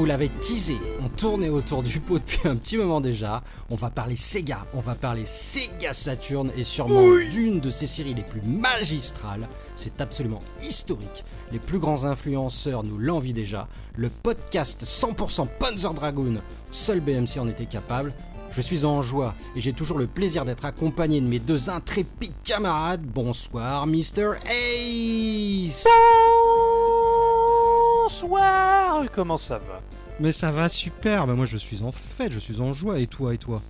Vous 0.00 0.06
l'avait 0.06 0.30
teasé, 0.40 0.78
on 1.02 1.10
tournait 1.10 1.50
autour 1.50 1.82
du 1.82 2.00
pot 2.00 2.18
depuis 2.18 2.48
un 2.48 2.56
petit 2.56 2.78
moment 2.78 3.02
déjà. 3.02 3.42
On 3.68 3.74
va 3.74 3.90
parler 3.90 4.16
Sega, 4.16 4.64
on 4.72 4.80
va 4.80 4.94
parler 4.94 5.26
Sega 5.26 5.92
Saturn 5.92 6.50
et 6.56 6.64
sûrement 6.64 7.04
d'une 7.30 7.60
de 7.60 7.68
ses 7.68 7.86
séries 7.86 8.14
les 8.14 8.22
plus 8.22 8.40
magistrales. 8.40 9.46
C'est 9.76 10.00
absolument 10.00 10.38
historique. 10.62 11.22
Les 11.52 11.58
plus 11.58 11.78
grands 11.78 12.06
influenceurs 12.06 12.82
nous 12.82 12.96
l'envient 12.96 13.34
déjà. 13.34 13.68
Le 13.94 14.08
podcast 14.08 14.86
100% 14.86 15.48
Panzer 15.58 15.92
Dragoon, 15.92 16.40
seul 16.70 17.00
BMC 17.00 17.38
en 17.38 17.48
était 17.48 17.66
capable. 17.66 18.14
Je 18.52 18.62
suis 18.62 18.86
en 18.86 19.02
joie 19.02 19.34
et 19.54 19.60
j'ai 19.60 19.74
toujours 19.74 19.98
le 19.98 20.06
plaisir 20.06 20.46
d'être 20.46 20.64
accompagné 20.64 21.20
de 21.20 21.26
mes 21.26 21.40
deux 21.40 21.68
intrépides 21.68 22.32
camarades. 22.42 23.02
Bonsoir, 23.02 23.86
Mr. 23.86 24.36
Ace 24.46 25.86
Bonsoir 28.10 29.04
Comment 29.12 29.38
ça 29.38 29.58
va? 29.58 29.80
Mais 30.18 30.32
ça 30.32 30.50
va 30.50 30.68
super, 30.68 31.28
bah 31.28 31.34
moi 31.34 31.46
je 31.46 31.56
suis 31.56 31.84
en 31.84 31.92
fête, 31.92 32.32
je 32.32 32.40
suis 32.40 32.60
en 32.60 32.72
joie, 32.72 32.98
et 32.98 33.06
toi, 33.06 33.32
et 33.32 33.38
toi? 33.38 33.62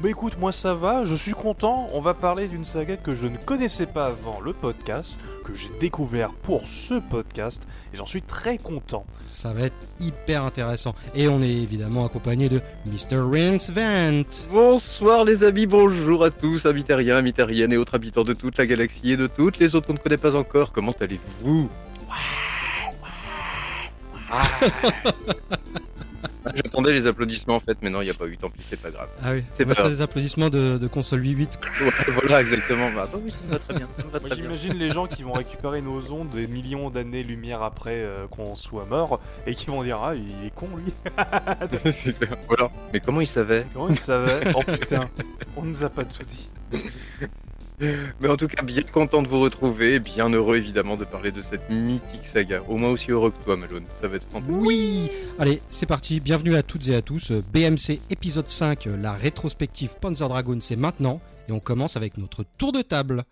Bah 0.00 0.08
écoute, 0.08 0.38
moi 0.38 0.52
ça 0.52 0.72
va, 0.72 1.04
je 1.04 1.16
suis 1.16 1.32
content, 1.32 1.88
on 1.92 2.00
va 2.00 2.14
parler 2.14 2.46
d'une 2.46 2.64
saga 2.64 2.96
que 2.96 3.16
je 3.16 3.26
ne 3.26 3.36
connaissais 3.36 3.86
pas 3.86 4.06
avant 4.06 4.38
le 4.40 4.52
podcast, 4.52 5.18
que 5.44 5.52
j'ai 5.52 5.68
découvert 5.80 6.30
pour 6.30 6.68
ce 6.68 6.94
podcast, 6.94 7.64
et 7.92 7.96
j'en 7.96 8.06
suis 8.06 8.22
très 8.22 8.56
content. 8.56 9.04
Ça 9.30 9.52
va 9.52 9.62
être 9.62 9.88
hyper 9.98 10.44
intéressant. 10.44 10.94
Et 11.16 11.26
on 11.26 11.42
est 11.42 11.50
évidemment 11.50 12.06
accompagné 12.06 12.48
de 12.48 12.60
Mr. 12.86 13.18
Rince 13.18 13.70
Vent. 13.70 14.22
Bonsoir 14.52 15.24
les 15.24 15.42
amis, 15.42 15.66
bonjour 15.66 16.22
à 16.22 16.30
tous, 16.30 16.66
amis 16.66 16.84
terriens, 16.84 17.16
amis 17.16 17.32
terriennes 17.32 17.72
et 17.72 17.76
autres 17.76 17.96
habitants 17.96 18.24
de 18.24 18.32
toute 18.32 18.58
la 18.58 18.66
galaxie 18.66 19.12
et 19.12 19.16
de 19.16 19.26
toutes 19.26 19.58
les 19.58 19.74
autres 19.74 19.88
qu'on 19.88 19.94
ne 19.94 19.98
connaît 19.98 20.16
pas 20.16 20.36
encore. 20.36 20.70
Comment 20.70 20.94
allez-vous? 21.00 21.68
Ah. 24.30 24.42
J'attendais 26.54 26.92
les 26.92 27.06
applaudissements 27.06 27.56
en 27.56 27.60
fait, 27.60 27.76
mais 27.82 27.90
non, 27.90 28.00
il 28.00 28.04
n'y 28.04 28.10
a 28.10 28.14
pas 28.14 28.26
eu, 28.26 28.36
tant 28.36 28.48
pis, 28.48 28.62
c'est 28.62 28.80
pas 28.80 28.90
grave. 28.90 29.08
Ah 29.22 29.32
oui, 29.32 29.44
C'est 29.52 29.66
pas 29.66 29.88
des 29.88 30.02
applaudissements 30.02 30.50
de, 30.50 30.78
de 30.78 30.86
console 30.86 31.22
8.8. 31.22 31.58
Ouais, 31.80 31.92
voilà, 32.12 32.40
exactement. 32.40 32.90
Bah, 32.90 33.08
bah 33.12 33.18
oui, 33.22 33.30
ça 33.30 33.38
me 33.46 33.52
va 33.52 33.58
très 33.58 33.74
bien. 33.74 33.88
J'imagine 34.34 34.74
les 34.74 34.90
gens 34.90 35.06
qui 35.06 35.22
vont 35.22 35.32
récupérer 35.32 35.80
nos 35.80 36.12
ondes 36.12 36.30
des 36.30 36.46
millions 36.46 36.90
d'années-lumière 36.90 37.62
après 37.62 37.96
euh, 37.96 38.26
qu'on 38.28 38.56
soit 38.56 38.86
mort, 38.86 39.20
et 39.46 39.54
qui 39.54 39.66
vont 39.66 39.82
dire 39.82 40.00
Ah, 40.02 40.14
il 40.14 40.46
est 40.46 40.54
con 40.54 40.68
lui. 40.76 40.92
Voilà. 42.48 42.70
Mais 42.92 43.00
comment 43.00 43.20
il 43.20 43.26
savait 43.26 43.66
Comment 43.72 43.88
il 43.88 43.98
savait 43.98 44.40
Oh 44.54 44.62
putain, 44.62 45.08
on 45.56 45.62
nous 45.62 45.84
a 45.84 45.90
pas 45.90 46.04
tout 46.04 46.22
dit. 46.24 46.48
Mais 48.20 48.28
en 48.28 48.36
tout 48.36 48.48
cas, 48.48 48.62
bien 48.62 48.82
content 48.82 49.22
de 49.22 49.28
vous 49.28 49.40
retrouver, 49.40 49.98
bien 49.98 50.28
heureux 50.28 50.56
évidemment 50.56 50.96
de 50.96 51.04
parler 51.04 51.30
de 51.30 51.42
cette 51.42 51.70
mythique 51.70 52.26
saga. 52.26 52.62
Au 52.68 52.76
moins 52.76 52.90
aussi 52.90 53.10
heureux 53.10 53.30
que 53.30 53.44
toi, 53.44 53.56
Malone. 53.56 53.84
Ça 54.00 54.08
va 54.08 54.16
être 54.16 54.26
fantastique. 54.30 54.60
Oui 54.60 55.10
Allez, 55.38 55.60
c'est 55.68 55.86
parti, 55.86 56.20
bienvenue 56.20 56.54
à 56.56 56.62
toutes 56.62 56.88
et 56.88 56.94
à 56.94 57.02
tous. 57.02 57.32
BMC 57.52 58.00
épisode 58.10 58.48
5, 58.48 58.88
la 59.00 59.12
rétrospective 59.12 59.90
Panzer 60.00 60.28
Dragoon, 60.28 60.58
c'est 60.60 60.76
maintenant. 60.76 61.20
Et 61.48 61.52
on 61.52 61.60
commence 61.60 61.96
avec 61.96 62.18
notre 62.18 62.44
tour 62.58 62.72
de 62.72 62.82
table. 62.82 63.24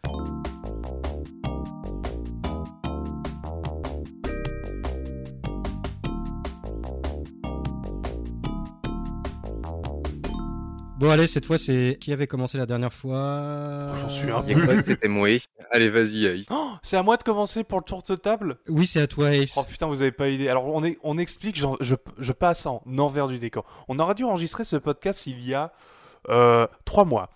Bon 10.99 11.11
allez, 11.11 11.27
cette 11.27 11.45
fois 11.45 11.59
c'est 11.59 11.99
qui 12.01 12.11
avait 12.13 12.27
commencé 12.27 12.57
la 12.57 12.65
dernière 12.65 12.93
fois 12.93 13.93
J'en 14.01 14.09
suis 14.09 14.31
un 14.31 14.43
quoi 14.43 14.81
C'était 14.83 15.09
moi. 15.09 15.29
Allez, 15.71 15.91
vas-y, 15.91 16.27
Aïe. 16.27 16.47
Oh, 16.51 16.71
c'est 16.83 16.97
à 16.97 17.03
moi 17.03 17.19
de 17.19 17.23
commencer 17.23 17.65
pour 17.65 17.79
le 17.79 17.85
tour 17.85 18.03
de 18.09 18.17
table? 18.17 18.57
Oui, 18.69 18.87
c'est 18.87 19.01
à 19.03 19.07
toi 19.07 19.35
Ace. 19.35 19.55
Oh 19.59 19.65
putain, 19.69 19.87
vous 19.89 20.01
avez 20.01 20.13
pas 20.13 20.29
idée. 20.29 20.49
Alors 20.49 20.67
on, 20.67 20.83
est, 20.85 20.97
on 21.03 21.19
explique, 21.19 21.57
j'en- 21.57 21.77
je, 21.81 21.97
je 22.19 22.33
passe 22.33 22.65
en 22.65 22.83
envers 22.99 23.29
du 23.29 23.39
décor. 23.39 23.67
On 23.89 23.99
aurait 23.99 24.15
dû 24.15 24.25
enregistrer 24.25 24.65
ce 24.65 24.77
podcast 24.77 25.27
il 25.27 25.47
y 25.47 25.53
a 25.53 25.73
euh, 26.31 26.67
trois 26.87 27.05
mois. 27.05 27.31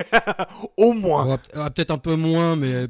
Au 0.78 0.92
moins. 0.94 1.38
Ah, 1.54 1.68
Peut-être 1.70 1.90
un 1.90 1.98
peu 1.98 2.14
moins, 2.16 2.56
mais 2.56 2.86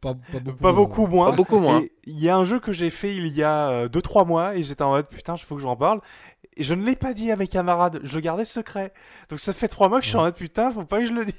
pas, 0.00 0.14
pas 0.14 0.38
beaucoup. 0.40 0.58
Pas 0.62 0.72
beaucoup 0.72 1.06
moins. 1.06 1.30
Pas 1.30 1.36
beaucoup 1.36 1.58
moins. 1.58 1.80
Et 1.82 1.92
Il 2.06 2.18
y 2.20 2.28
a 2.30 2.36
un 2.36 2.44
jeu 2.44 2.58
que 2.58 2.72
j'ai 2.72 2.88
fait 2.90 3.14
il 3.14 3.26
y 3.28 3.42
a 3.42 3.86
2-3 3.88 4.26
mois 4.26 4.56
et 4.56 4.62
j'étais 4.62 4.82
en 4.82 4.90
mode 4.90 5.08
putain, 5.08 5.34
il 5.36 5.42
faut 5.44 5.56
que 5.56 5.62
j'en 5.62 5.76
parle. 5.76 6.00
Et 6.56 6.62
je 6.64 6.74
ne 6.74 6.84
l'ai 6.84 6.96
pas 6.96 7.14
dit 7.14 7.30
à 7.32 7.36
mes 7.36 7.46
camarades, 7.48 8.00
je 8.02 8.14
le 8.14 8.20
gardais 8.20 8.44
secret. 8.44 8.92
Donc 9.30 9.40
ça 9.40 9.52
fait 9.54 9.68
3 9.68 9.88
mois 9.88 9.98
que 10.00 10.04
je 10.04 10.10
suis 10.10 10.18
en 10.18 10.22
mode 10.22 10.34
putain, 10.34 10.70
faut 10.70 10.84
pas 10.84 10.98
que 11.00 11.06
je 11.06 11.12
le 11.12 11.24
dise. 11.24 11.34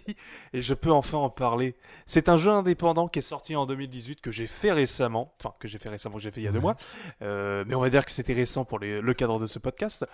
Et 0.53 0.62
je 0.62 0.74
peux 0.74 0.91
enfin 0.91 1.19
en 1.19 1.29
parler. 1.29 1.75
C'est 2.07 2.29
un 2.29 2.38
jeu 2.38 2.50
indépendant 2.50 3.07
qui 3.07 3.19
est 3.19 3.23
sorti 3.23 3.56
en 3.56 3.66
2018 3.68 4.22
que 4.22 4.31
j'ai 4.31 4.47
fait 4.47 4.72
récemment. 4.72 5.34
Enfin, 5.40 5.53
que 5.59 5.68
j'ai 5.68 5.78
fait 5.78 5.90
récemment, 5.90 6.16
que 6.16 6.22
j'ai 6.23 6.31
fait 6.31 6.41
il 6.41 6.46
y 6.46 6.47
a 6.47 6.52
deux 6.52 6.59
mois. 6.59 6.75
Euh, 7.22 7.63
mais 7.68 7.75
on 7.75 7.81
va 7.81 7.90
dire 7.91 8.06
que 8.06 8.12
c'était 8.12 8.34
récent 8.34 8.66
pour 8.66 8.79
les- 8.79 9.02
le 9.02 9.13
cadre 9.13 9.40
de 9.40 9.46
ce 9.46 9.59
podcast. 9.59 10.06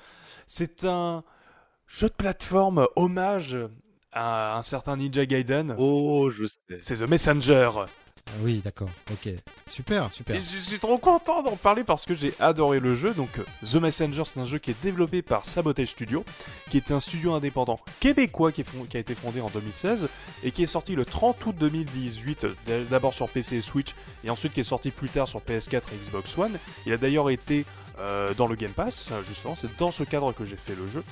C'est 0.48 0.84
un 0.84 1.24
jeu 1.88 2.08
de 2.10 2.14
plateforme 2.14 2.88
hommage 2.98 3.58
à 4.12 4.58
un 4.58 4.62
certain 4.64 4.98
Ninja 4.98 5.26
Gaiden. 5.26 5.76
Oh, 5.78 6.30
je 6.30 6.46
sais. 6.46 6.80
C'est 6.82 6.96
The 7.06 7.10
Messenger. 7.10 7.70
Ah 8.32 8.42
oui, 8.44 8.62
d'accord. 8.64 8.90
Ok. 9.12 9.30
Super, 9.68 10.12
super. 10.14 10.40
Je 10.54 10.60
suis 10.60 10.78
trop 10.80 10.98
content 10.98 11.42
d'en 11.42 11.56
parler 11.56 11.84
parce 11.84 12.06
que 12.06 12.14
j'ai 12.14 12.34
adoré 12.40 12.80
le 12.80 12.94
jeu. 12.94 13.14
Donc, 13.14 13.30
euh, 13.40 13.44
The 13.66 13.76
Messenger, 13.76 14.24
c'est 14.26 14.40
un 14.40 14.46
jeu 14.46 14.60
qui 14.60 14.72
est 14.72 14.82
développé 14.84 15.22
par 15.22 15.46
Sabotage 15.46 15.88
Studio, 15.90 16.24
qui 16.70 16.78
est 16.78 16.92
un 16.92 17.00
studio 17.00 17.34
indépendant 17.34 17.80
québécois 18.00 18.52
qui, 18.52 18.64
a 18.94 19.00
été 19.00 19.16
fondé 19.16 19.42
en 19.42 19.50
2016 19.50 20.08
et 20.44 20.52
qui 20.52 20.64
est 20.64 20.68
sorti 20.68 20.96
le 20.96 21.06
30 21.06 21.44
août 21.48 21.56
2018, 21.60 22.44
euh, 22.44 22.56
d- 22.68 22.86
d'abord 22.90 23.14
sur 23.14 23.30
PC 23.30 23.58
et 23.58 23.62
Switch, 23.62 23.96
et 24.24 24.30
ensuite 24.30 24.54
qui 24.54 24.60
est 24.60 24.64
sorti 24.64 24.92
plus 24.92 25.10
tard 25.10 25.28
sur 25.28 25.40
PS4 25.42 25.78
et 25.92 26.06
Xbox 26.06 26.38
One. 26.38 26.58
Il 26.86 26.94
a 26.94 26.98
d'ailleurs 26.98 27.30
été 27.32 27.66
euh, 28.00 28.34
dans 28.36 28.48
le 28.48 28.56
Game 28.56 28.72
Pass, 28.72 29.12
justement, 29.28 29.56
c'est 29.56 29.76
dans 29.78 29.92
ce 29.92 30.04
cadre 30.04 30.32
que 30.34 30.46
j'ai 30.46 30.56
fait 30.56 30.76
le 30.76 30.88
jeu. 30.88 31.04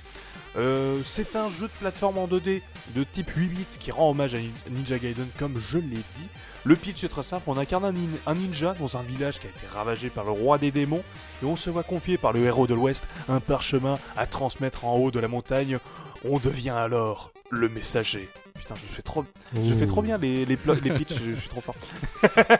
Euh, 0.57 1.01
c'est 1.05 1.35
un 1.35 1.49
jeu 1.49 1.67
de 1.67 1.71
plateforme 1.79 2.17
en 2.17 2.27
2D 2.27 2.61
de 2.95 3.03
type 3.03 3.29
8 3.35 3.47
bits 3.47 3.65
qui 3.79 3.91
rend 3.91 4.09
hommage 4.11 4.33
à 4.33 4.39
Nin- 4.39 4.49
Ninja 4.71 4.97
Gaiden 4.97 5.27
comme 5.37 5.59
je 5.59 5.77
l'ai 5.77 5.97
dit. 5.97 6.27
Le 6.63 6.75
pitch 6.75 7.03
est 7.03 7.09
très 7.09 7.23
simple, 7.23 7.43
on 7.47 7.57
incarne 7.57 7.85
un, 7.85 7.91
nin- 7.93 8.17
un 8.25 8.33
ninja 8.35 8.73
dans 8.79 8.97
un 8.97 9.01
village 9.03 9.39
qui 9.39 9.47
a 9.47 9.49
été 9.49 9.67
ravagé 9.73 10.09
par 10.09 10.25
le 10.25 10.31
roi 10.31 10.57
des 10.57 10.71
démons 10.71 11.03
et 11.41 11.45
on 11.45 11.55
se 11.55 11.69
voit 11.69 11.83
confier 11.83 12.17
par 12.17 12.33
le 12.33 12.43
héros 12.43 12.65
de 12.67 12.73
l'Ouest 12.73 13.03
un 13.29 13.39
parchemin 13.39 13.99
à 14.17 14.25
transmettre 14.25 14.83
en 14.85 14.95
haut 14.97 15.11
de 15.11 15.19
la 15.19 15.27
montagne. 15.27 15.77
On 16.25 16.39
devient 16.39 16.71
alors 16.71 17.31
le 17.51 17.69
messager. 17.69 18.27
Putain, 18.55 18.75
je 18.75 18.95
fais 18.95 19.01
trop, 19.03 19.23
je 19.55 19.73
fais 19.75 19.85
trop 19.85 20.01
bien 20.01 20.17
les, 20.17 20.45
les, 20.45 20.57
plots- 20.57 20.73
les 20.83 20.91
pitchs, 20.91 21.13
je, 21.13 21.35
je 21.35 21.39
suis 21.39 21.49
trop 21.49 21.61
fort. 21.61 21.75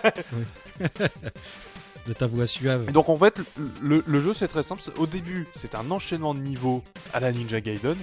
De 2.08 2.14
ta 2.14 2.28
voix 2.28 2.48
suave. 2.48 2.86
Et 2.88 2.92
donc 2.92 3.10
en 3.10 3.18
fait, 3.18 3.40
le, 3.82 4.20
jeu 4.20 4.34
c'est 4.34 4.48
très 4.48 4.64
simple. 4.64 4.82
Au 4.98 5.06
début, 5.06 5.48
c'est 5.56 5.76
un 5.76 5.92
enchaînement 5.92 6.34
de 6.34 6.40
niveaux 6.40 6.84
à 7.14 7.20
la 7.20 7.32
Ninja 7.32 7.62
Gaiden. 7.62 7.98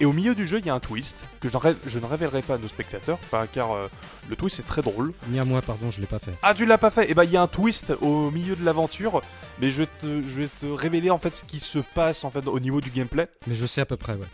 Et 0.00 0.06
au 0.06 0.12
milieu 0.12 0.34
du 0.34 0.48
jeu, 0.48 0.58
il 0.58 0.66
y 0.66 0.70
a 0.70 0.74
un 0.74 0.80
twist 0.80 1.18
que 1.40 1.48
je, 1.48 1.56
ne 1.98 2.04
révélerai 2.04 2.42
pas 2.42 2.54
à 2.54 2.58
nos 2.58 2.66
spectateurs, 2.66 3.18
car 3.52 3.72
euh, 3.72 3.88
le 4.28 4.34
twist 4.34 4.58
est 4.58 4.64
très 4.64 4.82
drôle. 4.82 5.12
Ni 5.28 5.38
à 5.38 5.44
moi, 5.44 5.62
pardon, 5.62 5.90
je 5.90 6.00
l'ai 6.00 6.06
pas 6.06 6.18
fait. 6.18 6.32
Ah, 6.42 6.52
tu 6.52 6.66
l'as 6.66 6.78
pas 6.78 6.90
fait 6.90 7.10
Et 7.10 7.14
bah, 7.14 7.24
il 7.24 7.30
y 7.30 7.36
a 7.36 7.42
un 7.42 7.46
twist 7.46 7.92
au 8.00 8.30
milieu 8.32 8.56
de 8.56 8.64
l'aventure, 8.64 9.22
mais 9.60 9.70
je 9.70 9.82
vais, 9.82 9.86
te, 9.86 10.06
je 10.22 10.40
vais 10.40 10.48
te 10.48 10.66
révéler 10.66 11.10
en 11.10 11.18
fait 11.18 11.36
ce 11.36 11.44
qui 11.44 11.60
se 11.60 11.78
passe 11.78 12.24
en 12.24 12.30
fait 12.30 12.46
au 12.48 12.58
niveau 12.58 12.80
du 12.80 12.90
gameplay. 12.90 13.28
Mais 13.46 13.54
je 13.54 13.66
sais 13.66 13.80
à 13.80 13.86
peu 13.86 13.96
près, 13.96 14.14
ouais. 14.14 14.26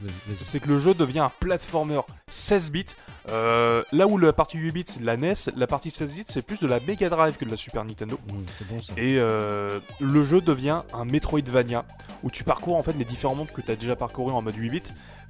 C'est 0.43 0.61
que 0.61 0.69
le 0.69 0.79
jeu 0.79 0.95
devient 0.95 1.21
un 1.21 1.33
platformer 1.41 2.01
16 2.31 2.71
bits. 2.71 2.87
Euh, 3.29 3.83
là 3.93 4.07
où 4.07 4.17
la 4.17 4.33
partie 4.33 4.57
8 4.57 4.73
bits 4.73 4.85
c'est 4.87 5.01
de 5.01 5.07
la 5.07 5.17
NES, 5.17 5.35
la 5.55 5.67
partie 5.67 5.91
16 5.91 6.15
bits 6.15 6.25
c'est 6.27 6.41
plus 6.43 6.59
de 6.61 6.67
la 6.67 6.81
Mega 6.81 7.09
Drive 7.11 7.35
que 7.37 7.45
de 7.45 7.51
la 7.51 7.57
Super 7.57 7.85
Nintendo. 7.85 8.19
Mmh, 8.29 8.33
c'est 8.55 8.67
bon 8.67 8.81
ça. 8.81 8.95
Et 8.97 9.19
euh, 9.19 9.79
le 10.01 10.25
jeu 10.25 10.41
devient 10.41 10.81
un 10.95 11.05
Metroidvania 11.05 11.85
où 12.23 12.31
tu 12.31 12.45
parcours 12.45 12.77
en 12.77 12.83
fait 12.83 12.95
les 12.95 13.05
différents 13.05 13.35
mondes 13.35 13.51
que 13.55 13.61
tu 13.61 13.71
as 13.71 13.77
déjà 13.77 13.95
parcouru 13.95 14.33
en 14.33 14.41
mode 14.43 14.57
8 14.57 14.71
bits 14.71 14.83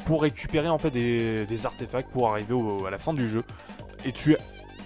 pour 0.07 0.23
récupérer 0.23 0.69
en 0.69 0.79
fait 0.79 0.91
des, 0.91 1.47
des 1.47 1.67
artefacts 1.67 2.11
pour 2.11 2.31
arriver 2.31 2.55
au- 2.55 2.87
à 2.87 2.91
la 2.91 2.99
fin 2.99 3.13
du 3.13 3.29
jeu. 3.29 3.43
Et 4.05 4.13
tu 4.13 4.37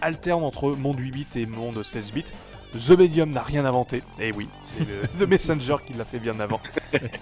alternes 0.00 0.42
entre 0.44 0.70
monde 0.72 0.98
8 0.98 1.10
bits 1.10 1.26
et 1.36 1.46
monde 1.46 1.82
16 1.82 2.12
bits. 2.12 2.24
The 2.76 2.90
Medium 2.98 3.30
n'a 3.30 3.42
rien 3.42 3.64
inventé. 3.64 4.02
Et 4.18 4.32
oui, 4.32 4.48
c'est 4.62 4.80
le 4.80 5.06
The 5.24 5.28
Messenger 5.28 5.76
qui 5.86 5.92
l'a 5.92 6.04
fait 6.04 6.18
bien 6.18 6.40
avant. 6.40 6.58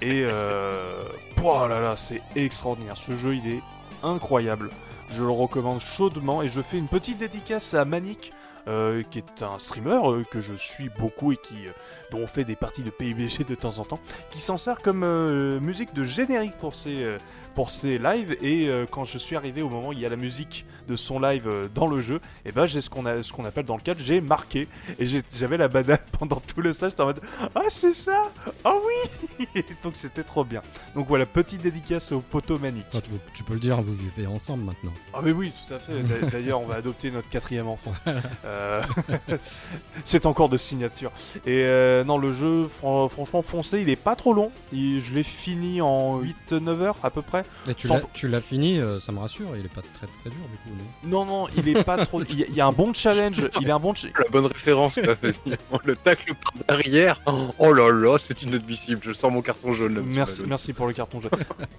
Et 0.00 0.23
euh, 0.25 1.02
oh 1.44 1.67
là 1.69 1.81
là, 1.81 1.94
c'est 1.99 2.23
extraordinaire. 2.37 2.96
Ce 2.96 3.12
jeu, 3.19 3.35
il 3.35 3.46
est 3.56 3.61
incroyable. 4.02 4.70
Je 5.14 5.23
le 5.23 5.31
recommande 5.31 5.81
chaudement 5.81 6.43
et 6.43 6.49
je 6.49 6.62
fais 6.62 6.79
une 6.79 6.88
petite 6.88 7.19
dédicace 7.19 7.75
à 7.75 7.85
Manic. 7.85 8.32
Euh, 8.69 9.03
qui 9.11 9.19
est 9.19 9.43
un 9.43 9.59
streamer 9.59 9.99
euh, 10.05 10.23
que 10.31 10.41
je 10.41 10.55
suis 10.55 10.88
beaucoup 10.99 11.32
et 11.32 11.37
qui 11.37 11.67
euh, 11.67 11.70
dont 12.11 12.19
on 12.19 12.26
fait 12.26 12.44
des 12.44 12.56
parties 12.56 12.82
de 12.82 12.91
PUBG 12.91 13.44
de 13.47 13.55
temps 13.55 13.79
en 13.79 13.85
temps, 13.85 13.99
qui 14.31 14.41
s'en 14.41 14.59
sert 14.59 14.79
comme 14.82 15.05
musique 15.61 15.94
de 15.94 16.05
générique 16.05 16.56
pour 16.59 16.75
ses, 16.75 17.17
pour 17.55 17.70
ses 17.70 17.97
lives. 17.99 18.37
Et 18.43 18.69
quand 18.91 19.05
je 19.05 19.17
suis 19.17 19.35
arrivé 19.35 19.62
au 19.62 19.70
moment 19.70 19.88
où 19.88 19.93
il 19.93 19.99
y 20.00 20.05
a 20.06 20.11
la 20.11 20.17
musique 20.17 20.67
de 20.88 20.94
son 20.97 21.19
live 21.20 21.49
dans 21.75 21.87
le 21.87 22.00
jeu, 22.00 22.20
et 22.44 22.53
ben 22.53 22.67
j'ai 22.67 22.81
ce 22.82 22.91
qu'on 22.91 23.06
a, 23.06 23.23
ce 23.23 23.32
qu'on 23.32 23.47
appelle 23.47 23.64
dans 23.64 23.76
le 23.76 23.81
cadre, 23.82 24.00
j'ai 24.05 24.20
marqué 24.20 24.69
et 24.99 25.06
j'avais 25.35 25.56
la 25.56 25.69
banane 25.69 25.99
pendant 26.19 26.37
tout 26.41 26.61
le 26.61 26.73
stage. 26.75 26.91
J'étais 26.91 27.03
en 27.03 27.06
mode 27.06 27.20
ah 27.55 27.62
c'est 27.69 27.94
ça, 27.94 28.25
ah 28.64 28.75
oui. 28.87 29.47
Et 29.55 29.64
donc 29.82 29.94
c'était 29.97 30.23
trop 30.25 30.44
bien. 30.44 30.61
Donc 30.94 31.06
voilà 31.09 31.25
petite 31.25 31.62
dédicace 31.62 32.12
au 32.12 32.20
poteau 32.20 32.59
manique. 32.59 32.91
Toi, 32.91 33.00
tu, 33.00 33.11
veux- 33.11 33.20
tu 33.32 33.43
peux 33.43 33.55
le 33.55 33.61
dire, 33.61 33.81
vous 33.81 33.94
vivez 33.94 34.26
ensemble 34.26 34.64
maintenant. 34.64 34.93
Ah 35.14 35.20
mais 35.23 35.32
oui, 35.32 35.50
tout 35.67 35.75
à 35.75 35.79
fait. 35.79 35.94
D'a- 36.03 36.26
D'ailleurs, 36.31 36.61
on 36.61 36.67
va 36.67 36.75
adopter 36.75 37.11
notre 37.11 37.31
quatrième 37.31 37.69
enfant. 37.69 37.93
Euh, 38.52 38.82
c'est 40.04 40.26
encore 40.26 40.49
de 40.49 40.56
signature. 40.56 41.10
Et 41.46 41.64
euh, 41.66 42.04
non, 42.04 42.19
le 42.19 42.32
jeu, 42.32 42.66
fran- 42.69 43.08
franchement, 43.08 43.43
foncé, 43.43 43.81
il 43.81 43.88
est 43.88 43.96
pas 43.96 44.16
trop 44.16 44.34
long. 44.34 44.50
Il- 44.72 45.00
je 45.00 45.12
l'ai 45.14 45.22
fini 45.22 45.81
en 45.81 46.20
8-9 46.20 46.81
heures 46.82 46.96
à 47.02 47.10
peu 47.10 47.22
près. 47.22 47.44
Et 47.69 47.75
tu 47.75 47.88
Sans- 47.88 47.94
l'as- 48.25 48.40
fini, 48.40 48.78
euh, 48.78 49.00
ça 49.00 49.12
me 49.12 49.19
rassure, 49.20 49.49
il 49.58 49.64
est 49.64 49.69
pas 49.69 49.81
très 49.82 50.06
très 50.06 50.31
dur 50.31 50.40
du 50.50 50.56
coup. 50.58 50.76
non? 51.04 51.25
Non, 51.25 51.25
non, 51.25 51.49
il 51.56 51.69
est 51.69 51.82
pas 51.84 52.04
trop. 52.04 52.22
Il 52.22 52.40
y, 52.40 52.43
a- 52.43 52.46
il 52.49 52.54
y 52.54 52.60
a 52.60 52.66
un 52.66 52.72
bon 52.72 52.93
challenge. 52.93 53.49
Il 53.60 53.69
est 53.69 53.70
un 53.72 53.78
bon. 53.78 53.93
La 54.19 54.28
bonne 54.31 54.46
référence. 54.46 54.99
Le 55.84 55.96
tacle 55.96 56.34
par 56.34 56.52
derrière. 56.78 57.20
Oh 57.58 57.72
là 57.72 57.90
là, 57.90 58.16
c'est 58.22 58.43
inadmissible. 58.43 59.00
Je 59.04 59.12
sors 59.12 59.31
mon 59.31 59.43
carton 59.43 59.72
jaune. 59.72 59.96
là, 59.96 60.00
Merci, 60.04 60.43
merci 60.46 60.72
pour 60.72 60.87
le 60.87 60.93
carton 60.93 61.20
jaune. 61.20 61.31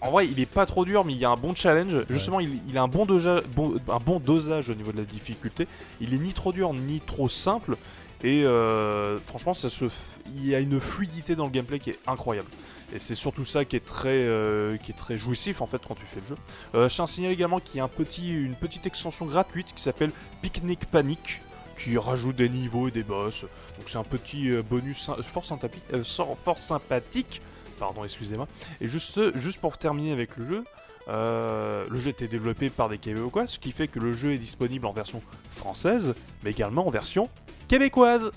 en 0.01 0.11
vrai, 0.11 0.27
il 0.27 0.39
est 0.39 0.45
pas 0.45 0.65
trop 0.65 0.85
dur, 0.85 1.05
mais 1.05 1.13
il 1.13 1.19
y 1.19 1.25
a 1.25 1.29
un 1.29 1.35
bon 1.37 1.53
challenge. 1.55 2.05
Justement, 2.09 2.39
il, 2.39 2.59
il 2.69 2.77
a 2.77 2.83
un 2.83 2.87
bon, 2.87 3.05
doja- 3.05 3.41
bon- 3.55 3.75
un 3.89 3.99
bon 3.99 4.19
dosage 4.19 4.69
au 4.69 4.73
niveau 4.75 4.91
de 4.91 4.97
la 4.97 5.03
difficulté. 5.03 5.67
Il 6.01 6.13
est 6.13 6.17
ni 6.17 6.33
trop 6.33 6.51
dur 6.51 6.62
ni 6.71 7.01
trop 7.01 7.27
simple. 7.27 7.75
Et 8.23 8.45
euh, 8.45 9.17
franchement, 9.17 9.53
ça 9.53 9.69
se 9.69 9.83
f- 9.83 9.91
il 10.35 10.47
y 10.47 10.55
a 10.55 10.59
une 10.59 10.79
fluidité 10.79 11.35
dans 11.35 11.43
le 11.43 11.49
gameplay 11.49 11.79
qui 11.79 11.89
est 11.89 11.99
incroyable. 12.07 12.47
Et 12.95 12.99
c'est 12.99 13.15
surtout 13.15 13.43
ça 13.43 13.65
qui 13.65 13.75
est 13.75 13.85
très, 13.85 14.19
euh, 14.21 14.77
qui 14.77 14.91
est 14.91 14.95
très 14.95 15.17
jouissif 15.17 15.61
en 15.61 15.65
fait 15.65 15.81
quand 15.85 15.95
tu 15.95 16.05
fais 16.05 16.21
le 16.21 16.27
jeu. 16.27 16.35
Euh, 16.75 16.87
je 16.87 16.95
tiens 16.95 17.03
à 17.03 17.07
signaler 17.07 17.33
également 17.33 17.59
qu'il 17.59 17.79
y 17.79 17.81
a 17.81 17.89
une 18.17 18.55
petite 18.55 18.85
extension 18.85 19.25
gratuite 19.25 19.73
qui 19.75 19.81
s'appelle 19.81 20.11
Picnic 20.41 20.85
Panic 20.85 21.41
qui 21.77 21.97
rajoute 21.97 22.35
des 22.35 22.49
niveaux 22.49 22.87
et 22.87 22.91
des 22.91 23.03
boss. 23.03 23.41
Donc 23.77 23.87
c'est 23.87 23.97
un 23.97 24.03
petit 24.03 24.51
bonus 24.69 25.09
fort 25.23 26.59
sympathique. 26.59 27.41
Pardon, 27.79 28.05
excusez-moi. 28.05 28.47
Et 28.79 28.87
juste, 28.87 29.35
juste 29.37 29.59
pour 29.59 29.77
terminer 29.77 30.11
avec 30.13 30.37
le 30.37 30.47
jeu, 30.47 30.63
euh, 31.09 31.85
le 31.89 31.99
jeu 31.99 32.09
été 32.09 32.27
développé 32.27 32.69
par 32.69 32.89
des 32.89 32.97
Québécois, 32.97 33.47
ce 33.47 33.59
qui 33.59 33.71
fait 33.71 33.87
que 33.87 33.99
le 33.99 34.13
jeu 34.13 34.33
est 34.33 34.37
disponible 34.37 34.85
en 34.85 34.93
version 34.93 35.21
française, 35.51 36.13
mais 36.43 36.51
également 36.51 36.87
en 36.87 36.91
version 36.91 37.29
québécoise. 37.67 38.31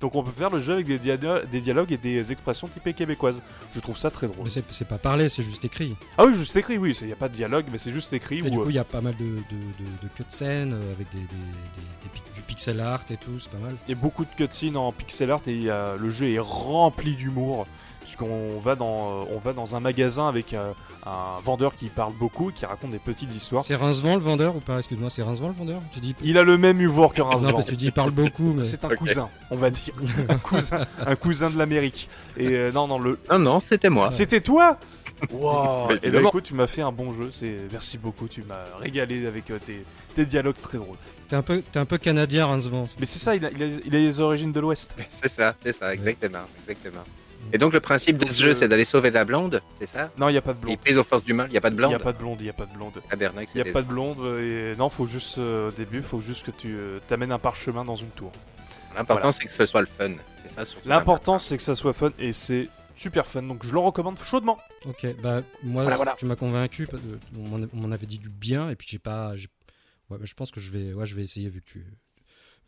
Donc 0.00 0.14
on 0.14 0.22
peut 0.22 0.30
faire 0.30 0.50
le 0.50 0.60
jeu 0.60 0.74
avec 0.74 0.86
des, 0.86 0.98
dia- 1.00 1.44
des 1.44 1.60
dialogues 1.60 1.90
et 1.90 1.96
des 1.96 2.30
expressions 2.30 2.68
typées 2.68 2.94
québécoises. 2.94 3.42
Je 3.74 3.80
trouve 3.80 3.98
ça 3.98 4.12
très 4.12 4.28
drôle. 4.28 4.44
Mais 4.44 4.62
c'est 4.70 4.86
pas 4.86 4.96
parlé, 4.98 5.28
c'est 5.28 5.42
juste 5.42 5.64
écrit. 5.64 5.96
Ah 6.16 6.24
oui, 6.24 6.36
juste 6.36 6.54
écrit, 6.54 6.78
oui, 6.78 6.96
il 7.00 7.06
n'y 7.08 7.12
a 7.12 7.16
pas 7.16 7.28
de 7.28 7.34
dialogue, 7.34 7.64
mais 7.72 7.78
c'est 7.78 7.90
juste 7.90 8.12
écrit. 8.12 8.38
Et 8.38 8.50
du 8.50 8.58
euh, 8.58 8.62
coup, 8.62 8.70
il 8.70 8.76
y 8.76 8.78
a 8.78 8.84
pas 8.84 9.00
mal 9.00 9.16
de, 9.16 9.24
de, 9.24 9.30
de, 9.30 10.02
de 10.02 10.08
cutscenes 10.14 10.72
euh, 10.72 10.92
avec 10.92 11.10
des, 11.10 11.18
des, 11.18 12.34
du 12.34 12.42
pixel 12.42 12.78
art 12.78 13.04
et 13.10 13.16
tout, 13.16 13.40
c'est 13.40 13.50
pas 13.50 13.58
mal. 13.58 13.74
Il 13.88 13.90
y 13.96 13.98
a 13.98 14.00
beaucoup 14.00 14.24
de 14.24 14.30
cutscenes 14.36 14.76
en 14.76 14.92
pixel 14.92 15.32
art 15.32 15.40
et 15.48 15.62
le 15.98 16.10
jeu 16.10 16.30
est 16.30 16.38
rempli 16.38 17.16
d'humour. 17.16 17.66
Puisqu'on 18.08 18.58
va 18.60 18.74
dans, 18.74 19.20
euh, 19.20 19.34
on 19.34 19.38
va 19.38 19.52
dans 19.52 19.76
un 19.76 19.80
magasin 19.80 20.28
avec 20.28 20.54
euh, 20.54 20.72
un 21.04 21.36
vendeur 21.44 21.74
qui 21.76 21.88
parle 21.90 22.14
beaucoup, 22.14 22.50
qui 22.50 22.64
raconte 22.64 22.92
des 22.92 22.98
petites 22.98 23.34
histoires. 23.34 23.62
C'est 23.62 23.74
Rincevent 23.76 24.14
le 24.14 24.22
vendeur 24.22 24.56
ou 24.56 24.60
pas? 24.60 24.78
Excuse-moi, 24.78 25.10
c'est 25.10 25.22
Rincevent 25.22 25.48
le 25.48 25.52
vendeur? 25.52 25.82
Tu 25.92 26.00
dis 26.00 26.14
Il 26.22 26.38
a 26.38 26.42
le 26.42 26.56
même 26.56 26.80
humour 26.80 27.12
que 27.12 27.20
Non, 27.20 27.28
Rincevent. 27.28 27.52
parce 27.52 27.64
que 27.66 27.70
tu 27.72 27.76
dis 27.76 27.84
il 27.88 27.92
parle 27.92 28.12
beaucoup, 28.12 28.54
mais. 28.54 28.64
C'est 28.68 28.82
un 28.82 28.96
cousin, 28.96 29.28
on 29.50 29.56
va 29.56 29.68
dire. 29.68 29.92
un 30.30 30.38
cousin, 30.38 30.86
un 31.04 31.16
cousin 31.16 31.50
de 31.50 31.58
l'Amérique. 31.58 32.08
Et 32.38 32.48
euh, 32.48 32.72
non, 32.72 32.86
non, 32.88 32.98
le. 32.98 33.18
Non, 33.30 33.38
non, 33.40 33.60
c'était 33.60 33.90
moi. 33.90 34.10
C'était 34.10 34.40
toi? 34.40 34.78
Wow 35.30 35.90
Et 35.90 35.94
bah 35.94 36.00
évidemment. 36.04 36.28
écoute, 36.30 36.44
tu 36.44 36.54
m'as 36.54 36.66
fait 36.66 36.80
un 36.80 36.92
bon 36.92 37.12
jeu. 37.14 37.28
C'est 37.30 37.56
merci 37.70 37.98
beaucoup. 37.98 38.26
Tu 38.26 38.42
m'as 38.42 38.78
régalé 38.80 39.26
avec 39.26 39.50
euh, 39.50 39.58
tes, 39.58 39.84
tes 40.14 40.24
dialogues 40.24 40.56
très 40.62 40.78
drôles. 40.78 40.96
T'es 41.28 41.36
un, 41.36 41.42
peu- 41.42 41.60
t'es 41.60 41.78
un 41.78 41.84
peu 41.84 41.98
canadien, 41.98 42.46
Rincevent. 42.46 42.86
Mais 42.98 43.04
c'est 43.04 43.18
ça, 43.18 43.36
il 43.36 43.44
a, 43.44 43.50
il, 43.50 43.62
a, 43.62 43.66
il 43.84 43.94
a 43.94 43.98
les 43.98 44.18
origines 44.20 44.52
de 44.52 44.60
l'Ouest. 44.60 44.94
C'est 45.10 45.28
ça, 45.28 45.54
c'est 45.62 45.74
ça, 45.74 45.92
exactement, 45.92 46.38
exactement. 46.66 47.02
Et 47.52 47.58
donc 47.58 47.72
le 47.72 47.80
principe 47.80 48.18
de 48.18 48.26
ce 48.26 48.40
jeu, 48.42 48.48
euh, 48.50 48.52
c'est 48.52 48.68
d'aller 48.68 48.84
sauver 48.84 49.10
la 49.10 49.24
blonde, 49.24 49.62
c'est 49.80 49.86
ça? 49.86 50.10
Non, 50.18 50.28
il 50.28 50.32
n'y 50.32 50.38
a 50.38 50.42
pas 50.42 50.52
de 50.52 50.58
Et 50.58 50.62
blonde. 50.62 50.78
prise 50.80 50.98
aux 50.98 51.04
forces 51.04 51.24
du 51.24 51.32
mal, 51.32 51.46
il 51.48 51.52
n'y 51.52 51.56
a 51.58 51.60
pas 51.60 51.70
de 51.70 51.74
Il 51.74 51.78
n'y 51.78 51.80
blonde 51.86 51.94
a 51.94 51.98
pas 51.98 52.12
de 52.12 52.18
blonde, 52.18 52.36
il 52.40 52.44
n'y 52.44 52.50
a 52.50 52.52
pas 52.52 52.66
de 52.66 52.72
blonde. 52.74 52.92
Il 53.12 53.62
n'y 53.62 53.68
a 53.68 53.72
pas 53.72 53.82
de 53.82 53.86
blonde 53.86 54.18
et 54.40 54.74
non, 54.76 54.88
faut 54.88 55.06
juste 55.06 55.38
euh, 55.38 55.68
au 55.68 55.72
début, 55.72 56.02
faut 56.02 56.20
juste 56.20 56.44
que 56.44 56.50
tu 56.50 56.74
euh, 56.76 56.98
t'amènes 57.08 57.32
un 57.32 57.38
parchemin 57.38 57.84
dans 57.84 57.96
une 57.96 58.10
tour. 58.10 58.32
L'important, 58.96 59.14
Voilà. 59.22 59.32
c'est 59.32 59.44
que 59.44 59.52
ce 59.52 59.66
soit 59.66 59.80
le 59.80 59.86
fun. 59.86 60.12
C'est 60.44 60.50
ça 60.52 60.64
surtout. 60.64 60.88
L'important 60.88 61.38
c'est 61.38 61.56
que 61.56 61.62
ça 61.62 61.74
soit 61.74 61.92
fun 61.92 62.10
et 62.18 62.32
c'est 62.32 62.68
super 62.96 63.26
fun, 63.26 63.42
donc 63.42 63.64
je 63.64 63.72
le 63.72 63.78
recommande 63.78 64.18
chaudement. 64.22 64.58
Ok, 64.86 65.06
bah 65.22 65.42
moi, 65.62 65.82
Voilà, 65.82 65.96
voilà. 65.96 66.16
tu 66.18 66.26
m'as 66.26 66.36
convaincu. 66.36 66.88
On 67.36 67.58
m'en- 67.76 67.92
avait 67.92 68.06
dit 68.06 68.18
du 68.18 68.28
bien, 68.28 68.70
et 68.70 68.76
puis 68.76 68.88
j'ai 68.90 68.98
pas. 68.98 69.36
j'ai- 69.36 69.48
Ouais, 70.10 70.16
bah, 70.18 70.24
je 70.24 70.32
pense 70.34 70.50
que 70.50 70.58
je 70.60 70.70
vais, 70.70 70.92
ouais, 70.94 71.04
je 71.06 71.14
vais 71.14 71.22
essayer 71.22 71.48
vu 71.50 71.60
que 71.60 71.66
tu, 71.66 71.84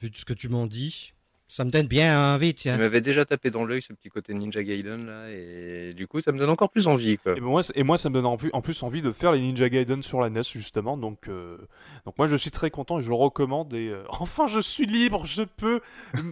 vu 0.00 0.10
ce 0.14 0.24
que 0.26 0.34
tu 0.34 0.48
m'en 0.50 0.66
dis. 0.66 1.14
Ça 1.52 1.64
me 1.64 1.70
donne 1.70 1.88
bien 1.88 2.34
envie, 2.34 2.54
tiens. 2.54 2.76
m'avais 2.76 3.00
déjà 3.00 3.24
tapé 3.24 3.50
dans 3.50 3.64
l'œil 3.64 3.82
ce 3.82 3.92
petit 3.92 4.08
côté 4.08 4.32
Ninja 4.34 4.62
Gaiden 4.62 5.06
là, 5.06 5.28
et 5.30 5.92
du 5.94 6.06
coup, 6.06 6.20
ça 6.20 6.30
me 6.30 6.38
donne 6.38 6.48
encore 6.48 6.70
plus 6.70 6.86
envie 6.86 7.18
quoi. 7.18 7.36
Et 7.36 7.40
moi, 7.40 7.62
et 7.74 7.82
moi 7.82 7.98
ça 7.98 8.08
me 8.08 8.14
donne 8.14 8.26
en 8.26 8.36
plus, 8.36 8.50
en 8.52 8.60
plus 8.60 8.80
envie 8.84 9.02
de 9.02 9.10
faire 9.10 9.32
les 9.32 9.40
Ninja 9.40 9.68
Gaiden 9.68 10.00
sur 10.02 10.20
la 10.20 10.30
NES 10.30 10.42
justement, 10.44 10.96
donc 10.96 11.26
euh, 11.28 11.56
donc 12.06 12.16
moi 12.18 12.28
je 12.28 12.36
suis 12.36 12.52
très 12.52 12.70
content 12.70 13.00
et 13.00 13.02
je 13.02 13.08
le 13.08 13.16
recommande 13.16 13.74
et 13.74 13.88
euh, 13.88 14.04
enfin 14.10 14.46
je 14.46 14.60
suis 14.60 14.86
libre, 14.86 15.26
je 15.26 15.42
peux, 15.42 15.80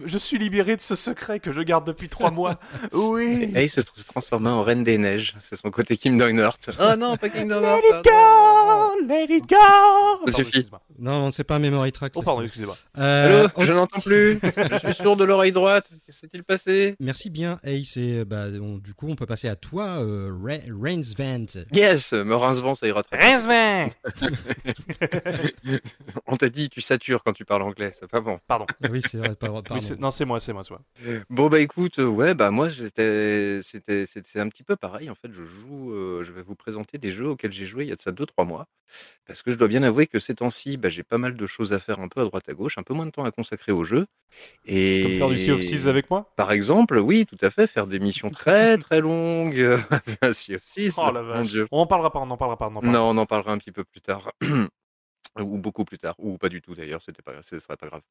je 0.05 0.17
suis 0.17 0.37
libéré 0.37 0.77
de 0.77 0.81
ce 0.81 0.95
secret 0.95 1.41
que 1.41 1.51
je 1.51 1.61
garde 1.61 1.85
depuis 1.85 2.07
trois 2.07 2.31
mois. 2.31 2.57
Oui. 2.93 3.51
Et 3.55 3.63
il 3.65 3.69
se 3.69 3.81
tr- 3.81 3.97
se 3.99 4.03
transforma 4.05 4.51
en 4.51 4.63
Reine 4.63 4.83
des 4.85 4.97
Neiges. 4.97 5.35
C'est 5.41 5.57
son 5.57 5.69
côté 5.69 5.97
Kingdom 5.97 6.37
Hearts. 6.37 6.69
Oh 6.79 6.95
non, 6.97 7.17
pas 7.17 7.27
Kingdom 7.29 7.59
Let 7.59 7.67
Hearts. 7.67 7.83
it 7.83 8.03
pardon. 8.03 9.01
go, 9.01 9.07
let 9.07 9.25
it 9.29 9.49
go. 9.49 9.55
Pardon, 9.57 10.31
suffit. 10.31 10.65
Non, 10.97 11.19
non, 11.19 11.31
c'est 11.31 11.43
pas 11.43 11.55
un 11.55 11.59
memory 11.59 11.91
track. 11.91 12.13
Oh 12.15 12.19
ça, 12.19 12.25
pardon, 12.25 12.41
excusez-moi. 12.41 12.75
Euh, 12.97 13.47
Allô, 13.55 13.65
je 13.65 13.73
n'entends 13.73 13.99
plus. 14.01 14.39
je 14.83 14.91
suis 14.93 15.03
de 15.15 15.23
l'oreille 15.23 15.51
droite. 15.51 15.87
Que 16.05 16.11
s'est-il 16.11 16.43
passé? 16.43 16.95
Merci 16.99 17.29
bien, 17.29 17.57
Ace. 17.63 17.97
Et 17.97 18.25
bah, 18.25 18.45
on- 18.61 18.77
du 18.77 18.93
coup, 18.93 19.07
on 19.09 19.15
peut 19.15 19.25
passer 19.25 19.47
à 19.47 19.55
toi, 19.55 19.99
euh, 20.03 20.31
Ra- 20.43 20.57
Rainsvent. 20.81 21.65
Yes, 21.73 22.13
me 22.13 22.35
rince 22.35 22.57
vent, 22.59 22.75
ça 22.75 22.87
ira 22.87 23.03
très 23.03 23.17
bien. 23.17 23.27
On 26.27 26.35
t'a 26.37 26.49
dit, 26.49 26.69
tu 26.69 26.81
satures 26.81 27.23
quand 27.23 27.33
tu 27.33 27.45
parles 27.45 27.61
anglais, 27.63 27.91
c'est 27.93 28.07
pas 28.09 28.21
bon. 28.21 28.39
Pardon. 28.47 28.65
Ah 28.83 28.87
oui, 28.91 29.01
c'est 29.05 29.17
vrai, 29.17 29.35
pas- 29.35 29.47
pardon. 29.47 29.75
Oui, 29.75 29.81
c'est- 29.81 29.99
non, 29.99 30.11
c'est 30.11 30.25
moi, 30.25 30.39
c'est 30.39 30.53
moi, 30.53 30.63
c'est 30.63 30.71
moi. 30.71 30.81
Bon 31.29 31.47
bah 31.49 31.59
écoute, 31.59 31.99
euh, 31.99 32.05
ouais 32.05 32.33
bah 32.35 32.51
moi 32.51 32.69
c'était 32.69 33.59
c'était 33.63 34.05
c'est 34.05 34.25
c'est 34.25 34.39
un 34.39 34.49
petit 34.49 34.63
peu 34.63 34.75
pareil 34.75 35.09
en 35.09 35.15
fait. 35.15 35.31
Je 35.31 35.43
joue, 35.43 35.91
euh, 35.93 36.23
je 36.23 36.31
vais 36.31 36.41
vous 36.41 36.55
présenter 36.55 36.97
des 36.97 37.11
jeux 37.11 37.27
auxquels 37.29 37.51
j'ai 37.51 37.65
joué 37.65 37.85
il 37.85 37.89
y 37.89 37.91
a 37.91 37.95
de 37.95 38.01
ça 38.01 38.11
2-3 38.11 38.45
mois, 38.45 38.67
parce 39.25 39.41
que 39.41 39.51
je 39.51 39.57
dois 39.57 39.67
bien 39.67 39.83
avouer 39.83 40.07
que 40.07 40.19
ces 40.19 40.35
temps-ci, 40.35 40.77
bah, 40.77 40.89
j'ai 40.89 41.03
pas 41.03 41.17
mal 41.17 41.35
de 41.35 41.47
choses 41.47 41.73
à 41.73 41.79
faire 41.79 41.99
un 41.99 42.07
peu 42.07 42.21
à 42.21 42.25
droite 42.25 42.47
à 42.49 42.53
gauche, 42.53 42.77
un 42.77 42.83
peu 42.83 42.93
moins 42.93 43.05
de 43.05 43.11
temps 43.11 43.23
à 43.25 43.31
consacrer 43.31 43.71
au 43.71 43.83
jeu. 43.83 44.05
Et 44.65 44.98
Comme 45.03 45.15
faire 45.15 45.29
du 45.29 45.39
Sea 45.39 45.51
of 45.51 45.59
Thieves 45.61 45.87
avec 45.87 46.09
moi? 46.09 46.31
Par 46.35 46.51
exemple, 46.51 46.97
oui, 46.97 47.25
tout 47.25 47.37
à 47.41 47.49
fait, 47.49 47.67
faire 47.67 47.87
des 47.87 47.99
missions 47.99 48.29
très 48.29 48.77
très 48.79 49.01
longues, 49.01 49.79
un 50.21 50.33
Sea 50.33 50.55
of 50.55 50.63
Thieves, 50.63 50.93
Oh 50.97 51.11
la 51.11 51.21
mon 51.21 51.27
vache. 51.29 51.47
dieu. 51.47 51.67
On 51.71 51.79
en 51.79 51.87
parlera 51.87 52.11
pas, 52.11 52.19
on 52.19 52.29
en 52.29 52.37
parlera 52.37 52.57
pas, 52.57 52.65
on 52.65 52.75
en 52.75 52.81
parlera 52.81 52.91
Non, 52.91 53.09
on 53.09 53.17
en 53.17 53.25
parlera 53.25 53.51
un 53.51 53.57
petit 53.57 53.71
peu 53.71 53.83
plus 53.83 54.01
tard. 54.01 54.31
ou 55.39 55.57
beaucoup 55.57 55.85
plus 55.85 55.97
tard, 55.97 56.15
ou 56.17 56.37
pas 56.37 56.49
du 56.49 56.61
tout 56.61 56.75
d'ailleurs, 56.75 57.01
c'était 57.01 57.21
pas, 57.21 57.33
ce 57.43 57.59
serait 57.59 57.77
pas 57.77 57.87
grave. 57.87 58.01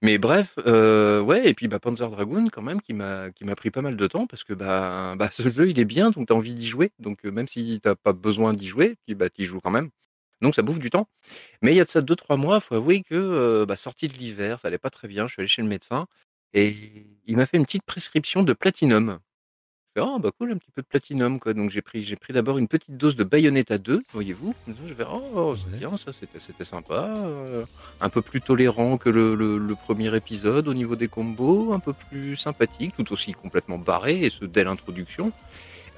Mais 0.00 0.18
bref, 0.18 0.54
euh, 0.66 1.20
ouais, 1.20 1.48
et 1.48 1.54
puis 1.54 1.68
bah, 1.68 1.78
Panzer 1.78 2.08
Dragoon 2.10 2.48
quand 2.50 2.62
même 2.62 2.80
qui 2.80 2.92
m'a 2.92 3.30
qui 3.30 3.44
m'a 3.44 3.54
pris 3.54 3.70
pas 3.70 3.82
mal 3.82 3.96
de 3.96 4.06
temps 4.06 4.26
parce 4.26 4.42
que 4.42 4.52
bah, 4.54 5.14
bah 5.16 5.28
ce 5.32 5.48
jeu 5.48 5.68
il 5.68 5.78
est 5.78 5.84
bien, 5.84 6.10
donc 6.10 6.28
t'as 6.28 6.34
envie 6.34 6.54
d'y 6.54 6.66
jouer, 6.66 6.90
donc 6.98 7.24
euh, 7.24 7.30
même 7.30 7.46
si 7.46 7.78
t'as 7.82 7.94
pas 7.94 8.12
besoin 8.12 8.52
d'y 8.54 8.66
jouer, 8.66 8.96
puis 9.04 9.14
bah 9.14 9.28
t'y 9.30 9.44
joues 9.44 9.60
quand 9.60 9.70
même. 9.70 9.90
Donc 10.40 10.56
ça 10.56 10.62
bouffe 10.62 10.80
du 10.80 10.90
temps. 10.90 11.06
Mais 11.60 11.72
il 11.72 11.76
y 11.76 11.80
a 11.80 11.84
de 11.84 11.88
ça 11.90 12.00
deux 12.00 12.16
trois 12.16 12.36
mois, 12.36 12.58
faut 12.58 12.74
avouer 12.74 13.02
que 13.02 13.14
euh, 13.14 13.64
bah, 13.66 13.76
sortie 13.76 14.08
de 14.08 14.14
l'hiver, 14.14 14.58
ça 14.58 14.68
allait 14.68 14.78
pas 14.78 14.90
très 14.90 15.06
bien. 15.06 15.26
Je 15.28 15.34
suis 15.34 15.40
allé 15.42 15.48
chez 15.48 15.62
le 15.62 15.68
médecin 15.68 16.06
et 16.54 16.74
il 17.26 17.36
m'a 17.36 17.46
fait 17.46 17.56
une 17.56 17.64
petite 17.64 17.84
prescription 17.84 18.42
de 18.42 18.52
platinum. 18.52 19.18
Je 19.94 20.00
fais, 20.02 20.08
oh 20.08 20.18
bah 20.18 20.30
cool, 20.38 20.52
un 20.52 20.56
petit 20.56 20.70
peu 20.70 20.80
de 20.82 20.86
platinum 20.86 21.38
quoi. 21.38 21.52
Donc 21.54 21.70
j'ai 21.70 21.82
pris, 21.82 22.02
j'ai 22.02 22.16
pris 22.16 22.32
d'abord 22.32 22.56
une 22.58 22.66
petite 22.68 22.96
dose 22.96 23.14
de 23.14 23.24
Bayonetta 23.24 23.76
2, 23.78 24.02
voyez-vous. 24.12 24.54
Je 24.88 24.94
fais, 24.94 25.04
oh 25.10 25.54
c'est 25.56 25.78
bien 25.78 25.96
ça, 25.98 26.12
c'était, 26.14 26.38
c'était 26.40 26.64
sympa. 26.64 27.14
euh, 27.18 27.64
un 28.00 28.08
peu 28.08 28.22
plus 28.22 28.40
tolérant 28.40 28.96
que 28.96 29.10
le, 29.10 29.34
le- 29.34 29.58
le 29.58 29.74
premier 29.76 30.14
épisode 30.16 30.66
au 30.68 30.74
niveau 30.74 30.96
des 30.96 31.08
combos, 31.08 31.72
un 31.74 31.78
peu 31.78 31.92
plus 31.92 32.36
sympathique, 32.36 32.94
tout 32.96 33.12
aussi 33.12 33.32
complètement 33.32 33.78
barré, 33.78 34.24
et 34.24 34.30
ce 34.30 34.44
dès 34.46 34.64
l'introduction. 34.64 35.32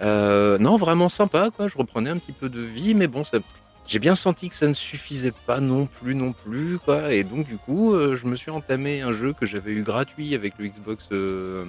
Euh, 0.03 0.59
non, 0.59 0.77
vraiment 0.77 1.09
sympa 1.09 1.51
quoi. 1.55 1.69
Je 1.69 1.79
reprenais 1.79 2.11
un 2.11 2.19
petit 2.19 2.33
peu 2.33 2.49
de 2.49 2.61
vie, 2.61 2.95
mais 2.95 3.07
bon, 3.07 3.23
ça, 3.25 3.39
j'ai 3.87 3.99
bien 3.99 4.15
senti 4.15 4.49
que 4.49 4.55
ça 4.55 4.67
ne 4.67 4.75
suffisait 4.75 5.33
pas 5.47 5.61
non 5.61 5.87
plus, 5.87 6.15
non 6.15 6.33
plus, 6.33 6.79
quoi. 6.79 7.13
Et 7.13 7.23
donc, 7.25 7.47
du 7.47 7.57
coup, 7.59 7.93
euh, 7.95 8.17
je 8.17 8.27
me 8.27 8.37
suis 8.37 8.51
entamé 8.51 9.03
un 9.03 9.13
jeu 9.13 9.33
que 9.39 9.45
j'avais 9.47 9.73
eu 9.73 9.83
gratuit 9.83 10.35
avec 10.35 10.55
le 10.59 10.69
Xbox, 10.69 11.05
euh, 11.13 11.65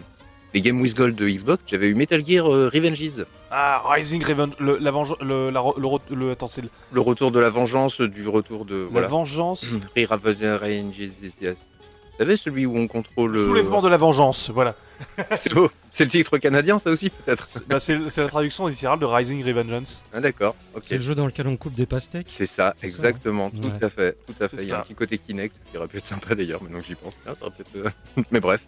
les 0.53 0.62
Game 0.62 0.79
with 0.81 0.95
Gold 0.95 1.15
de 1.15 1.27
Xbox. 1.27 1.63
J'avais 1.67 1.88
eu 1.89 1.95
Metal 1.95 2.25
Gear 2.25 2.50
euh, 2.51 2.69
Revenges, 2.74 3.25
Ah, 3.51 3.81
Rising 3.89 4.24
Revenge, 4.24 4.53
le, 4.60 4.77
la 4.77 4.91
le, 5.22 5.50
la 5.50 5.62
le, 5.77 6.15
le- 6.15 6.31
attends, 6.31 6.48
c'est 6.48 6.62
le- 6.62 6.69
le 6.93 7.01
retour 7.01 7.31
de 7.31 7.39
la 7.39 7.50
vengeance, 7.50 8.00
du 8.01 8.27
retour 8.27 8.63
de 8.65 8.84
la 8.84 8.89
voilà. 8.89 9.07
vengeance, 9.07 9.65
Revenges, 9.95 11.00
yes. 11.41 11.67
Vous 12.12 12.17
savez 12.19 12.38
celui 12.38 12.65
où 12.65 12.77
on 12.77 12.88
contrôle. 12.88 13.36
euh, 13.36 13.45
soulèvement 13.45 13.81
de 13.81 13.89
la 13.89 13.98
vengeance, 13.98 14.50
voilà. 14.50 14.75
C'est 15.38 15.54
beau. 15.54 15.70
C'est 15.92 16.04
le 16.06 16.10
titre 16.10 16.38
canadien, 16.38 16.78
ça 16.80 16.90
aussi 16.90 17.10
peut-être. 17.10 17.48
Bah, 17.68 17.80
c'est 17.80 18.10
c'est 18.10 18.22
la 18.22 18.28
traduction 18.28 18.68
littérale 18.68 19.00
de 19.00 19.06
Rising 19.06 19.44
Revengeance. 19.46 20.04
Ah, 20.14 20.20
d'accord. 20.20 20.56
Ok. 20.74 20.84
C'est 20.88 20.96
le 20.96 21.02
jeu 21.02 21.16
dans 21.16 21.25
lequel 21.25 21.48
on 21.48 21.56
coupe 21.58 21.74
des 21.74 21.86
pastèques. 21.86 22.28
C'est 22.30 22.46
ça, 22.46 22.75
exactement, 22.84 23.46
ouais. 23.46 23.60
tout 23.62 23.68
Ouais. 23.70 23.84
à 23.86 23.90
fait, 23.90 24.18
tout 24.28 24.44
à 24.44 24.48
fait. 24.48 24.58
Il 24.58 24.68
y 24.68 24.72
a 24.72 24.80
un 24.80 24.84
petit 24.84 24.96
côté 24.96 25.18
Kinect 25.18 25.56
qui 25.72 25.78
aurait 25.78 25.88
pu 25.88 25.98
être 25.98 26.06
sympa 26.08 26.36
d'ailleurs, 26.36 26.62
maintenant 26.62 26.80
que 26.80 26.86
j'y 26.86 26.96
pense. 26.96 27.14
Ah, 27.25 27.34
ça 27.40 27.46
aurait 27.48 27.52
peut-être, 27.56 27.86
euh, 28.18 28.24
Mais 28.32 28.40
bref. 28.40 28.62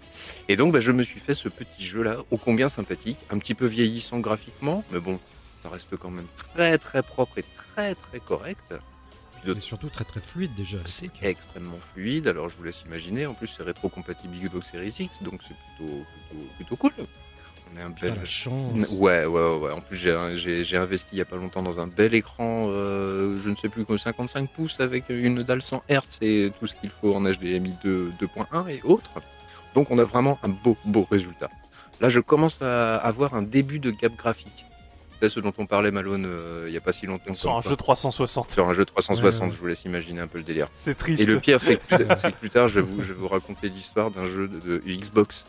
Et 0.48 0.56
donc, 0.56 0.74
bah, 0.74 0.80
je 0.80 0.92
me 0.92 1.04
suis 1.04 1.20
fait 1.20 1.36
ce 1.36 1.50
petit 1.50 1.86
jeu-là, 1.86 2.18
ô 2.32 2.38
combien 2.38 2.70
sympathique, 2.70 3.18
un 3.30 3.40
petit 3.40 3.54
peu 3.56 3.66
vieillissant 3.66 4.20
graphiquement, 4.20 4.84
mais 4.92 5.00
bon, 5.00 5.20
ça 5.64 5.70
reste 5.70 5.96
quand 5.98 6.10
même 6.12 6.28
très 6.38 6.78
très 6.78 7.04
propre 7.04 7.38
et 7.40 7.46
très 7.76 7.96
très 7.96 8.20
correct. 8.20 8.74
Et 9.46 9.60
surtout 9.60 9.90
très 9.90 10.04
très 10.04 10.20
fluide 10.22 10.54
déjà. 10.56 10.78
C'est 10.86 11.10
extrêmement 11.22 11.80
fluide, 11.94 12.28
alors 12.28 12.50
je 12.50 12.56
vous 12.58 12.64
laisse 12.64 12.82
imaginer. 12.86 13.26
En 13.26 13.34
plus, 13.34 13.48
c'est 13.48 13.64
rétro-compatible 13.64 14.36
Xbox 14.36 14.72
Series 14.72 14.96
X, 15.00 15.22
donc 15.22 15.42
c'est 15.48 15.56
plutôt, 15.78 15.94
plutôt, 16.30 16.46
plutôt 16.58 16.76
cool. 16.76 16.92
On 17.74 17.78
est 17.80 17.82
un 17.84 17.92
Putain, 17.92 18.08
bel. 18.12 18.20
la 18.20 18.26
chance. 18.26 18.92
Ouais, 18.94 19.26
ouais, 19.26 19.42
ouais, 19.42 19.58
ouais. 19.58 19.72
En 19.72 19.82
plus, 19.82 19.98
j'ai 19.98 20.78
investi 20.78 21.10
il 21.14 21.18
y 21.18 21.22
a 21.22 21.26
pas 21.26 21.36
longtemps 21.36 21.62
dans 21.62 21.80
un 21.80 21.88
bel 21.88 22.14
écran, 22.14 22.66
euh, 22.68 23.38
je 23.40 23.50
ne 23.50 23.56
sais 23.56 23.68
plus, 23.70 23.84
comme 23.86 23.98
55 23.98 24.50
pouces 24.50 24.80
avec 24.80 25.06
une 25.10 25.44
dalle 25.44 25.62
100 25.62 25.84
Hz 25.90 26.02
et 26.22 26.52
tout 26.60 26.66
ce 26.68 26.76
qu'il 26.76 26.90
faut 26.90 27.14
en 27.14 27.22
HDMI 27.22 27.74
2 27.84 28.12
2.1 28.20 28.70
et 28.70 28.82
autres. 28.84 29.22
Donc, 29.76 29.92
on 29.92 30.00
a 30.00 30.04
vraiment 30.04 30.40
un 30.44 30.50
beau, 30.50 30.78
beau 30.86 31.06
résultat. 31.12 31.50
Là, 32.00 32.10
je 32.10 32.20
commence 32.20 32.62
à 32.62 32.96
avoir 32.98 33.34
un 33.34 33.42
début 33.42 33.80
de 33.80 33.92
gap 33.92 34.16
graphique. 34.16 34.66
C'est 35.22 35.30
ce 35.30 35.40
dont 35.40 35.54
on 35.58 35.66
parlait, 35.66 35.90
Malone, 35.92 36.26
euh, 36.28 36.66
il 36.68 36.74
y 36.74 36.78
a 36.78 36.82
pas 36.82 36.94
si 36.94 37.06
longtemps. 37.08 37.34
Sur 37.34 37.56
un 37.56 37.62
jeu 37.62 37.70
quoi. 37.70 37.78
360. 37.78 38.52
Sur 38.52 38.68
un 38.70 38.74
jeu 38.74 38.86
360, 38.86 39.24
Ouais, 39.24 39.48
ouais. 39.50 39.56
je 39.56 39.60
vous 39.60 39.68
laisse 39.68 39.84
imaginer 39.86 40.22
un 40.22 40.28
peu 40.28 40.38
le 40.38 40.44
délire. 40.44 40.68
C'est 40.74 40.96
triste. 40.96 41.22
Et 41.24 41.26
le 41.26 41.40
pire, 41.40 41.60
c'est 41.62 41.78
que, 41.78 42.30
plus 42.32 42.50
tard, 42.52 42.68
je 42.68 42.76
vais 42.80 42.86
vous, 42.86 43.02
je 43.02 43.08
vais 43.14 43.20
vous 43.20 43.28
raconter 43.28 43.70
l'histoire 43.70 44.12
d'un 44.12 44.26
jeu 44.26 44.48
de, 44.48 44.60
de 44.60 44.82
Xbox 44.86 45.46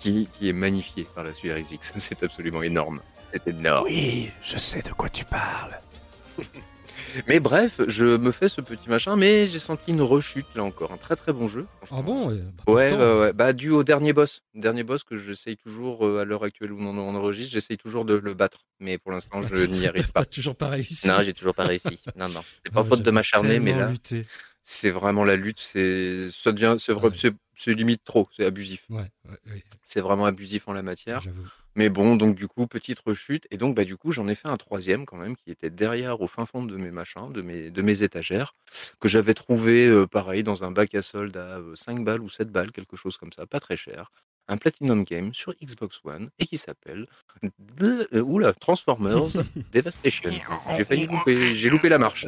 qui, 0.00 0.28
qui 0.38 0.48
est 0.48 0.52
magnifié 0.52 1.06
par 1.14 1.24
la 1.24 1.32
Series 1.34 1.66
X. 1.72 1.92
C'est 1.96 2.22
absolument 2.22 2.62
énorme. 2.62 3.00
C'est 3.22 3.46
énorme. 3.48 3.84
Oui, 3.86 4.30
je 4.42 4.58
sais 4.58 4.82
de 4.82 4.90
quoi 4.92 5.08
tu 5.08 5.24
parles. 5.24 5.78
Mais 7.26 7.40
bref, 7.40 7.80
je 7.88 8.04
me 8.16 8.30
fais 8.30 8.48
ce 8.48 8.60
petit 8.60 8.88
machin, 8.88 9.16
mais 9.16 9.46
j'ai 9.46 9.58
senti 9.58 9.90
une 9.92 10.02
rechute 10.02 10.46
là 10.54 10.64
encore. 10.64 10.92
Un 10.92 10.96
très 10.96 11.16
très 11.16 11.32
bon 11.32 11.48
jeu. 11.48 11.66
Ah 11.90 12.02
bon 12.02 12.28
ouais, 12.28 12.38
bah, 12.66 12.72
Ouais, 12.72 12.92
ouais. 12.94 13.32
Bah, 13.32 13.52
dû 13.52 13.70
au 13.70 13.84
dernier 13.84 14.12
boss. 14.12 14.42
Dernier 14.54 14.82
boss 14.84 15.04
que 15.04 15.16
j'essaye 15.16 15.56
toujours, 15.56 16.06
euh, 16.06 16.20
à 16.20 16.24
l'heure 16.24 16.44
actuelle 16.44 16.72
où 16.72 16.80
on, 16.80 16.96
enregistre, 17.16 17.52
j'essaye 17.52 17.76
toujours 17.76 18.04
de 18.04 18.14
le 18.14 18.34
battre. 18.34 18.66
Mais 18.80 18.98
pour 18.98 19.12
l'instant, 19.12 19.40
bah, 19.40 19.48
je 19.50 19.54
t'as- 19.64 19.66
n'y 19.66 19.86
arrive 19.86 20.12
pas. 20.12 20.24
toujours 20.24 20.56
pas 20.56 20.68
réussi. 20.68 21.06
Non, 21.08 21.20
j'ai 21.20 21.34
toujours 21.34 21.54
pas 21.54 21.64
réussi. 21.64 21.98
Non, 22.16 22.28
non. 22.28 22.40
C'est 22.64 22.72
pas 22.72 22.82
Ouais, 22.82 22.88
faute 22.88 23.02
de 23.02 23.10
m'acharner, 23.10 23.58
mais 23.60 23.74
là, 23.74 23.88
lutté. 23.90 24.26
c'est 24.64 24.90
vraiment 24.90 25.24
la 25.24 25.36
lutte. 25.36 25.60
C'est, 25.60 26.28
ça 26.32 26.52
devient, 26.52 26.76
c'est 26.78 26.92
Ouais. 26.92 27.00
limite 27.74 28.04
trop. 28.04 28.28
C'est 28.36 28.44
abusif. 28.44 28.84
Ouais, 28.90 29.00
ouais, 29.24 29.36
ouais, 29.52 29.62
C'est 29.82 30.00
vraiment 30.00 30.26
abusif 30.26 30.68
en 30.68 30.72
la 30.72 30.82
matière. 30.82 31.22
Mais 31.78 31.90
bon, 31.90 32.16
donc 32.16 32.34
du 32.34 32.48
coup, 32.48 32.66
petite 32.66 32.98
rechute. 32.98 33.46
Et 33.52 33.56
donc, 33.56 33.76
bah, 33.76 33.84
du 33.84 33.96
coup, 33.96 34.10
j'en 34.10 34.26
ai 34.26 34.34
fait 34.34 34.48
un 34.48 34.56
troisième 34.56 35.06
quand 35.06 35.16
même, 35.16 35.36
qui 35.36 35.52
était 35.52 35.70
derrière, 35.70 36.20
au 36.20 36.26
fin 36.26 36.44
fond 36.44 36.64
de 36.64 36.76
mes 36.76 36.90
machins, 36.90 37.32
de 37.32 37.40
mes, 37.40 37.70
de 37.70 37.82
mes 37.82 38.02
étagères, 38.02 38.56
que 38.98 39.08
j'avais 39.08 39.32
trouvé, 39.32 39.86
euh, 39.86 40.04
pareil, 40.04 40.42
dans 40.42 40.64
un 40.64 40.72
bac 40.72 40.92
à 40.96 41.02
solde 41.02 41.36
à 41.36 41.58
euh, 41.60 41.76
5 41.76 42.04
balles 42.04 42.20
ou 42.20 42.28
7 42.28 42.50
balles, 42.50 42.72
quelque 42.72 42.96
chose 42.96 43.16
comme 43.16 43.32
ça, 43.32 43.46
pas 43.46 43.60
très 43.60 43.76
cher. 43.76 44.10
Un 44.48 44.56
Platinum 44.56 45.04
Game 45.04 45.32
sur 45.34 45.54
Xbox 45.62 46.00
One 46.02 46.30
et 46.40 46.46
qui 46.46 46.58
s'appelle 46.58 47.06
euh, 47.82 48.22
oula, 48.22 48.52
Transformers 48.54 49.28
Devastation. 49.72 50.30
J'ai 50.76 50.84
failli 50.84 51.06
louper, 51.06 51.54
j'ai 51.54 51.70
loupé 51.70 51.88
la 51.88 51.98
marche. 51.98 52.26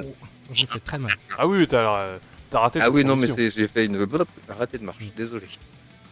J'ai 0.53 0.67
fait 0.67 0.79
très 0.79 0.99
mal. 1.01 1.17
Ah 1.37 1.49
oui, 1.49 1.67
t'as 1.67 1.99
euh, 2.05 2.19
t'as 2.51 2.61
raté 2.61 2.79
Ah 2.81 2.89
oui, 2.89 3.05
non, 3.05 3.17
mais 3.17 3.27
c'est- 3.27 3.51
j'ai 3.51 3.67
fait 3.67 3.87
une 3.87 4.07
raté 4.49 4.79
de 4.79 4.85
marche, 4.85 5.03
désolé. 5.17 5.47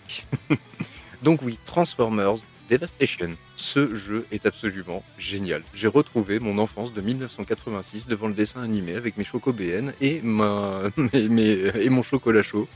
Donc 1.22 1.40
oui, 1.42 1.56
Transformers 1.66 2.38
Devastation. 2.68 3.36
Ce 3.56 3.94
jeu 3.94 4.26
est 4.30 4.46
absolument 4.46 5.02
génial. 5.18 5.62
J'ai 5.74 5.88
retrouvé 5.88 6.38
mon 6.38 6.58
enfance 6.58 6.92
de 6.92 7.00
1986 7.00 8.06
devant 8.06 8.28
le 8.28 8.34
dessin 8.34 8.62
animé 8.62 8.94
avec 8.94 9.16
mes 9.16 9.24
chocobéennes 9.24 9.92
et, 10.00 10.16
et 11.12 11.88
mon 11.90 12.02
chocolat 12.02 12.42
chaud 12.42 12.68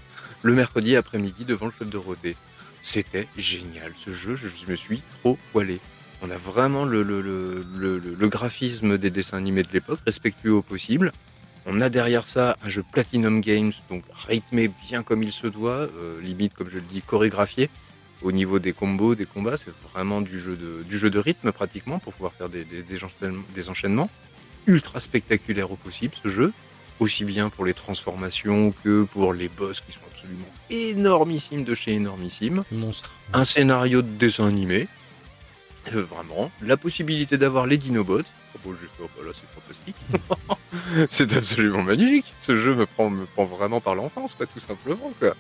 le 0.43 0.55
mercredi 0.55 0.97
après-midi 0.97 1.45
devant 1.45 1.67
le 1.67 1.73
club 1.73 1.91
de 1.91 1.99
Rodé. 1.99 2.37
C'était 2.81 3.29
génial. 3.37 3.93
Ce 3.97 4.13
jeu, 4.13 4.35
je 4.35 4.71
me 4.71 4.75
suis 4.75 5.03
trop 5.21 5.39
poilé. 5.53 5.79
On 6.21 6.31
a 6.31 6.37
vraiment 6.37 6.85
le 6.85 8.29
graphisme 8.29 8.99
des 8.99 9.11
dessins 9.11 9.37
animés 9.37 9.63
de 9.63 9.73
l'époque, 9.73 10.01
respectueux 10.05 10.55
au 10.55 10.63
possible. 10.63 11.13
On 11.65 11.81
a 11.81 11.89
derrière 11.89 12.27
ça 12.27 12.57
un 12.65 12.69
jeu 12.69 12.85
Platinum 12.93 13.41
Games, 13.41 13.73
donc 13.89 14.03
rythmé 14.27 14.69
bien 14.89 15.03
comme 15.05 15.23
il 15.23 15.31
se 15.31 15.47
doit, 15.47 15.89
euh, 16.01 16.21
limite, 16.21 16.55
comme 16.55 16.69
je 16.69 16.77
le 16.77 16.85
dis, 16.93 17.03
chorégraphié. 17.03 17.71
Au 18.23 18.33
niveau 18.33 18.59
des 18.59 18.73
combos, 18.73 19.15
des 19.15 19.25
combats, 19.27 19.57
c'est 19.57 19.73
vraiment 19.93 20.21
du 20.21 20.41
jeu, 20.41 20.57
de, 20.57 20.83
du 20.89 20.97
jeu 20.97 21.11
de 21.11 21.19
rythme 21.19 21.51
pratiquement 21.53 21.99
pour 21.99 22.13
pouvoir 22.13 22.33
faire 22.33 22.49
des, 22.49 22.65
des, 22.65 22.83
des 22.83 23.05
enchaînements, 23.05 23.43
des 23.55 23.69
enchaînements. 23.69 24.11
Ultra 24.67 25.01
spectaculaire 25.01 25.73
au 25.73 25.77
possible 25.77 26.15
ce 26.23 26.29
jeu, 26.29 26.53
aussi 27.01 27.25
bien 27.25 27.49
pour 27.49 27.65
les 27.65 27.75
transformations 27.75 28.73
que 28.85 29.05
pour 29.05 29.33
les 29.33 29.49
boss 29.49 29.81
qui 29.81 29.93
sont 29.93 30.07
absolument 30.13 30.47
énormissimes 30.71 31.65
de 31.65 31.75
chez 31.75 31.93
énormissime 31.95 32.63
Monstre. 32.71 33.11
un 33.33 33.45
scénario 33.45 34.03
de 34.03 34.09
dessin 34.09 34.47
animé, 34.47 34.87
euh, 35.95 36.03
vraiment, 36.03 36.53
la 36.63 36.77
possibilité 36.77 37.39
d'avoir 37.39 37.67
les 37.67 37.77
Dinobots. 37.77 38.23
Oh, 38.55 38.59
bon, 38.65 38.75
j'ai 38.81 38.87
fait, 38.87 39.03
oh, 39.03 39.09
bah 39.17 39.23
là, 39.27 39.33
c'est 39.35 39.49
fantastique. 39.49 39.97
c'est 41.11 41.37
absolument 41.37 41.83
magnifique. 41.83 42.33
Ce 42.39 42.57
jeu 42.57 42.75
me 42.75 42.87
prend, 42.87 43.11
me 43.11 43.27
prend 43.27 43.45
vraiment 43.45 43.81
par 43.81 43.95
l'enfance, 43.95 44.35
quoi, 44.35 44.47
tout 44.47 44.61
simplement, 44.61 45.13
quoi. 45.19 45.35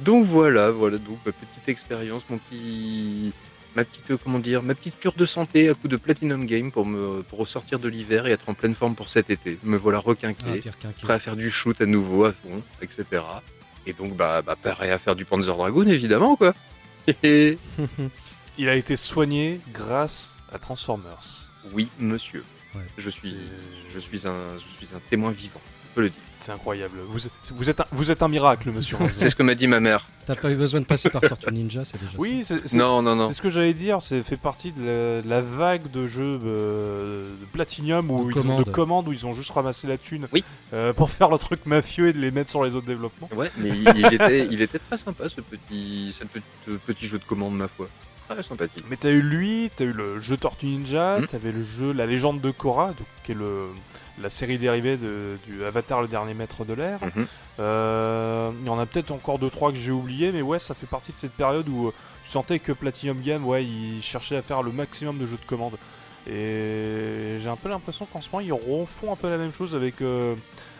Donc 0.00 0.24
voilà, 0.24 0.70
voilà, 0.70 0.98
donc 0.98 1.18
ma 1.26 1.32
petite 1.32 1.68
expérience, 1.68 2.22
mon 2.30 2.38
petit, 2.38 3.32
ma 3.74 3.84
petite, 3.84 4.12
euh, 4.12 4.18
comment 4.22 4.38
dire, 4.38 4.62
ma 4.62 4.76
petite 4.76 4.98
cure 5.00 5.14
de 5.14 5.26
santé 5.26 5.68
à 5.68 5.74
coup 5.74 5.88
de 5.88 5.96
Platinum 5.96 6.46
Game 6.46 6.70
pour 6.70 6.86
me, 6.86 7.22
pour 7.22 7.40
ressortir 7.40 7.80
de 7.80 7.88
l'hiver 7.88 8.28
et 8.28 8.30
être 8.30 8.48
en 8.48 8.54
pleine 8.54 8.76
forme 8.76 8.94
pour 8.94 9.10
cet 9.10 9.28
été. 9.28 9.58
Me 9.64 9.76
voilà 9.76 9.98
requinqué 9.98 10.60
Ah, 10.64 10.88
prêt 11.02 11.14
à 11.14 11.18
faire 11.18 11.34
du 11.34 11.50
shoot 11.50 11.80
à 11.80 11.86
nouveau 11.86 12.24
à 12.24 12.32
fond, 12.32 12.62
etc. 12.80 13.22
Et 13.86 13.92
donc, 13.92 14.16
bah, 14.16 14.42
bah 14.42 14.54
prêt 14.56 14.90
à 14.90 14.98
faire 14.98 15.16
du 15.16 15.24
Panzer 15.24 15.56
Dragoon, 15.56 15.88
évidemment, 15.88 16.36
quoi. 16.36 16.54
Et 17.24 17.58
Il 18.58 18.70
a 18.70 18.74
été 18.74 18.96
soigné 18.96 19.60
grâce 19.70 20.38
à 20.50 20.58
Transformers. 20.58 21.45
Oui, 21.72 21.88
monsieur. 21.98 22.44
Ouais. 22.74 22.82
Je 22.98 23.10
suis, 23.10 23.34
je 23.92 23.98
suis 23.98 24.26
un, 24.26 24.34
je 24.58 24.84
suis 24.86 24.94
un 24.94 25.00
témoin 25.10 25.30
vivant. 25.30 25.60
Je 25.90 25.94
peux 25.94 26.00
le 26.02 26.10
dire. 26.10 26.20
C'est 26.40 26.52
incroyable. 26.52 26.98
Vous, 27.08 27.18
vous, 27.56 27.70
êtes 27.70 27.80
un, 27.80 27.84
vous 27.90 28.10
êtes 28.10 28.22
un 28.22 28.28
miracle, 28.28 28.70
monsieur. 28.70 28.96
C'est 29.10 29.30
ce 29.30 29.34
que 29.34 29.42
m'a 29.42 29.54
dit 29.54 29.66
ma 29.66 29.80
mère. 29.80 30.06
T'as 30.26 30.34
pas 30.36 30.50
eu 30.50 30.54
besoin 30.56 30.80
de 30.80 30.84
passer 30.84 31.08
par 31.08 31.22
Tortue 31.22 31.50
Ninja, 31.52 31.84
c'est 31.84 31.98
déjà 32.00 32.12
oui, 32.18 32.42
c'est 32.44 32.66
c'est- 32.68 32.76
Non, 32.76 33.00
non, 33.00 33.14
non. 33.16 33.28
c'est 33.28 33.34
ce 33.34 33.40
que 33.42 33.48
j'allais 33.48 33.74
dire. 33.74 34.02
C'est 34.02 34.22
fait 34.22 34.36
partie 34.36 34.72
de 34.72 34.84
la, 34.84 35.22
de 35.22 35.28
la 35.28 35.40
vague 35.40 35.90
de 35.90 36.06
jeux 36.08 36.38
euh, 36.44 37.30
de 37.40 37.44
Platinum 37.46 38.10
où 38.10 38.24
De 38.26 38.30
ils 38.32 38.38
ont, 38.38 38.42
commandes. 38.42 38.64
de 38.64 38.70
commandes 38.70 39.08
où 39.08 39.12
ils 39.12 39.24
ont 39.26 39.32
juste 39.32 39.50
ramassé 39.52 39.86
la 39.86 39.96
thune 39.98 40.26
Oui. 40.32 40.44
euh, 40.74 40.92
pour 40.92 41.10
faire 41.10 41.30
le 41.30 41.38
truc 41.38 41.64
mafieux 41.64 42.08
et 42.08 42.12
de 42.12 42.18
les 42.18 42.30
mettre 42.32 42.50
sur 42.50 42.64
les 42.64 42.74
autres 42.74 42.86
développements. 42.88 43.30
Ouais, 43.36 43.50
mais 43.56 43.68
il, 43.70 43.88
il 43.96 44.14
était, 44.14 44.46
il 44.50 44.60
était 44.60 44.80
très 44.80 44.98
sympa 44.98 45.28
ce 45.28 45.40
petit, 45.40 46.12
ce 46.16 46.24
petit, 46.24 46.44
ce 46.66 46.72
petit 46.72 47.06
jeu 47.06 47.18
de 47.18 47.24
commande, 47.24 47.56
ma 47.56 47.68
foi. 47.68 47.88
Sympathique. 48.42 48.84
Mais 48.90 48.96
t'as 48.96 49.10
eu 49.10 49.20
lui, 49.22 49.70
t'as 49.76 49.84
eu 49.84 49.92
le 49.92 50.20
jeu 50.20 50.36
Tortue 50.36 50.66
Ninja, 50.66 51.18
Hmm. 51.20 51.26
t'avais 51.26 51.52
le 51.52 51.64
jeu 51.64 51.92
La 51.92 52.06
Légende 52.06 52.40
de 52.40 52.50
Korra, 52.50 52.88
donc, 52.88 53.06
qui 53.24 53.32
est 53.32 53.34
le, 53.36 53.68
la 54.20 54.30
série 54.30 54.58
dérivée 54.58 54.96
de, 54.96 55.38
du 55.46 55.64
Avatar 55.64 56.00
le 56.02 56.08
dernier 56.08 56.34
maître 56.34 56.64
de 56.64 56.72
l'air. 56.74 56.98
Mhm. 57.02 57.26
Euh, 57.60 58.50
Il 58.60 58.66
y 58.66 58.70
en 58.70 58.78
a 58.78 58.86
peut-être 58.86 59.10
encore 59.12 59.38
deux 59.38 59.50
trois 59.50 59.72
que 59.72 59.78
j'ai 59.78 59.90
oublié, 59.92 60.32
mais 60.32 60.42
ouais, 60.42 60.58
ça 60.58 60.74
fait 60.74 60.86
partie 60.86 61.12
de 61.12 61.18
cette 61.18 61.32
période 61.32 61.68
où 61.68 61.88
euh, 61.88 61.92
tu 62.24 62.30
sentais 62.30 62.58
que 62.58 62.72
Platinum 62.72 63.20
Game, 63.22 63.44
ouais, 63.46 63.64
ils 63.64 64.02
cherchaient 64.02 64.36
à 64.36 64.42
faire 64.42 64.62
le 64.62 64.72
maximum 64.72 65.18
de 65.18 65.26
jeux 65.26 65.36
de 65.40 65.46
commande. 65.46 65.76
Et 66.28 67.38
j'ai 67.40 67.48
un 67.48 67.56
peu 67.56 67.68
l'impression 67.68 68.06
qu'en 68.12 68.20
ce 68.20 68.28
moment 68.32 68.40
ils 68.40 68.52
refont 68.52 69.12
un 69.12 69.16
peu 69.16 69.30
la 69.30 69.38
même 69.38 69.52
chose 69.52 69.74
avec 69.76 70.02
euh, 70.02 70.34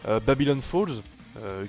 euh, 0.09 0.19
Babylon 0.21 0.61
Falls, 0.61 1.01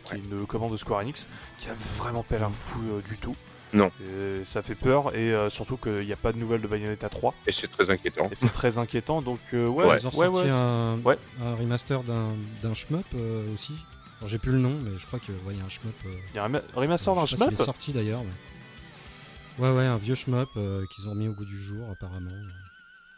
qui 0.06 0.16
est 0.16 0.18
une 0.18 0.46
commande 0.48 0.72
de 0.72 0.78
Square 0.78 1.02
Enix, 1.02 1.28
qui 1.60 1.70
a 1.70 1.74
vraiment 1.98 2.24
pas 2.24 2.38
l'air 2.38 2.50
fou 2.52 2.80
euh, 2.90 3.02
du 3.08 3.18
tout. 3.18 3.36
Non. 3.74 3.92
Et 4.02 4.46
ça 4.46 4.62
fait 4.62 4.76
peur, 4.76 5.14
et 5.16 5.34
euh, 5.34 5.50
surtout 5.50 5.76
qu'il 5.78 6.06
n'y 6.06 6.14
a 6.14 6.18
pas 6.18 6.32
de 6.32 6.38
nouvelles 6.38 6.62
de 6.62 6.68
Bayonetta 6.68 7.10
3, 7.10 7.34
Et 7.48 7.52
c'est 7.52 7.68
très 7.68 7.90
inquiétant. 7.90 8.30
et 8.32 8.36
c'est 8.36 8.50
très 8.52 8.78
inquiétant, 8.78 9.22
donc 9.22 9.40
euh, 9.54 9.68
ouais, 9.68 9.86
Ouais. 9.86 9.98
Ils 10.00 10.08
ont 10.08 10.12
ouais, 10.12 10.26
sorti 10.28 10.42
ouais, 10.48 10.50
un, 10.52 11.00
Ouais. 11.04 11.18
un 11.44 11.56
remaster 11.56 12.02
d'un 12.04 12.30
d'un 12.62 12.74
shmup 12.74 13.06
euh, 13.16 13.54
aussi. 13.54 13.74
Alors, 14.20 14.30
J'ai 14.30 14.38
plus 14.38 14.52
le 14.54 14.60
nom, 14.60 14.72
mais 14.84 14.92
je 14.98 15.06
crois 15.06 15.20
qu'il 15.20 15.34
y 15.36 15.62
a 15.62 15.66
un 15.66 15.70
shmup. 15.70 15.94
euh, 16.06 16.10
Il 16.34 16.38
y 16.38 16.40
a 16.40 16.46
un 16.46 16.48
rema- 16.50 16.62
remaster 16.76 17.14
d'un 17.14 17.26
shmup 17.26 17.52
est 17.52 17.56
sorti 17.58 17.92
d'ailleurs. 17.94 18.22
mais- 18.24 19.64
Ouais, 19.66 19.76
ouais, 19.76 19.86
un 19.86 19.98
vieux 19.98 20.16
shmup 20.16 20.50
euh, 20.56 20.86
qu'ils 20.96 21.10
ont 21.10 21.16
mis 21.16 21.28
au 21.28 21.34
goût 21.34 21.46
du 21.46 21.58
jour 21.58 21.88
apparemment. 21.92 22.32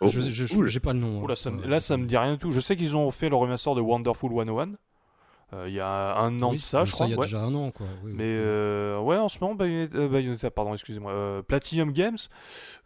Oh, 0.02 0.08
je 0.08 0.22
je- 0.22 0.30
je- 0.48 0.54
cool. 0.54 0.68
j'ai 0.68 0.80
pas 0.80 0.94
le 0.94 1.00
nom. 1.00 1.22
Oula, 1.22 1.34
hein. 1.34 1.36
ça 1.36 1.52
me- 1.52 1.62
Ouais, 1.62 1.68
là, 1.68 1.80
ça 1.82 1.98
me 1.98 2.06
dit 2.06 2.16
rien 2.18 2.34
du 2.34 2.40
tout. 2.40 2.52
Je 2.52 2.60
sais 2.62 2.76
qu'ils 2.78 2.96
ont 2.96 3.12
fait 3.12 3.28
le 3.30 3.36
remaster 3.36 3.76
de 3.76 3.82
Wonderful 3.82 4.32
101. 4.32 4.74
Euh, 5.54 5.66
Il 5.68 5.74
y 5.74 5.80
a 5.80 6.16
un 6.18 6.40
an 6.42 6.50
Oui, 6.50 6.56
de 6.58 6.62
ça, 6.62 6.86
je 6.86 6.92
crois. 6.92 7.08
Il 7.08 7.12
y 7.12 7.14
a 7.14 7.18
ouais. 7.18 7.26
déjà 7.26 7.40
un 7.42 7.54
an, 7.56 7.72
quoi. 7.72 7.88
oui, 8.04 8.12
Mais 8.14 8.24
oui. 8.24 8.30
euh, 8.44 9.00
ouais, 9.00 9.18
en 9.18 9.30
ce 9.30 9.40
moment, 9.40 9.56
Bayonetta, 9.56 9.98
euh, 9.98 10.08
Bayonetta, 10.10 10.52
pardon, 10.52 10.74
excusez-moi, 10.74 11.12
euh, 11.12 11.42
Platinum 11.42 11.92
Games, 11.92 12.18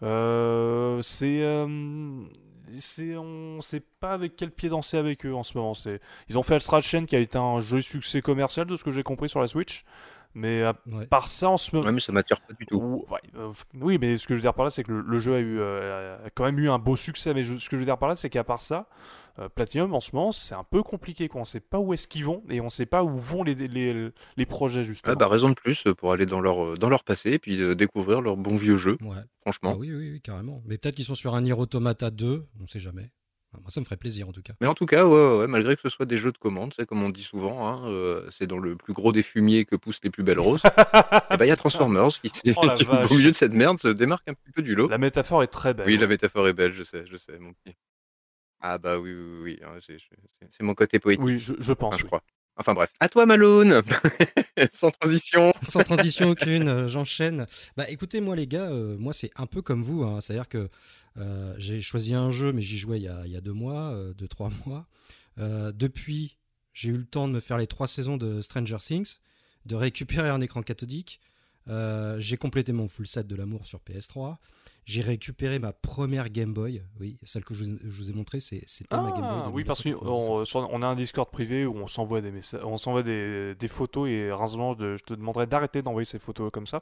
euh, 0.02 1.02
c'est, 1.02 1.42
euh, 1.42 2.24
c'est, 2.80 3.16
on 3.18 3.62
sait 3.62 3.82
pas 4.00 4.14
avec 4.14 4.36
quel 4.36 4.52
pied 4.52 4.70
danser 4.70 4.98
avec 4.98 5.26
eux 5.26 5.34
en 5.34 5.44
ce 5.44 5.58
moment. 5.58 5.74
C'est, 5.74 6.00
ils 6.30 6.38
ont 6.38 6.44
fait 6.44 6.56
Astral 6.56 6.82
Chain 6.82 7.06
qui 7.06 7.16
a 7.16 7.20
été 7.20 7.38
un 7.38 7.60
joli 7.60 7.84
succès 7.84 8.22
commercial 8.22 8.66
de 8.66 8.76
ce 8.78 8.84
que 8.84 8.92
j'ai 8.92 9.04
compris 9.04 9.30
sur 9.30 9.40
la 9.42 9.48
Switch, 9.48 9.84
mais 10.34 10.64
à 10.64 10.74
Ouais. 10.92 11.06
part 11.06 11.28
ça, 11.28 11.50
en 11.50 11.58
ce 11.58 11.76
moment, 11.76 11.86
Ouais, 11.88 11.94
mais 11.94 12.00
ça 12.00 12.12
m'attire 12.12 12.42
pas 12.42 12.54
du 12.54 12.66
tout. 12.66 13.06
Ouais, 13.10 13.20
euh, 13.38 13.52
oui, 13.76 13.98
mais 14.00 14.18
ce 14.18 14.26
que 14.28 14.34
je 14.34 14.40
veux 14.40 14.42
dire 14.42 14.54
par 14.56 14.66
là, 14.66 14.72
c'est 14.72 14.84
que 14.84 14.92
le, 14.92 15.02
le 15.02 15.20
jeu 15.20 15.36
a, 15.36 15.40
eu, 15.40 15.60
euh, 15.60 16.18
a 16.26 16.30
quand 16.32 16.46
même 16.46 16.58
eu 16.60 16.70
un 16.70 16.80
beau 16.80 16.96
succès. 16.96 17.34
Mais 17.36 17.44
je- 17.44 17.58
ce 17.58 17.70
que 17.70 17.76
je 17.76 17.82
veux 17.82 17.86
dire 17.86 17.98
par 18.00 18.10
là, 18.10 18.16
c'est 18.16 18.30
qu'à 18.32 18.44
part 18.44 18.62
ça, 18.62 18.88
euh, 19.40 19.50
Platinum 19.50 19.94
en 19.94 20.00
ce 20.00 20.16
moment, 20.16 20.32
c'est 20.32 20.56
un 20.56 20.64
peu 20.64 20.84
compliqué. 20.84 21.28
Quoi. 21.28 21.42
On 21.42 21.46
sait 21.46 21.60
pas 21.60 21.80
où 21.80 21.94
est-ce 21.94 22.08
qu'ils 22.08 22.26
vont 22.26 22.44
et 22.50 22.62
on 22.62 22.70
sait 22.70 22.86
pas 22.86 23.04
où 23.04 23.16
vont 23.18 23.44
les, 23.44 23.56
les, 23.56 24.10
les 24.38 24.46
projets 24.46 24.84
justement. 24.84 25.14
Ah, 25.14 25.16
bah, 25.16 25.28
raison 25.28 25.50
de 25.50 25.56
plus 25.56 25.86
pour 25.98 26.12
aller 26.12 26.26
dans 26.26 26.40
leur, 26.42 26.78
dans 26.78 26.90
leur 26.90 27.04
passé 27.04 27.32
et 27.32 27.40
puis 27.40 27.62
euh, 27.62 27.76
découvrir 27.76 28.22
leur 28.22 28.38
bon 28.38 28.56
vieux 28.56 28.78
jeu, 28.78 28.98
Ouais. 29.02 29.16
franchement. 29.42 29.72
Ah 29.76 29.78
oui, 29.80 29.92
oui, 29.94 30.12
oui, 30.12 30.22
carrément. 30.22 30.62
Mais 30.66 30.78
peut-être 30.78 30.96
qu'ils 30.96 31.06
sont 31.06 31.16
sur 31.16 31.34
un 31.36 31.42
Nier 31.42 31.54
Automata 31.54 32.12
2, 32.12 32.46
on 32.62 32.68
sait 32.68 32.80
jamais. 32.80 33.12
Moi, 33.62 33.70
ça 33.70 33.80
me 33.80 33.86
ferait 33.86 33.98
plaisir 33.98 34.28
en 34.28 34.32
tout 34.32 34.42
cas. 34.42 34.54
Mais 34.62 34.68
en 34.68 34.74
tout 34.74 34.88
cas, 34.88 35.06
ouais, 35.06 35.12
ouais, 35.14 35.38
ouais, 35.42 35.48
malgré 35.48 35.76
que 35.76 35.82
ce 35.84 35.90
soit 35.90 36.08
des 36.08 36.18
jeux 36.18 36.32
de 36.32 36.40
commande, 36.40 36.74
c'est 36.76 36.88
comme 36.88 37.04
on 37.04 37.10
dit 37.10 37.22
souvent, 37.22 37.68
hein, 37.68 37.88
euh, 37.88 38.28
c'est 38.32 38.48
dans 38.48 38.58
le 38.58 38.76
plus 38.76 38.94
gros 38.94 39.12
des 39.12 39.22
fumiers 39.22 39.64
que 39.66 39.76
poussent 39.76 40.00
les 40.04 40.10
plus 40.10 40.24
belles 40.24 40.40
roses. 40.40 40.64
et 41.32 41.38
ben 41.38 41.46
il 41.46 41.50
y 41.50 41.52
a 41.52 41.56
Transformers 41.56 42.10
qui, 42.20 42.32
Oh 42.58 42.68
qui, 42.76 42.86
au 43.12 43.16
milieu 43.16 43.30
de 43.30 43.36
cette 43.36 43.54
merde, 43.54 43.78
se 43.78 43.90
démarque 43.90 44.28
un 44.28 44.34
petit 44.34 44.52
peu 44.52 44.64
du 44.64 44.74
lot. 44.74 44.88
La 44.90 44.98
métaphore 44.98 45.44
est 45.44 45.48
très 45.48 45.76
belle. 45.76 45.86
Oui, 45.86 45.98
la 45.98 46.08
métaphore 46.08 46.48
est 46.48 46.54
belle, 46.54 46.74
je 46.74 46.82
sais, 46.82 47.06
je 47.06 47.16
sais, 47.16 47.38
mon 47.38 47.54
petit. 47.54 47.76
Ah 48.66 48.78
bah 48.78 48.98
oui, 48.98 49.14
oui, 49.14 49.40
oui, 49.44 49.60
hein, 49.64 49.78
j'ai- 49.86 50.00
je- 50.00 50.06
c'est- 50.50 50.64
mon 50.64 50.74
côté 50.74 50.98
poétique, 50.98 51.24
Oui, 51.24 51.38
je, 51.38 51.54
je 51.60 51.74
pense. 51.74 51.90
enfin, 51.90 51.98
je 51.98 52.04
oui. 52.04 52.08
crois. 52.08 52.24
Enfin 52.56 52.74
bref, 52.76 52.94
à 53.00 53.10
toi 53.10 53.26
Malone 53.26 53.82
Sans 54.72 54.92
transition 54.92 55.52
Sans 55.64 55.84
transition 55.84 56.30
aucune, 56.30 56.68
euh, 56.70 56.88
j'enchaîne. 56.88 57.48
Bah 57.76 57.90
écoutez, 57.90 58.22
moi 58.22 58.36
les 58.36 58.46
gars, 58.48 58.70
euh, 58.70 58.96
moi 58.98 59.12
c'est 59.12 59.32
un 59.38 59.48
peu 59.48 59.62
comme 59.64 59.82
vous. 59.84 60.04
hein. 60.04 60.22
C'est-à-dire 60.22 60.48
que 60.48 60.70
euh, 61.18 61.56
j'ai 61.58 61.82
choisi 61.82 62.14
un 62.14 62.30
jeu, 62.32 62.54
mais 62.54 62.62
j'y 62.62 62.78
jouais 62.78 63.00
il 63.00 63.04
y, 63.04 63.08
a, 63.08 63.24
il 63.26 63.32
y 63.32 63.36
a 63.36 63.42
deux 63.42 63.54
mois, 63.54 63.92
euh, 63.92 64.14
deux, 64.14 64.28
trois 64.28 64.50
mois. 64.68 64.86
Euh, 65.40 65.72
depuis, 65.72 66.38
j'ai 66.74 66.90
eu 66.90 66.98
le 66.98 67.06
temps 67.06 67.28
de 67.28 67.34
me 67.34 67.40
faire 67.40 67.58
les 67.58 67.68
trois 67.68 67.88
saisons 67.88 68.18
de 68.18 68.40
Stranger 68.40 68.78
Things, 68.80 69.16
de 69.66 69.76
récupérer 69.76 70.30
un 70.30 70.40
écran 70.40 70.62
cathodique. 70.62 71.20
Euh, 71.70 72.20
j'ai 72.20 72.38
complété 72.38 72.72
mon 72.72 72.88
full 72.88 73.08
set 73.08 73.26
de 73.26 73.36
l'amour 73.36 73.66
sur 73.66 73.80
PS3. 73.80 74.38
J'ai 74.86 75.02
récupéré 75.02 75.60
ma 75.60 75.72
première 75.74 76.30
Game 76.30 76.54
Boy. 76.54 76.84
Oui, 77.00 77.18
celle 77.24 77.44
que 77.46 77.54
je 77.54 77.64
vous, 77.64 77.78
je 77.84 77.90
vous 77.90 78.10
ai 78.10 78.14
montrée, 78.14 78.40
c'est- 78.40 78.64
c'était 78.68 78.98
ma 78.98 79.12
Game 79.12 79.22
Boy. 79.22 79.42
Ah, 79.46 79.48
de 79.48 79.52
oui, 79.54 79.64
parce 79.64 79.82
qu'on 79.82 79.90
1999. 79.90 80.48
sur- 80.48 80.70
on 80.72 80.82
a 80.82 80.88
un 80.88 80.96
Discord 80.96 81.30
privé 81.32 81.66
où 81.66 81.76
on 81.78 81.88
s'envoie 81.88 82.22
des 82.22 82.32
messages, 82.32 82.62
on 82.66 82.78
s'envoie 82.78 83.02
des, 83.04 83.56
des 83.56 83.68
photos 83.68 84.10
et 84.10 84.30
de, 84.30 84.98
je 84.98 85.04
te 85.04 85.14
demanderais 85.14 85.48
d'arrêter 85.48 85.82
d'envoyer 85.82 86.06
ces 86.06 86.20
photos 86.20 86.52
comme 86.52 86.68
ça. 86.68 86.82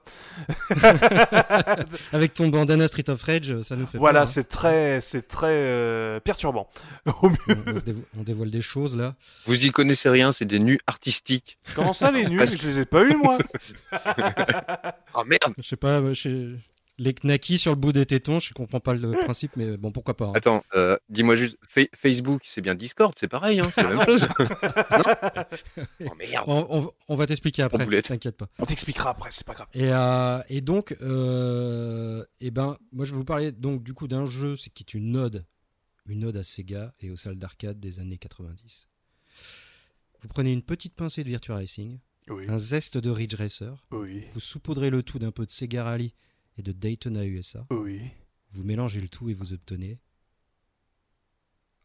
Avec 2.14 2.34
ton 2.34 2.48
bandana 2.50 2.88
Street 2.88 3.10
of 3.10 3.22
Rage, 3.24 3.62
ça 3.62 3.76
nous 3.76 3.86
fait 3.88 3.98
voilà, 3.98 4.22
peur, 4.22 4.28
hein. 4.28 4.32
c'est 4.32 4.48
très, 4.48 5.02
c'est 5.02 5.28
très 5.28 5.48
euh, 5.52 6.20
perturbant. 6.20 6.68
Au 7.22 7.30
mieux. 7.30 7.38
on, 7.50 7.74
on 7.76 7.80
se 7.80 7.84
dévo- 7.86 8.04
on 8.18 8.24
dévoile 8.24 8.50
des 8.52 8.62
choses 8.62 8.96
là. 8.98 9.16
Vous 9.46 9.66
y 9.66 9.72
connaissez 9.72 10.10
rien, 10.10 10.32
c'est 10.32 10.46
des 10.46 10.60
nus 10.60 10.80
artistiques. 10.88 11.58
Comment 11.76 11.94
ça, 11.94 12.12
les 12.12 12.28
nuls 12.28 12.38
Parce 12.40 12.58
Je 12.58 12.68
les 12.68 12.80
ai 12.80 12.86
pas 12.86 13.04
eu 13.04 13.16
moi. 13.16 13.38
Oh 15.14 15.24
merde 15.26 15.54
Je 15.58 15.64
sais 15.68 15.76
pas, 15.78 16.14
je- 16.14 16.56
les 17.04 17.14
knackis 17.16 17.58
sur 17.58 17.72
le 17.72 17.78
bout 17.78 17.92
des 17.92 18.06
tétons, 18.06 18.40
je 18.40 18.54
comprends 18.54 18.80
pas 18.80 18.94
le 18.94 19.12
principe, 19.12 19.56
mais 19.56 19.76
bon, 19.76 19.92
pourquoi 19.92 20.16
pas. 20.16 20.26
hein. 20.28 20.34
Attends, 20.36 20.64
euh, 20.76 20.96
dis-moi 21.10 21.34
juste, 21.36 21.58
Fa- 21.68 21.82
Facebook, 21.96 22.44
c'est 22.46 22.62
bien 22.62 22.76
Discord, 22.76 23.12
c'est 23.20 23.28
pareil, 23.28 23.60
hein, 23.60 23.68
c'est 23.72 23.82
la 23.82 23.90
même 23.96 24.06
chose. 24.06 24.28
non 24.40 26.10
oh 26.12 26.16
merde 26.18 26.46
On, 26.48 26.68
on- 26.70 26.92
on 27.08 27.16
va 27.16 27.26
t'expliquer 27.26 27.64
après, 27.64 28.02
t'inquiète 28.04 28.38
pas. 28.38 28.48
On 28.60 28.66
t'expliquera 28.66 29.10
après, 29.10 29.32
c'est 29.32 29.46
pas 29.48 29.54
grave. 29.56 29.68
Et, 29.74 29.90
euh, 29.92 30.42
et 30.50 30.62
donc, 30.62 30.96
euh, 31.02 32.24
eh 32.40 32.52
ben, 32.52 32.78
moi 32.92 33.06
je 33.06 33.12
vais 33.12 33.18
vous 33.18 33.26
parler 33.26 33.52
donc 33.52 33.82
du 33.84 33.94
coup 33.94 34.08
d'un 34.08 34.26
jeu 34.28 34.56
c'est 34.56 34.70
qui 34.72 34.84
est 34.84 34.94
une 34.94 35.18
ode, 35.18 35.44
une 36.08 36.26
ode 36.26 36.38
à 36.38 36.44
Sega 36.44 36.94
et 37.00 37.10
aux 37.10 37.18
salles 37.18 37.38
d'arcade 37.40 37.80
des 37.80 38.00
années 38.00 38.18
90. 38.20 38.90
Vous 40.22 40.28
prenez 40.28 40.54
une 40.54 40.62
petite 40.62 40.94
pincée 40.96 41.24
de 41.24 41.30
Virtua 41.30 41.56
Racing, 41.56 41.98
Oui, 42.30 42.46
un 42.48 42.60
zeste 42.60 42.98
de 43.00 43.10
Ridge 43.10 43.34
Racer, 43.36 43.86
oui, 43.92 44.24
vous 44.34 44.40
saupoudrez 44.40 44.90
le 44.92 45.02
tout 45.02 45.18
d'un 45.20 45.32
peu 45.32 45.46
de 45.48 45.52
Sega 45.52 45.84
Rally 45.84 46.14
et 46.58 46.62
de 46.62 46.72
Daytona 46.72 47.26
USA, 47.26 47.66
oui. 47.72 48.02
vous 48.52 48.64
mélangez 48.64 49.00
le 49.02 49.08
tout 49.10 49.30
et 49.30 49.34
vous 49.34 49.54
obtenez. 49.54 50.00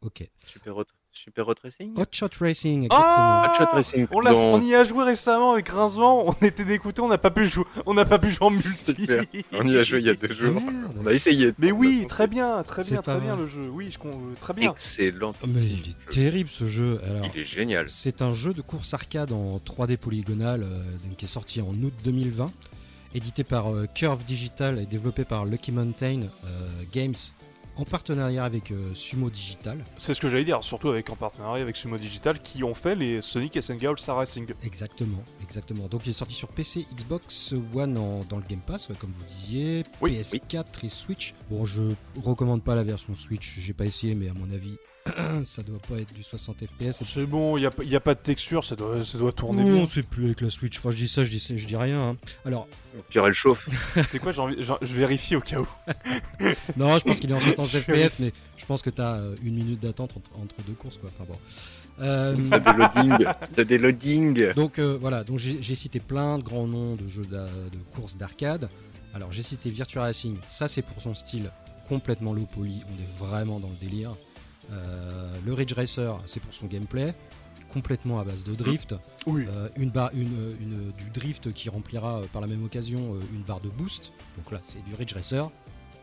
Ok. 0.02 0.28
Super 0.46 0.76
hot, 0.76 0.84
super 1.10 1.48
hot 1.48 1.54
racing 1.64 1.94
Hot 1.98 2.04
Shot 2.12 2.28
Racing, 2.38 2.84
exactement. 2.84 3.02
Ah 3.08 3.50
Hot 3.50 3.56
Shot 3.64 3.70
Racing, 3.74 4.06
on, 4.12 4.20
l'a- 4.20 4.30
dans- 4.32 4.38
on 4.54 4.60
y 4.60 4.74
a 4.74 4.84
joué 4.84 5.04
récemment 5.04 5.52
avec 5.52 5.68
Rincement, 5.70 6.28
on 6.28 6.32
était 6.46 6.64
dégoûtés, 6.66 7.00
on 7.00 7.08
n'a 7.08 7.16
pas 7.18 7.30
pu 7.30 7.46
jouer, 7.46 7.64
on 7.86 7.94
n'a 7.94 8.04
pas 8.04 8.18
pu 8.18 8.30
jouer 8.30 8.44
en 8.46 8.50
multi. 8.50 8.94
On 9.52 9.66
y 9.66 9.76
a 9.76 9.82
joué 9.84 10.00
il 10.00 10.06
y 10.06 10.10
a 10.10 10.14
deux 10.14 10.28
Ah, 10.30 10.34
jours. 10.34 10.60
merde. 10.60 10.92
On 11.02 11.06
a 11.06 11.12
essayé. 11.12 11.52
Mais 11.58 11.72
oui, 11.72 12.06
très 12.08 12.26
bien, 12.28 12.62
très 12.62 12.84
bien, 12.84 13.00
très 13.02 13.18
bien 13.20 13.36
le 13.36 13.48
jeu. 13.48 13.68
Oui, 13.70 13.90
je 13.90 13.98
euh, 14.06 14.12
très 14.40 14.52
bien. 14.52 14.70
Excellent. 14.72 15.32
Oh, 15.42 15.46
mais 15.48 15.62
il 15.64 15.88
est 15.90 16.10
terrible 16.10 16.50
ce 16.50 16.66
jeu. 16.68 17.00
Alors, 17.04 17.26
Il 17.34 17.40
est 17.40 17.44
génial. 17.44 17.88
c'est 17.88 18.20
un 18.22 18.34
jeu 18.34 18.52
de 18.52 18.60
course 18.60 18.92
arcade 18.94 19.32
en 19.32 19.56
3D 19.58 19.96
polygonal 19.96 20.62
euh, 20.62 20.82
donc, 21.06 21.16
qui 21.16 21.24
est 21.24 21.28
sorti 21.28 21.62
en 21.62 21.72
août 21.72 21.94
2020, 22.04 22.52
édité 23.16 23.42
par 23.44 23.72
euh, 23.72 23.86
Curve 23.92 24.22
Digital 24.24 24.78
et 24.78 24.86
développé 24.86 25.24
par 25.24 25.44
Lucky 25.46 25.72
Mountain 25.72 26.22
euh, 26.22 26.68
Games 26.92 27.14
en 27.78 27.84
partenariat 27.84 28.44
avec 28.44 28.70
euh, 28.70 28.94
Sumo 28.94 29.28
Digital. 29.28 29.78
C'est 29.98 30.14
ce 30.14 30.20
que 30.20 30.28
j'allais 30.30 30.44
dire, 30.44 30.64
surtout 30.64 30.88
avec 30.88 31.10
en 31.10 31.16
partenariat 31.16 31.62
avec 31.62 31.76
Sumo 31.76 31.98
Digital 31.98 32.38
qui 32.40 32.64
ont 32.64 32.74
fait 32.74 32.94
les 32.94 33.20
Sonic 33.20 33.60
SNK 33.60 33.84
All-Star 33.84 34.16
Racing. 34.16 34.46
Exactement, 34.64 35.22
exactement. 35.42 35.86
Donc 35.88 36.02
il 36.06 36.10
est 36.10 36.14
sorti 36.14 36.34
sur 36.34 36.48
PC, 36.48 36.86
Xbox 36.94 37.54
One 37.74 37.98
en- 37.98 38.24
dans 38.30 38.36
le 38.38 38.44
Game 38.48 38.60
Pass, 38.66 38.88
comme 38.98 39.10
vous 39.12 39.24
disiez, 39.26 39.82
Oui, 40.00 40.16
PS4 40.16 40.84
et 40.84 40.88
Switch. 40.88 41.34
Bon, 41.50 41.64
je 41.66 41.82
recommande 42.24 42.62
pas 42.62 42.74
la 42.74 42.82
version 42.84 43.14
Switch, 43.14 43.56
j'ai 43.58 43.74
pas 43.74 43.84
essayé, 43.84 44.14
mais 44.14 44.28
à 44.30 44.34
mon 44.34 44.50
avis, 44.54 44.76
ça 45.44 45.62
doit 45.62 45.78
pas 45.88 45.96
être 46.00 46.12
du 46.14 46.22
60 46.22 46.56
FPS. 46.66 47.02
C'est 47.04 47.26
bon, 47.26 47.56
il 47.56 47.60
n'y 47.60 47.66
a, 47.66 47.70
pas- 47.70 47.84
y 47.84 47.96
a 47.96 48.00
pas 48.00 48.14
de 48.14 48.20
texture, 48.20 48.64
ça 48.64 48.76
doit, 48.76 49.04
ça 49.04 49.18
doit 49.18 49.32
tourner 49.32 49.62
Non, 49.64 49.74
bien. 49.74 49.86
c'est 49.86 50.02
plus 50.06 50.26
avec 50.26 50.40
la 50.40 50.50
Switch. 50.50 50.78
Enfin, 50.78 50.90
je 50.90 50.96
dis 50.96 51.08
ça, 51.08 51.24
je 51.24 51.30
dis, 51.30 51.38
je 51.56 51.66
dis 51.66 51.76
rien. 51.76 52.00
hein. 52.10 52.16
Alors, 52.44 52.66
Pire, 53.10 53.26
elle 53.26 53.34
chauffe. 53.34 53.68
C'est 54.08 54.18
quoi, 54.18 54.32
j'ai 54.32 54.40
envie- 54.40 54.56
j'ai- 54.64 54.72
je 54.86 54.94
vérifie 54.94 55.36
au 55.36 55.40
cas 55.40 55.58
où. 55.60 55.66
non, 56.76 56.98
je 56.98 57.04
pense 57.04 57.20
qu'il 57.20 57.30
est 57.30 57.34
en 57.34 57.40
60 57.54 57.66
Je 57.68 57.78
FPS, 57.78 58.14
mais 58.20 58.32
je 58.56 58.64
pense 58.66 58.82
que 58.82 58.90
t'as 58.90 59.16
euh, 59.16 59.34
une 59.42 59.54
minute 59.54 59.80
d'attente 59.80 60.12
entre, 60.16 60.30
entre 60.42 60.54
deux 60.66 60.74
courses, 60.74 60.98
quoi. 60.98 61.10
Enfin 61.14 61.24
bon. 61.28 61.38
Euh, 62.00 62.36
T'as 62.50 62.58
des 62.58 62.72
loadings. 62.78 63.26
T'as 63.54 63.64
des 63.64 63.78
loadings. 63.78 64.52
donc 64.54 64.78
euh, 64.78 64.98
voilà, 65.00 65.24
donc 65.24 65.38
j'ai 65.38 65.62
j'ai 65.62 65.74
cité 65.74 65.98
plein 65.98 66.36
de 66.38 66.42
grands 66.42 66.66
noms 66.66 66.94
de 66.94 67.06
jeux 67.08 67.24
d'a- 67.24 67.44
de 67.46 67.78
courses 67.94 68.16
d'arcade. 68.18 68.68
Alors 69.14 69.32
j'ai 69.32 69.42
cité 69.42 69.70
Virtua 69.70 70.02
Racing, 70.02 70.36
ça 70.50 70.68
c'est 70.68 70.82
pour 70.82 71.00
son 71.00 71.14
style 71.14 71.50
complètement 71.88 72.34
low 72.34 72.46
poly, 72.54 72.82
on 72.86 73.02
est 73.02 73.18
vraiment 73.26 73.60
dans 73.60 73.68
le 73.70 73.76
délire. 73.88 74.10
Euh, 74.72 75.30
le 75.44 75.52
Ridge 75.52 75.72
Racer, 75.74 76.18
c'est 76.26 76.40
pour 76.40 76.52
son 76.52 76.66
gameplay, 76.66 77.14
complètement 77.72 78.18
à 78.20 78.24
base 78.24 78.44
de 78.44 78.54
drift. 78.54 78.94
Oui. 79.26 79.44
Euh, 79.48 79.68
une 79.76 79.90
barre, 79.90 80.10
une, 80.14 80.54
une- 80.60 80.92
du 80.92 81.10
drift 81.14 81.52
qui 81.52 81.68
remplira 81.68 82.18
euh, 82.20 82.26
par 82.32 82.40
la 82.42 82.48
même 82.48 82.64
occasion 82.64 83.14
euh, 83.14 83.20
une 83.34 83.42
barre 83.42 83.60
de 83.60 83.68
boost. 83.68 84.12
Donc 84.36 84.50
là, 84.52 84.60
c'est 84.64 84.84
du 84.84 84.94
Ridge 84.94 85.12
Racer. 85.14 85.50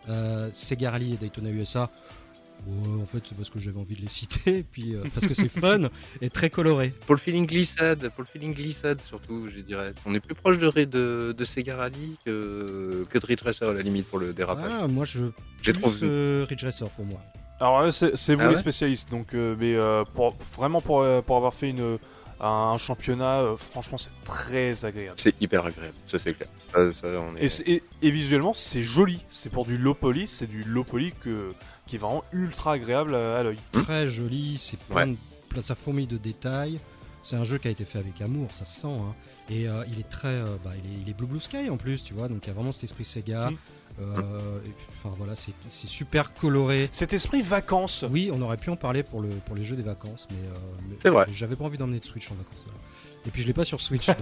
Euh, 0.10 0.50
Sega 0.54 0.92
Rally 0.92 1.14
et 1.14 1.18
Daytona 1.18 1.50
USA. 1.50 1.90
Ouais, 2.66 3.02
en 3.02 3.06
fait, 3.06 3.20
c'est 3.28 3.36
parce 3.36 3.50
que 3.50 3.60
j'avais 3.60 3.78
envie 3.80 3.96
de 3.96 4.02
les 4.02 4.08
citer, 4.10 4.64
puis 4.64 4.96
euh, 4.96 5.04
parce 5.14 5.28
que 5.28 5.34
c'est 5.34 5.50
fun 5.60 5.90
et 6.22 6.30
très 6.30 6.50
coloré. 6.50 6.94
Pour 7.06 7.16
le 7.16 7.20
feeling 7.20 7.46
glissade, 7.46 8.08
pour 8.16 8.22
le 8.24 8.28
feeling 8.28 8.54
glissade 8.54 9.02
surtout, 9.02 9.50
je 9.54 9.60
dirais. 9.62 9.94
On 10.06 10.14
est 10.16 10.22
plus 10.22 10.36
proche 10.36 10.58
de, 10.58 10.70
de, 10.86 11.36
de 11.38 11.46
Sega 11.46 11.76
Rally 11.76 12.16
que, 12.26 13.06
que 13.10 13.18
de 13.20 13.26
Ridge 13.26 13.42
Racer 13.44 13.68
à 13.70 13.74
la 13.74 13.82
limite 13.82 14.08
pour 14.08 14.20
le 14.20 14.34
dérapage. 14.34 14.72
Ah, 14.82 14.88
moi, 14.88 15.04
je 15.04 15.20
J'ai 15.62 15.74
euh, 16.04 16.46
Ridge 16.48 16.64
Racer 16.64 16.88
pour 16.90 17.06
moi. 17.06 17.20
Alors 17.60 17.82
là, 17.82 17.92
c'est 17.92 18.36
vous 18.36 18.42
Ah 18.42 18.50
les 18.50 18.56
spécialistes, 18.56 19.10
donc 19.10 19.34
euh, 19.34 19.56
mais 19.60 19.76
euh, 19.76 20.04
pour, 20.16 20.36
vraiment 20.56 20.82
pour, 20.82 21.02
euh, 21.02 21.22
pour 21.22 21.38
avoir 21.38 21.54
fait 21.54 21.70
une, 21.70 21.98
un 22.42 22.78
championnat, 22.78 23.40
euh, 23.42 23.56
franchement 23.58 23.98
c'est 23.98 24.12
très 24.26 24.84
agréable. 24.84 25.16
C'est 25.18 25.40
hyper 25.42 25.66
agréable, 25.66 25.94
ça 26.12 26.20
c'est 26.20 26.34
clair. 26.34 26.50
Ça, 26.74 26.92
ça, 26.92 27.08
on 27.08 27.36
est... 27.38 27.44
Et, 27.46 27.50
c'est- 27.50 27.64
et- 27.70 27.84
et 28.02 28.12
visuellement 28.12 28.54
c'est 28.54 28.82
joli, 28.82 29.24
c'est 29.30 29.50
pour 29.50 29.66
du 29.66 29.78
low 29.78 29.94
poly, 29.94 30.28
c'est 30.28 30.48
du 30.48 30.64
low 30.64 30.84
poly 30.84 31.14
que, 31.24 31.54
qui 31.88 31.96
est 31.96 32.00
vraiment 32.00 32.24
ultra 32.34 32.74
agréable 32.74 33.16
à, 33.16 33.38
à 33.40 33.44
l'œil. 33.44 33.60
Très 33.72 34.10
joli, 34.10 34.58
c'est 34.60 34.80
plein 34.80 35.08
de, 35.08 35.16
ça 35.62 35.76
fourmille 35.76 36.08
de 36.08 36.18
détails. 36.18 36.80
C'est 37.26 37.38
un 37.38 37.46
jeu 37.46 37.58
qui 37.58 37.70
a 37.70 37.72
été 37.72 37.86
fait 37.86 38.00
avec 38.00 38.20
amour, 38.22 38.50
ça 38.52 38.66
se 38.66 38.82
sent. 38.82 38.88
hein. 38.88 39.14
Et 39.50 39.70
euh, 39.70 39.84
il 39.90 40.00
est 40.00 40.10
très, 40.10 40.28
euh, 40.28 40.58
bah, 40.66 40.72
il 40.84 40.92
est, 40.92 41.02
il 41.04 41.10
est 41.10 41.14
blue 41.14 41.28
blue 41.28 41.40
sky 41.40 41.70
en 41.70 41.78
plus, 41.78 42.04
tu 42.04 42.14
vois. 42.14 42.28
Donc 42.28 42.40
il 42.44 42.48
y 42.48 42.52
a 42.52 42.54
vraiment 42.54 42.74
cet 42.74 42.84
esprit 42.86 43.06
Sega. 43.06 43.52
Mm. 43.52 43.58
Euh, 44.02 44.60
et 44.66 44.70
puis, 44.70 44.86
enfin 44.98 45.14
voilà, 45.18 45.34
c'est 45.36 45.54
super 45.88 46.34
coloré. 46.34 46.90
Cet 46.92 47.14
esprit 47.14 47.42
vacances, 47.42 48.04
Oui, 48.10 48.32
on 48.34 48.42
aurait 48.42 48.58
pu 48.58 48.70
en 48.72 48.76
parler 48.76 49.04
pour, 49.04 49.22
le, 49.22 49.30
pour 49.30 49.56
les 49.56 49.64
jeux 49.64 49.76
des 49.76 49.84
vacances, 49.84 50.28
mais, 50.32 50.38
euh, 50.38 50.52
mais- 50.90 50.96
C'est 51.00 51.10
vrai. 51.10 51.26
j'avais 51.32 51.56
pas 51.56 51.66
envie 51.66 51.78
d'emmener 51.78 52.00
de 52.00 52.06
Switch 52.06 52.30
en 52.32 52.36
vacances. 52.36 52.64
voilà. 52.66 52.80
Et 53.26 53.30
puis 53.30 53.42
je 53.42 53.48
l'ai 53.48 53.54
pas 53.54 53.64
sur 53.64 53.80
Switch. 53.80 54.06
c'est 54.08 54.16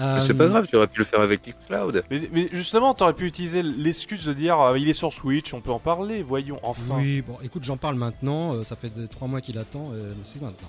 Euh, 0.00 0.34
pas 0.34 0.46
grave, 0.48 0.66
tu 0.66 0.76
aurais 0.76 0.86
pu 0.88 0.98
le 1.00 1.04
faire 1.04 1.20
avec 1.20 1.42
Xcloud. 1.46 2.02
mais, 2.10 2.28
mais 2.32 2.48
justement 2.52 2.92
t'aurais 2.94 3.12
pu 3.12 3.26
utiliser 3.26 3.62
l'excuse 3.62 4.24
de 4.24 4.32
dire 4.32 4.58
euh, 4.60 4.78
il 4.78 4.88
est 4.88 4.92
sur 4.94 5.12
Switch, 5.12 5.52
on 5.54 5.60
peut 5.60 5.70
en 5.70 5.78
parler, 5.78 6.22
voyons 6.22 6.58
enfin. 6.62 6.96
Oui, 6.98 7.22
bon, 7.22 7.36
écoute, 7.42 7.64
j'en 7.64 7.76
parle 7.76 7.94
maintenant. 7.96 8.54
euh, 8.54 8.64
ça 8.64 8.74
fait 8.76 8.88
deux- 8.88 9.06
trois 9.08 9.28
mois 9.28 9.40
qu'il 9.40 9.58
attend. 9.58 9.90
euh, 9.92 10.08
mais 10.16 10.24
c'est 10.24 10.40
maintenant. 10.42 10.68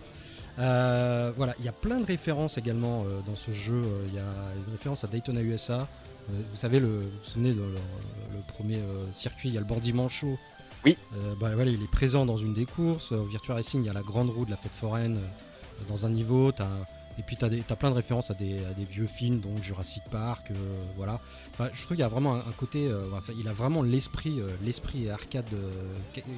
Euh, 0.60 1.32
voilà, 1.38 1.56
il 1.60 1.66
y 1.66 1.70
a 1.70 1.72
plein 1.72 2.00
de 2.00 2.06
références 2.06 2.58
également 2.58 3.04
euh, 3.08 3.20
dans 3.26 3.36
ce 3.36 3.52
jeu. 3.52 3.74
euh, 3.76 4.04
Il 4.10 4.14
y 4.16 4.20
a 4.20 4.22
une 4.24 4.72
référence 4.74 5.04
à 5.04 5.08
Daytona 5.08 5.42
USA. 5.42 5.88
Euh, 6.30 6.42
vous 6.52 6.58
savez, 6.58 6.80
le, 6.80 6.88
vous 6.88 7.02
vous 7.02 7.24
souvenez 7.30 7.54
de 7.54 7.60
le, 7.62 7.68
le 7.68 8.40
premier 8.48 8.78
euh, 8.78 9.06
circuit, 9.14 9.50
il 9.50 9.56
y 9.56 9.58
a 9.58 9.62
le 9.62 9.66
Bordy 9.68 9.94
Manchot. 9.94 10.38
Oui. 10.86 10.98
Euh, 11.14 11.34
bah, 11.40 11.54
voilà, 11.56 11.72
il 11.72 11.82
est 11.84 11.92
présent 11.92 12.26
dans 12.26 12.38
une 12.38 12.54
des 12.54 12.66
courses. 12.66 13.12
Euh, 13.12 13.22
Virtua 13.30 13.56
Racing, 13.56 13.84
il 13.84 13.88
y 13.88 13.90
a 13.90 13.94
la 13.94 14.02
grande 14.04 14.30
roue 14.30 14.46
de 14.46 14.52
la 14.52 14.58
fête 14.58 14.72
foraine 14.72 15.18
euh, 15.18 15.84
dans 15.90 16.06
un 16.06 16.10
niveau. 16.10 16.52
T'as- 16.52 16.68
et 17.18 17.22
puis 17.22 17.36
tu 17.36 17.44
as, 17.44 17.76
plein 17.76 17.90
de 17.90 17.96
références 17.96 18.32
à 18.32 18.34
des, 18.34 18.64
à 18.64 18.74
des 18.74 18.86
vieux 18.86 19.06
films, 19.08 19.42
donc 19.42 19.62
Jurassic 19.62 20.04
Park, 20.10 20.52
euh, 20.52 20.56
voilà. 20.96 21.20
Enfin, 21.52 21.68
je 21.74 21.82
trouve 21.82 21.98
qu'il 21.98 22.00
y 22.00 22.04
a 22.04 22.08
vraiment 22.08 22.36
un, 22.36 22.40
un 22.40 22.54
côté, 22.56 22.88
euh, 22.88 23.10
enfin, 23.14 23.34
il 23.38 23.46
a 23.50 23.52
vraiment 23.52 23.82
l'esprit, 23.84 24.40
euh, 24.40 24.48
l'esprit 24.64 25.10
arcade 25.10 25.44
euh, 25.54 25.70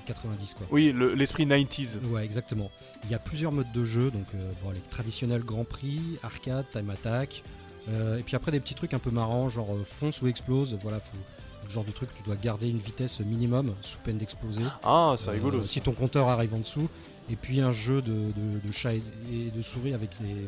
90 0.08 0.56
quoi. 0.56 0.66
Oui, 0.72 0.92
le- 0.92 1.14
l'esprit 1.14 1.46
90s. 1.46 2.00
Ouais, 2.10 2.24
exactement. 2.26 2.72
Il 3.04 3.12
y 3.12 3.14
a 3.14 3.20
plusieurs 3.20 3.52
modes 3.52 3.72
de 3.72 3.84
jeu, 3.86 4.10
donc 4.10 4.26
euh, 4.34 4.52
bon, 4.64 4.72
les 4.72 4.80
traditionnels 4.82 5.44
Grand 5.44 5.66
Prix, 5.66 6.02
arcade, 6.24 6.66
time 6.72 6.90
attack, 6.90 7.44
euh, 7.90 8.18
et 8.18 8.24
puis 8.24 8.36
après 8.36 8.52
des 8.52 8.60
petits 8.60 8.76
trucs 8.76 8.94
un 8.94 9.00
peu 9.00 9.12
marrants, 9.12 9.50
genre 9.50 9.74
euh, 9.74 9.84
fonce 9.84 10.22
ou 10.22 10.28
explose. 10.28 10.78
Voilà, 10.84 11.00
faut, 11.00 11.18
le 11.64 11.70
genre 11.70 11.84
de 11.84 11.92
truc 11.92 12.10
tu 12.16 12.24
dois 12.24 12.36
garder 12.36 12.70
une 12.70 12.78
vitesse 12.80 13.20
minimum 13.22 13.74
sous 13.82 13.98
peine 14.00 14.18
d'exploser. 14.18 14.64
Ah, 14.84 15.16
c'est 15.18 15.30
Euh, 15.30 15.34
rigolo. 15.34 15.64
si 15.64 15.82
ton 15.82 15.94
compteur 15.94 16.28
arrive 16.30 16.54
en 16.54 16.60
dessous. 16.60 16.90
Et 17.30 17.36
puis 17.36 17.62
un 17.62 17.72
jeu 17.72 18.02
de, 18.02 18.12
de, 18.12 18.60
de 18.66 18.72
chat 18.72 18.94
et 18.94 19.02
et 19.32 19.52
de 19.52 19.62
souris 19.62 19.94
avec 19.94 20.10
les. 20.22 20.48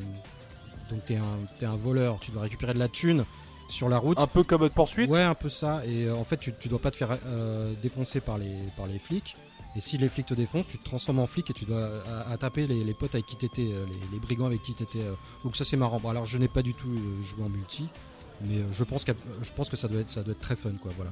Donc 0.90 1.06
t'es 1.06 1.16
un, 1.16 1.24
t'es 1.58 1.66
un 1.66 1.76
voleur, 1.78 2.20
tu 2.20 2.32
dois 2.32 2.42
récupérer 2.44 2.74
de 2.74 2.80
la 2.80 2.90
thune 2.90 3.24
sur 3.70 3.88
la 3.90 3.98
route. 3.98 4.20
Un 4.20 4.28
peu 4.28 4.44
comme 4.44 4.62
Mode 4.62 4.74
Poursuite. 4.74 5.10
Ouais, 5.10 5.22
un 5.24 5.34
peu 5.36 5.50
ça. 5.50 5.82
Et 5.88 6.06
euh, 6.06 6.16
en 6.16 6.24
fait, 6.26 6.38
tu, 6.38 6.54
tu 6.60 6.68
dois 6.68 6.80
pas 6.80 6.92
te 6.92 6.98
faire 6.98 7.18
euh, 7.26 7.74
défoncer 7.82 8.20
par 8.20 8.38
les, 8.38 8.52
par 8.78 8.86
les 8.88 9.00
flics. 9.00 9.36
Et 9.76 9.82
si 9.82 9.98
les 9.98 10.08
flics 10.10 10.28
te 10.28 10.34
défoncent, 10.36 10.68
tu 10.68 10.78
te 10.78 10.86
transformes 10.86 11.20
en 11.20 11.28
flic 11.28 11.50
et 11.50 11.54
tu 11.54 11.66
dois 11.66 11.78
euh, 11.78 12.02
à, 12.28 12.32
à 12.34 12.38
taper 12.38 12.68
les, 12.68 12.84
les 12.84 12.94
potes 12.94 13.16
avec 13.16 13.26
qui 13.26 13.36
t'étais, 13.38 13.72
euh, 13.74 13.86
les, 13.88 14.14
les 14.14 14.20
brigands 14.20 14.46
avec 14.46 14.62
qui 14.62 14.74
t'étais. 14.74 15.00
euh. 15.02 15.14
Donc 15.44 15.56
ça 15.56 15.66
c'est 15.66 15.78
marrant. 15.78 16.00
Bon, 16.00 16.10
alors 16.10 16.26
je 16.26 16.38
n'ai 16.38 16.48
pas 16.48 16.62
du 16.62 16.74
tout 16.76 16.96
joué 17.24 17.44
en 17.44 17.50
multi, 17.50 17.88
mais 18.46 18.58
je 18.72 18.84
pense, 18.84 19.04
qu'à- 19.04 19.14
je 19.42 19.52
pense 19.52 19.70
que 19.70 19.76
ça 19.76 19.88
doit 19.88 20.02
être, 20.02 20.10
ça 20.12 20.22
doit 20.22 20.34
être 20.34 20.40
très 20.42 20.56
fun, 20.56 20.72
quoi. 20.82 20.92
Voilà. 20.96 21.12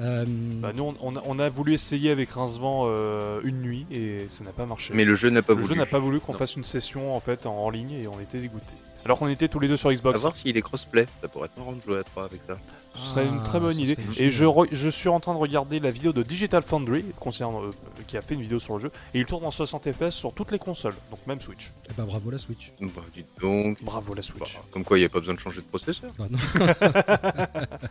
Euh, 0.00 0.24
Bah, 0.60 0.72
nous, 0.74 0.82
on, 0.82 0.94
on 1.00 1.16
a, 1.16 1.22
on 1.24 1.38
a 1.38 1.48
voulu 1.48 1.74
essayer 1.74 2.10
avec 2.10 2.30
Rincevent 2.30 2.86
euh, 2.88 3.40
une 3.44 3.60
nuit 3.60 3.86
et 3.92 4.26
ça 4.28 4.42
n'a 4.42 4.50
pas 4.52 4.66
marché. 4.66 4.92
Mais 4.94 5.04
le 5.04 5.14
jeu 5.14 5.30
n'a 5.30 5.42
pas 5.42 5.52
le 5.54 5.60
voulu. 5.60 5.74
jeu 5.74 5.78
n'a 5.78 5.86
pas 5.86 5.98
voulu 6.00 6.18
qu'on 6.18 6.34
fasse 6.34 6.56
une 6.56 6.64
session 6.64 7.14
en 7.14 7.20
fait 7.20 7.46
en, 7.46 7.54
en 7.56 7.70
ligne 7.70 7.92
et 7.92 8.08
on 8.08 8.18
était 8.20 8.38
dégoûtés. 8.40 8.66
Alors 9.04 9.18
qu'on 9.18 9.28
était 9.28 9.48
tous 9.48 9.58
les 9.60 9.68
deux 9.68 9.76
sur 9.78 9.88
À 9.88 9.94
Xbox. 9.94 10.20
voir 10.20 10.36
s'il 10.36 10.56
est 10.56 10.62
crossplay. 10.62 11.06
Ça 11.22 11.28
pourrait 11.28 11.46
être 11.46 11.56
marrant 11.56 11.72
de 11.72 11.80
jouer 11.80 11.98
à 11.98 12.04
3 12.04 12.24
avec 12.24 12.40
ça. 12.46 12.58
Ce 12.96 13.00
serait 13.10 13.24
une 13.26 13.38
Ah, 13.40 13.46
très 13.46 13.60
bonne 13.60 13.72
ça 13.74 13.80
idée. 13.80 13.96
Et 14.18 14.30
je, 14.30 14.44
re- 14.44 14.68
je 14.70 14.88
suis 14.90 15.08
en 15.08 15.20
train 15.20 15.32
de 15.32 15.38
regarder 15.38 15.80
la 15.80 15.90
vidéo 15.90 16.12
de 16.12 16.22
Digital 16.22 16.62
Foundry 16.62 17.04
concernant, 17.18 17.62
euh, 17.62 17.70
qui 18.06 18.16
a 18.16 18.20
fait 18.22 18.34
une 18.34 18.42
vidéo 18.42 18.60
sur 18.60 18.74
le 18.74 18.80
jeu 18.82 18.90
et 19.14 19.20
il 19.20 19.26
tourne 19.26 19.44
en 19.44 19.50
60 19.50 19.90
fps 19.92 20.10
sur 20.10 20.34
toutes 20.34 20.50
les 20.52 20.58
consoles, 20.58 20.94
donc 21.10 21.24
même 21.26 21.40
Switch. 21.40 21.70
eh 21.88 21.92
ben, 21.96 22.04
bravo 22.04 22.30
la 22.30 22.38
Switch. 22.38 22.72
Bah, 22.80 23.02
dites 23.14 23.26
donc. 23.40 23.82
Bravo 23.82 24.12
la 24.12 24.20
Bah, 24.22 24.26
Switch. 24.26 24.58
comme 24.70 24.84
quoi, 24.84 24.98
il 24.98 25.02
n'y 25.02 25.06
a 25.06 25.08
pas 25.08 25.20
besoin 25.20 25.34
de 25.34 25.40
changer 25.40 25.60
de 25.62 25.66
processeur. 25.66 26.10
Bah, 26.18 26.26
non. 26.30 26.38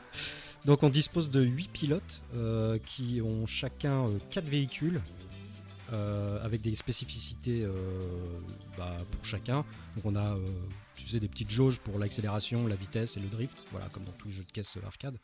Donc 0.66 0.84
on 0.84 0.90
dispose 0.90 1.30
de 1.30 1.42
8 1.42 1.70
pilotes 1.72 2.22
euh, 2.36 2.78
qui 2.86 3.22
ont 3.24 3.46
chacun 3.46 4.06
4 4.30 4.44
véhicules 4.46 5.02
euh, 5.94 6.44
avec 6.46 6.62
des 6.62 6.76
spécificités 6.76 7.64
euh, 7.64 7.72
bah, 8.78 8.94
pour 9.12 9.24
chacun. 9.26 9.64
Donc 9.96 10.06
on 10.06 10.16
a 10.18 10.34
euh, 10.34 10.38
tu 11.00 11.08
sais, 11.08 11.20
des 11.20 11.28
petites 11.30 11.52
jauges 11.52 11.80
pour 11.80 12.00
l'accélération, 12.00 12.68
la 12.68 12.76
vitesse 12.76 13.18
et 13.18 13.20
le 13.20 13.28
drift, 13.28 13.58
voilà, 13.72 13.88
comme 13.90 14.04
dans 14.04 14.12
tous 14.14 14.28
les 14.30 14.34
jeux 14.34 14.44
de 14.44 14.52
caisse 14.52 14.78
euh, 14.78 14.86
arcade. 14.86 15.18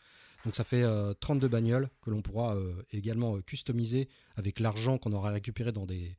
Donc 0.44 0.56
ça 0.56 0.64
fait 0.64 0.84
euh, 0.84 1.14
32 1.20 1.48
bagnoles 1.48 1.90
que 2.02 2.12
l'on 2.12 2.22
pourra 2.22 2.56
euh, 2.56 2.74
également 2.92 3.36
euh, 3.36 3.42
customiser 3.42 4.08
avec 4.36 4.60
l'argent 4.60 4.98
qu'on 4.98 5.12
aura 5.14 5.32
récupéré 5.32 5.72
dans 5.72 5.86
des, 5.86 6.16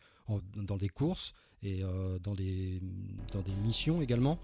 dans 0.57 0.77
des 0.77 0.89
courses 0.89 1.33
et 1.63 1.83
euh, 1.85 2.19
dans, 2.19 2.35
des, 2.35 2.81
dans 3.33 3.41
des 3.43 3.55
missions 3.65 4.03
également. 4.03 4.39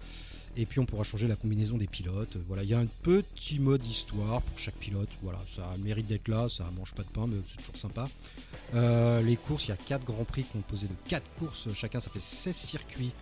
Et 0.57 0.66
puis 0.66 0.79
on 0.81 0.87
pourra 0.87 1.03
changer 1.03 1.27
la 1.29 1.35
combinaison 1.37 1.79
des 1.79 1.87
pilotes. 1.88 2.37
Voilà, 2.46 2.62
il 2.62 2.68
y 2.70 2.75
a 2.75 2.79
un 2.79 2.87
petit 2.87 3.59
mode 3.59 3.85
histoire 3.85 4.40
pour 4.42 4.59
chaque 4.59 4.77
pilote. 4.77 5.09
Voilà, 5.22 5.40
ça 5.48 5.68
mérite 5.79 6.07
d'être 6.07 6.29
là, 6.29 6.48
ça 6.48 6.70
mange 6.77 6.94
pas 6.94 7.03
de 7.03 7.09
pain, 7.09 7.27
mais 7.27 7.37
c'est 7.44 7.57
toujours 7.59 7.77
sympa. 7.77 8.09
Euh, 8.75 9.20
les 9.22 9.37
courses, 9.37 9.66
il 9.66 9.70
y 9.70 9.72
a 9.72 9.77
4 9.77 10.05
grands 10.05 10.25
prix 10.25 10.44
composés 10.44 10.87
de 10.88 10.94
4 11.09 11.22
courses, 11.38 11.72
chacun 11.75 12.01
ça 12.01 12.11
fait 12.11 12.20
16 12.20 12.55
circuits. 12.55 13.12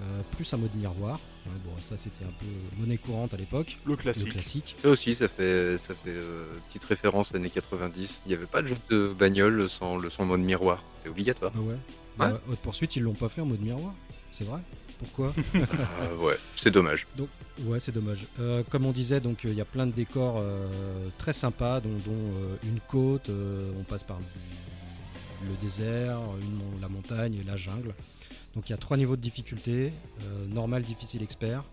euh, 0.00 0.22
plus 0.32 0.52
un 0.54 0.56
mode 0.58 0.74
miroir. 0.74 1.20
Hein, 1.46 1.50
bon, 1.64 1.72
ça 1.80 1.98
c'était 1.98 2.24
un 2.24 2.32
peu 2.38 2.46
monnaie 2.78 2.96
courante 2.98 3.34
à 3.34 3.36
l'époque, 3.36 3.78
Le 3.84 3.92
le 3.92 3.96
classique. 3.96 4.76
Ça 4.80 4.88
aussi, 4.88 5.14
ça 5.14 5.28
fait, 5.28 5.76
ça 5.78 5.94
fait 5.94 6.10
euh, 6.10 6.44
petite 6.68 6.84
référence 6.84 7.34
années 7.34 7.50
90. 7.50 8.20
Il 8.24 8.28
n'y 8.28 8.34
avait 8.34 8.46
pas 8.46 8.62
de 8.62 8.68
jeu 8.68 8.76
de 8.90 9.12
bagnole 9.18 9.68
sans 9.68 9.96
le 9.98 10.08
son 10.10 10.24
mode 10.24 10.40
miroir. 10.40 10.82
C'était 10.98 11.10
obligatoire. 11.10 11.52
Ah 11.56 11.60
ouais. 11.60 11.76
Bah, 12.16 12.40
Haute 12.50 12.58
poursuite, 12.60 12.94
ils 12.96 13.02
l'ont 13.02 13.14
pas 13.14 13.28
fait 13.28 13.40
en 13.40 13.46
mode 13.46 13.60
miroir. 13.62 13.92
C'est 14.30 14.44
vrai 14.44 14.60
Pourquoi? 14.98 15.34
Ah 15.54 16.14
ouais, 16.22 16.36
c'est 16.56 16.70
dommage. 16.70 17.06
Ouais, 17.64 17.80
c'est 17.80 17.92
dommage. 17.92 18.26
Euh, 18.40 18.62
comme 18.70 18.86
on 18.86 18.92
disait, 18.92 19.20
donc 19.20 19.44
euh, 19.44 19.50
il 19.50 19.56
y 19.56 19.60
a 19.60 19.64
plein 19.66 19.86
de 19.86 19.92
décors 19.92 20.36
euh, 20.38 20.66
très 21.18 21.32
sympas, 21.32 21.80
dont, 21.80 21.90
dont, 22.06 22.12
euh, 22.12 22.56
une 22.64 22.80
côte. 22.88 23.28
euh, 23.28 23.70
on 23.78 23.82
passe 23.84 24.04
par 24.04 24.18
le, 24.18 25.54
désert, 25.60 26.18
une 26.40 26.80
la 26.80 26.88
montagne 26.88 27.34
et 27.34 27.44
la 27.44 27.56
jungle. 27.56 27.94
Donc 28.54 28.68
il 28.68 28.72
y 28.72 28.74
a 28.74 28.78
trois 28.78 28.96
niveaux 28.96 29.16
de 29.16 29.20
difficulté 29.22 29.92
euh, 30.22 30.46
normal, 30.46 30.82
difficile, 30.82 31.22
expert. 31.22 31.64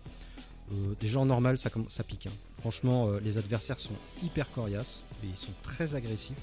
Euh, 0.72 0.94
déjà 1.00 1.20
en 1.20 1.26
normal, 1.26 1.58
ça, 1.58 1.70
ça 1.88 2.04
pique. 2.04 2.26
hein. 2.26 2.32
Franchement, 2.60 3.08
euh, 3.08 3.20
les 3.20 3.38
adversaires 3.38 3.78
sont 3.78 3.94
hyper 4.22 4.50
coriaces, 4.52 5.02
et 5.24 5.26
ils 5.26 5.38
sont 5.38 5.52
très 5.62 5.94
agressifs. 5.94 6.36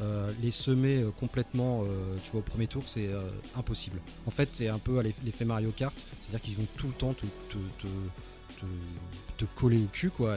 Euh, 0.00 0.30
les 0.42 0.50
semer 0.50 1.04
complètement, 1.18 1.84
tu 2.24 2.36
au 2.36 2.42
premier 2.42 2.66
tour, 2.66 2.82
c'est 2.86 3.08
impossible. 3.56 3.98
En 4.26 4.30
fait, 4.30 4.50
c'est 4.52 4.68
un 4.68 4.78
peu 4.78 5.00
l'effet 5.00 5.46
Mario 5.46 5.70
Kart, 5.70 5.94
c'est-à-dire 6.20 6.42
qu'ils 6.42 6.56
vont 6.56 6.66
tout 6.76 6.88
le 6.88 6.92
temps 6.92 7.14
te, 7.14 7.24
te, 7.48 7.86
te, 9.38 9.44
coller 9.54 9.78
au 9.78 9.88
cul, 9.90 10.10
quoi. 10.10 10.36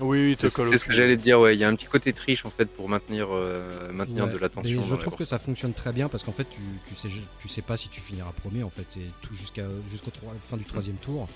Oui, 0.00 0.18
oui, 0.28 0.36
C'est 0.38 0.48
ce 0.48 0.84
que 0.84 0.92
j'allais 0.92 1.16
te 1.16 1.22
dire, 1.22 1.40
ouais. 1.40 1.56
Il 1.56 1.60
y 1.60 1.64
a 1.64 1.68
un 1.68 1.74
petit 1.74 1.86
côté 1.86 2.12
triche 2.12 2.44
en 2.44 2.50
fait 2.50 2.66
pour 2.66 2.88
maintenir, 2.88 3.28
euh, 3.30 3.92
maintenir 3.92 4.24
Ouais, 4.24 4.32
de 4.32 4.38
l'attention. 4.38 4.82
je 4.82 4.96
trouve 4.96 5.16
que 5.16 5.24
ça 5.24 5.38
fonctionne 5.38 5.72
très 5.72 5.92
bien 5.92 6.08
parce 6.08 6.22
qu'en 6.22 6.32
fait, 6.32 6.44
tu, 6.48 6.60
tu 6.88 6.94
sais, 6.94 7.08
tu 7.38 7.48
sais 7.48 7.62
pas 7.62 7.76
si 7.76 7.88
tu 7.88 8.00
finiras 8.00 8.32
premier, 8.32 8.62
en 8.62 8.70
fait, 8.70 8.96
et 8.98 9.06
tout 9.22 9.34
jusqu'à 9.34 9.66
jusqu'au 9.90 10.10
fin 10.42 10.56
du 10.56 10.64
troisième 10.64 10.96
tour. 10.96 11.28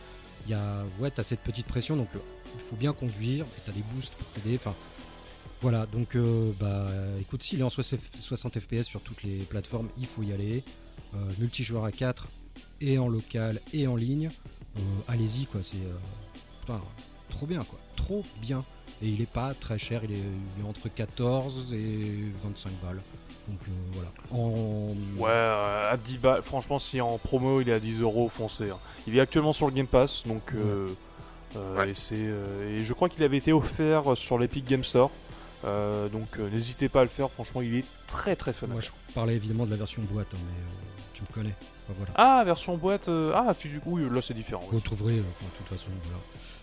Il 0.46 0.52
y 0.52 0.54
a, 0.54 0.84
ouais, 0.98 1.10
t'as 1.10 1.22
cette 1.22 1.40
petite 1.40 1.66
pression, 1.66 1.96
donc 1.96 2.08
euh, 2.14 2.18
il 2.54 2.60
faut 2.60 2.76
bien 2.76 2.92
conduire, 2.94 3.44
et 3.44 3.60
t'as 3.64 3.72
des 3.72 3.84
boosts 3.94 4.14
pour 4.14 4.26
t'aider. 4.28 4.56
Enfin, 4.56 4.74
voilà, 5.60 5.84
donc, 5.86 6.16
euh, 6.16 6.50
bah, 6.58 6.88
écoute, 7.20 7.42
s'il 7.42 7.60
est 7.60 7.62
en 7.64 7.68
60 7.68 8.00
60 8.20 8.58
FPS 8.58 8.84
sur 8.84 9.02
toutes 9.02 9.22
les 9.22 9.36
plateformes, 9.40 9.88
il 9.98 10.06
faut 10.06 10.22
y 10.22 10.32
aller. 10.32 10.64
Euh, 11.14 11.18
multijoueur 11.38 11.84
à 11.84 11.90
4 11.92 12.28
et 12.80 12.98
en 12.98 13.08
local 13.08 13.60
et 13.72 13.86
en 13.88 13.96
ligne. 13.96 14.30
Euh, 14.76 14.80
Allez-y, 15.08 15.46
quoi, 15.46 15.60
c'est 15.62 15.76
euh, 15.76 15.96
putain, 16.60 16.80
trop 17.30 17.46
bien, 17.46 17.64
quoi, 17.64 17.78
trop 17.96 18.24
bien. 18.40 18.64
Et 19.02 19.06
il 19.08 19.22
est 19.22 19.26
pas 19.30 19.54
très 19.54 19.78
cher, 19.78 20.02
il 20.04 20.12
est, 20.12 20.16
il 20.58 20.64
est 20.64 20.68
entre 20.68 20.88
14 20.88 21.72
et 21.72 22.30
25 22.42 22.70
balles. 22.82 23.00
Donc 23.48 23.58
euh, 23.66 23.72
voilà. 23.92 24.10
En... 24.30 24.94
Ouais, 25.16 25.28
euh, 25.30 25.92
à 25.92 25.96
10 25.96 26.18
balles. 26.18 26.42
Franchement, 26.42 26.78
si 26.78 27.00
en 27.00 27.16
promo 27.18 27.60
il 27.60 27.68
est 27.68 27.72
à 27.72 27.80
10 27.80 28.00
euros, 28.00 28.28
foncez. 28.28 28.70
hein. 28.70 28.78
Il 29.06 29.16
est 29.16 29.20
actuellement 29.20 29.52
sur 29.54 29.66
le 29.66 29.72
Game 29.72 29.86
Pass, 29.86 30.24
donc. 30.26 30.42
euh, 30.54 30.88
euh, 31.56 31.76
Ouais. 31.78 31.90
et, 31.90 31.94
c'est, 31.94 32.14
euh, 32.16 32.78
et 32.78 32.84
je 32.84 32.92
crois 32.92 33.08
qu'il 33.08 33.22
avait 33.24 33.38
été 33.38 33.52
offert 33.52 34.16
sur 34.16 34.38
l'Epic 34.38 34.64
Game 34.66 34.84
Store. 34.84 35.10
Euh, 35.64 36.08
donc 36.08 36.28
euh, 36.38 36.48
n'hésitez 36.50 36.88
pas 36.88 37.00
à 37.00 37.02
le 37.02 37.08
faire, 37.10 37.30
franchement 37.30 37.60
il 37.60 37.74
est 37.74 37.84
très 38.06 38.34
très 38.36 38.52
fun. 38.54 38.66
Moi 38.68 38.80
je 38.80 38.90
parlais 39.14 39.34
évidemment 39.34 39.66
de 39.66 39.70
la 39.70 39.76
version 39.76 40.00
boîte, 40.10 40.28
hein, 40.32 40.38
mais 40.46 40.58
euh, 40.62 41.02
tu 41.12 41.22
me 41.22 41.26
connais. 41.34 41.54
Voilà. 41.88 42.12
Ah, 42.14 42.42
version 42.46 42.76
boîte, 42.78 43.08
euh, 43.08 43.32
ah, 43.34 43.52
physique, 43.52 43.82
oui, 43.84 44.02
là 44.10 44.22
c'est 44.22 44.32
différent. 44.32 44.62
Vous 44.70 44.76
oui. 44.76 44.82
trouverez, 44.82 45.18
euh, 45.18 45.22
enfin, 45.32 45.46
de 45.52 45.56
toute 45.58 45.66
façon, 45.76 45.90
voilà. 46.04 46.18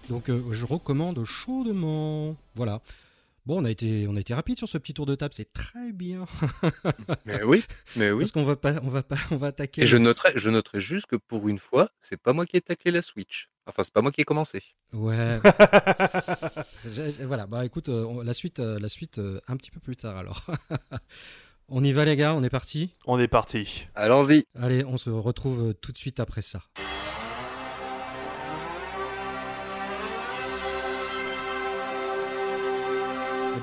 Donc 0.10 0.30
euh, 0.30 0.42
je 0.52 0.66
recommande 0.66 1.24
chaudement. 1.26 2.36
Voilà. 2.56 2.82
Bon, 3.46 3.62
on 3.62 3.66
a 3.66 3.72
été, 3.72 4.08
on 4.10 4.16
a 4.18 4.20
été 4.20 4.34
rapide 4.34 4.58
sur 4.58 4.68
ce 4.68 4.78
petit 4.78 4.94
tour 4.94 5.06
de 5.06 5.16
table, 5.16 5.34
c'est 5.34 5.54
très 5.54 5.94
bien. 5.94 6.26
Mais 7.26 7.44
oui, 7.44 7.64
mais 7.96 8.12
oui. 8.12 8.20
Parce 8.24 8.34
qu'on 8.34 8.44
va 8.44 8.58
pas, 8.58 8.74
on 8.84 8.90
va 8.90 9.04
pas, 9.04 9.16
on 9.32 9.38
va 9.38 9.48
attaquer. 9.48 9.84
Et 9.84 9.86
je 9.86 9.96
noterai, 9.96 10.34
je 10.36 10.50
noterai 10.50 10.82
juste 10.82 11.06
que 11.06 11.16
pour 11.16 11.48
une 11.48 11.58
fois, 11.58 11.90
c'est 12.02 12.18
pas 12.18 12.34
moi 12.34 12.46
qui 12.46 12.58
ai 12.58 12.62
taclé 12.62 12.92
la 12.92 13.02
Switch. 13.02 13.48
Enfin, 13.66 13.84
c'est 13.86 13.94
pas 13.94 14.02
moi 14.02 14.12
qui 14.12 14.20
ai 14.20 14.26
commencé. 14.26 14.64
Ouais. 14.92 15.40
Voilà. 17.26 17.48
Bah 17.48 17.66
écoute, 17.66 17.88
euh, 17.90 18.04
on- 18.06 18.22
la 18.22 18.34
suite, 18.34 18.60
euh, 18.60 18.80
la 18.80 18.90
suite 18.90 19.18
euh, 19.20 19.40
un 19.48 19.56
petit 19.56 19.72
peu 19.72 19.80
plus 19.80 19.96
tard 19.96 20.18
alors. 20.18 20.46
on 21.70 21.84
y 21.86 21.92
va 21.94 22.04
les 22.06 22.18
gars, 22.18 22.34
on 22.36 22.44
est 22.44 22.50
parti? 22.50 22.90
On 23.06 23.18
est 23.20 23.28
parti. 23.30 23.88
Allons-y. 23.96 24.46
Allez, 24.60 24.84
on 24.84 24.98
se 24.98 25.10
retrouve 25.10 25.74
tout 25.76 25.92
de 25.94 25.98
suite 25.98 26.20
après 26.20 26.42
ça. 26.42 26.62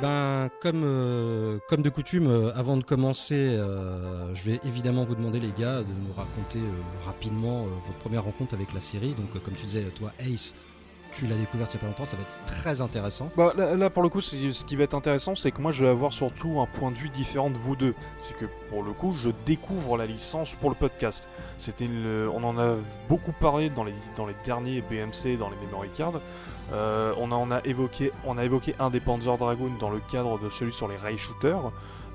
Ben, 0.05 0.51
comme, 0.61 0.83
euh, 0.85 1.59
comme 1.67 1.81
de 1.81 1.89
coutume, 1.89 2.27
euh, 2.27 2.53
avant 2.55 2.77
de 2.77 2.85
commencer, 2.85 3.57
euh, 3.57 4.35
je 4.35 4.51
vais 4.51 4.61
évidemment 4.67 5.03
vous 5.03 5.15
demander, 5.15 5.41
les 5.41 5.53
gars, 5.59 5.79
de 5.79 5.87
nous 5.87 6.13
raconter 6.15 6.59
rapidement 7.07 7.63
votre 7.87 7.99
première 8.01 8.25
rencontre 8.25 8.53
avec 8.53 8.75
la 8.75 8.81
série. 8.81 9.15
Donc, 9.15 9.43
comme 9.43 9.55
tu 9.55 9.65
disais, 9.65 9.85
toi, 9.95 10.13
Ace, 10.19 10.55
tu 11.11 11.27
l'as 11.27 11.37
découverte 11.37 11.73
il 11.73 11.77
y 11.77 11.79
a 11.79 11.81
pas 11.81 11.87
longtemps, 11.87 12.05
ça 12.05 12.19
va 12.19 12.23
être 12.25 12.37
très 12.45 12.83
intéressant. 12.83 13.31
Bah, 13.35 13.55
là, 13.57 13.89
pour 13.89 14.03
le 14.03 14.11
coup, 14.11 14.21
ce 14.21 14.65
qui 14.65 14.77
va 14.77 14.85
être 14.85 14.95
intéressant, 14.95 15.37
c'est 15.37 15.53
que 15.53 15.63
moi 15.63 15.73
je 15.73 15.85
vais 15.85 15.91
avoir 15.91 16.13
surtout 16.13 16.61
un 16.61 16.67
point 16.67 16.91
de 16.91 16.97
vue 16.97 17.09
différent 17.09 17.49
de 17.49 17.57
vous 17.57 17.75
deux. 17.75 17.95
C'est 18.19 18.37
que 18.37 18.45
pour 18.69 18.83
le 18.83 18.93
coup, 18.93 19.15
je 19.15 19.31
découvre 19.47 19.97
la 19.97 20.05
licence 20.05 20.55
pour 20.55 20.69
le 20.69 20.77
podcast. 20.77 21.29
C'était 21.57 21.89
on 21.89 22.45
en 22.45 22.59
a 22.59 22.75
beaucoup 23.09 23.33
parlé 23.33 23.71
dans 23.71 23.85
les 23.85 23.95
derniers 24.45 24.83
BMC, 24.83 25.39
dans 25.39 25.49
les 25.49 25.57
memory 25.65 25.89
cards. 25.97 26.21
Euh, 26.73 27.13
on, 27.19 27.51
a 27.51 27.61
évoqué, 27.65 28.13
on 28.25 28.39
a 28.39 28.45
évoqué 28.45 28.75
un 28.79 28.91
des 28.91 29.01
Panzer 29.01 29.37
Dragoon 29.37 29.73
dans 29.79 29.91
le 29.91 30.01
cadre 30.01 30.39
de 30.39 30.49
celui 30.51 30.73
sur 30.73 30.89
les 30.89 30.97
rail 30.97 31.19
shooters. 31.19 31.71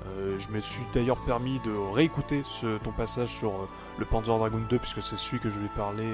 Euh, 0.06 0.38
je 0.38 0.48
me 0.48 0.60
suis 0.60 0.82
d'ailleurs 0.92 1.18
permis 1.18 1.60
de 1.60 1.72
réécouter 1.92 2.42
ce, 2.44 2.78
ton 2.78 2.90
passage 2.90 3.28
sur 3.28 3.50
euh, 3.50 3.68
le 3.98 4.04
Panzer 4.04 4.36
Dragoon 4.36 4.62
2 4.68 4.78
puisque 4.78 5.02
c'est 5.02 5.16
celui 5.16 5.40
que 5.40 5.50
je 5.50 5.58
vais 5.58 5.68
parler 5.76 6.08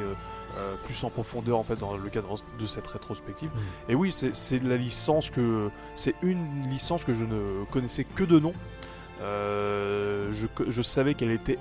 plus 0.86 1.04
en 1.04 1.10
profondeur 1.10 1.58
en 1.58 1.62
fait 1.62 1.76
dans 1.76 1.98
le 1.98 2.08
cadre 2.08 2.34
de 2.58 2.66
cette 2.66 2.86
rétrospective. 2.86 3.50
Et 3.90 3.94
oui, 3.94 4.10
c'est 4.10 4.62
la 4.62 4.78
licence 4.78 5.28
que 5.28 5.70
c'est 5.94 6.14
une 6.22 6.70
licence 6.70 7.04
que 7.04 7.12
je 7.12 7.24
ne 7.24 7.64
connaissais 7.70 8.04
que 8.04 8.24
de 8.24 8.38
nom. 8.38 8.54
Je, 9.20 10.46
je 10.66 10.82
savais 10.82 11.12
qu'elle 11.12 11.30
était 11.30 11.58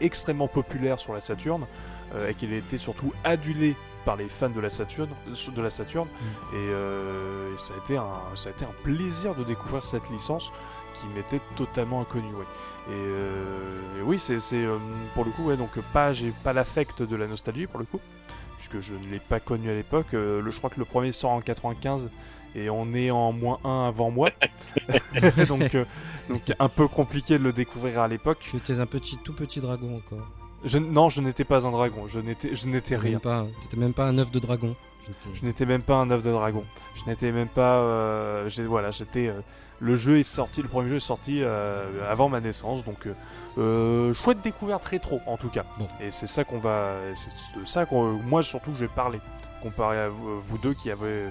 extrêmement 0.00 0.48
populaire 0.48 1.00
sur 1.00 1.12
la 1.12 1.20
Saturn 1.20 1.66
euh, 2.14 2.30
et 2.30 2.34
qu'elle 2.34 2.52
était 2.52 2.78
surtout 2.78 3.12
adulée 3.24 3.76
par 4.08 4.16
les 4.16 4.28
fans 4.30 4.48
de 4.48 4.58
la 4.58 4.70
Saturne, 4.70 5.10
de 5.54 5.62
la 5.62 5.68
Saturne 5.68 6.08
Mm. 6.08 6.54
et, 6.54 6.68
euh, 6.70 7.54
et 7.54 7.58
ça, 7.58 7.74
a 7.74 7.76
été 7.76 7.98
un, 7.98 8.06
ça 8.36 8.48
a 8.48 8.52
été 8.52 8.64
un 8.64 8.72
plaisir 8.82 9.34
de 9.34 9.44
découvrir 9.44 9.84
cette 9.84 10.08
licence 10.08 10.50
qui 10.94 11.06
m'était 11.08 11.42
totalement 11.56 12.00
inconnue. 12.00 12.32
ouais. 12.34 12.46
Et, 12.88 12.92
euh, 12.92 13.98
et 13.98 14.02
oui, 14.02 14.18
c'est 14.18 14.40
c'est, 14.40 14.64
euh, 14.64 14.78
pour 15.12 15.26
le 15.26 15.30
coup, 15.32 15.44
ouais, 15.48 15.58
donc 15.58 15.78
pas, 15.92 16.14
j'ai 16.14 16.32
pas 16.42 16.54
l'affect 16.54 17.02
de 17.02 17.16
la 17.16 17.26
nostalgie 17.26 17.66
pour 17.66 17.80
le 17.80 17.84
coup, 17.84 18.00
puisque 18.56 18.80
je 18.80 18.94
ne 18.94 19.06
l'ai 19.10 19.20
pas 19.20 19.40
connu 19.40 19.68
à 19.68 19.74
l'époque. 19.74 20.14
Euh, 20.14 20.40
le, 20.40 20.50
je 20.52 20.56
crois 20.56 20.70
que 20.70 20.78
le 20.78 20.86
premier 20.86 21.12
sort 21.12 21.32
en 21.32 21.42
95 21.42 22.08
et 22.54 22.70
on 22.70 22.94
est 22.94 23.10
en 23.10 23.32
moins 23.32 23.58
1 23.62 23.88
avant 23.88 24.10
moi, 24.10 24.30
donc, 25.48 25.74
euh, 25.74 25.84
donc 26.30 26.40
un 26.58 26.68
peu 26.70 26.88
compliqué 26.88 27.36
de 27.38 27.44
le 27.44 27.52
découvrir 27.52 28.00
à 28.00 28.08
l'époque. 28.08 28.38
Tu 28.40 28.56
étais 28.56 28.80
un 28.80 28.86
petit, 28.86 29.18
tout 29.18 29.34
petit 29.34 29.60
dragon 29.60 29.96
encore. 29.98 30.26
Je, 30.64 30.78
non, 30.78 31.08
je 31.08 31.20
n'étais 31.20 31.44
pas 31.44 31.66
un 31.66 31.70
dragon, 31.70 32.06
je 32.08 32.18
n'étais, 32.18 32.54
je 32.56 32.66
n'étais 32.66 32.96
rien. 32.96 33.18
pas, 33.18 33.46
t'étais 33.62 33.76
même 33.76 33.92
pas 33.92 34.06
un 34.06 34.18
œuf 34.18 34.30
de 34.30 34.38
dragon. 34.38 34.74
Tu 35.06 35.12
Je 35.40 35.46
n'étais 35.46 35.64
même 35.64 35.82
pas 35.82 35.94
un 35.96 36.10
œuf 36.10 36.22
de 36.22 36.30
dragon. 36.30 36.64
Je 36.96 37.08
n'étais 37.10 37.32
même 37.32 37.48
pas. 37.48 37.76
euh, 37.78 38.48
j'ai- 38.48 38.64
voilà, 38.64 38.90
j'étais. 38.90 39.28
euh, 39.28 39.40
le 39.80 39.96
jeu 39.96 40.18
est 40.18 40.24
sorti, 40.24 40.60
le 40.60 40.68
premier 40.68 40.88
jeu 40.90 40.96
est 40.96 41.00
sorti 41.00 41.40
euh, 41.40 41.86
avant 42.10 42.28
ma 42.28 42.40
naissance, 42.40 42.84
donc 42.84 43.08
euh, 43.58 44.12
chouette 44.12 44.42
découverte 44.42 44.84
rétro 44.84 45.20
en 45.26 45.36
tout 45.36 45.48
cas. 45.48 45.64
Bon. 45.78 45.86
Et 46.00 46.10
c'est 46.10 46.26
ça 46.26 46.42
qu'on 46.44 46.58
va, 46.58 46.94
c'est 47.14 47.60
de 47.60 47.64
ça 47.64 47.86
qu'on, 47.86 48.14
moi 48.24 48.42
surtout 48.42 48.72
je 48.74 48.80
vais 48.80 48.88
parler, 48.88 49.20
comparé 49.62 49.98
à 49.98 50.08
vous, 50.08 50.40
vous 50.40 50.58
deux 50.58 50.74
qui 50.74 50.90
avez 50.90 51.26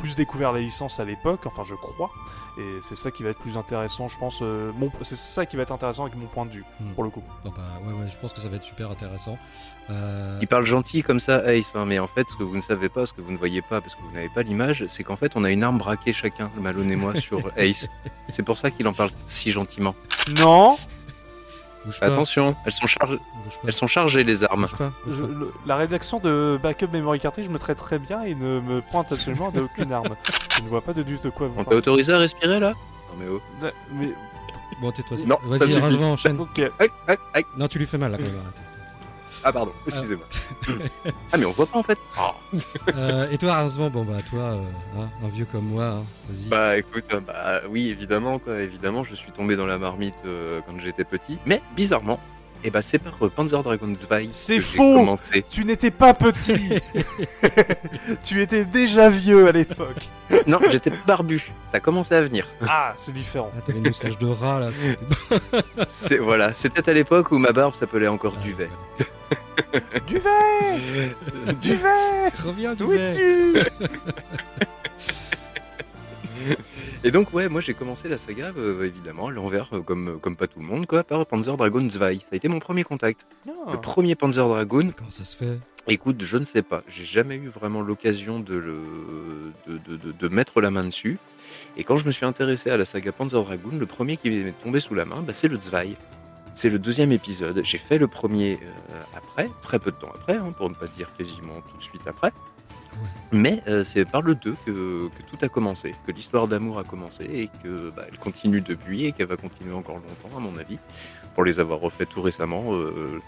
plus 0.00 0.16
découvert 0.16 0.52
la 0.52 0.60
licence 0.60 0.98
à 1.00 1.04
l'époque, 1.04 1.40
enfin 1.46 1.62
je 1.64 1.74
crois, 1.74 2.10
et 2.58 2.62
c'est 2.82 2.96
ça 2.96 3.10
qui 3.10 3.22
va 3.22 3.30
être 3.30 3.38
plus 3.38 3.56
intéressant, 3.56 4.08
je 4.08 4.18
pense. 4.18 4.38
euh, 4.42 4.72
mon- 4.78 4.90
c'est 5.02 5.16
ça 5.16 5.46
qui 5.46 5.56
va 5.56 5.62
être 5.62 5.72
intéressant 5.72 6.02
avec 6.04 6.16
mon 6.16 6.26
point 6.26 6.46
de 6.46 6.50
vue 6.50 6.64
Hmm. 6.80 6.92
pour 6.94 7.04
le 7.04 7.10
coup. 7.10 7.22
Bon 7.44 7.50
bah 7.56 7.62
ouais 7.86 7.92
ouais, 7.92 8.08
je 8.10 8.18
pense 8.18 8.32
que 8.32 8.40
ça 8.40 8.48
va 8.48 8.56
être 8.56 8.64
super 8.64 8.90
intéressant. 8.90 9.38
Euh, 9.90 10.38
Il 10.40 10.48
parle 10.48 10.66
gentil 10.66 11.02
comme 11.02 11.20
ça, 11.20 11.52
Ace, 11.52 11.72
hein, 11.74 11.84
mais 11.86 11.98
en 11.98 12.06
fait, 12.06 12.28
ce 12.28 12.36
que 12.36 12.42
vous 12.42 12.54
ne 12.56 12.60
savez 12.60 12.88
pas, 12.88 13.06
ce 13.06 13.12
que 13.12 13.20
vous 13.20 13.32
ne 13.32 13.36
voyez 13.36 13.62
pas, 13.62 13.80
parce 13.80 13.94
que 13.94 14.00
vous 14.02 14.12
n'avez 14.12 14.28
pas 14.28 14.42
l'image, 14.42 14.84
c'est 14.88 15.04
qu'en 15.04 15.16
fait, 15.16 15.32
on 15.36 15.44
a 15.44 15.50
une 15.50 15.62
arme 15.64 15.78
braquée 15.78 16.12
chacun, 16.12 16.50
Malone 16.60 16.90
et 16.90 16.96
moi, 16.96 17.14
sur 17.20 17.40
Ace. 17.56 17.88
C'est 18.28 18.42
pour 18.42 18.56
ça 18.56 18.70
qu'il 18.70 18.86
en 18.88 18.92
parle 18.92 19.10
si 19.26 19.50
gentiment. 19.50 19.94
Non, 20.38 20.76
bouge 21.84 22.00
pas, 22.00 22.06
Attention, 22.06 22.56
elles 22.64 22.72
sont, 22.72 22.86
chargées, 22.86 23.16
bouge 23.16 23.54
pas, 23.54 23.60
elles 23.66 23.72
sont 23.72 23.86
chargées, 23.86 24.24
les 24.24 24.44
armes. 24.44 24.62
bouge 24.62 24.76
pas, 24.76 24.92
bouge 25.04 25.14
Je- 25.16 25.22
pas. 25.22 25.28
le- 25.28 25.52
la 25.66 25.76
rédaction 25.76 26.18
de 26.18 26.58
Backup 26.62 26.88
Memory 26.92 27.20
Cartridge 27.20 27.48
me 27.48 27.58
traite 27.58 27.78
très 27.78 27.98
bien 27.98 28.22
et 28.22 28.34
ne 28.34 28.60
me 28.60 28.80
pointe 28.90 29.10
absolument 29.12 29.50
d'aucune 29.50 29.92
arme. 29.92 30.16
Je 30.58 30.64
ne 30.64 30.68
vois 30.68 30.80
pas 30.82 30.92
de 30.92 31.02
du 31.02 31.18
tout 31.18 31.28
de 31.28 31.34
quoi 31.34 31.48
vous 31.48 31.54
On 31.58 31.64
t'a 31.64 31.74
autorisé 31.76 32.12
à 32.12 32.18
respirer, 32.18 32.60
là? 32.60 32.70
Non, 32.70 33.16
mais 33.18 33.26
oh. 33.30 33.40
Mais 33.92 34.10
Bon 34.80 34.90
tais-toi. 34.92 35.16
Non, 35.26 35.38
Vas-y, 35.44 35.78
rage 35.78 35.94
enchaîne. 35.96 36.38
ok, 36.40 36.58
Aïe, 36.78 36.88
aïe, 37.08 37.16
aïe. 37.34 37.44
Non, 37.58 37.68
tu 37.68 37.78
lui 37.78 37.86
fais 37.86 37.98
mal 37.98 38.12
là 38.12 38.18
quand 38.18 38.24
même. 38.24 38.32
Ah, 39.42 39.52
pardon, 39.52 39.72
excusez-moi. 39.86 40.26
ah, 41.32 41.36
mais 41.38 41.44
on 41.46 41.50
voit 41.52 41.66
pas, 41.66 41.78
en 41.78 41.82
fait. 41.82 41.98
Ah. 42.18 42.34
Euh, 42.94 43.30
et 43.30 43.38
toi, 43.38 43.56
heureusement, 43.60 43.88
bon 43.90 44.04
bah 44.04 44.18
toi, 44.28 44.40
euh, 44.40 44.62
hein, 44.98 45.08
un 45.24 45.28
vieux 45.28 45.46
comme 45.50 45.64
moi, 45.64 45.84
hein, 45.84 46.04
vas-y. 46.28 46.48
Bah 46.48 46.76
écoute, 46.76 47.04
euh, 47.12 47.20
bah 47.20 47.60
oui 47.70 47.88
évidemment 47.90 48.38
quoi, 48.38 48.60
évidemment 48.60 49.04
je 49.04 49.14
suis 49.14 49.30
tombé 49.32 49.56
dans 49.56 49.66
la 49.66 49.78
marmite 49.78 50.14
euh, 50.26 50.60
quand 50.66 50.78
j'étais 50.80 51.04
petit, 51.04 51.38
mais 51.46 51.62
bizarrement, 51.76 52.18
et 52.64 52.70
bah 52.70 52.82
c'est 52.82 52.98
par 52.98 53.14
euh, 53.22 53.28
Panzer 53.30 53.62
Dragon 53.62 53.86
2 53.88 53.96
C'est 54.32 54.60
faux 54.60 54.96
commencé. 54.96 55.44
tu 55.48 55.64
n'étais 55.64 55.90
pas 55.90 56.12
petit. 56.12 56.60
tu 58.22 58.42
étais 58.42 58.64
déjà 58.64 59.08
vieux 59.08 59.46
à 59.48 59.52
l'époque. 59.52 60.08
Non, 60.46 60.58
j'étais 60.70 60.92
barbu, 61.06 61.52
ça 61.66 61.80
commençait 61.80 62.16
à 62.16 62.22
venir. 62.22 62.46
Ah, 62.68 62.94
c'est 62.96 63.12
différent. 63.12 63.50
Ah, 63.56 63.60
t'avais 63.60 63.78
une 63.78 63.86
moustache 63.86 64.18
de 64.18 64.26
rat 64.26 64.60
là. 64.60 64.68
c'était- 64.72 65.86
C'est 65.88 66.18
voilà, 66.18 66.52
c'était 66.52 66.88
à 66.88 66.92
l'époque 66.92 67.30
où 67.30 67.38
ma 67.38 67.52
barbe 67.52 67.74
s'appelait 67.74 68.08
encore 68.08 68.34
Ah, 68.40 68.44
duvet. 68.44 68.68
Duvet 70.06 71.14
Duvet 71.60 72.28
Reviens 72.44 72.74
du 72.74 72.82
Où 72.84 72.88
verre. 72.90 73.12
es-tu 73.12 73.58
Et 77.04 77.10
donc 77.10 77.32
ouais, 77.32 77.48
moi 77.48 77.60
j'ai 77.60 77.74
commencé 77.74 78.08
la 78.08 78.18
saga 78.18 78.52
euh, 78.56 78.84
évidemment 78.86 79.28
à 79.28 79.30
l'envers 79.30 79.68
euh, 79.72 79.80
comme 79.80 80.18
comme 80.20 80.36
pas 80.36 80.46
tout 80.46 80.58
le 80.60 80.66
monde 80.66 80.86
quoi, 80.86 81.02
par 81.04 81.24
Panzer 81.26 81.56
Dragon 81.56 81.80
2. 81.80 81.90
Ça 81.90 82.06
a 82.06 82.12
été 82.36 82.48
mon 82.48 82.58
premier 82.60 82.84
contact. 82.84 83.26
Ah. 83.48 83.72
Le 83.72 83.80
premier 83.80 84.14
Panzer 84.14 84.46
Dragon, 84.46 84.88
Comment 84.96 85.10
ça 85.10 85.24
se 85.24 85.36
fait? 85.36 85.58
Écoute, 85.88 86.22
je 86.22 86.36
ne 86.36 86.44
sais 86.44 86.62
pas. 86.62 86.82
J'ai 86.88 87.04
jamais 87.04 87.36
eu 87.36 87.48
vraiment 87.48 87.80
l'occasion 87.80 88.38
de, 88.38 88.54
le... 88.54 88.76
de, 89.66 89.78
de- 89.78 89.96
de- 89.96 90.12
de 90.12 90.28
mettre 90.28 90.60
la 90.60 90.70
main 90.70 90.82
dessus. 90.84 91.18
Et 91.78 91.84
quand 91.84 91.96
je 91.96 92.04
me 92.06 92.12
suis 92.12 92.26
intéressé 92.26 92.70
à 92.70 92.76
la 92.76 92.84
saga 92.84 93.12
Panzer 93.12 93.42
Dragoon, 93.42 93.78
le 93.78 93.86
premier 93.86 94.16
qui 94.18 94.28
m'est 94.30 94.52
tombé 94.62 94.80
sous 94.80 94.94
la 94.94 95.04
main, 95.06 95.22
bah, 95.22 95.32
c'est 95.34 95.48
le 95.48 95.58
Zwei. 95.60 95.96
C'est 96.54 96.70
le 96.70 96.78
deuxième 96.78 97.12
épisode. 97.12 97.60
J'ai 97.64 97.78
fait 97.78 97.98
le 97.98 98.06
premier 98.06 98.58
euh, 98.62 99.02
après, 99.16 99.50
très 99.62 99.78
peu 99.78 99.90
de 99.90 99.96
temps 99.96 100.10
après, 100.14 100.36
hein, 100.36 100.52
pour 100.56 100.68
ne 100.68 100.74
pas 100.74 100.86
dire 100.88 101.08
quasiment 101.16 101.60
tout 101.70 101.76
de 101.76 101.82
suite 101.82 102.06
après. 102.06 102.32
Mais 103.32 103.62
euh, 103.68 103.84
c'est 103.84 104.04
par 104.04 104.22
le 104.22 104.34
2 104.34 104.56
que, 104.66 105.08
que 105.08 105.22
tout 105.30 105.38
a 105.42 105.48
commencé, 105.48 105.94
que 106.06 106.12
l'histoire 106.12 106.48
d'amour 106.48 106.78
a 106.78 106.84
commencé 106.84 107.24
et 107.24 107.50
que 107.62 107.90
bah, 107.90 108.04
elle 108.10 108.18
continue 108.18 108.60
depuis 108.60 109.04
et 109.06 109.12
qu'elle 109.12 109.28
va 109.28 109.36
continuer 109.36 109.72
encore 109.72 109.96
longtemps, 109.96 110.36
à 110.36 110.40
mon 110.40 110.56
avis, 110.58 110.78
pour 111.34 111.44
les 111.44 111.60
avoir 111.60 111.78
refait 111.80 112.06
tout 112.06 112.20
récemment. 112.20 112.74
euh, 112.74 113.20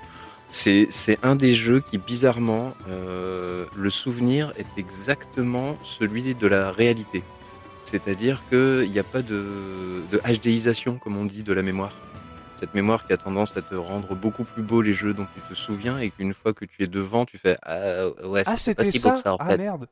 c'est 0.51 0.87
c'est 0.91 1.19
un 1.23 1.35
des 1.35 1.55
jeux 1.55 1.81
qui, 1.81 1.97
bizarrement, 1.97 2.75
euh, 2.89 3.65
le 3.75 3.89
souvenir 3.89 4.53
est 4.59 4.67
exactement 4.77 5.79
celui 5.83 6.35
de 6.35 6.47
la 6.47 6.71
réalité. 6.71 7.23
C'est-à-dire 7.85 8.43
qu'il 8.51 8.91
n'y 8.91 8.99
a 8.99 9.05
pas 9.05 9.23
de, 9.23 10.03
de 10.13 10.21
HDisation, 10.27 10.99
comme 10.99 11.17
on 11.17 11.25
dit, 11.25 11.43
de 11.43 11.53
la 11.53 11.63
mémoire. 11.63 11.93
Cette 12.63 12.75
mémoire 12.75 13.05
qui 13.09 13.13
a 13.13 13.17
tendance 13.17 13.57
à 13.57 13.63
te 13.63 13.75
rendre 13.75 14.15
beaucoup 14.15 14.45
plus 14.45 14.63
beau 14.63 14.83
les 14.83 14.93
jeux 14.93 15.13
dont 15.15 15.27
tu 15.35 15.41
te 15.41 15.53
souviens 15.59 15.99
et 15.99 16.13
qu'une 16.13 16.33
fois 16.33 16.55
que 16.55 16.65
tu 16.65 16.85
es 16.85 16.87
devant, 16.87 17.25
tu 17.27 17.37
fais 17.37 17.57
Ah 17.63 18.07
ouais, 18.25 18.45
Ah, 18.47 18.57
c'était 18.57 18.93
si 18.93 19.01
ça? 19.01 19.17
ça 19.17 19.35
en 19.35 19.37
Ah 19.41 19.47
fait. 19.49 19.59
merde 19.59 19.89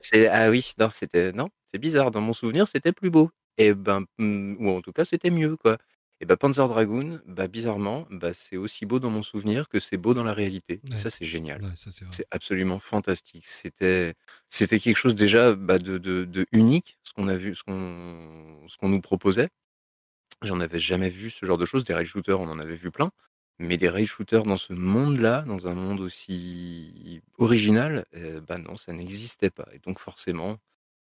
C'est 0.00 0.26
ah 0.26 0.50
oui, 0.50 0.72
non, 0.80 0.88
c'était 0.90 1.30
non, 1.30 1.48
c'est 1.70 1.78
bizarre. 1.78 2.10
Dans 2.10 2.20
mon 2.20 2.32
souvenir, 2.32 2.66
c'était 2.66 2.90
plus 2.90 3.08
beau. 3.10 3.30
Et 3.56 3.72
ben, 3.72 4.04
hmm, 4.18 4.56
ou 4.58 4.68
en 4.70 4.80
tout 4.80 4.90
cas, 4.90 5.04
c'était 5.04 5.30
mieux 5.30 5.56
quoi. 5.56 5.78
Et 6.20 6.24
ben 6.26 6.36
Panzer 6.36 6.66
Dragoon, 6.66 7.20
bah 7.24 7.46
bizarrement, 7.46 8.04
bah 8.10 8.34
c'est 8.34 8.56
aussi 8.56 8.84
beau 8.84 8.98
dans 8.98 9.10
mon 9.10 9.22
souvenir 9.22 9.68
que 9.68 9.78
c'est 9.78 9.96
beau 9.96 10.12
dans 10.12 10.24
la 10.24 10.32
réalité. 10.32 10.80
Ouais. 10.90 10.96
ça, 10.96 11.10
c'est 11.10 11.24
génial. 11.24 11.62
Ouais. 11.62 11.70
C'est 12.10 12.26
absolument 12.32 12.80
fantastique. 12.80 13.46
C'était, 13.46 14.14
c'était 14.48 14.80
quelque 14.80 14.96
chose 14.96 15.14
déjà 15.14 15.54
bah, 15.54 15.78
de, 15.78 15.98
de, 15.98 16.24
de 16.24 16.46
unique, 16.50 16.98
ce 17.04 17.12
qu'on 17.12 17.28
a 17.28 17.36
vu, 17.36 17.54
ce 17.54 17.62
qu'on, 17.62 18.66
ce 18.66 18.76
qu'on 18.76 18.88
nous 18.88 19.00
proposait. 19.00 19.50
J'en 20.42 20.60
avais 20.60 20.78
jamais 20.78 21.08
vu 21.10 21.30
ce 21.30 21.44
genre 21.46 21.58
de 21.58 21.66
choses. 21.66 21.84
Des 21.84 21.94
rail 21.94 22.06
shooters, 22.06 22.40
on 22.40 22.48
en 22.48 22.58
avait 22.58 22.76
vu 22.76 22.90
plein. 22.90 23.10
Mais 23.58 23.76
des 23.76 23.88
rail 23.88 24.06
shooters 24.06 24.44
dans 24.44 24.56
ce 24.56 24.72
monde-là, 24.72 25.42
dans 25.42 25.66
un 25.66 25.74
monde 25.74 26.00
aussi 26.00 27.20
original, 27.38 28.06
euh, 28.14 28.40
bah 28.40 28.58
non, 28.58 28.76
ça 28.76 28.92
n'existait 28.92 29.50
pas. 29.50 29.66
Et 29.72 29.80
donc 29.80 29.98
forcément, 29.98 30.58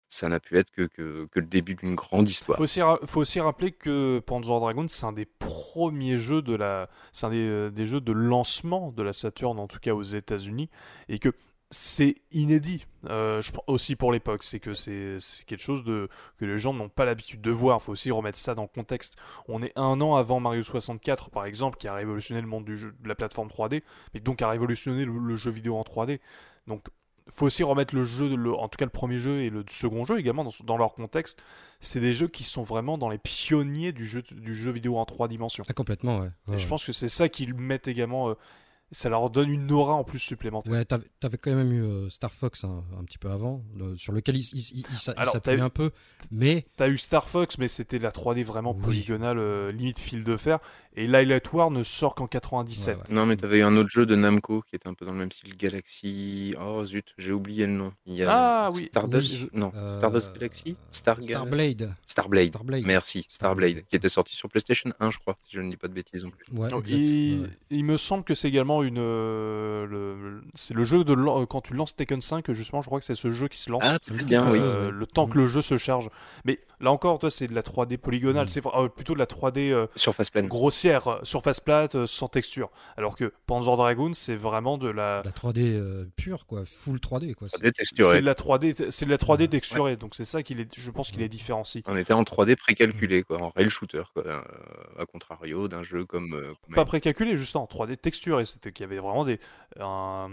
ça 0.10 0.30
n'a 0.30 0.40
pu 0.40 0.58
être 0.58 0.72
que, 0.72 0.84
que, 0.84 1.28
le 1.36 1.46
début 1.46 1.76
d'une 1.76 1.96
grande 1.96 2.28
histoire. 2.30 2.58
Faut 2.58 2.66
faut 3.06 3.22
aussi 3.22 3.40
rappeler 3.40 3.72
que 3.72 4.20
Panzer 4.26 4.60
Dragon, 4.60 4.88
c'est 4.88 5.06
un 5.06 5.12
des 5.12 5.26
premiers 5.26 6.18
jeux 6.18 6.42
de 6.42 6.56
la, 6.56 6.90
c'est 7.12 7.26
un 7.26 7.30
des, 7.30 7.48
euh, 7.48 7.70
des 7.70 7.86
jeux 7.86 8.02
de 8.02 8.12
lancement 8.12 8.92
de 8.92 9.04
la 9.04 9.14
Saturn, 9.14 9.60
en 9.60 9.68
tout 9.68 9.80
cas 9.80 9.94
aux 9.94 10.04
États-Unis, 10.04 10.70
et 11.10 11.20
que 11.20 11.34
c'est 11.70 12.16
inédit 12.32 12.86
euh, 13.10 13.42
je 13.42 13.52
aussi 13.68 13.96
pour 13.96 14.12
l'époque. 14.12 14.44
C'est 14.44 14.60
que 14.60 14.74
c'est 14.74 15.18
quelque 15.46 15.62
chose 15.62 15.84
de, 15.84 16.10
que 16.38 16.46
les 16.46 16.58
gens 16.58 16.74
n'ont 16.74 16.90
pas 16.90 17.06
l'habitude 17.06 17.42
de 17.42 17.52
voir. 17.52 17.82
Faut 17.82 17.92
aussi 17.92 18.12
remettre 18.12 18.38
ça 18.38 18.56
dans 18.56 18.64
le 18.64 18.68
contexte. 18.68 19.18
On 19.48 19.62
est 19.62 19.72
un 19.76 20.00
an 20.02 20.16
avant 20.16 20.40
Mario 20.40 20.64
64, 20.64 21.30
par 21.30 21.46
exemple, 21.46 21.78
qui 21.78 21.88
a 21.88 21.94
révolutionné 21.94 22.42
le 22.42 22.48
monde 22.48 22.66
du 22.66 22.78
jeu, 22.78 22.94
de 23.00 23.08
la 23.08 23.16
plateforme 23.16 23.50
3D, 23.50 23.84
mais 24.14 24.20
donc 24.20 24.42
a 24.42 24.50
révolutionné 24.50 25.06
le, 25.06 25.18
le 25.18 25.36
jeu 25.36 25.52
vidéo 25.52 25.76
en 25.78 25.84
3D. 25.84 26.20
Donc 26.68 26.86
faut 27.30 27.46
aussi 27.46 27.64
remettre 27.64 27.94
le 27.94 28.04
jeu, 28.04 28.34
le- 28.36 28.54
en 28.56 28.70
tout 28.70 28.78
cas 28.78 28.86
le 28.86 28.92
premier 28.92 29.18
jeu 29.18 29.42
et 29.42 29.50
le 29.50 29.66
second 29.70 30.06
jeu 30.06 30.18
également 30.20 30.46
dans, 30.46 30.52
dans 30.64 30.78
leur 30.78 30.94
contexte. 30.94 31.44
C'est 31.82 32.00
des 32.00 32.14
jeux 32.14 32.30
qui 32.30 32.44
sont 32.46 32.64
vraiment 32.64 32.98
dans 32.98 33.10
les 33.10 33.18
pionniers 33.18 33.92
du 33.92 34.06
jeu, 34.06 34.22
du 34.32 34.56
jeu 34.56 34.72
vidéo 34.72 34.98
en 34.98 35.06
trois 35.06 35.28
dimensions. 35.28 35.66
Ah, 35.68 35.74
complètement, 35.74 36.20
ouais. 36.20 36.30
Et 36.48 36.52
Ouais, 36.52 36.60
je 36.60 36.68
pense 36.70 36.86
que 36.86 36.94
c'est 36.94 37.10
ça 37.10 37.28
qu'ils 37.30 37.54
mettent 37.54 37.88
également. 37.90 38.30
euh, 38.30 38.36
ça 38.92 39.10
leur 39.10 39.30
donne 39.30 39.50
une 39.50 39.72
aura 39.72 39.94
en 39.94 40.04
plus 40.04 40.20
supplémentaire. 40.20 40.72
Ouais, 40.72 40.86
t'avais 40.86 41.38
quand 41.38 41.54
même 41.54 41.72
eu 41.72 41.82
euh, 41.84 42.10
Star 42.10 42.32
Fox 42.32 42.64
hein, 42.64 42.84
un 42.98 43.04
petit 43.04 43.18
peu 43.18 43.30
avant, 43.30 43.64
le- 43.76 43.96
sur 43.98 44.14
lequel 44.14 44.38
il, 44.38 44.42
il, 44.54 44.86
s'appuyait 44.98 45.60
un 45.60 45.70
peu, 45.70 45.92
mais 46.32 46.66
T'as 46.78 46.88
eu 46.88 46.98
Star 46.98 47.28
Fox, 47.28 47.58
mais 47.58 47.68
c'était 47.68 47.98
de 48.00 48.04
la 48.04 48.12
3D 48.12 48.44
vraiment 48.44 48.74
Oui. 48.76 48.84
polygonale, 48.84 49.40
euh, 49.40 49.72
limite 49.72 50.00
fil 50.00 50.24
de 50.24 50.38
fer. 50.38 50.60
Et 51.00 51.06
Light 51.06 51.54
War 51.54 51.70
ne 51.70 51.84
sort 51.84 52.16
qu'en 52.16 52.26
97. 52.28 52.96
Ouais, 52.98 53.02
ouais. 53.02 53.14
Non, 53.16 53.26
mais 53.28 53.38
t'avais 53.38 53.60
eu 53.60 53.62
un 53.62 53.78
autre 53.78 53.90
jeu 53.90 54.06
de 54.08 54.16
Namco 54.16 54.64
qui 54.68 54.76
était 54.76 54.88
un 54.90 54.96
peu 54.96 55.06
dans 55.06 55.12
le 55.14 55.20
même 55.20 55.32
style 55.32 55.56
Galaxy. 55.56 56.56
Oh 56.60 56.84
zut, 56.86 57.14
j'ai 57.20 57.32
oublié 57.32 57.66
le 57.68 57.74
nom. 57.74 57.94
Il 58.08 58.16
y 58.16 58.24
a 58.24 58.28
Ah, 58.66 58.70
oui. 58.74 58.88
Stardust 58.90 59.44
Oui, 59.44 59.50
Non, 59.54 59.72
euh, 59.76 59.94
Stardust 59.94 60.34
Galaxy 60.34 60.76
Star 60.92 61.18
Starblade. 61.22 61.94
Starblade. 62.08 62.48
Starblade. 62.48 62.84
Merci, 62.86 63.26
Starblade, 63.30 63.84
qui 63.88 63.96
était 63.96 64.10
sorti 64.10 64.36
sur 64.36 64.50
PlayStation 64.50 64.92
1, 65.00 65.12
je 65.12 65.20
crois, 65.20 65.38
si 65.48 65.56
je 65.56 65.62
ne 65.62 65.70
dis 65.70 65.78
pas 65.78 65.88
de 65.88 65.94
bêtises 65.94 66.24
non 66.24 66.32
plus. 66.32 66.46
Ouais, 66.60 66.70
Donc, 66.70 66.90
exact. 66.90 67.52
il, 67.70 67.84
me 67.86 67.98
semble 67.98 68.24
que 68.24 68.34
c'est 68.34 68.48
également 68.48 68.82
une. 68.82 68.98
euh, 68.98 69.86
le, 69.86 70.42
c'est 70.56 70.74
le 70.74 70.84
jeu 70.84 71.04
de 71.04 71.14
euh, 71.14 71.46
quand 71.46 71.62
tu 71.62 71.74
lances 71.76 71.96
Tekken 71.96 72.22
5, 72.22 72.52
justement, 72.54 72.82
je 72.82 72.88
crois 72.88 73.00
que 73.00 73.06
c'est 73.06 73.14
ce 73.16 73.30
jeu 73.30 73.48
qui 73.48 73.60
se 73.60 73.70
lance. 73.70 73.84
Ah, 73.86 74.00
c'est 74.02 74.16
bien, 74.26 74.50
oui. 74.52 74.60
Euh, 74.60 74.86
ouais. 74.88 74.92
le 74.92 75.06
temps 75.06 75.28
que 75.28 75.38
le 75.38 75.46
jeu 75.48 75.62
se 75.62 75.78
charge. 75.78 76.10
Mais 76.44 76.60
là 76.80 76.92
encore, 76.92 77.20
toi, 77.20 77.30
c'est 77.30 77.48
de 77.48 77.54
la 77.54 77.62
3D 77.62 77.98
polygonale, 77.98 78.46
Mm. 78.46 78.50
c'est 78.50 78.66
euh, 78.66 78.88
plutôt 78.90 79.14
de 79.14 79.20
la 79.20 79.26
3D 79.26 79.72
euh, 79.72 79.86
Surface 79.96 80.30
pleine. 80.30 80.48
grossière, 80.48 80.87
euh, 80.96 81.20
surface 81.24 81.60
plate, 81.60 81.96
euh, 81.96 82.08
sans 82.08 82.28
texture. 82.30 82.70
Alors 82.98 83.16
que 83.16 83.34
Panzer 83.46 83.76
Dragoon, 83.76 84.14
c'est 84.14 84.36
vraiment 84.36 84.78
de 84.78 84.88
la, 84.88 85.22
La 85.26 85.32
3D 85.32 85.74
euh, 85.76 86.06
pure, 86.16 86.46
quoi, 86.46 86.64
full 86.66 87.00
3D, 87.00 87.34
quoi. 87.36 87.50
Ça 87.50 87.58
c'est- 87.58 88.22
de 88.22 88.26
la 88.26 88.34
3D, 88.36 88.74
t- 88.74 88.92
c'est 88.92 89.06
de 89.06 89.10
la 89.12 89.18
3D 89.18 89.42
Ouais. 89.44 89.48
texturée. 89.48 89.96
Donc 89.98 90.16
c'est 90.16 90.26
ça 90.26 90.44
qui 90.44 90.54
les, 90.56 90.68
je 90.78 90.92
pense 90.92 91.10
qu'il 91.12 91.20
les 91.20 91.30
différencie. 91.30 91.84
On 91.88 91.96
était 91.96 92.14
en 92.14 92.24
3D 92.24 92.56
précalculé, 92.56 93.24
quoi, 93.24 93.42
en 93.42 93.50
rail 93.50 93.70
shooter, 93.70 94.04
quoi, 94.14 94.26
euh, 94.26 94.42
à 94.98 95.06
contrario 95.06 95.68
d'un 95.68 95.84
jeu 95.84 96.06
comme. 96.06 96.34
euh, 96.34 96.54
comme 96.66 96.76
Pas 96.76 96.86
précalculé, 96.86 97.36
juste 97.36 97.56
en 97.56 97.66
3D 97.66 97.98
texturé. 97.98 98.46
C'était 98.46 98.72
qu'il 98.72 98.84
y 98.84 98.88
avait 98.88 99.00
vraiment 99.00 99.26
des, 99.26 99.40
un, 99.80 100.30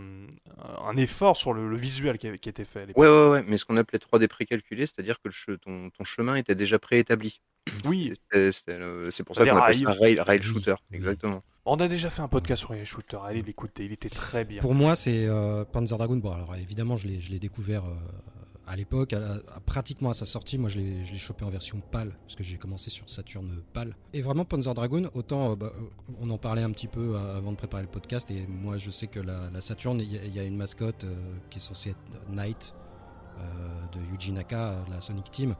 un 0.82 0.96
effort 0.96 1.36
sur 1.36 1.52
le, 1.52 1.68
le 1.68 1.76
visuel 1.76 2.18
qui, 2.18 2.26
avait- 2.28 2.38
qui 2.38 2.48
était 2.48 2.64
fait. 2.64 2.82
à 2.82 2.86
l'époque. 2.86 3.02
Ouais, 3.02 3.08
ouais, 3.08 3.28
ouais, 3.30 3.44
mais 3.46 3.56
ce 3.56 3.64
qu'on 3.64 3.76
appelait 3.76 3.98
3D 3.98 4.28
précalculé, 4.28 4.86
c'est-à-dire 4.86 5.16
que 5.20 5.28
le 5.28 5.32
che- 5.32 5.58
ton, 5.58 5.90
ton 5.90 6.04
chemin 6.04 6.36
était 6.36 6.54
déjà 6.54 6.78
préétabli. 6.78 7.40
Oui, 7.86 8.12
C'est 8.32 9.24
pour 9.24 9.36
ça 9.36 9.46
qu'on 9.46 9.56
appelle 9.56 9.76
ça 9.76 9.92
rail, 9.92 10.20
rail 10.20 10.42
shooter, 10.42 10.74
oui. 10.90 10.96
exactement. 10.96 11.42
on 11.64 11.76
a 11.76 11.88
déjà 11.88 12.10
fait 12.10 12.22
un 12.22 12.28
podcast 12.28 12.60
sur 12.60 12.72
les 12.72 12.84
shooters. 12.84 13.24
Allez 13.24 13.42
l'écouter, 13.42 13.84
il 13.84 13.92
était 13.92 14.08
très 14.08 14.44
bien. 14.44 14.60
Pour 14.60 14.74
moi, 14.74 14.96
c'est 14.96 15.26
euh, 15.26 15.64
Panzer 15.64 15.96
Dragoon. 15.96 16.18
Bon, 16.18 16.32
alors 16.32 16.54
évidemment, 16.56 16.96
je 16.96 17.08
l'ai, 17.08 17.38
découvert 17.38 17.84
euh, 17.84 17.94
à 18.66 18.76
l'époque, 18.76 19.14
pratiquement 19.66 20.10
à 20.10 20.14
sa 20.14 20.26
sortie. 20.26 20.58
Moi, 20.58 20.68
je 20.70 20.78
l'ai, 20.78 21.04
chopé 21.16 21.44
en 21.44 21.50
version 21.50 21.80
PAL, 21.80 22.10
parce 22.22 22.34
que 22.34 22.42
j'ai 22.42 22.56
commencé 22.56 22.90
sur 22.90 23.08
Saturn 23.08 23.62
PAL. 23.72 23.96
Et 24.12 24.22
vraiment, 24.22 24.44
Panzer 24.44 24.74
Dragoon, 24.74 25.10
autant, 25.14 25.52
euh, 25.52 25.56
bah, 25.56 25.72
on 26.20 26.30
en 26.30 26.38
parlait 26.38 26.62
un 26.62 26.70
petit 26.70 26.88
peu 26.88 27.16
avant 27.16 27.52
de 27.52 27.56
préparer 27.56 27.82
le 27.82 27.88
podcast, 27.88 28.30
et 28.30 28.46
moi, 28.46 28.76
je 28.76 28.90
sais 28.90 29.06
que 29.06 29.20
la, 29.20 29.50
la 29.52 29.60
Saturn, 29.60 30.00
il 30.00 30.12
y, 30.12 30.30
y 30.30 30.38
a 30.38 30.44
une 30.44 30.56
mascotte 30.56 31.04
euh, 31.04 31.14
qui 31.50 31.58
est 31.58 31.62
censée 31.62 31.90
être 31.90 32.30
Knight 32.30 32.74
euh, 33.38 33.42
de 33.92 34.12
Yuji 34.12 34.32
Naka, 34.32 34.84
la 34.90 35.00
Sonic 35.00 35.30
Team. 35.30 35.54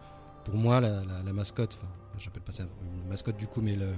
Pour 0.45 0.57
moi, 0.57 0.81
la, 0.81 1.33
mascotte, 1.33 1.75
enfin, 1.79 1.91
j'appelle 2.19 2.43
pas 2.43 2.53
ça 2.53 2.65
une 2.65 3.09
mascotte 3.09 3.37
du 3.37 3.47
coup, 3.47 3.61
mais 3.63 3.77
le, 3.77 3.89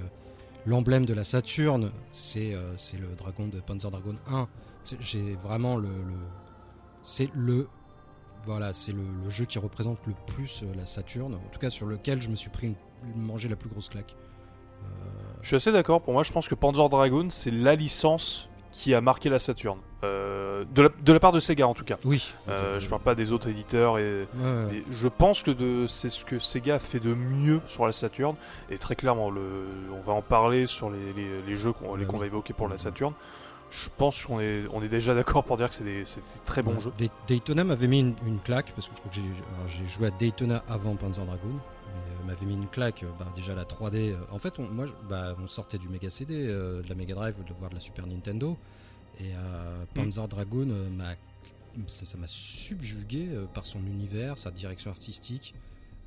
l'emblème 0.65 1.05
de 1.05 1.13
la 1.13 1.23
Saturne, 1.23 1.91
c'est, 2.11 2.53
euh, 2.53 2.75
c'est 2.77 2.97
le 2.97 3.07
dragon 3.15 3.47
de 3.47 3.59
Panzer 3.59 3.91
Dragon 3.91 4.15
1. 4.27 4.47
C'est- 4.83 5.01
J'ai 5.01 5.35
vraiment 5.35 5.75
le, 5.75 5.89
le- 5.89 6.27
c'est 7.03 7.29
le 7.35 7.67
voilà, 8.45 8.71
c'est 8.71 8.93
le, 8.93 9.03
jeu 9.29 9.43
qui 9.43 9.59
représente 9.59 9.97
le 10.07 10.13
plus 10.25 10.63
euh, 10.63 10.73
la 10.75 10.85
Saturne, 10.85 11.35
en 11.35 11.49
tout 11.51 11.59
cas 11.59 11.69
sur 11.69 11.85
lequel 11.85 12.21
je 12.21 12.29
me 12.29 12.35
suis 12.35 12.49
pris 12.49 12.67
une, 12.67 13.21
mangé 13.21 13.49
la 13.49 13.57
plus 13.57 13.69
grosse 13.69 13.89
claque. 13.89 14.15
Euh, 14.83 14.87
Je 15.41 15.47
suis 15.47 15.55
assez 15.57 15.71
d'accord. 15.73 16.01
Pour 16.01 16.13
moi, 16.13 16.23
je 16.23 16.31
pense 16.31 16.47
que 16.47 16.55
Panzer 16.55 16.87
Dragoon, 16.87 17.29
c'est 17.29 17.51
la 17.51 17.75
licence 17.75 18.47
qui 18.71 18.93
a 18.93 19.01
marqué 19.01 19.27
la 19.29 19.39
Saturn. 19.39 19.79
Euh, 20.03 20.63
de, 20.75 20.83
la, 20.83 20.89
de 21.03 21.11
la 21.13 21.19
part 21.19 21.31
de 21.31 21.39
Sega, 21.39 21.67
en 21.67 21.73
tout 21.73 21.83
cas. 21.83 21.97
oui. 22.05 22.31
Euh, 22.49 22.79
je 22.79 22.87
parle 22.87 23.01
pas 23.01 23.15
des 23.15 23.31
autres 23.31 23.49
éditeurs 23.49 23.97
et. 23.97 24.27
Ouais, 24.35 24.43
ouais. 24.67 24.75
et 24.77 24.83
je 24.91 25.07
pense 25.07 25.41
que 25.41 25.87
c'est 25.87 26.09
ce 26.09 26.23
que 26.23 26.37
Sega 26.37 26.77
fait 26.77 26.99
de 26.99 27.13
mieux 27.15 27.61
sur 27.67 27.85
la 27.87 27.91
Saturn 27.93 28.35
et 28.69 28.77
très 28.77 28.95
clairement 28.95 29.31
le, 29.31 29.41
on 29.91 30.01
va 30.01 30.13
en 30.13 30.21
parler 30.21 30.67
sur 30.67 30.91
les, 30.91 31.13
les- 31.13 31.41
les 31.41 31.55
jeux 31.55 31.73
qu'on 31.73 31.97
Bah 31.97 32.03
oui. 32.07 32.19
va 32.19 32.25
évoquer 32.27 32.53
pour 32.53 32.67
la 32.67 32.77
Saturn. 32.77 33.13
Je 33.71 33.89
pense 33.97 34.23
qu'on 34.23 34.39
est, 34.39 34.61
on 34.71 34.81
est 34.83 34.87
déjà 34.87 35.13
d'accord 35.15 35.43
pour 35.43 35.57
dire 35.57 35.67
que 35.67 35.75
c'est 35.75 35.83
des, 35.83 36.03
très 36.45 36.61
bons 36.61 36.75
Ouais. 36.75 36.79
jeux. 36.81 36.93
Day- 36.97 37.09
Daytona 37.27 37.63
m'avait 37.63 37.87
mis 37.87 37.99
une, 37.99 38.13
une 38.25 38.39
claque 38.39 38.71
parce 38.75 38.87
que 38.89 38.95
je 38.95 38.99
crois 39.01 39.11
que 39.11 39.17
j'ai 39.67 39.85
joué 39.87 40.07
à 40.07 40.11
Daytona 40.11 40.63
avant 40.69 40.95
Panzer 40.95 41.25
Dragoon. 41.25 41.49
Mais 41.51 42.01
euh, 42.23 42.27
m'avait 42.27 42.45
mis 42.45 42.55
une 42.55 42.67
claque. 42.67 43.01
euh, 43.03 43.07
bah, 43.19 43.25
déjà 43.35 43.55
la 43.55 43.63
3D. 43.65 44.11
euh, 44.13 44.17
en 44.31 44.37
fait, 44.37 44.59
on, 44.59 44.69
moi, 44.69 44.85
bah, 45.09 45.33
on 45.43 45.47
sortait 45.47 45.79
du 45.79 45.89
Mega 45.89 46.09
CD, 46.11 46.45
euh, 46.47 46.81
de 46.83 46.87
la 46.89 46.95
Mega 46.95 47.15
Drive, 47.15 47.43
de 47.43 47.53
voir 47.55 47.69
de 47.71 47.75
la 47.75 47.81
Super 47.81 48.05
Nintendo. 48.07 48.55
Et 49.19 49.33
euh, 49.35 49.85
Panzer 49.93 50.27
Dragoon 50.27 50.69
euh, 50.69 50.89
m'a 50.89 51.15
ça 51.87 52.17
m'a 52.17 52.27
subjugué 52.27 53.27
euh, 53.29 53.45
par 53.45 53.65
son 53.65 53.85
univers, 53.85 54.37
sa 54.39 54.49
direction 54.51 54.89
artistique. 54.89 55.53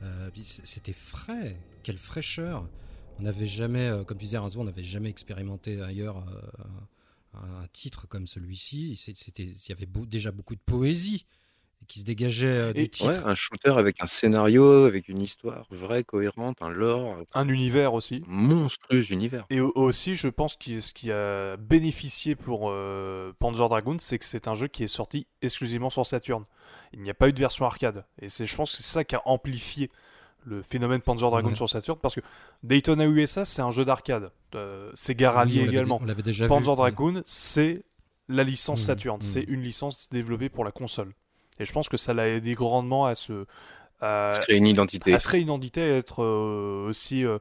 Euh, 0.02 0.30
C'était 0.42 0.92
frais, 0.92 1.56
quelle 1.82 1.98
fraîcheur. 1.98 2.66
On 3.18 3.22
n'avait 3.22 3.46
jamais, 3.46 3.90
comme 4.06 4.16
tu 4.18 4.24
disais, 4.24 4.38
on 4.38 4.64
n'avait 4.64 4.82
jamais 4.82 5.10
expérimenté 5.10 5.80
ailleurs 5.82 6.24
un, 7.34 7.38
un 7.62 7.66
titre 7.72 8.08
comme 8.08 8.26
celui-ci. 8.26 8.92
Il 9.38 9.68
y 9.68 9.72
avait 9.72 9.86
beau- 9.86 10.06
déjà 10.06 10.32
beaucoup 10.32 10.54
de 10.54 10.60
poésie 10.64 11.26
qui 11.90 12.00
se 12.00 12.04
dégageait 12.04 12.46
euh, 12.46 12.72
du 12.72 12.80
Et- 12.82 12.88
titre. 12.88 13.08
Ouais, 13.10 13.18
un 13.24 13.34
shooter 13.34 13.70
avec 13.76 14.02
un 14.02 14.06
scénario, 14.06 14.84
avec 14.84 15.08
une 15.08 15.20
histoire 15.20 15.66
vraie, 15.70 16.04
cohérente, 16.04 16.62
un 16.62 16.68
lore, 16.70 17.16
Un 17.34 17.48
univers 17.48 17.94
aussi. 17.94 18.22
monstrueux 18.26 19.10
univers. 19.12 19.44
Et 19.50 19.60
au- 19.60 19.72
aussi, 19.74 20.14
je 20.14 20.28
pense 20.28 20.56
que 20.56 20.80
ce 20.80 20.92
qui 20.92 21.10
a 21.12 21.56
bénéficié 21.56 22.34
pour 22.34 22.70
euh, 22.70 23.32
Panzer 23.38 23.68
Dragoon, 23.68 23.96
c'est 23.98 24.18
que 24.18 24.24
c'est 24.24 24.48
un 24.48 24.54
jeu 24.54 24.68
qui 24.68 24.84
est 24.84 24.86
sorti 24.86 25.26
exclusivement 25.42 25.90
sur 25.90 26.06
Saturn. 26.06 26.44
Il 26.92 27.00
n'y 27.02 27.10
a 27.10 27.14
pas 27.14 27.28
eu 27.28 27.32
de 27.32 27.38
version 27.38 27.64
arcade. 27.66 28.04
Et 28.20 28.28
c'est, 28.28 28.46
je 28.46 28.56
pense 28.56 28.70
que 28.72 28.76
c'est 28.78 28.82
ça 28.92 29.04
qui 29.04 29.14
a 29.16 29.22
amplifié 29.26 29.90
le 30.44 30.62
phénomène 30.62 31.00
Panzer 31.02 31.30
Dragoon 31.30 31.50
Ouais. 31.50 31.54
sur 31.56 31.68
Saturn, 31.68 31.98
parce 32.00 32.14
que 32.14 32.20
Daytona 32.62 33.04
USA, 33.06 33.44
c'est 33.44 33.60
un 33.62 33.70
jeu 33.70 33.84
d'arcade. 33.84 34.30
Euh, 34.54 34.90
on 34.92 35.32
l'avait 35.32 35.56
également. 35.56 35.98
On 36.00 36.06
l'avait 36.06 36.22
déjà 36.22 36.48
Panzer 36.48 36.70
vu. 36.72 36.76
Dragoon, 36.76 37.22
c'est 37.26 37.82
la 38.28 38.44
licence 38.44 38.80
Mhm, 38.80 38.86
Saturn. 38.86 39.16
mhm. 39.16 39.22
C'est 39.22 39.42
une 39.42 39.60
licence 39.62 40.08
développée 40.10 40.48
pour 40.48 40.64
la 40.64 40.70
console. 40.72 41.12
Et 41.60 41.64
je 41.64 41.72
pense 41.72 41.88
que 41.88 41.96
ça 41.96 42.14
l'a 42.14 42.28
aidé 42.28 42.54
grandement 42.54 43.06
à 43.06 43.14
se, 43.14 43.46
à, 44.00 44.32
Se 44.34 44.40
créer 44.40 44.56
une 44.56 44.66
identité. 44.66 45.12
à 45.14 45.18
se 45.20 45.28
créer 45.28 45.40
une 45.40 45.48
identité, 45.48 45.82
à 45.82 45.96
être 45.98 46.22
euh, 46.24 46.88
aussi 46.88 47.24
euh, 47.24 47.38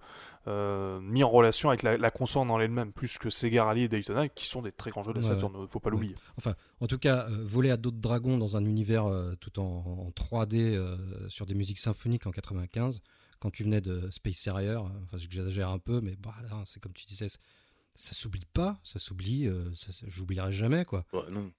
euh, 0.47 0.99
mis 0.99 1.23
en 1.23 1.29
relation 1.29 1.69
avec 1.69 1.83
la, 1.83 1.97
la 1.97 2.11
console 2.11 2.49
en 2.51 2.59
elle-même, 2.59 2.91
plus 2.91 3.17
que 3.17 3.29
Sega 3.29 3.63
Rally 3.63 3.83
et 3.83 3.87
Daytona, 3.87 4.27
qui 4.29 4.47
sont 4.47 4.61
des 4.61 4.71
très 4.71 4.91
grands 4.91 5.03
jeux 5.03 5.13
de 5.13 5.19
Ouais, 5.19 5.23
Saturn, 5.25 5.67
faut 5.67 5.79
pas 5.79 5.87
Ouais. 5.89 5.93
l'oublier. 5.93 6.15
Enfin, 6.37 6.53
en 6.81 6.87
tout 6.87 6.97
cas, 6.97 7.27
euh, 7.29 7.43
voler 7.43 7.71
à 7.71 7.77
d'autres 7.77 7.97
dragons 7.97 8.37
dans 8.37 8.57
un 8.57 8.65
univers 8.65 9.05
euh, 9.05 9.35
tout 9.39 9.59
en, 9.59 9.63
en 10.07 10.09
3D 10.11 10.75
euh, 10.75 10.97
sur 11.29 11.45
des 11.45 11.55
musiques 11.55 11.79
symphoniques 11.79 12.27
en 12.27 12.31
95, 12.31 13.01
quand 13.39 13.51
tu 13.51 13.63
venais 13.63 13.79
de 13.81 14.09
Space 14.11 14.45
Harrier, 14.47 14.69
euh, 14.71 14.79
enfin 15.05 15.17
j'exagère 15.17 15.69
un 15.69 15.79
peu, 15.79 16.01
mais 16.01 16.17
bah, 16.17 16.33
c'est 16.65 16.81
comme 16.81 16.91
tu 16.93 17.05
disais, 17.05 17.27
ça, 17.29 18.13
s'oublie 18.13 18.45
pas, 18.53 18.79
ça 18.83 18.99
s'oublie, 18.99 19.47
euh, 19.47 19.71
j'oublierai 20.07 20.51
jamais 20.51 20.83
quoi. 20.83 21.05
Ouais, 21.13 21.29
non, 21.31 21.51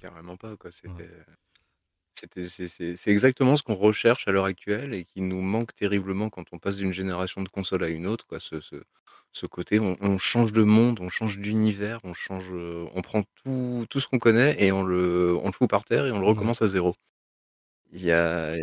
carrément 0.00 0.36
pas. 0.36 0.56
quoi. 0.56 0.70
C'était, 0.70 1.10
c'est, 2.16 3.10
exactement 3.10 3.56
ce 3.56 3.62
qu'on 3.62 3.74
recherche 3.74 4.26
à 4.28 4.32
l'heure 4.32 4.46
actuelle 4.46 4.94
et 4.94 5.04
qui 5.04 5.20
nous 5.20 5.40
manque 5.42 5.74
terriblement 5.74 6.30
quand 6.30 6.44
on 6.52 6.58
passe 6.58 6.76
d'une 6.76 6.92
génération 6.92 7.42
de 7.42 7.48
console 7.48 7.84
à 7.84 7.88
une 7.88 8.06
autre. 8.06 8.26
Quoi. 8.26 8.40
Ce, 8.40 8.60
ce, 8.60 8.76
ce 9.32 9.46
côté, 9.46 9.80
on, 9.80 9.96
on 10.00 10.18
change 10.18 10.52
de 10.52 10.62
monde, 10.62 10.98
on 11.00 11.08
change 11.08 11.38
d'univers, 11.38 12.00
on 12.04 12.14
change, 12.14 12.48
euh, 12.52 12.86
on 12.94 13.02
prend 13.02 13.22
tout, 13.44 13.86
tout 13.90 14.00
ce 14.00 14.08
qu'on 14.08 14.18
connaît 14.18 14.56
et 14.62 14.72
on 14.72 14.82
le, 14.82 15.36
on 15.42 15.46
le 15.46 15.52
fout 15.52 15.68
par 15.68 15.84
terre 15.84 16.06
et 16.06 16.12
on 16.12 16.18
le 16.18 16.24
Ouais. 16.24 16.30
recommence 16.32 16.62
à 16.62 16.66
zéro. 16.66 16.94
Il 17.92 18.02
y 18.04 18.12
a 18.12 18.54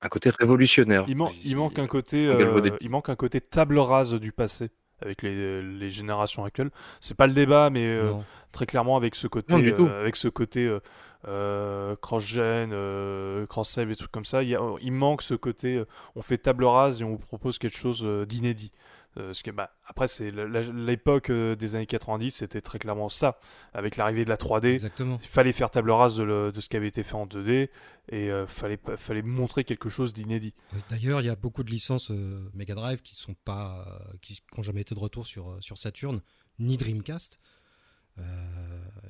un 0.00 0.08
côté 0.08 0.30
révolutionnaire. 0.30 1.04
Il, 1.08 1.16
man- 1.16 1.28
il 1.44 1.56
manque 1.56 1.78
un 1.78 1.86
côté, 1.86 2.16
c'est 2.16 2.38
galvaudé. 2.38 2.70
euh, 2.70 2.76
il 2.80 2.90
manque 2.90 3.08
un 3.08 3.16
côté 3.16 3.40
table 3.40 3.78
rase 3.78 4.14
du 4.14 4.32
passé 4.32 4.70
avec 5.00 5.22
les, 5.22 5.62
les 5.62 5.90
générations 5.90 6.44
actuelles. 6.44 6.70
C'est 7.00 7.16
pas 7.16 7.26
le 7.26 7.32
débat, 7.32 7.70
mais 7.70 7.84
euh, 7.86 8.14
très 8.52 8.66
clairement 8.66 8.96
avec 8.96 9.14
ce 9.14 9.26
côté, 9.26 9.52
Non, 9.52 9.60
du 9.60 9.72
tout. 9.72 9.86
euh, 9.86 10.00
avec 10.00 10.16
ce 10.16 10.28
côté 10.28 10.66
euh, 11.26 11.96
cross-gen, 11.96 12.70
euh, 12.72 13.46
cross-save 13.46 13.90
et 13.90 13.96
trucs 13.96 14.12
comme 14.12 14.24
ça. 14.24 14.42
Il, 14.42 14.54
a- 14.54 14.74
il 14.80 14.92
manque 14.92 15.22
ce 15.22 15.34
côté, 15.34 15.76
euh, 15.76 15.86
on 16.14 16.22
fait 16.22 16.38
table 16.38 16.64
rase 16.64 17.00
et 17.00 17.04
on 17.04 17.10
vous 17.10 17.18
propose 17.18 17.58
quelque 17.58 17.76
chose 17.76 18.02
euh, 18.04 18.24
d'inédit. 18.24 18.70
Euh, 19.16 19.34
ce 19.34 19.42
que, 19.42 19.50
bah, 19.50 19.74
après, 19.86 20.06
c'est 20.06 20.30
l'époque 20.30 21.32
des 21.32 21.74
années 21.74 21.86
90, 21.86 22.30
c'était 22.30 22.60
très 22.60 22.78
clairement 22.78 23.08
ça. 23.08 23.38
Avec 23.72 23.96
l'arrivée 23.96 24.24
de 24.24 24.28
la 24.28 24.36
3D, 24.36 24.66
Exactement. 24.74 25.18
il 25.20 25.26
fallait 25.28 25.50
faire 25.52 25.70
table 25.70 25.90
rase 25.90 26.16
de, 26.18 26.22
le- 26.22 26.52
de 26.52 26.60
ce 26.60 26.68
qui 26.68 26.76
avait 26.76 26.86
été 26.88 27.02
fait 27.02 27.14
en 27.14 27.26
2D 27.26 27.68
et 28.10 28.30
euh, 28.30 28.46
fallait, 28.46 28.78
montrer 29.22 29.64
quelque 29.64 29.88
chose 29.88 30.12
d'inédit. 30.12 30.54
D'ailleurs, 30.88 31.20
il 31.20 31.26
y 31.26 31.30
a 31.30 31.36
beaucoup 31.36 31.64
de 31.64 31.70
licences 31.70 32.12
euh, 32.12 32.48
Mega 32.54 32.74
Drive 32.76 33.02
qui 33.02 33.16
sont 33.16 33.34
pas, 33.44 33.84
qui 34.22 34.40
n'ont 34.56 34.62
jamais 34.62 34.82
été 34.82 34.94
de 34.94 35.00
retour 35.00 35.26
sur, 35.26 35.56
sur 35.60 35.78
Saturn 35.78 36.20
ni 36.60 36.76
Dreamcast. 36.76 37.40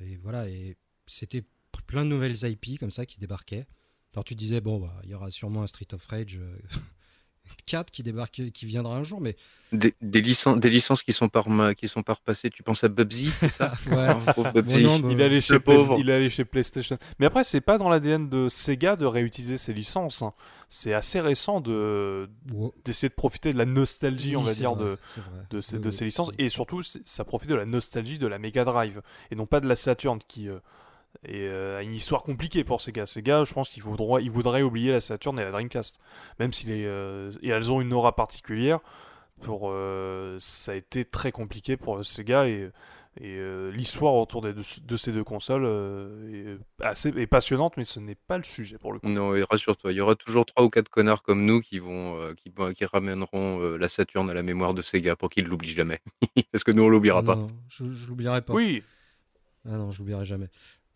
Et 0.01 0.17
voilà, 0.17 0.47
et 0.47 0.77
c'était 1.07 1.43
plein 1.89 2.05
de 2.05 2.09
nouvelles 2.09 2.37
IP 2.43 2.79
comme 2.79 2.91
ça 2.91 3.05
qui 3.07 3.19
débarquaient. 3.19 3.65
Alors 4.13 4.23
tu 4.23 4.35
disais 4.35 4.61
bon, 4.61 4.79
bah, 4.79 4.93
il 5.03 5.09
y 5.09 5.13
aura 5.15 5.31
sûrement 5.31 5.63
un 5.63 5.67
Street 5.67 5.87
of 5.93 6.05
Rage 6.05 6.37
euh, 6.39 6.57
4 7.65 7.89
qui 7.89 8.03
débarque, 8.03 8.41
qui 8.53 8.65
viendra 8.67 8.95
un 8.95 9.01
jour, 9.01 9.19
mais 9.21 9.35
Des, 9.71 9.95
des 10.01 10.21
licences, 10.21 10.59
des 10.59 10.69
licences 10.69 11.01
qui 11.01 11.13
sont 11.13 11.29
par 11.29 11.49
ma- 11.49 11.73
qui 11.73 11.87
sont 11.87 12.03
par 12.03 12.17
repassées. 12.17 12.51
Tu 12.51 12.61
penses 12.61 12.83
à 12.83 12.89
Bubsy, 12.89 13.31
c'est 13.31 13.49
ça 13.49 13.73
ouais. 13.91 14.33
Pauvre 14.35 14.51
Bubsy. 14.53 14.83
Bon, 14.83 14.99
non, 14.99 14.99
bah, 14.99 15.09
Il 15.11 15.19
est, 15.21 15.23
allé 15.23 15.41
chez 15.41 15.57
il 15.97 16.11
allé 16.11 16.29
chez 16.29 16.45
PlayStation. 16.45 16.97
Mais 17.19 17.25
après, 17.25 17.43
c'est 17.43 17.61
pas 17.61 17.79
dans 17.79 17.89
l'ADN 17.89 18.29
de 18.29 18.49
Sega 18.49 18.95
de 18.95 19.05
réutiliser 19.07 19.57
ses 19.57 19.73
licences. 19.73 20.21
hein. 20.21 20.33
C'est 20.69 20.93
assez 20.93 21.19
récent 21.19 21.59
de 21.59 22.29
d'essayer 22.85 23.09
de 23.09 23.15
profiter 23.15 23.51
de 23.51 23.57
la 23.57 23.65
nostalgie, 23.65 24.35
on 24.35 24.43
va 24.43 24.53
dire, 24.53 24.75
vrai, 24.75 24.85
de, 24.85 24.97
de, 25.57 25.61
ces, 25.61 25.75
Oui, 25.77 25.81
de 25.81 25.89
oui. 25.89 25.93
ces 25.93 26.05
licences. 26.05 26.31
Et 26.37 26.49
surtout, 26.49 26.83
ça 26.83 27.25
profite 27.25 27.49
de 27.49 27.55
la 27.55 27.65
nostalgie 27.65 28.19
de 28.19 28.27
la 28.27 28.37
Mega 28.37 28.63
Drive. 28.63 29.01
Et 29.31 29.35
non 29.35 29.47
pas 29.47 29.59
de 29.59 29.67
la 29.67 29.75
Saturn 29.75 30.19
qui 30.27 30.47
euh, 30.49 30.59
est, 31.23 31.47
euh, 31.47 31.79
a 31.79 31.83
une 31.83 31.93
histoire 31.93 32.23
compliquée 32.23 32.63
pour 32.63 32.81
Sega. 32.81 33.05
Sega, 33.05 33.43
je 33.43 33.53
pense 33.53 33.69
qu'ils 33.69 33.83
voudraient, 33.83 34.23
ils 34.23 34.31
voudraient 34.31 34.61
oublier 34.61 34.91
la 34.91 34.99
Saturn 34.99 35.37
et 35.39 35.43
la 35.43 35.51
Dreamcast. 35.51 35.99
Même 36.39 36.53
si 36.53 36.67
les, 36.67 36.85
euh, 36.85 37.31
et 37.41 37.49
elles 37.49 37.71
ont 37.71 37.81
une 37.81 37.93
aura 37.93 38.15
particulière. 38.15 38.79
pour 39.41 39.69
euh, 39.71 40.37
ça 40.39 40.73
a 40.73 40.75
été 40.75 41.05
très 41.05 41.31
compliqué 41.31 41.77
pour 41.77 42.05
Sega 42.05 42.47
et, 42.47 42.69
et 43.21 43.35
euh, 43.37 43.71
l'histoire 43.71 44.13
autour 44.15 44.41
des 44.41 44.51
deux- 44.53 44.63
de 44.83 44.97
ces 44.97 45.11
deux 45.13 45.23
consoles 45.23 45.63
euh, 45.65 46.57
est 46.79 46.83
assez 46.85 47.09
est 47.09 47.25
passionnante 47.27 47.77
mais 47.77 47.85
ce 47.85 47.99
n'est 48.01 48.15
pas 48.15 48.37
le 48.37 48.43
sujet 48.43 48.77
pour 48.77 48.91
le 48.91 48.99
coup. 48.99 49.07
Non, 49.09 49.33
et 49.35 49.43
rassure-toi, 49.43 49.93
il 49.93 49.95
y 49.95 50.01
aura 50.01 50.15
toujours 50.15 50.45
trois 50.45 50.63
ou 50.65 50.69
quatre 50.69 50.89
connards 50.89 51.23
comme 51.23 51.45
nous 51.45 51.61
qui 51.61 51.79
vont, 51.79 52.17
euh, 52.19 52.33
qui, 52.35 52.51
qui 52.75 52.85
ramèneront 52.85 53.61
euh, 53.61 53.77
la 53.77 53.87
Saturne 53.89 54.29
à 54.29 54.33
la 54.33 54.43
mémoire 54.43 54.73
de 54.73 54.81
Sega 54.81 55.15
pour 55.15 55.29
qu'ils 55.29 55.45
l'oublient 55.45 55.73
jamais. 55.73 55.99
Parce 56.51 56.65
que 56.65 56.71
nous, 56.71 56.83
on 56.83 56.89
l'oubliera 56.89 57.23
pas. 57.23 57.35
Non, 57.37 57.47
je, 57.69 57.85
je 57.85 58.07
l'oublierai 58.09 58.41
pas. 58.41 58.53
Oui, 58.53 58.83
Ah 59.65 59.77
non, 59.77 59.89
je 59.91 59.99
l'oublierai 59.99 60.25
jamais. 60.25 60.47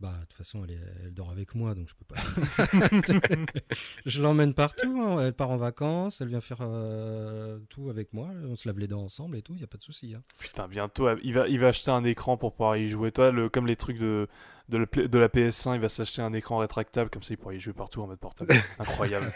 Bah, 0.04 0.12
de 0.20 0.20
toute 0.26 0.34
façon, 0.34 0.66
elle, 0.66 0.72
est- 0.72 0.80
elle 1.06 1.14
dort 1.14 1.32
avec 1.32 1.56
moi, 1.56 1.74
donc 1.74 1.88
je 1.88 1.93
peux 1.95 2.04
pas. 2.04 2.20
je 4.06 4.22
l'emmène 4.22 4.54
partout. 4.54 5.01
hein. 5.01 5.22
Elle 5.26 5.34
part 5.34 5.49
en 5.49 5.56
vacances, 5.56 6.20
elle 6.20 6.28
vient 6.28 6.41
faire 6.41 6.58
euh, 6.62 7.58
tout 7.70 7.89
avec 7.89 8.12
moi. 8.14 8.28
On 8.45 8.58
se 8.58 8.68
lave 8.68 8.80
les 8.80 8.88
dents 8.88 9.04
ensemble 9.04 9.38
et 9.38 9.41
tout, 9.41 9.54
il 9.56 9.62
y 9.62 9.64
a 9.64 9.68
pas 9.68 9.78
de 9.78 9.84
souci. 9.84 10.14
hein. 10.14 10.22
putain 10.39 10.68
bientôt 10.68 11.08
il 11.24 11.34
va 11.34 11.47
il 11.47 11.58
va 11.60 11.70
acheter 11.70 11.91
un 11.91 12.04
écran 12.04 12.36
pour 12.36 12.51
pouvoir 12.54 12.76
y 12.76 12.89
jouer. 12.89 13.14
Toi 13.14 13.32
le 13.32 13.47
comme 13.47 13.66
les 13.66 13.78
trucs 13.78 13.97
de 13.97 14.28
de, 14.70 14.78
la 14.78 14.86
Play- 14.88 15.08
de 15.08 15.20
la 15.20 15.28
PS1, 15.30 15.76
il 15.76 15.80
va 15.82 15.88
s'acheter 15.89 16.22
un 16.22 16.34
écran 16.34 16.58
rétractable 16.58 17.10
comme 17.10 17.24
ça 17.24 17.34
il 17.34 17.38
pourra 17.38 17.54
y 17.54 17.60
jouer 17.62 17.74
partout 17.74 18.01
en 18.01 18.08
mode 18.08 18.20
portable. 18.20 18.54
Incroyable. 18.80 19.32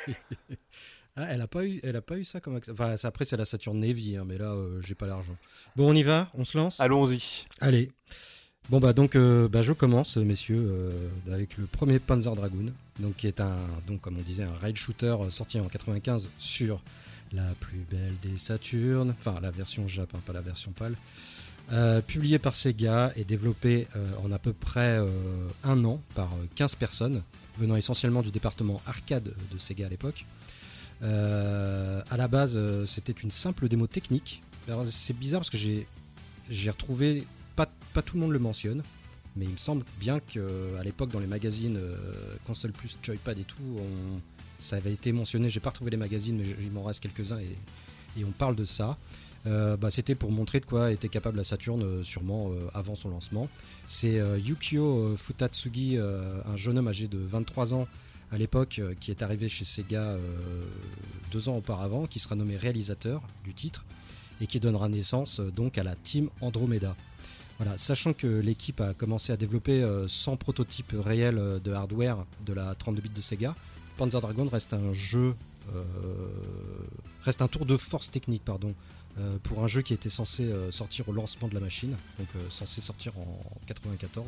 Ah, 1.15 1.27
elle 1.29 1.41
a 1.41 1.47
pas 1.47 1.65
eu, 1.65 1.79
elle 1.83 1.95
a 1.95 2.01
pas 2.01 2.17
eu 2.17 2.23
ça 2.23 2.39
comme 2.41 2.55
accès. 2.57 2.71
Enfin, 2.71 2.95
après 3.03 3.25
c'est 3.25 3.37
la 3.37 3.45
Saturn 3.45 3.79
Navy, 3.79 4.17
hein, 4.17 4.23
mais 4.25 4.37
là, 4.37 4.51
euh, 4.51 4.81
j'ai 4.81 4.95
pas 4.95 5.07
l'argent. 5.07 5.35
Bon, 5.75 5.89
on 5.89 5.93
y 5.95 6.03
va, 6.03 6.29
on 6.35 6.45
se 6.45 6.57
lance? 6.57 6.79
Allons-y. 6.79 7.45
Allez. 7.61 7.89
Bon 8.69 8.81
bah 8.81 8.91
donc 8.91 9.15
euh, 9.15 9.47
bah, 9.47 9.61
je 9.61 9.71
commence 9.71 10.17
messieurs 10.17 10.61
euh, 10.61 10.91
avec 11.33 11.57
le 11.57 11.65
premier 11.67 11.99
Panzer 11.99 12.35
Dragoon 12.35 12.73
donc 12.99 13.15
qui 13.15 13.27
est 13.27 13.39
un 13.39 13.55
donc 13.87 14.01
comme 14.01 14.17
on 14.17 14.21
disait 14.21 14.43
un 14.43 14.53
rail 14.59 14.75
shooter 14.75 15.15
euh, 15.21 15.29
sorti 15.29 15.57
en 15.57 15.67
95 15.67 16.27
sur 16.37 16.81
la 17.31 17.45
plus 17.61 17.85
belle 17.89 18.13
des 18.21 18.37
Saturn 18.37 19.15
enfin 19.17 19.39
la 19.41 19.51
version 19.51 19.87
Jap 19.87 20.09
hein, 20.13 20.19
pas 20.25 20.33
la 20.33 20.41
version 20.41 20.71
PAL 20.71 20.95
Euh, 21.73 21.99
publié 22.01 22.39
par 22.39 22.55
Sega 22.55 23.11
et 23.17 23.25
développé 23.25 23.87
en 24.23 24.31
à 24.31 24.39
peu 24.39 24.53
près 24.53 25.01
un 25.65 25.83
an 25.83 25.99
par 26.15 26.31
euh, 26.31 26.47
15 26.55 26.75
personnes 26.75 27.21
venant 27.57 27.75
essentiellement 27.75 28.21
du 28.21 28.31
département 28.31 28.81
arcade 28.85 29.33
de 29.51 29.57
Sega 29.57 29.85
à 29.85 29.89
l'époque. 29.89 30.25
À 31.01 32.17
la 32.17 32.27
base 32.29 32.57
c'était 32.85 33.11
une 33.11 33.31
simple 33.31 33.67
démo 33.67 33.85
technique. 33.87 34.41
C'est 34.87 35.17
bizarre 35.17 35.41
parce 35.41 35.49
que 35.49 35.57
j'ai 36.49 36.71
retrouvé 36.71 37.25
pas, 37.97 38.03
tout 38.03 38.15
le 38.15 38.21
monde 38.21 38.31
le 38.31 38.39
mentionne, 38.39 38.83
mais 39.35 39.45
il 39.45 39.51
me 39.51 39.57
semble 39.57 39.83
bien 39.99 40.19
qu'à 40.19 40.83
l'époque, 40.83 41.09
dans 41.09 41.19
les 41.19 41.27
magazines 41.27 41.77
euh, 41.77 41.95
Console 42.45 42.71
Plus, 42.71 42.97
Joypad 43.01 43.39
et 43.39 43.43
tout, 43.43 43.79
ça 44.59 44.75
avait 44.75 44.93
été 44.93 45.11
mentionné. 45.11 45.49
J'ai 45.49 45.59
pas 45.59 45.69
retrouvé 45.71 45.89
les 45.91 45.97
magazines, 45.97 46.37
mais 46.37 46.55
il 46.61 46.71
m'en 46.71 46.83
reste 46.83 47.01
quelques-uns 47.01 47.39
et, 47.39 48.23
on 48.23 48.31
parle 48.31 48.55
de 48.55 48.65
ça. 48.65 48.97
Euh, 49.45 49.77
bah, 49.77 49.89
C'était 49.91 50.15
pour 50.15 50.31
montrer 50.31 50.59
de 50.59 50.65
quoi 50.65 50.91
était 50.91 51.09
capable 51.09 51.37
la 51.37 51.43
Saturn, 51.43 51.81
euh, 51.81 52.03
sûrement 52.03 52.51
euh, 52.51 52.67
avant 52.73 52.95
son 52.95 53.09
lancement. 53.09 53.47
C'est 53.85 54.19
euh, 54.19 54.37
Yukio 54.39 54.83
euh, 54.83 55.15
Futatsugi, 55.15 55.97
euh, 55.97 56.41
un 56.45 56.57
jeune 56.57 56.77
homme 56.77 56.87
âgé 56.87 57.07
de 57.07 57.17
23 57.17 57.73
ans 57.73 57.87
à 58.31 58.37
l'époque, 58.37 58.79
euh, 58.79 58.93
qui 58.99 59.11
est 59.11 59.21
arrivé 59.21 59.49
chez 59.49 59.65
Sega 59.65 60.01
euh, 60.01 60.19
deux 61.31 61.49
ans 61.49 61.57
auparavant, 61.57 62.05
qui 62.05 62.19
sera 62.19 62.35
nommé 62.35 62.57
réalisateur 62.57 63.21
du 63.43 63.53
titre 63.53 63.85
et 64.41 64.47
qui 64.47 64.59
donnera 64.59 64.89
naissance 64.89 65.39
euh, 65.39 65.51
donc 65.51 65.77
à 65.77 65.83
la 65.83 65.95
team 65.95 66.29
Andromeda. 66.41 66.95
Voilà, 67.59 67.77
sachant 67.77 68.13
que 68.13 68.27
l'équipe 68.27 68.79
a 68.81 68.93
commencé 68.93 69.33
à 69.33 69.37
développer 69.37 69.81
euh, 69.81 70.07
100 70.07 70.37
prototypes 70.37 70.93
réels 70.97 71.39
euh, 71.39 71.59
de 71.59 71.71
hardware 71.71 72.17
de 72.45 72.53
la 72.53 72.75
32 72.75 73.01
bits 73.01 73.09
de 73.09 73.21
Sega, 73.21 73.55
Panzer 73.97 74.21
Dragon 74.21 74.47
reste 74.47 74.73
un 74.73 74.93
jeu, 74.93 75.33
euh, 75.75 75.83
reste 77.23 77.41
un 77.41 77.47
tour 77.47 77.65
de 77.65 77.75
force 77.75 78.11
technique, 78.11 78.45
pardon, 78.45 78.75
euh, 79.19 79.37
pour 79.41 79.63
un 79.63 79.67
jeu 79.67 79.81
qui 79.81 79.93
était 79.95 80.09
censé 80.09 80.43
euh, 80.43 80.71
sortir 80.71 81.09
au 81.09 81.13
lancement 81.13 81.47
de 81.47 81.55
la 81.55 81.59
machine, 81.59 81.95
donc 82.19 82.27
euh, 82.35 82.49
censé 82.49 82.79
sortir 82.79 83.13
en 83.17 83.25
94. 83.65 84.25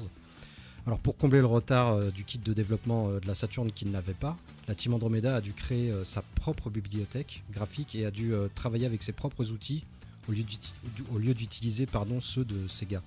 Alors 0.88 0.98
pour 0.98 1.18
combler 1.18 1.40
le 1.40 1.46
retard 1.46 1.94
euh, 1.94 2.10
du 2.10 2.24
kit 2.24 2.40
de 2.40 2.54
développement 2.54 3.10
euh, 3.10 3.20
de 3.20 3.28
la 3.28 3.36
Saturn 3.36 3.72
qu'il 3.72 3.92
n'avait 3.92 4.14
pas, 4.16 4.36
la 4.68 4.74
team 4.74 4.96
Andromeda 4.96 5.36
a 5.36 5.42
dû 5.42 5.54
créer 5.54 5.92
euh, 5.92 6.04
sa 6.04 6.24
propre 6.24 6.72
bibliothèque 6.72 7.44
graphique 7.52 7.94
et 7.94 8.06
a 8.06 8.12
dû 8.12 8.34
euh, 8.34 8.48
travailler 8.56 8.88
avec 8.88 9.04
ses 9.04 9.12
propres 9.12 9.52
outils 9.52 9.84
au 10.28 10.32
lieu 10.32 10.44
d'uti- 10.44 10.74
du- 10.96 11.04
au 11.14 11.18
lieu 11.18 11.34
d'utiliser 11.34 11.86
pardon, 11.86 12.20
ceux 12.22 12.44
de 12.46 12.68
Sega. 12.68 13.02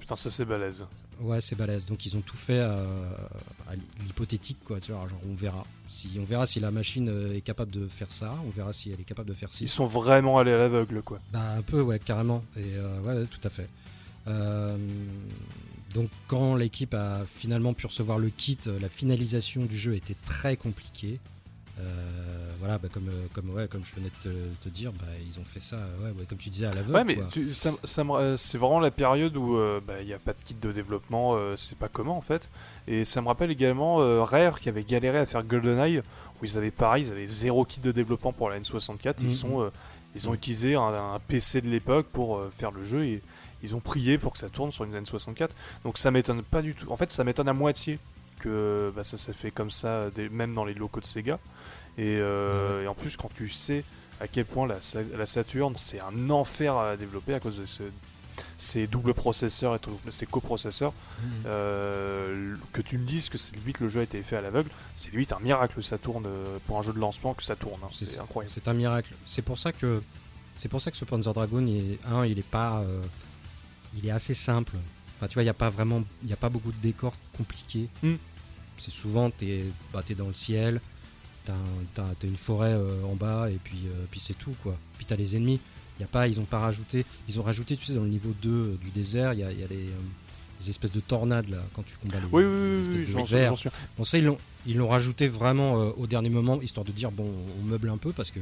Putain 0.00 0.16
ça 0.16 0.30
c'est 0.30 0.44
balèze. 0.44 0.84
Ouais, 1.20 1.40
c'est 1.40 1.56
balèze. 1.56 1.86
Donc 1.86 2.04
ils 2.06 2.16
ont 2.16 2.20
tout 2.20 2.36
fait 2.36 2.58
euh, 2.60 2.84
à 3.68 3.74
l'hypothétique, 4.04 4.58
quoi. 4.64 4.78
Tu 4.80 4.92
vois, 4.92 5.08
genre 5.08 5.18
on 5.28 5.34
verra. 5.34 5.64
Si 5.88 6.10
on 6.20 6.24
verra 6.24 6.46
si 6.46 6.60
la 6.60 6.70
machine 6.70 7.08
euh, 7.08 7.34
est 7.34 7.40
capable 7.40 7.72
de 7.72 7.86
faire 7.88 8.12
ça, 8.12 8.34
on 8.46 8.50
verra 8.50 8.72
si 8.72 8.90
elle 8.90 9.00
est 9.00 9.04
capable 9.04 9.28
de 9.28 9.34
faire 9.34 9.52
ci. 9.52 9.64
Ils 9.64 9.68
sont 9.70 9.86
vraiment 9.86 10.38
allés 10.38 10.52
à 10.52 10.58
l'aveugle 10.58 11.02
quoi. 11.02 11.18
Bah 11.32 11.52
un 11.56 11.62
peu, 11.62 11.80
ouais, 11.80 11.98
carrément. 11.98 12.44
Et 12.56 12.60
euh, 12.76 13.00
ouais, 13.00 13.26
tout 13.26 13.40
à 13.44 13.50
fait. 13.50 13.68
Euh, 14.28 14.76
donc 15.94 16.10
quand 16.28 16.54
l'équipe 16.56 16.92
a 16.94 17.24
finalement 17.34 17.72
pu 17.72 17.86
recevoir 17.86 18.18
le 18.18 18.28
kit, 18.28 18.58
la 18.80 18.88
finalisation 18.88 19.64
du 19.64 19.78
jeu 19.78 19.94
était 19.94 20.16
très 20.26 20.56
compliquée. 20.56 21.18
Euh, 21.78 21.82
voilà, 22.58 22.78
bah, 22.78 22.88
comme, 22.90 23.08
euh, 23.08 23.26
comme, 23.34 23.50
ouais, 23.50 23.68
comme 23.68 23.82
je 23.84 23.94
venais 23.94 24.08
de 24.24 24.30
te, 24.30 24.64
te 24.64 24.68
dire, 24.70 24.92
bah, 24.92 25.04
ils 25.30 25.38
ont 25.38 25.44
fait 25.44 25.60
ça, 25.60 25.76
ouais, 26.02 26.10
ouais, 26.10 26.24
comme 26.26 26.38
tu 26.38 26.48
disais, 26.48 26.66
à 26.66 26.72
l'aveugle. 26.74 26.94
Ouais, 26.96 27.04
mais 27.04 27.16
quoi. 27.16 27.26
tu- 27.30 27.52
ça, 27.54 27.70
ça 27.84 28.02
me- 28.02 28.12
euh, 28.14 28.36
c'est 28.38 28.56
vraiment 28.56 28.80
la 28.80 28.90
période 28.90 29.36
où 29.36 29.56
euh, 29.58 29.80
bah, 29.86 29.94
il 30.00 30.06
n'y 30.06 30.14
a 30.14 30.18
pas 30.18 30.32
de 30.32 30.38
kit 30.42 30.54
de 30.54 30.72
développement, 30.72 31.34
euh, 31.36 31.54
c'est 31.58 31.76
pas 31.76 31.88
comment 31.88 32.16
en 32.16 32.22
fait. 32.22 32.48
Et 32.88 33.04
ça 33.04 33.20
me 33.20 33.28
rappelle 33.28 33.50
également 33.50 34.00
euh, 34.00 34.22
Rare 34.24 34.58
qui 34.60 34.68
avait 34.70 34.84
galéré 34.84 35.18
à 35.18 35.26
faire 35.26 35.42
GoldenEye, 35.44 35.98
où 36.40 36.44
ils 36.44 36.56
avaient 36.56 36.70
pareil, 36.70 37.04
ils 37.06 37.12
avaient 37.12 37.26
zéro 37.28 37.64
kit 37.66 37.80
de 37.80 37.92
développement 37.92 38.32
pour 38.32 38.48
la 38.48 38.58
N64. 38.58 39.20
Mhm. 39.20 39.28
Ils, 39.28 39.34
sont, 39.34 39.60
euh, 39.62 39.70
ils 40.14 40.26
ont 40.28 40.30
Mhm. 40.30 40.36
utilisé 40.36 40.74
un, 40.76 40.82
un 40.82 41.18
PC 41.28 41.60
de 41.60 41.68
l'époque 41.68 42.06
pour 42.06 42.38
euh, 42.38 42.50
faire 42.56 42.70
le 42.70 42.84
jeu 42.84 43.04
et 43.04 43.22
ils 43.62 43.74
ont 43.74 43.80
prié 43.80 44.16
pour 44.16 44.32
que 44.32 44.38
ça 44.38 44.48
tourne 44.48 44.72
sur 44.72 44.84
une 44.84 44.94
N64. 44.98 45.48
Donc 45.84 45.98
ça 45.98 46.10
m'étonne 46.10 46.42
pas 46.42 46.62
du 46.62 46.74
tout. 46.74 46.90
En 46.90 46.96
fait, 46.96 47.10
ça 47.10 47.22
m'étonne 47.22 47.48
à 47.48 47.52
moitié 47.54 47.98
que 48.46 48.92
bah, 48.94 49.04
ça 49.04 49.16
s'est 49.16 49.32
fait 49.32 49.50
comme 49.50 49.70
ça, 49.70 49.88
euh, 49.88 50.10
des- 50.10 50.28
même 50.28 50.54
dans 50.54 50.64
les 50.64 50.74
locaux 50.74 51.00
de 51.00 51.06
Sega. 51.06 51.38
Et, 51.98 52.18
euh, 52.20 52.82
et 52.84 52.86
en 52.88 52.94
plus, 52.94 53.16
quand 53.16 53.30
tu 53.34 53.48
sais 53.48 53.82
à 54.20 54.28
quel 54.28 54.44
point 54.44 54.66
la, 54.66 54.80
Sa- 54.82 55.02
la 55.16 55.26
Saturn 55.26 55.74
c'est 55.76 56.00
un 56.00 56.30
enfer 56.30 56.76
à 56.76 56.96
développer 56.96 57.34
à 57.34 57.40
cause 57.40 57.56
de 57.58 57.66
ce- 57.66 57.82
ces 58.58 58.86
doubles 58.86 59.14
processeurs 59.14 59.74
et 59.74 59.78
tout- 59.78 59.98
ces 60.10 60.26
coprocesseurs, 60.26 60.92
Mhm. 60.92 61.28
euh, 61.46 62.54
que 62.72 62.82
tu 62.82 62.98
me 62.98 63.06
dises 63.06 63.28
que 63.28 63.38
c'est 63.38 63.56
limite 63.56 63.80
le 63.80 63.88
jeu 63.88 64.00
a 64.00 64.02
été 64.02 64.22
fait 64.22 64.36
à 64.36 64.40
l'aveugle, 64.42 64.70
c'est 64.96 65.10
limite 65.10 65.32
un 65.32 65.40
miracle 65.40 65.82
ça 65.82 65.98
tourne 65.98 66.26
pour 66.66 66.78
un 66.78 66.82
jeu 66.82 66.92
de 66.92 66.98
lancement 66.98 67.34
que 67.34 67.42
ça 67.42 67.56
tourne, 67.56 67.80
hein. 67.82 67.88
c'est 67.92 68.18
incroyable. 68.18 68.52
C'est 68.54 68.68
un 68.68 68.74
miracle. 68.74 69.12
C'est 69.26 69.42
pour 69.42 69.58
ça 69.58 69.72
que 69.72 70.02
c'est 70.54 70.68
pour 70.70 70.80
ça 70.80 70.90
que 70.90 70.96
ce 70.96 71.04
Panzer 71.04 71.32
Dragon, 71.34 71.60
il 71.66 71.92
est, 71.94 71.98
un, 72.10 72.24
il 72.24 72.38
est 72.38 72.42
pas, 72.58 72.78
euh, 72.80 73.02
il 73.96 74.06
est 74.06 74.10
assez 74.10 74.32
simple. 74.34 74.72
Enfin, 75.16 75.28
tu 75.28 75.34
vois, 75.34 75.42
il 75.42 75.46
y 75.46 75.50
a 75.50 75.54
pas 75.54 75.68
vraiment, 75.70 76.02
il 76.22 76.28
y 76.30 76.32
a 76.32 76.36
pas 76.36 76.48
beaucoup 76.48 76.72
de 76.72 76.80
décors 76.82 77.14
compliqués. 77.36 77.88
Mm. 78.02 78.14
C'est 78.78 78.90
souvent 78.90 79.30
t'es, 79.30 79.64
bah, 79.92 80.02
t'es 80.06 80.14
dans 80.14 80.28
le 80.28 80.34
ciel, 80.34 80.80
un- 81.48 81.52
t'as- 81.94 82.14
t'as 82.18 82.26
une 82.26 82.36
forêt 82.36 82.72
euh, 82.72 83.02
en 83.04 83.14
bas 83.14 83.48
et 83.50 83.58
puis, 83.62 83.78
euh, 83.86 84.04
puis 84.10 84.20
c'est 84.20 84.36
tout 84.38 84.54
quoi. 84.62 84.76
Puis 84.98 85.06
t'as 85.06 85.16
les 85.16 85.36
ennemis. 85.36 85.60
Y 86.00 86.04
a 86.04 86.06
pas, 86.06 86.28
ils 86.28 86.38
ont 86.40 86.44
pas 86.44 86.58
rajouté, 86.58 87.06
ils 87.28 87.40
ont 87.40 87.42
rajouté, 87.42 87.74
tu 87.76 87.84
sais, 87.86 87.94
dans 87.94 88.02
le 88.02 88.08
niveau 88.08 88.30
2 88.42 88.50
euh, 88.50 88.76
du 88.82 88.90
désert, 88.90 89.32
il 89.32 89.40
y 89.40 89.42
a, 89.44 89.50
y 89.52 89.62
a 89.64 89.66
les, 89.66 89.86
les 90.60 90.70
espèces 90.70 90.92
de 90.92 91.00
tornades 91.00 91.48
là 91.48 91.58
quand 91.74 91.84
tu 91.86 91.96
combats 91.96 92.18
les, 92.20 92.26
Oui, 92.32 92.42
les 92.42 92.48
oui, 92.48 92.54
oui, 92.74 92.80
espèces 92.80 93.14
oui, 93.14 93.22
de 93.22 93.28
vers. 93.28 93.54
Bon, 93.96 94.04
ça, 94.04 94.18
ils 94.18 94.24
l'ont, 94.76 94.88
rajouté 94.88 95.26
vraiment 95.28 95.74
au 95.74 96.06
dernier 96.06 96.28
moment, 96.28 96.60
histoire 96.60 96.84
de 96.84 96.92
dire, 96.92 97.10
bon, 97.12 97.30
on 97.60 97.64
meuble 97.64 97.88
un 97.88 97.96
peu, 97.96 98.12
parce 98.12 98.30
que 98.30 98.40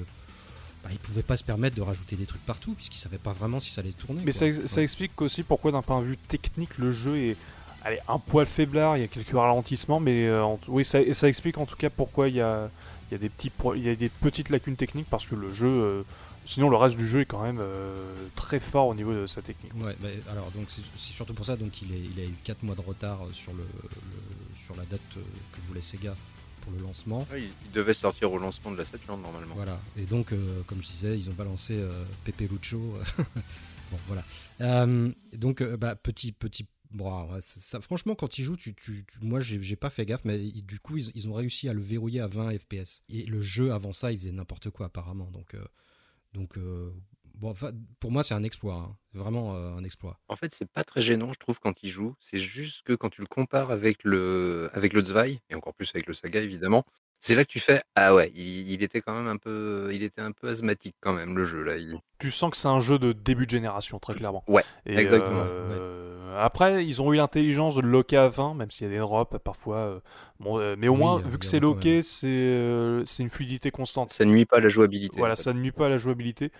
bah, 0.82 0.90
ils 0.92 0.98
pouvaient 0.98 1.22
pas 1.22 1.36
se 1.36 1.44
permettre 1.44 1.76
de 1.76 1.82
rajouter 1.82 2.16
des 2.16 2.26
trucs 2.26 2.44
partout, 2.44 2.74
puisqu'ils 2.74 2.98
savaient 2.98 3.18
pas 3.18 3.32
vraiment 3.32 3.60
si 3.60 3.70
ça 3.70 3.82
allait 3.82 3.92
tourner. 3.92 4.22
Mais 4.24 4.32
quoi. 4.32 4.38
ça, 4.40 4.46
ex- 4.48 4.66
ça 4.66 4.76
Ouais. 4.78 4.82
explique 4.82 5.20
aussi 5.22 5.42
pourquoi 5.44 5.70
d'un 5.70 5.82
point 5.82 6.00
de 6.00 6.06
vue 6.06 6.16
technique 6.18 6.76
le 6.78 6.90
jeu 6.92 7.16
est 7.18 7.36
allez, 7.84 7.98
un 8.08 8.18
poil 8.18 8.46
faiblard, 8.46 8.96
il 8.96 9.00
y 9.00 9.04
a 9.04 9.08
quelques 9.08 9.32
ralentissements, 9.34 10.00
mais 10.00 10.26
euh, 10.26 10.42
en- 10.44 10.58
oui, 10.68 10.84
ça, 10.84 11.00
et 11.00 11.14
ça 11.14 11.28
explique 11.28 11.58
en 11.58 11.66
tout 11.66 11.76
cas 11.76 11.90
pourquoi 11.90 12.28
il 12.28 12.36
y 12.36 12.40
a, 12.40 12.70
il 13.10 13.12
y 13.12 13.14
a 13.14 13.18
des 13.18 13.28
petits 13.28 13.50
pro- 13.50 13.74
il 13.74 13.82
y 13.84 13.88
a 13.88 13.94
des 13.94 14.08
petites 14.08 14.48
lacunes 14.50 14.76
techniques 14.76 15.08
parce 15.10 15.26
que 15.26 15.34
le 15.34 15.52
jeu, 15.52 15.68
euh, 15.68 16.02
sinon 16.46 16.68
le 16.70 16.76
reste 16.76 16.96
du 16.96 17.06
jeu 17.06 17.20
est 17.20 17.26
quand 17.26 17.42
même 17.42 17.58
euh, 17.60 18.12
très 18.36 18.58
fort 18.60 18.88
au 18.88 18.94
niveau 18.94 19.12
de 19.14 19.26
sa 19.26 19.42
technique. 19.42 19.72
Ouais, 19.76 19.94
bah, 20.00 20.08
alors 20.32 20.50
donc 20.52 20.66
c'est, 20.68 20.82
c'est 20.96 21.12
surtout 21.12 21.34
pour 21.34 21.46
ça 21.46 21.56
donc 21.56 21.80
il, 21.82 21.92
est, 21.94 21.98
il 22.16 22.20
a 22.20 22.24
eu 22.24 22.34
4 22.44 22.62
mois 22.62 22.74
de 22.74 22.80
retard 22.80 23.20
sur, 23.32 23.52
le, 23.52 23.58
le- 23.82 24.64
sur 24.64 24.74
la 24.76 24.84
date 24.84 25.00
que 25.14 25.60
voulait 25.68 25.80
Sega 25.82 26.14
pour 26.62 26.72
le 26.72 26.82
lancement. 26.82 27.26
Ouais, 27.30 27.42
il 27.42 27.48
il 27.66 27.72
devait 27.72 27.92
sortir 27.92 28.32
au 28.32 28.38
lancement 28.38 28.70
de 28.70 28.78
la 28.78 28.86
Saturn 28.86 29.20
normalement. 29.20 29.54
Voilà. 29.54 29.78
Et 29.98 30.04
donc, 30.06 30.32
euh, 30.32 30.62
comme 30.66 30.78
je 30.82 30.86
disais, 30.88 31.18
ils 31.18 31.28
ont 31.28 31.34
balancé 31.34 31.74
euh, 31.74 32.04
Pepe 32.24 32.48
Lucho. 32.50 32.78
bon, 33.18 33.98
voilà. 34.06 34.22
Euh, 34.62 35.10
donc, 35.34 35.62
bah, 35.62 35.94
petit, 35.94 36.32
petit. 36.32 36.64
Bon, 36.94 37.28
ça, 37.40 37.60
ça- 37.60 37.80
franchement, 37.80 38.14
quand 38.14 38.38
ils 38.38 38.44
jouent, 38.44 38.56
tu, 38.56 38.72
tu- 38.74 39.04
tu- 39.04 39.18
moi, 39.20 39.40
j'ai, 39.40 39.76
pas 39.76 39.90
fait 39.90 40.06
gaffe, 40.06 40.24
mais 40.24 40.38
du 40.38 40.78
coup, 40.78 40.96
ils, 40.96 41.10
ils 41.16 41.28
ont 41.28 41.32
réussi 41.34 41.68
à 41.68 41.72
le 41.72 41.82
verrouiller 41.82 42.20
à 42.20 42.28
20 42.28 42.56
FPS. 42.56 43.02
Et 43.08 43.24
le 43.26 43.40
jeu, 43.42 43.72
avant 43.72 43.92
ça, 43.92 44.12
il 44.12 44.18
faisait 44.18 44.30
n'importe 44.32 44.70
quoi, 44.70 44.86
apparemment. 44.86 45.30
Donc, 45.32 45.54
euh, 45.54 45.64
donc 46.34 46.56
euh, 46.56 46.92
bon, 47.34 47.50
enfin, 47.50 47.72
pour 47.98 48.12
moi, 48.12 48.22
c'est 48.22 48.34
un 48.34 48.44
exploit. 48.44 48.76
hein. 48.76 48.96
Vraiment 49.12 49.56
euh, 49.56 49.74
un 49.74 49.82
exploit. 49.84 50.20
En 50.28 50.36
fait, 50.36 50.54
c'est 50.54 50.70
pas 50.70 50.84
très 50.84 51.02
gênant, 51.02 51.32
je 51.32 51.38
trouve, 51.40 51.58
quand 51.58 51.82
il 51.82 51.90
joue. 51.90 52.14
C'est 52.20 52.38
juste 52.38 52.82
que 52.82 52.92
quand 52.94 53.10
tu 53.10 53.20
le 53.22 53.26
compares 53.26 53.72
avec 53.72 54.04
le, 54.04 54.70
avec 54.72 54.92
le 54.92 55.04
Zwei, 55.04 55.40
et 55.50 55.54
encore 55.56 55.74
plus 55.74 55.90
avec 55.94 56.06
le 56.06 56.14
Saga, 56.14 56.40
évidemment, 56.40 56.84
C'est 57.20 57.34
là 57.34 57.44
que 57.44 57.50
tu 57.50 57.58
fais 57.60 57.80
ah 57.96 58.14
ouais, 58.14 58.30
il, 58.36 58.70
il 58.70 58.82
était 58.82 59.00
quand 59.00 59.14
même 59.14 59.28
un 59.28 59.38
peu, 59.38 59.88
il 59.94 60.02
était 60.02 60.20
un 60.20 60.32
peu 60.32 60.48
asthmatique 60.48 60.94
quand 61.00 61.14
même 61.14 61.36
le 61.36 61.44
jeu 61.46 61.62
là. 61.62 61.76
Il- 61.76 61.98
Tu 62.18 62.30
sens 62.30 62.50
que 62.50 62.56
c'est 62.56 62.68
un 62.68 62.80
jeu 62.80 62.98
de 62.98 63.12
début 63.12 63.46
de 63.46 63.50
génération, 63.50 63.98
très 63.98 64.14
clairement. 64.14 64.44
Ouais, 64.46 64.62
Et, 64.84 64.94
exactement. 64.96 65.46
euh, 65.48 66.13
Après, 66.38 66.84
ils 66.86 67.02
ont 67.02 67.12
eu 67.12 67.16
l'intelligence 67.16 67.74
de 67.76 67.80
le 67.82 67.88
loquer 67.90 68.16
à 68.16 68.28
20, 68.28 68.54
même 68.54 68.70
s'il 68.70 68.86
y 68.86 68.90
a 68.90 68.92
des 68.92 68.98
drops 69.00 69.38
parfois. 69.42 69.76
euh, 69.78 70.00
bon, 70.40 70.58
euh, 70.58 70.74
mais 70.78 70.88
au 70.88 70.94
Oui, 70.94 70.96
moins, 70.96 71.20
euh, 71.24 71.28
vu 71.28 71.38
que 71.38 71.46
c'est 71.46 71.60
loqué, 71.60 72.02
c'est 72.02 72.26
euh, 72.28 73.04
c'est 73.06 73.22
une 73.22 73.30
fluidité 73.30 73.70
constante. 73.70 74.10
Ça 74.10 74.24
nuit 74.24 74.46
pas 74.46 74.56
à 74.58 74.60
la 74.60 74.68
jouabilité. 74.70 75.20
Voilà, 75.20 75.34
en 75.34 75.36
fait. 75.36 75.42
ça 75.42 75.52
ne 75.52 75.60
nuit 75.60 75.70
pas 75.72 75.86
à 75.86 75.88
la 75.88 75.96
jouabilité. 75.98 76.50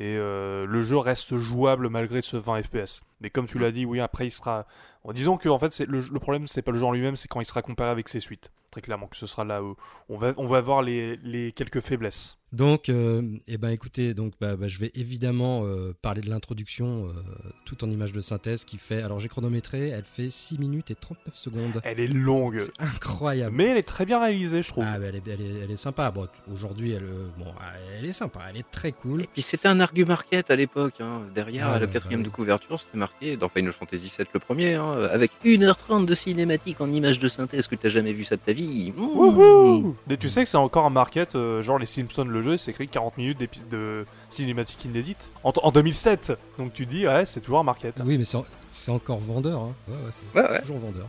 Et 0.00 0.16
euh, 0.16 0.64
le 0.64 0.80
jeu 0.80 0.96
reste 0.96 1.36
jouable 1.36 1.90
malgré 1.90 2.22
ce 2.22 2.38
20 2.38 2.62
FPS. 2.62 3.02
Mais 3.20 3.28
comme 3.28 3.46
tu 3.46 3.58
l'as 3.58 3.70
dit, 3.70 3.84
oui, 3.84 4.00
après 4.00 4.26
il 4.26 4.30
sera. 4.30 4.66
En 5.04 5.12
disant 5.12 5.36
que 5.36 5.50
en 5.50 5.58
fait, 5.58 5.78
le, 5.80 6.00
le 6.00 6.18
problème, 6.18 6.46
c'est 6.46 6.62
pas 6.62 6.72
le 6.72 6.78
jeu 6.78 6.86
en 6.86 6.92
lui-même, 6.92 7.16
c'est 7.16 7.28
quand 7.28 7.40
il 7.40 7.44
sera 7.46 7.60
comparé 7.60 7.90
avec 7.90 8.08
ses 8.08 8.20
suites. 8.20 8.50
Très 8.70 8.80
clairement, 8.80 9.08
que 9.08 9.16
ce 9.16 9.26
sera 9.26 9.44
là 9.44 9.62
où 9.62 9.76
on 10.08 10.16
va, 10.16 10.32
on 10.36 10.46
va 10.46 10.60
voir 10.60 10.80
les, 10.80 11.16
les 11.16 11.52
quelques 11.52 11.80
faiblesses. 11.80 12.38
Donc, 12.52 12.88
euh, 12.88 13.22
eh 13.46 13.58
ben, 13.58 13.70
écoutez, 13.70 14.12
donc, 14.14 14.34
bah, 14.40 14.56
bah, 14.56 14.68
je 14.68 14.78
vais 14.78 14.90
évidemment 14.94 15.62
euh, 15.64 15.94
parler 16.02 16.20
de 16.20 16.28
l'introduction, 16.30 17.06
euh, 17.06 17.12
tout 17.64 17.82
en 17.84 17.90
image 17.90 18.12
de 18.12 18.20
synthèse, 18.20 18.64
qui 18.64 18.76
fait. 18.78 19.02
Alors, 19.02 19.20
j'ai 19.20 19.28
chronométré, 19.28 19.88
elle 19.88 20.04
fait 20.04 20.30
6 20.30 20.58
minutes 20.58 20.90
et 20.90 20.94
39 20.96 21.34
secondes. 21.34 21.80
Elle 21.84 22.00
est 22.00 22.08
longue, 22.08 22.58
C'est 22.58 22.80
incroyable. 22.80 23.56
mais 23.56 23.66
elle 23.66 23.76
est 23.76 23.84
très 23.84 24.04
bien 24.04 24.20
réalisée, 24.20 24.62
je 24.62 24.68
trouve. 24.68 24.84
Ah, 24.86 24.98
bah, 24.98 25.06
elle, 25.08 25.16
est, 25.16 25.28
elle, 25.28 25.40
est, 25.40 25.60
elle 25.64 25.70
est 25.70 25.76
sympa. 25.76 26.10
Bon, 26.10 26.28
aujourd'hui, 26.52 26.92
elle, 26.92 27.06
bon, 27.38 27.52
elle 27.98 28.06
est 28.06 28.12
sympa, 28.12 28.40
elle 28.50 28.56
est 28.58 28.70
très 28.70 28.92
cool. 28.92 29.22
Et 29.22 29.28
puis 29.32 29.42
c'était 29.42 29.68
un 29.68 29.80
argu 29.90 30.04
market 30.04 30.50
à 30.50 30.56
l'époque. 30.56 31.00
hein. 31.00 31.20
Derrière, 31.34 31.68
Ah 31.68 31.78
le 31.78 31.86
ouais, 31.86 31.92
quatrième 31.92 32.22
bah 32.22 32.28
de 32.28 32.32
couverture, 32.32 32.78
c'était 32.80 32.96
marqué 32.98 33.36
dans 33.36 33.48
Final 33.48 33.72
Fantasy 33.72 34.12
VII 34.16 34.26
le 34.32 34.40
premier, 34.40 34.74
hein, 34.74 34.92
avec 35.12 35.30
1h30 35.44 36.06
de 36.06 36.14
cinématique 36.14 36.80
en 36.80 36.90
image 36.92 37.18
de 37.18 37.28
synthèse 37.28 37.66
que 37.66 37.74
t'as 37.74 37.88
jamais 37.88 38.12
vu 38.12 38.24
ça 38.24 38.36
de 38.36 38.40
ta 38.40 38.52
vie? 38.52 38.92
Mmh. 38.96 39.00
Wouhou 39.02 39.96
Et 40.08 40.16
tu 40.16 40.30
sais 40.30 40.44
que 40.44 40.48
c'est 40.50 40.56
encore 40.56 40.86
un 40.86 40.90
market, 40.90 41.34
euh, 41.34 41.62
genre 41.62 41.78
les 41.78 41.86
Simpsons 41.86 42.24
le 42.24 42.42
jeu, 42.42 42.56
c'est 42.56 42.70
écrit 42.70 42.88
40 42.88 43.18
minutes 43.18 43.38
de 43.70 44.06
cinématique 44.28 44.84
inédite 44.84 45.28
en, 45.44 45.52
en 45.62 45.70
2007. 45.72 46.32
Donc 46.58 46.72
tu 46.72 46.86
dis, 46.86 47.06
ouais, 47.06 47.26
c'est 47.26 47.40
toujours 47.40 47.58
un 47.60 47.64
market. 47.64 47.96
Oui, 48.04 48.16
mais 48.16 48.24
c'est 48.24 48.36
en- 48.36 48.46
c'est 48.70 48.92
encore 48.92 49.18
vendeur. 49.18 49.60
Hein. 49.60 49.72
Ouais, 49.88 49.94
ouais, 49.94 50.10
c'est 50.12 50.38
Ouais, 50.38 50.48
ouais. 50.50 50.60
toujours 50.60 50.78
vendeur. 50.78 51.06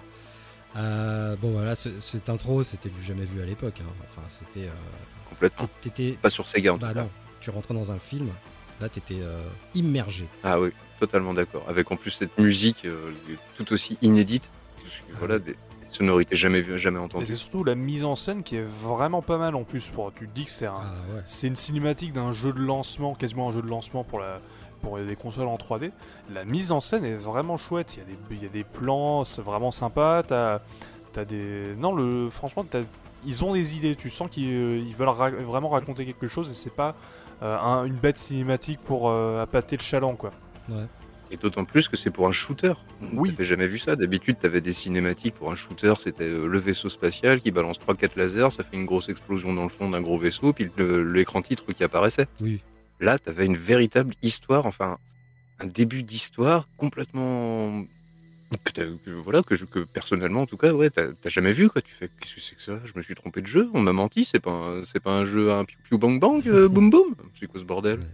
Euh, 0.78 1.36
bon, 1.42 1.52
voilà, 1.52 1.76
ce- 1.76 1.90
cette 2.02 2.30
intro, 2.30 2.64
c'était 2.64 2.90
du 2.90 3.02
jamais 3.06 3.26
vu 3.26 3.42
à 3.42 3.46
l'époque. 3.46 3.76
hein. 3.82 3.92
Enfin, 4.10 4.22
c'était. 4.30 4.66
euh, 4.68 4.72
Complètement. 5.30 5.68
t'étais. 5.82 6.12
Pas 6.22 6.30
sur 6.30 6.48
Sega 6.48 6.74
en 6.74 6.78
tout 6.78 6.86
Bah 6.86 6.94
cas. 6.94 7.02
non, 7.02 7.10
tu 7.42 7.50
rentrais 7.50 7.74
dans 7.74 7.92
un 7.92 8.00
film, 8.00 8.30
là, 8.82 8.90
t'étais 8.90 9.22
euh, 9.22 9.42
immergé. 9.76 10.26
Ah 10.44 10.60
oui, 10.60 10.70
totalement 11.00 11.34
d'accord. 11.34 11.64
Avec 11.68 11.92
en 11.92 11.96
plus 11.96 12.12
cette 12.12 12.38
musique 12.38 12.86
euh, 12.86 13.12
tout 13.56 13.72
aussi 13.74 13.98
inédite. 14.02 14.50
que, 14.84 14.90
Ah 15.14 15.16
Voilà, 15.20 15.40
des, 15.40 15.52
des 15.52 15.58
sonorités 15.90 16.36
jamais 16.36 16.62
vues, 16.62 16.78
jamais 16.80 17.00
Et 17.00 17.02
entendues. 17.04 17.26
c'est 17.26 17.36
surtout 17.36 17.64
la 17.64 17.76
mise 17.76 18.04
en 18.04 18.16
scène 18.16 18.44
qui 18.44 18.56
est 18.58 18.66
vraiment 18.84 19.22
pas 19.22 19.38
mal 19.38 19.56
en 19.56 19.64
plus. 19.64 19.90
Pour, 19.90 20.12
tu 20.14 20.28
te 20.28 20.34
dis 20.34 20.46
que 20.46 20.52
c'est 20.52 20.66
un, 20.68 20.74
Ah 20.78 21.16
ouais. 21.16 21.48
une 21.48 21.56
cinématique 21.56 22.14
d'un 22.14 22.34
jeu 22.34 22.52
de 22.54 22.60
lancement, 22.60 23.14
quasiment 23.14 23.50
un 23.50 23.52
jeu 23.52 23.62
de 23.62 23.68
lancement 23.70 24.04
pour 24.04 24.20
la 24.20 24.40
pour 24.82 24.98
des 24.98 25.16
consoles 25.16 25.46
en 25.48 25.58
3D. 25.58 25.92
La 26.34 26.44
mise 26.44 26.72
en 26.72 26.80
scène 26.82 27.06
est 27.06 27.14
vraiment 27.14 27.56
chouette. 27.56 27.98
Il 27.98 28.00
y 28.00 28.02
a 28.02 28.06
des, 28.06 28.18
il 28.32 28.42
y 28.44 28.46
a 28.48 28.50
des 28.50 28.64
plans, 28.64 29.24
c'est 29.26 29.44
vraiment 29.44 29.70
sympa. 29.70 30.24
T'as, 30.28 30.60
t'as 31.14 31.24
des, 31.24 31.76
non 31.78 31.94
le, 31.94 32.32
franchement, 32.32 32.66
t'as- 32.68 32.82
ils 33.24 33.44
ont 33.44 33.54
des 33.54 33.76
idées. 33.76 33.96
Tu 33.96 34.10
sens 34.10 34.28
qu'ils 34.32 34.50
euh, 34.52 34.80
ils 34.80 34.96
veulent 34.96 35.10
ra- 35.10 35.30
vraiment 35.30 35.70
raconter 35.70 36.04
quelque 36.04 36.28
chose 36.28 36.50
et 36.50 36.56
c'est 36.56 36.74
pas 36.76 36.96
un- 37.42 37.86
une 37.86 37.96
bête 37.96 38.18
cinématique 38.18 38.80
pour 38.86 39.10
euh, 39.10 39.42
appâter 39.42 39.78
le 39.78 39.82
chaland 39.84 40.16
quoi. 40.16 40.32
Et 41.32 41.38
d'autant 41.38 41.64
plus 41.66 41.88
que 41.88 41.96
c'est 41.98 42.12
pour 42.12 42.28
un 42.28 42.32
shooter. 42.34 42.74
Oui. 43.14 43.32
T'avais 43.32 43.46
jamais 43.46 43.68
vu 43.68 43.78
ça. 43.80 43.96
D'habitude, 43.96 44.38
t'avais 44.40 44.60
des 44.62 44.74
cinématiques 44.74 45.36
pour 45.36 45.50
un 45.52 45.56
shooter. 45.56 45.94
C'était 46.00 46.26
euh, 46.26 46.46
le 46.46 46.60
vaisseau 46.60 46.90
spatial 46.90 47.40
qui 47.40 47.52
balance 47.52 47.80
3-4 47.80 48.18
lasers, 48.18 48.52
ça 48.52 48.64
fait 48.66 48.76
une 48.76 48.86
grosse 48.86 49.08
explosion 49.10 49.54
dans 49.54 49.64
le 49.64 49.70
fond 49.70 49.90
d'un 49.90 50.02
gros 50.02 50.18
vaisseau, 50.18 50.52
puis 50.54 50.70
le- 50.76 51.04
l'écran 51.10 51.42
titre 51.42 51.72
qui 51.72 51.84
apparaissait. 51.86 52.28
Oui. 52.42 52.62
Là, 53.00 53.18
t'avais 53.18 53.46
une 53.46 53.56
véritable 53.58 54.14
histoire, 54.22 54.66
enfin, 54.66 54.98
un 55.60 55.68
début 55.68 56.04
d'histoire 56.04 56.68
complètement. 56.78 57.84
Que, 58.74 59.12
voilà, 59.12 59.44
que, 59.44 59.56
je- 59.56 59.66
que 59.66 59.80
personnellement, 59.80 60.42
en 60.42 60.46
tout 60.46 60.58
cas, 60.58 60.74
ouais, 60.74 60.90
t'as 60.90 61.08
jamais 61.30 61.52
vu, 61.54 61.70
quoi. 61.70 61.82
Tu 61.82 61.94
fais, 61.94 62.10
qu'est-ce 62.20 62.36
que 62.36 62.42
c'est 62.42 62.56
que 62.56 62.62
ça? 62.62 62.80
Je 62.86 62.92
me 62.96 63.02
suis 63.02 63.16
trompé 63.16 63.42
de 63.42 63.48
jeu, 63.48 63.70
on 63.74 63.82
m'a 63.82 63.94
menti, 63.94 64.26
c'est 64.26 64.40
pas, 64.42 64.52
un- 64.52 64.84
c'est 64.84 65.00
pas 65.00 65.12
un 65.12 65.26
jeu, 65.26 65.52
un 65.54 65.64
piou 65.66 65.78
piou 65.84 65.98
bang 65.98 66.20
bang, 66.20 66.46
euh, 66.48 66.68
boum 66.70 66.90
boum? 66.90 67.16
C'est 67.40 67.48
quoi 67.48 67.60
ce 67.60 67.66
bordel? 67.66 68.00
Ouais. 68.00 68.06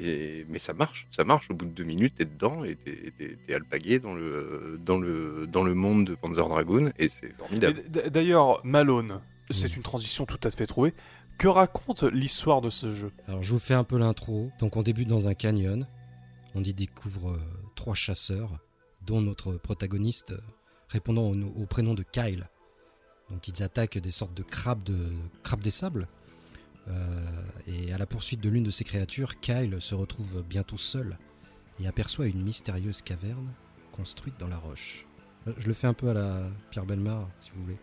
et, 0.00 0.46
mais 0.48 0.58
ça 0.58 0.72
marche, 0.74 1.06
ça 1.10 1.24
marche. 1.24 1.50
Au 1.50 1.54
bout 1.54 1.64
de 1.66 1.70
deux 1.70 1.84
minutes, 1.84 2.14
t'es 2.16 2.24
dedans 2.24 2.64
et 2.64 2.76
t'es, 2.76 3.12
t'es- 3.16 3.38
t'es 3.46 3.54
alpagué 3.54 3.98
dans 4.00 4.14
le, 4.14 4.78
dans, 4.84 4.98
le, 4.98 5.46
dans 5.46 5.62
le 5.64 5.74
monde 5.74 6.06
de 6.06 6.14
Panzer 6.14 6.46
Dragoon 6.48 6.90
et 6.98 7.08
c'est 7.08 7.32
formidable. 7.32 7.82
D'ailleurs, 8.10 8.60
Malone, 8.64 9.20
c'est 9.50 9.76
une 9.76 9.82
transition 9.82 10.26
tout 10.26 10.40
à 10.42 10.50
fait 10.50 10.66
trouvée. 10.66 10.92
Que 11.38 11.48
raconte 11.48 12.02
l'histoire 12.04 12.60
de 12.60 12.70
ce 12.70 12.94
jeu? 12.94 13.10
Alors 13.28 13.42
je 13.42 13.50
vous 13.50 13.58
fais 13.58 13.74
un 13.74 13.84
peu 13.84 13.98
l'intro. 13.98 14.50
Donc 14.60 14.76
on 14.76 14.82
débute 14.82 15.08
dans 15.08 15.26
un 15.28 15.34
canyon. 15.34 15.86
On 16.54 16.62
y 16.62 16.72
découvre 16.72 17.30
euh, 17.32 17.38
trois 17.74 17.94
chasseurs, 17.96 18.50
dont 19.06 19.20
notre 19.20 19.54
protagoniste 19.54 20.32
euh, 20.32 20.40
répondant 20.88 21.32
au, 21.32 21.66
prénom 21.66 21.94
de 21.94 22.02
Kyle. 22.02 22.48
Donc 23.30 23.48
ils 23.48 23.62
attaquent 23.62 23.98
des 23.98 24.10
sortes 24.10 24.34
de 24.34 24.42
crabes, 24.42 24.82
de, 24.84 25.10
crabes 25.42 25.62
des 25.62 25.70
sables. 25.70 26.08
Euh, 26.88 27.42
et 27.66 27.92
à 27.92 27.98
la 27.98 28.06
poursuite 28.06 28.40
de 28.40 28.48
l'une 28.48 28.64
de 28.64 28.70
ces 28.70 28.84
créatures, 28.84 29.40
Kyle 29.40 29.80
se 29.80 29.94
retrouve 29.94 30.42
bientôt 30.42 30.76
seul 30.76 31.18
et 31.80 31.86
aperçoit 31.86 32.26
une 32.26 32.42
mystérieuse 32.42 33.02
caverne 33.02 33.48
construite 33.92 34.38
dans 34.38 34.48
la 34.48 34.58
roche. 34.58 35.06
Euh, 35.46 35.52
Je 35.58 35.66
le 35.66 35.74
fais 35.74 35.86
un 35.86 35.94
peu 35.94 36.10
à 36.10 36.14
la 36.14 36.42
Pierre 36.70 36.86
Belmar, 36.86 37.28
si 37.40 37.50
vous 37.54 37.62
voulez. 37.62 37.78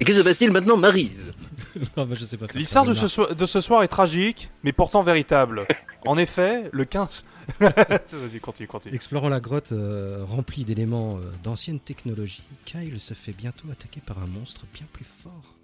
Et 0.00 0.04
que 0.04 0.12
se 0.12 0.20
passe-t-il 0.20 0.50
maintenant, 0.52 0.76
Marise 0.76 1.32
non, 1.96 2.06
bah, 2.06 2.14
je 2.14 2.24
sais 2.24 2.36
pas 2.36 2.46
faire 2.46 2.56
L'histoire 2.56 2.84
de 2.84 2.94
ce, 2.94 3.08
so- 3.08 3.32
de 3.34 3.46
ce 3.46 3.60
soir 3.60 3.82
est 3.82 3.88
tragique, 3.88 4.50
mais 4.64 4.72
pourtant 4.72 5.02
véritable. 5.02 5.66
en 6.06 6.18
effet, 6.18 6.68
le 6.72 6.84
15... 6.84 7.24
Vas-y, 7.60 8.40
continue, 8.40 8.68
continue. 8.68 8.94
Explorant 8.94 9.28
la 9.30 9.40
grotte 9.40 9.72
euh, 9.72 10.22
remplie 10.28 10.64
d'éléments 10.64 11.16
euh, 11.16 11.22
d'anciennes 11.42 11.80
technologies, 11.80 12.42
Kyle 12.66 13.00
se 13.00 13.14
fait 13.14 13.32
bientôt 13.32 13.68
attaquer 13.72 14.00
par 14.04 14.18
un 14.18 14.26
monstre 14.26 14.66
bien 14.74 14.86
plus 14.92 15.06
fort 15.06 15.54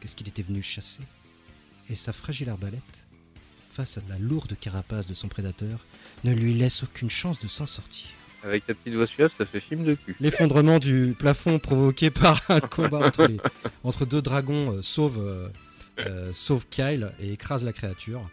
que 0.00 0.06
ce 0.08 0.14
qu'il 0.14 0.28
était 0.28 0.42
venu 0.42 0.62
chasser. 0.62 1.02
Et 1.90 1.94
sa 1.96 2.12
fragile 2.12 2.48
arbalète, 2.48 3.06
face 3.72 3.98
à 3.98 4.02
la 4.08 4.18
lourde 4.18 4.56
carapace 4.60 5.06
de 5.08 5.14
son 5.14 5.26
prédateur, 5.28 5.80
ne 6.24 6.32
lui 6.32 6.54
laisse 6.54 6.84
aucune 6.84 7.10
chance 7.10 7.40
de 7.40 7.48
s'en 7.48 7.66
sortir. 7.66 8.06
Avec 8.44 8.66
ta 8.66 8.74
petite 8.74 8.94
voix 8.94 9.06
suave, 9.06 9.30
ça 9.36 9.46
fait 9.46 9.60
film 9.60 9.84
de 9.84 9.94
cul. 9.94 10.16
L'effondrement 10.20 10.78
du 10.78 11.14
plafond 11.18 11.58
provoqué 11.58 12.10
par 12.10 12.40
un 12.50 12.60
combat 12.60 13.10
entre, 13.84 14.04
deux 14.06 14.22
dragons 14.22 14.72
euh, 14.72 14.82
sauve, 14.82 15.18
euh, 15.20 15.48
euh, 16.00 16.32
sauve 16.32 16.66
Kyle 16.70 17.12
et 17.20 17.32
écrase 17.32 17.64
la 17.64 17.72
créature. 17.72 18.28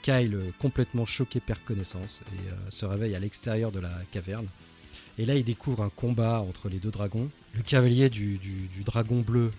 Kyle, 0.00 0.38
complètement 0.58 1.04
choqué, 1.04 1.40
perd 1.40 1.58
connaissance 1.62 2.22
et 2.32 2.72
se 2.72 2.86
réveille 2.86 3.14
à 3.14 3.18
l'extérieur 3.18 3.70
de 3.70 3.80
la 3.80 3.90
caverne. 4.12 4.46
Et 5.18 5.26
là, 5.26 5.34
il 5.34 5.44
découvre 5.44 5.82
un 5.82 5.90
combat 5.90 6.40
entre 6.40 6.70
les 6.70 6.78
deux 6.78 6.90
dragons. 6.90 7.28
Le 7.54 7.60
cavalier 7.60 8.08
du, 8.08 8.38
du- 8.38 8.82
dragon 8.82 9.20
bleu 9.20 9.50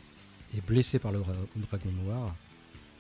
est 0.57 0.65
blessé 0.65 0.97
par 0.97 1.11
le 1.11 1.19
dra- 1.19 1.33
dragon 1.57 1.91
noir. 2.05 2.35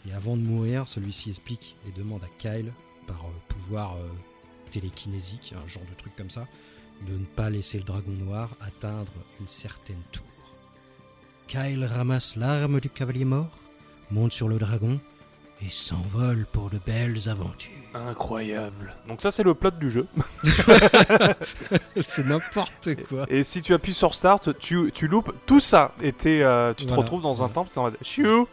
Et 0.07 0.13
avant 0.13 0.37
de 0.37 0.43
mourir, 0.43 0.87
celui-ci 0.87 1.31
explique 1.31 1.73
et 1.87 1.99
demande 1.99 2.21
à 2.23 2.27
Kyle, 2.37 2.71
par 3.07 3.25
pouvoir 3.47 3.97
télékinésique, 4.69 5.53
un 5.53 5.67
genre 5.67 5.83
de 5.89 5.95
truc 5.97 6.15
comme 6.15 6.29
ça, 6.29 6.47
de 7.07 7.13
ne 7.13 7.25
pas 7.25 7.49
laisser 7.49 7.77
le 7.77 7.83
dragon 7.83 8.11
noir 8.11 8.49
atteindre 8.61 9.11
une 9.39 9.47
certaine 9.47 10.01
tour. 10.11 10.23
Kyle 11.47 11.83
ramasse 11.85 12.35
l'arme 12.35 12.79
du 12.79 12.89
cavalier 12.89 13.25
mort, 13.25 13.49
monte 14.11 14.31
sur 14.31 14.47
le 14.49 14.59
dragon 14.59 14.99
et 15.65 15.69
s'envole 15.69 16.45
pour 16.51 16.69
de 16.69 16.77
belles 16.85 17.27
aventures. 17.27 17.71
Incroyable. 17.93 18.93
Donc 19.07 19.21
ça, 19.21 19.31
c'est 19.31 19.43
le 19.43 19.53
plot 19.53 19.71
du 19.71 19.89
jeu. 19.89 20.07
C'est 22.01 22.25
n'importe 22.25 22.95
quoi. 23.07 23.25
Et 23.29 23.43
si 23.43 23.61
tu 23.61 23.73
appuies 23.73 23.93
sur 23.93 24.13
Start, 24.15 24.57
tu, 24.59 24.91
tu 24.93 25.07
loupes 25.07 25.33
tout 25.45 25.59
ça. 25.59 25.93
Et 26.01 26.13
euh, 26.25 26.73
tu 26.73 26.85
te 26.85 26.93
retrouves 26.93 27.21
dans 27.21 27.43
un 27.43 27.49
temple. 27.49 27.71
Chou 28.03 28.47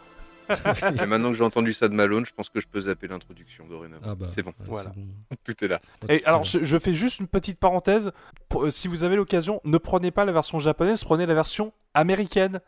Et 0.49 1.05
maintenant 1.05 1.29
que 1.31 1.35
j'ai 1.35 1.43
entendu 1.43 1.73
ça 1.73 1.87
de 1.87 1.93
Malone, 1.93 2.25
je 2.25 2.33
pense 2.33 2.49
que 2.49 2.59
je 2.59 2.67
peux 2.67 2.81
zapper 2.81 3.07
l'introduction 3.07 3.65
dorénavant. 3.67 4.03
Ah 4.09 4.15
bah, 4.15 4.27
C'est 4.29 4.43
bon, 4.43 4.51
ouais, 4.51 4.65
Voilà. 4.67 4.91
c'est 4.93 4.99
bon. 5.01 5.07
tout 5.43 5.65
est 5.65 5.67
là. 5.67 5.79
Et 6.09 6.23
alors, 6.25 6.43
je, 6.43 6.63
je 6.63 6.77
fais 6.77 6.93
juste 6.93 7.19
une 7.19 7.27
petite 7.27 7.59
parenthèse. 7.59 8.11
Pour- 8.49 8.65
euh, 8.65 8.69
si 8.69 8.87
vous 8.87 9.03
avez 9.03 9.15
l'occasion, 9.15 9.61
ne 9.63 9.77
prenez 9.77 10.11
pas 10.11 10.25
la 10.25 10.31
version 10.31 10.59
japonaise, 10.59 11.03
prenez 11.03 11.25
la 11.25 11.33
version 11.33 11.73
américaine. 11.93 12.59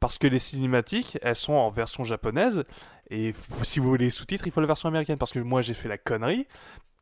Parce 0.00 0.16
que 0.16 0.28
les 0.28 0.38
cinématiques, 0.38 1.18
elles 1.22 1.34
sont 1.34 1.54
en 1.54 1.70
version 1.70 2.04
japonaise. 2.04 2.62
Et 3.10 3.34
si 3.64 3.80
vous 3.80 3.88
voulez 3.88 4.04
les 4.04 4.10
sous-titres, 4.10 4.46
il 4.46 4.52
faut 4.52 4.60
la 4.60 4.68
version 4.68 4.88
américaine. 4.88 5.18
Parce 5.18 5.32
que 5.32 5.40
moi, 5.40 5.60
j'ai 5.60 5.74
fait 5.74 5.88
la 5.88 5.98
connerie. 5.98 6.46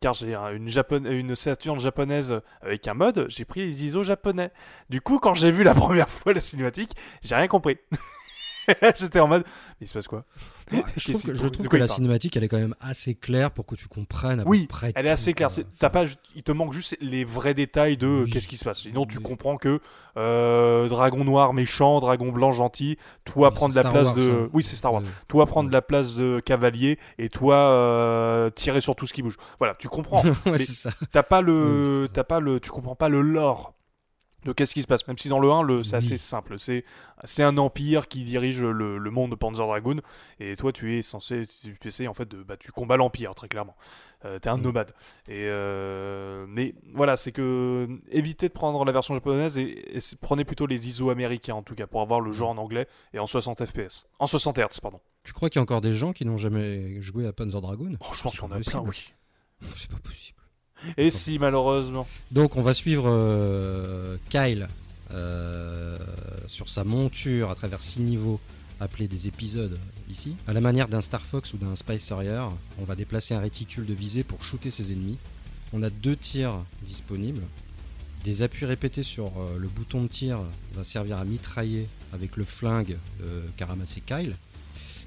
Car 0.01 0.12
j'ai 0.14 0.34
un- 0.34 0.51
une, 0.53 0.68
Japon 0.68 1.03
une 1.07 1.34
Saturn 1.34 1.78
japonaise 1.78 2.41
avec 2.61 2.87
un 2.87 2.93
mode, 2.93 3.26
j'ai 3.30 3.47
pris 3.47 3.61
les 3.61 3.84
ISO 3.84 4.03
japonais. 4.03 4.51
Du 4.91 5.01
coup, 5.01 5.18
quand 5.18 5.32
j'ai 5.34 5.51
vu 5.51 5.62
la 5.62 5.74
première 5.74 6.09
fois 6.11 6.32
la 6.34 6.41
cinématique, 6.43 6.93
j'ai 7.22 7.34
rien 7.34 7.49
compris. 7.49 7.78
J'étais 8.96 9.20
en 9.20 9.28
mode, 9.28 9.42
mais 9.80 9.86
il 9.86 9.88
se 9.88 9.94
passe 9.94 10.08
quoi? 10.08 10.24
Ouais, 10.72 10.82
je 10.96 11.10
trouve 11.12 11.22
que, 11.22 11.34
je 11.34 11.48
trouve 11.48 11.68
la 11.76 11.88
cinématique, 11.88 12.36
elle 12.36 12.44
est 12.44 12.48
quand 12.48 12.58
même 12.58 12.74
assez 12.80 13.14
claire 13.14 13.50
pour 13.50 13.66
que 13.66 13.74
tu 13.76 13.86
comprennes 13.88 14.40
à 14.40 14.44
Oui, 14.46 14.66
près. 14.66 14.92
Elle 14.94 15.06
est 15.06 15.10
assez 15.10 15.32
claire. 15.34 15.50
T'as 15.78 15.90
pas, 15.90 16.04
il 16.34 16.42
te 16.42 16.52
manque 16.52 16.72
juste 16.72 16.96
les 17.00 17.24
vrais 17.24 17.54
détails 17.54 17.96
de 17.96 18.22
Oui. 18.24 18.30
qu'est-ce 18.30 18.48
qui 18.48 18.56
se 18.56 18.64
passe. 18.64 18.80
Sinon, 18.80 19.06
tu 19.06 19.20
comprends 19.20 19.56
que 19.56 19.80
euh, 20.16 20.88
dragon 20.88 21.24
noir 21.24 21.52
méchant, 21.52 22.00
dragon 22.00 22.32
blanc 22.32 22.50
gentil. 22.50 22.98
Toi 23.24 23.50
prendre 23.50 23.74
la 23.74 23.82
Star 23.82 23.92
place 23.92 24.06
Wars, 24.08 24.16
de, 24.16 24.30
hein. 24.30 24.48
oui, 24.52 24.64
c'est 24.64 24.76
Star 24.76 24.92
Wars. 24.92 25.02
Toi 25.28 25.46
prendre 25.46 25.70
la 25.70 25.82
place 25.82 26.16
de 26.16 26.40
cavalier 26.40 26.98
et 27.18 27.28
toi 27.28 27.56
euh, 27.56 28.50
tirer 28.50 28.80
sur 28.80 28.96
tout 28.96 29.06
ce 29.06 29.12
qui 29.12 29.22
bouge. 29.22 29.36
Voilà, 29.58 29.74
tu 29.78 29.88
comprends. 29.88 30.22
ouais, 30.24 30.32
Mais- 30.46 30.58
c'est 30.58 30.72
ça. 30.72 30.90
T'as 31.12 31.22
pas 31.22 31.40
Oui, 31.40 31.46
le, 31.46 32.02
c'est 32.02 32.08
ça. 32.08 32.12
t'as 32.14 32.24
pas 32.24 32.40
le, 32.40 32.60
tu 32.60 32.70
comprends 32.70 32.96
pas 32.96 33.08
le 33.08 33.20
lore 33.20 33.74
de 34.47 34.53
qu'est-ce 34.53 34.72
qui 34.72 34.80
se 34.82 34.86
passe. 34.86 35.07
Même 35.07 35.18
si 35.18 35.28
dans 35.28 35.38
le 35.40 35.51
1, 35.51 35.62
le, 35.62 35.82
c'est 35.82 35.97
Oui. 35.97 36.05
assez 36.07 36.18
simple. 36.18 36.59
C'est, 36.59 36.84
c'est 37.24 37.42
un 37.42 37.59
empire 37.59 38.09
qui 38.09 38.24
dirige 38.24 38.62
le, 38.62 38.97
le 38.99 39.11
monde 39.11 39.32
de 39.32 39.34
Panzer 39.36 39.66
Dragoon 39.66 40.01
et 40.40 40.57
toi 40.57 40.72
tu 40.72 40.97
es 40.97 41.03
censé, 41.03 41.44
tu, 41.62 41.76
tu 41.78 41.88
essayes 41.88 42.09
en 42.09 42.14
fait 42.14 42.28
de, 42.28 42.42
bah, 42.42 42.57
tu 42.57 42.72
combats 42.72 42.97
l'empire 42.97 43.34
très 43.34 43.49
clairement. 43.49 43.76
Euh, 44.24 44.38
t'es 44.38 44.49
un 44.49 44.57
Mm. 44.57 44.62
nomade. 44.62 44.92
Et 45.28 45.44
euh, 45.47 46.47
mais 46.49 46.74
voilà, 46.94 47.16
c'est 47.16 47.32
que 47.32 47.86
évitez 48.11 48.49
de 48.49 48.53
prendre 48.55 48.82
la 48.84 48.92
version 48.92 49.12
japonaise 49.14 49.59
et, 49.59 49.99
prenez 50.20 50.44
plutôt 50.44 50.66
les 50.66 50.88
ISO 50.88 51.11
américains 51.11 51.55
en 51.55 51.62
tout 51.62 51.74
cas 51.74 51.86
pour 51.86 52.01
avoir 52.01 52.20
le 52.20 52.32
jeu 52.32 52.44
en 52.44 52.57
anglais 52.57 52.86
et 53.12 53.18
en 53.18 53.26
60 53.26 53.64
FPS, 53.66 54.07
en 54.18 54.26
60 54.26 54.59
Hz 54.59 54.80
pardon. 54.80 55.01
Tu 55.24 55.32
crois 55.32 55.51
qu'il 55.51 55.59
y 55.59 55.61
a 55.61 55.62
encore 55.62 55.80
des 55.80 55.92
gens 55.92 56.12
qui 56.12 56.24
n'ont 56.24 56.36
jamais 56.38 57.01
joué 57.03 57.26
à 57.26 57.32
Panzer 57.32 57.61
Dragoon? 57.61 57.97
Oh, 58.01 58.05
je 58.14 58.22
pense 58.22 58.32
C'est 58.34 58.38
qu'on 58.40 58.49
pas 58.49 58.57
a 58.57 58.61
plein, 58.61 58.80
oui. 58.80 59.12
C'est 59.61 59.90
pas 59.90 59.99
possible. 59.99 60.36
Et 60.97 61.11
si 61.11 61.39
malheureusement, 61.39 62.07
Donc 62.30 62.57
on 62.57 62.62
va 62.62 62.74
suivre 62.74 63.05
euh, 63.09 64.16
Kyle 64.28 64.68
euh, 65.12 65.97
sur 66.47 66.68
sa 66.68 66.84
monture 66.84 67.51
à 67.51 67.55
travers 67.55 67.80
six 67.80 68.01
niveaux 68.01 68.41
appelés 68.80 69.09
des 69.09 69.26
épisodes 69.26 69.78
ici. 70.11 70.37
À 70.47 70.53
la 70.53 70.61
manière 70.61 70.89
d'un 70.89 71.01
Star 71.01 71.22
Fox 71.22 71.55
ou 71.55 71.57
d'un 71.57 71.74
Spice 71.74 72.11
Harrier, 72.12 72.45
on 72.78 72.84
va 72.84 72.95
déplacer 72.95 73.34
un 73.34 73.41
réticule 73.41 73.87
de 73.87 73.95
visée 73.95 74.22
pour 74.22 74.43
shooter 74.43 74.70
ses 74.70 74.93
ennemis. 74.93 75.16
On 75.72 75.82
a 75.82 75.91
deux 75.91 76.16
tirs 76.16 76.62
disponibles. 76.82 77.43
Des 78.24 78.43
appuis 78.43 78.66
répétés 78.66 79.03
sur 79.03 79.26
euh, 79.26 79.57
le 79.59 79.68
bouton 79.68 80.03
de 80.03 80.09
tir 80.09 80.41
va 80.74 80.84
servir 80.84 81.18
à 81.18 81.24
mitrailler 81.24 81.87
avec 82.12 82.37
le 82.37 82.45
flingue 82.45 82.97
qu'a 83.57 83.66
ramassé 83.66 84.01
Kyle. 84.01 84.37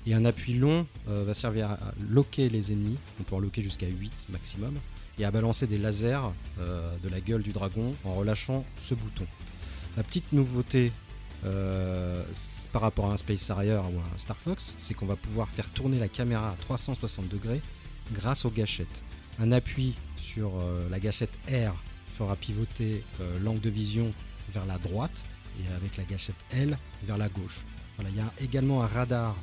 Et 0.08 0.14
un 0.14 0.26
appui 0.26 0.54
long 0.54 0.88
va 1.08 1.34
servir 1.34 1.70
à 1.70 1.74
à 1.74 1.94
loquer 2.10 2.50
les 2.50 2.72
ennemis. 2.72 2.98
On 3.20 3.24
peut 3.24 3.36
en 3.36 3.40
loquer 3.40 3.62
jusqu'à 3.62 3.88
8 3.88 4.28
maximum 4.30 4.74
et 5.20 5.26
à 5.26 5.32
balancer 5.32 5.68
des 5.68 5.78
lasers 5.78 6.32
euh, 6.60 6.96
de 7.04 7.10
la 7.10 7.20
gueule 7.20 7.44
du 7.44 7.52
dragon 7.52 7.94
en 8.06 8.14
relâchant 8.14 8.66
ce 8.78 8.96
bouton. 8.96 9.28
La 9.98 10.04
petite 10.04 10.32
nouveauté 10.32 10.94
euh, 11.46 12.24
par 12.72 12.82
rapport 12.82 13.10
à 13.10 13.14
un 13.14 13.18
Space 13.18 13.50
Harrier 13.50 13.76
ou 13.76 14.00
un 14.00 14.18
Star 14.18 14.38
Fox, 14.38 14.74
c'est 14.78 14.94
qu'on 14.94 15.06
va 15.06 15.18
pouvoir 15.18 15.50
faire 15.50 15.70
tourner 15.72 16.00
la 16.00 16.08
caméra 16.08 16.50
à 16.50 16.56
360 16.62 17.28
degrés 17.28 17.62
grâce 18.14 18.46
aux 18.46 18.50
gâchettes. 18.50 19.04
Un 19.40 19.52
appui 19.52 19.96
sur 20.16 20.54
euh, 20.58 20.88
la 20.90 21.00
gâchette 21.00 21.38
R 21.50 21.76
fera 22.18 22.36
pivoter 22.36 23.04
l'angle 23.44 23.62
de 23.62 23.70
vision 23.70 24.12
vers 24.52 24.66
la 24.66 24.78
droite 24.78 25.24
et 25.60 25.74
avec 25.74 25.96
la 25.96 26.04
gâchette 26.04 26.36
L 26.52 26.78
vers 27.04 27.18
la 27.18 27.30
gauche. 27.30 27.62
Il 28.02 28.16
y 28.16 28.20
a 28.20 28.32
également 28.42 28.84
un 28.84 28.88
radar 28.88 29.38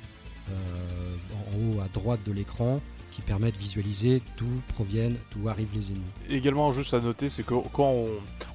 en 0.51 1.57
haut 1.59 1.81
à 1.81 1.89
droite 1.89 2.21
de 2.27 2.33
l'écran 2.33 2.83
qui 3.17 3.23
permet 3.23 3.51
de 3.51 3.57
visualiser 3.57 4.21
d'où 4.37 4.61
proviennent, 4.75 5.17
d'où 5.33 5.49
arrivent 5.49 5.73
les 5.73 5.91
ennemis. 5.91 6.05
également 6.29 6.71
juste 6.73 6.93
à 6.93 7.01
noter, 7.01 7.31
c'est 7.31 7.45
que 7.45 7.55
quand 7.73 7.91
on, 7.91 8.09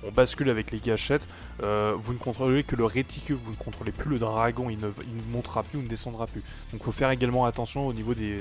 on 0.03 0.11
bascule 0.11 0.51
avec 0.51 0.69
les 0.69 0.77
gâchettes, 0.77 1.27
euh, 1.63 1.95
vous 1.97 2.13
ne 2.13 2.19
contrôlez 2.19 2.63
que 2.63 2.75
le 2.75 2.85
réticule, 2.85 3.37
vous 3.37 3.49
ne 3.49 3.55
contrôlez 3.55 3.91
plus 3.91 4.11
le 4.11 4.19
dragon, 4.19 4.69
il 4.69 4.77
ne, 4.77 4.91
il 5.07 5.15
ne 5.17 5.31
montera 5.31 5.63
plus 5.63 5.79
ou 5.79 5.81
ne 5.81 5.87
descendra 5.87 6.27
plus. 6.27 6.41
Donc 6.71 6.81
il 6.81 6.83
faut 6.83 6.91
faire 6.91 7.09
également 7.09 7.45
attention 7.45 7.87
au 7.87 7.93
niveau 7.93 8.13
des, 8.13 8.37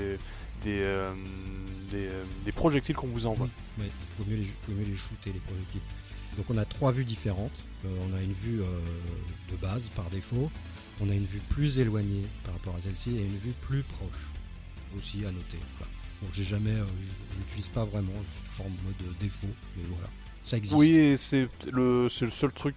des, 0.63 0.83
euh, 0.85 1.11
des, 1.89 2.05
euh, 2.05 2.23
des 2.45 2.51
projectiles 2.51 2.95
qu'on 2.95 3.07
vous 3.07 3.25
envoie. 3.25 3.49
Oui, 3.79 3.85
il 3.87 4.23
vaut 4.23 4.29
mieux, 4.29 4.37
les, 4.37 4.43
vaut 4.43 4.79
mieux 4.79 4.85
les 4.85 4.95
shooter, 4.95 5.33
les 5.33 5.39
projectiles. 5.39 5.81
Donc 6.37 6.45
on 6.51 6.57
a 6.59 6.65
trois 6.65 6.91
vues 6.91 7.03
différentes. 7.03 7.63
Euh, 7.85 7.89
on 8.07 8.15
a 8.15 8.21
une 8.21 8.33
vue 8.33 8.61
euh, 8.61 8.79
de 9.51 9.55
base 9.55 9.89
par 9.95 10.07
défaut, 10.11 10.51
on 11.01 11.09
a 11.09 11.15
une 11.15 11.25
vue 11.25 11.41
plus 11.49 11.79
éloignée 11.79 12.25
par 12.43 12.53
rapport 12.53 12.75
à 12.75 12.81
celle-ci 12.81 13.17
et 13.17 13.21
une 13.23 13.37
vue 13.37 13.55
plus 13.59 13.81
proche. 13.81 14.29
Aussi 14.95 15.25
à 15.25 15.31
noter. 15.31 15.57
Voilà. 15.79 16.00
Donc 16.21 16.29
j'ai 16.33 16.43
jamais, 16.43 16.71
euh, 16.71 16.85
je 16.99 17.37
n'utilise 17.39 17.69
pas 17.69 17.83
vraiment, 17.85 18.11
je 18.29 18.37
suis 18.37 18.49
toujours 18.49 18.65
en 18.67 18.69
mode 18.85 18.95
euh, 19.03 19.13
défaut, 19.19 19.47
mais 19.77 19.83
voilà, 19.89 20.07
ça 20.43 20.57
existe. 20.57 20.75
Oui, 20.79 21.15
c'est 21.17 21.47
le, 21.71 22.09
seul 22.09 22.51
truc 22.51 22.75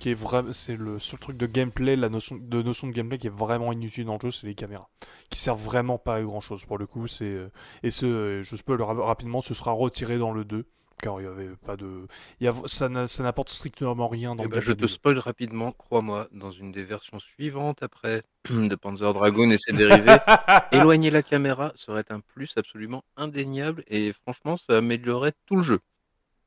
c'est 0.53 0.76
le 0.76 0.99
seul 0.99 1.18
truc 1.18 1.36
de 1.36 1.47
gameplay, 1.47 1.97
la 1.97 2.09
notion 2.09 2.36
de 2.40 2.62
notion 2.62 2.86
de 2.86 2.92
gameplay 2.92 3.18
qui 3.18 3.26
est 3.26 3.30
vraiment 3.36 3.72
inutile 3.72 4.07
dans 4.07 4.14
le 4.14 4.20
jeu, 4.20 4.30
c'est 4.30 4.47
les 4.47 4.55
caméras, 4.55 4.88
qui 5.30 5.38
servent 5.38 5.62
vraiment 5.62 5.99
pas 5.99 6.16
à 6.16 6.22
grand 6.22 6.40
chose 6.40 6.64
pour 6.64 6.78
le 6.78 6.86
coup. 6.86 7.07
C'est 7.07 7.24
euh, 7.24 7.51
et 7.82 7.90
ce, 7.90 8.40
je 8.42 8.57
spoil 8.57 8.80
ra- 8.80 8.95
rapidement, 9.05 9.42
ce 9.42 9.55
sera 9.55 9.72
retiré 9.72 10.18
dans 10.18 10.32
le 10.32 10.45
2 10.45 10.66
car 11.03 11.20
il 11.20 11.24
y 11.24 11.26
avait 11.26 11.51
pas 11.66 11.76
de, 11.76 12.07
il 12.40 12.45
y 12.45 12.49
a, 12.49 12.55
ça 12.66 12.88
n'a- 12.88 13.09
ça 13.09 13.22
n'apporte 13.22 13.51
strictement 13.51 14.09
rien 14.09 14.34
dans 14.34 14.42
Eh 14.42 14.47
le 14.47 14.53
ben, 14.53 14.61
je 14.61 14.72
te 14.72 14.86
spoil 14.86 15.18
rapidement, 15.18 15.72
crois-moi, 15.72 16.28
dans 16.32 16.51
une 16.51 16.72
des 16.72 16.84
versions 16.84 17.18
suivantes 17.18 17.82
après 17.82 18.22
de 18.51 18.74
Panzer 18.74 19.12
Dragoon 19.12 19.51
et 19.51 19.59
ses 19.59 19.72
dérivés, 19.72 20.16
éloigner 20.72 21.11
la 21.11 21.22
caméra 21.22 21.72
serait 21.74 22.05
un 22.11 22.20
plus 22.20 22.53
absolument 22.57 23.05
indéniable 23.16 23.84
et 23.88 24.12
franchement, 24.12 24.57
ça 24.57 24.78
améliorerait 24.78 25.32
tout 25.47 25.57
le 25.57 25.62
jeu. 25.62 25.80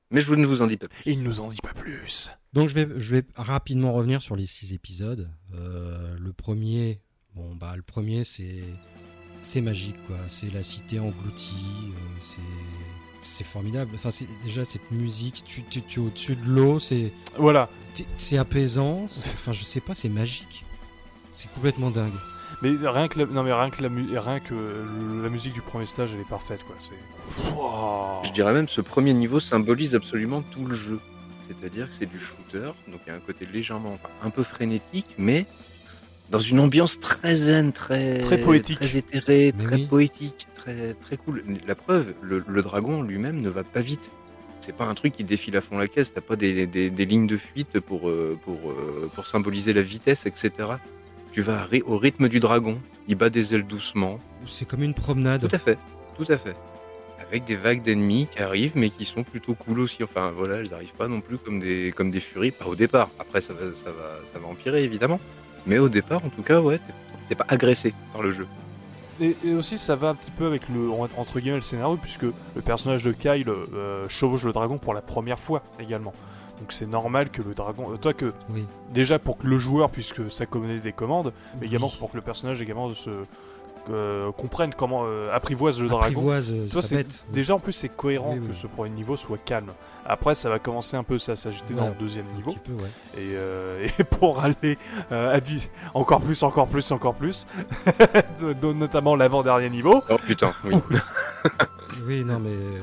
Mais 0.10 0.22
je 0.22 0.34
ne 0.36 0.46
vous 0.46 0.62
en 0.62 0.68
dis 0.68 0.78
pas 0.78 0.88
plus. 0.88 1.02
Il 1.06 1.22
nous 1.22 1.42
en 1.42 1.50
dit 1.50 1.60
pas 1.62 1.74
plus. 1.74 2.32
Donc 2.54 2.70
je 2.70 2.76
vais, 2.76 2.88
je 2.98 3.16
vais 3.16 3.24
rapidement 3.36 3.92
revenir 3.92 4.22
sur 4.22 4.38
les 4.38 4.46
six 4.46 4.74
épisodes. 4.74 5.30
Euh, 5.54 6.16
le 6.18 6.32
premier, 6.32 7.02
bon 7.36 7.54
bah 7.56 7.74
le 7.76 7.82
premier 7.82 8.24
c'est 8.24 8.64
c'est 9.44 9.60
magique 9.60 9.98
quoi. 10.08 10.16
C'est 10.28 10.50
la 10.50 10.64
cité 10.64 11.00
engloutie, 11.02 11.92
euh, 11.92 12.18
c'est 12.22 12.40
c'est 13.22 13.44
formidable. 13.46 13.92
Enfin 13.96 14.12
c'est 14.12 14.28
déjà 14.44 14.64
cette 14.66 14.92
musique, 14.92 15.44
tu 15.46 15.64
tu, 15.64 15.82
tu 15.82 16.00
es 16.00 16.04
au-dessus 16.04 16.36
de 16.36 16.46
l'eau, 16.48 16.80
c'est 16.80 17.12
Voilà. 17.38 17.70
c'est 18.18 18.38
apaisant. 18.38 19.08
c'est- 19.12 19.30
Enfin 19.34 19.52
je 19.52 19.64
sais 19.64 19.82
pas, 19.82 19.96
c'est 19.96 20.10
magique. 20.10 20.64
C'est 21.34 21.52
complètement 21.52 21.92
dingue. 21.92 22.14
Mais 22.64 22.72
rien 22.90 23.08
que 23.08 23.20
la, 23.20 23.26
non 23.28 23.44
mais 23.44 23.54
rien 23.54 23.70
que 23.70 23.84
la, 23.84 23.90
mu- 23.90 24.18
rien 24.18 24.40
que 24.40 24.54
le- 24.54 25.22
la 25.24 25.30
musique 25.30 25.54
du 25.54 25.62
premier 25.62 25.86
stage, 25.86 26.12
elle 26.16 26.22
est 26.22 26.30
parfaite 26.30 26.62
quoi. 26.66 26.76
C'est. 26.80 26.94
Je 28.28 28.32
dirais 28.34 28.54
même 28.54 28.68
ce 28.68 28.82
premier 28.82 29.14
niveau 29.14 29.40
symbolise 29.40 29.96
absolument 29.96 30.42
tout 30.42 30.66
le 30.66 30.76
jeu. 30.76 31.00
C'est-à-dire 31.48 31.88
que 31.88 31.94
c'est 31.98 32.06
du 32.08 32.20
shooter, 32.20 32.72
donc 32.88 33.00
il 33.06 33.10
y 33.10 33.12
a 33.12 33.16
un 33.16 33.20
côté 33.20 33.46
légèrement, 33.46 33.94
enfin, 33.94 34.10
un 34.24 34.30
peu 34.30 34.44
frénétique, 34.44 35.08
mais 35.18 35.46
dans 36.30 36.40
une 36.42 36.60
ambiance 36.60 37.00
très 37.00 37.36
zen, 37.36 37.72
très, 37.72 38.20
Très 38.20 38.38
poétique. 38.38 38.80
très 38.80 38.98
éthérée, 38.98 39.54
Mais 39.58 39.64
très 39.64 39.76
oui. 39.78 39.86
poétique, 39.86 40.48
très, 40.74 40.94
très 40.94 41.18
cool. 41.18 41.44
La 41.68 41.76
preuve, 41.76 42.14
le, 42.22 42.44
le 42.48 42.62
dragon 42.62 43.02
lui-même 43.04 43.42
ne 43.42 43.50
va 43.50 43.64
pas 43.64 43.82
vite. 43.82 44.12
C'est 44.60 44.76
pas 44.76 44.86
un 44.86 44.96
truc 44.96 45.14
qui 45.14 45.24
défile 45.24 45.56
à 45.58 45.62
fond 45.62 45.78
la 45.78 45.88
caisse. 45.88 46.14
T'as 46.14 46.22
pas 46.22 46.36
des, 46.36 46.66
des- 46.66 46.90
des 46.90 47.06
lignes 47.06 47.28
de 47.28 47.38
fuite 47.38 47.80
pour, 47.80 48.10
euh, 48.10 48.38
pour, 48.44 48.72
euh, 48.72 49.10
pour 49.14 49.28
symboliser 49.28 49.72
la 49.74 49.82
vitesse, 49.84 50.26
etc. 50.26 50.52
Tu 51.32 51.42
vas 51.42 51.68
au 51.86 51.98
rythme 51.98 52.28
du 52.28 52.40
dragon. 52.40 52.80
Il 53.08 53.16
bat 53.16 53.30
des 53.30 53.54
ailes 53.54 53.66
doucement. 53.68 54.20
C'est 54.48 54.68
comme 54.68 54.84
une 54.84 54.94
promenade. 54.96 55.48
Tout 55.48 55.56
à 55.56 55.60
fait, 55.60 55.78
tout 56.18 56.26
à 56.32 56.38
fait. 56.38 56.56
Avec 57.22 57.46
des 57.46 57.56
vagues 57.56 57.82
d'ennemis 57.84 58.28
qui 58.32 58.42
arrivent, 58.42 58.72
mais 58.76 58.90
qui 58.90 59.06
sont 59.06 59.24
plutôt 59.24 59.54
cool 59.54 59.80
aussi. 59.82 60.04
Enfin, 60.04 60.32
voilà, 60.36 60.56
elles 60.58 60.70
n'arrivent 60.70 60.94
pas 60.98 61.08
non 61.08 61.22
plus 61.22 61.38
comme 61.38 61.60
des, 61.60 61.94
comme 61.96 62.10
des 62.10 62.20
furies, 62.22 62.52
pas 62.52 62.66
au 62.66 62.76
départ. 62.76 63.10
Après, 63.20 63.42
ça 63.42 63.54
va, 63.54 63.76
ça, 63.76 63.92
va, 63.92 64.20
ça 64.26 64.40
va 64.40 64.48
empirer, 64.48 64.84
évidemment. 64.84 65.20
Mais 65.68 65.78
au 65.78 65.90
départ, 65.90 66.24
en 66.26 66.30
tout 66.30 66.42
cas, 66.44 66.62
ouais, 66.62 66.80
t'es 67.30 67.36
pas 67.36 67.46
agressé 67.50 67.94
par 68.14 68.24
le 68.24 68.32
jeu. 68.32 68.48
Et, 69.20 69.36
et 69.46 69.54
aussi, 69.54 69.78
ça 69.78 69.96
va 69.96 70.10
un 70.10 70.16
petit 70.16 70.32
peu 70.32 70.46
avec 70.46 70.70
le 70.70 70.90
entre 70.92 71.40
guillemets 71.40 71.58
le 71.58 71.62
scénario, 71.64 71.98
puisque 72.02 72.24
le 72.24 72.62
personnage 72.64 73.04
de 73.04 73.12
Kyle 73.12 73.50
euh, 73.50 74.08
chevauche 74.10 74.44
le 74.44 74.52
dragon 74.54 74.78
pour 74.78 74.94
la 74.94 75.02
première 75.02 75.40
fois 75.40 75.64
également. 75.80 76.14
Donc 76.60 76.74
c'est 76.74 76.88
normal 76.88 77.30
que 77.30 77.42
le 77.42 77.54
dragon, 77.54 77.92
euh, 77.94 77.98
toi 77.98 78.14
que 78.14 78.34
Oui. 78.54 78.66
déjà 78.92 79.20
pour 79.20 79.38
que 79.38 79.46
le 79.48 79.60
joueur 79.60 79.90
puisse 79.92 80.12
que 80.14 80.30
s'accommoder 80.30 80.80
des 80.80 80.92
commandes, 80.92 81.32
mais 81.60 81.68
également 81.68 81.90
pour 82.00 82.12
que 82.12 82.16
le 82.18 82.22
personnage 82.24 82.62
également 82.62 82.94
se 82.96 83.10
euh, 83.92 84.32
comprenne 84.32 84.74
comment 84.74 85.04
euh, 85.06 85.34
apprivoise 85.34 85.80
le 85.82 85.88
dragon. 85.88 86.06
Apprivoise 86.08 86.52
euh, 86.52 86.68
Toi, 86.72 86.82
bête. 86.92 87.26
déjà 87.32 87.56
en 87.56 87.60
plus 87.60 87.74
c'est 87.74 87.90
cohérent 87.90 88.34
Oui, 88.34 88.40
oui. 88.42 88.48
que 88.50 88.54
ce 88.54 88.68
premier 88.68 88.90
niveau 88.90 89.16
soit 89.18 89.38
calme. 89.38 89.72
Après, 90.06 90.36
ça 90.36 90.50
va 90.50 90.58
commencer 90.60 90.96
un 90.96 91.04
peu 91.04 91.20
ça 91.20 91.36
s'agiter 91.36 91.74
dans 91.74 91.88
le 91.90 91.94
deuxième 91.96 92.26
Un 92.34 92.38
niveau. 92.38 92.52
petit 92.52 92.60
peu, 92.60 92.72
ouais. 92.74 92.90
Et, 93.18 93.36
euh, 93.36 93.86
et 94.00 94.04
pour 94.06 94.40
aller 94.42 94.78
euh, 95.12 95.36
à 95.38 95.42
encore 95.94 96.22
plus, 96.22 96.42
encore 96.44 96.68
plus, 96.68 96.90
encore 96.92 97.16
plus, 97.16 97.46
notamment 98.64 99.16
l'avant-dernier 99.16 99.70
niveau. 99.70 100.04
Oh 100.10 100.18
putain, 100.26 100.54
oui. 100.64 100.76
Oui, 102.06 102.24
non, 102.24 102.40
mais 102.40 102.52
euh, 102.52 102.80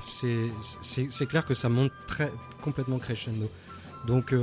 c'est- 0.00 0.50
c'est 0.82 1.06
c'est 1.10 1.26
clair 1.26 1.44
que 1.46 1.54
ça 1.54 1.68
monte 1.68 1.92
très, 2.06 2.30
complètement 2.62 2.98
crescendo. 2.98 3.48
Donc, 4.06 4.34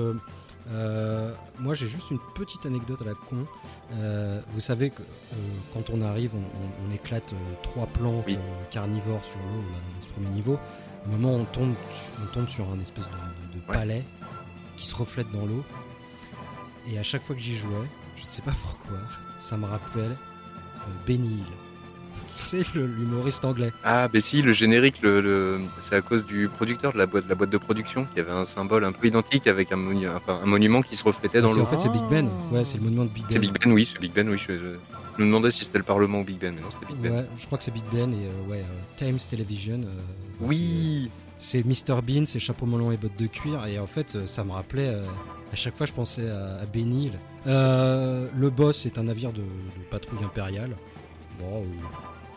euh, 0.72 1.34
moi, 1.60 1.74
j'ai 1.74 1.88
juste 1.88 2.12
une 2.12 2.20
petite 2.36 2.66
anecdote 2.66 3.02
à 3.02 3.06
la 3.06 3.14
con. 3.16 3.46
Euh, 3.94 4.42
vous 4.52 4.60
savez 4.60 4.90
que 4.92 5.02
euh, 5.02 5.36
quand 5.74 5.90
on 5.90 6.02
arrive, 6.02 6.32
on, 6.36 6.40
on- 6.40 6.88
on 6.88 6.94
éclate 6.94 7.34
trois 7.64 7.88
plantes 7.88 8.24
Oui. 8.28 8.38
carnivores 8.72 9.24
sur 9.26 9.40
l'eau 9.40 9.62
dans 9.62 10.02
ce 10.02 10.08
premier 10.10 10.30
niveau. 10.30 10.60
Un 11.06 11.10
moment, 11.18 11.34
on 11.36 11.46
tombe, 11.46 11.74
on 12.22 12.26
tombe 12.34 12.48
sur 12.48 12.66
un 12.72 12.80
espèce 12.80 13.06
de, 13.06 13.12
de- 13.12 13.60
de 13.62 13.68
Ouais. 13.68 13.74
palais 13.76 14.04
qui 14.78 14.86
se 14.88 14.96
reflète 14.96 15.32
dans 15.32 15.46
l'eau. 15.46 15.64
et 16.92 16.98
à 17.00 17.04
chaque 17.04 17.22
fois 17.24 17.36
que 17.36 17.42
j'y 17.42 17.58
jouais, 17.58 17.88
je 18.16 18.22
ne 18.24 18.28
sais 18.28 18.42
pas 18.42 18.54
pourquoi, 18.64 18.98
ça 19.40 19.58
me 19.58 19.66
rappelle 19.66 20.16
Benny 21.08 21.28
Hill. 21.28 21.44
Le- 22.76 22.86
l'humoriste 22.86 23.46
anglais. 23.46 23.72
Ah, 23.84 24.08
ben 24.08 24.22
si, 24.22 24.42
le 24.42 24.52
générique, 24.54 25.02
le, 25.02 25.22
le- 25.22 25.60
c'est 25.82 25.96
à 25.96 26.02
cause 26.02 26.26
du 26.26 26.48
producteur 26.50 26.94
de 26.94 26.98
la 26.98 27.06
boîte, 27.06 27.26
de 27.26 27.30
la 27.30 27.36
boîte 27.36 27.50
de 27.50 27.58
production 27.58 28.06
qui 28.14 28.20
avait 28.20 28.32
un 28.32 28.46
symbole 28.46 28.86
un 28.86 28.92
peu 28.92 29.08
identique 29.08 29.48
avec 29.48 29.72
un, 29.72 29.78
monu- 29.78 30.10
enfin, 30.16 30.40
un 30.42 30.46
monument 30.46 30.82
qui 30.82 30.96
se 30.96 31.04
reflétait 31.04 31.42
dans 31.42 31.50
C'est- 31.50 31.58
l'eau. 31.58 31.64
en 31.64 31.66
fait, 31.66 31.80
c'est 31.80 31.92
Big 31.92 32.04
Ben. 32.10 32.28
Ah. 32.30 32.56
Ouais, 32.56 32.66
c'est 32.66 32.78
le 32.78 32.84
monument 32.84 33.04
de 33.06 33.10
Big 33.10 33.24
Ben. 33.24 33.30
C'est 33.32 33.40
Big 33.40 33.52
Ben, 33.52 33.72
oui, 33.72 33.90
c'est 33.92 34.00
Big 34.00 34.14
Ben, 34.14 34.28
oui. 34.30 34.38
Je, 34.38 34.54
je 34.54 35.22
me 35.24 35.28
demandais 35.28 35.52
si 35.52 35.64
c'était 35.66 35.78
le 35.80 35.84
Parlement 35.84 36.22
ou 36.22 36.24
Big 36.24 36.38
Ben, 36.40 36.54
mais 36.56 36.62
non, 36.62 36.68
c'était 36.72 36.86
Big 36.94 36.98
Ben. 37.02 37.12
Ouais, 37.20 37.26
je 37.40 37.46
crois 37.46 37.58
que 37.58 37.64
c'est 37.64 37.74
Big 37.74 37.84
Ben 37.92 38.12
et 38.14 38.16
euh, 38.28 38.50
ouais, 38.52 38.60
euh, 38.60 38.96
Times 38.96 39.20
Television. 39.30 39.82
euh, 39.82 39.86
Oui, 40.42 41.10
c'est 41.38 41.64
c'est 41.64 41.66
Mr 41.66 42.02
Bean, 42.02 42.26
c'est 42.26 42.40
chapeau 42.40 42.66
melon 42.66 42.92
et 42.92 42.98
bottes 42.98 43.18
de 43.18 43.28
cuir. 43.28 43.66
Et 43.68 43.80
en 43.80 43.88
fait, 43.88 44.18
ça 44.28 44.44
me 44.44 44.52
rappelait. 44.52 44.88
euh, 44.90 45.06
à 45.52 45.56
chaque 45.56 45.76
fois, 45.76 45.86
je 45.88 45.94
pensais 45.94 46.30
à, 46.30 46.60
à 46.62 46.66
Benny 46.66 47.06
Hill. 47.08 47.14
Euh, 47.48 48.28
le 48.38 48.50
boss 48.50 48.86
est 48.86 48.98
un 48.98 49.04
navire 49.04 49.32
de, 49.32 49.40
de 49.42 49.84
patrouille 49.90 50.24
impériale. 50.24 50.72
Bon, 51.40 51.64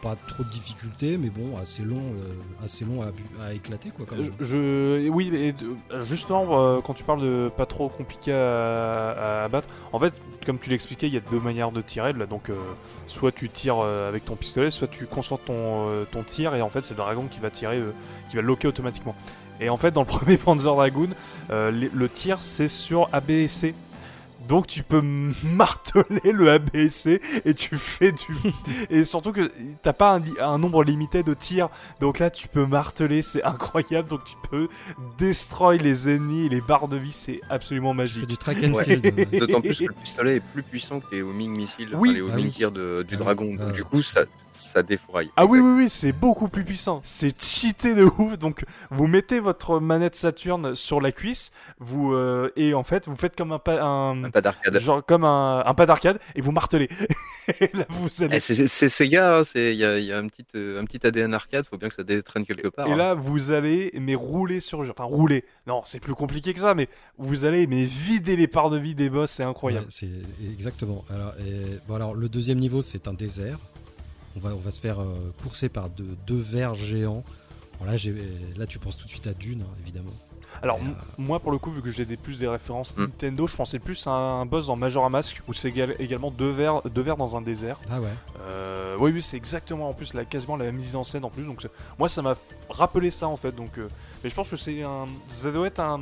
pas 0.03 0.17
trop 0.27 0.43
de 0.43 0.49
difficultés, 0.51 1.17
mais 1.17 1.31
bon, 1.31 1.57
assez 1.63 1.83
long, 1.85 1.97
euh, 2.17 2.65
assez 2.65 2.85
long 2.85 3.01
à, 3.41 3.53
éclater 3.55 3.91
quoi. 3.91 4.05
Quand 4.09 4.17
même. 4.17 4.33
Je, 4.41 5.09
oui, 5.09 5.31
de- 5.31 6.03
justement, 6.03 6.47
euh, 6.61 6.81
quand 6.85 6.93
tu 6.95 7.05
parles 7.05 7.23
de 7.23 7.51
pas 7.57 7.67
trop 7.67 7.89
compliqué 7.89 8.33
à, 8.33 9.11
à 9.11 9.45
abattre, 9.45 9.69
en 9.93 10.01
fait, 10.01 10.13
comme 10.45 10.59
tu 10.59 10.71
l'expliquais, 10.71 11.07
il 11.07 11.15
y 11.15 11.17
a 11.17 11.21
deux 11.31 11.39
manières 11.39 11.71
de 11.71 11.81
tirer. 11.83 12.13
Là, 12.13 12.27
donc, 12.27 12.51
euh, 12.51 12.55
soit 13.07 13.31
tu 13.33 13.49
tires 13.49 13.79
euh, 13.79 14.09
avec 14.09 14.25
ton 14.25 14.35
pistolet, 14.35 14.71
soit 14.73 14.89
tu 14.89 15.07
concentres 15.07 15.45
ton, 15.45 15.55
euh, 15.89 16.05
ton 16.11 16.25
tir, 16.25 16.55
et 16.57 16.63
en 16.63 16.69
fait, 16.69 16.85
c'est 16.85 16.95
le 16.95 16.99
dragon 16.99 17.27
qui 17.31 17.39
va 17.39 17.51
tirer, 17.51 17.77
euh, 17.79 17.93
qui 18.29 18.37
va 18.37 18.43
loquer 18.43 18.67
automatiquement. 18.69 19.15
Et 19.61 19.69
en 19.69 19.77
fait, 19.77 19.93
dans 19.93 20.01
le 20.01 20.07
premier 20.19 20.37
Panzer 20.37 20.75
Dragoon, 20.75 21.11
euh, 21.51 21.71
les- 21.71 21.91
le 21.95 22.09
tir 22.09 22.39
c'est 22.43 22.67
sur 22.69 23.09
A, 23.13 23.21
B 23.21 23.31
et 23.31 23.49
C. 23.49 23.75
Donc 24.49 24.67
tu 24.67 24.83
peux 24.83 25.01
marteler 25.45 26.33
le 26.33 26.51
A, 26.51 26.59
B 26.59 26.69
et 26.75 27.55
tu 27.55 27.77
fais 27.77 28.13
du... 28.13 28.27
et 28.91 29.05
surtout 29.05 29.33
que 29.33 29.51
t'as 29.83 29.93
pas 29.93 30.17
un, 30.17 30.23
un 30.41 30.59
nombre 30.59 30.85
limité 30.85 31.23
de 31.23 31.35
tirs. 31.35 31.69
Donc 32.01 32.19
là 32.19 32.31
tu 32.31 32.49
peux 32.49 32.67
marteler, 32.67 33.23
c'est 33.23 33.43
incroyable. 33.45 34.09
Donc 34.09 34.25
tu 34.25 34.35
peux 34.51 34.69
destroy 35.19 35.79
les 35.79 36.09
ennemis 36.09 36.47
et 36.47 36.49
les 36.49 36.61
barres 36.61 36.89
de 36.89 36.97
vie, 36.97 37.13
c'est 37.13 37.41
absolument 37.51 37.95
magique. 37.95 38.27
du 38.27 38.37
track 38.37 38.59
and 38.65 38.73
Ouais. 38.73 38.85
field. 38.85 39.05
ouais. 39.05 39.27
d'autant 39.39 39.61
plus 39.61 39.79
que 39.79 39.85
le 39.85 39.93
pistolet 39.95 40.37
est 40.37 40.41
plus 40.41 40.63
puissant 40.63 41.01
que 41.01 41.15
les 41.15 41.23
homing 41.23 41.57
missiles, 41.57 41.91
Oui. 41.95 42.11
enfin, 42.11 42.19
les 42.19 42.21
Ah 42.21 42.33
homing 42.35 42.45
oui. 42.47 42.51
tirs 42.53 42.73
de- 42.73 43.05
du 43.07 43.15
Ah 43.15 43.19
dragon. 43.19 43.51
Ah 43.55 43.59
Donc, 43.63 43.67
ouais. 43.69 43.73
du 43.75 43.85
coup, 43.85 44.03
ça, 44.03 44.23
ça 44.51 44.83
défouraille. 44.83 45.31
Ah 45.37 45.45
oui, 45.47 45.59
oui, 45.61 45.73
oui, 45.85 45.91
c'est 45.91 46.13
beaucoup 46.13 46.49
plus 46.49 46.65
puissant. 46.65 47.01
C'est 47.05 47.41
cheaté 47.43 47.95
de 47.95 48.05
ouf. 48.05 48.39
Donc, 48.39 48.65
vous 48.91 49.07
mettez 49.07 49.41
votre 49.41 49.81
manette 49.81 50.17
Saturn 50.17 50.75
sur 50.75 51.01
la 51.01 51.13
cuisse, 51.13 51.53
vous 51.81 52.13
euh, 52.13 52.51
et 52.57 52.75
en 52.75 52.83
fait, 52.85 53.09
vous 53.09 53.17
faites 53.17 53.37
comme 53.37 53.53
un, 53.53 53.59
pa- 53.59 53.83
un 53.83 54.25
Un 54.25 54.31
pas 54.33 54.41
d'arcade. 54.41 54.79
genre 54.81 55.05
comme 55.05 55.25
un, 55.25 55.63
un 55.65 55.75
pas 55.75 55.87
d'arcade 55.87 56.19
et 56.35 56.41
vous 56.41 56.51
martelez. 56.53 56.89
allez. 58.21 58.37
Eh, 58.37 58.41
c'est 58.41 58.89
Sega, 58.89 59.39
hein, 59.39 59.45
c'est- 59.45 59.73
il 59.73 59.79
y 59.79 59.85
a, 59.85 59.99
il 59.99 60.05
y 60.05 60.13
a 60.13 60.19
un, 60.19 60.27
petit, 60.27 60.45
euh, 60.55 60.81
un 60.81 60.85
petit 60.85 61.07
ADN 61.07 61.35
arcade, 61.35 61.67
faut 61.67 61.79
bien 61.79 61.89
que 61.89 61.95
ça 61.95 62.03
détraîne 62.03 62.45
quelque 62.47 62.69
part. 62.69 62.87
Et 62.89 62.93
hein. 62.93 62.97
là, 62.97 63.15
vous 63.15 63.51
allez 63.51 63.93
mais 64.01 64.15
rouler 64.15 64.61
sur, 64.61 64.81
enfin 64.81 65.05
rouler. 65.05 65.45
Non, 65.67 65.83
c'est 65.85 66.01
plus 66.01 66.15
compliqué 66.15 66.55
que 66.55 66.61
ça, 66.61 66.75
mais 66.75 66.89
vous 67.19 67.45
allez 67.45 67.67
mais 67.67 67.85
vider 67.85 68.37
les 68.37 68.49
parts 68.49 68.71
de 68.71 68.79
vie 68.79 68.95
des 68.95 69.11
boss, 69.11 69.31
c'est 69.31 69.45
incroyable. 69.45 69.87
Ouais, 69.87 69.91
c'est 69.93 70.09
exactement. 70.53 71.05
Alors, 71.15 71.33
et- 71.47 71.79
bon, 71.87 71.95
alors, 71.95 72.15
le 72.15 72.29
deuxième 72.29 72.59
niveau, 72.59 72.83
c'est 72.83 73.07
un 73.09 73.15
désert. 73.15 73.59
On 74.37 74.41
va, 74.41 74.51
on 74.55 74.59
va 74.61 74.71
se 74.71 74.81
faire 74.81 75.01
euh, 75.01 75.15
courser 75.43 75.69
par 75.69 75.91
deux, 75.91 76.17
deux 76.27 76.41
vers 76.41 76.75
géants. 76.75 77.23
Bon, 77.79 77.85
là, 77.87 77.97
j'ai- 77.97 78.15
là, 78.57 78.67
tu 78.67 78.79
penses 78.79 78.97
tout 78.97 79.05
de 79.07 79.11
suite 79.11 79.27
à 79.27 79.35
Dune, 79.35 79.63
hein, 79.63 79.75
évidemment. 79.83 80.13
Alors 80.63 80.79
euh, 80.79 80.89
moi, 81.19 81.39
pour 81.41 81.53
le 81.53 81.59
coup, 81.59 81.71
vu 81.71 81.83
que 81.83 81.91
j'ai 81.91 82.05
des 82.05 82.17
plus 82.17 82.39
des 82.39 82.49
références 82.49 82.97
Hmm. 82.97 83.03
Nintendo, 83.03 83.47
je 83.47 83.57
pensais 83.57 83.79
plus 83.79 84.07
à 84.07 84.11
un 84.11 84.47
boss 84.47 84.67
dans 84.67 84.77
Majora 84.77 85.09
Mask 85.09 85.41
où 85.49 85.53
c'est 85.53 85.69
égal- 85.71 85.97
également 85.99 86.31
deux 86.31 86.51
vers, 86.51 86.83
deux 86.83 87.03
dans 87.17 87.37
un 87.37 87.41
désert. 87.43 87.79
Ah 87.91 88.01
ouais. 88.01 88.09
Euh, 88.43 88.97
oui, 88.99 89.11
oui, 89.13 89.23
c'est 89.23 89.37
exactement 89.37 89.89
en 89.89 89.93
plus 89.93 90.15
la, 90.15 90.25
quasiment 90.25 90.57
la 90.57 90.71
mise 90.73 90.95
en 90.97 91.05
scène 91.05 91.25
en 91.25 91.31
plus. 91.31 91.45
Donc 91.45 91.67
moi, 91.99 92.09
ça 92.09 92.23
m'a 92.23 92.35
rappelé 92.71 93.11
ça 93.11 93.29
en 93.29 93.37
fait. 93.37 93.53
Donc, 93.53 93.79
euh, 93.79 93.89
mais 94.23 94.31
je 94.31 94.35
pense 94.35 94.49
que 94.49 94.57
c'est 94.57 94.83
un, 94.83 95.07
ça 95.29 95.51
doit 95.51 95.67
être 95.67 95.81
un, 95.81 96.01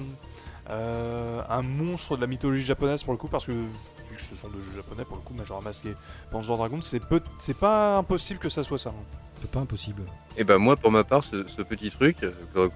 euh, 0.68 1.40
un 1.48 1.62
monstre 1.62 2.16
de 2.16 2.20
la 2.20 2.26
mythologie 2.26 2.64
japonaise 2.64 3.03
pour 3.03 3.12
le 3.12 3.18
coup 3.18 3.28
parce 3.28 3.44
que 3.44 3.53
vu 3.53 3.66
que 4.16 4.22
ce 4.22 4.34
sont 4.34 4.48
deux 4.48 4.61
jeux 4.62 4.76
japonais 4.76 5.05
pour 5.05 5.16
le 5.16 5.22
coup, 5.22 5.34
Majora 5.34 5.61
Mask 5.61 5.84
et 5.86 5.94
c'est 6.82 7.01
peu, 7.01 7.20
c'est 7.38 7.57
pas 7.57 7.96
impossible 7.98 8.38
que 8.40 8.48
ça 8.48 8.62
soit 8.62 8.78
ça. 8.78 8.90
hein. 8.90 9.16
C'est 9.41 9.51
pas 9.51 9.61
impossible. 9.61 10.03
Et 10.36 10.45
ben 10.45 10.59
moi, 10.59 10.76
pour 10.76 10.91
ma 10.93 11.03
part, 11.03 11.24
ce, 11.24 11.47
ce 11.49 11.62
petit 11.62 11.91
truc, 11.91 12.16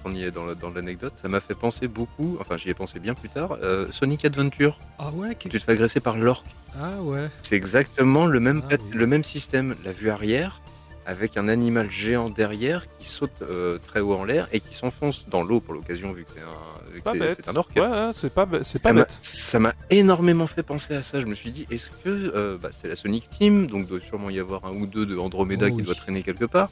qu'on 0.03 0.13
y 0.13 0.25
est 0.25 0.31
dans 0.31 0.71
l'anecdote, 0.75 1.13
ça 1.17 1.29
m'a 1.29 1.41
fait 1.41 1.55
penser 1.55 1.89
beaucoup, 1.89 2.37
enfin 2.41 2.57
j'y 2.57 2.71
ai 2.71 2.75
pensé 2.75 2.99
bien 2.99 3.15
plus 3.15 3.29
tard, 3.29 3.57
euh, 3.63 3.87
Sonic 3.93 4.25
Adventure, 4.25 4.79
Ah 4.99 5.11
ouais. 5.13 5.35
tu 5.37 5.49
te 5.49 5.59
fais 5.59 5.73
agresser 5.73 6.01
par 6.01 6.17
l'orque. 6.17 6.47
Ah 6.81 7.01
ouais. 7.03 7.29
C'est 7.43 7.55
exactement 7.57 8.27
le 8.27 8.41
même, 8.41 8.63
Ah 8.65 8.71
pat- 8.71 8.81
oui. 8.83 8.97
le 8.99 9.07
même 9.07 9.23
système, 9.25 9.77
la 9.85 9.93
vue 9.93 10.11
arrière, 10.11 10.61
avec 11.07 11.37
un 11.37 11.49
animal 11.49 11.91
géant 11.91 12.31
derrière 12.31 12.87
qui 12.99 13.09
saute 13.09 13.31
euh, 13.43 13.79
très 13.87 14.01
haut 14.01 14.15
en 14.15 14.25
l'air 14.25 14.49
et 14.53 14.61
qui 14.61 14.75
s'enfonce 14.75 15.29
dans 15.29 15.43
l'eau 15.43 15.61
pour 15.61 15.75
l'occasion, 15.75 16.13
vu 16.13 16.25
que 16.25 16.31
c'est 16.35 16.41
un, 16.41 17.13
c'est- 17.33 17.43
c'est 17.45 17.57
orque. 17.57 17.73
Ouais, 17.77 17.83
ouais, 17.83 18.11
c'est 18.13 18.33
pas, 18.33 18.49
c'est 18.63 18.79
Ça 18.79 18.83
pas 18.83 18.93
m'a- 18.93 19.01
bête. 19.03 19.17
Ça 19.21 19.59
m'a 19.59 19.75
énormément 19.91 20.47
fait 20.47 20.63
penser 20.63 20.95
à 20.95 21.03
ça. 21.03 21.21
Je 21.21 21.27
me 21.27 21.35
suis 21.35 21.51
dit, 21.51 21.67
est-ce 21.71 21.91
que 21.91 22.09
euh, 22.09 22.57
bah, 22.61 22.71
c'est 22.73 22.89
la 22.89 22.97
Sonic 22.97 23.29
Team, 23.29 23.67
donc 23.67 23.87
doit 23.87 24.01
sûrement 24.01 24.31
y 24.31 24.39
avoir 24.41 24.65
un 24.65 24.73
ou 24.73 24.87
deux 24.87 25.05
de 25.07 25.17
Andromeda 25.17 25.67
Oh 25.67 25.71
qui 25.71 25.77
oui. 25.77 25.83
doit 25.83 25.95
traîner 25.95 26.23
quelque 26.23 26.45
part. 26.47 26.71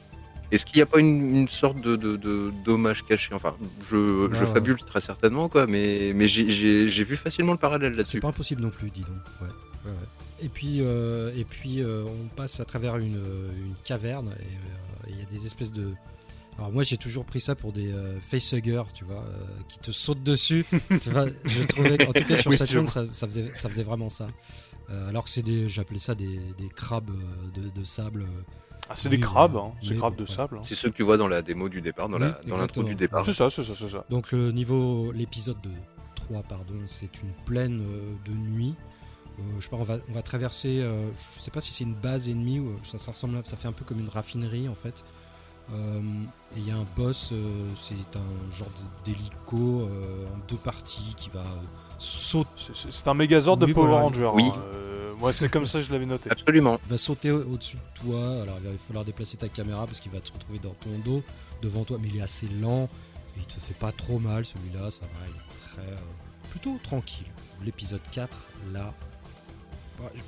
Est-ce 0.51 0.65
qu'il 0.67 0.77
n'y 0.77 0.83
a 0.83 0.85
pas 0.85 0.99
une, 0.99 1.35
une 1.35 1.47
sorte 1.47 1.79
de, 1.81 1.95
de, 1.95 2.15
de 2.15 2.51
dommage 2.63 3.03
caché? 3.05 3.33
Enfin, 3.33 3.55
je, 3.89 4.29
je 4.33 4.43
Ah. 4.43 4.47
fabule 4.47 4.77
très 4.77 5.01
certainement, 5.01 5.49
quoi, 5.49 5.65
mais, 5.65 6.11
mais 6.13 6.27
j'ai- 6.27 6.87
vu 7.03 7.15
facilement 7.15 7.53
le 7.53 7.57
parallèle 7.57 7.93
C'est 7.93 7.97
là-dessus. 7.97 8.19
pas 8.19 8.27
impossible 8.27 8.61
non 8.61 8.69
plus, 8.69 8.91
dis 8.91 9.01
donc. 9.01 9.09
Ouais. 9.41 9.47
Ouais, 9.47 9.91
ouais. 9.91 10.22
Et 10.43 10.49
puis, 10.49 10.79
euh, 10.81 11.31
et 11.37 11.45
puis 11.45 11.81
euh, 11.81 12.03
on 12.05 12.27
passe 12.35 12.59
à 12.59 12.65
travers 12.65 12.97
une, 12.97 13.15
euh, 13.17 13.49
une 13.65 13.73
caverne 13.85 14.27
et 14.39 14.43
euh, 14.43 15.09
il 15.09 15.17
y 15.17 15.21
a 15.21 15.25
des 15.25 15.45
espèces 15.45 15.71
de. 15.71 15.89
Alors 16.57 16.71
moi 16.71 16.83
j'ai 16.83 16.97
toujours 16.97 17.25
pris 17.25 17.39
ça 17.39 17.55
pour 17.55 17.71
des 17.71 17.91
euh, 17.91 18.19
facehuggers, 18.21 18.83
tu 18.93 19.05
vois, 19.05 19.23
euh, 19.23 19.45
qui 19.69 19.79
te 19.79 19.91
sautent 19.91 20.21
dessus. 20.21 20.65
Je 20.91 21.63
trouvais 21.63 21.97
qu'en 21.97 22.11
tout 22.13 22.25
cas 22.25 22.37
sur 22.37 22.51
Oui, 22.51 22.57
Saturn 22.57 22.87
ça, 22.87 23.05
ça 23.11 23.25
faisait, 23.27 23.51
ça 23.55 23.69
faisait 23.69 23.83
vraiment 23.83 24.09
ça. 24.09 24.27
Euh, 24.89 25.09
alors 25.09 25.23
que 25.23 25.29
c'est 25.29 25.41
des, 25.43 25.69
j'appelais 25.69 25.97
ça 25.99 26.13
des, 26.13 26.39
des 26.57 26.67
crabes 26.75 27.09
de, 27.55 27.69
de 27.69 27.83
sable. 27.85 28.25
Ah, 28.89 28.95
c'est 28.95 29.07
Oui, 29.09 29.15
des 29.17 29.21
crabes, 29.23 29.55
hein, 29.55 29.71
c'est 29.81 29.95
crabes 29.95 30.15
bon, 30.17 30.23
de 30.23 30.29
ouais. 30.29 30.35
sable. 30.35 30.57
hein. 30.57 30.61
C'est 30.63 30.75
ceux 30.75 30.89
que 30.91 30.95
tu 30.97 31.03
vois 31.03 31.15
dans 31.17 31.29
la 31.29 31.41
démo 31.41 31.69
du 31.69 31.81
départ, 31.81 32.09
dans 32.09 32.17
Oui, 32.17 32.23
la- 32.27 32.39
dans 32.47 32.57
l'intro 32.57 32.83
du 32.83 32.95
départ. 32.95 33.23
C'est 33.25 33.31
ça, 33.33 33.49
c'est 33.49 33.63
ça, 33.63 33.73
c'est 33.79 33.89
ça. 33.89 34.05
Donc 34.09 34.31
le 34.33 34.51
niveau, 34.51 35.11
l'épisode 35.13 35.59
de 35.61 35.69
3, 36.15 36.43
pardon, 36.43 36.75
c'est 36.85 37.21
une 37.23 37.31
plaine 37.45 37.81
de 38.25 38.31
nuit. 38.31 38.75
Euh, 39.39 39.41
je 39.59 39.63
sais 39.63 39.69
pas, 39.69 39.77
on 39.77 39.83
va, 39.83 39.97
on 40.09 40.13
va 40.13 40.21
traverser, 40.21 40.79
euh, 40.81 41.09
je 41.35 41.39
sais 41.41 41.49
pas 41.51 41.59
si 41.61 41.73
c'est 41.73 41.83
une 41.83 41.95
base 41.95 42.29
ennemie 42.29 42.59
ou 42.59 42.77
ça, 42.83 42.97
ça 42.99 43.11
ressemble, 43.11 43.37
à- 43.37 43.43
ça 43.43 43.57
fait 43.57 43.67
un 43.67 43.71
peu 43.71 43.83
comme 43.83 43.99
une 43.99 44.09
raffinerie 44.09 44.69
en 44.69 44.75
fait. 44.75 45.03
Euh, 45.73 46.01
et 46.55 46.59
il 46.59 46.67
y 46.67 46.71
a 46.71 46.75
un 46.75 46.85
boss, 46.95 47.29
euh, 47.31 47.69
c'est 47.79 47.95
un 48.15 48.51
genre 48.55 48.67
d'hélico 49.05 49.81
euh, 49.81 50.25
en 50.27 50.37
deux 50.49 50.57
parties 50.57 51.13
qui 51.15 51.29
va 51.29 51.39
euh, 51.39 51.43
sauter, 51.97 52.49
C'est- 52.89 53.07
un 53.07 53.13
Megazord 53.13 53.57
de 53.57 53.65
Power 53.67 53.87
voilà. 53.87 54.01
Ranger. 54.03 54.29
Oui. 54.33 54.43
hein. 54.53 54.61
Euh, 54.75 55.13
moi, 55.19 55.31
c'est 55.31 55.47
comme 55.49 55.65
ça 55.65 55.79
que 55.79 55.85
je 55.85 55.91
l'avais 55.91 56.05
noté. 56.05 56.29
Absolument. 56.29 56.77
va 56.87 56.97
sauter 56.97 57.31
au- 57.31 57.43
au-dessus 57.53 57.77
de 57.77 58.01
toi. 58.09 58.41
Alors 58.41 58.57
il 58.61 58.69
va 58.69 58.77
falloir 58.77 59.05
déplacer 59.05 59.37
ta 59.37 59.47
caméra 59.47 59.85
parce 59.87 59.99
qu'il 60.01 60.11
va 60.11 60.19
se 60.23 60.31
retrouver 60.33 60.59
dans 60.59 60.73
ton 60.73 60.89
dos, 61.05 61.23
devant 61.61 61.83
toi, 61.85 61.97
mais 62.01 62.09
il 62.09 62.17
est 62.17 62.21
assez 62.21 62.47
lent. 62.61 62.89
Il 63.37 63.45
te 63.45 63.59
fait 63.59 63.73
pas 63.73 63.91
trop 63.91 64.19
mal 64.19 64.45
celui-là, 64.45 64.91
ça 64.91 65.01
va, 65.05 65.27
il 65.27 65.31
est 65.33 65.71
très, 65.71 65.91
euh, 65.93 65.95
plutôt 66.51 66.77
tranquille. 66.83 67.25
L'épisode 67.63 68.01
4, 68.11 68.37
là, 68.73 68.93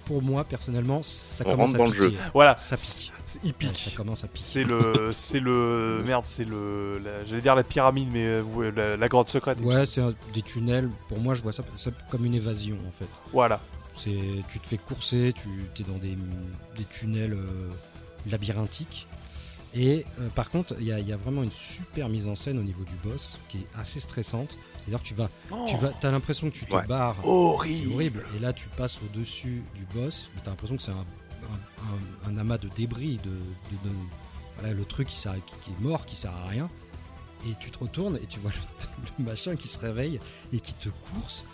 pour 0.05 0.21
moi 0.21 0.43
personnellement, 0.43 1.01
ça 1.03 1.43
On 1.47 1.51
commence 1.51 1.71
rentre 1.71 1.76
à 1.76 1.78
dans 1.86 1.91
le 1.91 1.93
jeu. 1.93 2.13
Voilà, 2.34 2.55
Ça 2.57 2.78
pique. 2.78 3.11
Ouais, 3.43 3.51
ça 3.76 3.91
commence 3.91 4.23
à 4.23 4.28
piquer. 4.28 4.47
C'est 4.47 4.63
le, 4.63 5.09
c'est 5.13 5.39
le, 5.39 6.01
merde, 6.05 6.23
c'est 6.26 6.43
le, 6.45 6.99
la- 7.03 7.26
j'allais 7.26 7.41
dire 7.41 7.55
la 7.55 7.63
pyramide, 7.63 8.07
mais 8.11 8.26
euh, 8.26 8.71
la, 8.76 8.97
la 8.97 9.07
grotte 9.09 9.30
secrète. 9.30 9.59
Ouais, 9.61 9.86
c'est 9.86 10.01
des 10.34 10.41
tunnels. 10.41 10.89
Pour 11.09 11.19
moi, 11.19 11.34
je 11.34 11.41
vois 11.41 11.51
ça, 11.51 11.63
ça 11.78 11.91
comme 12.09 12.26
une 12.26 12.36
évasion 12.36 12.78
en 12.88 12.91
fait. 12.91 13.07
Voilà. 13.34 13.59
C'est, 13.95 14.17
tu 14.49 14.59
te 14.59 14.67
fais 14.67 14.78
courser, 14.78 15.34
tu 15.36 15.47
es 15.82 15.86
dans 15.86 15.97
des, 15.97 16.17
des 16.78 16.84
tunnels 16.86 17.34
euh, 17.34 17.69
labyrinthiques. 18.30 19.07
Et 19.76 20.05
euh, 20.21 20.30
par 20.30 20.49
contre, 20.49 20.76
il 20.80 20.86
y, 20.88 20.91
a- 20.93 20.99
il 20.99 21.07
y 21.07 21.11
a 21.11 21.17
vraiment 21.17 21.43
une 21.43 21.51
super 21.51 22.07
mise 22.07 22.28
en 22.28 22.36
scène 22.36 22.57
au 22.57 22.63
niveau 22.63 22.84
du 22.86 22.95
boss 23.03 23.38
qui 23.49 23.57
est 23.57 23.67
assez 23.78 23.99
stressante. 23.99 24.57
C'est-à-dire 24.80 25.01
que 25.01 25.07
tu 25.07 25.13
vas, 25.15 25.30
tu 25.67 25.76
vas, 25.78 25.91
as 26.01 26.11
l'impression 26.11 26.49
que 26.49 26.55
tu 26.55 26.65
te 26.65 26.73
Ouais. 26.73 26.86
barres. 26.86 27.17
C'est 27.21 27.28
horrible. 27.28 27.93
horrible. 27.93 28.26
Et 28.36 28.39
là, 28.39 28.53
tu 28.53 28.69
passes 28.69 29.01
au-dessus 29.03 29.63
du 29.76 29.86
boss, 29.93 30.30
mais 30.34 30.41
tu 30.41 30.47
as 30.47 30.51
l'impression 30.51 30.78
que 30.78 30.82
c'est 30.82 30.91
un, 30.91 30.95
un- 30.95 32.30
un- 32.30 32.34
un 32.34 32.38
amas 32.38 32.57
de 32.57 32.69
débris, 32.69 33.19
de, 33.23 33.30
de- 33.30 33.89
de- 33.89 33.95
voilà, 34.59 34.73
le 34.73 34.86
truc 34.86 35.07
qui, 35.09 35.17
sert- 35.17 35.34
qui- 35.45 35.53
qui 35.65 35.71
est 35.71 35.80
mort, 35.84 36.05
qui 36.05 36.15
sert 36.15 36.32
à 36.32 36.47
rien. 36.47 36.69
Et 37.45 37.53
tu 37.59 37.69
te 37.69 37.78
retournes 37.80 38.15
et 38.17 38.26
tu 38.28 38.39
vois 38.39 38.51
le, 39.19 39.23
le 39.23 39.26
machin 39.30 39.55
qui 39.57 39.67
se 39.67 39.78
réveille 39.80 40.19
et 40.53 40.59
qui 40.61 40.73
te 40.73 40.88
course. 40.89 41.45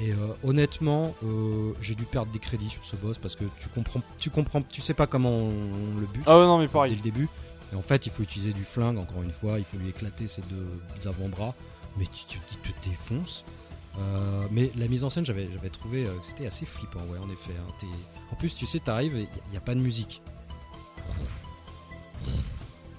Et 0.00 0.12
euh, 0.12 0.16
honnêtement, 0.44 1.14
euh, 1.24 1.72
j'ai 1.80 1.94
dû 1.94 2.04
perdre 2.04 2.30
des 2.32 2.38
crédits 2.38 2.68
sur 2.70 2.84
ce 2.84 2.96
boss 2.96 3.18
parce 3.18 3.36
que 3.36 3.44
tu 3.60 3.68
comprends, 3.68 4.02
tu 4.18 4.30
comprends, 4.30 4.62
tu 4.62 4.80
sais 4.80 4.94
pas 4.94 5.06
comment 5.06 5.30
on, 5.30 5.48
on 5.50 6.00
le 6.00 6.06
bute 6.06 6.22
Ah 6.26 6.38
ouais, 6.38 6.44
non, 6.44 6.58
mais 6.58 6.66
dès 6.66 6.72
pareil. 6.72 6.94
le 6.96 7.02
début. 7.02 7.28
En 7.76 7.82
fait, 7.82 8.06
il 8.06 8.12
faut 8.12 8.22
utiliser 8.22 8.52
du 8.52 8.64
flingue, 8.64 8.98
encore 8.98 9.22
une 9.22 9.30
fois, 9.30 9.58
il 9.58 9.64
faut 9.64 9.76
lui 9.76 9.88
éclater 9.88 10.26
ses 10.26 10.42
deux 10.42 11.08
avant-bras, 11.08 11.54
mais 11.96 12.06
tu, 12.06 12.38
te 12.38 12.88
défonce. 12.88 13.44
Euh, 13.98 14.46
mais 14.50 14.70
la 14.76 14.88
mise 14.88 15.04
en 15.04 15.10
scène, 15.10 15.26
j'avais 15.26 15.48
trouvé 15.70 16.06
euh, 16.06 16.18
que 16.18 16.26
c'était 16.26 16.46
assez 16.46 16.66
flippant, 16.66 17.00
ouais, 17.10 17.18
en 17.18 17.28
effet. 17.30 17.52
hein. 17.58 17.86
En 18.30 18.36
plus, 18.36 18.54
tu 18.54 18.66
sais, 18.66 18.78
t'arrives 18.80 19.16
et 19.16 19.28
il 19.46 19.50
n'y 19.50 19.56
a 19.56 19.60
pas 19.60 19.74
de 19.74 19.80
musique. 19.80 20.22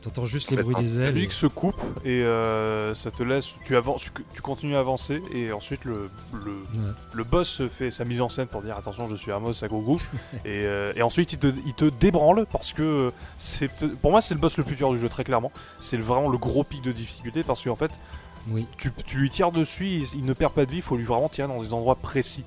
T'entends 0.02 0.24
juste 0.26 0.50
les 0.52 0.64
bruits 0.64 0.76
des 0.76 0.98
La 1.00 1.08
ailes. 1.08 1.14
musique 1.16 1.34
se 1.34 1.46
coupe 1.46 1.76
et 2.06 2.24
euh, 2.24 2.96
ça 2.96 3.12
te 3.12 3.22
laisse. 3.22 3.56
Tu 3.66 3.76
avances, 3.76 4.06
tu, 4.34 4.42
continues 4.42 4.78
à 4.78 4.80
avancer 4.80 5.22
et 5.34 5.52
ensuite 5.52 5.84
le, 5.84 6.10
le, 6.34 6.52
Ouais. 6.82 6.92
le 7.14 7.24
boss 7.26 7.62
fait 7.68 7.92
sa 7.92 8.06
mise 8.06 8.22
en 8.22 8.30
scène 8.30 8.48
pour 8.48 8.62
dire 8.62 8.78
attention, 8.78 9.08
je 9.10 9.16
suis 9.18 9.32
Amos 9.34 9.62
à 9.64 9.68
gogo. 9.68 9.98
et, 10.46 10.64
euh, 10.66 10.94
et 10.96 11.02
ensuite 11.02 11.34
il 11.34 11.40
te, 11.40 11.48
il 11.66 11.74
te 11.74 11.86
débranle 11.86 12.46
parce 12.50 12.72
que 12.72 13.12
c'est 13.38 13.70
pour 14.02 14.12
moi 14.12 14.22
c'est 14.22 14.34
le 14.36 14.40
boss 14.40 14.58
le 14.58 14.64
plus 14.64 14.78
dur 14.78 14.92
du 14.94 15.00
jeu 15.00 15.10
très 15.10 15.26
clairement. 15.26 15.52
C'est 15.82 15.98
vraiment 15.98 16.30
le 16.30 16.38
gros 16.38 16.64
pic 16.64 16.82
de 16.82 16.94
difficulté 16.94 17.44
parce 17.44 17.62
qu'en 17.62 17.76
fait 17.76 17.92
Oui. 18.50 18.66
tu, 18.78 18.92
tu 19.06 19.18
lui 19.18 19.30
tires 19.30 19.52
dessus, 19.52 19.88
il, 19.88 20.08
il 20.16 20.24
ne 20.26 20.32
perd 20.34 20.54
pas 20.54 20.66
de 20.66 20.72
vie, 20.72 20.78
il 20.78 20.82
faut 20.84 20.96
lui 20.96 21.04
vraiment 21.04 21.28
tirer 21.28 21.50
dans 21.50 21.62
des 21.62 21.74
endroits 21.74 21.96
précis. 21.96 22.46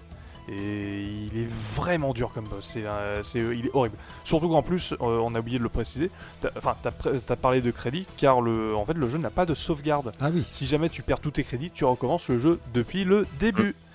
Et 0.48 1.02
il 1.02 1.38
est 1.40 1.48
vraiment 1.76 2.12
dur 2.12 2.32
comme 2.32 2.46
boss, 2.46 2.66
c'est, 2.72 2.84
euh, 2.84 3.22
c'est, 3.22 3.38
il 3.38 3.66
est 3.66 3.70
horrible. 3.74 3.96
Surtout 4.24 4.48
qu'en 4.48 4.62
plus, 4.62 4.92
euh, 4.92 4.96
on 5.00 5.34
a 5.36 5.38
oublié 5.40 5.58
de 5.58 5.62
le 5.62 5.68
préciser, 5.68 6.10
t'as- 6.40 6.50
enfin 6.56 6.74
t'as, 6.82 7.36
parlé 7.36 7.60
de 7.60 7.70
crédit, 7.70 8.06
car 8.16 8.40
le, 8.40 8.74
en 8.74 8.84
fait 8.84 8.94
le 8.94 9.08
jeu 9.08 9.18
n'a 9.18 9.30
pas 9.30 9.46
de 9.46 9.54
sauvegarde. 9.54 10.12
Ah 10.20 10.30
oui. 10.34 10.44
Si 10.50 10.66
jamais 10.66 10.88
tu 10.88 11.02
perds 11.02 11.20
tous 11.20 11.30
tes 11.30 11.44
crédits, 11.44 11.70
tu 11.70 11.84
recommences 11.84 12.28
le 12.28 12.38
jeu 12.40 12.58
depuis 12.74 13.04
le 13.04 13.26
début. 13.38 13.70
Et, 13.70 13.91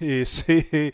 et 0.00 0.24
c'est, 0.24 0.66
et 0.72 0.92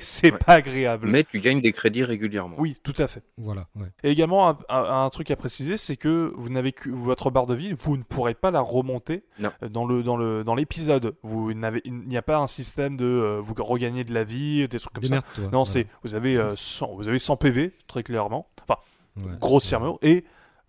c'est 0.00 0.32
Ouais. 0.32 0.38
pas 0.38 0.54
agréable. 0.54 1.08
Mais 1.08 1.24
tu 1.24 1.40
gagnes 1.40 1.60
des 1.60 1.72
crédits 1.72 2.04
régulièrement. 2.04 2.56
Oui, 2.58 2.76
tout 2.82 2.94
à 2.98 3.06
fait. 3.06 3.22
Voilà, 3.38 3.66
ouais. 3.76 3.86
Et 4.04 4.10
également, 4.10 4.48
un, 4.48 4.58
un- 4.68 5.04
un 5.04 5.10
truc 5.10 5.30
à 5.30 5.36
préciser, 5.36 5.76
c'est 5.76 5.96
que 5.96 6.32
vous 6.36 6.48
n'avez 6.48 6.72
que 6.72 6.88
votre 6.90 7.30
barre 7.30 7.46
de 7.46 7.54
vie, 7.54 7.72
vous 7.72 7.96
ne 7.96 8.02
pourrez 8.02 8.34
pas 8.34 8.50
la 8.50 8.60
remonter 8.60 9.24
Non. 9.38 9.50
euh, 9.62 9.68
dans 9.68 9.84
le 9.84 10.02
dans 10.02 10.16
le 10.16 10.44
dans 10.44 10.54
l'épisode. 10.54 11.16
Vous 11.22 11.52
n'avez, 11.54 11.80
il 11.84 11.94
n'y 11.94 12.16
a 12.16 12.22
pas 12.22 12.38
un 12.38 12.46
système 12.46 12.96
de 12.96 13.04
euh, 13.04 13.40
vous 13.40 13.54
regagner 13.58 14.04
de 14.04 14.14
la 14.14 14.24
vie, 14.24 14.66
des 14.68 14.78
trucs 14.78 14.92
comme 14.94 15.04
ça. 15.04 15.22
Non, 15.52 15.60
Ouais, 15.60 15.64
c'est 15.66 15.86
vous 16.04 16.14
avez 16.14 16.36
euh, 16.36 16.54
100, 16.56 16.94
vous 16.96 17.08
avez 17.08 17.18
100 17.18 17.36
PV 17.36 17.72
très 17.86 18.02
clairement. 18.02 18.48
Enfin, 18.68 18.80
ouais. 19.16 19.36
grossièrement 19.40 19.98
et 20.02 20.24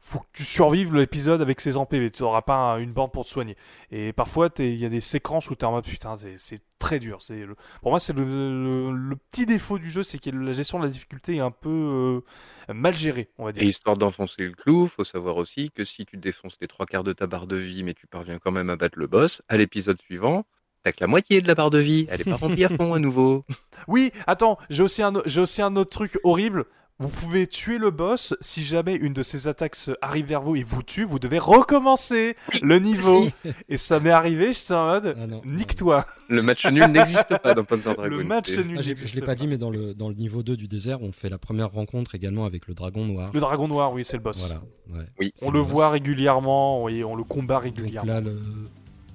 faut 0.05 0.19
que 0.19 0.25
tu 0.33 0.43
survives 0.43 0.93
l'épisode 0.93 1.41
avec 1.41 1.61
ces 1.61 1.71
100 1.71 1.85
PV. 1.85 2.11
Tu 2.11 2.23
n'auras 2.23 2.41
pas 2.41 2.73
un- 2.73 2.77
une 2.79 2.91
bande 2.91 3.11
pour 3.13 3.23
te 3.23 3.29
soigner. 3.29 3.55
Et 3.89 4.11
parfois, 4.13 4.49
il 4.59 4.75
y 4.75 4.85
a 4.85 4.89
des 4.89 4.99
séquences 5.01 5.49
où 5.49 5.55
tu 5.55 5.61
es 5.61 5.63
en 5.65 5.71
mode 5.71 5.85
putain, 5.85 6.15
c'est- 6.17 6.61
très 6.77 6.99
dur. 6.99 7.21
C'est 7.21 7.45
le- 7.45 7.55
Pour 7.81 7.91
moi, 7.91 7.99
c'est 8.01 8.11
le, 8.11 8.25
le- 8.25 8.91
le 8.91 9.15
petit 9.15 9.45
défaut 9.45 9.79
du 9.79 9.89
jeu, 9.89 10.03
c'est 10.03 10.17
que 10.19 10.29
la 10.29 10.51
gestion 10.51 10.79
de 10.79 10.83
la 10.83 10.89
difficulté 10.89 11.37
est 11.37 11.39
un 11.39 11.49
peu 11.49 12.21
euh, 12.69 12.73
mal 12.73 12.93
gérée, 12.93 13.29
on 13.37 13.45
va 13.45 13.51
Et 13.51 13.53
dire. 13.53 13.63
histoire 13.63 13.95
d'enfoncer 13.95 14.43
le 14.43 14.51
clou, 14.51 14.87
faut 14.87 15.05
savoir 15.05 15.37
aussi 15.37 15.71
que 15.71 15.85
si 15.85 16.05
tu 16.05 16.17
défonces 16.17 16.57
les 16.59 16.67
trois 16.67 16.85
quarts 16.85 17.05
de 17.05 17.13
ta 17.13 17.25
barre 17.25 17.47
de 17.47 17.55
vie, 17.55 17.83
mais 17.83 17.93
tu 17.93 18.05
parviens 18.05 18.37
quand 18.37 18.51
même 18.51 18.69
à 18.69 18.75
battre 18.75 18.99
le 18.99 19.07
boss, 19.07 19.41
à 19.47 19.55
l'épisode 19.55 19.97
suivant, 20.01 20.45
t'as 20.83 20.91
que 20.91 20.97
la 20.99 21.07
moitié 21.07 21.41
de 21.41 21.47
la 21.47 21.55
barre 21.55 21.69
de 21.69 21.77
vie. 21.79 22.05
Elle 22.09 22.19
est 22.19 22.25
pas 22.25 22.35
remplie 22.35 22.65
à 22.65 22.69
fond 22.69 22.93
à 22.93 22.99
nouveau. 22.99 23.45
Oui, 23.87 24.11
attends, 24.27 24.57
j'ai 24.69 24.83
aussi, 24.83 25.01
un, 25.01 25.13
aussi 25.15 25.61
un 25.61 25.75
autre 25.77 25.91
truc 25.91 26.19
horrible. 26.25 26.65
Vous 26.99 27.09
pouvez 27.09 27.47
tuer 27.47 27.79
le 27.79 27.89
boss 27.91 28.35
si 28.39 28.63
jamais 28.63 28.93
une 28.95 29.13
de 29.13 29.23
ses 29.23 29.47
attaques 29.47 29.75
arrive 30.01 30.27
vers 30.27 30.41
vous 30.41 30.55
et 30.55 30.63
vous 30.63 30.83
tue, 30.83 31.03
vous 31.03 31.17
devez 31.19 31.39
recommencer 31.39 32.35
le 32.61 32.77
niveau. 32.79 33.27
Et 33.67 33.77
ça 33.77 33.99
m'est 33.99 34.11
arrivé, 34.11 34.53
j'étais 34.53 34.73
en 34.73 34.85
mode 34.85 35.15
Ah 35.19 35.27
non. 35.27 35.41
nique-toi. 35.43 36.05
Le 36.29 36.41
match 36.43 36.65
nul 36.67 36.85
n'existe 36.85 37.35
pas 37.41 37.55
dans 37.55 37.63
Panzer 37.63 37.95
Dragoon. 37.95 38.17
Le 38.17 38.23
match 38.23 38.51
nul. 38.57 38.77
Ah, 38.79 38.81
je 38.83 39.15
l'ai 39.15 39.21
pas 39.21 39.35
dit, 39.35 39.47
mais 39.47 39.57
dans 39.57 39.71
le, 39.71 39.93
dans 39.93 40.07
le 40.07 40.15
niveau 40.15 40.43
2 40.43 40.55
du 40.55 40.67
désert, 40.67 41.01
on 41.01 41.11
fait 41.11 41.29
la 41.29 41.39
première 41.39 41.71
rencontre 41.71 42.13
également 42.15 42.45
avec 42.45 42.67
le 42.67 42.73
dragon 42.75 43.05
noir. 43.05 43.31
Le 43.33 43.39
dragon 43.39 43.67
noir, 43.67 43.91
oui, 43.91 44.05
c'est 44.05 44.17
le 44.17 44.23
boss. 44.23 44.39
Voilà. 44.39 44.61
ouais. 44.91 45.05
Oui. 45.19 45.31
C'est 45.35 45.47
On 45.47 45.51
le 45.51 45.59
voit 45.59 45.89
régulièrement, 45.89 46.83
oui, 46.83 47.03
on 47.03 47.15
le 47.15 47.23
combat 47.23 47.55
Donc 47.55 47.63
régulièrement. 47.63 48.13
là, 48.13 48.21
le... 48.21 48.39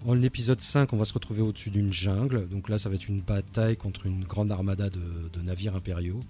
en 0.05 0.15
l'épisode 0.15 0.61
5, 0.61 0.93
on 0.93 0.97
va 0.97 1.05
se 1.05 1.15
retrouver 1.15 1.43
au-dessus 1.43 1.71
d'une 1.71 1.93
jungle. 1.93 2.49
Donc 2.49 2.69
là, 2.69 2.79
ça 2.79 2.89
va 2.89 2.97
être 2.97 3.09
une 3.09 3.21
bataille 3.23 3.77
contre 3.77 4.05
une 4.07 4.25
grande 4.25 4.51
armada 4.51 4.91
de, 4.91 5.01
de 5.33 5.41
navires 5.43 5.77
impériaux. 5.77 6.21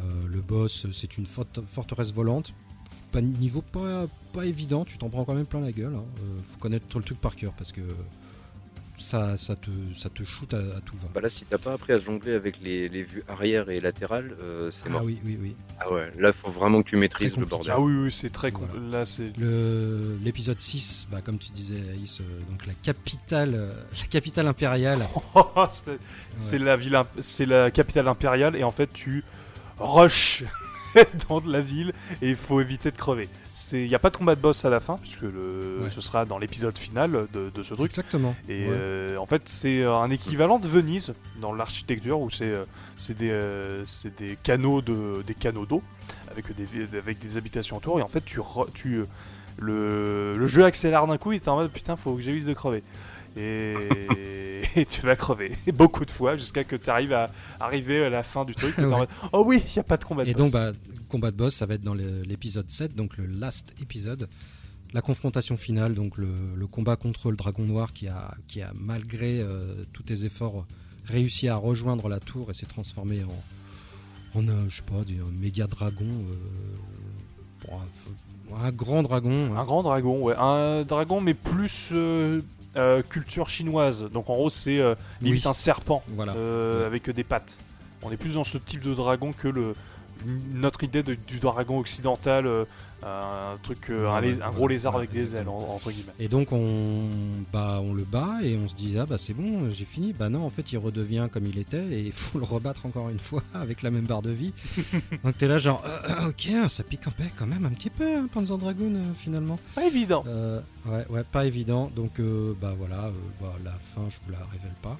Euh, 0.00 0.28
le 0.28 0.40
boss, 0.40 0.86
c'est 0.92 1.18
une 1.18 1.26
forte- 1.26 1.60
forteresse 1.66 2.12
volante. 2.12 2.52
Pas 3.12 3.20
niveau 3.20 3.60
pas, 3.62 4.06
pas 4.32 4.46
évident, 4.46 4.84
tu 4.84 4.96
t'en 4.98 5.08
prends 5.08 5.24
quand 5.24 5.34
même 5.34 5.46
plein 5.46 5.60
la 5.60 5.72
gueule. 5.72 5.94
hein. 5.96 6.04
Euh, 6.20 6.40
faut 6.48 6.58
connaître 6.58 6.86
tout 6.86 6.98
le 6.98 7.04
truc 7.04 7.20
par 7.20 7.34
cœur 7.36 7.52
parce 7.54 7.72
que 7.72 7.80
ça, 8.98 9.38
ça, 9.38 9.56
te, 9.56 9.70
ça 9.96 10.10
te 10.10 10.22
shoot 10.22 10.52
à, 10.52 10.58
à 10.58 10.80
tout 10.84 10.94
va. 10.98 11.08
Bah 11.14 11.20
là, 11.22 11.30
si 11.30 11.44
t'as 11.46 11.56
pas 11.56 11.72
appris 11.72 11.94
à 11.94 11.98
jongler 11.98 12.34
avec 12.34 12.60
les, 12.62 12.88
les 12.90 13.02
vues 13.02 13.24
arrière 13.28 13.70
et 13.70 13.80
latérales, 13.80 14.36
euh, 14.42 14.70
c'est 14.70 14.88
ah 14.88 14.90
mort. 14.90 15.04
oui, 15.04 15.18
oui, 15.24 15.38
oui. 15.40 15.56
Ah 15.80 15.90
ouais, 15.90 16.12
là, 16.18 16.32
faut 16.34 16.50
vraiment 16.50 16.82
que 16.82 16.90
tu 16.90 16.96
maîtrises 16.96 17.34
le 17.38 17.46
bordel. 17.46 17.72
Ah 17.74 17.80
oui, 17.80 17.94
oui, 17.94 18.12
c'est 18.12 18.28
très. 18.30 18.50
Voilà. 18.50 18.74
Là, 18.98 19.04
c'est. 19.06 19.32
Le- 19.38 20.18
L'épisode 20.22 20.60
6, 20.60 21.06
bah, 21.10 21.22
comme 21.24 21.38
tu 21.38 21.50
disais, 21.50 21.80
Aïs, 21.94 22.20
euh, 22.20 22.24
donc 22.50 22.66
la 22.66 22.74
capitale, 22.74 23.54
euh, 23.54 23.72
la 23.98 24.06
capitale 24.06 24.46
impériale. 24.46 25.08
c'est 26.40 26.58
la 26.58 26.76
ville, 26.76 26.94
imp- 26.94 27.08
c'est 27.20 27.46
la 27.46 27.70
capitale 27.70 28.06
impériale 28.06 28.54
et 28.54 28.64
en 28.64 28.70
fait 28.70 28.92
tu 28.92 29.24
rush 29.80 30.44
dans 31.28 31.40
la 31.46 31.60
ville 31.60 31.92
et 32.22 32.30
il 32.30 32.36
faut 32.36 32.60
éviter 32.60 32.90
de 32.90 32.96
crever. 32.96 33.28
Il 33.72 33.86
n'y 33.86 33.94
a 33.94 33.98
pas 33.98 34.08
de 34.10 34.16
combat 34.16 34.34
de 34.34 34.40
boss 34.40 34.64
à 34.64 34.70
la 34.70 34.80
fin 34.80 34.96
puisque 34.96 35.20
le, 35.22 35.80
Ouais. 35.82 35.90
ce 35.94 36.00
sera 36.00 36.24
dans 36.24 36.38
l'épisode 36.38 36.76
final 36.78 37.26
de, 37.32 37.50
de 37.50 37.62
ce 37.62 37.74
truc. 37.74 37.86
Exactement. 37.90 38.34
Et 38.48 38.62
Ouais. 38.62 38.68
euh, 38.70 39.16
en 39.18 39.26
fait, 39.26 39.42
c'est 39.48 39.84
un 39.84 40.10
équivalent 40.10 40.58
de 40.58 40.66
Venise 40.66 41.12
dans 41.40 41.52
l'architecture 41.52 42.20
où 42.20 42.30
c'est 42.30 42.44
euh, 42.46 42.64
des, 43.10 43.30
euh, 43.30 43.84
des 44.18 44.36
canaux 44.42 44.80
de 44.80 45.22
des 45.26 45.34
canaux 45.34 45.66
d'eau 45.66 45.82
avec 46.30 46.46
des 46.56 46.96
avec 46.98 47.18
des 47.18 47.36
habitations 47.36 47.76
autour 47.76 47.98
et 48.00 48.02
en 48.02 48.08
fait 48.08 48.24
tu 48.24 48.40
tu 48.74 48.96
euh, 48.96 49.04
le, 49.58 50.34
le 50.38 50.46
jeu 50.46 50.64
accélère 50.64 51.06
d'un 51.06 51.18
coup 51.18 51.32
et 51.32 51.40
t'es 51.40 51.48
en 51.50 51.56
mode 51.56 51.70
putain 51.70 51.96
faut 51.96 52.14
que 52.14 52.22
j'évite 52.22 52.46
de 52.46 52.54
crever 52.54 52.82
et, 53.36 53.74
et 54.76 54.86
tu 54.86 55.00
vas 55.02 55.16
crever 55.16 55.52
beaucoup 55.74 56.04
de 56.04 56.10
fois 56.10 56.36
jusqu'à 56.36 56.64
que 56.64 56.76
tu 56.76 56.90
arrives 56.90 57.12
à 57.12 57.30
arriver 57.60 58.04
à 58.04 58.10
la 58.10 58.22
fin 58.22 58.44
du 58.44 58.54
truc 58.54 58.78
et 58.78 58.84
Ouais. 58.84 59.06
oh 59.32 59.42
oui 59.46 59.62
il 59.70 59.76
y 59.76 59.78
a 59.78 59.82
pas 59.82 59.96
de 59.96 60.04
combat 60.04 60.24
de 60.24 60.30
Et 60.30 60.34
boss. 60.34 60.42
donc, 60.42 60.52
bah, 60.52 60.72
combat 61.08 61.30
de 61.30 61.36
boss, 61.36 61.54
ça 61.54 61.66
va 61.66 61.74
être 61.74 61.82
dans 61.82 61.94
l'épisode 61.94 62.68
7, 62.70 62.94
donc 62.94 63.16
le 63.16 63.26
last 63.26 63.74
épisode. 63.82 64.28
La 64.92 65.02
confrontation 65.02 65.56
finale, 65.56 65.94
donc 65.94 66.16
le, 66.18 66.28
le 66.56 66.66
combat 66.66 66.96
contre 66.96 67.30
le 67.30 67.36
dragon 67.36 67.62
noir 67.64 67.92
qui 67.92 68.08
a, 68.08 68.34
qui 68.48 68.60
a 68.62 68.72
malgré 68.74 69.40
euh, 69.40 69.74
tous 69.92 70.02
tes 70.02 70.24
efforts, 70.24 70.66
réussi 71.06 71.48
à 71.48 71.54
rejoindre 71.56 72.08
la 72.08 72.18
tour 72.18 72.50
et 72.50 72.54
s'est 72.54 72.66
transformé 72.66 73.20
en, 73.24 74.38
en 74.40 74.48
un, 74.48 74.68
je 74.68 74.76
sais 74.76 74.82
pas, 74.82 74.94
un 74.96 75.40
méga 75.40 75.66
dragon. 75.68 76.06
euh, 77.68 77.72
un, 77.72 78.64
un 78.66 78.70
grand 78.72 79.02
dragon. 79.02 79.52
hein. 79.54 79.58
Un 79.60 79.64
grand 79.64 79.82
dragon, 79.82 80.22
ouais. 80.22 80.34
Un 80.38 80.82
dragon, 80.82 81.20
mais 81.20 81.34
plus 81.34 81.90
euh, 81.92 82.40
euh, 82.76 83.02
culture 83.02 83.48
chinoise. 83.48 84.04
Donc 84.12 84.30
en 84.30 84.34
gros, 84.34 84.50
c'est 84.50 84.78
euh, 84.78 84.94
limite 85.20 85.44
Oui. 85.44 85.50
un 85.50 85.54
serpent 85.54 86.02
Voilà. 86.08 86.32
euh, 86.34 86.80
Ouais. 86.80 86.86
avec 86.86 87.10
des 87.10 87.24
pattes. 87.24 87.58
On 88.02 88.10
est 88.10 88.16
plus 88.16 88.34
dans 88.34 88.44
ce 88.44 88.58
type 88.58 88.82
de 88.82 88.94
dragon 88.94 89.32
que 89.32 89.48
le 89.48 89.74
notre 90.52 90.84
idée 90.84 91.02
de- 91.02 91.14
du 91.14 91.38
dragon 91.38 91.78
occidental, 91.78 92.46
euh, 92.46 92.64
un 93.02 93.56
truc, 93.62 93.90
euh, 93.90 94.08
un, 94.08 94.50
gros 94.50 94.68
lézard 94.68 94.96
avec 94.96 95.12
des 95.12 95.34
ailes, 95.34 95.48
entre 95.48 95.90
guillemets. 95.90 96.12
Et 96.18 96.28
donc 96.28 96.52
on, 96.52 97.02
bah, 97.52 97.80
on 97.82 97.94
le 97.94 98.04
bat 98.04 98.38
et 98.42 98.56
on 98.56 98.68
se 98.68 98.74
dit 98.74 98.96
ah 98.98 99.06
bah 99.06 99.16
c'est 99.18 99.34
bon 99.34 99.70
j'ai 99.70 99.84
fini. 99.84 100.12
Bah 100.12 100.28
non 100.28 100.44
en 100.44 100.50
fait 100.50 100.72
il 100.72 100.78
redevient 100.78 101.28
comme 101.30 101.46
il 101.46 101.58
était 101.58 101.84
et 101.86 102.00
il 102.00 102.12
faut 102.12 102.38
le 102.38 102.44
rebattre 102.44 102.86
encore 102.86 103.08
une 103.08 103.18
fois 103.18 103.42
avec 103.54 103.82
la 103.82 103.90
même 103.90 104.04
barre 104.04 104.22
de 104.22 104.30
vie. 104.30 104.52
Donc 105.24 105.38
t'es 105.38 105.48
là 105.48 105.58
genre 105.58 105.82
euh, 105.86 106.28
ok 106.28 106.68
ça 106.68 106.82
pique 106.82 107.06
un 107.06 107.10
peu 107.10 107.24
quand 107.36 107.46
même 107.46 107.64
un 107.64 107.70
petit 107.70 107.90
peu 107.90 108.06
hein, 108.06 108.26
Panzer 108.32 108.58
Dragoon 108.58 108.94
euh, 108.94 109.12
finalement. 109.16 109.58
Pas 109.74 109.86
évident. 109.86 110.24
Euh, 110.26 110.60
ouais 110.86 111.06
ouais 111.08 111.24
pas 111.24 111.46
évident. 111.46 111.90
Donc 111.94 112.20
euh, 112.20 112.54
bah 112.60 112.74
voilà 112.76 113.06
euh, 113.06 113.12
bah, 113.40 113.54
la 113.64 113.72
fin 113.72 114.02
je 114.08 114.16
vous 114.24 114.32
la 114.32 114.38
révèle 114.52 114.74
pas 114.82 114.98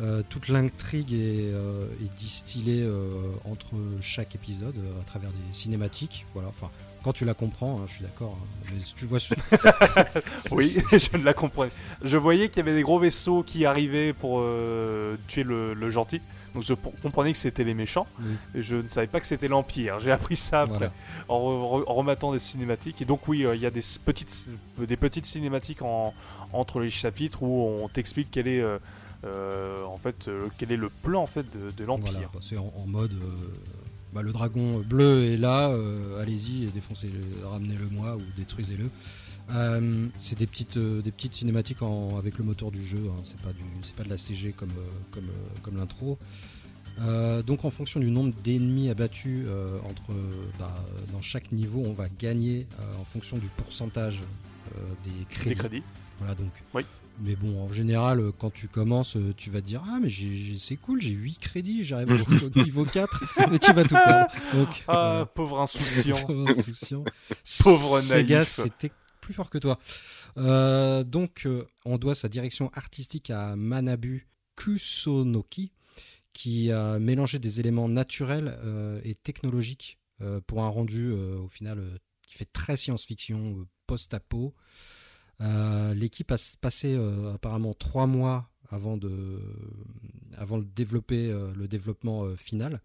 Euh, 0.00 0.22
toute 0.28 0.48
l'intrigue 0.48 1.12
est, 1.12 1.52
euh, 1.52 1.86
est 2.04 2.12
distillée 2.16 2.82
euh, 2.82 3.08
entre 3.44 3.74
chaque 4.00 4.34
épisode 4.34 4.74
à 5.00 5.04
travers 5.04 5.30
des 5.30 5.52
cinématiques 5.52 6.26
voilà 6.34 6.48
enfin 6.48 6.68
quand 7.04 7.12
tu 7.12 7.24
la 7.24 7.32
comprends 7.34 7.78
hein, 7.78 7.84
je 7.86 7.92
suis 7.92 8.02
d'accord 8.02 8.36
hein, 8.42 8.46
mais 8.72 8.80
tu 8.96 9.06
vois 9.06 9.20
Oui, 10.50 10.76
je 10.90 11.16
ne 11.16 11.22
la 11.22 11.32
comprenais. 11.32 11.70
Je 12.02 12.16
voyais 12.16 12.48
qu'il 12.48 12.58
y 12.64 12.68
avait 12.68 12.74
des 12.76 12.82
gros 12.82 12.98
vaisseaux 12.98 13.44
qui 13.44 13.66
arrivaient 13.66 14.12
pour 14.12 14.42
tuer 15.28 15.44
le, 15.44 15.74
le 15.74 15.90
gentil. 15.90 16.20
Donc 16.54 16.62
je 16.64 16.74
comprenais 17.02 17.32
que 17.32 17.38
c'était 17.38 17.64
les 17.64 17.74
méchants. 17.74 18.06
Oui. 18.20 18.32
Et 18.56 18.62
je 18.62 18.76
ne 18.76 18.88
savais 18.88 19.06
pas 19.08 19.20
que 19.20 19.26
c'était 19.26 19.48
l'Empire. 19.48 20.00
J'ai 20.00 20.12
appris 20.12 20.36
ça 20.36 20.62
après. 20.62 20.76
Voilà. 20.78 20.92
en, 21.28 21.38
re- 21.80 21.84
en 21.86 21.94
remettant 21.94 22.32
des 22.32 22.38
cinématiques. 22.38 23.00
Et 23.02 23.04
donc 23.04 23.26
oui, 23.28 23.44
il 23.54 23.60
y 23.60 23.66
a 23.66 23.70
des 23.70 23.82
petites, 24.04 24.46
des 24.78 24.96
petites 24.96 25.26
cinématiques 25.26 25.82
en, 25.82 26.14
entre 26.52 26.80
les 26.80 26.90
chapitres 26.90 27.42
où 27.42 27.78
on 27.82 27.88
t'explique 27.88 28.28
quel 28.30 28.46
est 28.48 28.64
en 29.86 29.96
fait 29.98 30.28
euh, 30.28 30.48
quel 30.58 30.72
est 30.72 30.76
le 30.76 30.88
plan 30.90 31.22
en 31.22 31.26
fait 31.26 31.44
de, 31.56 31.70
de 31.70 31.84
l'empire. 31.84 32.12
Voilà, 32.12 32.28
c'est 32.40 32.56
en, 32.58 32.72
en 32.76 32.86
mode 32.86 33.12
euh, 33.14 33.48
bah, 34.12 34.22
le 34.22 34.32
dragon 34.32 34.80
bleu 34.80 35.24
est 35.24 35.36
là, 35.36 35.70
euh, 35.70 36.20
allez-y 36.22 36.64
et 36.64 36.66
défoncez-le, 36.68 37.46
ramenez-le 37.46 37.88
moi 37.88 38.16
ou 38.16 38.22
détruisez-le. 38.36 38.88
Euh, 39.50 40.06
c'est 40.18 40.38
des 40.38 40.46
petites, 40.46 40.78
euh, 40.78 41.02
des 41.02 41.10
petites 41.10 41.34
cinématiques 41.34 41.82
en- 41.82 42.16
avec 42.16 42.38
le 42.38 42.44
moteur 42.44 42.70
du 42.70 42.82
jeu, 42.82 42.98
hein, 43.10 43.20
c'est 43.24 43.38
pas, 43.40 43.52
du, 43.52 43.60
c'est 43.82 43.94
pas 43.94 44.04
de 44.04 44.08
la 44.08 44.16
CG 44.16 44.52
comme, 44.52 44.70
euh, 44.70 44.90
comme, 45.10 45.24
euh, 45.28 45.58
comme 45.62 45.76
l'intro. 45.76 46.18
Euh, 47.00 47.42
donc 47.42 47.64
en 47.64 47.70
fonction 47.70 47.98
du 48.00 48.10
nombre 48.10 48.32
d'ennemis 48.44 48.88
abattus 48.88 49.44
euh, 49.48 49.78
entre, 49.90 50.12
bah, 50.60 50.72
dans 51.12 51.20
chaque 51.20 51.50
niveau, 51.52 51.82
on 51.84 51.92
va 51.92 52.06
gagner 52.20 52.66
euh, 52.80 53.00
en 53.00 53.04
fonction 53.04 53.36
du 53.36 53.48
pourcentage 53.48 54.20
euh, 54.76 54.78
des 55.04 55.24
crédits. 55.28 55.48
Des 55.50 55.54
crédits. 55.56 55.82
Voilà 56.20 56.34
donc. 56.36 56.52
Oui. 56.72 56.84
Mais 57.20 57.36
bon, 57.36 57.62
en 57.62 57.72
général, 57.72 58.20
euh, 58.20 58.32
quand 58.36 58.50
tu 58.52 58.68
commences, 58.68 59.16
euh, 59.16 59.32
tu 59.36 59.50
vas 59.50 59.60
te 59.60 59.66
dire 59.66 59.82
Ah, 59.86 59.98
mais 60.00 60.08
c'est 60.58 60.76
cool, 60.76 61.00
j'ai 61.00 61.10
8 61.10 61.38
crédits, 61.38 61.84
j'arrive 61.84 62.10
au, 62.10 62.46
au 62.58 62.62
niveau 62.64 62.84
4, 62.84 63.48
mais 63.50 63.58
tu 63.58 63.72
vas 63.72 63.84
tout 63.84 63.94
perdre. 63.94 64.26
Donc, 64.52 64.84
Ah, 64.88 65.28
pauvre 65.34 65.60
insouciant. 65.60 66.16
Pauvre 66.26 66.50
insouciant. 66.50 67.04
Pauvre 67.62 68.00
Sega, 68.00 68.44
c'était 68.44 68.90
plus 69.20 69.32
fort 69.32 69.48
que 69.48 69.58
toi. 69.58 69.78
Euh, 70.36 71.04
donc, 71.04 71.42
euh, 71.46 71.66
on 71.84 71.98
doit 71.98 72.14
sa 72.14 72.28
direction 72.28 72.70
artistique 72.74 73.30
à 73.30 73.54
Manabu 73.54 74.26
Kusonoki, 74.56 75.72
qui 76.32 76.72
a 76.72 76.98
mélangé 76.98 77.38
des 77.38 77.60
éléments 77.60 77.88
naturels 77.88 78.58
et 79.04 79.14
technologiques 79.14 79.98
pour 80.46 80.62
un 80.64 80.68
rendu, 80.68 81.12
au 81.12 81.48
final, 81.48 81.80
qui 82.26 82.34
fait 82.34 82.44
très 82.52 82.76
science-fiction, 82.76 83.66
post-apo. 83.86 84.52
Euh, 85.40 85.94
L'équipe 85.94 86.30
a 86.32 86.36
passé 86.60 86.94
euh, 86.94 87.34
apparemment 87.34 87.74
trois 87.74 88.06
mois 88.06 88.50
avant 88.70 88.96
de, 88.96 89.40
avant 90.36 90.58
de 90.58 90.64
développer 90.64 91.30
euh, 91.30 91.52
le 91.54 91.68
développement 91.68 92.34
final, 92.36 92.80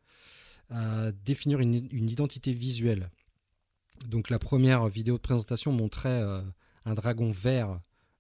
à 0.69 1.11
définir 1.11 1.59
une, 1.59 1.75
identité 1.75 2.53
visuelle. 2.53 3.09
Donc 4.07 4.29
la 4.29 4.39
première 4.39 4.87
vidéo 4.87 5.15
de 5.15 5.21
présentation 5.21 5.71
montrait 5.71 6.23
un 6.85 6.93
dragon 6.93 7.31
vert 7.31 7.77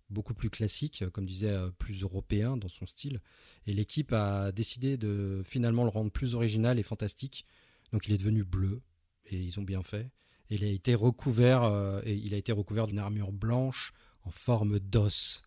beaucoup 0.09 0.33
plus 0.33 0.49
classique, 0.49 1.03
comme 1.13 1.25
disait, 1.25 1.55
plus 1.77 2.01
européen 2.01 2.57
dans 2.57 2.67
son 2.67 2.85
style. 2.87 3.21
Et 3.67 3.73
l'équipe 3.73 4.11
a 4.11 4.51
décidé 4.51 4.97
de 4.97 5.43
finalement 5.45 5.83
le 5.83 5.89
rendre 5.89 6.11
plus 6.11 6.33
original 6.33 6.79
et 6.79 6.83
fantastique. 6.83 7.45
Donc 7.93 8.07
il 8.07 8.13
est 8.13 8.17
devenu 8.17 8.43
bleu, 8.43 8.81
et 9.27 9.37
ils 9.39 9.59
ont 9.59 9.63
bien 9.63 9.83
fait. 9.83 10.09
Il 10.49 10.63
a 10.63 10.67
été 10.67 10.95
recouvert, 10.95 12.01
et 12.03 12.15
il 12.15 12.33
a 12.33 12.37
été 12.37 12.51
recouvert 12.51 12.87
d'une 12.87 12.99
armure 12.99 13.31
blanche 13.31 13.93
en 14.29 14.31
forme 14.31 14.79
d'os. 14.79 15.41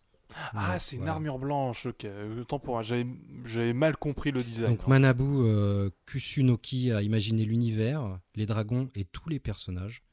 Ah, 0.53 0.73
Ouais, 0.73 0.79
c'est 0.79 0.97
une 0.97 1.07
armure 1.07 1.39
blanche. 1.39 1.85
Ok, 1.85 2.05
autant 2.39 2.59
pour 2.59 2.73
moi. 2.73 2.83
J'avais 2.83 3.73
mal 3.73 3.95
compris 3.95 4.31
le 4.31 4.43
design. 4.43 4.71
Donc 4.71 4.87
Manabu 4.87 5.23
euh, 5.23 5.89
Kusunoki 6.05 6.91
a 6.91 7.01
imaginé 7.01 7.45
l'univers, 7.45 8.19
les 8.35 8.45
dragons 8.45 8.89
et 8.95 9.05
tous 9.05 9.29
les 9.29 9.39
personnages. 9.39 10.03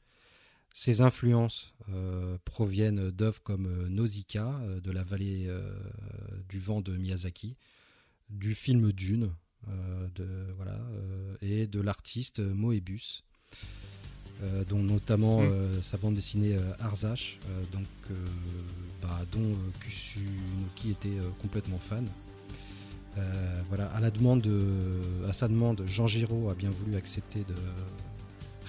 Ses 0.73 1.01
influences 1.01 1.73
euh, 1.89 2.37
proviennent 2.45 3.11
d'œuvres 3.11 3.43
comme 3.43 3.65
euh, 3.65 3.89
Nausicaa, 3.89 4.61
de 4.81 4.91
la 4.91 5.03
vallée 5.03 5.45
euh, 5.47 5.73
du 6.47 6.59
vent 6.59 6.79
de 6.81 6.95
Miyazaki, 6.95 7.57
du 8.29 8.55
film 8.55 8.93
Dune, 8.93 9.33
de, 10.15 10.53
voilà, 10.55 10.79
et 11.41 11.67
de 11.67 11.79
l'artiste 11.81 12.39
Moebius, 12.39 13.23
dont 14.69 14.81
notamment 14.83 15.41
Mm. 15.41 15.45
euh, 15.51 15.81
sa 15.81 15.97
bande 15.97 16.15
dessinée 16.15 16.55
euh, 16.55 16.71
Arzash, 16.79 17.39
euh, 17.49 17.63
donc, 17.73 17.85
euh, 18.09 18.13
bah, 19.01 19.19
dont 19.31 19.39
euh, 19.39 19.55
Kusunoki 19.79 20.91
était 20.91 21.09
euh, 21.19 21.29
complètement 21.41 21.77
fan. 21.77 22.05
Euh, 23.17 23.61
voilà, 23.67 23.87
à 23.87 23.99
la 23.99 24.09
demande, 24.09 24.41
de- 24.41 25.01
à 25.27 25.33
sa 25.33 25.47
demande, 25.47 25.83
Jean 25.85 26.07
Giraud 26.07 26.49
a 26.49 26.53
bien 26.55 26.69
voulu 26.69 26.95
accepter 26.95 27.39
de 27.39 27.53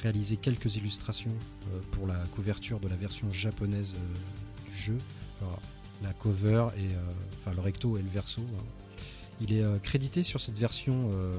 réaliser 0.03 0.37
quelques 0.37 0.77
illustrations 0.77 1.31
euh, 1.73 1.79
pour 1.93 2.07
la 2.09 2.16
couverture 2.35 2.81
de 2.81 2.89
la 2.89 2.97
version 2.97 3.33
japonaise 3.33 3.95
euh, 3.97 4.68
du 4.70 4.77
jeu. 4.77 4.99
Alors, 5.41 5.61
la 6.03 6.12
cover 6.12 6.66
et 6.77 6.81
euh, 6.81 6.99
enfin 7.39 7.53
le 7.55 7.61
recto 7.61 7.97
et 7.97 8.03
le 8.03 8.09
verso. 8.09 8.41
hein. 8.43 8.64
Il 9.41 9.53
est 9.53 9.62
euh, 9.62 9.79
crédité 9.79 10.23
sur 10.25 10.41
cette 10.41 10.59
version 10.59 11.11
euh, 11.12 11.33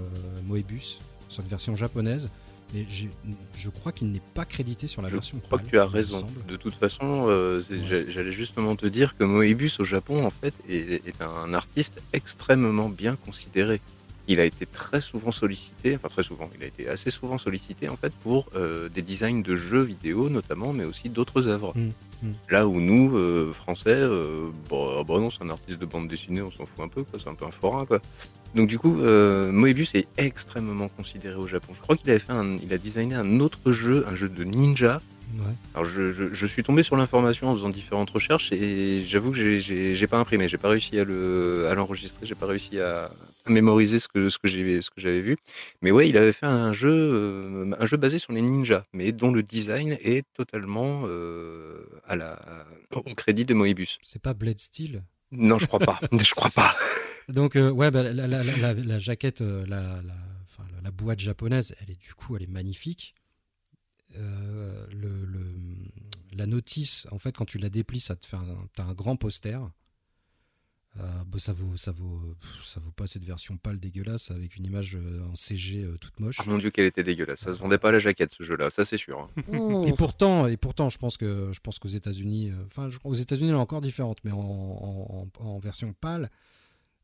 Moebius, 0.46 1.00
sur 1.28 1.42
cette 1.44 1.50
version 1.50 1.76
japonaise, 1.76 2.30
je 2.74 3.70
crois 3.70 3.92
qu'il 3.92 4.12
n'est 4.12 4.22
pas 4.34 4.46
crédité 4.46 4.88
sur 4.88 5.02
la 5.02 5.10
Je 5.10 5.14
version. 5.14 5.40
crois 5.40 5.60
que 5.60 5.70
tu 5.70 5.78
as 5.80 5.86
raison. 5.86 6.26
De 6.48 6.56
toute 6.56 6.74
façon, 6.76 7.26
euh, 7.30 7.62
Ouais. 7.70 8.06
j'allais 8.10 8.32
justement 8.34 8.76
te 8.76 8.86
dire 8.86 9.16
que 9.18 9.24
Moebius 9.24 9.80
au 9.80 9.86
Japon, 9.86 10.26
en 10.26 10.30
fait, 10.30 10.54
est, 10.68 11.06
est 11.08 11.22
un 11.22 11.54
artiste 11.54 12.02
extrêmement 12.14 12.90
bien 12.90 13.16
considéré. 13.16 13.80
Il 14.28 14.40
a 14.40 14.46
été 14.46 14.66
très 14.66 15.02
souvent 15.02 15.32
sollicité, 15.34 15.96
enfin 15.96 16.08
très 16.08 16.24
souvent, 16.24 16.50
il 16.58 16.64
a 16.64 16.68
été 16.68 16.88
assez 16.88 17.12
souvent 17.12 17.38
sollicité 17.38 17.90
en 17.90 17.98
fait 17.98 18.14
pour 18.24 18.48
euh, 18.56 18.88
des 18.88 19.02
designs 19.02 19.42
de 19.42 19.56
jeux 19.56 19.82
vidéo 19.84 20.30
notamment, 20.30 20.72
mais 20.72 20.86
aussi 20.86 21.10
d'autres 21.10 21.48
œuvres. 21.48 21.74
Mm, 21.78 21.90
mm. 22.24 22.32
Là 22.50 22.68
où 22.68 22.80
nous, 22.80 23.16
euh, 23.18 23.52
Français, 23.54 23.90
euh, 23.96 24.48
bon, 24.70 24.90
ah 25.00 25.04
bah 25.04 25.20
non, 25.20 25.30
c'est 25.30 25.44
un 25.44 25.50
artiste 25.50 25.80
de 25.80 25.86
bande 25.86 26.08
dessinée, 26.08 26.42
on 26.42 26.52
s'en 26.52 26.66
fout 26.66 26.80
un 26.80 26.88
peu, 26.88 27.04
quoi. 27.04 27.20
C'est 27.22 27.30
un 27.30 27.36
peu 27.36 27.46
un 27.46 27.52
forain, 27.52 27.86
quoi. 27.86 28.00
Donc 28.56 28.68
du 28.70 28.78
coup, 28.80 29.00
euh, 29.02 29.52
Moebius 29.52 29.96
est 29.96 30.08
extrêmement 30.18 30.88
considéré 30.88 31.36
au 31.36 31.48
Japon. 31.48 31.74
Je 31.76 31.82
crois 31.82 31.96
qu'il 31.96 32.10
avait 32.10 32.20
fait, 32.20 32.32
un, 32.34 32.58
il 32.64 32.72
a 32.74 32.78
designé 32.78 33.16
un 33.16 33.40
autre 33.40 33.72
jeu, 33.72 34.06
un 34.10 34.16
jeu 34.16 34.30
de 34.30 34.44
ninja, 34.44 35.02
Ouais. 35.36 35.46
alors 35.74 35.86
je, 35.86 36.12
je- 36.12 36.32
je 36.32 36.46
suis 36.46 36.62
tombé 36.62 36.84
sur 36.84 36.96
l'information 36.96 37.50
en 37.50 37.56
faisant 37.56 37.70
différentes 37.70 38.12
recherches 38.12 38.52
et 38.52 39.02
j'avoue 39.02 39.32
que 39.32 39.38
j'ai- 39.38 39.60
j'ai 39.62 39.96
j'ai 39.96 40.06
pas 40.06 40.20
imprimé, 40.20 40.48
j'ai 40.48 40.60
pas 40.60 40.70
réussi 40.70 41.00
à 41.00 41.04
le 41.04 41.66
à 41.72 41.74
l'enregistrer, 41.74 42.28
j'ai 42.28 42.36
pas 42.36 42.46
réussi 42.46 42.80
à 42.80 43.10
mémoriser 43.52 44.00
ce 44.00 44.08
que 44.08 44.30
ce 44.30 44.38
que 44.40 44.48
j'ai 44.48 44.82
ce 44.82 44.90
que 44.90 45.02
j'avais 45.02 45.22
vu. 45.22 45.38
Mais 45.82 45.92
ouais, 45.92 46.08
il 46.10 46.18
avait 46.18 46.34
fait 46.34 46.46
un 46.46 46.74
jeu 46.74 46.90
euh, 46.92 47.72
un 47.80 47.86
jeu 47.86 47.98
basé 47.98 48.20
sur 48.20 48.32
les 48.34 48.42
ninjas, 48.42 48.84
mais 48.94 49.12
dont 49.12 49.32
le 49.32 49.44
design 49.44 49.98
est 50.02 50.26
totalement 50.34 51.04
euh, 51.06 51.86
à 52.06 52.16
la 52.16 52.66
au 52.94 53.02
crédit 53.16 53.46
de 53.46 53.54
Moebius. 53.54 54.00
C'est 54.04 54.22
pas 54.22 54.34
Blade 54.34 54.60
Steel? 54.60 55.04
Non, 55.32 55.58
je 55.60 55.66
crois 55.68 55.80
pas. 55.80 56.00
je 56.12 56.34
crois 56.34 56.52
pas. 56.52 56.76
Donc 57.30 57.56
euh, 57.56 57.70
ouais, 57.72 57.90
bah, 57.92 58.04
la, 58.04 58.28
la- 58.28 58.44
la- 58.74 59.00
jaquette, 59.00 59.42
la, 59.42 59.66
la, 59.66 60.14
enfin, 60.44 60.64
la- 60.76 60.82
la 60.84 60.92
boîte 60.92 61.20
japonaise, 61.20 61.74
elle 61.82 61.92
est 61.92 62.00
du 62.00 62.14
coup, 62.14 62.36
elle 62.36 62.44
est 62.44 62.48
magnifique. 62.48 63.16
Le, 64.16 65.26
le- 65.26 65.56
la 66.36 66.46
notice, 66.46 67.08
en 67.12 67.18
fait, 67.18 67.32
quand 67.36 67.46
tu 67.46 67.58
la 67.58 67.70
déplies, 67.70 68.00
ça 68.00 68.16
te 68.16 68.26
fait 68.28 68.38
un 68.38 68.94
grand 68.94 69.16
poster. 69.16 69.60
Euh, 71.00 71.02
bah, 71.26 71.40
ça 71.40 71.54
vaut, 71.54 71.76
ça 71.76 71.92
vaut, 71.92 72.22
ça 72.64 72.80
vaut 72.80 72.92
pas 72.92 73.08
cette 73.08 73.24
version 73.24 73.58
pâle 73.58 73.80
dégueulasse 73.80 74.30
avec 74.30 74.56
une 74.58 74.66
image 74.68 74.96
euh, 74.96 75.24
en 75.26 75.34
CG 75.34 75.84
euh, 75.84 75.98
toute 75.98 76.20
moche. 76.20 76.36
Oh 76.40 76.44
mon 76.48 76.60
dieu, 76.60 76.70
qu'elle 76.70 76.86
était 76.86 77.02
dégueulasse. 77.04 77.40
Ça 77.40 77.52
se 77.52 77.58
vendait 77.58 77.80
pas 77.80 77.90
à 77.90 77.94
la 77.94 78.00
jaquette 78.00 78.32
ce 78.32 78.44
jeu-là, 78.44 78.70
ça 78.70 78.86
c'est 78.86 78.98
sûr. 78.98 79.20
hein. 79.20 79.84
Et 79.88 79.94
pourtant, 79.94 80.46
et 80.46 80.56
pourtant, 80.56 80.90
je 80.90 81.00
pense 81.00 81.18
que 81.18 81.50
je 81.52 81.60
pense 81.62 81.80
qu'aux 81.80 81.88
États-Unis, 81.88 82.52
euh, 82.52 82.64
enfin, 82.66 82.90
aux 83.06 83.16
États-Unis, 83.16 83.50
elle 83.50 83.56
est 83.56 83.60
encore 83.60 83.82
différente, 83.82 84.20
mais 84.24 84.32
en, 84.32 84.38
en- 84.40 85.28
en- 85.40 85.44
en 85.46 85.58
version 85.58 85.94
pâle, 86.00 86.30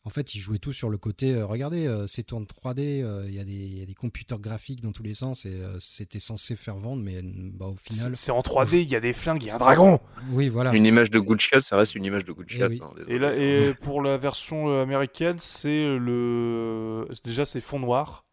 en 0.10 0.12
fait, 0.12 0.34
ils 0.34 0.40
jouaient 0.40 0.58
tout 0.58 0.74
sur 0.74 0.90
le 0.90 0.98
côté. 0.98 1.36
euh, 1.36 1.46
regardez, 1.46 1.86
euh, 1.86 2.08
c'est 2.08 2.24
tourne 2.24 2.48
3D, 2.48 3.04
euh, 3.04 3.26
il 3.28 3.36
y, 3.36 3.40
a 3.40 3.44
des- 3.44 3.52
il 3.52 3.78
y 3.78 3.84
a 3.84 3.86
des 3.86 3.94
computers 3.94 4.40
graphiques 4.40 4.82
dans 4.82 4.92
tous 4.92 5.04
les 5.04 5.14
sens, 5.14 5.46
et 5.46 5.54
euh, 5.54 5.78
c'était 5.80 6.20
censé 6.20 6.56
faire 6.56 6.78
vendre, 6.78 7.04
mais 7.04 7.22
bah, 7.24 7.68
au 7.68 7.76
final, 7.76 8.16
C'est 8.16 8.32
en 8.32 8.42
3D, 8.42 8.82
il 8.82 8.90
y 8.90 8.96
a 8.96 9.00
des 9.00 9.14
flingues, 9.14 9.44
il 9.44 9.48
y 9.48 9.50
a 9.52 9.56
un 9.56 9.60
dragon. 9.60 10.00
oui, 10.32 10.50
voilà. 10.50 10.74
Une 10.74 10.88
image 10.88 11.12
de 11.12 11.20
good 11.20 11.40
shot, 11.40 11.62
ça 11.62 11.78
reste 11.78 11.94
une 11.94 12.06
image 12.06 12.26
de 12.26 12.32
good 12.32 12.48
Eh 12.50 12.64
oui. 12.66 12.82
hein. 12.84 12.90
Et 13.08 13.20
là, 13.20 13.36
et 13.38 13.76
pour 13.76 14.02
la 14.02 14.18
version 14.18 14.70
euh, 14.70 14.82
américaine, 14.82 15.38
c'est 15.40 15.70
le 15.70 17.08
déjà 17.24 17.46
c'est 17.46 17.62
fond 17.62 17.78
noir 17.80 18.26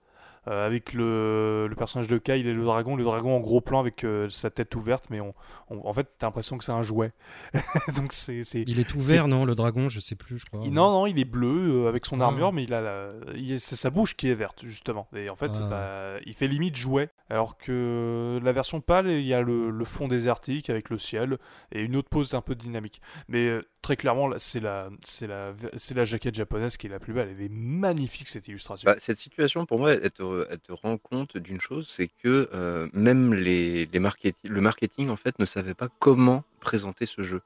euh, 0.48 0.66
avec 0.66 0.92
le, 0.92 1.66
le 1.68 1.74
personnage 1.76 2.08
de 2.08 2.18
Kyle 2.18 2.46
et 2.46 2.52
le 2.54 2.64
dragon, 2.64 2.96
le 2.96 3.04
dragon 3.04 3.36
en 3.36 3.40
gros 3.40 3.60
plan 3.60 3.80
avec 3.80 4.04
euh, 4.04 4.28
sa 4.30 4.50
tête 4.50 4.74
ouverte, 4.74 5.06
mais 5.10 5.20
on, 5.20 5.34
on- 5.70 5.86
en 5.86 5.92
fait 5.92 6.06
t'as 6.18 6.26
l'impression 6.28 6.56
que 6.58 6.64
c'est 6.64 6.72
un 6.72 6.82
jouet. 6.82 7.12
Donc 7.96 8.12
c'est 8.12 8.44
c'est 8.44 8.62
Il 8.66 8.78
est 8.78 8.88
tout 8.88 9.00
vert, 9.00 9.28
non, 9.28 9.44
le 9.44 9.54
dragon, 9.54 9.88
je 9.88 10.00
sais 10.00 10.14
plus, 10.14 10.38
je 10.38 10.46
crois. 10.46 10.60
Il- 10.64 10.72
Non, 10.72 10.90
non, 10.90 11.06
il 11.06 11.18
est 11.18 11.24
bleu 11.24 11.84
euh, 11.84 11.88
avec 11.88 12.06
son 12.06 12.20
Ah. 12.20 12.24
armure, 12.26 12.52
mais 12.52 12.64
il 12.64 12.74
a 12.74 12.80
la... 12.80 13.10
est- 13.34 13.58
c'est 13.58 13.76
sa 13.76 13.90
bouche 13.90 14.16
qui 14.16 14.28
est 14.28 14.34
verte, 14.34 14.64
justement. 14.64 15.08
Et 15.14 15.30
en 15.30 15.36
fait, 15.36 15.50
Ah. 15.54 15.66
bah, 15.68 16.20
il 16.26 16.34
fait 16.34 16.48
limite 16.48 16.76
jouet. 16.76 17.10
Alors 17.28 17.56
que 17.58 18.38
la 18.42 18.52
version 18.52 18.80
pâle, 18.80 19.08
il 19.08 19.26
y 19.26 19.34
a 19.34 19.40
le, 19.40 19.70
le 19.70 19.84
fond 19.84 20.06
désertique 20.06 20.70
avec 20.70 20.90
le 20.90 20.98
ciel 20.98 21.38
et 21.72 21.80
une 21.80 21.96
autre 21.96 22.08
pose 22.08 22.34
un 22.34 22.40
peu 22.40 22.54
dynamique. 22.54 23.00
Mais 23.26 23.50
très 23.82 23.96
clairement, 23.96 24.30
c'est 24.38 24.60
la, 24.60 24.90
c'est 25.04 25.26
la, 25.26 25.52
c'est 25.76 25.94
la 25.96 26.04
jaquette 26.04 26.36
japonaise 26.36 26.76
qui 26.76 26.86
est 26.86 26.90
la 26.90 27.00
plus 27.00 27.12
belle. 27.12 27.34
Elle 27.36 27.44
est 27.44 27.52
magnifique, 27.52 28.28
cette 28.28 28.46
illustration. 28.46 28.88
Bah, 28.88 28.94
cette 28.98 29.18
situation, 29.18 29.66
pour 29.66 29.80
moi, 29.80 29.92
elle 29.94 30.04
te, 30.44 30.46
elle 30.50 30.58
te 30.58 30.72
rend 30.72 30.98
compte 30.98 31.36
d'une 31.36 31.60
chose, 31.60 31.86
c'est 31.88 32.08
que 32.22 32.48
euh, 32.54 32.88
même 32.92 33.34
les, 33.34 33.86
les 33.86 34.00
marketi- 34.00 34.34
le 34.44 34.60
marketing, 34.60 35.08
en 35.08 35.16
fait, 35.16 35.38
ne 35.38 35.44
savait 35.44 35.74
pas 35.74 35.88
comment 35.98 36.44
présenter 36.60 37.06
ce 37.06 37.22
jeu. 37.22 37.40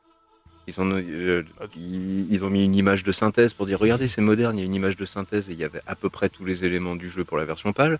Ils, 0.66 0.80
en 0.80 0.90
ont, 0.90 1.02
euh, 1.02 1.42
ils, 1.76 2.32
ils 2.32 2.44
ont 2.44 2.50
mis 2.50 2.64
une 2.64 2.76
image 2.76 3.02
de 3.02 3.12
synthèse 3.12 3.54
pour 3.54 3.66
dire, 3.66 3.78
regardez, 3.78 4.08
c'est 4.08 4.20
moderne, 4.20 4.56
il 4.58 4.60
y 4.60 4.62
a 4.62 4.66
une 4.66 4.74
image 4.74 4.96
de 4.96 5.06
synthèse 5.06 5.50
et 5.50 5.52
il 5.52 5.58
y 5.58 5.64
avait 5.64 5.82
à 5.86 5.94
peu 5.94 6.10
près 6.10 6.28
tous 6.28 6.44
les 6.44 6.64
éléments 6.64 6.96
du 6.96 7.08
jeu 7.08 7.24
pour 7.24 7.38
la 7.38 7.44
version 7.44 7.72
pâle. 7.72 7.98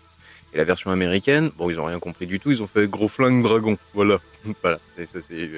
Et 0.53 0.59
la 0.59 0.65
version 0.65 0.91
américaine, 0.91 1.51
bon, 1.57 1.71
ils 1.71 1.79
ont 1.79 1.85
rien 1.85 1.99
compris 2.01 2.27
du 2.27 2.41
tout, 2.41 2.51
ils 2.51 2.61
ont 2.63 2.67
fait 2.67 2.89
gros 2.89 3.07
flingue 3.09 3.43
dragon. 3.43 3.79
Voilà. 3.95 4.19
voilà. 4.63 4.79
Et 4.99 5.07
ça, 5.07 5.19
c'est- 5.29 5.49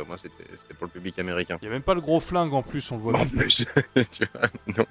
Au 0.00 0.04
moins, 0.06 0.16
c'était 0.16 0.44
c'était 0.56 0.72
pour 0.74 0.86
le 0.86 0.90
public 0.92 1.18
américain. 1.18 1.58
Il 1.60 1.64
n'y 1.66 1.70
a 1.70 1.72
même 1.74 1.82
pas 1.82 1.94
le 1.94 2.00
gros 2.00 2.20
flingue 2.20 2.54
en 2.54 2.62
plus, 2.62 2.90
on 2.90 2.96
le 2.96 3.02
voit. 3.02 3.18
En 3.18 3.26
plus, 3.26 3.66
tu 4.12 4.24
vois, 4.34 4.48
donc, 4.76 4.86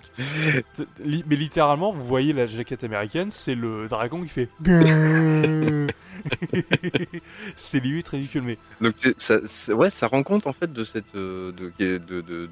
Mais 1.06 1.36
littéralement, 1.36 1.92
vous 1.92 2.06
voyez 2.06 2.32
la 2.34 2.46
jaquette 2.46 2.84
américaine, 2.84 3.32
c'est 3.32 3.56
le 3.56 3.88
dragon 3.88 4.22
qui 4.24 4.30
fait. 4.30 4.50
c'est 7.56 7.80
limite 7.80 8.08
ridicule, 8.10 8.42
mais 8.44 8.58
Donc 8.82 8.96
ça, 9.18 9.40
ouais, 9.74 9.90
ça 9.90 10.08
rend 10.08 10.24
compte 10.24 10.48
en 10.48 10.54
fait 10.54 10.72
de 10.72 10.84
cette, 10.84 11.16
euh, 11.16 11.52
de, 11.52 11.72
de, 11.80 11.98
de, 11.98 12.22
de, 12.22 12.50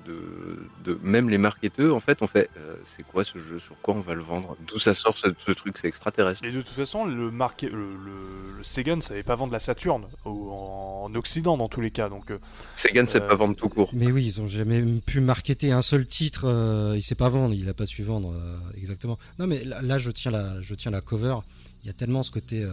de- 0.85 0.99
même 1.03 1.29
les 1.29 1.37
marketeurs 1.37 1.95
en 1.95 1.99
fait, 1.99 2.21
on 2.21 2.27
fait, 2.27 2.49
euh, 2.57 2.75
c'est 2.83 3.03
quoi 3.03 3.23
ce 3.23 3.37
jeu, 3.39 3.59
sur 3.59 3.75
quoi 3.81 3.93
on 3.95 3.99
va 4.01 4.13
le 4.13 4.21
vendre, 4.21 4.55
d'où 4.67 4.77
ça 4.79 4.93
sort 4.93 5.17
ce, 5.17 5.27
ce 5.45 5.51
truc, 5.51 5.77
c'est 5.77 5.87
extraterrestre. 5.87 6.43
Et 6.45 6.51
de 6.51 6.61
toute 6.61 6.69
façon, 6.75 7.05
le, 7.05 7.31
marqué, 7.31 7.67
le, 7.67 7.77
le, 7.77 8.57
le 8.59 8.63
Sega 8.63 8.95
ne 8.95 9.01
savait 9.01 9.23
pas 9.23 9.35
vendre 9.35 9.53
la 9.53 9.59
Saturn 9.59 10.03
au- 10.25 10.51
en, 10.51 11.03
en 11.05 11.15
Occident 11.15 11.57
dans 11.57 11.69
tous 11.69 11.81
les 11.81 11.91
cas. 11.91 12.09
Donc, 12.09 12.31
euh, 12.31 12.37
Sega 12.73 13.01
ne 13.03 13.07
sait 13.07 13.21
Euh, 13.21 13.27
pas 13.27 13.35
vendre 13.35 13.55
tout 13.55 13.69
court. 13.69 13.89
Mais 13.93 14.11
oui, 14.11 14.25
ils 14.25 14.41
ont 14.41 14.47
jamais 14.47 14.81
pu 15.05 15.19
marketer 15.21 15.71
un 15.71 15.81
seul 15.81 16.05
titre. 16.05 16.43
euh, 16.45 16.93
il 16.95 17.01
sait 17.01 17.15
pas 17.15 17.29
vendre, 17.29 17.53
il 17.53 17.67
a 17.69 17.73
pas 17.73 17.85
su 17.85 18.03
vendre 18.03 18.33
euh, 18.33 18.57
exactement. 18.77 19.17
Non, 19.39 19.47
mais 19.47 19.63
là, 19.63 19.81
là, 19.81 19.97
je 19.97 20.09
tiens 20.11 20.31
la, 20.31 20.61
je 20.61 20.75
tiens 20.75 20.91
la 20.91 21.01
cover. 21.01 21.35
Il 21.83 21.87
y 21.87 21.89
a 21.89 21.93
tellement 21.93 22.21
ce 22.23 22.29
côté, 22.31 22.63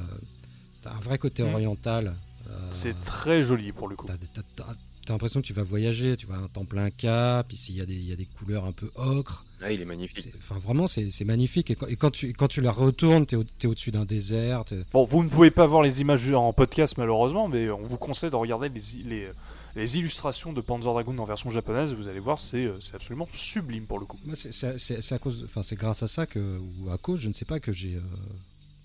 t'as 0.82 0.92
un 0.92 1.00
vrai 1.00 1.18
côté 1.18 1.42
Mm. 1.42 1.54
oriental. 1.54 2.14
euh, 2.50 2.52
c'est 2.72 2.98
très 3.04 3.42
joli 3.42 3.72
pour 3.72 3.88
le 3.88 3.96
coup. 3.96 4.06
T'as 4.06 4.16
t'as- 4.16 4.42
t'as- 4.56 4.64
t'as 5.04 5.12
l'impression 5.14 5.40
que 5.42 5.46
tu 5.46 5.52
vas 5.52 5.62
voyager, 5.62 6.16
tu 6.16 6.26
vas 6.26 6.34
à 6.36 6.38
un 6.38 6.48
temple 6.48 6.78
inca, 6.78 7.44
puis 7.46 7.58
il 7.70 7.76
y, 7.76 7.80
a 7.82 7.86
des- 7.86 7.94
il 7.94 8.08
y 8.08 8.12
a 8.12 8.16
des 8.16 8.24
couleurs 8.26 8.64
un 8.64 8.72
peu 8.72 8.90
ocre. 8.94 9.44
Ah, 9.60 9.70
il 9.72 9.80
est 9.82 9.84
magnifique. 9.84 10.20
C'est- 10.20 10.32
Enfin, 10.38 10.58
vraiment, 10.58 10.86
c'est 10.86 11.10
c'est 11.10 11.24
magnifique. 11.26 11.70
Et 11.70 11.74
quand, 11.74 11.86
et 11.88 11.96
quand 11.96 12.10
tu, 12.10 12.32
quand 12.32 12.48
tu 12.48 12.60
la 12.62 12.70
retournes, 12.72 13.26
t'es 13.26 13.36
au- 13.36 13.44
t'es 13.44 13.66
au-dessus 13.66 13.90
d'un 13.90 14.04
désert. 14.06 14.64
t'es- 14.64 14.80
Bon, 14.92 15.04
vous 15.04 15.22
ne 15.24 15.28
pouvez 15.28 15.50
pas 15.50 15.66
voir 15.66 15.82
les 15.82 16.00
images 16.00 16.30
en 16.32 16.52
podcast 16.54 16.96
malheureusement, 16.96 17.48
mais 17.48 17.68
on 17.70 17.86
vous 17.86 17.96
conseille 17.98 18.30
de 18.30 18.36
regarder 18.36 18.68
les, 18.70 18.80
les, 19.04 19.28
les 19.76 19.96
illustrations 19.98 20.52
de 20.54 20.60
Panzer 20.62 20.90
Dragoon 20.92 21.18
en 21.18 21.24
version 21.24 21.50
japonaise. 21.50 21.92
Vous 21.94 22.08
allez 22.08 22.20
voir, 22.20 22.40
c'est 22.40 22.64
euh, 22.64 22.78
c'est 22.80 22.94
absolument 22.94 23.28
sublime 23.34 23.84
pour 23.84 23.98
le 23.98 24.06
coup. 24.06 24.16
Moi, 24.24 24.36
c'est- 24.36 24.52
c'est 24.52 24.78
c'est- 24.78 25.02
c'est 25.02 25.14
à 25.14 25.18
cause, 25.18 25.42
enfin, 25.44 25.62
c'est 25.62 25.76
grâce 25.76 26.02
à 26.02 26.08
ça 26.08 26.24
que, 26.26 26.58
ou 26.80 26.90
à 26.90 26.96
cause, 26.98 27.20
je 27.20 27.28
ne 27.28 27.32
sais 27.34 27.44
pas, 27.44 27.60
que 27.60 27.72
j'ai, 27.72 27.96
euh, 27.96 28.00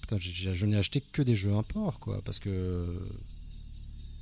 putain, 0.04 0.18
je 0.20 0.66
n'ai 0.66 0.76
acheté 0.76 1.02
que 1.14 1.22
des 1.22 1.36
jeux 1.36 1.54
import, 1.54 2.00
quoi, 2.00 2.22
parce 2.26 2.40
que, 2.40 2.86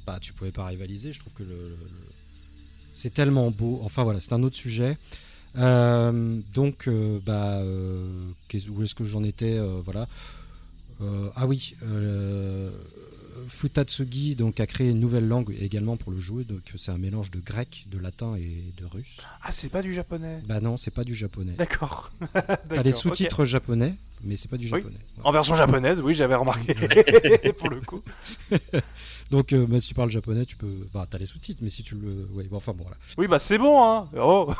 bah, 0.05 0.19
tu 0.21 0.31
pouvais 0.31 0.51
pas 0.51 0.67
rivaliser. 0.67 1.11
Je 1.11 1.19
trouve 1.19 1.33
que 1.33 1.43
le, 1.43 1.75
c'est 2.93 3.13
tellement 3.13 3.49
beau. 3.49 3.81
Enfin 3.83 4.03
voilà, 4.03 4.19
c'est 4.19 4.33
un 4.33 4.43
autre 4.43 4.55
sujet. 4.55 4.95
Euh, 5.57 6.39
donc, 6.53 6.87
euh, 6.87 7.19
bah, 7.25 7.57
euh, 7.57 8.31
où 8.69 8.83
est-ce 8.83 8.93
que 8.93 9.03
j'en 9.03 9.23
étais, 9.23 9.59
voilà. 9.83 10.07
Ah 11.35 11.47
oui, 11.47 11.73
Futatsugi 13.47 14.35
donc 14.35 14.59
a 14.59 14.67
créé 14.67 14.89
une 14.89 14.99
nouvelle 14.99 15.27
langue 15.27 15.55
également 15.59 15.97
pour 15.97 16.11
le 16.11 16.19
jouer. 16.19 16.43
Donc 16.43 16.61
c'est 16.75 16.91
un 16.91 16.97
mélange 16.97 17.31
de 17.31 17.39
grec, 17.39 17.85
de 17.91 17.97
latin 17.99 18.35
et 18.35 18.63
de 18.79 18.85
russe. 18.85 19.17
Ah, 19.43 19.51
c'est 19.51 19.69
pas 19.69 19.81
du 19.81 19.93
japonais? 19.93 20.39
Bah 20.47 20.59
non, 20.59 20.77
c'est 20.77 20.91
pas 20.91 21.03
du 21.03 21.15
japonais. 21.15 21.53
D'accord. 21.57 22.11
T'as 22.73 22.83
les 22.83 22.91
sous-titres 22.91 23.45
japonais, 23.45 23.93
mais 24.23 24.35
c'est 24.35 24.49
pas 24.49 24.57
du 24.57 24.65
Oui. 24.65 24.79
japonais. 24.81 24.99
En 25.23 25.31
version 25.31 25.55
japonaise, 25.55 25.99
oui, 26.01 26.13
j'avais 26.13 26.35
remarqué 26.35 26.73
pour 27.57 27.69
le 27.69 27.81
coup. 27.81 28.01
Donc, 29.31 29.53
euh, 29.53 29.65
bah, 29.65 29.79
si 29.79 29.87
tu 29.89 29.93
parles 29.93 30.11
japonais, 30.11 30.45
tu 30.45 30.57
peux. 30.57 30.87
Bah, 30.93 31.07
t'as 31.09 31.17
les 31.17 31.25
sous-titres, 31.25 31.61
mais 31.63 31.69
si 31.69 31.83
tu 31.83 31.95
le. 31.95 32.27
Ouais, 32.33 32.43
bon, 32.45 32.57
enfin 32.57 32.73
bon, 32.73 32.83
voilà. 32.83 32.97
Oui, 33.17 33.27
bah 33.27 33.39
c'est 33.39 33.57
bon, 33.57 33.81
hein. 33.81 34.09
Oh. 34.17 34.53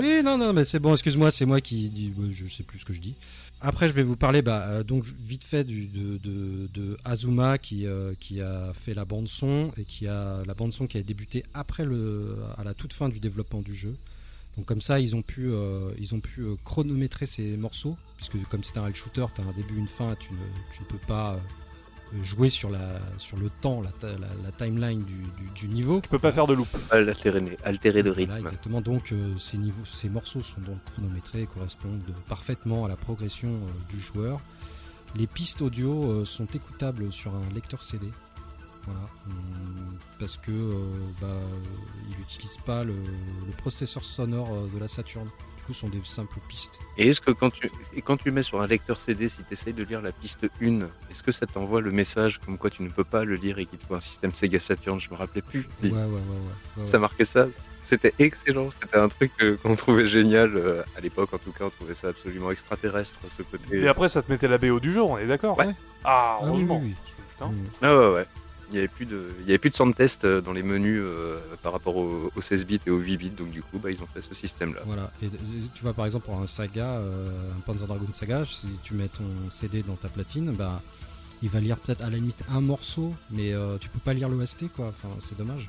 oui, 0.00 0.22
non, 0.22 0.36
non, 0.36 0.52
mais 0.52 0.66
c'est 0.66 0.78
bon, 0.78 0.92
excuse-moi, 0.92 1.30
c'est 1.30 1.46
moi 1.46 1.60
qui 1.62 1.88
dis. 1.88 2.12
je 2.32 2.46
sais 2.46 2.62
plus 2.62 2.78
ce 2.78 2.84
que 2.84 2.92
je 2.92 3.00
dis. 3.00 3.14
Après, 3.60 3.88
je 3.88 3.94
vais 3.94 4.02
vous 4.02 4.16
parler, 4.16 4.42
bah, 4.42 4.64
euh, 4.66 4.82
donc, 4.82 5.04
vite 5.04 5.44
fait, 5.44 5.64
du, 5.64 5.86
de, 5.86 6.68
de, 6.72 6.96
Azuma 7.04 7.56
qui, 7.56 7.86
euh, 7.86 8.12
qui 8.20 8.40
a 8.40 8.72
fait 8.74 8.92
la 8.92 9.04
bande-son 9.04 9.72
et 9.78 9.84
qui 9.84 10.06
a. 10.06 10.42
La 10.46 10.54
bande-son 10.54 10.86
qui 10.86 10.98
a 10.98 11.02
débuté 11.02 11.42
après 11.54 11.84
le. 11.84 12.36
à 12.58 12.64
la 12.64 12.74
toute 12.74 12.92
fin 12.92 13.08
du 13.08 13.18
développement 13.18 13.62
du 13.62 13.74
jeu. 13.74 13.96
Donc, 14.56 14.66
comme 14.66 14.80
ça, 14.80 15.00
ils 15.00 15.16
ont 15.16 15.22
pu, 15.22 15.48
euh, 15.50 15.90
ils 15.98 16.14
ont 16.14 16.20
pu 16.20 16.44
chronométrer 16.64 17.26
ces 17.26 17.56
morceaux, 17.56 17.96
puisque 18.16 18.42
comme 18.48 18.62
c'est 18.62 18.76
un 18.78 18.82
rail 18.82 18.94
shooter, 18.94 19.26
tu 19.34 19.40
as 19.40 19.44
un 19.44 19.52
début, 19.52 19.76
une 19.76 19.88
fin, 19.88 20.14
tu 20.20 20.32
ne, 20.32 20.38
tu 20.74 20.82
ne 20.82 20.86
peux 20.88 21.06
pas 21.06 21.38
jouer 22.22 22.48
sur, 22.48 22.70
la, 22.70 22.78
sur 23.18 23.36
le 23.36 23.50
temps, 23.60 23.80
la, 23.82 23.90
ta- 23.90 24.12
la, 24.18 24.28
la 24.42 24.52
timeline 24.56 25.02
du, 25.04 25.14
du, 25.14 25.50
du 25.54 25.68
niveau. 25.68 26.00
Tu 26.00 26.08
peux 26.08 26.18
pas 26.18 26.32
faire 26.32 26.46
de 26.46 26.54
loop. 26.54 26.68
Altérer, 26.90 27.58
altérer 27.64 28.02
le 28.02 28.12
Voilà, 28.12 28.34
rythme. 28.34 28.46
exactement. 28.46 28.80
Donc 28.80 29.12
euh, 29.12 29.36
ces, 29.38 29.58
niveaux, 29.58 29.84
ces 29.84 30.08
morceaux 30.08 30.40
sont 30.40 30.60
donc 30.60 30.78
chronométrés 30.92 31.42
et 31.42 31.46
correspondent 31.46 32.14
parfaitement 32.28 32.84
à 32.84 32.88
la 32.88 32.96
progression 32.96 33.48
euh, 33.48 33.92
du 33.94 34.00
joueur. 34.00 34.40
Les 35.16 35.26
pistes 35.26 35.62
audio 35.62 36.04
euh, 36.10 36.24
sont 36.24 36.46
écoutables 36.46 37.12
sur 37.12 37.34
un 37.34 37.42
lecteur 37.54 37.82
CD. 37.82 38.08
Voilà. 38.84 39.00
Hum, 39.26 39.96
parce 40.20 40.36
que 40.36 40.52
euh, 40.52 40.74
bah, 41.20 41.26
il 42.10 42.16
n'utilise 42.18 42.56
pas 42.64 42.84
le, 42.84 42.92
le 42.94 43.52
processeur 43.56 44.04
sonore 44.04 44.68
de 44.72 44.78
la 44.78 44.86
Saturn. 44.88 45.28
Coup, 45.66 45.72
sont 45.72 45.88
des 45.88 46.00
simples 46.04 46.38
pistes. 46.48 46.78
Et 46.96 47.08
est-ce 47.08 47.20
que 47.20 47.32
quand 47.32 47.50
tu, 47.50 47.70
et 47.94 48.00
quand 48.02 48.16
tu 48.16 48.30
mets 48.30 48.44
sur 48.44 48.60
un 48.60 48.66
lecteur 48.68 49.00
CD, 49.00 49.28
si 49.28 49.38
tu 49.38 49.52
essayes 49.52 49.72
de 49.72 49.82
lire 49.82 50.00
la 50.00 50.12
piste 50.12 50.46
1, 50.62 50.80
est-ce 51.10 51.22
que 51.24 51.32
ça 51.32 51.44
t'envoie 51.46 51.80
le 51.80 51.90
message 51.90 52.38
comme 52.44 52.56
quoi 52.56 52.70
tu 52.70 52.82
ne 52.84 52.88
peux 52.88 53.02
pas 53.04 53.24
le 53.24 53.34
lire 53.34 53.58
et 53.58 53.66
qu'il 53.66 53.78
te 53.78 53.84
faut 53.84 53.96
un 53.96 54.00
système 54.00 54.32
Sega 54.32 54.60
Saturn 54.60 55.00
Je 55.00 55.10
me 55.10 55.16
rappelais 55.16 55.42
plus. 55.42 55.66
Ouais, 55.82 55.90
ouais, 55.90 55.92
ouais, 55.92 56.02
ouais. 56.02 56.82
ouais, 56.82 56.86
Ça 56.86 56.98
marquait 57.00 57.24
ça. 57.24 57.46
C'était 57.82 58.14
excellent. 58.18 58.70
C'était 58.70 58.96
un 58.98 59.08
truc 59.08 59.30
euh, 59.40 59.56
qu'on 59.62 59.76
trouvait 59.76 60.06
génial 60.06 60.56
euh, 60.56 60.82
à 60.96 61.00
l'époque. 61.00 61.32
En 61.34 61.38
tout 61.38 61.52
cas, 61.52 61.64
on 61.64 61.70
trouvait 61.70 61.94
ça 61.94 62.08
absolument 62.08 62.50
extraterrestre, 62.50 63.18
ce 63.36 63.42
côté. 63.42 63.78
Et 63.80 63.88
après, 63.88 64.08
ça 64.08 64.22
te 64.22 64.30
mettait 64.30 64.48
la 64.48 64.58
BO 64.58 64.78
du 64.80 64.92
jour, 64.92 65.10
on 65.10 65.18
est 65.18 65.26
d'accord 65.26 65.58
Ouais. 65.58 65.66
Ah, 66.04 66.38
Ah 66.40 66.44
oui, 66.44 66.48
heureusement. 66.50 66.80
oui, 66.82 66.94
oui. 66.96 67.14
Putain. 67.32 67.50
Ah 67.82 67.96
ouais, 67.96 68.14
ouais. 68.14 68.26
Il 68.70 68.72
n'y 68.72 68.78
avait 68.78 68.88
plus 68.88 69.06
de, 69.06 69.28
il 69.40 69.46
y 69.46 69.50
avait 69.50 69.58
plus 69.58 69.70
de 69.70 69.76
sound 69.76 69.94
test 69.94 70.24
euh, 70.24 70.40
dans 70.40 70.52
les 70.52 70.62
menus 70.64 71.00
euh, 71.00 71.38
par 71.62 71.72
rapport 71.72 71.96
au, 71.96 72.30
au 72.34 72.40
16 72.40 72.64
bits 72.66 72.80
et 72.86 72.90
au 72.90 72.98
8 72.98 73.16
bits. 73.16 73.30
Donc 73.30 73.50
du 73.50 73.62
coup, 73.62 73.78
bah, 73.78 73.90
ils 73.90 74.02
ont 74.02 74.06
fait 74.06 74.20
ce 74.22 74.34
système-là. 74.34 74.80
Voilà. 74.86 75.10
Et 75.22 75.26
euh, 75.26 75.28
tu 75.74 75.82
vois, 75.82 75.92
par 75.92 76.04
exemple, 76.06 76.24
pour 76.26 76.40
un 76.40 76.46
saga, 76.48 76.84
euh, 76.86 77.28
un 77.56 77.60
Panzer 77.60 77.86
Dragoon 77.86 78.10
Saga, 78.12 78.44
si 78.44 78.66
tu 78.82 78.94
mets 78.94 79.08
ton 79.08 79.24
CD 79.50 79.82
dans 79.82 79.94
ta 79.94 80.08
platine, 80.08 80.52
bah, 80.52 80.80
il 81.42 81.48
va 81.48 81.60
lire 81.60 81.76
peut-être 81.76 82.02
à 82.02 82.10
la 82.10 82.16
limite 82.16 82.42
un 82.50 82.60
morceau, 82.60 83.14
mais 83.30 83.52
euh, 83.52 83.76
tu 83.78 83.88
peux 83.88 84.00
pas 84.00 84.14
lire 84.14 84.28
l'OST, 84.28 84.68
quoi. 84.74 84.86
Enfin, 84.88 85.14
c'est 85.20 85.38
dommage. 85.38 85.68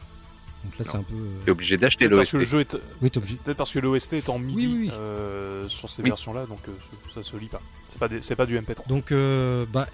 Donc 0.63 0.75
là, 0.79 0.85
c'est 0.85 0.97
un 0.97 1.03
peu. 1.03 1.13
euh, 1.13 1.43
T'es 1.45 1.51
obligé 1.51 1.77
d'acheter 1.77 2.07
Peut-être 2.09 2.17
parce 2.17 2.31
que 2.31 2.37
l'OST. 2.37 2.51
le 2.51 2.57
jeu 2.57 2.61
est... 2.61 2.77
Oui, 3.03 3.11
obligé. 3.15 3.35
Peut-être 3.43 3.57
parce 3.57 3.71
que 3.71 3.79
l'OST 3.79 4.13
est 4.13 4.29
en 4.29 4.39
MIDI 4.39 4.55
Oui, 4.55 4.65
oui, 4.73 4.77
oui. 4.87 4.91
euh, 4.93 5.69
sur 5.69 5.89
ces 5.91 6.01
Oui. 6.01 6.09
versions-là, 6.09 6.47
donc 6.47 6.59
euh, 6.67 6.71
ça 7.13 7.21
se 7.21 7.35
lit 7.37 7.45
pas. 7.47 7.61
C'est 7.91 7.99
pas, 7.99 8.07
des- 8.07 8.19
pas 8.35 8.45
du 8.47 8.57
MP3. 8.57 8.87
Donc, 8.87 9.11
euh, 9.11 9.65
bah, 9.71 9.87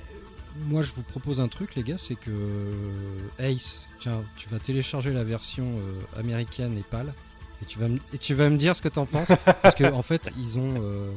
moi, 0.68 0.82
je 0.82 0.92
vous 0.94 1.02
propose 1.04 1.40
un 1.42 1.48
truc, 1.48 1.76
les 1.76 1.84
gars, 1.84 1.98
c'est 1.98 2.16
que 2.16 2.32
Ace, 3.40 3.86
tiens, 4.00 4.22
tu 4.38 4.50
vas 4.50 4.60
télécharger 4.60 5.12
la 5.14 5.24
version 5.24 5.66
euh, 5.66 6.20
américaine 6.20 6.78
et 6.78 6.84
PAL, 6.90 7.14
et 7.62 7.66
tu 7.66 7.80
vas 7.80 7.88
me, 7.88 8.00
et 8.14 8.18
tu 8.18 8.34
vas 8.34 8.50
me 8.50 8.58
dire 8.58 8.76
ce 8.76 8.82
que 8.82 8.90
t'en 8.90 9.06
penses, 9.06 9.32
parce 9.62 9.76
que 9.76 9.86
en 9.92 10.02
fait, 10.02 10.30
ils 10.38 10.58
ont, 10.60 10.76
euh, 10.82 11.10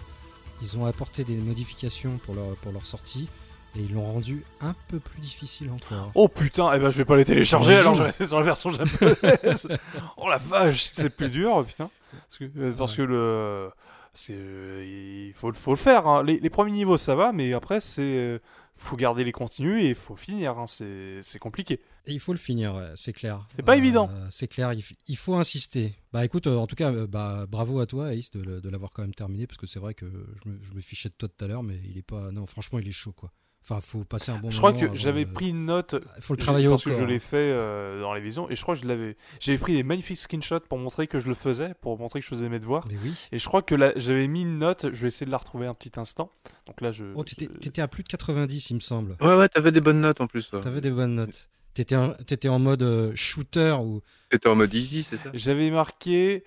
ils 0.62 0.76
ont 0.78 0.86
apporté 0.86 1.24
des 1.24 1.36
modifications 1.36 2.18
pour 2.24 2.34
leur, 2.34 2.56
pour 2.62 2.72
leur 2.72 2.86
sortie, 2.86 3.28
et 3.76 3.80
ils 3.80 3.92
l'ont 3.94 4.10
rendu 4.10 4.42
un 4.62 4.74
peu 4.88 4.98
plus 4.98 5.20
difficile 5.20 5.70
encore. 5.70 6.10
Oh 6.14 6.28
putain, 6.28 6.72
eh 6.74 6.78
ben 6.78 6.90
je 6.90 6.96
vais 6.96 7.04
pas 7.04 7.16
les 7.16 7.26
télécharger 7.26 7.76
alors 7.76 7.94
je 7.94 7.98
vais 8.00 8.06
rester 8.06 8.26
sur 8.26 8.38
la 8.38 8.44
version 8.44 8.70
japonaise. 8.72 9.68
oh 10.16 10.30
la 10.30 10.38
vache, 10.38 10.90
c'est 10.94 11.14
plus 11.14 11.28
dur, 11.28 11.62
putain. 11.66 11.90
Parce 12.12 12.38
que, 12.38 12.44
euh, 12.58 12.72
parce 12.72 12.94
que 12.94 13.02
le. 13.02 13.68
c'est, 14.14 14.32
euh, 14.34 15.26
il 15.28 15.34
faut, 15.34 15.52
faut 15.52 15.72
le 15.72 15.76
faire. 15.76 16.06
hein. 16.06 16.22
Les, 16.24 16.40
les 16.40 16.48
premiers 16.48 16.72
niveaux 16.72 16.96
ça 16.96 17.14
va, 17.14 17.32
mais 17.32 17.52
après 17.52 17.80
c'est. 17.80 18.40
Euh, 18.76 18.82
faut 18.82 18.96
garder 18.96 19.24
les 19.24 19.32
continus 19.32 19.82
et 19.82 19.88
il 19.88 19.94
faut 19.94 20.16
finir. 20.16 20.58
hein. 20.58 20.66
C'est 20.66 21.38
compliqué. 21.38 21.78
Et 22.06 22.12
il 22.12 22.20
faut 22.20 22.32
le 22.32 22.38
finir, 22.38 22.74
ouais, 22.74 22.92
c'est 22.94 23.12
clair. 23.12 23.46
C'est 23.56 23.64
pas 23.64 23.76
évident. 23.76 24.10
C'est 24.30 24.48
clair, 24.48 24.72
il, 24.72 25.16
faut 25.16 25.34
insister. 25.34 25.94
Bah 26.12 26.24
écoute, 26.24 26.46
euh, 26.46 26.56
en 26.56 26.66
tout 26.66 26.76
cas, 26.76 26.92
euh, 26.92 27.06
bah, 27.06 27.46
bravo 27.48 27.80
à 27.80 27.86
toi, 27.86 28.14
Ace, 28.14 28.30
de, 28.30 28.68
l'avoir 28.68 28.92
quand 28.92 29.02
même 29.02 29.14
terminé, 29.14 29.46
parce 29.46 29.58
que 29.58 29.66
c'est 29.66 29.80
vrai 29.80 29.94
que 29.94 30.06
je 30.44 30.48
me, 30.48 30.58
je 30.62 30.72
me 30.72 30.80
fichais 30.80 31.08
de 31.08 31.14
toi 31.14 31.28
tout 31.28 31.44
à 31.44 31.48
l'heure, 31.48 31.62
mais 31.62 31.80
il 31.88 31.98
est 31.98 32.02
pas. 32.02 32.30
Non, 32.30 32.46
franchement, 32.46 32.78
il 32.78 32.88
est 32.88 32.92
chaud, 32.92 33.12
quoi. 33.12 33.32
Enfin, 33.68 33.80
faut 33.80 34.04
passer 34.04 34.30
un 34.30 34.36
bon 34.38 34.50
je 34.52 34.60
moment. 34.60 34.72
crois 34.78 34.88
que 34.88 34.94
j'avais 34.94 35.26
pris 35.26 35.48
une 35.48 35.64
note. 35.64 35.96
Il 36.16 36.22
faut 36.22 36.34
le 36.34 36.38
je- 36.38 36.44
travailler 36.44 36.68
au 36.68 36.72
parce 36.72 36.84
que 36.84 36.90
corps. 36.90 37.00
je 37.00 37.04
l'ai 37.04 37.18
fait 37.18 37.36
euh, 37.52 38.00
dans 38.00 38.14
les 38.14 38.20
visions 38.20 38.48
et 38.48 38.54
je 38.54 38.62
crois 38.62 38.76
que 38.76 38.82
je 38.82 38.86
l'avais. 38.86 39.16
J'avais 39.40 39.58
pris 39.58 39.72
des 39.74 39.82
magnifiques 39.82 40.18
screenshots 40.18 40.60
pour 40.68 40.78
montrer 40.78 41.08
que 41.08 41.18
je 41.18 41.26
le 41.26 41.34
faisais, 41.34 41.74
pour 41.80 41.98
montrer 41.98 42.20
que 42.20 42.24
je 42.24 42.30
faisais 42.30 42.48
mes 42.48 42.60
devoirs. 42.60 42.84
Mais 42.88 42.96
oui. 43.02 43.12
Et 43.32 43.40
je 43.40 43.44
crois 43.46 43.62
que 43.62 43.74
là, 43.74 43.92
j'avais 43.96 44.28
mis 44.28 44.42
une 44.42 44.58
note. 44.58 44.86
Je 44.92 45.00
vais 45.02 45.08
essayer 45.08 45.26
de 45.26 45.32
la 45.32 45.38
retrouver 45.38 45.66
un 45.66 45.74
petit 45.74 45.98
instant. 45.98 46.30
Donc 46.68 46.80
là, 46.80 46.92
je. 46.92 47.06
Oh, 47.16 47.24
t'étais 47.24 47.46
je- 47.52 47.58
t'étais 47.58 47.82
à 47.82 47.88
plus 47.88 48.04
de 48.04 48.08
90, 48.08 48.70
il 48.70 48.74
me 48.74 48.80
semble. 48.80 49.16
Ouais, 49.20 49.36
ouais, 49.36 49.48
t'avais 49.48 49.72
des 49.72 49.80
bonnes 49.80 50.00
notes 50.00 50.20
en 50.20 50.28
plus. 50.28 50.48
toi. 50.48 50.60
T'avais 50.60 50.80
des 50.80 50.92
bonnes 50.92 51.16
notes. 51.16 51.48
T'étais 51.74 51.96
en, 51.96 52.12
t'étais 52.14 52.48
en 52.48 52.60
mode 52.60 52.84
euh, 52.84 53.12
shooter 53.16 53.76
ou. 53.82 54.00
T'étais 54.30 54.48
en 54.48 54.54
mode 54.54 54.72
easy, 54.72 55.02
c'est 55.02 55.16
ça? 55.16 55.28
J'avais 55.34 55.70
marqué 55.70 56.44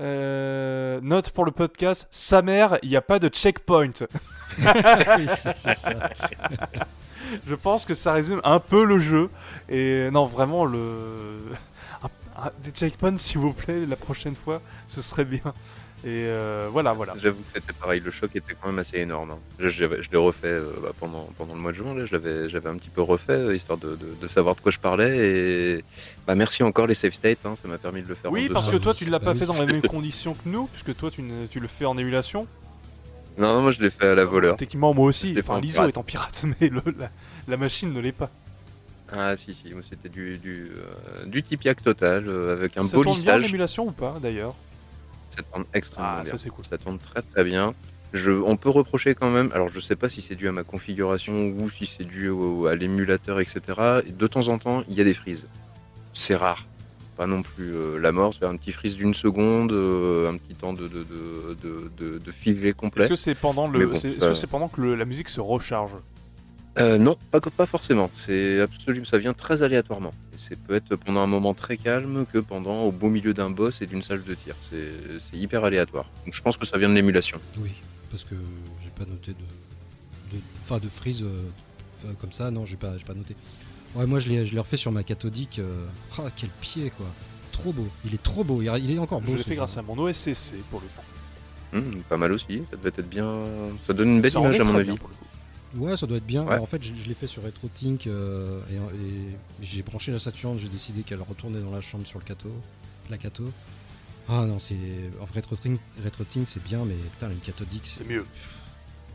euh, 0.00 1.00
note 1.02 1.30
pour 1.30 1.44
le 1.44 1.50
podcast. 1.50 2.06
Sa 2.10 2.42
mère, 2.42 2.78
il 2.82 2.90
n'y 2.90 2.96
a 2.96 3.02
pas 3.02 3.18
de 3.18 3.28
checkpoint. 3.28 3.92
Oui, 5.18 5.26
c'est 5.28 5.56
c'est 5.56 5.74
ça. 5.74 6.10
Je 7.46 7.54
pense 7.54 7.84
que 7.84 7.94
ça 7.94 8.12
résume 8.12 8.40
un 8.44 8.60
peu 8.60 8.84
le 8.84 8.98
jeu. 8.98 9.28
Et 9.68 10.08
non, 10.10 10.26
vraiment 10.26 10.64
le 10.64 11.38
des 12.64 12.70
checkpoints, 12.70 13.18
s'il 13.18 13.38
vous 13.38 13.52
plaît, 13.52 13.86
la 13.86 13.96
prochaine 13.96 14.36
fois, 14.36 14.60
ce 14.86 15.02
serait 15.02 15.24
bien. 15.24 15.54
Et 16.06 16.26
euh, 16.26 16.68
voilà, 16.70 16.92
voilà. 16.92 17.14
J'avoue 17.20 17.40
que 17.42 17.50
c'était 17.52 17.72
pareil, 17.72 18.00
le 18.00 18.12
choc 18.12 18.30
était 18.36 18.54
quand 18.54 18.68
même 18.68 18.78
assez 18.78 18.98
énorme. 18.98 19.32
hein. 19.32 19.38
Je, 19.58 19.66
je- 19.68 20.02
je 20.02 20.08
l'ai 20.12 20.16
refait 20.16 20.46
euh, 20.46 20.70
bah, 20.80 20.92
pendant, 21.00 21.28
pendant 21.36 21.54
le 21.54 21.60
mois 21.60 21.72
de 21.72 21.76
juin, 21.76 21.96
là, 21.96 22.06
je 22.06 22.12
l'avais 22.12 22.48
j'avais 22.48 22.68
un 22.68 22.76
petit 22.76 22.90
peu 22.90 23.02
refait, 23.02 23.32
euh, 23.32 23.56
histoire 23.56 23.76
de, 23.76 23.96
de- 23.96 24.14
de 24.22 24.28
savoir 24.28 24.54
de 24.54 24.60
quoi 24.60 24.70
je 24.70 24.78
parlais. 24.78 25.16
Et 25.18 25.84
bah, 26.24 26.36
merci 26.36 26.62
encore 26.62 26.86
les 26.86 26.94
save 26.94 27.12
states, 27.12 27.44
hein, 27.44 27.56
ça 27.56 27.66
m'a 27.66 27.76
permis 27.78 28.02
de 28.02 28.08
le 28.08 28.14
faire 28.14 28.30
en 28.30 28.34
Oui, 28.34 28.46
deux 28.46 28.54
parce 28.54 28.68
que 28.70 28.76
toi, 28.76 28.94
tu 28.94 29.04
ne 29.04 29.10
l'as 29.10 29.18
Bah 29.18 29.24
pas 29.26 29.32
oui. 29.32 29.38
fait 29.40 29.46
dans 29.46 29.60
les 29.60 29.66
mêmes 29.66 29.82
conditions 29.88 30.34
que 30.34 30.48
nous, 30.48 30.66
puisque 30.68 30.96
toi, 30.96 31.10
tu, 31.10 31.22
ne- 31.22 31.46
tu 31.48 31.58
le 31.58 31.66
fais 31.66 31.86
en 31.86 31.98
émulation. 31.98 32.46
Non, 33.36 33.54
non, 33.54 33.62
moi 33.62 33.70
je 33.72 33.82
l'ai 33.82 33.90
fait 33.90 34.06
à 34.06 34.14
la 34.14 34.24
voleur. 34.24 34.56
Techniquement, 34.56 34.94
moi 34.94 35.06
aussi. 35.06 35.34
Enfin, 35.38 35.54
en 35.56 35.60
l'ISO 35.60 35.88
est 35.88 35.98
en 35.98 36.04
pirate, 36.04 36.44
mais 36.60 36.68
le- 36.68 36.82
la, 36.98 37.10
la 37.48 37.56
machine 37.56 37.92
ne 37.92 37.98
l'est 38.00 38.12
pas. 38.12 38.30
Ah 39.12 39.36
si 39.36 39.54
si, 39.54 39.72
moi 39.72 39.82
c'était 39.88 40.08
du 40.08 40.36
du, 40.38 40.68
euh, 40.76 41.26
du 41.26 41.42
Tipiak 41.42 41.80
total 41.82 42.24
euh, 42.28 42.52
avec 42.52 42.76
un 42.76 42.82
ça 42.82 42.96
beau 42.96 43.02
tourne 43.04 43.14
bien 43.20 43.34
lissage. 43.36 43.42
l'émulation 43.42 43.86
ou 43.86 43.92
pas 43.92 44.16
d'ailleurs? 44.20 44.54
Ça 45.30 45.42
tourne 45.42 45.64
extrêmement 45.74 46.10
Ah, 46.18 46.22
bien. 46.22 46.30
ça 46.32 46.38
c'est 46.38 46.50
cool. 46.50 46.64
Ça 46.64 46.78
tourne 46.78 46.98
très 46.98 47.22
très 47.22 47.44
bien. 47.44 47.74
Je, 48.12 48.30
on 48.30 48.56
peut 48.56 48.70
reprocher 48.70 49.14
quand 49.14 49.30
même, 49.30 49.50
alors 49.52 49.68
je 49.68 49.80
sais 49.80 49.96
pas 49.96 50.08
si 50.08 50.22
c'est 50.22 50.36
dû 50.36 50.48
à 50.48 50.52
ma 50.52 50.62
configuration 50.62 51.48
ou 51.48 51.68
si 51.70 51.86
c'est 51.86 52.04
dû 52.04 52.28
au- 52.28 52.66
à 52.66 52.74
l'émulateur, 52.76 53.40
etc. 53.40 53.60
Et 54.06 54.12
de 54.12 54.26
temps 54.26 54.48
en 54.48 54.58
temps, 54.58 54.84
il 54.88 54.94
y 54.94 55.00
a 55.00 55.04
des 55.04 55.12
frises. 55.14 55.48
C'est 56.12 56.36
rare. 56.36 56.66
Pas 57.16 57.26
non 57.26 57.42
plus 57.42 57.74
euh, 57.74 57.98
la 57.98 58.12
mort, 58.12 58.32
c'est 58.38 58.46
un 58.46 58.56
petit 58.56 58.72
freeze 58.72 58.94
d'une 58.94 59.14
seconde, 59.14 59.72
euh, 59.72 60.30
un 60.30 60.36
petit 60.36 60.54
temps 60.54 60.72
de, 60.72 60.86
de, 60.86 61.04
de, 61.04 61.56
de, 61.62 61.90
de, 61.98 62.18
de 62.18 62.30
filet 62.30 62.72
complet. 62.72 63.04
Est-ce 63.04 63.10
que 63.10 63.16
c'est 63.16 63.34
pendant 63.34 63.66
le, 63.66 63.86
bon, 63.86 63.96
c'est- 63.96 64.18
que 64.18 64.34
c'est 64.34 64.46
pendant 64.46 64.68
que 64.68 64.80
le- 64.82 64.94
la 64.94 65.04
musique 65.06 65.28
se 65.30 65.40
recharge? 65.40 65.92
Euh, 66.78 66.98
non, 66.98 67.16
pas, 67.30 67.40
pas 67.40 67.66
forcément. 67.66 68.10
C'est 68.16 68.60
absolument, 68.60 69.06
ça 69.06 69.18
vient 69.18 69.32
très 69.32 69.62
aléatoirement. 69.62 70.12
Et 70.34 70.38
c'est 70.38 70.58
peut 70.58 70.74
être 70.74 70.96
pendant 70.96 71.20
un 71.20 71.26
moment 71.26 71.54
très 71.54 71.76
calme 71.78 72.26
que 72.32 72.38
pendant 72.38 72.82
au 72.82 72.92
beau 72.92 73.08
milieu 73.08 73.32
d'un 73.32 73.48
boss 73.50 73.80
et 73.80 73.86
d'une 73.86 74.02
salle 74.02 74.22
de 74.22 74.34
tir. 74.34 74.54
C'est 74.70 74.90
c'est 75.30 75.36
hyper 75.38 75.64
aléatoire. 75.64 76.06
Donc 76.24 76.34
je 76.34 76.42
pense 76.42 76.56
que 76.56 76.66
ça 76.66 76.76
vient 76.76 76.88
de 76.90 76.94
l'émulation. 76.94 77.40
Oui, 77.58 77.70
parce 78.10 78.24
que 78.24 78.34
j'ai 78.82 78.90
pas 78.90 79.08
noté 79.10 79.32
de. 79.32 80.36
de- 80.36 80.42
Enfin, 80.64 80.78
de, 80.78 80.88
freeze 80.88 81.22
euh, 81.22 82.12
comme 82.20 82.32
ça, 82.32 82.50
non, 82.50 82.64
j'ai 82.66 82.76
pas, 82.76 82.92
j'ai 82.98 83.04
pas 83.04 83.14
noté. 83.14 83.34
Ouais, 83.94 84.04
moi 84.04 84.18
je 84.18 84.28
l'ai, 84.28 84.44
je 84.44 84.52
l'ai 84.52 84.58
refait 84.60 84.76
sur 84.76 84.92
ma 84.92 85.02
cathodique. 85.02 85.58
euh, 85.60 85.86
Ah, 86.18 86.24
quel 86.36 86.50
pied 86.60 86.90
quoi! 86.96 87.06
Trop 87.52 87.72
beau, 87.72 87.88
il 88.04 88.12
est 88.12 88.22
trop 88.22 88.44
beau, 88.44 88.60
il, 88.60 88.66
il 88.84 88.90
est 88.92 88.98
encore 88.98 89.22
beau. 89.22 89.32
Je 89.32 89.36
l'ai 89.38 89.42
fait 89.44 89.54
grâce 89.54 89.78
à 89.78 89.82
mon 89.82 89.96
OSCC 89.96 90.56
pour 90.70 90.80
le 90.82 90.88
coup. 90.88 91.02
Hum, 91.72 92.02
pas 92.08 92.16
mal 92.18 92.32
aussi. 92.32 92.62
Ça 92.70 92.76
devait 92.76 92.90
être 92.90 93.08
bien. 93.08 93.32
Ça 93.82 93.92
donne 93.94 94.08
une 94.10 94.20
belle 94.20 94.30
Ça 94.32 94.40
image 94.40 94.60
à 94.60 94.64
mon 94.64 94.74
avis. 94.74 94.84
bien 94.88 94.96
pour 94.96 95.08
le 95.08 95.14
coup. 95.14 95.25
Ouais, 95.76 95.96
ça 95.96 96.06
doit 96.06 96.18
être 96.18 96.26
bien. 96.26 96.42
Ouais. 96.44 96.52
Alors, 96.52 96.62
en 96.62 96.66
fait, 96.66 96.82
je, 96.82 96.92
je 96.94 97.08
l'ai 97.08 97.14
fait 97.14 97.26
sur 97.26 97.42
RetroTink 97.42 98.06
euh, 98.06 98.60
et, 98.70 98.76
et 98.76 99.36
j'ai 99.62 99.82
branché 99.82 100.12
la 100.12 100.18
Saturn. 100.18 100.58
J'ai 100.58 100.68
décidé 100.68 101.02
qu'elle 101.02 101.20
retournait 101.22 101.60
dans 101.60 101.70
la 101.72 101.80
chambre 101.80 102.06
sur 102.06 102.18
le 102.18 102.24
cato, 102.24 102.48
la 103.10 103.18
cato. 103.18 103.44
Ah 104.28 104.44
non, 104.46 104.58
c'est 104.58 104.74
en 105.20 105.24
vrai 105.24 105.40
RetroTink, 105.40 105.78
RetroTink 106.04 106.46
c'est 106.48 106.62
bien, 106.62 106.84
mais 106.84 106.94
putain, 106.94 107.30
une 107.30 107.38
cathodique, 107.38 107.82
c'est 107.86 108.08
mieux. 108.08 108.24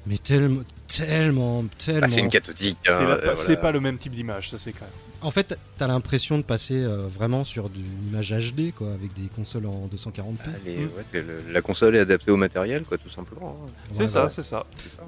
mais 0.05 0.17
tellement, 0.17 0.61
tellement, 0.87 1.65
tellement. 1.77 1.99
Ah, 2.03 2.07
c'est 2.07 2.21
une 2.21 2.29
cathodique. 2.29 2.77
C'est 2.83 2.91
hein, 2.91 3.01
la- 3.01 3.15
euh, 3.15 3.35
c'est 3.35 3.43
voilà. 3.47 3.61
pas 3.61 3.71
le 3.73 3.79
même 3.81 3.97
type 3.97 4.13
d'image, 4.13 4.49
ça 4.51 4.57
c'est 4.57 4.71
clair. 4.71 4.87
En 5.21 5.29
fait, 5.29 5.57
t'as 5.77 5.87
l'impression 5.87 6.37
de 6.37 6.43
passer 6.43 6.75
euh, 6.81 7.07
vraiment 7.07 7.43
sur 7.43 7.69
d'une 7.69 8.07
image 8.07 8.31
HD, 8.33 8.71
quoi, 8.73 8.93
avec 8.93 9.11
des 9.13 9.27
consoles 9.35 9.65
en 9.65 9.87
240p. 9.87 10.37
Ah, 10.45 10.49
les- 10.65 10.77
Mm. 10.77 10.89
ouais, 11.13 11.21
le- 11.21 11.51
la 11.51 11.61
console 11.61 11.95
est 11.97 11.99
adaptée 11.99 12.31
au 12.31 12.37
matériel, 12.37 12.83
quoi, 12.83 12.97
tout 12.97 13.09
simplement. 13.09 13.59
hein. 13.65 13.69
C'est 13.91 13.99
Ouais, 14.03 14.07
ça, 14.07 14.23
ouais. 14.23 14.29
c'est 14.29 14.43
ça. 14.43 14.65
C'est 14.81 14.95
ça. 14.95 15.03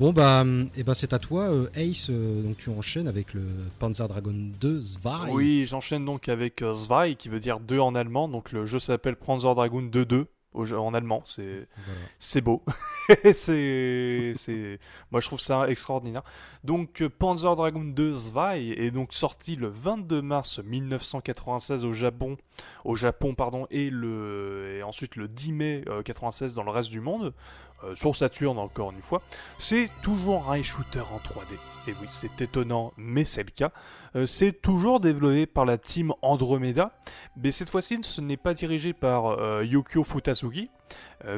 Bon 0.00 0.14
bah, 0.14 0.44
et 0.78 0.82
ben 0.82 0.94
c'est 0.94 1.12
à 1.12 1.18
toi, 1.18 1.42
euh, 1.50 1.68
Ace. 1.76 2.08
euh, 2.08 2.40
donc 2.42 2.56
tu 2.56 2.70
enchaînes 2.70 3.06
avec 3.06 3.34
le 3.34 3.42
Panzer 3.78 4.08
Dragon 4.08 4.32
2 4.34 4.80
Zwei. 4.80 5.28
Oui, 5.30 5.66
j'enchaîne 5.66 6.06
donc 6.06 6.30
avec 6.30 6.62
euh, 6.62 6.72
Zwei, 6.72 7.14
qui 7.16 7.28
veut 7.28 7.38
dire 7.38 7.60
2 7.60 7.78
en 7.78 7.94
allemand. 7.94 8.26
Donc 8.26 8.50
le 8.52 8.64
jeu 8.64 8.78
s'appelle 8.78 9.16
Panzer 9.16 9.54
Dragoon 9.54 9.82
2-2 9.92 10.24
au 10.54 10.64
jeu- 10.64 10.78
en 10.78 10.94
allemand. 10.94 11.22
C'est 11.26 11.68
Voilà. 11.84 12.40
beau. 12.40 12.62
c'est 13.34 14.78
moi 15.10 15.20
je 15.20 15.26
trouve 15.26 15.38
ça 15.40 15.68
extraordinaire. 15.68 16.22
Donc 16.64 17.06
Panzer 17.18 17.54
Dragoon 17.54 17.84
2 17.94 18.14
Zwei 18.14 18.56
est 18.78 18.90
donc 18.90 19.12
sorti 19.12 19.54
le 19.56 19.68
22 19.68 20.22
mars 20.22 20.60
1996 20.64 21.84
au 21.84 21.92
Japon, 21.92 22.38
au 22.86 22.96
Japon 22.96 23.34
pardon 23.34 23.66
et 23.70 23.90
le 23.90 24.76
et 24.78 24.82
ensuite 24.82 25.16
le 25.16 25.28
10 25.28 25.52
mai 25.52 25.84
euh, 25.88 26.02
96 26.02 26.54
dans 26.54 26.64
le 26.64 26.70
reste 26.70 26.90
du 26.90 27.00
monde. 27.00 27.34
Euh, 27.84 27.94
sur 27.94 28.16
Saturn 28.16 28.58
encore 28.58 28.92
une 28.92 29.02
fois, 29.02 29.22
c'est 29.58 29.90
toujours 30.02 30.50
un 30.50 30.62
shooter 30.62 31.00
en 31.00 31.18
3D. 31.18 31.54
Et 31.88 31.94
oui, 32.00 32.06
c'est 32.10 32.40
étonnant, 32.40 32.92
mais 32.96 33.24
c'est 33.24 33.42
le 33.42 33.50
cas. 33.50 33.72
Euh, 34.16 34.26
c'est 34.26 34.52
toujours 34.52 35.00
développé 35.00 35.46
par 35.46 35.64
la 35.64 35.78
team 35.78 36.12
Andromeda, 36.22 36.92
mais 37.36 37.52
cette 37.52 37.70
fois-ci, 37.70 37.98
ce 38.02 38.20
n'est 38.20 38.36
pas 38.36 38.54
dirigé 38.54 38.92
par 38.92 39.26
euh, 39.26 39.64
Yukio 39.64 40.04
Futasugi, 40.04 40.70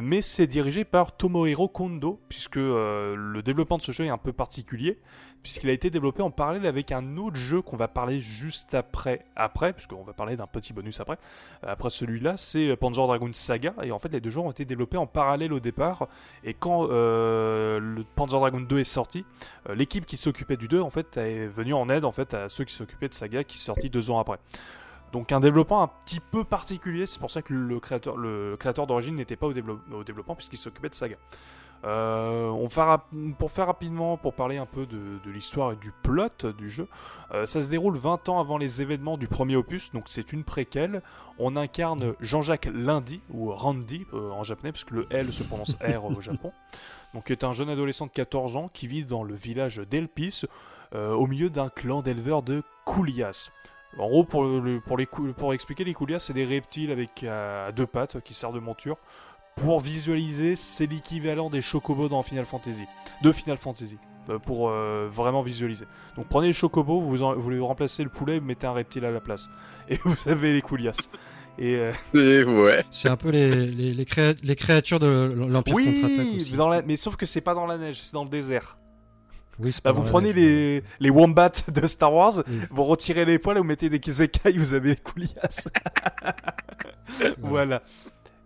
mais 0.00 0.22
c'est 0.22 0.46
dirigé 0.46 0.84
par 0.84 1.16
Tomohiro 1.16 1.68
Kondo, 1.68 2.20
puisque 2.28 2.56
euh, 2.56 3.14
le 3.16 3.42
développement 3.42 3.78
de 3.78 3.82
ce 3.82 3.92
jeu 3.92 4.04
est 4.04 4.10
un 4.10 4.18
peu 4.18 4.32
particulier, 4.32 4.98
puisqu'il 5.42 5.68
a 5.70 5.72
été 5.72 5.90
développé 5.90 6.22
en 6.22 6.30
parallèle 6.30 6.66
avec 6.66 6.92
un 6.92 7.16
autre 7.16 7.36
jeu 7.36 7.62
qu'on 7.62 7.76
va 7.76 7.88
parler 7.88 8.20
juste 8.20 8.74
après, 8.74 9.24
après, 9.34 9.72
puisqu'on 9.72 10.04
va 10.04 10.12
parler 10.12 10.36
d'un 10.36 10.46
petit 10.46 10.72
bonus 10.72 11.00
après. 11.00 11.18
Euh, 11.64 11.72
Après 11.72 11.90
celui-là, 11.90 12.36
c'est 12.36 12.68
euh, 12.68 12.76
Panzer 12.76 13.06
Dragoon 13.06 13.32
Saga, 13.32 13.74
et 13.82 13.90
en 13.90 13.98
fait, 13.98 14.08
les 14.08 14.20
deux 14.20 14.30
jeux 14.30 14.40
ont 14.40 14.50
été 14.50 14.64
développés 14.64 14.98
en 14.98 15.06
parallèle 15.06 15.52
au 15.52 15.60
départ, 15.60 16.06
et 16.44 16.54
quand 16.54 16.86
euh, 16.90 17.80
le 17.80 18.04
Panzer 18.14 18.38
Dragoon 18.38 18.60
2 18.60 18.78
est 18.78 18.84
sorti, 18.84 19.24
euh, 19.68 19.74
l'équipe 19.74 20.06
qui 20.06 20.16
s'occupait 20.16 20.56
du 20.56 20.68
2 20.68 20.80
en 20.80 20.90
fait 20.90 21.16
est 21.16 21.46
venue 21.46 21.74
en 21.74 21.88
aide 21.88 22.04
en 22.04 22.12
fait 22.12 22.34
à 22.34 22.48
ceux 22.48 22.64
qui 22.64 22.74
s'occupaient 22.74 23.08
de 23.08 23.14
Saga 23.14 23.42
qui 23.44 23.56
est 23.56 23.60
sorti 23.60 23.90
deux 23.90 24.10
ans 24.10 24.18
après. 24.18 24.38
Donc 25.12 25.30
un 25.32 25.40
développement 25.40 25.82
un 25.82 25.88
petit 25.88 26.20
peu 26.20 26.42
particulier, 26.42 27.06
c'est 27.06 27.18
pour 27.20 27.30
ça 27.30 27.42
que 27.42 27.52
le 27.52 27.80
créateur, 27.80 28.16
le 28.16 28.56
créateur 28.58 28.86
d'origine 28.86 29.14
n'était 29.16 29.36
pas 29.36 29.46
au, 29.46 29.52
développe- 29.52 29.82
au 29.92 30.04
développement 30.04 30.34
puisqu'il 30.34 30.58
s'occupait 30.58 30.88
de 30.88 30.94
Saga. 30.94 31.16
Euh, 31.84 32.46
on 32.48 32.68
rap- 32.68 33.08
pour 33.40 33.50
faire 33.50 33.66
rapidement, 33.66 34.16
pour 34.16 34.34
parler 34.34 34.56
un 34.56 34.66
peu 34.66 34.86
de, 34.86 35.18
de 35.24 35.30
l'histoire 35.32 35.72
et 35.72 35.76
du 35.76 35.90
plot 36.04 36.52
du 36.56 36.70
jeu, 36.70 36.86
euh, 37.34 37.44
ça 37.44 37.60
se 37.60 37.68
déroule 37.68 37.96
20 37.98 38.28
ans 38.28 38.38
avant 38.38 38.56
les 38.56 38.80
événements 38.80 39.16
du 39.18 39.26
premier 39.26 39.56
opus, 39.56 39.90
donc 39.92 40.04
c'est 40.06 40.32
une 40.32 40.44
préquelle. 40.44 41.02
On 41.40 41.56
incarne 41.56 42.14
Jean-Jacques 42.20 42.68
Lundy, 42.72 43.20
ou 43.30 43.50
Randy 43.50 44.06
euh, 44.14 44.30
en 44.30 44.44
japonais, 44.44 44.70
parce 44.70 44.84
que 44.84 44.94
le 44.94 45.06
L 45.10 45.32
se 45.32 45.42
prononce 45.42 45.76
R 45.82 46.04
au 46.04 46.20
Japon, 46.20 46.52
donc 47.14 47.24
qui 47.24 47.32
est 47.32 47.42
un 47.42 47.52
jeune 47.52 47.68
adolescent 47.68 48.06
de 48.06 48.12
14 48.12 48.56
ans 48.56 48.70
qui 48.72 48.86
vit 48.86 49.04
dans 49.04 49.24
le 49.24 49.34
village 49.34 49.78
d'Elpis, 49.78 50.44
au 50.94 51.26
milieu 51.26 51.48
d'un 51.50 51.70
clan 51.70 52.02
d'éleveurs 52.02 52.42
de 52.42 52.62
Koulias. 52.84 53.48
En 53.98 54.08
gros, 54.08 54.24
pour, 54.24 54.44
le- 54.44 54.80
pour, 54.80 54.96
les, 54.96 55.06
cou- 55.06 55.32
pour 55.36 55.52
expliquer, 55.52 55.84
les 55.84 55.92
Koulias, 55.94 56.18
c'est 56.20 56.32
des 56.32 56.44
reptiles 56.44 56.90
avec 56.90 57.22
euh, 57.24 57.70
deux 57.72 57.86
pattes 57.86 58.20
qui 58.22 58.32
servent 58.34 58.54
de 58.54 58.60
monture. 58.60 58.96
Pour 59.56 59.80
visualiser, 59.80 60.56
c'est 60.56 60.86
l'équivalent 60.86 61.50
des 61.50 61.60
chocobos 61.60 62.08
dans 62.08 62.22
Final 62.22 62.46
Fantasy, 62.46 62.84
de 63.22 63.32
Final 63.32 63.58
Fantasy, 63.58 63.98
euh, 64.30 64.38
pour 64.38 64.70
euh, 64.70 65.08
vraiment 65.12 65.42
visualiser. 65.42 65.84
Donc 66.16 66.26
prenez 66.28 66.46
les 66.46 66.52
chocobos, 66.54 67.00
vous, 67.00 67.22
en- 67.22 67.34
vous 67.36 67.50
les 67.50 67.58
remplacez 67.58 68.02
le 68.02 68.08
poulet, 68.08 68.38
vous 68.38 68.46
mettez 68.46 68.66
un 68.66 68.72
reptile 68.72 69.04
à 69.04 69.10
la 69.10 69.20
place. 69.20 69.48
Et 69.90 69.96
vous 70.04 70.16
avez 70.26 70.54
les 70.54 70.62
Koulias. 70.62 71.10
Et 71.58 71.82
euh, 72.14 72.44
ouais. 72.64 72.82
C'est 72.90 73.10
un 73.10 73.16
peu 73.18 73.28
les, 73.28 73.66
les, 73.66 73.92
les, 73.92 74.04
créa- 74.06 74.34
les 74.42 74.56
créatures 74.56 75.00
de 75.00 75.34
l'Empire 75.36 75.74
contre-attaque 75.74 76.26
oui, 76.32 76.36
aussi. 76.40 76.52
dans 76.54 76.70
la- 76.70 76.80
mais 76.80 76.96
sauf 76.96 77.16
que 77.16 77.26
c'est 77.26 77.42
pas 77.42 77.52
dans 77.52 77.66
la 77.66 77.76
neige, 77.76 78.00
c'est 78.00 78.14
dans 78.14 78.24
le 78.24 78.30
désert. 78.30 78.78
Oui, 79.62 79.74
Bah, 79.84 79.92
vous 79.92 80.02
prenez 80.02 80.32
les, 80.32 80.82
les 81.00 81.10
wombats 81.10 81.52
de 81.68 81.86
Star 81.86 82.12
Wars, 82.12 82.42
Oui. 82.48 82.60
vous 82.70 82.84
retirez 82.84 83.24
les 83.24 83.38
poils 83.38 83.58
vous 83.58 83.64
mettez 83.64 83.88
des 83.88 84.22
écailles, 84.22 84.58
vous 84.58 84.74
avez 84.74 84.90
les 84.90 84.96
coulias. 84.96 85.68
mais- 87.20 87.32
voilà. 87.38 87.82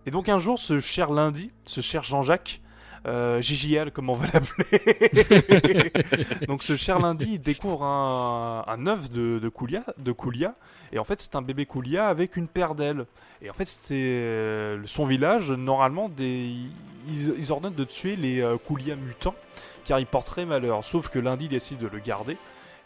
Et 0.07 0.11
donc 0.11 0.29
un 0.29 0.39
jour, 0.39 0.59
ce 0.59 0.79
cher 0.81 1.11
lundi, 1.11 1.51
ce 1.65 1.81
cher 1.81 2.03
Jean-Jacques, 2.03 2.61
euh, 3.07 3.41
JJL 3.41 3.93
comme 3.93 4.11
on 4.11 4.15
va 4.15 4.27
l'appeler, 4.33 5.93
donc 6.49 6.63
ce 6.63 6.77
cher 6.77 6.99
lundi, 6.99 7.27
il 7.35 7.39
découvre 7.41 7.83
un, 7.85 8.65
un 8.67 8.87
œuf 8.87 9.11
de, 9.11 9.39
de 9.39 9.49
Koulia, 9.49 9.85
de 9.99 10.13
Koulia, 10.13 10.55
et 10.93 10.99
en 10.99 11.05
fait 11.05 11.21
c'est 11.21 11.35
un 11.37 11.43
bébé 11.43 11.67
Koulia 11.67 12.09
avec 12.09 12.37
une 12.37 12.49
paire 12.49 12.75
d'ailes. 12.75 13.07
Et 13.43 13.51
en 13.51 13.53
fait 13.53 13.69
c'est 13.69 13.95
euh, 13.95 14.81
son 14.87 15.07
village, 15.07 15.51
normalement, 15.53 16.09
des, 16.09 16.53
ils, 17.09 17.35
ils 17.39 17.53
ordonnent 17.53 17.75
de 17.75 17.85
tuer 17.85 18.17
les 18.17 18.41
euh, 18.41 18.57
Koulia 18.59 18.97
mutants, 18.97 19.35
car 19.87 19.99
ils 20.01 20.07
porteraient 20.07 20.45
malheur. 20.45 20.85
Sauf 20.85 21.09
que 21.09 21.19
lundi 21.19 21.49
décide 21.49 21.79
de 21.79 21.87
le 21.87 21.99
garder, 22.01 22.37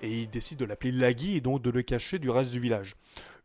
et 0.02 0.22
il 0.22 0.30
décide 0.30 0.58
de 0.58 0.64
l'appeler 0.64 0.92
Lagui, 0.92 1.36
et 1.36 1.40
donc 1.40 1.62
de 1.62 1.70
le 1.70 1.82
cacher 1.82 2.18
du 2.20 2.30
reste 2.30 2.52
du 2.52 2.60
village. 2.60 2.94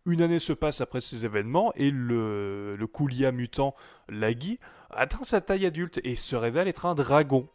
Une 0.05 0.21
année 0.21 0.37
se 0.39 0.53
passe 0.53 0.81
après 0.81 1.01
ces 1.01 1.25
événements 1.25 1.73
et 1.75 1.89
le, 1.89 2.75
le 2.75 2.87
Koulia 2.87 3.31
mutant 3.31 3.73
Lagui 4.07 4.59
atteint 4.91 5.23
sa 5.23 5.41
taille 5.41 5.65
adulte 5.65 5.99
et 6.03 6.13
se 6.15 6.35
révèle 6.35 6.67
être 6.67 6.85
un 6.85 6.93
dragon. 6.93 7.47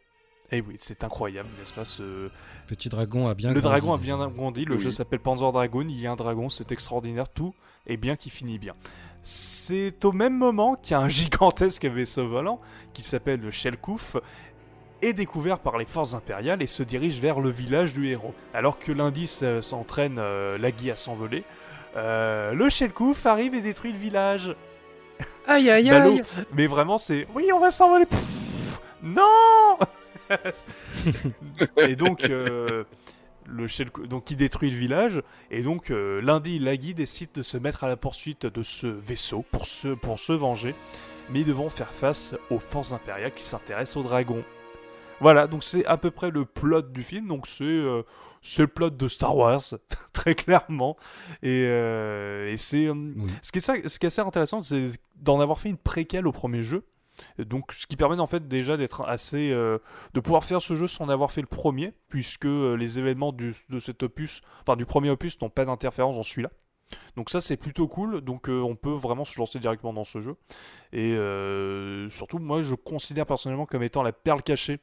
Et 0.51 0.59
oui, 0.59 0.75
c'est 0.79 1.05
incroyable, 1.05 1.47
n'est-ce 1.57 1.73
pas 1.73 1.85
ce... 1.85 2.29
Petit 2.67 2.89
dragon 2.89 3.29
a 3.29 3.35
bien 3.35 3.53
Le 3.53 3.61
grandi, 3.61 3.79
dragon 3.79 3.93
a 3.93 3.97
déjà. 3.97 4.17
bien 4.17 4.27
grandi, 4.27 4.65
le 4.65 4.75
Oui. 4.75 4.81
jeu 4.81 4.91
s'appelle 4.91 5.21
Panzer 5.21 5.49
Dragoon, 5.53 5.87
il 5.87 5.97
y 5.97 6.07
a 6.07 6.11
un 6.11 6.17
dragon, 6.17 6.49
c'est 6.49 6.73
extraordinaire, 6.73 7.29
tout 7.29 7.53
est 7.87 7.95
bien 7.95 8.17
qui 8.17 8.29
finit 8.29 8.59
bien. 8.59 8.75
C'est 9.23 10.03
au 10.03 10.11
même 10.11 10.37
moment 10.37 10.75
qu'il 10.75 10.91
y 10.91 10.95
a 10.95 10.99
un 10.99 11.07
gigantesque 11.09 11.85
vaisseau 11.85 12.27
volant 12.27 12.59
qui 12.91 13.01
s'appelle 13.01 13.39
le 13.39 13.51
Shellkoof 13.51 14.17
est 15.01 15.13
découvert 15.13 15.59
par 15.59 15.77
les 15.77 15.85
forces 15.85 16.13
impériales 16.13 16.61
et 16.61 16.67
se 16.67 16.83
dirige 16.83 17.19
vers 17.19 17.39
le 17.39 17.49
village 17.49 17.93
du 17.93 18.07
héros. 18.09 18.33
Alors 18.53 18.79
que 18.79 18.91
l'indice 18.91 19.41
euh, 19.43 19.61
s'entraîne 19.61 20.17
euh, 20.19 20.57
Lagui 20.57 20.91
à 20.91 20.95
s'envoler, 20.95 21.43
euh, 21.95 22.53
le 22.53 22.69
Shellkoof 22.69 23.25
arrive 23.25 23.53
et 23.55 23.61
détruit 23.61 23.91
le 23.91 23.97
village. 23.97 24.55
Aïe 25.47 25.69
aïe 25.69 25.89
Ballot. 25.89 26.13
aïe. 26.13 26.23
Mais 26.53 26.67
vraiment, 26.67 26.97
c'est 26.97 27.27
oui, 27.35 27.49
on 27.53 27.59
va 27.59 27.71
s'envoler. 27.71 28.05
Pfff, 28.05 28.79
non. 29.03 29.77
et 31.77 31.95
donc, 31.95 32.23
euh, 32.23 32.83
le 33.47 33.67
donc 34.07 34.31
il 34.31 34.37
détruit 34.37 34.69
le 34.69 34.77
village. 34.77 35.21
Et 35.49 35.61
donc, 35.61 35.91
euh, 35.91 36.21
lundi, 36.21 36.59
Lagui 36.59 36.93
décide 36.93 37.31
de 37.33 37.43
se 37.43 37.57
mettre 37.57 37.83
à 37.83 37.89
la 37.89 37.97
poursuite 37.97 38.45
de 38.45 38.63
ce 38.63 38.87
vaisseau 38.87 39.43
pour 39.51 39.65
se, 39.65 39.89
pour 39.89 40.19
se 40.19 40.33
venger. 40.33 40.73
Mais 41.29 41.41
ils 41.41 41.45
devront 41.45 41.69
faire 41.69 41.91
face 41.91 42.35
aux 42.49 42.59
forces 42.59 42.93
impériales 42.93 43.31
qui 43.31 43.43
s'intéressent 43.43 43.97
aux 43.97 44.03
dragons. 44.03 44.43
Voilà, 45.21 45.47
donc 45.47 45.63
c'est 45.63 45.85
à 45.85 45.97
peu 45.97 46.11
près 46.11 46.31
le 46.31 46.45
plot 46.45 46.81
du 46.81 47.03
film. 47.03 47.27
Donc 47.27 47.47
c'est 47.47 47.63
euh, 47.63 48.01
le 48.57 48.67
plot 48.67 48.89
de 48.89 49.07
Star 49.07 49.35
Wars, 49.37 49.61
très 50.13 50.35
clairement. 50.35 50.97
Et, 51.43 51.63
euh, 51.67 52.51
et 52.51 52.57
c'est 52.57 52.85
euh, 52.87 52.93
Oui. 52.93 53.31
ce, 53.41 53.51
qui 53.51 53.59
est 53.59 53.61
ça- 53.61 53.75
ce 53.87 53.99
qui 53.99 54.05
est 54.05 54.07
assez 54.07 54.21
intéressant, 54.21 54.61
c'est 54.61 54.89
d'en 55.15 55.39
avoir 55.39 55.59
fait 55.59 55.69
une 55.69 55.77
préquelle 55.77 56.27
au 56.27 56.31
premier 56.31 56.63
jeu. 56.63 56.83
Donc, 57.37 57.71
ce 57.73 57.85
qui 57.85 57.97
permet 57.97 58.17
en 58.19 58.25
fait 58.25 58.47
déjà 58.47 58.77
d'être 58.77 59.01
assez, 59.07 59.51
euh, 59.51 59.77
de 60.15 60.19
pouvoir 60.21 60.43
faire 60.43 60.61
ce 60.61 60.75
jeu 60.75 60.87
sans 60.87 61.07
avoir 61.09 61.31
fait 61.31 61.41
le 61.41 61.47
premier, 61.47 61.93
puisque 62.07 62.45
les 62.45 62.97
événements 62.97 63.31
du- 63.31 63.53
de 63.69 63.79
cet 63.79 64.01
opus, 64.01 64.41
enfin 64.61 64.75
du 64.75 64.85
premier 64.85 65.11
opus, 65.11 65.39
n'ont 65.41 65.49
pas 65.49 65.65
d'interférence 65.65 66.15
dans 66.15 66.23
celui-là. 66.23 66.49
Donc 67.15 67.29
ça 67.29 67.39
c'est 67.39 67.57
plutôt 67.57 67.87
cool. 67.87 68.21
Donc 68.21 68.49
euh, 68.49 68.61
on 68.61 68.75
peut 68.75 68.91
vraiment 68.93 69.23
se 69.23 69.37
lancer 69.39 69.59
directement 69.59 69.93
dans 69.93 70.03
ce 70.03 70.19
jeu. 70.19 70.35
Et 70.93 71.13
euh, 71.13 72.09
surtout, 72.09 72.39
moi 72.39 72.63
je 72.63 72.73
considère 72.75 73.25
personnellement 73.27 73.65
comme 73.67 73.83
étant 73.83 74.01
la 74.03 74.13
perle 74.13 74.41
cachée. 74.41 74.79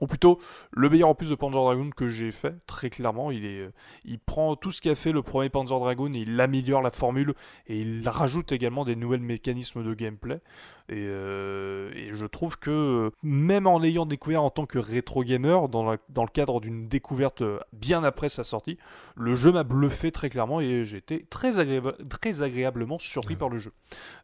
Ou 0.00 0.06
plutôt 0.06 0.38
le 0.70 0.88
meilleur 0.88 1.10
opus 1.10 1.28
de 1.28 1.34
Panzer 1.34 1.60
Dragoon 1.60 1.90
que 1.90 2.08
j'ai 2.08 2.30
fait, 2.30 2.54
très 2.66 2.90
clairement. 2.90 3.30
Il, 3.30 3.44
est, 3.44 3.60
euh, 3.60 3.72
il 4.04 4.18
prend 4.18 4.56
tout 4.56 4.70
ce 4.70 4.80
qu'a 4.80 4.94
fait 4.94 5.12
le 5.12 5.22
premier 5.22 5.48
Panzer 5.48 5.78
Dragoon 5.78 6.12
et 6.14 6.20
il 6.20 6.40
améliore 6.40 6.82
la 6.82 6.90
formule 6.90 7.34
et 7.66 7.80
il 7.80 8.08
rajoute 8.08 8.52
également 8.52 8.84
des 8.84 8.96
nouveaux 8.96 9.18
mécanismes 9.18 9.84
de 9.84 9.94
gameplay. 9.94 10.40
Et, 10.90 10.94
euh, 10.96 11.90
et 11.94 12.14
je 12.14 12.24
trouve 12.24 12.58
que 12.58 13.10
même 13.22 13.66
en 13.66 13.78
l'ayant 13.78 14.06
découvert 14.06 14.42
en 14.42 14.48
tant 14.50 14.64
que 14.64 14.78
rétro 14.78 15.22
gamer, 15.22 15.68
dans, 15.68 15.84
la- 15.90 15.98
dans 16.08 16.22
le 16.22 16.30
cadre 16.30 16.60
d'une 16.60 16.88
découverte 16.88 17.42
euh, 17.42 17.58
bien 17.74 18.04
après 18.04 18.28
sa 18.30 18.42
sortie, 18.42 18.78
le 19.14 19.34
jeu 19.34 19.52
m'a 19.52 19.64
bluffé 19.64 20.10
très 20.12 20.30
clairement 20.30 20.60
et 20.60 20.84
j'ai 20.84 20.96
été 20.96 21.26
très, 21.28 21.58
agréable- 21.58 21.96
très 22.08 22.40
agréablement 22.42 22.98
surpris 22.98 23.34
Ouais. 23.34 23.38
par 23.38 23.48
le 23.50 23.58
jeu. 23.58 23.72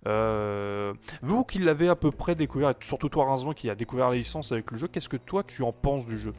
Euh, 0.06 0.94
vous 1.22 1.44
qui 1.44 1.58
l'avez 1.58 1.88
à 1.88 1.96
peu 1.96 2.10
près 2.10 2.34
découvert, 2.34 2.70
et 2.70 2.74
surtout 2.80 3.08
toi 3.08 3.26
Rincement 3.26 3.52
qui 3.52 3.68
a 3.68 3.74
découvert 3.74 4.08
la 4.10 4.16
licence 4.16 4.50
avec 4.52 4.70
le 4.70 4.78
jeu, 4.78 4.88
qu'est-ce 4.88 5.08
que 5.10 5.16
toi 5.18 5.42
tu 5.42 5.62
en 5.62 5.72
penses 5.72 6.06
du 6.06 6.18
jeu? 6.18 6.32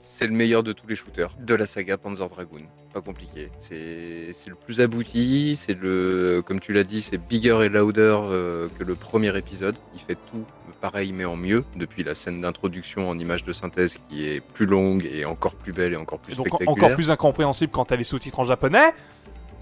C'est 0.00 0.26
le 0.28 0.32
meilleur 0.32 0.62
de 0.62 0.72
tous 0.72 0.86
les 0.86 0.94
shooters 0.94 1.30
de 1.40 1.54
la 1.54 1.66
saga 1.66 1.98
Panzer 1.98 2.28
Dragoon. 2.28 2.62
Pas 2.94 3.00
compliqué. 3.00 3.50
C'est 3.58 4.32
c'est 4.32 4.48
le 4.48 4.54
plus 4.56 4.80
abouti. 4.80 5.56
C'est 5.56 5.74
le, 5.74 6.42
comme 6.46 6.60
tu 6.60 6.72
l'as 6.72 6.84
dit, 6.84 7.02
c'est 7.02 7.18
bigger 7.18 7.60
et 7.64 7.68
louder 7.68 8.00
euh, 8.22 8.68
que 8.78 8.84
le 8.84 8.94
premier 8.94 9.36
épisode. 9.36 9.76
Il 9.94 10.00
fait 10.00 10.16
tout 10.30 10.44
pareil 10.80 11.12
mais 11.12 11.24
en 11.24 11.36
mieux. 11.36 11.64
Depuis 11.74 12.04
la 12.04 12.14
scène 12.14 12.40
d'introduction 12.40 13.08
en 13.10 13.18
image 13.18 13.42
de 13.42 13.52
synthèse 13.52 13.98
qui 14.08 14.24
est 14.28 14.40
plus 14.40 14.66
longue 14.66 15.04
et 15.12 15.24
encore 15.24 15.54
plus 15.56 15.72
belle 15.72 15.92
et 15.92 15.96
encore 15.96 16.20
plus 16.20 16.34
Et 16.34 16.36
Donc 16.36 16.46
spectaculaire. 16.46 16.84
encore 16.84 16.94
plus 16.94 17.10
incompréhensible 17.10 17.72
quand 17.72 17.86
t'as 17.86 17.96
les 17.96 18.04
sous-titres 18.04 18.38
en 18.38 18.44
japonais 18.44 18.92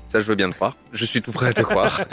Ça, 0.08 0.20
je 0.20 0.26
veux 0.28 0.34
bien 0.36 0.50
te 0.50 0.54
croire. 0.54 0.76
Je 0.92 1.04
suis 1.06 1.22
tout 1.22 1.32
prêt 1.32 1.48
à 1.48 1.52
te 1.54 1.62
croire. 1.62 2.02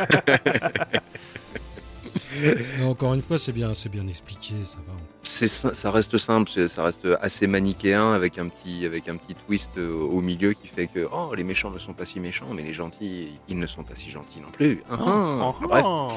Non, 2.79 2.89
encore 2.89 3.13
une 3.13 3.21
fois, 3.21 3.37
c'est 3.37 3.51
bien, 3.51 3.73
c'est 3.73 3.89
bien 3.89 4.07
expliqué, 4.07 4.53
ça 4.65 4.77
va. 4.87 4.93
Ça 5.23 5.89
reste 5.89 6.17
simple, 6.17 6.67
ça 6.67 6.83
reste 6.83 7.07
assez 7.21 7.47
manichéen 7.47 8.11
avec 8.11 8.37
un 8.37 8.49
petit 8.49 8.85
avec 8.85 9.07
un 9.07 9.15
petit 9.15 9.35
twist 9.35 9.71
euh, 9.77 9.93
au 9.93 10.19
milieu 10.19 10.51
qui 10.51 10.67
fait 10.67 10.87
que 10.87 11.07
oh 11.13 11.33
les 11.33 11.45
méchants 11.45 11.71
ne 11.71 11.79
sont 11.79 11.93
pas 11.93 12.05
si 12.05 12.19
méchants 12.19 12.49
mais 12.53 12.61
les 12.61 12.73
gentils 12.73 13.39
ils 13.47 13.57
ne 13.57 13.65
sont 13.65 13.83
pas 13.83 13.95
si 13.95 14.11
gentils 14.11 14.41
non 14.41 14.51
plus. 14.51 14.83
Ah, 14.91 14.97
ah. 14.99 15.37
Ah, 15.41 15.53
Bref, 15.61 15.85
ah. 15.87 16.07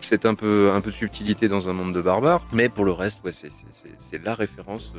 c'est 0.00 0.26
un 0.26 0.34
peu 0.34 0.72
un 0.74 0.80
peu 0.80 0.90
de 0.90 0.96
subtilité 0.96 1.46
dans 1.46 1.68
un 1.68 1.72
monde 1.72 1.94
de 1.94 2.02
barbares, 2.02 2.42
mais 2.52 2.68
pour 2.68 2.84
le 2.84 2.92
reste 2.92 3.22
ouais 3.24 3.32
c'est 3.32 4.24
la 4.24 4.34
référence. 4.34 4.92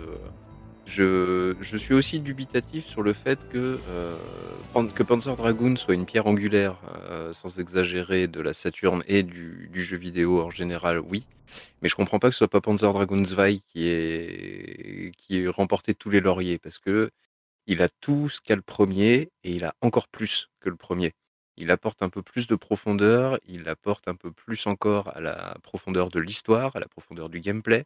Je, 0.86 1.56
je 1.62 1.78
suis 1.78 1.94
aussi 1.94 2.20
dubitatif 2.20 2.86
sur 2.86 3.02
le 3.04 3.14
fait 3.14 3.48
que, 3.50 3.80
euh, 3.88 4.18
que 4.96 5.04
Panzer 5.04 5.36
Dragoon 5.36 5.76
soit 5.76 5.94
une 5.94 6.06
pierre 6.06 6.28
angulaire, 6.28 6.78
euh, 7.10 7.34
sans 7.34 7.60
exagérer, 7.60 8.28
de 8.28 8.42
la 8.42 8.54
Saturne 8.54 9.04
et 9.08 9.24
du, 9.24 9.70
du 9.72 9.84
jeu 9.84 9.98
vidéo 9.98 10.42
en 10.42 10.50
général, 10.50 11.00
oui. 11.00 11.26
Mais 11.82 11.90
je 11.90 11.96
comprends 11.96 12.20
pas 12.20 12.30
que 12.30 12.34
ce 12.34 12.40
soit 12.40 12.48
pas 12.50 12.62
Panzer 12.62 12.92
Dragoon 12.92 13.22
2 13.22 13.60
qui 13.68 13.88
ait, 13.88 15.12
qui 15.18 15.44
ait 15.44 15.48
remporté 15.48 15.94
tous 15.94 16.10
les 16.10 16.20
lauriers, 16.22 16.58
parce 16.58 16.80
que 16.80 17.12
il 17.68 17.82
a 17.82 17.90
tout 17.90 18.30
ce 18.30 18.42
qu'a 18.42 18.56
le 18.56 18.62
premier, 18.62 19.30
et 19.44 19.52
il 19.52 19.64
a 19.66 19.74
encore 19.82 20.08
plus 20.08 20.50
que 20.60 20.70
le 20.70 20.76
premier. 20.76 21.14
Il 21.58 21.70
apporte 21.72 22.02
un 22.02 22.10
peu 22.10 22.24
plus 22.24 22.48
de 22.48 22.56
profondeur, 22.56 23.40
il 23.46 23.70
apporte 23.70 24.08
un 24.08 24.16
peu 24.16 24.32
plus 24.32 24.66
encore 24.68 25.16
à 25.16 25.22
la 25.22 25.56
profondeur 25.64 26.10
de 26.10 26.20
l'histoire, 26.20 26.76
à 26.76 26.80
la 26.80 26.88
profondeur 26.88 27.30
du 27.30 27.40
gameplay. 27.40 27.86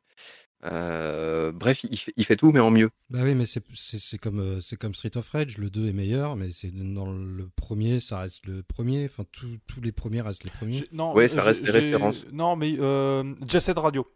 Euh, 0.65 1.51
bref, 1.51 1.83
il 1.83 1.97
fait, 1.97 2.13
il 2.17 2.25
fait 2.25 2.35
tout, 2.35 2.51
mais 2.51 2.59
en 2.59 2.71
mieux. 2.71 2.89
Bah 3.09 3.19
oui, 3.23 3.35
mais 3.35 3.45
c'est 3.45 4.17
comme, 4.17 4.39
euh, 4.39 4.59
c'est 4.61 4.77
comme 4.77 4.93
Street 4.93 5.15
of 5.15 5.29
Rage, 5.29 5.57
le 5.57 5.69
2 5.69 5.87
est 5.89 5.93
meilleur, 5.93 6.35
mais 6.35 6.49
c'est 6.51 6.71
dans 6.71 7.05
le 7.11 7.47
premier, 7.55 7.99
ça 7.99 8.19
reste 8.19 8.47
le 8.47 8.63
premier. 8.63 9.05
Enfin, 9.05 9.23
tous 9.31 9.57
tous 9.67 9.81
les 9.81 9.91
premiers 9.91 10.21
restent 10.21 10.43
les 10.43 10.49
premiers. 10.51 10.83
Non, 10.91 11.13
Ouais, 11.13 11.27
ça 11.27 11.41
reste 11.43 11.61
des 11.63 11.71
j'ai- 11.71 11.79
références. 11.79 12.25
Non, 12.31 12.55
mais 12.55 12.75
euh, 12.79 13.23
Jet 13.47 13.59
Set 13.59 13.77
Radio. 13.77 14.07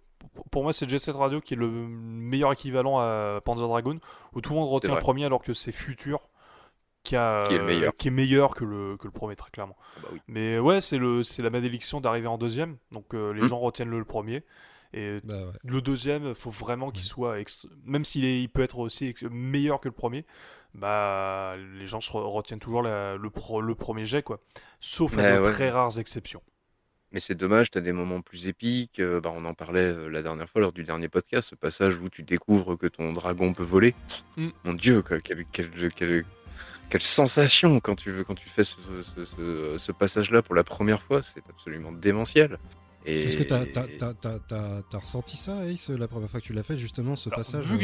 Pour- 0.51 0.63
moi, 0.63 0.73
c'est 0.73 0.89
Jet 0.89 0.99
Set 0.99 1.15
Radio 1.15 1.39
qui 1.39 1.53
est 1.53 1.57
le 1.57 1.69
meilleur 1.69 2.51
équivalent 2.51 2.99
à 2.99 3.41
Panzer 3.45 3.67
Dragoon, 3.67 3.99
où 4.33 4.41
tout 4.41 4.51
le 4.53 4.59
monde 4.59 4.69
retient 4.69 4.93
le 4.95 4.99
premier 5.01 5.25
alors 5.25 5.41
que 5.43 5.53
c'est 5.53 5.71
Future 5.71 6.29
qui, 7.03 7.15
a, 7.15 7.47
Qui 7.47 7.55
est 7.55 7.59
le 7.59 7.65
meilleur. 7.65 7.95
qui 7.95 8.07
est 8.09 8.11
meilleur 8.11 8.55
que 8.55 8.65
le, 8.65 8.97
que 8.97 9.05
le 9.05 9.11
premier, 9.11 9.35
très 9.35 9.49
clairement. 9.51 9.77
Ah 9.97 9.99
bah 10.03 10.09
oui. 10.13 10.19
Mais 10.27 10.59
ouais, 10.59 10.81
c'est 10.81 10.97
la 10.99 11.49
malédiction 11.49 12.01
d'arriver 12.01 12.27
en 12.27 12.37
deuxième, 12.37 12.77
donc 12.91 13.13
euh, 13.13 13.31
les 13.33 13.41
Hmm. 13.41 13.47
gens 13.47 13.59
retiennent 13.59 13.89
le, 13.89 13.99
le 13.99 14.05
premier. 14.05 14.43
Et 14.93 15.19
Bah 15.23 15.35
ouais. 15.45 15.51
le 15.63 15.81
deuxième, 15.81 16.33
faut 16.33 16.49
vraiment 16.49 16.89
qu'il 16.91 17.03
Ouais. 17.03 17.07
soit, 17.07 17.39
ex- 17.39 17.67
même 17.85 18.05
s'il 18.05 18.25
est- 18.25 18.41
il 18.41 18.49
peut 18.49 18.63
être 18.63 18.79
aussi 18.79 19.05
ex- 19.07 19.23
meilleur 19.29 19.79
que 19.79 19.87
le 19.87 19.93
premier, 19.93 20.25
bah 20.73 21.55
les 21.77 21.85
gens 21.87 22.01
se 22.01 22.11
re- 22.11 22.23
retiennent 22.29 22.59
toujours 22.59 22.81
la- 22.81 23.15
le, 23.15 23.29
pro- 23.29 23.61
le 23.61 23.75
premier 23.75 24.05
jet, 24.05 24.23
quoi. 24.23 24.39
Sauf 24.79 25.13
à 25.13 25.17
Ouais, 25.17 25.37
de 25.37 25.41
ouais. 25.43 25.51
très 25.51 25.69
rares 25.69 25.99
exceptions. 25.99 26.41
Mais 27.11 27.19
c'est 27.19 27.33
dommage, 27.35 27.71
tu 27.71 27.77
as 27.77 27.81
des 27.81 27.91
moments 27.91 28.21
plus 28.21 28.47
épiques. 28.47 28.99
euh, 28.99 29.19
bah, 29.19 29.31
on 29.35 29.43
en 29.45 29.53
parlait 29.55 29.79
euh, 29.93 30.09
la 30.09 30.21
dernière 30.21 30.47
fois 30.47 30.61
lors 30.61 30.71
du 30.71 30.83
dernier 30.83 31.09
podcast, 31.09 31.49
ce 31.49 31.55
passage 31.55 31.97
où 31.97 32.07
tu 32.09 32.21
découvres 32.23 32.77
que 32.77 32.85
ton 32.87 33.13
dragon 33.13 33.53
peut 33.53 33.63
voler. 33.63 33.95
Mm. 34.37 34.49
Mon 34.63 34.73
Dieu, 34.73 35.01
quoi, 35.01 35.19
quelle, 35.19 35.43
quelle, 35.45 35.91
quelle- 35.93 36.25
quelle 36.89 37.01
sensation 37.01 37.79
quand 37.79 37.95
tu, 37.95 38.23
quand 38.25 38.35
tu 38.35 38.47
fais 38.49 38.63
ce, 38.63 38.75
ce- 39.15 39.25
ce- 39.25 39.75
ce 39.77 39.91
passage-là 39.91 40.41
pour 40.43 40.53
la 40.55 40.63
première 40.63 41.01
fois, 41.01 41.21
c'est 41.23 41.43
absolument 41.49 41.91
démentiel. 41.91 42.57
Et... 43.05 43.19
Est-ce 43.19 43.37
que 43.37 43.43
t'as 43.43 43.65
t'as- 43.65 43.87
t'as- 43.87 44.13
t'as- 44.13 44.39
t'as- 44.39 44.81
t'as 44.89 44.97
ressenti 44.97 45.37
ça, 45.37 45.65
Ace, 45.65 45.89
la 45.89 46.07
première 46.07 46.29
fois 46.29 46.41
que 46.41 46.45
tu 46.45 46.53
l'as 46.53 46.63
fait, 46.63 46.77
justement, 46.77 47.15
ce 47.15 47.29
Alors, 47.29 47.37
passage 47.39 47.65
vu 47.65 47.77
que 47.77 47.83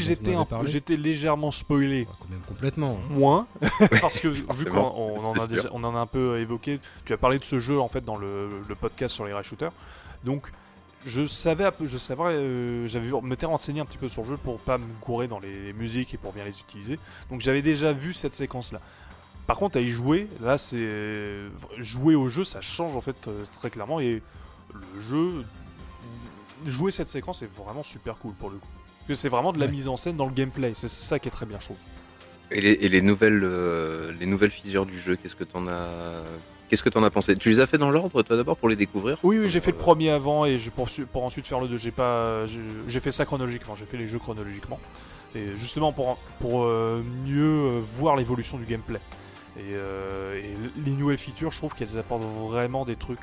j'étais 0.68 0.98
légèrement 0.98 1.52
spoilé, 1.52 2.06
Ah, 2.12 2.16
quand 2.20 2.30
même 2.30 2.42
complètement. 2.42 3.00
hein. 3.02 3.08
moins, 3.14 3.48
parce 4.02 4.20
que 4.20 4.28
vu 4.28 4.44
qu'on 4.66 4.78
on 4.78 5.18
en, 5.24 5.34
a 5.34 5.48
on 5.72 5.84
en 5.84 5.96
un 5.96 6.06
peu 6.06 6.40
évoqué, 6.40 6.80
tu 7.06 7.14
as 7.14 7.18
parlé 7.18 7.40
de 7.40 7.46
ce 7.46 7.60
jeu 7.60 7.80
en 7.80 7.88
fait 7.88 8.04
dans 8.04 8.18
le, 8.18 8.50
le 8.68 8.76
podcast 8.76 9.16
sur 9.16 9.26
les 9.26 9.32
rail 9.34 9.44
shooters, 9.46 9.72
donc 10.26 10.52
je 11.06 11.26
savais 11.28 11.64
un 11.66 11.72
peu, 11.72 11.88
je 11.88 11.98
savais, 11.98 12.22
euh, 12.24 12.88
j'avais 12.88 13.10
m'étais 13.22 13.46
renseigné 13.46 13.80
un 13.80 13.86
petit 13.86 13.98
peu 14.00 14.10
sur 14.10 14.24
le 14.24 14.30
jeu 14.30 14.38
pour 14.38 14.60
pas 14.60 14.78
me 14.78 14.86
courir 15.02 15.30
dans 15.30 15.40
les 15.40 15.72
musiques 15.74 16.14
et 16.14 16.18
pour 16.18 16.34
bien 16.34 16.44
les 16.44 16.60
utiliser, 16.60 17.00
donc 17.30 17.40
j'avais 17.42 17.62
déjà 17.62 17.94
vu 17.94 18.14
cette 18.14 18.36
séquence 18.36 18.74
là. 18.74 18.82
Par 19.48 19.58
contre, 19.58 19.78
à 19.78 19.82
y 19.82 19.92
jouer, 19.92 20.28
là, 20.42 20.58
c'est 20.58 21.44
jouer 21.78 22.16
au 22.16 22.28
jeu, 22.28 22.44
ça 22.44 22.62
change 22.62 22.96
en 22.98 23.02
fait 23.02 23.28
euh, 23.28 23.44
très 23.60 23.70
clairement 23.70 24.00
et 24.00 24.24
le 24.95 25.02
jeu, 25.02 25.43
jouer 26.68 26.91
cette 26.91 27.10
séquence 27.10 27.41
est 27.41 27.49
vraiment 27.57 27.84
super 27.84 28.15
cool 28.18 28.34
pour 28.34 28.49
le 28.49 28.57
coup. 28.57 28.68
Parce 28.99 29.07
que 29.07 29.15
c'est 29.15 29.30
vraiment 29.30 29.53
de 29.53 29.60
la 29.60 29.65
Ouais. 29.65 29.72
mise 29.72 29.88
en 29.88 29.97
scène 29.97 30.15
dans 30.15 30.26
le 30.26 30.34
gameplay, 30.34 30.72
c'est 30.76 30.89
ça 30.89 31.19
qui 31.19 31.27
est 31.27 31.31
très 31.31 31.45
bien, 31.45 31.57
je 31.60 31.65
trouve. 31.65 31.77
Et 32.52 32.61
les, 32.61 32.72
et 32.73 32.89
les 32.89 33.02
nouvelles, 33.02 33.41
euh, 33.43 34.11
les 34.19 34.26
nouvelles 34.26 34.52
fissures 34.52 34.85
du 34.85 34.99
jeu, 34.99 35.15
qu'est-ce 35.15 35.35
que 35.35 35.43
t'en 35.43 35.68
as, 35.68 35.89
qu'est-ce 36.69 36.84
que 36.84 36.89
t'en 36.89 37.03
as 37.03 37.10
pensé? 37.10 37.35
Tu 37.35 37.49
les 37.49 37.60
as 37.60 37.65
fait 37.68 37.77
dans 37.77 37.89
l'ordre, 37.91 38.22
toi 38.23 38.35
d'abord, 38.38 38.57
pour 38.57 38.69
les 38.69 38.76
découvrir? 38.76 39.18
Oui, 39.23 39.39
oui, 39.39 39.49
j'ai 39.49 39.61
fait 39.61 39.72
le 39.72 39.77
premier 39.77 40.10
avant 40.11 40.45
et 40.45 40.57
je 40.57 40.69
poursu- 40.69 41.06
pour 41.06 41.23
ensuite 41.23 41.47
faire 41.47 41.60
le 41.60 41.68
2. 41.68 41.77
J'ai 41.77 41.91
pas, 41.91 42.45
j'ai 42.88 42.99
fait 42.99 43.11
ça 43.11 43.26
chronologiquement. 43.26 43.76
J'ai 43.76 43.85
fait 43.85 43.97
les 43.97 44.07
jeux 44.07 44.19
chronologiquement 44.19 44.80
et 45.35 45.56
justement 45.57 45.91
pour 45.91 46.18
pour 46.39 46.64
euh, 46.64 47.03
mieux 47.26 47.43
euh, 47.43 47.81
voir 47.84 48.15
l'évolution 48.15 48.57
du 48.57 48.65
gameplay. 48.65 48.99
Et, 49.57 49.61
euh, 49.73 50.41
et 50.41 50.53
les 50.86 50.91
nouvelles 50.91 51.18
features, 51.18 51.52
je 51.52 51.57
trouve 51.57 51.73
qu'elles 51.73 51.98
apportent 51.98 52.23
vraiment 52.23 52.84
des 52.86 52.95
trucs. 52.95 53.19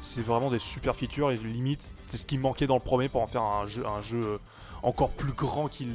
C'est 0.00 0.22
vraiment 0.22 0.50
des 0.50 0.58
super 0.58 0.96
features 0.96 1.30
et 1.30 1.36
limite, 1.36 1.90
c'est 2.10 2.16
ce 2.16 2.24
qui 2.26 2.38
manquait 2.38 2.66
dans 2.66 2.74
le 2.76 2.80
premier 2.80 3.08
pour 3.08 3.20
en 3.22 3.26
faire 3.26 3.42
un 3.42 3.66
jeu, 3.66 3.84
un 3.86 4.00
jeu 4.00 4.22
euh, 4.24 4.38
encore 4.82 5.10
plus 5.10 5.32
grand 5.32 5.68
qu'il 5.68 5.88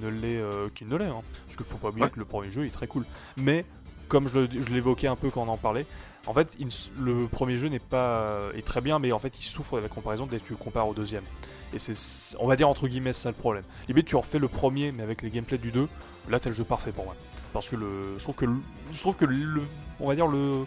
ne 0.00 0.08
l'est. 0.08 0.36
euh, 0.38 0.68
qu'il 0.74 0.88
ne 0.88 0.96
l'est 0.96 1.04
hein. 1.06 1.22
Parce 1.44 1.56
qu'il 1.56 1.66
faut 1.66 1.76
pas 1.76 1.88
oublier 1.88 2.04
Ouais. 2.06 2.10
que 2.10 2.18
le 2.18 2.24
premier 2.24 2.50
jeu 2.50 2.64
est 2.66 2.70
très 2.70 2.86
cool. 2.86 3.04
Mais 3.36 3.64
comme 4.08 4.28
je, 4.28 4.38
l'évoquais 4.72 5.08
un 5.08 5.16
peu 5.16 5.30
quand 5.30 5.42
on 5.42 5.48
en 5.48 5.58
parlait, 5.58 5.84
en 6.26 6.32
fait, 6.32 6.54
il 6.58 6.68
le 6.98 7.26
premier 7.26 7.58
jeu 7.58 7.68
n'est 7.68 7.78
pas 7.78 8.50
est 8.54 8.66
très 8.66 8.80
bien, 8.80 8.98
mais 8.98 9.12
en 9.12 9.18
fait, 9.18 9.38
il 9.38 9.42
souffre 9.44 9.76
de 9.76 9.82
la 9.82 9.88
comparaison 9.88 10.26
dès 10.26 10.38
que 10.38 10.46
tu 10.46 10.52
le 10.52 10.58
compares 10.58 10.88
au 10.88 10.94
deuxième. 10.94 11.24
Et 11.74 11.78
c'est, 11.78 11.94
on 12.38 12.46
va 12.46 12.56
dire 12.56 12.68
entre 12.68 12.88
guillemets, 12.88 13.12
ça 13.12 13.28
le 13.28 13.34
problème. 13.34 13.64
Limite, 13.88 14.06
tu 14.06 14.16
refais 14.16 14.38
le 14.38 14.48
premier, 14.48 14.90
mais 14.92 15.02
avec 15.02 15.20
les 15.22 15.28
gameplays 15.30 15.58
du 15.58 15.70
2, 15.70 15.86
là, 16.30 16.40
t'as 16.40 16.48
le 16.50 16.56
jeu 16.56 16.64
parfait 16.64 16.92
pour 16.92 17.04
moi. 17.04 17.14
Parce 17.58 17.68
que 17.68 17.76
le, 17.76 18.16
je 18.18 18.22
trouve 18.22 18.36
que, 18.36 18.44
le, 18.46 18.54
je 18.92 18.98
trouve 19.00 19.16
que 19.16 19.24
le, 19.24 19.62
on 20.00 20.08
va 20.08 20.14
dire 20.14 20.28
le 20.28 20.64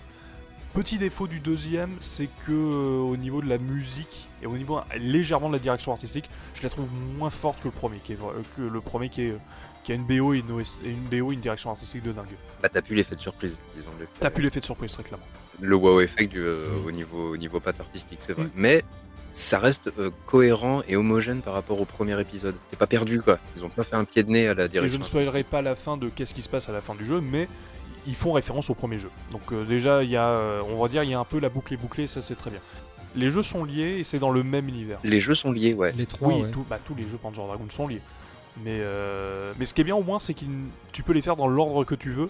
petit 0.74 0.98
défaut 0.98 1.28
du 1.28 1.40
deuxième, 1.40 1.92
c'est 2.00 2.28
que 2.46 2.52
euh, 2.52 3.00
au 3.02 3.16
niveau 3.18 3.42
de 3.42 3.48
la 3.50 3.58
musique 3.58 4.28
et 4.42 4.46
au 4.46 4.58
niveau 4.58 4.78
euh, 4.78 4.82
légèrement 5.00 5.48
de 5.48 5.54
la 5.54 5.60
direction 5.60 5.92
artistique, 5.94 6.30
je 6.56 6.64
la 6.64 6.70
trouve 6.70 6.88
moins 7.18 7.30
forte 7.30 7.60
que 7.62 7.68
le 7.70 7.72
premier, 7.72 7.98
qui 8.04 8.14
est, 8.14 8.16
vra- 8.16 8.34
que 8.58 8.62
le 8.62 8.82
premier 8.82 9.10
qui 9.10 9.22
est 9.24 9.38
qui 9.84 9.92
a 9.94 9.96
une 9.96 10.04
BO 10.06 10.34
et 10.36 10.40
une, 10.40 10.52
OS 10.52 10.82
et 10.86 10.90
une 10.92 11.06
BO 11.06 11.32
et 11.32 11.34
une 11.34 11.40
direction 11.42 11.72
artistique 11.72 12.04
de 12.04 12.12
dingue. 12.12 12.28
Bah, 12.62 12.70
t'as 12.70 12.84
plus 12.84 12.96
l'effet 12.96 13.16
de 13.16 13.22
surprise, 13.22 13.58
disons-le. 13.76 14.08
T'as 14.20 14.30
plus 14.30 14.44
l'effet 14.44 14.60
de 14.60 14.66
surprise 14.66 14.92
très 14.92 15.02
clairement. 15.04 15.26
le 15.60 15.76
wow 15.76 16.02
effect 16.02 16.32
du, 16.32 16.40
euh, 16.40 16.70
Mm. 16.82 16.86
au 16.86 16.92
niveau 16.92 17.32
au 17.32 17.38
niveau 17.38 17.60
patte 17.60 17.80
artistique, 17.80 18.20
c'est 18.22 18.34
vrai. 18.34 18.44
Mm. 18.44 18.50
Mais 18.56 18.84
ça 19.34 19.60
reste 19.60 19.92
euh, 20.00 20.10
cohérent 20.26 20.82
et 20.88 20.96
homogène 20.96 21.42
par 21.42 21.54
rapport 21.54 21.80
au 21.80 21.86
premier 21.86 22.20
épisode. 22.20 22.56
T'es 22.70 22.76
pas 22.78 22.88
perdu 22.88 23.22
quoi. 23.22 23.40
Ils 23.56 23.64
ont 23.64 23.70
pas 23.70 23.84
fait 23.84 23.96
un 23.96 24.04
pied 24.04 24.24
de 24.24 24.30
nez 24.32 24.48
à 24.48 24.54
la 24.54 24.66
Et 24.66 24.70
direction. 24.70 24.94
je 24.94 25.00
ne 25.00 25.04
spoilerai 25.04 25.44
pas 25.44 25.62
la 25.62 25.76
fin 25.76 25.98
de 25.98 26.10
qu'est-ce 26.10 26.34
qui 26.34 26.42
se 26.42 26.50
passe 26.50 26.68
à 26.70 26.72
la 26.72 26.82
fin 26.82 26.96
du 26.96 27.06
jeu, 27.06 27.22
mais 27.22 27.48
ils 28.08 28.16
font 28.16 28.34
référence 28.34 28.70
au 28.70 28.74
premier 28.74 28.98
jeu. 28.98 29.10
Donc 29.32 29.42
euh, 29.52 29.64
déjà, 29.64 30.04
il 30.04 30.10
y 30.10 30.18
a, 30.18 30.28
euh, 30.28 30.62
on 30.70 30.82
va 30.82 30.88
dire, 30.90 31.04
il 31.04 31.10
y 31.10 31.14
a 31.14 31.20
un 31.20 31.24
peu 31.26 31.40
la 31.40 31.50
boucle 31.50 31.74
est 31.74 31.78
bouclée, 31.78 32.08
ça 32.08 32.22
c'est 32.22 32.36
très 32.36 32.50
bien. 32.50 32.60
Les 33.16 33.30
jeux 33.30 33.42
sont 33.44 33.64
liés 33.66 33.98
et 34.00 34.04
c'est 34.04 34.20
dans 34.20 34.32
le 34.32 34.42
même 34.44 34.68
univers. 34.70 35.00
Les 35.04 35.20
jeux 35.20 35.36
sont 35.36 35.52
liés, 35.52 35.74
ouais. 35.74 35.94
Les 35.98 36.06
trois, 36.06 36.30
oui, 36.30 36.42
ouais. 36.44 36.52
tout- 36.52 36.66
bah, 36.70 36.80
tous 36.86 36.96
les 36.96 37.04
jeux 37.08 37.18
Panzer 37.22 37.46
Dragoon 37.46 37.70
sont 37.70 37.88
liés. 37.88 38.02
Mais, 38.66 38.80
euh, 38.82 39.54
mais 39.60 39.66
ce 39.66 39.74
qui 39.74 39.82
est 39.82 39.86
bien 39.86 39.96
au 39.96 40.04
moins, 40.04 40.20
c'est 40.20 40.34
que 40.34 40.42
tu 40.92 41.04
peux 41.04 41.14
les 41.14 41.22
faire 41.22 41.36
dans 41.38 41.48
l'ordre 41.48 41.84
que 41.86 41.96
tu 41.96 42.12
veux. 42.12 42.30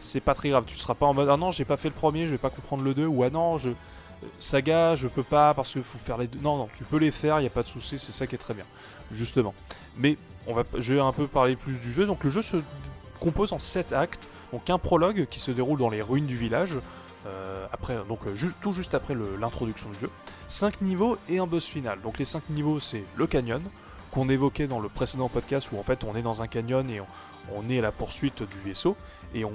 C'est 0.00 0.20
pas 0.20 0.34
très 0.34 0.48
grave. 0.48 0.64
Tu 0.66 0.76
seras 0.76 0.94
pas 0.94 1.06
en 1.06 1.14
mode 1.14 1.28
ah 1.30 1.36
non, 1.36 1.50
j'ai 1.50 1.64
pas 1.64 1.76
fait 1.76 1.88
le 1.88 1.94
premier, 1.94 2.26
je 2.26 2.30
vais 2.32 2.38
pas 2.38 2.50
comprendre 2.50 2.82
le 2.82 2.94
2 2.94 3.06
ou 3.06 3.22
ah 3.22 3.30
non, 3.30 3.58
je 3.58 3.70
saga, 4.38 4.94
je 4.94 5.06
peux 5.06 5.22
pas 5.22 5.54
parce 5.54 5.72
qu'il 5.72 5.82
faut 5.82 5.98
faire 5.98 6.18
les 6.18 6.26
deux. 6.26 6.38
Non, 6.40 6.56
non, 6.56 6.68
tu 6.76 6.84
peux 6.84 6.98
les 6.98 7.10
faire, 7.10 7.40
il 7.40 7.44
y 7.44 7.46
a 7.46 7.50
pas 7.50 7.62
de 7.62 7.68
souci, 7.68 7.98
c'est 7.98 8.12
ça 8.12 8.26
qui 8.26 8.34
est 8.34 8.38
très 8.38 8.54
bien, 8.54 8.66
justement. 9.12 9.54
Mais 9.96 10.16
on 10.46 10.54
va, 10.54 10.64
je 10.78 10.94
vais 10.94 11.00
un 11.00 11.12
peu 11.12 11.26
parler 11.26 11.56
plus 11.56 11.80
du 11.80 11.92
jeu. 11.92 12.06
Donc 12.06 12.24
le 12.24 12.30
jeu 12.30 12.42
se 12.42 12.56
compose 13.20 13.52
en 13.52 13.58
7 13.58 13.92
actes. 13.92 14.26
Donc 14.52 14.68
un 14.68 14.78
prologue 14.78 15.26
qui 15.30 15.38
se 15.38 15.50
déroule 15.50 15.78
dans 15.78 15.90
les 15.90 16.02
ruines 16.02 16.26
du 16.26 16.36
village. 16.36 16.74
euh, 17.26 17.66
après, 17.72 17.96
donc 18.08 18.20
euh, 18.26 18.34
tout 18.60 18.72
juste 18.72 18.94
après 18.94 19.14
l'introduction 19.38 19.90
du 19.90 19.98
jeu. 19.98 20.10
5 20.48 20.80
niveaux 20.82 21.18
et 21.28 21.38
un 21.38 21.46
boss 21.46 21.66
final. 21.66 22.00
Donc 22.02 22.18
les 22.18 22.24
5 22.24 22.48
niveaux, 22.50 22.80
c'est 22.80 23.04
le 23.16 23.26
canyon, 23.26 23.62
qu'on 24.10 24.28
évoquait 24.28 24.66
dans 24.66 24.80
le 24.80 24.88
précédent 24.88 25.28
podcast, 25.28 25.70
où 25.72 25.78
en 25.78 25.82
fait 25.82 26.02
on 26.04 26.16
est 26.16 26.22
dans 26.22 26.42
un 26.42 26.48
canyon 26.48 26.88
et 26.90 27.00
on, 27.54 27.70
est 27.70 27.78
à 27.78 27.82
la 27.82 27.92
poursuite 27.92 28.42
du 28.42 28.58
vaisseau, 28.64 28.96
et 29.34 29.44
on, 29.44 29.52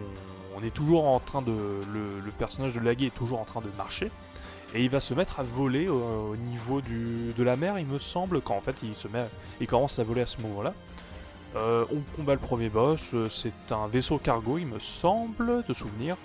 on 0.55 0.63
est 0.63 0.73
toujours 0.73 1.05
en 1.05 1.19
train 1.19 1.41
de... 1.41 1.51
Le, 1.51 2.19
le 2.23 2.31
personnage 2.31 2.73
de 2.73 2.79
Lagui 2.79 3.07
est 3.07 3.15
toujours 3.15 3.39
en 3.39 3.45
train 3.45 3.61
de 3.61 3.69
marcher, 3.77 4.11
et 4.73 4.83
il 4.83 4.89
va 4.89 4.99
se 4.99 5.13
mettre 5.13 5.39
à 5.39 5.43
voler 5.43 5.87
au, 5.87 6.31
au 6.31 6.35
niveau 6.35 6.81
du, 6.81 7.33
de 7.37 7.43
la 7.43 7.55
mer, 7.55 7.77
il 7.79 7.85
me 7.85 7.99
semble, 7.99 8.41
quand 8.41 8.55
en 8.55 8.61
fait 8.61 8.75
il, 8.83 8.95
se 8.95 9.07
met, 9.07 9.25
il 9.61 9.67
commence 9.67 9.99
à 9.99 10.03
voler 10.03 10.21
à 10.21 10.25
ce 10.25 10.41
moment-là. 10.41 10.73
Euh, 11.55 11.85
on 11.93 11.99
combat 12.17 12.33
le 12.33 12.39
premier 12.39 12.67
boss, 12.69 13.01
euh, 13.13 13.29
c'est 13.29 13.53
un 13.71 13.87
vaisseau 13.87 14.17
cargo, 14.17 14.57
il 14.57 14.65
me 14.67 14.79
semble, 14.79 15.63
de 15.67 15.73
souvenir. 15.73 16.17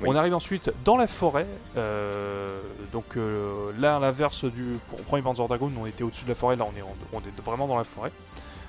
Oui. 0.00 0.08
On 0.08 0.14
arrive 0.14 0.34
ensuite 0.34 0.70
dans 0.84 0.96
la 0.96 1.06
forêt. 1.08 1.46
euh, 1.76 2.60
donc 2.92 3.16
euh, 3.16 3.72
là, 3.80 3.96
à 3.96 3.98
l'inverse 3.98 4.44
du 4.44 4.78
pour- 4.88 5.00
premier 5.00 5.22
Panzer 5.22 5.46
Dragoon, 5.48 5.72
on 5.78 5.86
était 5.86 6.04
au-dessus 6.04 6.24
de 6.24 6.30
la 6.30 6.34
forêt. 6.36 6.56
Là, 6.56 6.64
on 6.72 6.78
est, 6.78 6.82
en- 6.82 6.94
on 7.12 7.18
est 7.18 7.40
vraiment 7.44 7.66
dans 7.66 7.76
la 7.76 7.84
forêt. 7.84 8.12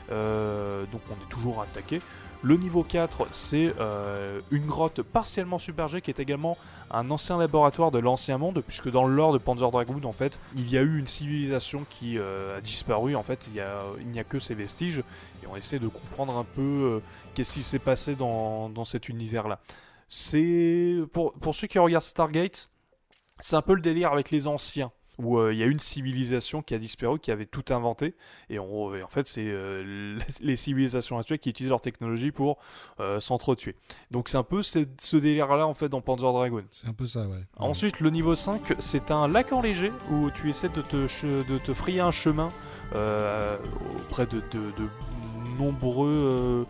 Donc 0.09 1.01
on 1.09 1.13
est 1.13 1.29
toujours 1.29 1.61
attaqué. 1.61 2.01
Le 2.43 2.57
niveau 2.57 2.83
4, 2.83 3.27
c'est 3.31 3.71
euh, 3.79 4.41
une 4.49 4.65
grotte 4.65 5.03
partiellement 5.03 5.59
submergée 5.59 6.01
qui 6.01 6.09
est 6.09 6.19
également 6.19 6.57
un 6.89 7.11
ancien 7.11 7.37
laboratoire 7.37 7.91
de 7.91 7.99
l'ancien 7.99 8.39
monde, 8.39 8.63
puisque 8.65 8.89
dans 8.89 9.05
le 9.05 9.15
lore 9.15 9.33
de 9.33 9.37
Panzer 9.37 9.69
Dragoon, 9.69 10.03
en 10.05 10.11
fait, 10.11 10.39
il 10.55 10.67
y 10.67 10.75
a 10.75 10.81
eu 10.81 10.97
une 10.97 11.05
civilisation 11.05 11.85
qui 11.87 12.17
euh, 12.17 12.57
a 12.57 12.61
disparu. 12.61 13.15
En 13.15 13.21
fait, 13.21 13.45
il 13.47 13.53
y 13.53 13.59
a- 13.59 13.83
n'y 14.05 14.19
a, 14.19 14.23
que 14.23 14.39
ces 14.39 14.55
vestiges, 14.55 15.03
et 15.43 15.47
on 15.47 15.55
essaie 15.55 15.77
de 15.77 15.87
comprendre 15.87 16.35
un 16.35 16.43
peu 16.43 16.61
euh, 16.61 16.99
qu'est-ce 17.35 17.53
qui 17.53 17.63
s'est 17.63 17.77
passé 17.79 18.15
dans, 18.15 18.85
cet 18.85 19.07
univers-là. 19.07 19.59
C'est 20.07 20.97
pour 21.13 21.55
ceux 21.55 21.67
qui 21.67 21.77
regardent 21.77 22.03
Stargate, 22.03 22.71
c'est 23.39 23.55
un 23.55 23.61
peu 23.61 23.75
le 23.75 23.81
délire 23.81 24.11
avec 24.11 24.31
les 24.31 24.47
anciens. 24.47 24.91
Où 25.21 25.37
euh, 25.39 25.53
il 25.53 25.59
y 25.59 25.63
a 25.63 25.65
une 25.67 25.79
civilisation 25.79 26.61
qui 26.61 26.73
a 26.73 26.77
disparu, 26.77 27.19
qui 27.19 27.31
avait 27.31 27.45
tout 27.45 27.65
inventé, 27.73 28.15
et, 28.49 28.59
on- 28.59 28.93
et 28.95 29.03
en 29.03 29.07
fait 29.07 29.27
c'est 29.27 29.45
euh, 29.47 30.17
les- 30.41 30.55
civilisations 30.55 31.17
actuelles 31.17 31.39
qui 31.39 31.49
utilisent 31.49 31.69
leur 31.69 31.81
technologie 31.81 32.31
pour 32.31 32.57
euh, 32.99 33.19
s'entretuer. 33.19 33.75
Donc 34.11 34.29
c'est 34.29 34.37
un 34.37 34.43
peu 34.43 34.63
ce, 34.63 34.79
délire-là 35.15 35.67
en 35.67 35.73
fait 35.73 35.89
dans 35.89 36.01
Panzer 36.01 36.31
Dragoon. 36.31 36.63
C'est 36.69 36.87
un 36.87 36.93
peu 36.93 37.05
ça, 37.05 37.21
ouais. 37.27 37.45
Ensuite, 37.57 37.99
le 37.99 38.09
niveau 38.09 38.35
5, 38.35 38.73
c'est 38.79 39.11
un 39.11 39.27
lac 39.27 39.51
enléger 39.53 39.91
où 40.11 40.29
tu 40.31 40.49
essaies 40.49 40.69
de 40.69 40.81
te, 40.81 40.97
de 41.51 41.57
te 41.59 41.73
frayer 41.73 41.99
un 42.01 42.11
chemin 42.11 42.51
euh, 42.95 43.57
auprès 44.07 44.25
de, 44.25 44.37
de- 44.51 44.71
de 44.77 44.87
nombreux, 45.59 46.09
euh, 46.09 46.63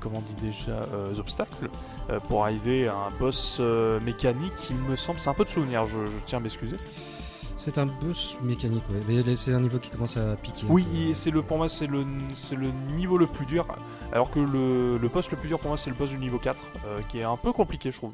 comment 0.00 0.18
on 0.18 0.34
dit 0.34 0.40
déjà, 0.46 0.70
euh, 0.72 1.14
obstacles 1.18 1.68
euh, 2.10 2.20
pour 2.20 2.44
arriver 2.44 2.88
à 2.88 2.94
un 2.94 3.10
boss 3.18 3.58
euh, 3.60 4.00
mécanique, 4.00 4.52
il 4.70 4.76
me 4.76 4.96
semble. 4.96 5.18
C'est 5.20 5.28
un 5.28 5.34
peu 5.34 5.44
de 5.44 5.50
souvenir, 5.50 5.86
je, 5.86 5.98
je 6.06 6.24
tiens 6.26 6.38
à 6.38 6.40
m'excuser. 6.40 6.76
C'est 7.58 7.76
un 7.76 7.86
boss 7.86 8.38
mécanique, 8.42 8.84
ouais. 8.90 9.00
Mais 9.24 9.34
c'est 9.34 9.52
un 9.52 9.60
niveau 9.60 9.78
qui 9.78 9.90
commence 9.90 10.16
à 10.16 10.36
piquer. 10.36 10.64
Oui, 10.68 10.86
c'est 11.12 11.32
le, 11.32 11.42
pour 11.42 11.56
moi, 11.56 11.68
c'est 11.68 11.88
le, 11.88 12.04
c'est 12.36 12.54
le 12.54 12.68
niveau 12.96 13.18
le 13.18 13.26
plus 13.26 13.46
dur. 13.46 13.66
Alors 14.12 14.30
que 14.30 14.38
le, 14.38 14.96
le 14.96 15.08
boss 15.08 15.28
le 15.30 15.36
plus 15.36 15.48
dur 15.48 15.58
pour 15.58 15.68
moi, 15.70 15.76
c'est 15.76 15.90
le 15.90 15.96
boss 15.96 16.10
du 16.10 16.18
niveau 16.18 16.38
4, 16.38 16.56
euh, 16.86 16.98
qui 17.10 17.18
est 17.18 17.24
un 17.24 17.36
peu 17.36 17.52
compliqué, 17.52 17.90
je 17.90 17.96
trouve. 17.96 18.12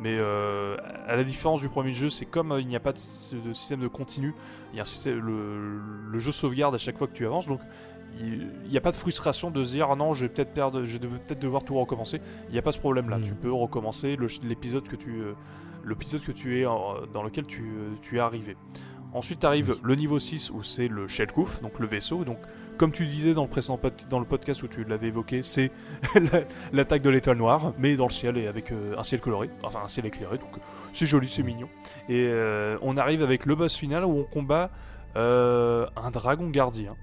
Mais 0.00 0.16
euh, 0.18 0.76
à 1.06 1.16
la 1.16 1.22
différence 1.22 1.60
du 1.60 1.68
premier 1.68 1.92
jeu, 1.92 2.08
c'est 2.08 2.24
comme 2.24 2.50
euh, 2.52 2.60
il 2.60 2.66
n'y 2.66 2.76
a 2.76 2.80
pas 2.80 2.92
de, 2.92 2.98
sy- 2.98 3.36
de 3.46 3.52
système 3.52 3.80
de 3.80 3.88
continu, 3.88 4.34
il 4.72 4.76
y 4.76 4.78
a 4.78 4.82
un 4.82 4.86
système, 4.86 5.18
le, 5.18 5.78
le 6.10 6.18
jeu 6.18 6.32
sauvegarde 6.32 6.74
à 6.74 6.78
chaque 6.78 6.96
fois 6.96 7.06
que 7.08 7.12
tu 7.14 7.26
avances, 7.26 7.46
donc 7.46 7.60
il 8.20 8.48
n'y 8.70 8.76
a 8.78 8.80
pas 8.80 8.90
de 8.90 8.96
frustration 8.96 9.50
de 9.50 9.62
se 9.62 9.72
dire 9.72 9.88
ah 9.90 9.96
non, 9.96 10.14
je 10.14 10.22
vais 10.22 10.28
peut-être 10.28 10.54
perdre, 10.54 10.84
je 10.84 10.96
vais 10.98 11.06
peut-être 11.08 11.42
devoir 11.42 11.62
tout 11.62 11.74
recommencer. 11.78 12.20
Il 12.48 12.52
n'y 12.52 12.58
a 12.58 12.62
pas 12.62 12.72
ce 12.72 12.78
problème-là. 12.78 13.18
Mm. 13.18 13.22
Tu 13.24 13.34
peux 13.34 13.52
recommencer 13.52 14.16
l'épisode 14.42 14.88
que 14.88 14.96
tu, 14.96 15.20
l'épisode 15.84 16.22
que 16.22 16.32
tu 16.32 16.60
es 16.60 16.66
en- 16.66 17.06
dans 17.12 17.22
lequel 17.22 17.46
tu, 17.46 17.64
tu 18.02 18.16
es 18.16 18.20
arrivé. 18.20 18.56
Ensuite 19.14 19.42
arrive 19.44 19.70
Oui. 19.70 19.80
le 19.82 19.94
niveau 19.94 20.18
6 20.18 20.50
où 20.50 20.62
c'est 20.62 20.88
le 20.88 21.08
Shellcoof, 21.08 21.62
donc 21.62 21.78
le 21.78 21.86
vaisseau. 21.86 22.24
Donc, 22.24 22.38
comme 22.76 22.92
tu 22.92 23.06
disais 23.06 23.32
dans 23.34 23.42
le 23.44 23.48
précédent 23.48 23.80
dans 24.10 24.18
le 24.18 24.26
podcast 24.26 24.62
où 24.62 24.68
tu 24.68 24.84
l'avais 24.84 25.08
évoqué, 25.08 25.42
c'est 25.42 25.70
la- 26.14 26.42
l'attaque 26.72 27.00
de 27.02 27.08
l'étoile 27.10 27.38
noire, 27.38 27.72
mais 27.78 27.96
dans 27.96 28.04
le 28.06 28.12
ciel 28.12 28.36
et 28.36 28.46
avec 28.46 28.70
euh, 28.70 28.94
un 28.98 29.02
ciel 29.02 29.20
coloré, 29.20 29.48
enfin 29.62 29.80
un 29.84 29.88
ciel 29.88 30.04
éclairé. 30.06 30.36
Donc 30.38 30.56
c'est 30.92 31.06
joli, 31.06 31.28
c'est 31.28 31.42
mignon. 31.42 31.68
Et 32.10 32.26
euh, 32.28 32.76
on 32.82 32.96
arrive 32.98 33.22
avec 33.22 33.46
le 33.46 33.54
boss 33.54 33.74
final 33.76 34.04
où 34.04 34.10
on 34.18 34.24
combat 34.24 34.70
euh, 35.16 35.86
un 35.96 36.10
dragon 36.10 36.48
gardien 36.50 36.94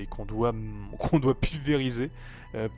et 0.00 0.06
qu'on 0.06 0.24
doit 0.24 0.52
qu'on 0.98 1.18
doit 1.20 1.34
pulvériser 1.38 2.10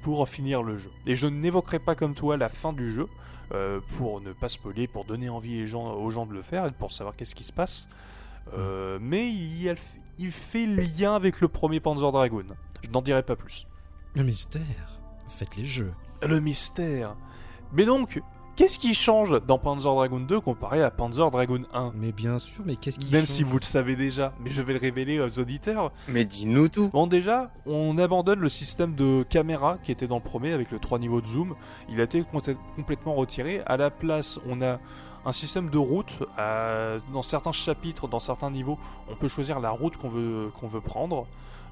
pour 0.02 0.28
finir 0.28 0.62
le 0.62 0.76
jeu. 0.78 0.90
Et 1.06 1.16
je 1.16 1.26
n'évoquerai 1.26 1.78
pas 1.78 1.94
comme 1.94 2.14
toi 2.14 2.36
la 2.36 2.48
fin 2.48 2.72
du 2.72 2.92
jeu 2.92 3.08
euh, 3.52 3.80
pour 3.98 4.20
ne 4.20 4.32
pas 4.32 4.48
spoiler, 4.48 4.86
pour 4.86 5.04
donner 5.04 5.28
envie 5.28 5.58
les 5.58 5.66
gens, 5.66 5.94
aux 5.94 6.10
gens 6.10 6.26
de 6.26 6.32
le 6.32 6.42
faire 6.42 6.66
et 6.66 6.70
pour 6.70 6.92
savoir 6.92 7.16
qu'est-ce 7.16 7.34
qui 7.34 7.44
se 7.44 7.52
passe. 7.52 7.88
Euh, 8.56 8.98
mais 9.00 9.30
il, 9.30 9.68
a 9.68 9.74
il 10.18 10.32
fait 10.32 10.66
lien 10.66 11.14
avec 11.14 11.40
le 11.40 11.48
premier 11.48 11.80
Panzer 11.80 12.10
Dragoon. 12.12 12.46
Je 12.82 12.90
n'en 12.90 13.02
dirai 13.02 13.22
pas 13.22 13.36
plus. 13.36 13.66
Le 14.14 14.22
mystère. 14.22 15.00
Faites 15.28 15.56
les 15.56 15.64
jeux. 15.64 15.92
Le 16.22 16.40
mystère. 16.40 17.16
Mais 17.72 17.84
donc, 17.84 18.22
qu'est-ce 18.56 18.78
qui 18.78 18.94
change 18.94 19.40
dans 19.46 19.58
Panzer 19.58 19.92
Dragoon 19.94 20.20
2 20.20 20.40
comparé 20.40 20.82
à 20.82 20.90
Panzer 20.90 21.30
Dragoon 21.30 21.62
1 21.72 21.92
Mais 21.94 22.12
bien 22.12 22.38
sûr, 22.38 22.62
mais 22.64 22.76
qu'est-ce 22.76 22.98
qui 22.98 23.10
Même 23.10 23.20
change? 23.22 23.28
si 23.28 23.42
vous 23.42 23.58
le 23.58 23.64
savez 23.64 23.96
déjà, 23.96 24.32
mais 24.40 24.50
je 24.50 24.62
vais 24.62 24.72
le 24.74 24.78
révéler 24.78 25.20
aux 25.20 25.38
auditeurs. 25.38 25.92
Mais 26.08 26.24
dis-nous 26.24 26.68
tout. 26.68 26.90
Bon 26.90 27.06
déjà, 27.06 27.50
on 27.66 27.98
abandonne 27.98 28.40
le 28.40 28.48
système 28.48 28.94
de 28.94 29.22
caméra 29.28 29.78
qui 29.82 29.92
était 29.92 30.06
dans 30.06 30.16
le 30.16 30.22
premier 30.22 30.52
avec 30.52 30.70
le 30.70 30.78
3 30.78 30.98
niveaux 30.98 31.20
de 31.20 31.26
zoom. 31.26 31.54
Il 31.88 32.00
a 32.00 32.04
été 32.04 32.22
complè- 32.22 32.56
complètement 32.76 33.14
retiré. 33.14 33.62
À 33.66 33.76
la 33.76 33.90
place, 33.90 34.38
on 34.48 34.62
a 34.62 34.78
un 35.26 35.32
système 35.32 35.70
de 35.70 35.78
route. 35.78 36.18
Euh, 36.38 36.98
dans 37.12 37.22
certains 37.22 37.52
chapitres, 37.52 38.08
dans 38.08 38.20
certains 38.20 38.50
niveaux, 38.50 38.78
on 39.10 39.16
peut 39.16 39.28
choisir 39.28 39.58
la 39.60 39.70
route 39.70 39.96
qu'on 39.96 40.08
veut, 40.08 40.50
qu'on 40.60 40.68
veut 40.68 40.80
prendre. 40.82 41.26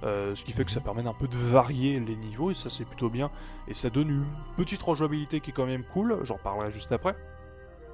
Euh, 0.05 0.35
ce 0.35 0.43
qui 0.43 0.53
fait 0.53 0.65
que 0.65 0.71
ça 0.71 0.81
permet 0.81 1.03
d'un 1.03 1.15
peu 1.15 1.29
de 1.29 1.37
varier 1.37 2.01
les 2.01 2.17
niveaux 2.17 2.51
et 2.51 2.55
ça 2.55 2.71
c'est 2.71 2.85
plutôt 2.85 3.09
bien. 3.09 3.31
Et 3.69 3.75
ça 3.75 3.91
donne 3.91 4.11
une 4.11 4.27
petite 4.57 4.83
rejouabilité 4.83 5.41
qui 5.41 5.51
est 5.51 5.53
quand 5.53 5.67
même 5.67 5.85
cool. 5.85 6.19
J'en 6.23 6.39
parlerai 6.39 6.71
juste 6.71 6.93
après. 6.93 7.17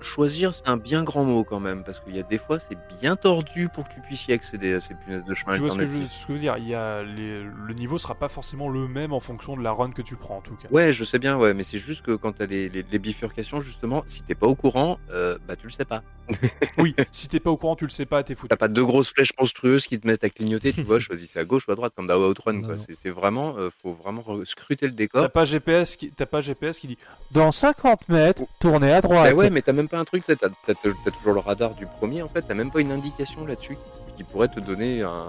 Choisir, 0.01 0.55
c'est 0.55 0.69
un 0.69 0.77
bien 0.77 1.03
grand 1.03 1.25
mot 1.25 1.43
quand 1.43 1.59
même, 1.59 1.83
parce 1.83 1.99
qu'il 2.01 2.15
y 2.15 2.21
a 2.21 2.23
des 2.23 2.39
fois, 2.39 2.61
c'est 2.61 2.77
bien 3.01 3.17
tordu 3.17 3.69
pour 3.69 3.89
que 3.89 3.95
tu 3.95 4.01
puisses 4.01 4.27
y 4.29 4.33
accéder 4.33 4.75
à 4.75 4.81
ces 4.81 4.95
punaises 4.95 5.25
de 5.25 5.35
chemin 5.35 5.55
Tu 5.55 5.61
vois 5.61 5.71
ce 5.71 5.75
que, 5.77 5.81
je, 5.81 5.91
alternatifs. 5.91 6.17
ce 6.21 6.27
que 6.27 6.29
je 6.29 6.33
veux 6.35 6.39
dire 6.39 6.57
Il 6.59 6.69
y 6.69 6.75
a 6.75 7.03
les- 7.03 7.43
Le 7.43 7.75
niveau 7.75 7.99
sera 7.99 8.15
pas 8.15 8.29
forcément 8.29 8.69
le 8.69 8.87
même 8.87 9.13
en 9.13 9.19
fonction 9.21 9.57
de 9.57 9.63
la 9.63 9.73
run 9.73 9.91
que 9.91 10.03
tu 10.03 10.15
prends 10.17 10.37
en 10.37 10.41
tout 10.41 10.55
cas. 10.55 10.69
Ouais, 10.71 10.93
je 10.93 11.03
sais 11.05 11.19
bien, 11.19 11.37
ouais, 11.37 11.53
mais 11.53 11.65
c'est 11.65 11.79
juste 11.79 12.03
que 12.03 12.15
quand 12.15 12.33
t'as 12.33 12.47
les, 12.47 12.69
les, 12.69 12.85
les 12.89 12.99
bifurcations, 12.99 13.61
justement, 13.61 14.05
si 14.07 14.23
t'es 14.23 14.35
pas 14.37 14.47
au 14.47 14.55
courant, 14.55 14.99
euh, 15.11 15.37
bah 15.49 15.57
tu 15.57 15.67
le 15.67 15.73
sais 15.73 15.85
pas. 15.85 16.03
Oui, 16.79 16.95
si 17.11 17.27
t'es 17.27 17.41
pas 17.41 17.51
au 17.51 17.57
courant, 17.57 17.75
tu 17.75 17.85
le 17.85 17.91
sais 17.91 18.07
pas, 18.07 18.23
t'es 18.23 18.35
foutu. 18.37 18.49
T'as 18.51 18.57
pas 18.57 18.69
deux 18.69 18.85
grosses 18.85 19.11
flèches 19.13 19.33
monstrueuses 19.39 19.87
qui 19.89 19.99
te 19.99 20.07
mettent 20.07 20.23
à 20.23 20.31
clignoter, 20.31 20.73
tu 20.73 20.83
vois, 20.83 20.99
choisissez 21.01 21.41
à 21.41 21.45
gauche 21.45 21.67
ou 21.67 21.73
à 21.73 21.75
droite, 21.75 21.93
comme 21.97 22.07
dans 22.07 22.17
Outrun, 22.21 22.53
Non, 22.53 22.61
quoi. 22.63 22.77
non. 22.77 22.83
C'est 22.87 22.95
c'est 22.97 23.11
vraiment, 23.11 23.57
euh, 23.57 23.71
faut 23.83 23.93
vraiment 23.95 24.23
scruter 24.45 24.87
le 24.87 24.93
T'as 24.93 24.97
décor. 24.97 25.31
pas 25.33 25.45
GPS 25.45 25.97
qui, 25.97 26.11
t'as 26.13 26.27
pas 26.27 26.41
GPS 26.41 26.79
qui 26.79 26.87
dit 26.87 26.99
dans 27.33 27.51
50 27.51 28.09
mètres, 28.09 28.43
tournez 28.61 28.93
à 28.93 29.01
Bah 29.01 29.09
droite. 29.09 29.35
ouais, 29.35 29.51
mais 29.51 29.63
t'as 29.63 29.73
même 29.73 29.88
pas 29.89 29.99
un 29.99 30.05
truc, 30.05 30.25
tu 30.25 30.37
t'as 30.37 30.49
toujours 30.49 31.35
le 31.35 31.41
radar 31.41 31.75
du 31.75 31.87
premier, 31.87 32.23
en 32.23 32.29
fait, 32.29 32.43
t'as 32.43 32.55
même 32.55 32.71
pas 32.71 32.81
une 32.81 32.93
indication 32.93 33.47
là-dessus 33.47 33.75
qui, 33.75 34.13
qui 34.17 34.25
pourrait 34.25 34.49
te 34.49 34.61
donner 34.61 35.03
un, 35.03 35.27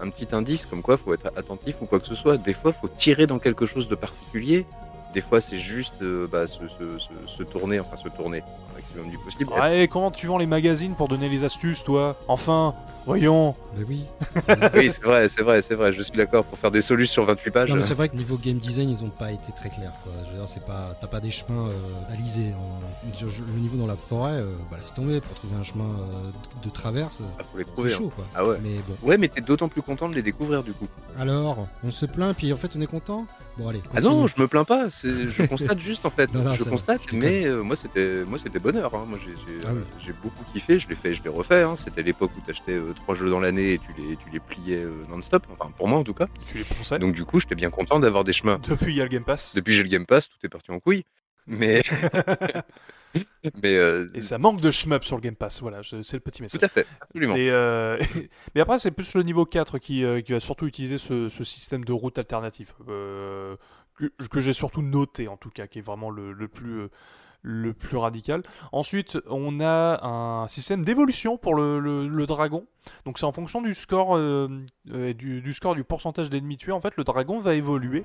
un 0.00 0.10
petit 0.10 0.28
indice, 0.34 0.66
comme 0.66 0.82
quoi 0.82 0.96
faut 0.96 1.14
être 1.14 1.30
attentif 1.36 1.80
ou 1.80 1.86
quoi 1.86 2.00
que 2.00 2.06
ce 2.06 2.14
soit. 2.14 2.36
Des 2.36 2.52
fois, 2.52 2.72
faut 2.72 2.88
tirer 2.88 3.26
dans 3.26 3.38
quelque 3.38 3.66
chose 3.66 3.88
de 3.88 3.94
particulier, 3.94 4.66
Des 5.12 5.20
fois, 5.20 5.40
c'est 5.40 5.58
juste 5.58 5.94
euh, 6.02 6.26
bah, 6.30 6.46
se, 6.46 6.58
se- 6.68 6.98
se- 6.98 7.36
se 7.36 7.42
tourner, 7.42 7.80
enfin 7.80 7.96
se 8.02 8.08
tourner 8.08 8.42
un 8.70 8.74
maximum 8.74 9.10
du 9.10 9.18
possible. 9.18 9.52
Ouais, 9.52 9.88
comment 9.90 10.10
tu 10.10 10.26
vends 10.26 10.38
les 10.38 10.46
magazines 10.46 10.94
pour 10.94 11.08
donner 11.08 11.28
les 11.28 11.44
astuces, 11.44 11.84
toi? 11.84 12.16
Enfin, 12.28 12.74
voyons. 13.04 13.54
Bah 13.76 13.82
oui. 13.88 14.04
Oui, 14.74 14.90
c'est 14.90 15.02
vrai, 15.02 15.28
c'est 15.28 15.42
vrai, 15.42 15.60
c'est 15.62 15.74
vrai. 15.74 15.92
Je 15.92 16.00
suis 16.02 16.16
d'accord 16.16 16.44
pour 16.44 16.58
faire 16.58 16.70
des 16.70 16.80
solutions 16.80 17.12
sur 17.12 17.24
28 17.26 17.50
pages. 17.50 17.68
Non 17.70 17.76
mais 17.76 17.82
c'est 17.82 17.92
vrai 17.94 18.08
que 18.08 18.16
niveau 18.16 18.36
game 18.38 18.56
design 18.56 18.88
ils 18.88 19.04
ont 19.04 19.10
pas 19.10 19.30
été 19.32 19.52
très 19.52 19.68
clairs 19.68 19.92
quoi. 20.02 20.12
Je 20.26 20.30
veux 20.32 20.38
dire 20.38 20.48
c'est 20.48 20.64
pas 20.64 20.96
t'as 21.00 21.06
pas 21.08 21.20
des 21.20 21.30
chemins 21.30 21.66
euh, 21.68 21.72
balisés. 22.10 22.52
Sur 23.12 23.26
le 23.28 23.60
niveau 23.60 23.76
dans 23.76 23.86
la 23.86 23.96
forêt, 23.96 24.32
euh, 24.38 24.52
bah 24.70 24.78
laisse 24.80 24.94
tomber 24.94 25.20
pour 25.20 25.34
trouver 25.34 25.56
un 25.60 25.62
chemin 25.62 25.84
euh, 25.90 26.30
de, 26.64 26.70
traverse. 26.70 27.20
Ah, 27.38 27.42
faut 27.52 27.58
les 27.58 27.64
C'est 27.64 27.70
trouver. 27.72 27.92
hein. 27.92 27.96
chaud 27.98 28.12
quoi. 28.14 28.24
Ah 28.34 28.46
ouais. 28.46 28.56
Mais 28.62 28.76
bon. 28.88 28.94
Ouais, 29.06 29.18
mais 29.18 29.28
t'es 29.28 29.40
d'autant 29.42 29.68
plus 29.68 29.82
content 29.82 30.08
de 30.08 30.14
les 30.14 30.22
découvrir 30.22 30.62
du 30.62 30.72
coup. 30.72 30.86
Alors, 31.18 31.66
on 31.84 31.90
se 31.90 32.06
plaint 32.06 32.34
puis 32.36 32.52
en 32.52 32.56
fait 32.56 32.70
on 32.76 32.80
est 32.80 32.86
content? 32.86 33.26
Bon 33.58 33.68
allez. 33.68 33.82
Ah 33.94 34.00
non, 34.00 34.26
je 34.26 34.40
me 34.40 34.48
plains 34.48 34.64
pas. 34.64 34.88
Je 35.08 35.46
constate 35.46 35.78
juste 35.80 36.04
en 36.06 36.10
fait. 36.10 36.32
Non, 36.32 36.42
non, 36.42 36.54
je 36.54 36.64
constate, 36.64 37.00
mais 37.12 37.44
euh, 37.46 37.62
moi 37.62 37.76
c'était, 37.76 38.24
moi 38.24 38.38
c'était 38.38 38.58
bonheur. 38.58 38.94
hein. 38.94 39.04
Moi 39.08 39.18
j'ai, 39.24 39.32
j'ai, 39.32 39.66
Ah 39.66 39.72
oui. 39.74 39.80
euh, 40.08 40.12
beaucoup 40.22 40.44
kiffé. 40.52 40.78
Je 40.78 40.88
l'ai 40.88 40.94
fait, 40.94 41.14
je 41.14 41.22
l'ai 41.22 41.28
refait. 41.30 41.62
hein. 41.62 41.76
C'était 41.76 42.02
l'époque 42.02 42.30
où 42.36 42.40
t'achetais 42.40 42.72
euh, 42.72 42.92
trois 42.94 43.14
jeux 43.14 43.30
dans 43.30 43.40
l'année 43.40 43.74
et 43.74 43.78
tu 43.78 43.88
les, 44.00 44.16
tu 44.16 44.30
les 44.32 44.40
pliais 44.40 44.82
euh, 44.84 44.92
non-stop. 45.08 45.46
Enfin 45.52 45.70
pour 45.76 45.88
moi 45.88 45.98
en 45.98 46.04
tout 46.04 46.14
cas. 46.14 46.26
Tu 46.50 46.58
les 46.58 46.64
ponçais. 46.64 46.98
Donc 46.98 47.14
du 47.14 47.24
coup, 47.24 47.40
j'étais 47.40 47.54
bien 47.54 47.70
content 47.70 47.98
d'avoir 48.00 48.24
des 48.24 48.32
chemins. 48.32 48.60
Depuis, 48.68 48.92
il 48.92 48.96
y 48.96 49.00
a 49.00 49.04
le 49.04 49.10
Game 49.10 49.24
Pass. 49.24 49.54
Depuis 49.54 49.72
j'ai 49.74 49.82
le 49.82 49.88
Game 49.88 50.06
Pass, 50.06 50.28
tout 50.28 50.38
est 50.44 50.48
parti 50.48 50.70
en 50.70 50.78
couille. 50.80 51.04
Mais, 51.48 51.82
mais 53.62 53.74
euh, 53.76 54.08
Et 54.14 54.22
ça 54.22 54.38
manque 54.38 54.60
de 54.60 54.70
shmup 54.70 55.04
sur 55.04 55.16
le 55.16 55.22
Game 55.22 55.34
Pass. 55.34 55.60
Voilà, 55.60 55.80
c'est 55.82 56.12
le 56.14 56.20
petit 56.20 56.40
message. 56.40 56.60
tout 56.60 56.64
à 56.64 56.68
fait, 56.68 56.86
absolument. 57.00 57.34
Et, 57.34 57.50
euh, 57.50 57.98
mais 58.54 58.60
après, 58.60 58.78
c'est 58.78 58.92
plus 58.92 59.14
le 59.14 59.22
niveau 59.24 59.44
4 59.44 59.78
qui, 59.78 60.04
qui 60.24 60.32
va 60.32 60.40
surtout 60.40 60.66
utiliser 60.66 60.98
ce, 60.98 61.28
ce 61.28 61.44
système 61.44 61.84
de 61.84 61.92
route 61.92 62.16
alternatif. 62.16 62.74
euh, 62.88 63.56
que, 64.30 64.40
j'ai 64.40 64.52
surtout 64.52 64.82
noté, 64.82 65.28
en 65.28 65.36
tout 65.36 65.50
cas, 65.50 65.66
qui 65.66 65.78
est 65.78 65.82
vraiment 65.82 66.10
le, 66.10 66.48
plus. 66.48 66.80
euh, 66.80 66.90
le 67.42 67.72
plus 67.72 67.96
radical. 67.96 68.42
Ensuite, 68.70 69.18
on 69.28 69.60
a 69.60 70.04
un 70.06 70.48
système 70.48 70.84
d'évolution 70.84 71.36
pour 71.36 71.54
le, 71.54 72.24
dragon. 72.26 72.66
Donc 73.04 73.18
c'est 73.18 73.26
en 73.26 73.32
fonction 73.32 73.60
du 73.60 73.74
score, 73.74 74.16
euh, 74.16 74.48
euh, 74.90 75.12
du 75.12 75.52
score 75.52 75.74
du 75.74 75.84
pourcentage 75.84 76.30
d'ennemis 76.30 76.56
tués. 76.56 76.72
En 76.72 76.80
fait, 76.80 76.96
le 76.96 77.04
dragon 77.04 77.40
va 77.40 77.54
évoluer. 77.54 78.04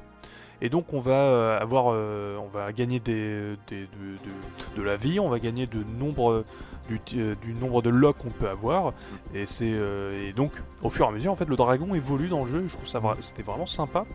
Et 0.62 0.70
donc 0.70 0.94
on 0.94 1.00
va 1.00 1.12
euh, 1.12 1.60
avoir, 1.60 1.92
euh, 1.92 2.38
on 2.38 2.48
va 2.48 2.72
gagner 2.74 3.00
des, 3.00 3.56
de, 3.70 4.82
la 4.82 4.98
vie, 4.98 5.20
on 5.20 5.30
va 5.30 5.40
gagner 5.40 5.70
nombre, 6.00 6.46
du, 6.90 7.00
euh, 7.16 7.36
du 7.42 7.54
nombre 7.54 7.82
de 7.84 7.90
locks 7.90 8.18
qu'on 8.18 8.30
peut 8.30 8.50
avoir. 8.50 8.94
Et 9.36 9.46
c'est 9.46 9.72
euh, 9.72 10.32
donc 10.34 10.52
au 10.82 10.90
fur 10.90 11.06
et 11.06 11.10
à 11.10 11.12
mesure 11.12 11.32
en 11.32 11.36
fait 11.36 11.48
le 11.48 11.56
dragon 11.56 11.94
évolue 11.94 12.28
dans 12.28 12.44
le 12.46 12.50
jeu. 12.50 12.64
Je 12.68 12.74
trouve 12.74 12.88
ça 12.88 13.00
c'était 13.22 13.44
vraiment 13.44 13.68
sympa. 13.68 14.06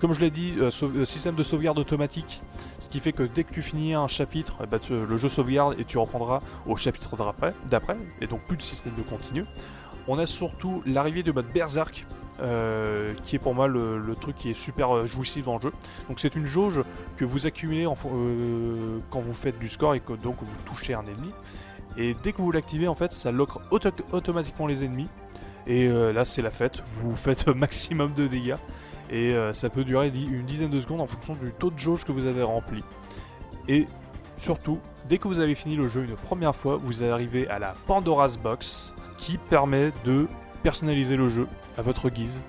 Comme 0.00 0.12
je 0.12 0.20
l'ai 0.20 0.30
dit, 0.30 0.54
système 1.04 1.34
de 1.34 1.42
sauvegarde 1.42 1.78
automatique, 1.80 2.42
ce 2.78 2.88
qui 2.88 3.00
fait 3.00 3.12
que 3.12 3.24
dès 3.24 3.42
que 3.42 3.52
tu 3.52 3.60
finis 3.60 3.94
un 3.94 4.06
chapitre, 4.06 4.58
eh 4.62 4.66
ben, 4.66 4.78
le 4.88 5.16
jeu 5.16 5.28
sauvegarde 5.28 5.74
et 5.80 5.84
tu 5.84 5.98
reprendras 5.98 6.40
au 6.66 6.76
chapitre 6.76 7.16
d'après, 7.16 7.96
et 8.20 8.28
donc 8.28 8.40
plus 8.42 8.56
de 8.56 8.62
système 8.62 8.94
de 8.96 9.02
continu. 9.02 9.44
On 10.06 10.18
a 10.18 10.26
surtout 10.26 10.82
l'arrivée 10.86 11.22
de 11.22 11.32
mode 11.32 11.46
Berserk, 11.52 12.06
euh, 12.40 13.14
qui 13.24 13.36
est 13.36 13.38
pour 13.38 13.54
moi 13.54 13.68
le, 13.68 14.14
truc 14.20 14.34
qui 14.34 14.50
est 14.50 14.54
super 14.54 14.94
euh, 14.94 15.06
jouissif 15.06 15.44
dans 15.44 15.54
le 15.56 15.60
jeu. 15.60 15.72
Donc 16.08 16.18
c'est 16.18 16.34
une 16.34 16.46
jauge 16.46 16.80
que 17.16 17.24
vous 17.24 17.46
accumulez 17.46 17.86
euh, 17.86 18.98
quand 19.10 19.20
vous 19.20 19.34
faites 19.34 19.58
du 19.58 19.68
score 19.68 19.94
et 19.94 20.00
que 20.00 20.14
donc 20.14 20.36
vous 20.40 20.56
touchez 20.64 20.94
un 20.94 21.02
ennemi. 21.02 21.32
Et 21.96 22.16
dès 22.24 22.32
que 22.32 22.42
vous 22.42 22.50
l'activez, 22.50 22.88
en 22.88 22.96
fait, 22.96 23.12
ça 23.12 23.30
lock 23.30 23.50
auto- 23.70 23.90
automatiquement 24.10 24.66
les 24.66 24.84
ennemis. 24.84 25.08
Et 25.66 25.88
là, 25.88 26.24
c'est 26.24 26.42
la 26.42 26.50
fête. 26.50 26.82
Vous 26.86 27.14
faites 27.16 27.46
maximum 27.46 28.12
de 28.14 28.26
dégâts. 28.26 28.56
Et 29.10 29.34
ça 29.52 29.70
peut 29.70 29.84
durer 29.84 30.08
une 30.08 30.44
dizaine 30.44 30.70
de 30.70 30.80
secondes 30.80 31.00
en 31.00 31.06
fonction 31.06 31.34
du 31.34 31.52
taux 31.52 31.70
de 31.70 31.78
jauge 31.78 32.04
que 32.04 32.10
vous 32.10 32.26
avez 32.26 32.42
rempli. 32.42 32.82
Et 33.68 33.86
surtout, 34.36 34.80
dès 35.08 35.18
que 35.18 35.28
vous 35.28 35.38
avez 35.38 35.54
fini 35.54 35.76
le 35.76 35.86
jeu 35.86 36.04
une 36.04 36.16
première 36.16 36.56
fois, 36.56 36.80
vous 36.82 37.04
arrivez 37.04 37.48
à 37.48 37.60
la 37.60 37.74
Pandora's 37.86 38.36
Box 38.38 38.92
qui 39.16 39.38
permet 39.38 39.92
de 40.04 40.26
personnaliser 40.64 41.16
le 41.16 41.28
jeu 41.28 41.46
à 41.78 41.82
votre 41.82 42.10
guise. 42.10 42.40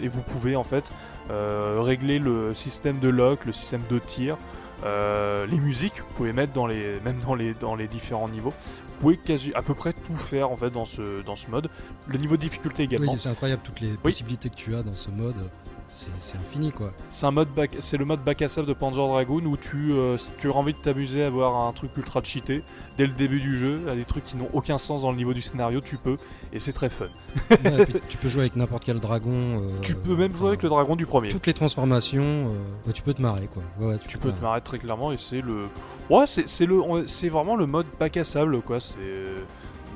Et 0.00 0.08
vous 0.08 0.22
pouvez 0.22 0.56
en 0.56 0.64
fait 0.64 0.84
euh, 1.30 1.80
régler 1.82 2.18
le 2.18 2.54
système 2.54 2.98
de 2.98 3.08
lock, 3.08 3.44
le 3.44 3.52
système 3.52 3.82
de 3.90 3.98
tir, 3.98 4.36
euh, 4.84 5.46
les 5.46 5.58
musiques, 5.58 5.98
vous 5.98 6.14
pouvez 6.16 6.32
mettre 6.32 6.52
dans 6.52 6.66
les, 6.66 6.98
même 7.04 7.20
dans 7.20 7.34
les, 7.34 7.54
dans 7.54 7.74
les 7.74 7.86
différents 7.86 8.28
niveaux. 8.28 8.50
Vous 8.50 9.00
pouvez 9.00 9.16
quasi, 9.16 9.52
à 9.54 9.62
peu 9.62 9.74
près 9.74 9.92
tout 9.92 10.16
faire 10.16 10.50
en 10.50 10.56
fait 10.56 10.70
dans 10.70 10.84
ce, 10.84 11.22
dans 11.22 11.36
ce 11.36 11.50
mode. 11.50 11.68
Le 12.06 12.18
niveau 12.18 12.36
de 12.36 12.42
difficulté 12.42 12.84
également. 12.84 13.12
Oui, 13.12 13.18
c'est 13.18 13.28
incroyable 13.28 13.62
toutes 13.64 13.80
les 13.80 13.96
possibilités 13.96 14.48
que 14.48 14.56
tu 14.56 14.74
as 14.74 14.82
dans 14.82 14.96
ce 14.96 15.10
mode. 15.10 15.50
C'est 15.92 16.38
infini 16.38 16.72
quoi. 16.72 16.92
C'est 17.10 17.26
un 17.26 17.30
mode 17.30 17.48
c'est 17.78 17.98
le 17.98 18.04
mode 18.06 18.24
bac 18.24 18.40
à 18.40 18.48
sable 18.48 18.66
de 18.66 18.72
Panzer 18.72 19.06
Dragoon 19.06 19.44
où 19.44 19.56
tu, 19.58 19.92
euh, 19.92 20.16
tu 20.38 20.48
as 20.50 20.54
envie 20.54 20.72
de 20.72 20.78
t'amuser 20.78 21.22
à 21.22 21.26
avoir 21.26 21.54
un 21.68 21.72
truc 21.72 21.94
ultra 21.98 22.22
cheaté 22.22 22.62
dès 22.96 23.06
le 23.06 23.12
début 23.12 23.40
du 23.40 23.58
jeu, 23.58 23.80
à 23.90 23.94
des 23.94 24.04
trucs 24.04 24.24
qui 24.24 24.36
n'ont 24.36 24.48
aucun 24.54 24.78
sens 24.78 25.02
dans 25.02 25.10
le 25.10 25.16
niveau 25.18 25.34
du 25.34 25.42
scénario, 25.42 25.80
tu 25.82 25.98
peux 25.98 26.16
et 26.52 26.60
c'est 26.60 26.72
très 26.72 26.88
fun. 26.88 27.06
Ouais, 27.50 27.82
et 27.82 27.86
puis 27.86 28.00
tu 28.08 28.16
peux 28.16 28.28
jouer 28.28 28.42
avec 28.42 28.56
n'importe 28.56 28.84
quel 28.84 29.00
dragon. 29.00 29.30
euh, 29.32 29.80
tu 29.82 29.94
peux 29.94 30.16
même 30.16 30.30
enfin, 30.30 30.38
jouer 30.38 30.48
avec 30.48 30.62
le 30.62 30.68
dragon 30.70 30.96
du 30.96 31.04
premier. 31.04 31.28
Toutes 31.28 31.46
les 31.46 31.54
transformations, 31.54 32.22
euh, 32.22 32.54
bah, 32.86 32.92
tu 32.92 33.02
peux 33.02 33.12
te 33.12 33.20
marrer 33.20 33.48
quoi. 33.48 33.62
Ouais, 33.78 33.92
ouais, 33.92 33.98
Tu 34.08 34.16
peux 34.16 34.32
te 34.32 34.40
marrer 34.40 34.62
très 34.62 34.78
clairement 34.78 35.12
et 35.12 35.18
c'est 35.18 35.42
le, 35.42 35.66
ouais, 36.08 36.26
c'est 36.26 36.48
c'est 36.48 36.66
le, 36.66 37.06
c'est 37.06 37.28
vraiment 37.28 37.54
le 37.56 37.66
mode 37.66 37.86
bac 38.00 38.16
à 38.16 38.24
sable 38.24 38.62
quoi. 38.62 38.80
C'est 38.80 38.96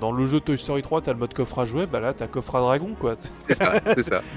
dans 0.00 0.12
le 0.12 0.26
jeu 0.26 0.40
Toy 0.40 0.58
Story 0.58 0.82
3, 0.82 1.02
t'as 1.02 1.12
le 1.12 1.18
mode 1.18 1.34
coffre 1.34 1.58
à 1.58 1.66
jouer, 1.66 1.86
bah 1.86 2.00
là 2.00 2.12
t'as 2.12 2.26
coffre 2.26 2.54
à 2.56 2.60
dragon 2.60 2.90
quoi. 2.98 3.16
C'est 3.48 3.54
ça, 3.54 3.74
c'est 3.94 4.02
ça. 4.02 4.22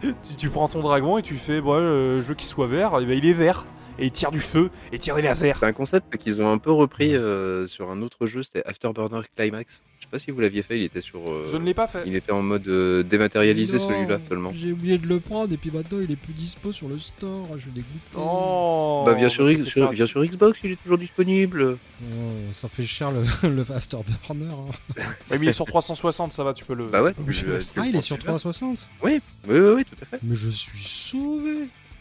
Tu, 0.00 0.34
tu 0.36 0.50
prends 0.50 0.68
ton 0.68 0.80
dragon 0.80 1.18
et 1.18 1.22
tu 1.22 1.36
fais, 1.36 1.60
bon, 1.60 1.74
euh, 1.74 2.20
je 2.20 2.26
veux 2.26 2.34
qu'il 2.34 2.46
soit 2.46 2.66
vert, 2.66 2.98
et 3.00 3.06
ben, 3.06 3.16
il 3.16 3.26
est 3.26 3.32
vert 3.32 3.64
et 3.98 4.06
il 4.06 4.10
tire 4.10 4.32
du 4.32 4.40
feu 4.40 4.70
et 4.92 4.98
tire 4.98 5.16
des 5.16 5.22
lasers. 5.22 5.54
C'est 5.54 5.66
un 5.66 5.72
concept 5.72 6.16
qu'ils 6.16 6.42
ont 6.42 6.50
un 6.50 6.58
peu 6.58 6.72
repris 6.72 7.14
euh, 7.14 7.66
sur 7.66 7.90
un 7.90 8.02
autre 8.02 8.26
jeu, 8.26 8.42
c'était 8.42 8.64
Afterburner 8.66 9.20
Climax. 9.36 9.82
Je 10.04 10.18
sais 10.18 10.22
pas 10.22 10.24
si 10.26 10.30
vous 10.32 10.40
l'aviez 10.40 10.62
fait, 10.62 10.76
il 10.78 10.82
était 10.84 11.00
sur. 11.00 11.18
euh, 11.30 11.48
Je 11.50 11.56
ne 11.56 11.64
l'ai 11.64 11.72
pas 11.72 11.86
fait. 11.88 12.02
Il 12.06 12.14
était 12.14 12.30
en 12.30 12.42
mode 12.42 12.68
euh, 12.68 13.02
dématérialisé 13.02 13.78
Non, 13.78 13.88
celui-là 13.88 14.20
seulement. 14.28 14.52
J'ai 14.54 14.70
oublié 14.72 14.98
de 14.98 15.06
le 15.06 15.18
prendre 15.18 15.50
et 15.52 15.56
puis 15.56 15.70
maintenant 15.70 15.98
il 16.02 16.10
est 16.12 16.16
plus 16.16 16.34
dispo 16.34 16.72
sur 16.72 16.88
le 16.88 16.98
store. 16.98 17.48
Je 17.56 17.62
suis 17.62 17.70
dégoûté. 17.70 17.88
Oh, 18.16 19.02
bah 19.06 19.14
viens 19.14 19.30
sur, 19.30 19.44
bah, 19.46 19.52
X- 19.52 20.14
Xbox, 20.14 20.58
il 20.62 20.72
est 20.72 20.82
toujours 20.82 20.98
disponible. 20.98 21.78
Oh, 22.02 22.06
ça 22.52 22.68
fait 22.68 22.84
cher 22.84 23.10
le, 23.10 23.48
le 23.48 23.62
Afterburner. 23.74 24.44
hein. 24.52 25.02
Mais 25.30 25.38
il 25.40 25.48
est 25.48 25.52
sur 25.52 25.64
360, 25.66 26.32
ça 26.34 26.44
va, 26.44 26.52
tu 26.52 26.64
peux 26.66 26.74
le. 26.74 26.88
Bah 26.88 27.02
ouais, 27.02 27.14
tu 27.14 27.22
peux 27.22 27.32
tu- 27.32 27.46
le- 27.46 27.52
euh, 27.54 27.58
tu 27.60 27.80
Ah, 27.80 27.86
il 27.86 27.96
est 27.96 28.00
sur 28.02 28.18
prendre, 28.18 28.38
360 28.38 28.86
Oui, 29.02 29.20
oui, 29.48 29.58
oui, 29.58 29.70
oui, 29.76 29.84
tout 29.84 29.96
à 30.02 30.04
fait. 30.04 30.18
Mais 30.22 30.36
je 30.36 30.50
suis 30.50 30.78
sauvé. 30.78 31.54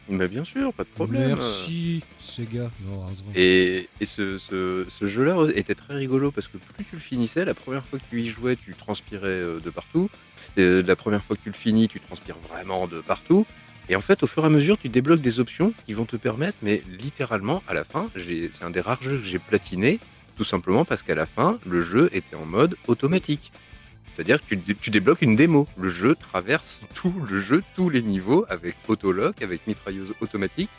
Mais 0.09 0.27
bien 0.27 0.43
sûr, 0.43 0.73
pas 0.73 0.83
de 0.83 0.89
problème. 0.89 1.29
Merci, 1.29 2.01
Sega. 2.19 2.69
Non. 2.85 3.05
Et, 3.35 3.87
et 4.01 4.05
ce, 4.05 4.37
ce- 4.37 4.85
ce 4.89 5.05
jeu-là 5.05 5.47
était 5.55 5.75
très 5.75 5.95
rigolo 5.95 6.31
parce 6.31 6.47
que 6.47 6.57
plus 6.57 6.83
tu 6.85 6.95
le 6.95 7.01
finissais, 7.01 7.45
la 7.45 7.53
première 7.53 7.85
fois 7.85 7.99
que 7.99 8.03
tu 8.09 8.21
y 8.21 8.27
jouais, 8.27 8.55
tu 8.57 8.73
transpirais 8.73 9.27
euh, 9.27 9.59
de 9.59 9.69
partout. 9.69 10.09
Et 10.57 10.81
la 10.83 10.95
première 10.95 11.23
fois 11.23 11.35
que 11.37 11.41
tu 11.41 11.49
le 11.49 11.55
finis, 11.55 11.87
tu 11.87 11.99
transpires 11.99 12.35
vraiment 12.49 12.85
de 12.87 12.99
partout. 13.01 13.45
Et 13.89 13.95
en 13.95 14.01
fait, 14.01 14.23
au 14.23 14.27
fur 14.27 14.43
et 14.43 14.47
à 14.47 14.49
mesure, 14.49 14.77
tu 14.77 14.87
débloques 14.89 15.21
des 15.21 15.39
options 15.39 15.73
qui 15.85 15.93
vont 15.93 16.05
te 16.05 16.15
permettre, 16.15 16.57
mais 16.61 16.83
littéralement, 16.99 17.63
à 17.67 17.73
la 17.73 17.83
fin, 17.83 18.07
c'est 18.15 18.63
un 18.63 18.69
des 18.69 18.79
rares 18.81 19.01
jeux 19.01 19.17
que 19.17 19.25
j'ai 19.25 19.39
platiné, 19.39 19.99
tout 20.37 20.43
simplement 20.43 20.85
parce 20.85 21.01
qu'à 21.03 21.15
la 21.15 21.25
fin, 21.25 21.59
le 21.65 21.81
jeu 21.81 22.09
était 22.13 22.35
en 22.35 22.45
mode 22.45 22.75
automatique. 22.87 23.51
C'est-à-dire 24.13 24.39
que 24.41 24.47
tu, 24.49 24.55
dé- 24.57 24.75
tu 24.79 24.89
débloques 24.91 25.21
une 25.23 25.35
démo. 25.35 25.67
Le 25.77 25.89
jeu 25.89 26.15
traverse 26.15 26.79
tout 26.93 27.13
le 27.29 27.41
jeu, 27.41 27.63
tous 27.75 27.89
les 27.89 28.01
niveaux, 28.01 28.45
avec 28.49 28.75
autolock, 28.87 29.41
avec 29.41 29.65
mitrailleuse 29.67 30.13
automatique, 30.21 30.69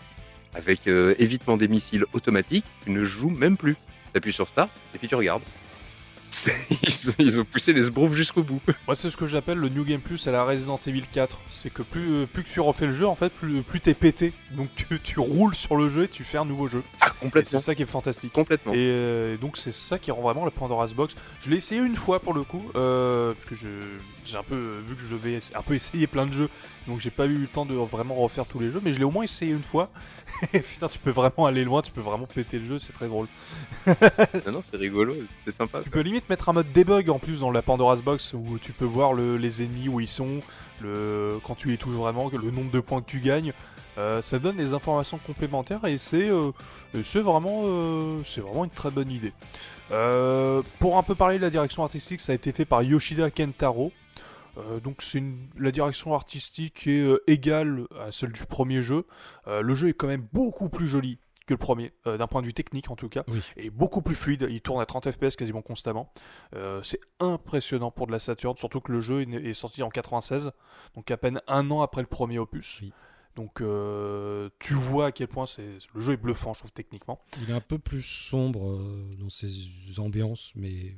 avec 0.55 0.86
euh, 0.86 1.15
évitement 1.19 1.56
des 1.56 1.66
missiles 1.69 2.05
automatique. 2.12 2.65
Tu 2.85 2.90
ne 2.90 3.05
joues 3.05 3.31
même 3.31 3.56
plus. 3.56 3.74
Tu 4.12 4.19
appuies 4.19 4.32
sur 4.32 4.48
Start 4.48 4.70
et 4.94 4.98
puis 4.98 5.09
tu 5.09 5.15
regardes. 5.16 5.43
Ils, 7.18 7.40
ont 7.40 7.44
poussé 7.44 7.72
les 7.72 7.84
sbroufs 7.84 8.14
jusqu'au 8.14 8.42
bout. 8.42 8.60
Moi, 8.86 8.96
c'est 8.96 9.10
ce 9.10 9.16
que 9.16 9.26
j'appelle 9.26 9.59
le 9.59 9.68
New 9.68 9.84
Game 9.84 10.01
Plus 10.01 10.26
à 10.26 10.32
la 10.32 10.44
Resident 10.44 10.80
Evil 10.86 11.05
4. 11.12 11.38
C'est 11.51 11.72
que 11.72 11.82
plus, 11.82 12.12
euh, 12.12 12.26
plus 12.26 12.42
que 12.42 12.48
tu 12.48 12.60
refais 12.60 12.86
le 12.86 12.94
jeu, 12.94 13.06
en 13.06 13.14
fait, 13.14 13.30
plus, 13.32 13.62
plus 13.62 13.80
t'es 13.80 13.94
pété. 13.94 14.32
Donc 14.52 14.68
tu, 14.74 15.01
tu 15.01 15.20
roules 15.20 15.55
sur 15.55 15.76
le 15.76 15.88
jeu 15.88 16.05
et 16.05 16.09
tu 16.09 16.24
fais 16.24 16.38
un 16.38 16.44
nouveau 16.44 16.66
jeu. 16.66 16.82
Ah, 17.01 17.06
Et 17.06 17.10
c'est 17.10 17.18
complètement. 17.20 17.60
ça 17.60 17.74
qui 17.74 17.82
est 17.82 17.86
fantastique. 17.86 18.32
Complètement. 18.32 18.72
Et 18.72 18.78
euh, 18.78 19.36
donc 19.36 19.56
c'est 19.56 19.72
ça 19.72 19.98
qui 19.98 20.10
rend 20.10 20.22
vraiment 20.22 20.44
la 20.44 20.51
Pandora's 20.51 20.92
Box. 20.92 21.14
Je 21.44 21.51
l'ai 21.51 21.56
essayé 21.56 21.80
une 21.80 21.96
fois 21.96 22.20
pour 22.20 22.34
le 22.34 22.42
coup, 22.42 22.62
euh, 22.74 23.32
parce 23.32 23.46
que 23.46 23.55
j'ai 24.26 24.36
un 24.36 24.42
peu 24.42 24.78
vu 24.88 24.96
que 24.96 25.02
je 25.09 25.14
vais 25.14 25.38
un 25.55 25.62
peu 25.62 25.74
essayer 25.74 26.06
plein 26.06 26.26
de 26.26 26.32
jeux, 26.32 26.48
donc 26.86 27.01
j'ai 27.01 27.11
pas 27.11 27.27
eu 27.27 27.35
le 27.35 27.47
temps 27.47 27.65
de 27.65 27.74
vraiment 27.74 28.15
refaire 28.15 28.44
tous 28.47 28.59
les 28.61 28.70
jeux, 28.70 28.81
mais 28.85 28.93
je 28.93 28.98
l'ai 28.98 29.05
au 29.05 29.11
moins 29.11 29.24
essayé 29.24 29.52
une 29.52 29.62
fois. 29.62 29.90
Et 30.52 30.61
putain, 30.61 30.89
tu 30.89 30.98
peux 30.98 31.11
vraiment 31.12 31.47
aller 31.47 31.65
loin, 31.65 31.81
tu 31.82 31.90
peux 31.93 32.01
vraiment 32.01 32.27
péter 32.27 32.59
le 32.59 32.66
jeu, 32.66 32.78
c'est 32.78 32.93
très 32.93 33.06
drôle. 33.09 33.27
Non, 34.47 34.52
non, 34.52 34.62
c'est 34.69 34.77
rigolo, 34.77 35.15
c'est 35.44 35.52
sympa. 35.52 35.81
Tu 35.82 35.90
peux 35.90 36.01
limite 36.01 36.28
mettre 36.28 36.48
un 36.48 36.52
mode 36.52 36.70
debug 36.73 37.09
en 37.11 37.19
plus 37.19 37.40
dans 37.40 37.51
la 37.51 37.62
Pandora's 37.62 38.02
Box 38.02 38.32
où 38.35 38.59
tu 38.59 38.73
peux 38.73 38.85
voir 38.85 39.12
le- 39.15 39.36
les 39.36 39.62
ennemis 39.62 39.89
où 39.89 40.01
ils 40.01 40.09
sont, 40.09 40.40
le, 40.81 41.39
quand 41.44 41.55
tu 41.55 41.69
les 41.69 41.77
touches 41.77 41.94
vraiment, 41.94 42.31
le 42.31 42.51
nombre 42.51 42.70
de 42.70 42.81
points 42.81 43.01
que 43.01 43.11
tu 43.11 43.20
gagnes. 43.20 43.52
Euh, 43.97 44.20
ça 44.23 44.40
donne 44.40 44.56
des 44.56 44.73
informations 44.73 45.19
complémentaires 45.24 45.85
et 45.85 45.98
c'est 45.98 46.28
euh, 46.28 46.51
vraiment, 46.93 47.62
euh, 47.65 48.19
vraiment 48.39 48.65
une 48.65 48.70
très 48.70 48.90
bonne 48.90 49.11
idée. 49.11 49.32
Pour 50.81 50.98
un 50.98 51.02
peu 51.05 51.15
parler 51.15 51.36
de 51.39 51.43
la 51.43 51.51
direction 51.51 51.85
artistique, 51.85 52.20
ça 52.20 52.32
a 52.32 52.35
été 52.35 52.51
fait 52.52 52.65
par 52.65 52.82
Yoshida 52.82 53.31
Kentaro. 53.31 53.93
Euh, 54.56 54.81
donc 54.81 55.02
c'est 55.02 55.18
une- 55.18 55.48
la 55.59 55.70
direction 55.72 56.14
artistique 56.14 56.86
est 56.86 57.01
euh, 57.01 57.22
égale 57.26 57.86
à 58.01 58.12
celle 58.12 58.32
du 58.32 58.44
premier 58.47 58.82
jeu. 58.82 59.06
Euh, 59.47 59.62
le 59.62 59.74
jeu 59.74 59.89
est 59.89 59.94
quand 59.94 60.06
même 60.06 60.26
beaucoup 60.32 60.68
plus 60.68 60.86
joli 60.86 61.18
que 61.47 61.52
le 61.52 61.59
premier, 61.59 61.93
d'un 62.06 62.26
point 62.26 62.40
de 62.40 62.47
vue 62.47 62.55
technique 62.55 62.90
en 62.90 62.97
tout 62.97 63.10
cas, 63.10 63.22
Oui. 63.28 63.43
et 63.59 63.68
beaucoup 63.68 64.01
plus 64.01 64.14
fluide. 64.14 64.47
Il 64.48 64.62
tourne 64.62 64.81
à 64.81 64.86
30 64.86 65.10
FPS 65.10 65.36
quasiment 65.36 65.60
constamment. 65.60 66.10
C'est 66.82 67.01
impressionnant 67.20 67.90
pour 67.90 68.06
de 68.06 68.12
la 68.12 68.18
Saturn, 68.18 68.56
surtout 68.56 68.81
que 68.81 68.90
le 68.90 69.01
jeu 69.01 69.20
est, 69.31 69.52
sorti 69.52 69.82
en 69.82 69.90
96, 69.90 70.52
donc 70.94 71.10
à 71.10 71.18
peine 71.18 71.43
un 71.47 71.70
an 71.70 71.82
après 71.82 72.01
le 72.01 72.06
premier 72.06 72.39
opus. 72.39 72.78
Oui. 72.81 72.94
Donc 73.36 73.60
euh, 73.60 74.48
tu 74.59 74.72
vois 74.72 75.06
à 75.09 75.12
quel 75.12 75.26
point 75.28 75.44
c'est 75.44 75.66
le 75.93 76.01
jeu 76.01 76.12
est 76.14 76.16
bluffant, 76.16 76.55
je 76.55 76.60
trouve 76.60 76.72
techniquement. 76.72 77.20
Il 77.43 77.51
est 77.51 77.55
un 77.55 77.60
peu 77.60 77.78
plus 77.78 78.01
sombre 78.01 78.70
euh, 78.70 79.14
dans 79.18 79.28
ses 79.28 79.51
ambiances, 79.98 80.52
mais 80.55 80.94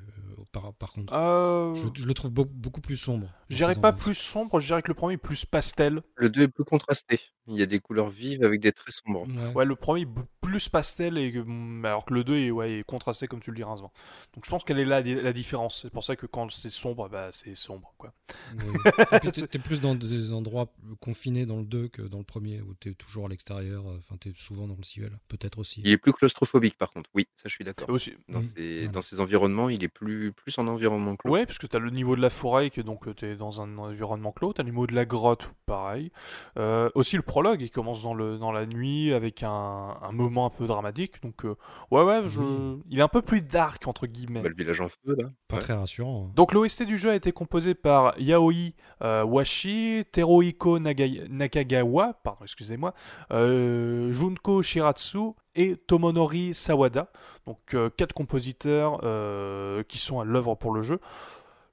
par, 0.52 0.72
par 0.74 0.92
contre, 0.92 1.12
Euh, 1.14 1.74
je, 1.74 2.02
je 2.02 2.06
le 2.06 2.14
trouve 2.14 2.30
beau- 2.30 2.44
beaucoup 2.44 2.80
plus 2.80 2.96
sombre. 2.96 3.28
je 3.50 3.56
dirais 3.56 3.74
pas 3.74 3.92
plus 3.92 4.14
sombre, 4.14 4.60
je 4.60 4.66
dirais 4.66 4.82
que 4.82 4.88
le 4.88 4.94
premier 4.94 5.14
est 5.14 5.18
plus 5.18 5.44
pastel. 5.44 6.02
Le 6.16 6.28
2 6.30 6.42
est 6.42 6.48
plus 6.48 6.64
contrasté. 6.64 7.20
Il 7.48 7.56
y 7.56 7.62
a 7.62 7.66
des 7.66 7.78
couleurs 7.78 8.08
vives 8.10 8.42
avec 8.44 8.60
des 8.60 8.72
traits 8.72 8.94
sombres. 8.94 9.26
Ouais. 9.28 9.52
Ouais, 9.54 9.64
le 9.64 9.76
premier 9.76 10.02
est 10.02 10.08
plus 10.40 10.68
pastel 10.68 11.16
et 11.18 11.32
que- 11.32 11.38
mm, 11.38 11.84
alors 11.84 12.04
que 12.04 12.14
le 12.14 12.24
2 12.24 12.36
est, 12.38 12.50
ouais, 12.50 12.78
est 12.80 12.84
contrasté 12.84 13.26
comme 13.28 13.40
tu 13.40 13.50
le 13.50 13.56
dis. 13.56 13.62
Donc 13.62 14.44
je 14.44 14.50
pense 14.50 14.64
qu'elle 14.64 14.78
est 14.78 14.84
là 14.84 15.00
la, 15.00 15.22
la 15.22 15.32
différence. 15.32 15.82
C'est 15.82 15.90
pour 15.90 16.04
ça 16.04 16.16
que 16.16 16.26
quand 16.26 16.50
c'est 16.50 16.70
sombre, 16.70 17.08
bah 17.08 17.28
c'est 17.32 17.54
sombre 17.54 17.94
quoi. 17.98 18.12
Puis 18.56 19.30
t'es- 19.50 19.58
plus 19.58 19.80
dans 19.80 19.94
des 19.94 20.32
endroits 20.32 20.72
confinés 21.00 21.46
dans 21.46 21.58
le 21.58 21.64
2 21.64 21.88
que 21.88 22.02
dans 22.02 22.18
le 22.18 22.24
premier, 22.24 22.60
où 22.60 22.74
t'es 22.74 22.94
toujours 22.94 23.26
à 23.26 23.28
l'extérieur, 23.28 23.86
euh, 23.88 23.96
enfin 23.98 24.16
t'es 24.16 24.32
souvent 24.36 24.66
dans 24.66 24.76
le 24.76 24.82
civil, 24.82 25.10
peut-être 25.28 25.58
aussi. 25.58 25.82
Il 25.84 25.90
est 25.90 25.98
plus 25.98 26.12
claustrophobique 26.12 26.76
par 26.78 26.90
contre. 26.92 27.10
Oui, 27.14 27.26
ça 27.36 27.48
je 27.48 27.54
suis 27.54 27.64
d'accord. 27.64 27.86
Dans, 27.88 27.94
Mhm. 28.40 28.48
ces, 28.56 28.76
Voilà. 28.78 28.92
dans 28.92 29.02
ces 29.02 29.20
environnements, 29.20 29.68
il 29.68 29.82
est 29.84 29.88
plus, 29.88 30.25
plus 30.32 30.58
en 30.58 30.66
environnement 30.68 31.16
clos. 31.16 31.32
Ouais, 31.32 31.46
parce 31.46 31.58
que 31.58 31.66
tu 31.66 31.76
as 31.76 31.78
le 31.80 31.90
niveau 31.90 32.16
de 32.16 32.20
la 32.20 32.30
forêt, 32.30 32.70
que 32.70 32.80
donc 32.80 33.14
tu 33.16 33.24
es 33.26 33.36
dans 33.36 33.60
un 33.60 33.78
environnement 33.78 34.32
clos, 34.32 34.52
tu 34.52 34.60
as 34.60 34.64
le 34.64 34.70
niveau 34.70 34.86
de 34.86 34.94
la 34.94 35.04
grotte, 35.04 35.50
pareil. 35.66 36.10
Euh, 36.58 36.90
aussi 36.94 37.16
le 37.16 37.22
prologue, 37.22 37.60
il 37.62 37.70
commence 37.70 38.02
dans, 38.02 38.14
le, 38.14 38.38
dans 38.38 38.52
la 38.52 38.66
nuit 38.66 39.12
avec 39.12 39.42
un, 39.42 39.96
un 40.02 40.12
moment 40.12 40.46
un 40.46 40.50
peu 40.50 40.66
dramatique. 40.66 41.22
Donc, 41.22 41.44
euh, 41.44 41.56
ouais, 41.90 42.02
ouais, 42.02 42.22
je... 42.26 42.76
Il 42.88 42.98
est 42.98 43.02
un 43.02 43.08
peu 43.08 43.22
plus 43.22 43.42
dark, 43.42 43.86
entre 43.86 44.06
guillemets. 44.06 44.42
Bah, 44.42 44.48
le 44.48 44.54
village 44.56 44.80
en 44.80 44.88
feu 44.88 45.14
là. 45.18 45.28
Pas 45.48 45.56
Ouais. 45.56 45.62
très 45.62 45.74
rassurant. 45.74 46.26
hein. 46.28 46.32
Donc 46.34 46.52
l'OST 46.52 46.82
du 46.84 46.98
jeu 46.98 47.10
a 47.10 47.14
été 47.14 47.32
composé 47.32 47.74
par 47.74 48.18
Yaoi 48.18 48.72
euh, 49.02 49.24
Washi, 49.24 50.04
Teruhiko 50.10 50.78
Naga- 50.78 51.28
Nakagawa, 51.28 52.14
pardon, 52.24 52.40
excusez-moi, 52.44 52.94
euh, 53.32 54.12
Junko 54.12 54.62
Shiratsu 54.62 55.34
et 55.56 55.76
Tomonori 55.76 56.54
Sawada. 56.54 57.10
Donc 57.46 57.58
euh, 57.74 57.90
quatre 57.90 58.12
compositeurs 58.12 59.00
euh, 59.02 59.82
qui 59.84 59.98
sont 59.98 60.20
à 60.20 60.24
l'œuvre 60.24 60.54
pour 60.54 60.72
le 60.72 60.82
jeu. 60.82 61.00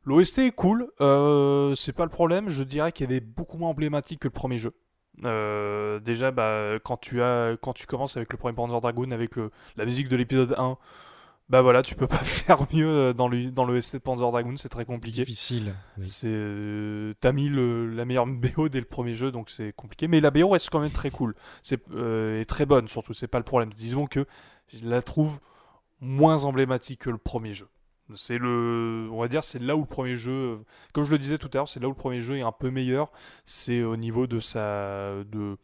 L'OST 0.06 0.40
est 0.40 0.52
cool, 0.52 0.90
euh, 1.00 1.76
c'est 1.76 1.94
pas 1.94 2.04
le 2.04 2.10
problème. 2.10 2.50
Je 2.50 2.64
dirais 2.64 2.92
qu'elle 2.92 3.12
est 3.12 3.22
beaucoup 3.22 3.58
moins 3.58 3.70
emblématique 3.70 4.20
que 4.20 4.28
le 4.28 4.34
premier 4.34 4.58
jeu. 4.58 4.74
Déjà, 6.02 6.32
bah, 6.32 6.80
quand 6.84 6.98
tu 6.98 7.22
as, 7.22 7.56
quand 7.62 7.74
tu 7.74 7.86
commences 7.86 8.18
avec 8.18 8.32
le 8.32 8.38
premier 8.38 8.56
Panzer 8.56 8.82
Dragoon, 8.82 9.12
avec 9.12 9.32
la 9.78 9.86
musique 9.86 10.10
de 10.10 10.18
l'épisode 10.18 10.56
1, 10.58 10.78
bah 11.54 11.62
voilà, 11.62 11.84
tu 11.84 11.94
peux 11.94 12.08
pas 12.08 12.18
faire 12.24 12.66
mieux 12.74 12.88
euh, 12.90 13.14
dans 13.14 13.28
le 13.28 13.52
dans 13.52 13.64
l'OST 13.64 13.94
de 13.94 14.00
Panzer 14.00 14.32
Dragoon, 14.32 14.56
c'est 14.58 14.70
très 14.70 14.86
compliqué. 14.86 15.18
Difficile. 15.22 15.76
oui. 16.00 16.08
C'est 16.08 16.26
euh, 16.28 17.14
t'as 17.20 17.32
mis 17.32 17.48
le- 17.48 17.86
la 17.94 18.06
meilleure 18.06 18.26
BO 18.58 18.70
dès 18.70 18.80
le 18.80 18.86
premier 18.88 19.14
jeu, 19.14 19.32
donc 19.32 19.52
c'est 19.52 19.72
compliqué. 19.72 20.08
Mais 20.08 20.20
la 20.20 20.32
BO 20.32 20.50
reste 20.50 20.72
quand 20.72 20.80
même 20.80 20.90
très 20.90 21.12
cool, 21.12 21.36
c'est 21.62 21.80
euh, 21.94 22.42
et 22.42 22.46
très 22.46 22.66
bonne 22.66 22.88
surtout. 22.88 23.14
C'est 23.14 23.28
pas 23.28 23.38
le 23.38 23.44
problème. 23.44 23.70
Disons 23.72 24.08
que 24.08 24.26
je 24.74 24.84
la 24.88 25.04
trouve 25.04 25.40
moins 26.02 26.44
emblématique 26.44 27.02
que 27.02 27.12
le 27.12 27.20
premier 27.20 27.54
jeu. 27.54 27.68
C'est 28.16 28.38
le, 28.38 29.08
on 29.12 29.20
va 29.22 29.28
dire, 29.28 29.44
c'est 29.44 29.60
là 29.60 29.76
où 29.78 29.82
le 29.82 29.86
premier 29.88 30.18
jeu, 30.18 30.60
comme 30.92 31.04
je 31.06 31.12
le 31.12 31.18
disais 31.18 31.38
tout 31.38 31.50
à 31.54 31.58
l'heure, 31.58 31.70
c'est 31.70 31.80
là 31.80 31.88
où 31.88 31.92
le 31.92 31.96
premier 31.98 32.22
jeu 32.22 32.38
est 32.38 32.42
un 32.42 32.52
peu 32.52 32.70
meilleur. 32.70 33.12
C'est 33.46 33.82
au 33.82 33.96
niveau 33.96 34.28
de 34.28 34.40
sa, 34.40 35.24
de, 35.24 35.58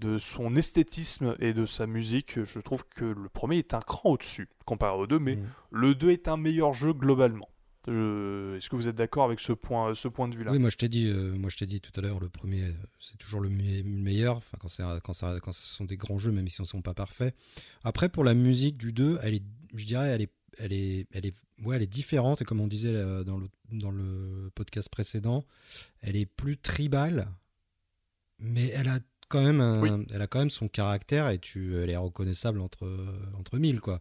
de 0.00 0.18
son 0.18 0.56
esthétisme 0.56 1.36
et 1.38 1.52
de 1.54 1.66
sa 1.66 1.86
musique. 1.86 2.42
Je 2.44 2.58
trouve 2.58 2.84
que 2.88 3.04
le 3.04 3.28
premier 3.28 3.58
est 3.58 3.74
un 3.74 3.80
cran 3.80 4.10
au-dessus 4.10 4.48
comparé 4.64 4.96
au 4.98 5.06
deux, 5.06 5.18
mais 5.18 5.36
Mm. 5.36 5.44
le 5.70 5.94
2 5.94 6.10
est 6.10 6.28
un 6.28 6.36
meilleur 6.36 6.74
jeu 6.74 6.92
globalement. 6.92 7.48
Je- 7.86 8.56
Est-ce 8.56 8.70
que 8.70 8.76
vous 8.76 8.88
êtes 8.88 8.96
d'accord 8.96 9.24
avec 9.24 9.40
ce 9.40 9.52
point, 9.52 9.94
ce 9.94 10.08
point 10.08 10.26
de 10.28 10.34
vue-là? 10.34 10.52
Oui, 10.52 10.58
moi 10.58 10.70
je 10.70 10.76
t'ai 10.76 10.88
dit, 10.88 11.06
euh, 11.06 11.34
moi 11.36 11.50
je 11.50 11.56
t'ai 11.58 11.66
dit 11.66 11.80
tout 11.80 11.92
à 11.96 12.00
l'heure, 12.02 12.18
le 12.18 12.28
premier, 12.30 12.62
euh, 12.62 12.72
c'est 12.98 13.18
toujours 13.18 13.40
le 13.40 13.50
me- 13.50 13.82
meilleur. 13.82 14.38
Enfin, 14.38 14.56
quand 14.58 14.68
c'est 14.68 14.82
quand 15.04 15.12
quand 15.40 15.52
ce 15.52 15.68
sont 15.74 15.84
des 15.84 15.96
grands 15.98 16.18
jeux, 16.18 16.32
même 16.32 16.48
si 16.48 16.60
ne 16.62 16.66
sont 16.66 16.80
pas 16.82 16.94
parfaits. 16.94 17.34
Après, 17.82 18.08
pour 18.08 18.24
la 18.24 18.32
musique 18.34 18.78
du 18.78 18.92
2, 18.92 19.18
elle 19.22 19.34
est, 19.34 19.42
je 19.74 19.84
dirais, 19.84 20.08
elle 20.08 20.22
est, 20.22 20.32
elle 20.58 20.72
est, 20.72 21.06
elle 21.12 21.26
est, 21.26 21.34
ouais, 21.64 21.76
elle 21.76 21.82
est 21.82 21.86
différente. 21.86 22.42
Et 22.42 22.44
comme 22.44 22.60
on 22.60 22.66
disait 22.66 22.94
euh, 22.94 23.24
dans 23.24 23.38
le 23.38 23.48
dans 23.72 23.90
le 23.90 24.50
podcast 24.54 24.88
précédent, 24.88 25.44
elle 26.00 26.16
est 26.16 26.26
plus 26.26 26.56
tribale, 26.58 27.28
mais 28.38 28.68
elle 28.68 28.88
a 28.88 28.98
quand 29.28 29.42
même, 29.42 29.60
un- 29.60 29.80
Oui. 29.80 30.06
elle 30.12 30.22
a 30.22 30.26
quand 30.26 30.38
même 30.38 30.50
son 30.50 30.68
caractère 30.68 31.28
et 31.28 31.38
tu, 31.38 31.76
elle 31.78 31.90
est 31.90 31.96
reconnaissable 31.96 32.60
entre 32.60 32.86
entre 33.38 33.58
mille 33.58 33.80
quoi. 33.80 34.00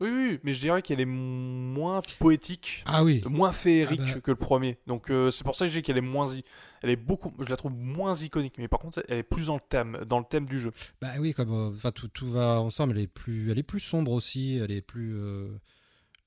Oui, 0.00 0.08
oui, 0.10 0.40
mais 0.44 0.52
je 0.54 0.60
dirais 0.60 0.80
qu'elle 0.80 1.00
est 1.00 1.04
moins 1.04 2.00
poétique, 2.18 2.82
Ah 2.86 3.04
oui. 3.04 3.22
moins 3.28 3.52
féerique 3.52 4.00
Ah 4.02 4.14
bah. 4.14 4.20
que 4.22 4.30
le 4.30 4.36
premier. 4.36 4.78
Donc 4.86 5.10
euh, 5.10 5.30
c'est 5.30 5.44
pour 5.44 5.54
ça 5.56 5.66
que 5.66 5.70
je 5.72 5.76
dis 5.78 5.82
qu'elle 5.82 5.98
est 5.98 6.00
moins, 6.00 6.34
i- 6.34 6.42
elle 6.82 6.88
est 6.90 6.96
beaucoup, 6.96 7.34
je 7.38 7.48
la 7.50 7.56
trouve 7.56 7.72
moins 7.74 8.14
iconique. 8.14 8.54
Mais 8.56 8.66
par 8.68 8.80
contre, 8.80 9.04
elle 9.08 9.18
est 9.18 9.22
plus 9.22 9.46
dans 9.48 9.56
le 9.56 9.60
thème, 9.68 9.98
dans 10.06 10.18
le 10.18 10.24
thème 10.24 10.46
du 10.46 10.58
jeu. 10.58 10.70
Bah 11.02 11.08
oui, 11.18 11.34
comme 11.34 11.52
euh, 11.52 11.68
enfin 11.68 11.92
tout, 11.92 12.08
tout 12.08 12.30
va 12.30 12.60
ensemble. 12.60 12.96
Elle 12.96 13.04
est 13.04 13.06
plus, 13.06 13.50
elle 13.50 13.58
est 13.58 13.62
plus 13.62 13.80
sombre 13.80 14.12
aussi. 14.12 14.56
Elle 14.62 14.70
est 14.70 14.80
plus 14.80 15.14
euh, 15.14 15.48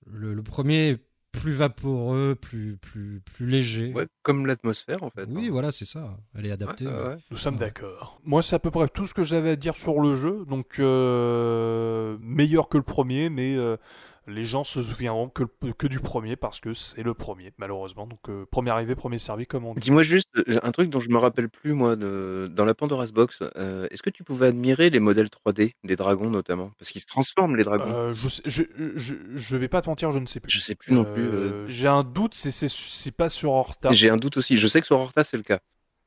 le, 0.06 0.34
le 0.36 0.44
premier 0.44 0.98
plus 1.34 1.52
vaporeux, 1.52 2.36
plus 2.40 2.78
plus 2.78 3.22
plus 3.26 3.46
léger. 3.48 3.92
Ouais, 3.94 4.08
comme 4.22 4.46
l'atmosphère 4.46 5.04
en 5.04 5.10
fait. 5.10 5.26
Oui, 5.28 5.48
hein. 5.48 5.52
voilà, 5.52 5.72
c'est 5.74 5.84
ça. 5.84 6.18
Elle 6.38 6.46
est 6.46 6.52
adaptée. 6.52 6.88
Ouais, 6.88 6.94
ouais. 6.94 7.08
ouais. 7.10 7.18
Nous 7.32 7.38
sommes 7.38 7.56
Ouais. 7.56 7.60
d'accord. 7.62 8.22
Moi, 8.24 8.42
c'est 8.42 8.56
à 8.56 8.60
peu 8.60 8.72
près 8.72 8.88
tout 8.88 9.06
ce 9.06 9.14
que 9.14 9.24
j'avais 9.24 9.50
à 9.50 9.56
dire 9.58 9.76
sur 9.76 10.00
le 10.00 10.14
jeu. 10.16 10.46
Donc, 10.48 10.80
euh, 10.80 12.18
meilleur 12.22 12.70
que 12.70 12.78
le 12.78 12.84
premier, 12.84 13.30
mais 13.30 13.56
euh, 13.58 13.76
les 14.28 14.46
gens 14.46 14.64
se 14.64 14.82
souviendront 14.82 15.30
que, 15.30 15.88
du 15.88 16.00
premier 16.00 16.36
parce 16.36 16.60
que 16.60 16.74
c'est 16.74 17.04
le 17.04 17.14
premier, 17.14 17.52
malheureusement. 17.58 18.08
Donc, 18.08 18.20
euh, 18.30 18.46
premier 18.50 18.72
arrivé, 18.72 18.96
premier 18.96 19.20
servi, 19.20 19.46
comme 19.46 19.66
on 19.66 19.74
dit. 19.74 19.82
Dis-moi 19.82 20.04
juste 20.04 20.30
euh, 20.48 20.60
un 20.64 20.72
truc 20.72 20.90
dont 20.90 21.00
je 21.00 21.10
me 21.10 21.18
rappelle 21.18 21.50
plus 21.50 21.74
moi 21.74 21.96
de... 21.96 22.50
dans 22.52 22.66
la 22.66 22.74
Pandora's 22.74 23.12
Box. 23.12 23.40
euh, 23.58 23.88
Est-ce 23.92 24.02
que 24.02 24.10
tu 24.10 24.24
pouvais 24.24 24.48
admirer 24.48 24.90
les 24.90 25.00
modèles 25.00 25.28
3D 25.28 25.74
des 25.84 25.96
dragons 25.96 26.30
notamment? 26.30 26.72
Parce 26.80 26.92
qu'ils 26.92 27.02
se 27.02 27.08
transforment 27.08 27.56
les 27.58 27.64
dragons. 27.64 27.92
Euh, 27.94 28.14
je, 28.14 28.30
je, 28.46 28.64
je, 28.96 29.14
je 29.36 29.58
vais 29.58 29.68
pas 29.68 29.82
te 29.82 29.90
mentir, 29.90 30.12
je 30.12 30.20
ne 30.20 30.26
sais 30.26 30.40
plus. 30.40 30.52
Je 30.52 30.60
sais 30.60 30.76
plus 30.76 30.94
non 30.94 31.04
plus. 31.06 31.30
J'ai 31.68 31.88
un 31.88 32.04
doute, 32.04 32.34
c'est 32.34 33.12
pas 33.12 33.30
sur 33.30 33.52
Horta. 33.52 33.92
J'ai 33.92 34.10
un 34.10 34.18
doute 34.18 34.38
aussi. 34.38 34.58
Je 34.58 34.68
sais 34.68 34.80
que 34.80 34.88
sur 34.88 35.00
Horta 35.00 35.24
c'est 35.24 35.38
le 35.38 35.44
cas, 35.44 35.60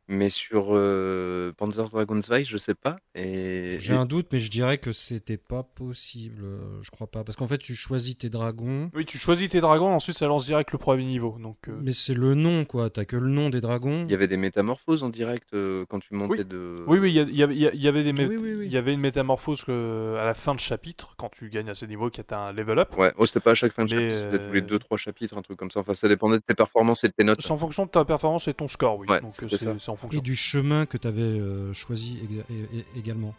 mais 0.09 0.29
sur 0.31 0.69
euh, 0.71 1.53
Panzer 1.57 1.89
Dragon 1.89 2.21
Zwei, 2.23 2.45
je 2.45 2.57
sais 2.59 2.75
pas. 2.75 2.97
Et, 3.15 3.77
J'ai 3.81 3.95
un 3.95 4.07
doute, 4.07 4.29
mais 4.33 4.41
je 4.41 4.51
dirais 4.51 4.79
que 4.79 4.93
c'était 4.93 5.37
pas 5.37 5.63
possible. 5.63 6.43
euh, 6.45 6.79
Je 6.83 6.91
crois 6.91 7.07
pas, 7.07 7.25
parce 7.25 7.37
qu'en 7.37 7.49
fait, 7.49 7.59
tu 7.59 7.75
choisis 7.75 8.17
tes 8.17 8.29
dragons, 8.29 8.91
Oui, 8.95 9.05
tu 9.05 9.19
choisis 9.19 9.49
tes 9.49 9.61
dragons, 9.61 9.89
ensuite 9.89 10.17
ça 10.17 10.27
lance 10.27 10.45
direct 10.47 10.73
le 10.73 10.79
premier 10.79 11.05
niveau. 11.05 11.37
Donc, 11.41 11.57
euh, 11.69 11.79
mais 11.83 11.93
c'est 11.93 12.15
le 12.15 12.35
nom 12.35 12.65
quoi. 12.65 12.91
T'as 12.91 13.05
que 13.05 13.17
le 13.17 13.29
nom 13.29 13.51
des 13.51 13.61
dragons. 13.61 14.05
il 14.05 14.11
y 14.11 14.15
avait 14.15 14.29
des 14.29 14.37
métamorphoses 14.37 15.03
en 15.03 15.09
direct 15.09 15.49
euh, 15.55 15.85
quand 15.89 15.99
tu 16.01 16.15
montais 16.15 16.39
Oui. 16.41 16.45
de. 16.45 16.85
Oui, 16.87 16.99
oui, 16.99 17.11
il 17.11 17.17
y, 17.17 17.21
a- 17.21 17.23
il 17.25 17.37
y 17.37 17.43
avait- 17.43 17.55
il 17.55 17.61
y 17.61 17.67
a- 17.69 17.75
il 17.75 17.83
y 17.83 17.89
avait 17.89 18.05
des 18.05 18.13
mé- 18.13 18.27
Oui, 18.29 18.37
oui, 18.37 18.55
oui. 18.59 18.67
il 18.67 18.73
y 18.73 18.77
avait 18.77 18.95
une 18.95 19.01
métamorphose 19.01 19.65
que- 19.65 20.17
à 20.21 20.25
la 20.25 20.35
fin 20.35 20.55
de 20.55 20.61
chapitre, 20.61 21.15
quand 21.17 21.31
tu 21.31 21.49
gagnes 21.51 21.69
à 21.71 21.75
ces 21.75 21.87
niveaux, 21.87 22.11
qui 22.11 22.21
est 22.21 22.33
un 22.33 22.53
level 22.53 22.79
up. 22.79 22.97
Ouais, 22.97 23.13
oh, 23.19 23.27
c'était 23.27 23.41
pas 23.41 23.53
à 23.53 23.55
chaque 23.55 23.73
fin 23.73 23.85
de 23.85 23.95
Mais, 23.95 24.13
chapitre, 24.13 24.31
c'était 24.33 24.47
tous 24.47 24.53
les 24.55 24.63
euh, 24.63 24.79
2-3 24.79 24.97
chapitres, 24.99 25.37
un 25.37 25.43
truc 25.43 25.59
comme 25.59 25.71
ça. 25.71 25.81
Enfin, 25.81 25.95
ça 25.95 26.09
dépendait 26.09 26.37
de 26.39 26.43
tes 26.47 26.55
performances 26.55 27.05
et 27.05 27.09
de 27.09 27.13
tes 27.13 27.25
notes. 27.25 27.41
C'est 27.43 27.51
en 27.51 27.57
fonction 27.59 27.85
de 27.87 27.91
ta 27.91 28.05
performance 28.05 28.47
et 28.49 28.55
ton 28.55 28.69
score, 28.69 28.99
oui. 28.99 29.07
Ouais, 29.09 29.21
Donc 29.21 29.35
c'était 29.35 29.55
euh, 29.55 29.59
ça. 29.59 29.73
c'est 29.75 29.81
c'est 29.87 29.91
en 29.91 29.96
fonction. 29.97 30.19
Et 30.19 30.23
du 30.23 30.37
chemin 30.37 30.87
que 30.87 30.97
tu 30.97 31.07
avais 31.09 31.41
choisi 31.73 32.19
é- 32.51 32.55
é- 32.79 32.99
également. 32.99 33.35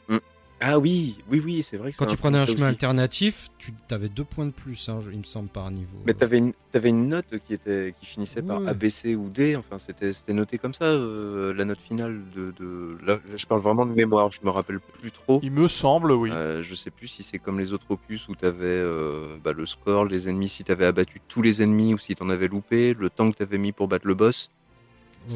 Ah 0.59 0.79
oui, 0.79 1.19
oui, 1.29 1.39
oui, 1.45 1.61
c'est 1.61 1.77
vrai 1.77 1.91
que 1.91 1.97
Quand 1.97 2.05
ça 2.05 2.09
tu 2.09 2.17
prenais 2.17 2.39
un 2.39 2.47
chemin 2.47 2.55
aussi. 2.55 2.63
alternatif, 2.69 3.49
tu 3.59 3.71
avais 3.91 4.09
deux 4.09 4.23
points 4.23 4.47
de 4.47 4.51
plus, 4.51 4.89
hein, 4.89 4.97
il 5.11 5.19
me 5.19 5.23
semble, 5.23 5.49
par 5.49 5.69
niveau. 5.69 5.99
Mais 6.07 6.15
t'avais 6.15 6.39
une, 6.39 6.53
t'avais 6.71 6.89
une 6.89 7.09
note 7.09 7.27
qui, 7.45 7.53
était, 7.53 7.93
qui 7.99 8.07
finissait 8.07 8.41
par 8.41 8.61
Ouais. 8.61 8.69
A, 8.69 8.73
B, 8.73 8.89
C 8.89 9.15
ou 9.15 9.29
D, 9.29 9.55
enfin 9.55 9.77
c'était, 9.77 10.13
c'était 10.13 10.33
noté 10.33 10.57
comme 10.57 10.73
ça, 10.73 10.85
euh, 10.85 11.53
la 11.53 11.63
note 11.63 11.79
finale 11.79 12.23
de... 12.35 12.55
de... 12.59 12.97
Là, 13.05 13.19
je 13.35 13.45
parle 13.45 13.61
vraiment 13.61 13.85
de 13.85 13.93
mémoire, 13.93 14.31
je 14.31 14.39
me 14.43 14.49
rappelle 14.49 14.79
plus 14.79 15.11
trop. 15.11 15.39
Il 15.43 15.51
me 15.51 15.67
semble, 15.67 16.11
oui. 16.11 16.31
Euh, 16.31 16.63
je 16.63 16.73
sais 16.73 16.89
plus 16.89 17.07
si 17.07 17.21
c'est 17.21 17.37
comme 17.37 17.59
les 17.59 17.71
autres 17.71 17.85
opus 17.91 18.27
où 18.27 18.33
t'avais 18.33 18.65
euh, 18.65 19.37
bah, 19.43 19.53
le 19.53 19.67
score, 19.67 20.05
les 20.05 20.27
ennemis, 20.27 20.49
si 20.49 20.63
t'avais 20.63 20.85
abattu 20.85 21.21
tous 21.27 21.43
les 21.43 21.61
ennemis 21.61 21.93
ou 21.93 21.99
si 21.99 22.15
t'en 22.15 22.29
avais 22.31 22.47
loupé, 22.47 22.95
le 22.95 23.11
temps 23.11 23.29
que 23.29 23.37
t'avais 23.37 23.59
mis 23.59 23.73
pour 23.73 23.87
battre 23.87 24.07
le 24.07 24.15
boss. 24.15 24.49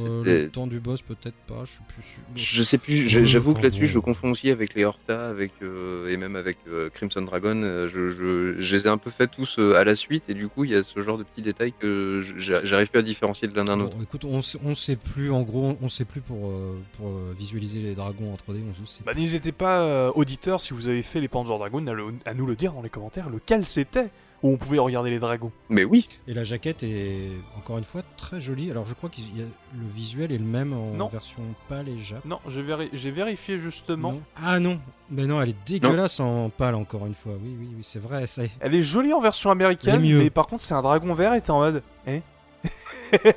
Euh, 0.05 0.23
le 0.43 0.49
temps 0.49 0.67
du 0.67 0.79
boss, 0.79 1.01
peut-être 1.01 1.35
pas, 1.47 1.63
je 1.65 1.71
suis 1.71 1.83
plus 1.87 2.03
sûr. 2.03 2.21
Je 2.35 2.63
sais 2.63 2.77
plus, 2.77 3.07
j'avoue 3.07 3.53
que 3.53 3.61
là-dessus 3.61 3.83
bon. 3.83 3.87
je 3.89 3.99
confonds 3.99 4.31
aussi 4.31 4.49
avec 4.49 4.73
les 4.75 4.85
Horta 4.85 5.29
avec, 5.29 5.51
euh, 5.61 6.07
et 6.09 6.17
même 6.17 6.35
avec 6.35 6.57
euh, 6.67 6.89
Crimson 6.89 7.21
Dragon. 7.21 7.61
euh, 7.63 7.87
je, 7.87 8.11
je- 8.11 8.61
je 8.61 8.75
les 8.75 8.85
ai 8.87 8.89
un 8.89 8.97
peu 8.97 9.09
fait 9.09 9.27
tous 9.27 9.57
euh, 9.59 9.75
à 9.75 9.83
la 9.83 9.95
suite 9.95 10.29
et 10.29 10.33
du 10.33 10.47
coup 10.47 10.63
il 10.65 10.71
y 10.71 10.75
a 10.75 10.83
ce 10.83 10.99
genre 11.01 11.17
de 11.17 11.23
petits 11.23 11.41
détails 11.41 11.73
que 11.77 12.21
j'arrive 12.37 12.89
plus 12.89 12.99
à 12.99 13.03
différencier 13.03 13.47
de 13.47 13.55
l'un 13.55 13.65
d'un 13.65 13.77
Bon, 13.77 13.83
autre. 13.85 13.97
écoute, 14.01 14.25
on, 14.25 14.41
sait- 14.41 14.59
on 14.63 14.75
sait 14.75 14.95
plus, 14.95 15.31
en 15.31 15.41
gros, 15.41 15.77
on 15.81 15.89
sait 15.89 16.05
plus 16.05 16.21
pour, 16.21 16.47
euh, 16.47 16.77
pour 16.97 17.07
euh, 17.09 17.33
visualiser 17.37 17.79
les 17.79 17.95
dragons 17.95 18.31
en 18.33 18.35
3D, 18.35 18.59
on 18.81 18.85
sait 18.85 19.01
Bah, 19.05 19.13
N'hésitez 19.13 19.51
pas, 19.51 19.81
euh, 19.81 20.11
auditeurs, 20.15 20.61
si 20.61 20.73
vous 20.73 20.87
avez 20.87 21.01
fait 21.01 21.19
les 21.19 21.27
Panzer 21.27 21.51
à, 21.61 21.69
le- 21.69 22.13
à 22.25 22.33
nous 22.33 22.45
le 22.45 22.55
dire 22.55 22.73
dans 22.73 22.81
les 22.81 22.89
commentaires, 22.89 23.29
lequel 23.29 23.65
c'était 23.65 24.09
où 24.43 24.49
on 24.53 24.57
pouvait 24.57 24.79
regarder 24.79 25.09
les 25.09 25.19
dragons. 25.19 25.51
Mais 25.69 25.83
oui, 25.83 26.07
Et 26.27 26.33
la 26.33 26.43
jaquette 26.43 26.83
est 26.83 27.29
encore 27.57 27.77
une 27.77 27.83
fois 27.83 28.01
très 28.17 28.41
jolie. 28.41 28.71
Alors 28.71 28.85
je 28.85 28.93
crois 28.93 29.09
que 29.09 29.17
le 29.17 29.87
visuel 29.93 30.31
est 30.31 30.37
le 30.37 30.43
même 30.45 30.73
en 30.73 30.93
Non. 30.93 31.07
version 31.07 31.41
pâle 31.69 31.87
et 31.89 31.99
Jap. 31.99 32.25
Non, 32.25 32.39
j'ai 32.49 32.61
véri- 32.63 32.89
j'ai 32.93 33.11
vérifié 33.11 33.59
justement. 33.59 34.13
Non. 34.13 34.21
Ah 34.35 34.59
non, 34.59 34.79
mais 35.09 35.25
non, 35.25 35.41
elle 35.41 35.49
est 35.49 35.67
dégueulasse 35.67 36.19
en 36.19 36.49
pâle 36.49 36.75
encore 36.75 37.05
une 37.05 37.13
fois. 37.13 37.33
Oui, 37.41 37.55
oui, 37.59 37.67
oui, 37.77 37.83
c'est 37.83 37.99
vrai. 38.01 38.25
Ça 38.27 38.43
est. 38.43 38.51
Elle 38.59 38.73
est 38.75 38.83
jolie 38.83 39.13
en 39.13 39.21
version 39.21 39.51
américaine, 39.51 40.01
mais 40.01 40.29
par 40.29 40.47
contre 40.47 40.63
c'est 40.63 40.73
un 40.73 40.81
dragon 40.81 41.13
vert 41.13 41.33
et 41.33 41.41
t'es 41.41 41.51
en 41.51 41.59
mode. 41.59 41.83
Hein? 42.07 42.19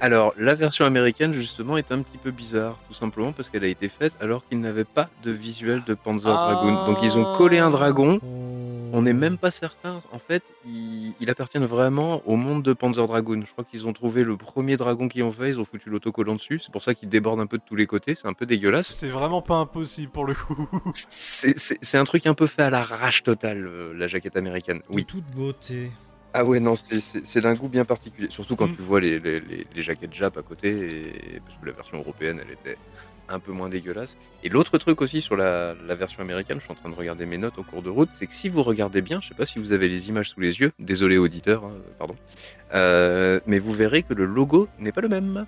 Alors, 0.01 0.35
la 0.39 0.55
version 0.55 0.85
américaine, 0.85 1.33
justement, 1.33 1.77
est 1.77 1.91
un 1.91 2.01
petit 2.03 2.17
peu 2.19 2.31
bizarre, 2.31 2.79
tout 2.87 2.95
simplement 2.95 3.33
parce 3.33 3.49
qu'elle 3.49 3.65
a 3.65 3.69
été 3.69 3.89
faite 3.89 4.13
alors 4.21 4.47
qu'ils 4.47 4.61
n'avaient 4.61 4.85
pas 4.85 5.09
de 5.25 5.33
visuel 5.33 5.83
de 5.85 5.95
Panzer 5.95 6.31
Ah. 6.33 6.53
Dragoon. 6.55 6.87
Donc, 6.87 6.99
ils 7.03 7.19
ont 7.19 7.33
collé 7.35 7.59
un 7.59 7.71
dragon. 7.71 8.21
On 8.93 9.03
n'est 9.03 9.13
même 9.13 9.37
pas 9.39 9.51
certain. 9.51 10.01
En 10.13 10.21
fait, 10.21 10.45
ils, 10.65 11.13
ils 11.19 11.29
appartiennent 11.29 11.65
vraiment 11.65 12.23
au 12.27 12.37
monde 12.37 12.63
de 12.63 12.73
Panzer 12.73 13.05
Dragoon. 13.09 13.43
Je 13.45 13.51
crois 13.51 13.65
qu'ils 13.65 13.89
ont 13.89 13.93
trouvé 13.93 14.23
le 14.23 14.37
premier 14.37 14.77
dragon 14.77 15.09
qu'ils 15.09 15.25
ont 15.25 15.33
fait, 15.33 15.49
ils 15.51 15.59
ont 15.59 15.65
foutu 15.65 15.91
l'autocollant 15.91 16.37
dessus. 16.37 16.61
C'est 16.63 16.71
pour 16.71 16.85
ça 16.85 16.95
qu'il 16.95 17.09
déborde 17.09 17.41
un 17.41 17.47
peu 17.47 17.59
de 17.59 17.65
tous 17.67 17.75
les 17.75 17.89
côtés. 17.89 18.15
C'est 18.15 18.29
un 18.29 18.33
peu 18.35 18.47
dégueulasse. 18.47 18.87
C'est 18.95 19.09
vraiment 19.09 19.43
pas 19.43 19.57
impossible 19.57 20.13
pour 20.13 20.25
le 20.25 20.35
coup. 20.35 20.69
C'est 20.95 21.99
un 21.99 22.05
truc 22.05 22.29
un 22.29 22.35
peu 22.35 22.47
fait 22.47 22.63
à 22.63 22.71
l'arrache 22.71 23.25
totale, 23.25 23.67
euh, 23.67 23.93
la 23.97 24.07
jaquette 24.07 24.37
américaine. 24.37 24.79
De 24.79 24.95
Oui. 24.95 25.05
toute 25.05 25.25
beauté. 25.35 25.91
Ah 26.37 26.45
ouais, 26.45 26.59
non, 26.61 26.75
c'est- 26.75 26.99
c'est 27.01 27.25
c'est 27.25 27.41
d'un 27.41 27.55
goût 27.55 27.69
bien 27.69 27.85
particulier. 27.85 28.27
Surtout 28.31 28.57
quand 28.57 28.67
Mm. 28.69 28.77
tu 28.77 28.83
vois 28.83 29.01
les, 29.01 29.21
les, 29.21 29.41
les- 29.41 29.67
les 29.75 29.83
jaquettes 29.83 30.13
Jap 30.13 30.37
à 30.37 30.43
côté, 30.43 30.69
et... 30.71 31.41
parce 31.45 31.57
que 31.61 31.67
la 31.67 31.73
version 31.73 31.99
européenne, 31.99 32.41
elle 32.45 32.51
était 32.53 32.77
un 33.29 33.39
peu 33.39 33.53
moins 33.53 33.69
dégueulasse. 33.69 34.19
Et 34.43 34.49
l'autre 34.51 34.77
truc 34.79 35.01
aussi 35.01 35.21
sur 35.23 35.37
la, 35.37 35.75
la 35.87 35.95
version 35.95 36.23
américaine, 36.23 36.59
je 36.59 36.65
suis 36.65 36.73
en 36.73 36.75
train 36.75 36.91
de 36.91 36.95
regarder 36.95 37.25
mes 37.25 37.39
notes 37.39 37.57
au 37.59 37.63
cours 37.63 37.83
de 37.83 37.89
route, 37.89 38.11
c'est 38.15 38.27
que 38.27 38.35
si 38.35 38.49
vous 38.49 38.63
regardez 38.63 39.01
bien, 39.01 39.21
je 39.23 39.29
sais 39.29 39.35
pas 39.35 39.47
si 39.47 39.59
vous 39.61 39.73
avez 39.73 39.89
les 39.89 40.09
images 40.09 40.31
sous 40.31 40.41
les 40.41 40.61
yeux, 40.61 40.73
désolé 40.79 41.17
auditeur, 41.19 41.65
hein, 41.65 41.73
pardon, 41.99 42.17
euh, 42.75 43.41
mais 43.47 43.59
vous 43.61 43.73
verrez 43.73 44.03
que 44.03 44.13
le 44.13 44.27
logo 44.27 44.69
n'est 44.79 44.93
pas 44.93 45.01
le 45.01 45.09
même. 45.09 45.47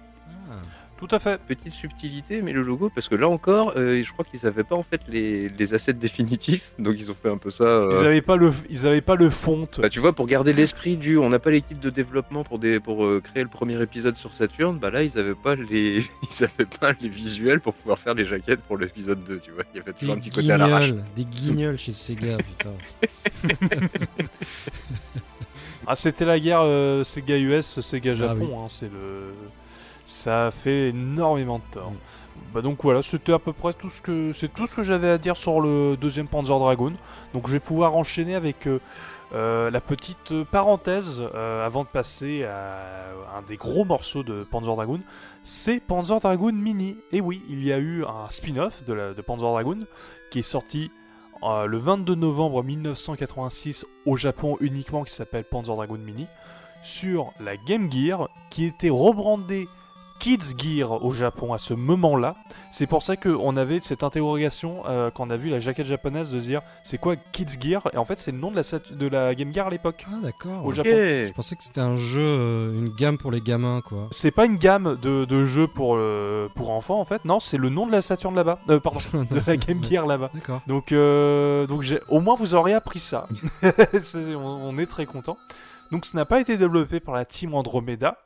Tout 0.98 1.09
à 1.10 1.18
fait. 1.18 1.39
Petite 1.47 1.74
subtilité, 1.74 2.40
mais 2.40 2.52
le 2.52 2.62
logo, 2.62 2.90
parce 2.94 3.06
que 3.09 3.14
là 3.14 3.28
encore, 3.28 3.74
euh, 3.77 4.02
je 4.02 4.12
crois 4.12 4.24
qu'ils 4.24 4.47
avaient 4.47 4.64
pas 4.64 4.77
en 4.77 4.82
fait 4.82 5.02
les, 5.09 5.51
les 5.51 5.74
assets 5.74 5.93
définitifs, 5.93 6.73
donc 6.78 6.94
ils 6.98 7.10
ont 7.10 7.14
fait 7.14 7.28
un 7.28 7.36
peu 7.36 7.51
ça. 7.51 7.64
euh, 7.64 7.98
Ils 8.01 8.06
avaient 8.06 8.23
pas 8.23 8.36
le, 8.36 8.51
ils 8.70 8.86
avaient 8.86 9.02
pas 9.02 9.14
le 9.14 9.28
font. 9.28 9.68
bah, 9.78 9.90
tu 9.90 10.01
vois, 10.01 10.14
pour 10.14 10.27
garder 10.27 10.55
l'esprit 10.55 10.97
du, 10.97 11.18
on 11.18 11.28
n'a 11.28 11.39
pas 11.39 11.51
l'équipe 11.51 11.78
de 11.78 11.90
développement 11.90 12.44
pour 12.44 12.59
des, 12.59 12.81
pour 12.81 13.05
euh, 13.05 13.20
créer 13.23 13.43
le 13.43 13.48
premier 13.51 13.81
épisode 13.82 14.16
sur 14.16 14.32
Saturn. 14.32 14.78
Bah 14.78 14.90
là, 14.90 15.02
ils 15.02 15.18
avaient 15.18 15.35
pas 15.35 15.55
les, 15.55 15.98
ils 16.31 16.44
avaient 16.44 16.64
pas 16.81 16.93
les 16.98 17.10
visuels 17.10 17.60
pour 17.60 17.74
pouvoir 17.74 17.98
faire 17.98 18.14
les 18.14 18.24
jaquettes 18.24 18.62
pour 18.62 18.78
l'épisode 18.78 19.23
2. 19.23 19.39
Tu 19.40 19.51
vois, 19.51 19.64
il 19.74 19.77
y 19.77 19.81
avait 19.81 19.93
toujours 19.93 20.14
un 20.14 20.16
Des 20.16 20.23
petit 20.23 20.31
côté 20.31 20.51
à 20.52 20.56
l'arrache. 20.56 20.94
des 21.14 21.24
guignols 21.27 21.77
chez 21.78 21.93
Sega, 21.93 22.36
putain. 22.39 22.70
Ah, 25.86 25.94
c'était 25.94 26.24
la 26.24 26.40
guerre 26.40 26.62
euh, 26.62 27.05
Sega 27.05 27.36
US, 27.39 27.81
Sega 27.81 28.10
Ah 28.14 28.16
Japon. 28.16 28.39
oui. 28.40 28.55
hein, 28.59 28.66
c'est 28.68 28.86
le, 28.90 29.35
ça 30.06 30.50
fait 30.50 30.88
énormément 30.90 31.60
de. 31.74 31.80
Mm. 31.80 31.96
Bah 32.54 32.62
donc 32.62 32.78
voilà, 32.82 33.02
c'était 33.02 33.32
à 33.32 33.38
peu 33.38 33.52
près 33.52 33.74
tout 33.74 33.90
ce 33.90 34.00
que 34.00 34.32
c'est 34.32 34.52
tout 34.52 34.66
ce 34.66 34.76
que 34.76 34.82
j'avais 34.82 35.10
à 35.10 35.18
dire 35.18 35.36
sur 35.36 35.60
le 35.60 35.96
deuxième 35.96 36.28
Panzer 36.28 36.58
Dragoon. 36.58 36.92
Donc 37.34 37.48
je 37.48 37.52
vais 37.52 37.60
pouvoir 37.60 37.94
enchaîner 37.94 38.34
avec 38.34 38.66
euh, 38.66 38.78
euh, 39.34 39.70
la 39.70 39.80
petite 39.80 40.44
parenthèse 40.44 41.22
euh, 41.34 41.66
avant 41.66 41.82
de 41.82 41.88
passer 41.88 42.44
à 42.44 42.78
un 43.36 43.42
des 43.42 43.56
gros 43.56 43.84
morceaux 43.84 44.22
de 44.22 44.44
Panzer 44.44 44.74
Dragoon. 44.74 45.00
C'est 45.42 45.80
Panzer 45.80 46.20
Dragoon 46.20 46.52
Mini. 46.52 46.96
Et 47.12 47.20
oui, 47.20 47.42
il 47.48 47.64
y 47.64 47.72
a 47.72 47.78
eu 47.78 48.04
un 48.04 48.30
spin-off 48.30 48.84
de, 48.84 49.20
Panzer 49.22 49.50
Dragoon 49.50 49.80
qui 50.30 50.38
est 50.38 50.42
sorti 50.42 50.90
le 51.42 51.76
22 51.76 52.14
novembre 52.14 52.62
1986 52.62 53.84
au 54.06 54.16
Japon 54.16 54.56
uniquement 54.60 55.04
qui 55.04 55.12
s'appelle 55.12 55.44
Panzer 55.44 55.74
Dragoon 55.74 55.98
Mini 55.98 56.26
sur 56.82 57.32
la 57.40 57.56
Game 57.56 57.92
Gear 57.92 58.28
qui 58.50 58.64
était 58.64 58.90
rebrandée 58.90 59.68
Kids 60.18 60.55
Gear 60.59 61.05
au 61.05 61.12
Japon 61.12 61.52
à 61.52 61.59
ce 61.59 61.74
moment-là. 61.74 62.34
C'est 62.70 62.86
pour 62.86 63.02
ça 63.02 63.16
qu'on 63.16 63.56
avait 63.56 63.80
cette 63.80 64.02
interrogation 64.02 64.82
euh, 64.88 65.10
quand 65.14 65.26
on 65.26 65.30
a 65.30 65.36
vu 65.36 65.51
la 65.51 65.59
jaquette 65.59 65.86
japonaise 65.86 66.30
de 66.30 66.38
se 66.40 66.44
dire 66.44 66.62
c'est 66.82 66.98
quoi 66.98 67.16
Kids 67.16 67.59
Gear? 67.60 67.82
Et 67.93 67.97
en 67.97 68.05
fait 68.05 68.20
c'est 68.20 68.32
le 68.32 68.38
nom 68.38 68.51
de 68.51 68.56
la, 68.56 68.62
de 68.90 69.06
la 69.09 69.34
Game 69.34 69.52
Gear 69.52 69.68
à 69.68 69.70
l'époque 69.70 70.05
Ah 70.10 70.16
d'accord. 70.22 70.64
au 70.64 70.70
Je 70.70 70.76
Japon. 70.76 70.90
Je 70.90 71.32
pensais 71.32 71.56
que 71.56 71.62
c'était 71.62 71.80
un 71.80 71.97
jeu, 71.97 72.20
euh, 72.22 72.78
une 72.78 72.88
gamme 72.94 73.18
pour 73.18 73.30
les 73.30 73.40
gamins, 73.40 73.80
quoi. 73.80 74.09
C'est 74.10 74.30
pas 74.30 74.47
une 74.47 74.56
gamme 74.56 74.98
de, 75.01 75.24
de 75.24 75.44
jeux 75.44 75.66
pour, 75.66 75.97
euh, 75.97 76.48
pour 76.55 76.70
enfants 76.70 77.01
en 77.01 77.05
fait, 77.05 77.24
non, 77.24 77.40
c'est 77.40 77.56
le 77.59 77.68
nom 77.68 77.86
de 77.86 77.93
la 77.93 78.02
Saturn 78.02 78.34
là-bas. 78.34 78.59
Euh, 78.68 78.80
pardon, 78.80 78.98
de 79.30 79.40
la 79.47 79.56
Game 79.56 79.82
Gear 79.82 80.06
là-bas. 80.06 80.30
D'accord. 80.34 80.60
Donc, 80.66 80.93
euh, 80.93 81.66
donc 81.66 81.84
au 82.09 82.20
moins 82.20 82.36
vous 82.36 82.55
aurez 82.55 82.74
appris 82.74 82.98
ça. 82.98 83.28
On, 84.14 84.38
on 84.38 84.78
est 84.78 84.86
très 84.86 85.06
content. 85.06 85.36
Donc, 85.93 86.06
ce 86.06 86.16
n'a 86.16 86.24
pas 86.24 86.40
été 86.40 86.56
développé 86.56 87.01
par 87.01 87.14
la 87.14 87.24
team 87.24 87.55
Andromeda. 87.55 88.16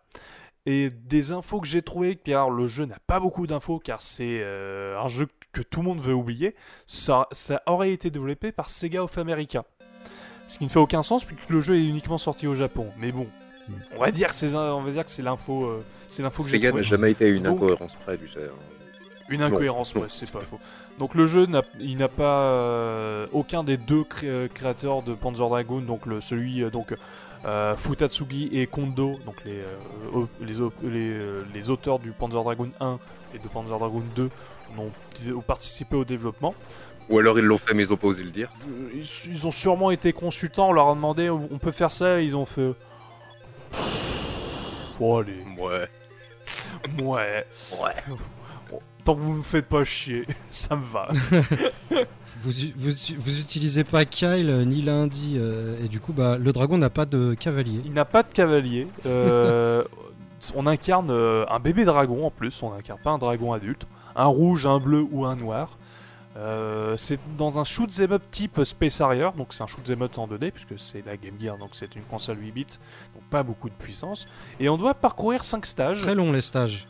Et 0.71 0.89
des 0.91 1.33
infos 1.33 1.61
que 1.61 1.67
j'ai 1.67 1.83
trouvées, 1.83 2.15
car 2.15 2.49
le 2.49 2.67
jeu 2.69 2.85
n'a 2.85 2.99
pas 3.09 3.19
beaucoup 3.19 3.47
d'infos, 3.49 3.81
car 3.81 4.01
c'est 4.01 4.39
euh, 4.41 4.97
un 5.01 5.09
jeu 5.09 5.27
que 5.53 5.63
tout 5.63 5.81
le 5.81 5.87
monde 5.87 6.01
veut 6.01 6.15
oublier, 6.15 6.55
ça, 6.87 7.27
ça 7.33 7.61
aurait 7.67 7.91
été 7.91 8.09
développé 8.11 8.53
par 8.53 8.69
Sega 8.71 9.03
of 9.03 9.19
America. 9.19 9.65
Ce 10.47 10.59
qui 10.59 10.65
ne 10.65 10.69
fait 10.71 10.79
aucun 10.79 11.03
sens, 11.03 11.25
puisque 11.25 11.49
le 11.51 11.61
jeu 11.61 11.77
est 11.77 11.85
uniquement 11.85 12.19
sorti 12.19 12.47
au 12.47 12.55
Japon. 12.55 12.87
Mais 12.99 13.11
bon, 13.11 13.27
on 13.97 14.01
va 14.01 14.13
dire 14.13 14.29
que 14.29 14.35
c'est, 14.35 14.55
on 14.55 14.81
va 14.81 14.91
dire 14.93 15.05
que 15.05 15.11
c'est 15.11 15.23
l'info, 15.23 15.65
euh, 15.65 15.85
c'est 16.09 16.23
l'info 16.23 16.43
que 16.45 16.49
j'ai 16.51 16.57
Sega 16.57 16.69
trouvée. 16.69 16.83
n'a 16.83 16.89
jamais 16.89 17.11
été 17.11 17.29
une 17.29 17.43
Donc- 17.43 17.57
incohérence 17.59 17.97
près, 17.97 18.17
sais. 18.17 18.45
hein. 18.45 18.53
Une 19.29 19.43
incohérence, 19.43 19.95
Non, 19.95 20.03
ouais, 20.03 20.07
c'est 20.11 20.31
pas 20.33 20.41
faux. 20.41 20.59
Donc 20.99 21.15
le 21.15 21.27
jeu, 21.27 21.47
n'a, 21.47 21.63
il 21.79 21.97
n'a 21.99 22.09
pas 22.09 22.41
euh, 22.43 23.27
aucun 23.33 23.63
des 23.63 23.77
deux 23.77 24.03
cré- 24.03 24.49
créateurs 24.53 25.03
de 25.03 25.15
Panzer 25.15 25.49
Dragoon, 25.49 25.83
donc 25.83 26.05
le, 26.07 26.21
celui 26.21 26.63
euh, 26.65 26.71
donc 26.71 26.93
euh, 27.45 27.75
Futatsugi 27.75 28.51
et 28.53 28.67
Kondo, 28.67 29.19
donc 29.25 29.37
les 29.45 29.61
euh, 29.61 30.27
les, 30.41 30.55
les, 30.89 31.11
euh, 31.11 31.45
les 31.55 31.71
auteurs 31.71 31.99
du 31.99 32.11
Panzer 32.11 32.43
Dragoon 32.43 32.71
1 32.81 32.99
et 33.35 33.39
de 33.39 33.49
Panzer 33.49 33.79
Dragoon 33.79 34.03
2 34.15 34.31
ont, 34.79 35.41
participé 35.41 35.97
au 35.97 36.05
développement. 36.05 36.55
Ou 37.09 37.19
alors 37.19 37.39
ils 37.39 37.45
l'ont 37.45 37.59
fait, 37.59 37.75
mais 37.75 37.83
ils 37.85 37.93
ont 37.93 37.97
pas 37.97 38.09
osé 38.09 38.23
le 38.23 38.31
dire. 38.31 38.51
Ils 39.27 39.47
ont 39.47 39.51
sûrement 39.51 39.91
été 39.91 40.12
consultants, 40.12 40.69
on 40.69 40.73
leur 40.73 40.89
a 40.89 40.95
demandé 40.95 41.31
on 41.31 41.59
peut 41.59 41.73
faire 41.73 41.93
ça, 41.93 42.21
et 42.21 42.25
ils 42.25 42.37
ont 42.37 42.47
fait. 42.47 42.73
Oh 45.01 45.19
allez, 45.19 45.43
Ouais. 45.59 45.89
ouais. 47.03 47.47
Ouais. 47.81 48.17
Tant 49.03 49.15
que 49.15 49.21
vous 49.21 49.33
me 49.33 49.43
faites 49.43 49.67
pas 49.67 49.83
chier, 49.83 50.27
ça 50.51 50.77
me 50.77 50.85
va. 50.85 51.09
Vous, 52.43 52.53
vous, 52.77 52.91
vous 53.19 53.39
utilisez 53.41 53.85
pas 53.85 54.05
Kyle 54.05 54.49
euh, 54.51 54.65
ni 54.65 54.83
Lundi, 54.83 55.37
euh, 55.39 55.77
et 55.85 55.89
du 55.89 56.01
coup, 56.01 56.12
bah, 56.12 56.39
le 56.39 56.53
dragon 56.53 56.79
n'a 56.79 56.91
pas 56.91 57.05
de 57.05 57.35
cavalier. 57.35 57.81
Il 57.85 57.93
n'a 57.93 58.05
pas 58.05 58.23
de 58.23 58.33
cavalier. 58.33 58.87
euh, 59.07 59.85
on 60.55 60.67
incarne 60.67 61.11
un 61.11 61.59
bébé 61.59 61.85
dragon 61.85 62.27
en 62.27 62.31
plus. 62.31 62.62
On 62.62 62.73
incarne 62.73 63.01
pas 63.03 63.11
un 63.11 63.19
dragon 63.19 63.53
adulte. 63.53 63.87
Un 64.17 64.27
rouge, 64.27 64.67
un 64.67 64.79
bleu 64.79 65.07
ou 65.11 65.27
un 65.27 65.37
noir. 65.37 65.77
Euh, 66.37 66.97
c'est 66.97 67.19
dans 67.37 67.59
un 67.59 67.65
shoot 67.65 67.91
'em 68.01 68.12
up 68.12 68.23
type 68.31 68.62
Space 68.62 69.01
Harrier, 69.01 69.31
donc 69.37 69.49
c'est 69.53 69.65
un 69.65 69.67
shoot 69.67 69.89
'em 69.91 70.03
up 70.03 70.17
en 70.17 70.29
2D 70.29 70.53
puisque 70.53 70.79
c'est 70.79 71.05
la 71.05 71.17
Game 71.17 71.35
Gear, 71.41 71.59
donc 71.59 71.71
c'est 71.73 71.97
une 71.97 72.03
console 72.03 72.39
8 72.41 72.53
bits, 72.53 72.67
donc 73.15 73.25
pas 73.31 73.43
beaucoup 73.43 73.69
de 73.69 73.75
puissance. 73.75 74.29
Et 74.61 74.69
on 74.69 74.79
doit 74.79 74.95
parcourir 74.95 75.43
5 75.43 75.67
stages. 75.67 75.99
Très 75.99 76.15
long 76.15 76.31
les 76.31 76.41
stages. 76.41 76.87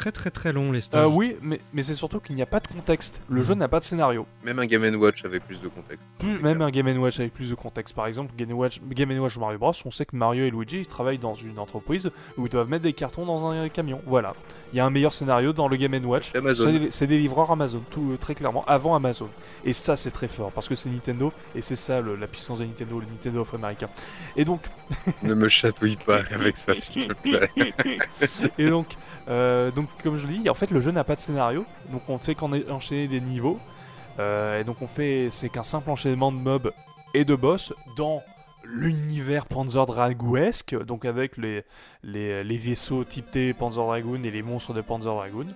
Très 0.00 0.12
très 0.12 0.30
très 0.30 0.50
long 0.54 0.72
les 0.72 0.80
stages. 0.80 1.04
Euh, 1.04 1.08
oui, 1.10 1.36
mais, 1.42 1.60
mais 1.74 1.82
c'est 1.82 1.92
surtout 1.92 2.20
qu'il 2.20 2.34
n'y 2.34 2.40
a 2.40 2.46
pas 2.46 2.58
de 2.58 2.66
contexte. 2.66 3.20
Le 3.28 3.42
jeu 3.42 3.52
n'a 3.52 3.68
pas 3.68 3.80
de 3.80 3.84
scénario. 3.84 4.26
Même 4.42 4.58
un 4.58 4.64
Game 4.64 4.82
Watch 4.98 5.26
avec 5.26 5.44
plus 5.46 5.60
de 5.60 5.68
contexte. 5.68 6.02
Plus, 6.18 6.38
même 6.38 6.62
un 6.62 6.70
Game 6.70 6.88
Watch 6.98 7.20
avec 7.20 7.34
plus 7.34 7.50
de 7.50 7.54
contexte. 7.54 7.94
Par 7.94 8.06
exemple, 8.06 8.32
Game 8.34 8.50
Watch, 8.52 8.80
Game 8.88 9.10
Watch 9.18 9.36
Mario 9.36 9.58
Bros, 9.58 9.74
on 9.84 9.90
sait 9.90 10.06
que 10.06 10.16
Mario 10.16 10.44
et 10.46 10.50
Luigi 10.50 10.78
ils 10.78 10.86
travaillent 10.86 11.18
dans 11.18 11.34
une 11.34 11.58
entreprise 11.58 12.10
où 12.38 12.46
ils 12.46 12.48
doivent 12.50 12.70
mettre 12.70 12.84
des 12.84 12.94
cartons 12.94 13.26
dans 13.26 13.44
un 13.46 13.68
camion. 13.68 14.00
Voilà. 14.06 14.32
Il 14.72 14.76
y 14.76 14.80
a 14.80 14.86
un 14.86 14.90
meilleur 14.90 15.12
scénario 15.12 15.52
dans 15.52 15.68
le 15.68 15.76
Game 15.76 15.92
Watch. 16.06 16.34
Amazon. 16.34 16.86
C'est- 16.90 17.06
des 17.06 17.18
livreurs 17.18 17.50
Amazon, 17.50 17.82
tout 17.90 18.12
euh, 18.12 18.16
très 18.16 18.34
clairement, 18.34 18.64
avant 18.66 18.94
Amazon. 18.94 19.28
Et 19.66 19.74
ça, 19.74 19.96
c'est 19.98 20.12
très 20.12 20.28
fort 20.28 20.50
parce 20.52 20.66
que 20.66 20.74
c'est 20.76 20.88
Nintendo 20.88 21.30
et 21.54 21.60
c'est 21.60 21.76
ça 21.76 22.00
le- 22.00 22.16
la 22.16 22.26
puissance 22.26 22.60
de 22.60 22.64
Nintendo, 22.64 23.00
le 23.00 23.06
Nintendo 23.06 23.40
of 23.42 23.52
America. 23.52 23.90
Et 24.36 24.46
donc, 24.46 24.62
ne 25.22 25.34
me 25.34 25.48
chatouille 25.50 25.96
pas 26.06 26.20
avec 26.32 26.56
ça, 26.56 26.74
s'il 26.74 27.08
te 27.08 27.12
plaît. 27.12 27.50
et 28.58 28.70
donc, 28.70 28.86
euh, 29.30 29.70
donc, 29.70 29.86
comme 30.02 30.16
je 30.16 30.26
le 30.26 30.34
dis, 30.38 30.50
en 30.50 30.54
fait, 30.54 30.70
le 30.70 30.80
jeu 30.80 30.90
n'a 30.90 31.04
pas 31.04 31.14
de 31.16 31.20
scénario. 31.20 31.64
Donc, 31.90 32.02
on 32.08 32.18
fait 32.18 32.34
qu'en 32.34 32.50
enchaîner 32.70 33.06
des 33.08 33.20
niveaux. 33.20 33.58
Euh, 34.18 34.60
et 34.60 34.64
donc, 34.64 34.82
on 34.82 34.86
fait, 34.88 35.28
c'est 35.30 35.48
qu'un 35.48 35.62
simple 35.62 35.90
enchaînement 35.90 36.32
de 36.32 36.36
mobs 36.36 36.72
et 37.14 37.24
de 37.24 37.34
boss 37.34 37.72
dans 37.96 38.22
l'univers 38.64 39.46
Panzer 39.46 39.86
Dragouesque. 39.86 40.74
Donc, 40.84 41.04
avec 41.04 41.36
les, 41.36 41.64
les, 42.02 42.42
les 42.42 42.56
vaisseaux 42.56 43.04
type 43.04 43.30
T 43.30 43.54
Panzer 43.54 43.84
Dragoon 43.84 44.22
et 44.24 44.30
les 44.30 44.42
monstres 44.42 44.74
de 44.74 44.80
Panzer 44.80 45.14
Dragoon. 45.14 45.46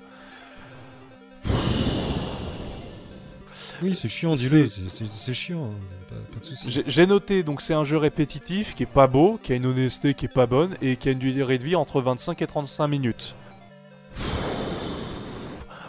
Oui, 3.83 3.95
c'est 3.95 4.09
chiant, 4.09 4.35
dis-le. 4.35 4.67
C'est 4.67 5.35
chiant. 5.35 5.65
hein. 5.65 5.71
Pas, 6.09 6.15
pas 6.35 6.41
de 6.41 6.45
soucis. 6.45 6.71
J'ai 6.71 6.85
j'ai 6.87 7.07
noté, 7.07 7.43
donc, 7.43 7.61
c'est 7.61 7.75
un 7.75 7.85
jeu 7.85 7.97
répétitif 7.97 8.75
qui 8.75 8.85
est 8.85 8.87
pas 8.87 9.09
beau, 9.09 9.39
qui 9.43 9.53
a 9.53 9.57
une 9.57 9.67
honnêteté 9.67 10.15
qui 10.15 10.27
est 10.27 10.33
pas 10.33 10.47
bonne 10.47 10.77
et 10.81 10.97
qui 10.97 11.09
a 11.09 11.13
une 11.13 11.19
durée 11.19 11.59
de 11.59 11.65
vie 11.65 11.75
entre 11.77 12.01
25 12.01 12.41
et 12.41 12.47
35 12.47 12.87
minutes. 12.87 13.35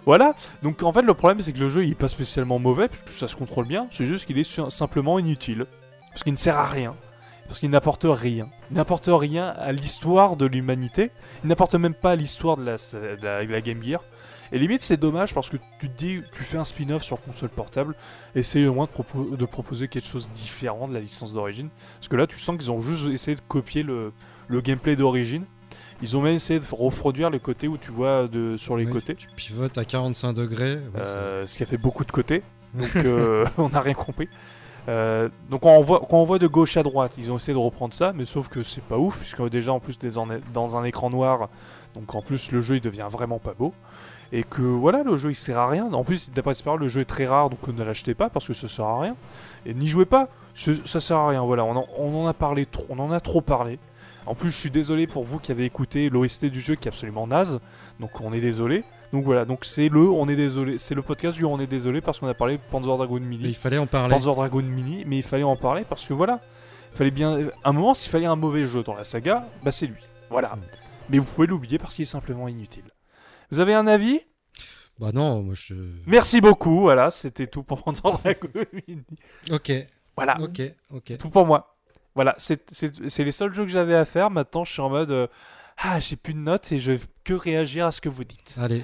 Voilà, 0.05 0.35
donc 0.61 0.83
en 0.83 0.93
fait 0.93 1.01
le 1.01 1.13
problème 1.15 1.41
c'est 1.41 1.51
que 1.51 1.57
le 1.59 1.69
jeu 1.69 1.83
il 1.83 1.91
est 1.91 1.95
pas 1.95 2.07
spécialement 2.09 2.59
mauvais 2.59 2.87
puisque 2.87 3.09
ça 3.09 3.27
se 3.27 3.35
contrôle 3.35 3.65
bien, 3.67 3.87
c'est 3.89 4.05
juste 4.05 4.25
qu'il 4.25 4.37
est 4.37 4.69
simplement 4.69 5.17
inutile. 5.17 5.65
Parce 6.11 6.23
qu'il 6.23 6.33
ne 6.33 6.37
sert 6.37 6.57
à 6.57 6.65
rien. 6.67 6.93
parce 7.47 7.59
qu'il 7.59 7.69
n'apporte 7.69 8.05
rien. 8.07 8.47
Il 8.71 8.77
n'apporte 8.77 9.09
rien 9.11 9.47
à 9.49 9.71
l'histoire 9.71 10.35
de 10.37 10.45
l'humanité. 10.45 11.11
Il 11.43 11.47
n'apporte 11.49 11.75
même 11.75 11.93
pas 11.93 12.11
à 12.11 12.15
l'histoire 12.15 12.55
de 12.57 12.63
la, 12.65 13.61
Game 13.61 13.83
Gear. 13.83 14.01
Et 14.51 14.59
limite, 14.59 14.81
c'est 14.83 14.95
dommage 14.97 15.33
parce 15.33 15.49
que 15.49 15.57
tu 15.79 15.89
dis, 15.89 16.21
tu 16.33 16.43
fais 16.43 16.57
un 16.57 16.63
spin-off 16.65 17.03
sur 17.03 17.21
console 17.21 17.49
portable, 17.49 17.95
essaye 18.35 18.65
au 18.67 18.73
moins 18.73 18.85
de, 18.85 18.91
propo- 18.91 19.35
de 19.35 19.45
proposer 19.45 19.87
quelque 19.87 20.07
chose 20.07 20.29
de 20.29 20.33
différent 20.35 20.87
de 20.87 20.93
la 20.93 20.99
licence 21.01 21.33
d'origine. 21.33 21.69
Parce 21.97 22.07
que 22.07 22.15
là, 22.15 22.25
tu 22.27 22.37
sens 22.39 22.57
qu'ils 22.57 22.71
ont 22.71 22.79
juste 22.81 23.07
essayé 23.07 23.35
de 23.35 23.41
copier 23.47 23.83
le 23.83 24.13
gameplay 24.61 24.95
d'origine. 24.95 25.43
Ils 26.01 26.17
ont 26.17 26.21
même 26.21 26.35
essayé 26.35 26.59
de 26.59 26.65
reproduire 26.71 27.29
les 27.29 27.39
côtés 27.39 27.67
où 27.67 27.77
tu 27.77 27.91
vois 27.91 28.27
de, 28.27 28.57
sur 28.57 28.75
les 28.77 28.85
Oui, 28.85 28.91
côtés. 28.91 29.15
Tu 29.15 29.27
pivotes 29.35 29.77
à 29.77 29.85
45 29.85 30.33
degrés. 30.33 30.75
ouais, 30.75 31.01
Euh, 31.01 31.47
ce 31.47 31.57
qui 31.57 31.63
a 31.63 31.65
fait 31.65 31.77
beaucoup 31.77 32.03
de 32.03 32.11
côtés. 32.11 32.43
Donc 32.73 32.95
euh, 32.97 33.45
on 33.57 33.69
n'a 33.69 33.81
rien 33.81 33.93
compris. 33.93 34.27
Euh, 34.87 35.29
donc 35.49 35.65
on, 35.65 35.81
voit, 35.81 36.01
quand 36.07 36.17
on 36.17 36.25
voit 36.25 36.37
de 36.37 36.47
gauche 36.47 36.77
à 36.77 36.83
droite, 36.83 37.13
ils 37.17 37.31
ont 37.31 37.37
essayé 37.37 37.53
de 37.53 37.59
reprendre 37.59 37.93
ça, 37.93 38.13
mais 38.13 38.25
sauf 38.25 38.49
que 38.49 38.61
c'est 38.61 38.83
pas 38.83 38.97
ouf, 38.97 39.17
puisque 39.17 39.41
déjà 39.49 39.73
en 39.73 39.79
plus 39.79 39.97
dans 40.53 40.77
un 40.77 40.83
écran 40.83 41.09
noir, 41.09 41.49
donc 41.95 42.13
en 42.13 42.21
plus 42.21 42.51
le 42.51 42.61
jeu 42.61 42.75
il 42.75 42.81
devient 42.81 43.07
vraiment 43.09 43.39
pas 43.39 43.53
beau. 43.57 43.73
Et 44.31 44.43
que 44.43 44.61
voilà, 44.61 45.03
le 45.03 45.17
jeu 45.17 45.31
il 45.31 45.35
sert 45.35 45.57
à 45.57 45.67
rien. 45.69 45.91
En 45.93 46.03
plus, 46.03 46.31
d'après 46.31 46.53
ce 46.55 46.77
le 46.77 46.87
jeu 46.87 47.01
est 47.01 47.05
très 47.05 47.25
rare, 47.25 47.49
donc 47.49 47.67
ne 47.67 47.83
l'achetez 47.83 48.15
pas 48.15 48.29
parce 48.29 48.47
que 48.47 48.53
ça 48.53 48.67
sert 48.67 48.85
à 48.85 49.01
rien. 49.01 49.15
Et 49.65 49.73
n'y 49.73 49.87
jouez 49.87 50.05
pas, 50.05 50.29
ça 50.53 50.99
sert 50.99 51.17
à 51.17 51.29
rien. 51.29 51.43
Voilà, 51.43 51.63
on 51.63 51.75
en, 51.75 51.87
on 51.97 52.23
en 52.23 52.27
a 52.27 52.33
parlé 52.33 52.65
trop, 52.65 52.85
on 52.89 52.99
en 52.99 53.11
a 53.11 53.19
trop 53.19 53.41
parlé. 53.41 53.79
En 54.25 54.33
plus, 54.33 54.49
je 54.49 54.55
suis 54.55 54.71
désolé 54.71 55.05
pour 55.07 55.23
vous 55.23 55.37
qui 55.39 55.51
avez 55.51 55.65
écouté 55.65 56.09
l'OST 56.09 56.45
du 56.45 56.59
jeu 56.59 56.75
qui 56.75 56.87
est 56.87 56.91
absolument 56.91 57.27
naze, 57.27 57.59
donc 57.99 58.19
on 58.21 58.33
est 58.33 58.39
désolé. 58.41 58.83
Donc 59.13 59.23
voilà, 59.23 59.45
donc 59.45 59.65
c'est 59.65 59.87
le 59.87 60.01
on 60.09 60.27
est 60.27 60.35
désolé, 60.35 60.77
c'est 60.79 60.95
le 60.95 61.03
podcast 61.03 61.37
du 61.37 61.45
on 61.45 61.59
est 61.59 61.67
désolé 61.67 62.01
parce 62.01 62.19
qu'on 62.19 62.27
a 62.27 62.33
parlé 62.33 62.57
de 62.57 62.61
Panzer 62.71 62.97
Dragoon 62.97 63.19
Mais 63.19 63.25
Mini. 63.27 63.47
il 63.49 63.55
fallait 63.55 63.77
en 63.77 63.85
parler. 63.85 64.13
Panzer 64.15 64.33
Dragoon 64.35 64.63
Mini, 64.63 65.03
mais 65.05 65.17
il 65.17 65.23
fallait 65.23 65.43
en 65.43 65.55
parler 65.55 65.83
parce 65.87 66.05
que 66.05 66.13
voilà, 66.13 66.41
il 66.91 66.97
fallait 66.97 67.11
bien 67.11 67.49
à 67.63 67.69
un 67.69 67.71
moment 67.71 67.93
s'il 67.93 68.11
fallait 68.11 68.25
un 68.25 68.35
mauvais 68.35 68.65
jeu 68.65 68.81
dans 68.83 68.95
la 68.95 69.03
saga, 69.03 69.47
bah 69.63 69.71
c'est 69.71 69.85
lui. 69.87 70.01
Voilà. 70.31 70.55
Mm. 70.55 70.61
Mais 71.11 71.19
vous 71.19 71.25
pouvez 71.25 71.45
l'oublier 71.47 71.77
parce 71.77 71.93
qu'il 71.93 72.01
est 72.03 72.05
simplement 72.05 72.47
inutile. 72.47 72.83
Vous 73.51 73.59
avez 73.59 73.75
un 73.75 73.85
avis? 73.85 74.21
Bah 74.99 75.11
non, 75.13 75.43
moi 75.43 75.53
je. 75.55 75.75
Merci 76.07 76.41
beaucoup, 76.41 76.81
voilà, 76.81 77.11
c'était 77.11 77.45
tout 77.47 77.61
pour 77.61 77.83
Panzer 77.83 78.01
Dragoon 78.11 78.65
Mini. 78.87 79.03
Ok, 79.51 79.71
Voilà, 80.17 80.37
ok, 80.41 80.61
ok. 80.93 81.03
c'est 81.05 81.17
tout 81.19 81.29
pour 81.29 81.45
moi. 81.45 81.74
Voilà, 82.15 82.33
c'est 82.37 82.63
c'est- 82.71 83.09
c'est 83.09 83.23
les 83.23 83.31
seuls 83.31 83.53
jeux 83.53 83.65
que 83.65 83.71
j'avais 83.71 83.95
à 83.95 84.05
faire. 84.05 84.31
Maintenant, 84.31 84.63
je 84.63 84.71
suis 84.71 84.81
en 84.81 84.89
mode 84.89 85.11
euh, 85.11 85.27
ah, 85.77 85.99
j'ai 85.99 86.15
plus 86.15 86.33
de 86.33 86.39
notes 86.39 86.71
et 86.71 86.79
je 86.79 86.93
vais 86.93 86.99
que 87.23 87.33
réagir 87.33 87.85
à 87.85 87.91
ce 87.91 88.01
que 88.01 88.09
vous 88.09 88.23
dites. 88.23 88.55
Allez, 88.59 88.83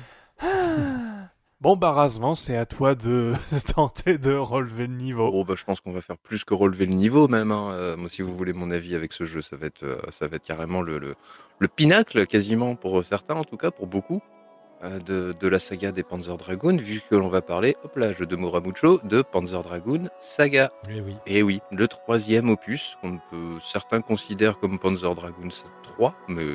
Bon, 1.61 1.77
bah, 1.77 2.07
c'est 2.35 2.57
à 2.57 2.65
toi 2.65 2.95
de 2.95 3.33
tenter 3.75 4.17
de 4.17 4.33
relever 4.33 4.87
le 4.87 4.95
niveau. 4.95 5.29
Oh, 5.31 5.45
bah, 5.45 5.53
je 5.55 5.63
pense 5.63 5.79
qu'on 5.79 5.91
va 5.91 6.01
faire 6.01 6.17
plus 6.17 6.43
que 6.43 6.55
relever 6.55 6.87
le 6.87 6.93
niveau 6.95 7.27
même. 7.27 7.51
hein. 7.51 7.71
Euh, 7.73 7.95
moi, 7.97 8.09
si 8.09 8.23
vous 8.23 8.35
voulez 8.35 8.51
mon 8.51 8.71
avis 8.71 8.95
avec 8.95 9.13
ce 9.13 9.25
jeu, 9.25 9.41
ça 9.43 9.55
va 9.55 9.67
être, 9.67 9.83
euh, 9.83 9.97
ça 10.09 10.27
va 10.27 10.37
être 10.37 10.45
carrément 10.45 10.81
le, 10.81 10.97
le, 10.97 11.15
le 11.59 11.67
pinacle, 11.67 12.25
quasiment 12.25 12.75
pour 12.75 13.05
certains, 13.05 13.35
en 13.35 13.43
tout 13.43 13.57
cas 13.57 13.69
pour 13.69 13.85
beaucoup, 13.85 14.21
euh, 14.83 14.99
de, 14.99 15.33
de 15.39 15.47
la 15.47 15.59
saga 15.59 15.91
des 15.91 16.03
Panzer 16.03 16.35
Dragoon, 16.37 16.77
vu 16.77 17.01
que 17.09 17.15
l'on 17.15 17.27
va 17.29 17.41
parler, 17.41 17.75
hop 17.83 17.95
là, 17.97 18.13
jeu 18.13 18.25
de 18.25 18.35
Moramucho, 18.35 18.99
de 19.03 19.21
Panzer 19.21 19.61
Dragoon 19.63 20.09
Saga. 20.19 20.71
eh 20.89 21.01
oui. 21.01 21.15
Et 21.27 21.43
oui, 21.43 21.59
le 21.71 21.87
troisième 21.87 22.49
opus, 22.49 22.97
qu'on 23.01 23.19
peut 23.29 23.57
certains 23.61 24.01
considèrent 24.01 24.59
comme 24.59 24.79
Panzer 24.79 25.13
Dragoon 25.15 25.49
3, 25.83 26.15
mais 26.27 26.45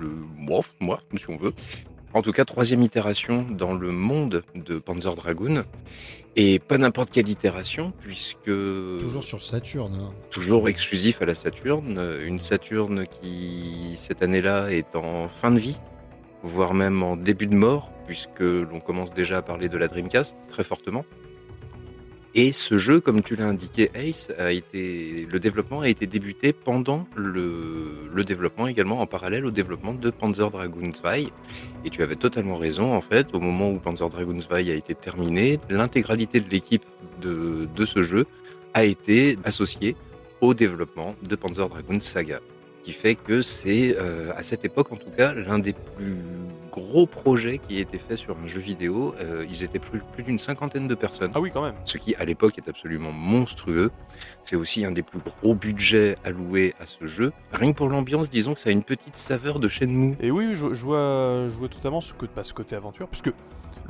je, 0.00 0.04
moi, 0.36 0.60
moi, 0.80 1.00
si 1.16 1.28
on 1.30 1.36
veut. 1.36 1.52
En 2.12 2.22
tout 2.22 2.32
cas, 2.32 2.44
troisième 2.44 2.82
itération 2.82 3.46
dans 3.48 3.72
le 3.74 3.92
monde 3.92 4.42
de 4.56 4.78
Panzer 4.80 5.14
Dragoon. 5.14 5.64
Et 6.36 6.60
pas 6.60 6.78
n'importe 6.78 7.10
quelle 7.10 7.28
itération, 7.28 7.92
puisque 8.00 8.44
Toujours 8.44 9.22
sur 9.24 9.42
Saturne. 9.42 9.98
hein. 10.00 10.14
toujours 10.30 10.68
exclusif 10.68 11.20
à 11.22 11.24
la 11.24 11.34
Saturne. 11.34 12.00
Une 12.24 12.38
Saturne 12.38 13.04
qui, 13.20 13.94
cette 13.96 14.22
année-là, 14.22 14.70
est 14.70 14.94
en 14.94 15.28
fin 15.28 15.50
de 15.50 15.58
vie, 15.58 15.76
voire 16.42 16.74
même 16.74 17.02
en 17.02 17.16
début 17.16 17.46
de 17.46 17.54
mort, 17.54 17.90
puisque 18.06 18.40
l'on 18.40 18.80
commence 18.80 19.12
déjà 19.12 19.38
à 19.38 19.42
parler 19.42 19.68
de 19.68 19.76
la 19.78 19.88
Dreamcast 19.88 20.36
très 20.48 20.64
fortement. 20.64 21.04
Et 22.34 22.52
ce 22.52 22.78
jeu, 22.78 23.00
comme 23.00 23.22
tu 23.22 23.34
l'as 23.34 23.46
indiqué, 23.46 23.90
Ace, 23.94 24.30
le 24.38 25.38
développement 25.38 25.80
a 25.80 25.88
été 25.88 26.06
débuté 26.06 26.52
pendant 26.52 27.08
le, 27.16 28.22
développement 28.24 28.68
également 28.68 29.00
en 29.00 29.06
parallèle 29.06 29.44
au 29.46 29.50
développement 29.50 29.94
de 29.94 30.10
Panzer 30.10 30.48
Dragoon 30.48 30.90
2. 30.90 31.30
Et 31.84 31.90
tu 31.90 32.04
avais 32.04 32.14
totalement 32.14 32.56
raison, 32.56 32.94
en 32.94 33.00
fait, 33.00 33.34
au 33.34 33.40
moment 33.40 33.70
où 33.70 33.80
Panzer 33.80 34.08
Dragoon 34.08 34.38
2 34.48 34.54
a 34.54 34.60
été 34.60 34.94
terminé, 34.94 35.58
l'intégralité 35.68 36.38
de 36.40 36.48
l'équipe 36.48 36.84
de, 37.20 37.68
de 37.74 37.84
ce 37.84 38.04
jeu 38.04 38.26
a 38.74 38.84
été 38.84 39.36
associée 39.42 39.96
au 40.40 40.54
développement 40.54 41.16
de 41.22 41.34
Panzer 41.34 41.68
Dragoon 41.68 41.98
Saga. 41.98 42.38
Qui 42.82 42.92
fait 42.92 43.14
que 43.14 43.42
c'est, 43.42 43.96
euh, 43.98 44.32
à 44.36 44.42
cette 44.42 44.64
époque 44.64 44.90
en 44.92 44.96
tout 44.96 45.10
cas, 45.10 45.34
l'un 45.34 45.58
des 45.58 45.72
plus 45.72 46.16
gros 46.70 47.06
projets 47.06 47.58
qui 47.58 47.78
a 47.78 47.80
été 47.80 47.98
fait 47.98 48.16
sur 48.16 48.36
un 48.38 48.46
jeu 48.46 48.60
vidéo. 48.60 49.14
Euh, 49.20 49.44
ils 49.50 49.62
étaient 49.62 49.78
plus, 49.78 50.00
plus 50.12 50.22
d'une 50.22 50.38
cinquantaine 50.38 50.86
de 50.88 50.94
personnes 50.94 51.30
Ah 51.34 51.40
oui, 51.40 51.50
quand 51.52 51.62
même. 51.62 51.74
ce 51.84 51.98
qui 51.98 52.14
à 52.14 52.24
l'époque 52.24 52.56
est 52.58 52.68
absolument 52.68 53.12
monstrueux. 53.12 53.90
C'est 54.44 54.56
aussi 54.56 54.84
un 54.84 54.92
des 54.92 55.02
plus 55.02 55.18
gros 55.18 55.54
budgets 55.54 56.16
alloués 56.24 56.74
à 56.80 56.86
ce 56.86 57.06
jeu. 57.06 57.32
Rien 57.52 57.72
que 57.72 57.76
pour 57.76 57.88
l'ambiance, 57.88 58.30
disons 58.30 58.54
que 58.54 58.60
ça 58.60 58.70
a 58.70 58.72
une 58.72 58.84
petite 58.84 59.16
saveur 59.16 59.58
de 59.58 59.68
Shenmue. 59.68 60.16
Et 60.20 60.30
oui, 60.30 60.54
je, 60.54 60.72
je 60.72 60.84
vois, 60.84 61.48
je 61.48 61.54
vois 61.54 61.68
totalement 61.68 62.00
ce, 62.00 62.12
que, 62.14 62.26
bah, 62.34 62.44
ce 62.44 62.54
côté 62.54 62.76
aventure, 62.76 63.08
puisque 63.08 63.32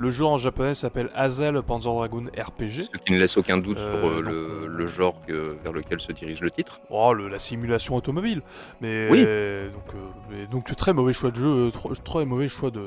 le 0.01 0.09
jeu 0.11 0.25
en 0.25 0.39
japonais 0.39 0.75
s'appelle 0.75 1.11
Hazel 1.15 1.61
Panzer 1.63 1.93
Dragoon 1.93 2.25
RPG. 2.37 2.85
Ce 2.91 2.99
qui 3.05 3.13
ne 3.13 3.19
laisse 3.19 3.37
aucun 3.37 3.59
doute 3.59 3.77
Euh, 3.79 4.01
sur 4.01 4.09
euh, 4.09 4.21
le, 4.23 4.31
euh, 4.33 4.67
le 4.67 4.87
genre 4.87 5.21
que- 5.27 5.57
vers 5.63 5.73
lequel 5.75 6.01
se 6.01 6.11
dirige 6.13 6.41
le 6.41 6.51
titre. 6.51 6.81
Oh, 6.89 7.13
le- 7.13 7.29
la 7.29 7.39
simulation 7.39 7.97
automobile. 7.97 8.41
Mais 8.81 9.09
Oui. 9.11 9.21
donc, 9.73 10.01
mais 10.31 10.47
donc 10.47 10.75
très 10.75 10.95
mauvais 10.95 11.13
choix 11.13 11.31
de 11.31 11.37
jeu, 11.37 11.71
trop- 11.71 11.95
très 11.95 12.25
mauvais 12.25 12.49
choix 12.49 12.71
de, 12.71 12.81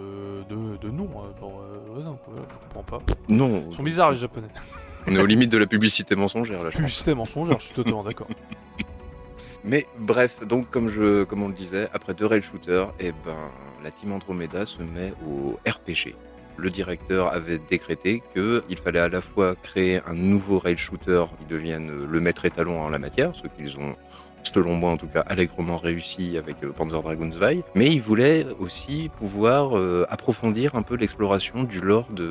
de, 0.50 0.78
de 0.82 0.90
nom. 0.90 1.04
ouais, 1.04 2.04
non, 2.04 2.18
je 2.28 2.58
comprends 2.74 3.00
pas. 3.00 3.14
Non, 3.30 3.66
Ils 3.70 3.76
sont 3.76 3.84
bizarres 3.84 4.10
les 4.12 4.18
japonais. 4.18 4.48
on 5.08 5.16
est 5.16 5.20
aux 5.22 5.26
limites 5.28 5.52
de 5.52 5.60
la 5.60 5.68
publicité 5.68 6.16
mensongère 6.16 6.58
là. 6.64 6.72
je 6.72 6.78
pense. 6.78 6.78
Publicité 6.78 7.14
mensongère, 7.14 7.60
je 7.60 7.66
suis 7.66 7.76
totalement 7.76 8.04
d'accord. 8.04 8.28
Mais 9.64 9.88
bref, 9.98 10.46
donc 10.46 10.70
comme, 10.72 10.90
je, 10.90 11.24
comme 11.24 11.44
on 11.44 11.48
le 11.48 11.54
disait, 11.54 11.88
après 11.94 12.14
deux 12.14 12.26
rail 12.26 12.42
shooters, 12.42 12.92
eh 13.00 13.12
ben, 13.26 13.50
la 13.84 13.92
team 13.92 14.12
Andromeda 14.12 14.66
se 14.66 14.82
met 14.82 15.14
au 15.30 15.58
RPG. 15.66 16.16
Le 16.58 16.70
directeur 16.70 17.34
avait 17.34 17.58
décrété 17.58 18.22
qu'il 18.34 18.78
fallait 18.78 19.00
à 19.00 19.10
la 19.10 19.22
fois 19.22 19.56
créer 19.56 20.02
un 20.08 20.14
nouveau 20.14 20.60
rail 20.60 20.78
shooter 20.78 21.26
qui 21.40 21.46
devienne 21.46 22.06
le 22.10 22.20
maître 22.20 22.46
étalon 22.46 22.82
en 22.82 22.90
la 22.90 23.00
matière, 23.00 23.34
ce 23.36 23.48
qu'ils 23.48 23.78
ont, 23.80 23.96
selon 24.44 24.76
moi 24.76 24.92
en 24.92 24.98
tout 24.98 25.08
cas, 25.08 25.22
allègrement 25.22 25.78
réussi 25.78 26.38
avec 26.38 26.58
euh, 26.64 26.72
Panzer 26.72 27.02
Dragoon 27.02 27.30
2, 27.30 27.40
mais 27.76 27.92
il 27.92 28.02
voulait 28.02 28.46
aussi 28.60 29.10
pouvoir 29.18 29.78
euh, 29.78 30.06
approfondir 30.10 30.76
un 30.76 30.84
peu 30.84 30.96
l'exploration 30.96 31.64
du 31.64 31.80
lore 31.80 32.08
de, 32.12 32.24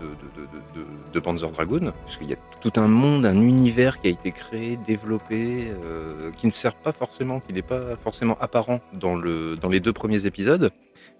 de, 0.00 0.06
de, 0.06 0.42
de, 0.42 0.80
de- 0.80 0.86
de 1.12 1.20
Panzer 1.20 1.50
Dragoon, 1.50 1.92
parce 2.04 2.16
qu'il 2.16 2.28
y 2.28 2.32
a 2.34 2.38
tout 2.60 2.72
un 2.76 2.88
monde, 2.88 3.24
un 3.26 3.40
univers 3.40 4.00
qui 4.00 4.08
a 4.08 4.10
été 4.10 4.32
créé, 4.32 4.76
développé, 4.86 5.68
euh, 5.84 6.30
qui 6.36 6.46
ne 6.46 6.52
sert 6.52 6.74
pas 6.74 6.92
forcément, 6.92 7.40
qui 7.40 7.52
n'est 7.52 7.62
pas 7.62 7.96
forcément 8.02 8.36
apparent 8.40 8.80
dans, 8.92 9.14
le, 9.16 9.56
dans 9.56 9.68
les 9.68 9.80
deux 9.80 9.92
premiers 9.92 10.26
épisodes, 10.26 10.70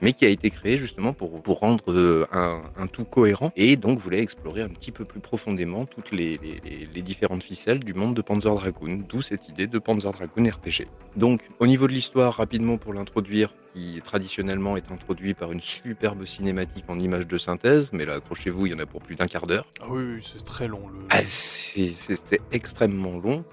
mais 0.00 0.12
qui 0.12 0.24
a 0.24 0.28
été 0.28 0.50
créé 0.50 0.78
justement 0.78 1.12
pour, 1.12 1.58
rendre 1.58 1.84
euh, 1.88 2.26
un, 2.32 2.86
tout 2.86 3.04
cohérent, 3.04 3.52
et 3.56 3.76
donc 3.76 3.98
voulait 3.98 4.20
explorer 4.20 4.62
un 4.62 4.68
petit 4.68 4.92
peu 4.92 5.04
plus 5.04 5.20
profondément 5.20 5.86
toutes 5.86 6.12
les 6.12 6.38
différentes 7.02 7.42
ficelles 7.42 7.80
du 7.80 7.94
monde 7.94 8.14
de 8.14 8.22
Panzer 8.22 8.54
Dragoon, 8.54 9.04
d'où 9.08 9.22
cette 9.22 9.48
idée 9.48 9.66
de 9.66 9.78
Panzer 9.78 10.12
Dragoon 10.12 10.44
RPG. 10.44 10.86
Donc, 11.16 11.42
au 11.58 11.66
niveau 11.66 11.86
de 11.86 11.92
l'histoire, 11.92 12.34
rapidement 12.34 12.76
pour 12.76 12.92
l'introduire, 12.92 13.54
qui 13.74 14.00
traditionnellement 14.04 14.76
est 14.76 14.90
introduit 14.92 15.34
par 15.34 15.52
une 15.52 15.60
superbe 15.60 16.24
cinématique 16.24 16.84
en 16.88 16.98
images 16.98 17.26
de 17.26 17.38
synthèse, 17.38 17.90
mais 17.92 18.04
là, 18.04 18.14
accrochez-vous, 18.14 18.66
il 18.66 18.72
y 18.72 18.74
en 18.74 18.78
a 18.78 18.86
pour 18.86 19.02
plus 19.02 19.16
d'un 19.16 19.26
quart 19.26 19.46
d'heure. 19.46 19.66
Ah 19.80 19.86
oui, 19.90 20.02
oui, 20.16 20.22
c'est 20.32 20.44
très 20.44 20.68
long. 20.68 20.88
Le... 20.88 21.00
Ah, 21.10 21.24
C'était 21.24 22.40
extrêmement 22.52 23.18
long. 23.18 23.44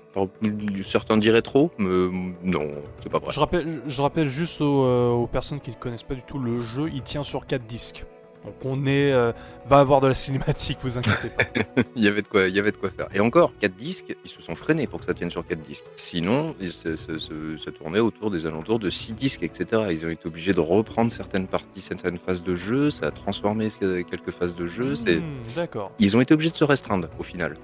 Certains 0.83 1.17
diraient 1.17 1.41
trop, 1.41 1.71
mais 1.77 2.35
non, 2.43 2.83
c'est 2.99 3.09
pas 3.11 3.19
vrai. 3.19 3.31
Je 3.31 3.39
rappelle, 3.39 3.81
je 3.85 4.01
rappelle 4.01 4.29
juste 4.29 4.61
aux, 4.61 4.85
euh, 4.85 5.09
aux 5.09 5.27
personnes 5.27 5.59
qui 5.59 5.71
ne 5.71 5.75
connaissent 5.75 6.03
pas 6.03 6.15
du 6.15 6.23
tout 6.23 6.37
le 6.39 6.59
jeu, 6.59 6.89
il 6.93 7.01
tient 7.01 7.23
sur 7.23 7.47
4 7.47 7.65
disques. 7.65 8.05
Donc 8.43 8.55
on 8.65 8.85
est, 8.87 9.11
euh, 9.11 9.31
va 9.69 9.77
avoir 9.77 10.01
de 10.01 10.07
la 10.07 10.15
cinématique, 10.15 10.79
vous 10.81 10.97
inquiétez 10.97 11.29
pas. 11.29 11.43
il 11.95 12.03
y 12.03 12.07
avait 12.07 12.21
de 12.21 12.27
quoi, 12.27 12.47
il 12.47 12.55
y 12.55 12.59
avait 12.59 12.71
de 12.71 12.77
quoi 12.77 12.89
faire. 12.89 13.07
Et 13.13 13.19
encore, 13.19 13.53
4 13.59 13.75
disques, 13.75 14.15
ils 14.23 14.29
se 14.29 14.41
sont 14.41 14.55
freinés 14.55 14.87
pour 14.87 14.99
que 14.99 15.05
ça 15.05 15.13
tienne 15.13 15.29
sur 15.29 15.45
4 15.45 15.61
disques. 15.61 15.83
Sinon, 15.95 16.55
ils 16.59 16.71
ça 16.71 17.71
tournait 17.71 17.99
autour 17.99 18.31
des 18.31 18.45
alentours 18.45 18.79
de 18.79 18.89
6 18.89 19.13
disques, 19.13 19.43
etc. 19.43 19.83
Ils 19.91 20.05
ont 20.05 20.09
été 20.09 20.27
obligés 20.27 20.53
de 20.53 20.59
reprendre 20.59 21.11
certaines 21.11 21.47
parties, 21.47 21.81
certaines 21.81 22.17
phases 22.17 22.43
de 22.43 22.55
jeu. 22.55 22.89
Ça 22.89 23.07
a 23.07 23.11
transformé 23.11 23.69
quelques 23.79 24.31
phases 24.31 24.55
de 24.55 24.67
jeu. 24.67 24.93
Hmm, 24.93 25.21
D'accord. 25.55 25.91
ils 25.99 26.17
ont 26.17 26.21
été 26.21 26.33
obligés 26.33 26.51
de 26.51 26.57
se 26.57 26.63
restreindre 26.63 27.09
au 27.19 27.23
final. 27.23 27.55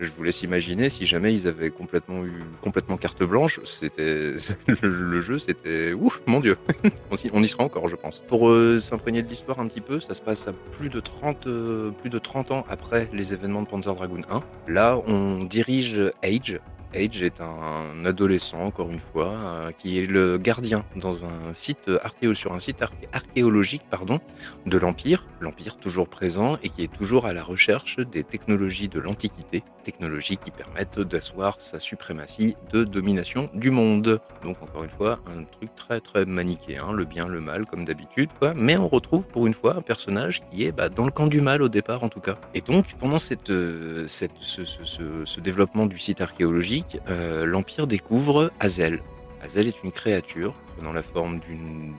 Je 0.00 0.10
vous 0.12 0.22
laisse 0.22 0.42
imaginer 0.42 0.88
si 0.88 1.04
jamais 1.04 1.34
ils 1.34 1.46
avaient 1.46 1.68
complètement 1.68 2.24
eu 2.24 2.32
complètement 2.62 2.96
carte 2.96 3.22
blanche, 3.22 3.60
c'était 3.64 4.34
le, 4.82 5.20
jeu, 5.20 5.38
c'était 5.38 5.92
ouf, 5.92 6.22
mon 6.26 6.40
dieu, 6.40 6.56
on, 7.32 7.42
y, 7.42 7.48
sera 7.48 7.64
encore, 7.64 7.86
je 7.88 7.96
pense. 7.96 8.22
Pour 8.26 8.48
euh, 8.48 8.78
s'imprégner 8.78 9.22
de 9.22 9.28
l'histoire 9.28 9.60
un 9.60 9.68
petit 9.68 9.82
peu, 9.82 10.00
ça 10.00 10.14
se 10.14 10.22
passe 10.22 10.48
à 10.48 10.52
plus 10.52 10.88
de 10.88 11.00
30 11.00 11.46
euh, 11.46 11.90
plus 11.90 12.08
de 12.08 12.18
30 12.18 12.50
ans 12.50 12.64
après 12.70 13.10
les 13.12 13.34
événements 13.34 13.60
de 13.60 13.66
Panzer 13.66 13.94
Dragoon 13.94 14.22
1. 14.30 14.42
Là, 14.72 14.98
on 15.06 15.44
dirige 15.44 16.00
Age, 16.22 16.58
Age 16.94 17.22
est 17.22 17.40
un 17.40 18.04
adolescent, 18.04 18.58
encore 18.58 18.90
une 18.90 19.00
fois, 19.00 19.28
euh, 19.28 19.70
qui 19.70 19.98
est 19.98 20.06
le 20.06 20.38
gardien 20.38 20.84
dans 20.96 21.24
un 21.24 21.52
site 21.52 21.90
archéo, 22.02 22.34
sur 22.34 22.52
un 22.52 22.60
site 22.60 22.80
arché- 22.82 23.08
archéologique 23.12 23.82
pardon, 23.88 24.18
de 24.66 24.76
l'Empire, 24.76 25.24
l'Empire 25.40 25.76
toujours 25.76 26.08
présent 26.08 26.58
et 26.62 26.68
qui 26.68 26.82
est 26.82 26.92
toujours 26.92 27.26
à 27.26 27.32
la 27.32 27.44
recherche 27.44 27.98
des 28.00 28.24
technologies 28.24 28.88
de 28.88 28.98
l'Antiquité, 28.98 29.62
technologies 29.84 30.36
qui 30.36 30.50
permettent 30.50 30.98
d'asseoir 30.98 31.60
sa 31.60 31.78
suprématie 31.78 32.56
de 32.72 32.84
domination 32.84 33.50
du 33.54 33.70
monde. 33.70 34.20
Donc 34.42 34.60
encore 34.62 34.84
une 34.84 34.90
fois, 34.90 35.20
un 35.26 35.44
truc 35.44 35.74
très 35.76 36.00
très 36.00 36.24
manichéen, 36.24 36.92
le 36.92 37.04
bien, 37.04 37.26
le 37.26 37.40
mal 37.40 37.66
comme 37.66 37.84
d'habitude. 37.84 38.30
Mais 38.56 38.76
on 38.76 38.88
retrouve 38.88 39.28
pour 39.28 39.46
une 39.46 39.54
fois 39.54 39.76
un 39.76 39.82
personnage 39.82 40.42
qui 40.50 40.64
est 40.64 40.72
bah, 40.72 40.88
dans 40.88 41.04
le 41.04 41.10
camp 41.12 41.28
du 41.28 41.40
mal 41.40 41.62
au 41.62 41.68
départ 41.68 42.02
en 42.02 42.08
tout 42.08 42.20
cas. 42.20 42.36
Et 42.54 42.60
donc 42.60 42.94
pendant 42.98 43.18
cette, 43.18 43.50
euh, 43.50 44.06
ce 44.08 45.40
développement 45.40 45.86
du 45.86 45.98
site 45.98 46.20
archéologique, 46.20 46.79
euh, 47.08 47.44
l'Empire 47.44 47.86
découvre 47.86 48.52
Hazel. 48.60 49.02
Hazel 49.42 49.68
est 49.68 49.82
une 49.82 49.92
créature 49.92 50.54
prenant 50.76 50.92
la 50.92 51.02
forme 51.02 51.40
d'une 51.40 51.94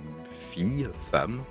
fille, 0.52 0.88
femme, 1.12 1.42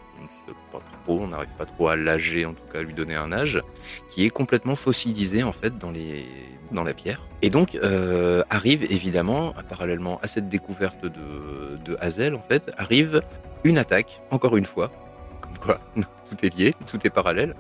on 1.19 1.29
n'arrive 1.29 1.51
pas 1.59 1.67
trop 1.67 1.89
à 1.89 1.97
l'âger, 1.97 2.47
en 2.47 2.53
tout 2.53 2.63
cas 2.73 2.81
à 2.81 2.83
lui 2.83 2.95
donner 2.95 3.15
un 3.15 3.33
âge, 3.33 3.61
qui 4.09 4.25
est 4.25 4.31
complètement 4.31 4.77
fossilisée 4.77 5.43
en 5.43 5.53
fait 5.53 5.77
dans, 5.79 5.93
la 6.85 6.95
pierre. 6.95 7.27
Et 7.43 7.51
donc 7.51 7.75
euh, 7.75 8.43
arrive 8.51 8.85
évidemment, 8.91 9.55
parallèlement 9.69 10.21
à 10.23 10.29
cette 10.29 10.49
découverte 10.49 11.03
de, 11.05 11.77
de 11.85 11.97
Hazel, 12.01 12.35
en 12.35 12.43
fait, 12.43 12.71
arrive 12.77 13.23
une 13.65 13.79
attaque, 13.79 14.21
encore 14.31 14.57
une 14.57 14.65
fois, 14.65 14.91
quoi 15.61 15.79
tout 15.97 16.45
est 16.47 16.57
lié, 16.57 16.75
tout 16.87 16.99
est 17.07 17.11
parallèle, 17.11 17.55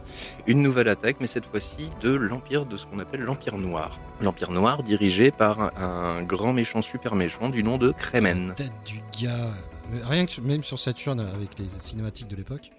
une 0.47 0.62
nouvelle 0.62 0.89
attaque, 0.89 1.16
mais 1.20 1.27
cette 1.27 1.47
fois-ci 1.47 1.90
de 2.01 2.10
l'Empire, 2.14 2.66
de 2.66 2.77
ce 2.77 2.86
qu'on 2.86 2.98
appelle 3.01 3.20
l'Empire 3.22 3.59
Noir. 3.59 3.98
L'Empire 4.20 4.51
Noir 4.52 4.82
dirigé 4.82 5.31
par 5.31 5.77
un, 5.78 6.22
grand 6.22 6.52
méchant 6.52 6.82
super 6.82 7.14
méchant 7.14 7.48
du 7.48 7.62
nom 7.62 7.78
de 7.78 7.90
Kremen. 7.93 8.48
La 8.48 8.55
tête 8.55 8.72
du 8.86 9.01
gars. 9.22 9.51
Rien 10.05 10.24
que 10.27 10.40
même 10.40 10.62
sur 10.62 10.78
Saturn 10.78 11.18
avec 11.20 11.59
les 11.59 11.66
cinématiques 11.81 12.28
de 12.28 12.36
l'époque, 12.36 12.70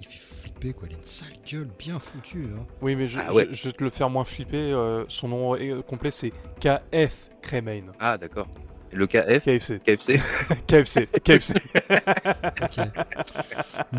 il 0.00 0.06
fait 0.06 0.18
flipper 0.18 0.72
quoi. 0.72 0.86
Il 0.88 0.94
a 0.94 0.98
une 0.98 1.04
sale 1.04 1.32
gueule 1.50 1.68
bien 1.78 1.98
foutue. 1.98 2.48
Hein. 2.56 2.64
Oui, 2.80 2.94
mais 2.94 3.08
je, 3.08 3.18
Ah 3.18 3.32
ouais. 3.34 3.48
je- 3.50 3.54
je 3.56 3.64
vais 3.64 3.72
te 3.72 3.82
le 3.82 3.90
faire 3.90 4.10
moins 4.10 4.24
flipper. 4.24 4.72
euh, 4.72 5.04
son 5.08 5.28
nom 5.28 5.56
euh, 5.56 5.82
complet, 5.82 6.10
c'est 6.12 6.32
KF 6.60 7.30
Cremain. 7.40 7.82
Ah 7.98 8.16
d'accord. 8.16 8.46
Le 8.92 9.06
KF 9.06 9.44
KFC. 9.44 9.80
KFC 9.80 10.20
KFC. 10.66 11.08
KFC. 11.24 11.54
Ok. 12.62 12.86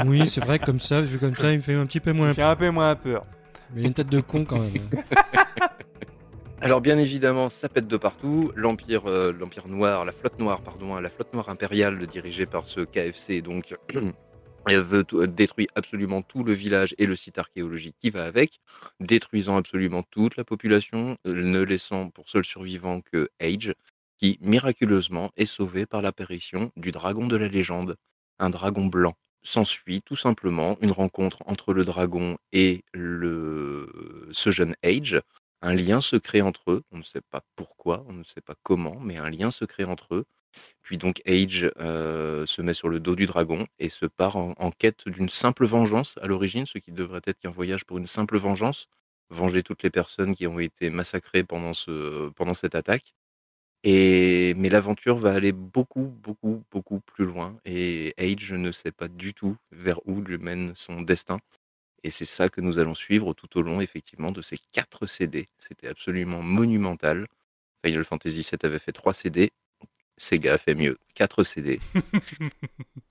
oui, 0.06 0.28
c'est 0.28 0.44
vrai 0.44 0.60
comme 0.60 0.80
ça, 0.80 1.02
vu 1.02 1.18
comme 1.18 1.36
ça, 1.36 1.52
il 1.52 1.58
me 1.58 1.62
fait 1.62 1.74
un 1.74 1.86
petit 1.86 2.00
peu 2.00 2.14
moins. 2.14 2.30
Il 2.30 2.36
fait 2.36 2.42
un 2.44 2.56
peu 2.56 2.70
moins 2.70 2.96
peur. 2.96 3.26
Mais 3.74 3.82
il 3.82 3.86
a 3.86 3.88
une 3.88 3.94
tête 3.94 4.10
de 4.10 4.22
con 4.22 4.46
quand 4.46 4.60
même. 4.60 4.90
Alors 6.62 6.80
bien 6.80 6.98
évidemment, 6.98 7.50
ça 7.50 7.68
pète 7.68 7.88
de 7.88 7.98
partout. 7.98 8.54
L'empire, 8.56 9.10
euh, 9.10 9.34
l'empire 9.38 9.68
noir, 9.68 10.06
la 10.06 10.14
flotte 10.14 10.40
noire, 10.40 10.62
pardon, 10.62 10.96
hein, 10.96 11.02
la 11.02 11.10
flotte 11.10 11.34
noire 11.34 11.50
impériale 11.50 12.06
dirigée 12.08 12.46
par 12.46 12.66
ce 12.66 12.82
KFC, 12.82 13.42
donc 13.42 13.76
elle 14.68 14.82
veut 14.82 15.04
détruire 15.28 15.68
absolument 15.76 16.22
tout 16.22 16.44
le 16.44 16.54
village 16.54 16.96
et 16.98 17.06
le 17.06 17.18
site 17.18 17.38
archéologique 17.38 17.98
qui 18.00 18.12
va 18.12 18.24
avec, 18.24 18.62
détruisant 19.02 19.58
absolument 19.58 20.04
toute 20.04 20.38
la 20.38 20.46
population, 20.46 21.18
euh, 21.28 21.34
ne 21.34 21.60
laissant 21.60 22.10
pour 22.10 22.30
seul 22.30 22.46
survivant 22.46 23.02
que 23.02 23.30
Age, 23.42 23.74
qui 24.18 24.38
miraculeusement 24.42 25.32
est 25.38 25.46
sauvé 25.46 25.86
par 25.86 26.02
l'apparition 26.02 26.72
du 26.76 26.92
dragon 26.92 27.28
de 27.28 27.36
la 27.36 27.48
légende, 27.48 27.98
un 28.40 28.50
dragon 28.50 28.86
blanc. 28.86 29.14
S'ensuit 29.46 30.02
tout 30.02 30.16
simplement 30.16 30.78
une 30.82 30.92
rencontre 30.92 31.40
entre 31.46 31.74
le 31.74 31.84
dragon 31.84 32.38
et 32.54 32.84
le... 32.94 34.30
ce 34.32 34.52
jeune 34.52 34.76
Age, 34.84 35.22
un 35.62 35.76
lien 35.76 36.02
se 36.02 36.16
crée 36.16 36.42
entre 36.42 36.72
eux. 36.72 36.84
On 36.92 36.98
ne 37.00 37.04
sait 37.04 37.22
pas 37.22 37.42
pourquoi, 37.56 38.06
on 38.08 38.14
ne 38.14 38.24
sait 38.24 38.42
pas 38.42 38.56
comment, 38.64 39.00
mais 39.00 39.18
un 39.18 39.30
lien 39.30 39.52
se 39.52 39.66
crée 39.66 39.86
entre 39.86 40.16
eux. 40.16 40.26
Puis 40.82 40.98
donc 40.98 41.22
Age 41.26 41.72
euh, 41.80 42.46
se 42.46 42.62
met 42.62 42.74
sur 42.74 42.90
le 42.90 43.00
dos 43.00 43.16
du 43.16 43.26
dragon 43.26 43.66
et 43.80 43.90
se 43.90 44.06
part 44.06 44.36
en, 44.38 44.72
quête 44.72 45.08
d'une 45.08 45.30
simple 45.30 45.66
vengeance 45.66 46.18
à 46.22 46.28
l'origine, 46.28 46.66
ce 46.66 46.78
qui 46.78 46.92
devrait 46.92 47.22
être 47.26 47.40
qu'un 47.40 47.50
voyage 47.50 47.86
pour 47.86 47.98
une 47.98 48.08
simple 48.08 48.38
vengeance, 48.38 48.88
venger 49.30 49.64
toutes 49.64 49.84
les 49.84 49.90
personnes 49.90 50.36
qui 50.36 50.48
ont 50.48 50.60
été 50.60 50.90
massacrées 50.90 51.44
pendant 51.44 51.74
cette 51.74 52.76
attaque. 52.76 53.14
Mais 53.86 54.70
l'aventure 54.70 55.18
va 55.18 55.34
aller 55.34 55.52
beaucoup, 55.52 56.06
beaucoup, 56.06 56.64
beaucoup 56.72 57.00
plus 57.02 57.26
loin. 57.26 57.58
Et 57.66 58.14
Age 58.18 58.54
ne 58.54 58.72
sait 58.72 58.92
pas 58.92 59.08
du 59.08 59.34
tout 59.34 59.58
vers 59.72 60.00
où 60.08 60.22
lui 60.22 60.38
mène 60.38 60.74
son 60.76 61.02
destin. 61.02 61.40
Et 62.04 62.12
c'est 62.12 62.26
ça 62.26 62.50
que 62.50 62.62
nous 62.62 62.80
allons 62.80 62.96
suivre 62.96 63.34
tout 63.34 63.58
au 63.60 63.62
long, 63.64 63.82
effectivement, 63.82 64.32
de 64.32 64.42
ces 64.42 64.58
quatre 64.74 65.08
CD. 65.08 65.48
C'était 65.60 65.88
absolument 65.90 66.42
monumental. 66.44 67.28
Final 67.86 68.06
Fantasy 68.06 68.42
VII 68.42 68.60
avait 68.64 68.80
fait 68.80 68.94
trois 68.94 69.14
CD. 69.14 69.52
Sega 70.18 70.54
a 70.54 70.58
fait 70.58 70.76
mieux. 70.76 70.98
Quatre 71.16 71.44
CD. 71.44 71.80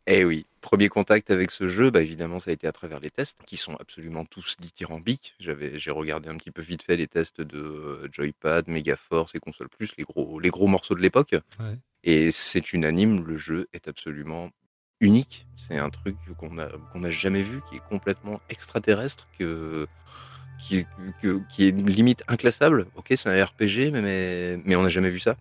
Eh 0.09 0.25
oui, 0.25 0.47
premier 0.61 0.89
contact 0.89 1.31
avec 1.31 1.53
ce 1.53 1.69
jeu, 1.69 1.91
bah 1.91 2.03
évidemment, 2.03 2.41
ça 2.41 2.51
a 2.51 2.55
été 2.55 2.67
à 2.67 2.73
travers 2.73 2.99
les 2.99 3.11
tests, 3.11 3.39
qui 3.47 3.57
sont 3.57 3.77
absolument 3.77 4.25
tous 4.25 4.57
dithyrambiques. 4.61 5.35
J'avais, 5.39 5.79
j'ai 5.79 5.93
regardé 5.93 6.29
un 6.29 6.37
petit 6.37 6.51
peu 6.51 6.61
vite 6.61 6.83
fait 6.83 6.97
les 6.97 7.07
tests 7.07 7.41
de 7.41 7.59
euh, 7.59 8.09
Joypad, 8.11 8.67
Megaforce 8.67 9.35
et 9.37 9.39
Console 9.39 9.69
Plus, 9.69 9.93
les 9.97 10.03
gros, 10.05 10.41
les 10.41 10.51
gros 10.51 10.67
morceaux 10.67 10.97
de 10.97 11.01
l'époque. 11.01 11.37
Ouais. 11.61 11.77
Et 12.03 12.33
c'est 12.33 12.73
unanime, 12.73 13.25
le 13.25 13.37
jeu 13.39 13.69
est 13.73 13.87
absolument 13.87 14.51
unique. 15.01 15.47
C'est 15.57 15.79
un 15.79 15.89
truc 15.91 16.17
qu'on 16.37 16.59
a 16.59 16.69
qu'on 16.93 16.99
n'a 17.01 17.11
jamais 17.13 17.43
vu, 17.43 17.61
qui 17.71 17.77
est 17.77 17.83
complètement 17.89 18.41
extraterrestre, 18.51 19.29
que, 19.39 19.87
qui, 20.59 20.85
que- 21.23 21.41
qui 21.49 21.69
est 21.69 21.71
limite 21.71 22.25
inclassable. 22.27 22.87
Ok, 22.97 23.13
c'est 23.15 23.29
un 23.29 23.45
RPG, 23.45 23.93
mais, 23.93 24.03
mais, 24.03 24.57
mais 24.65 24.75
on 24.75 24.83
n'a 24.83 24.89
jamais 24.89 25.11
vu 25.11 25.21
ça. 25.21 25.37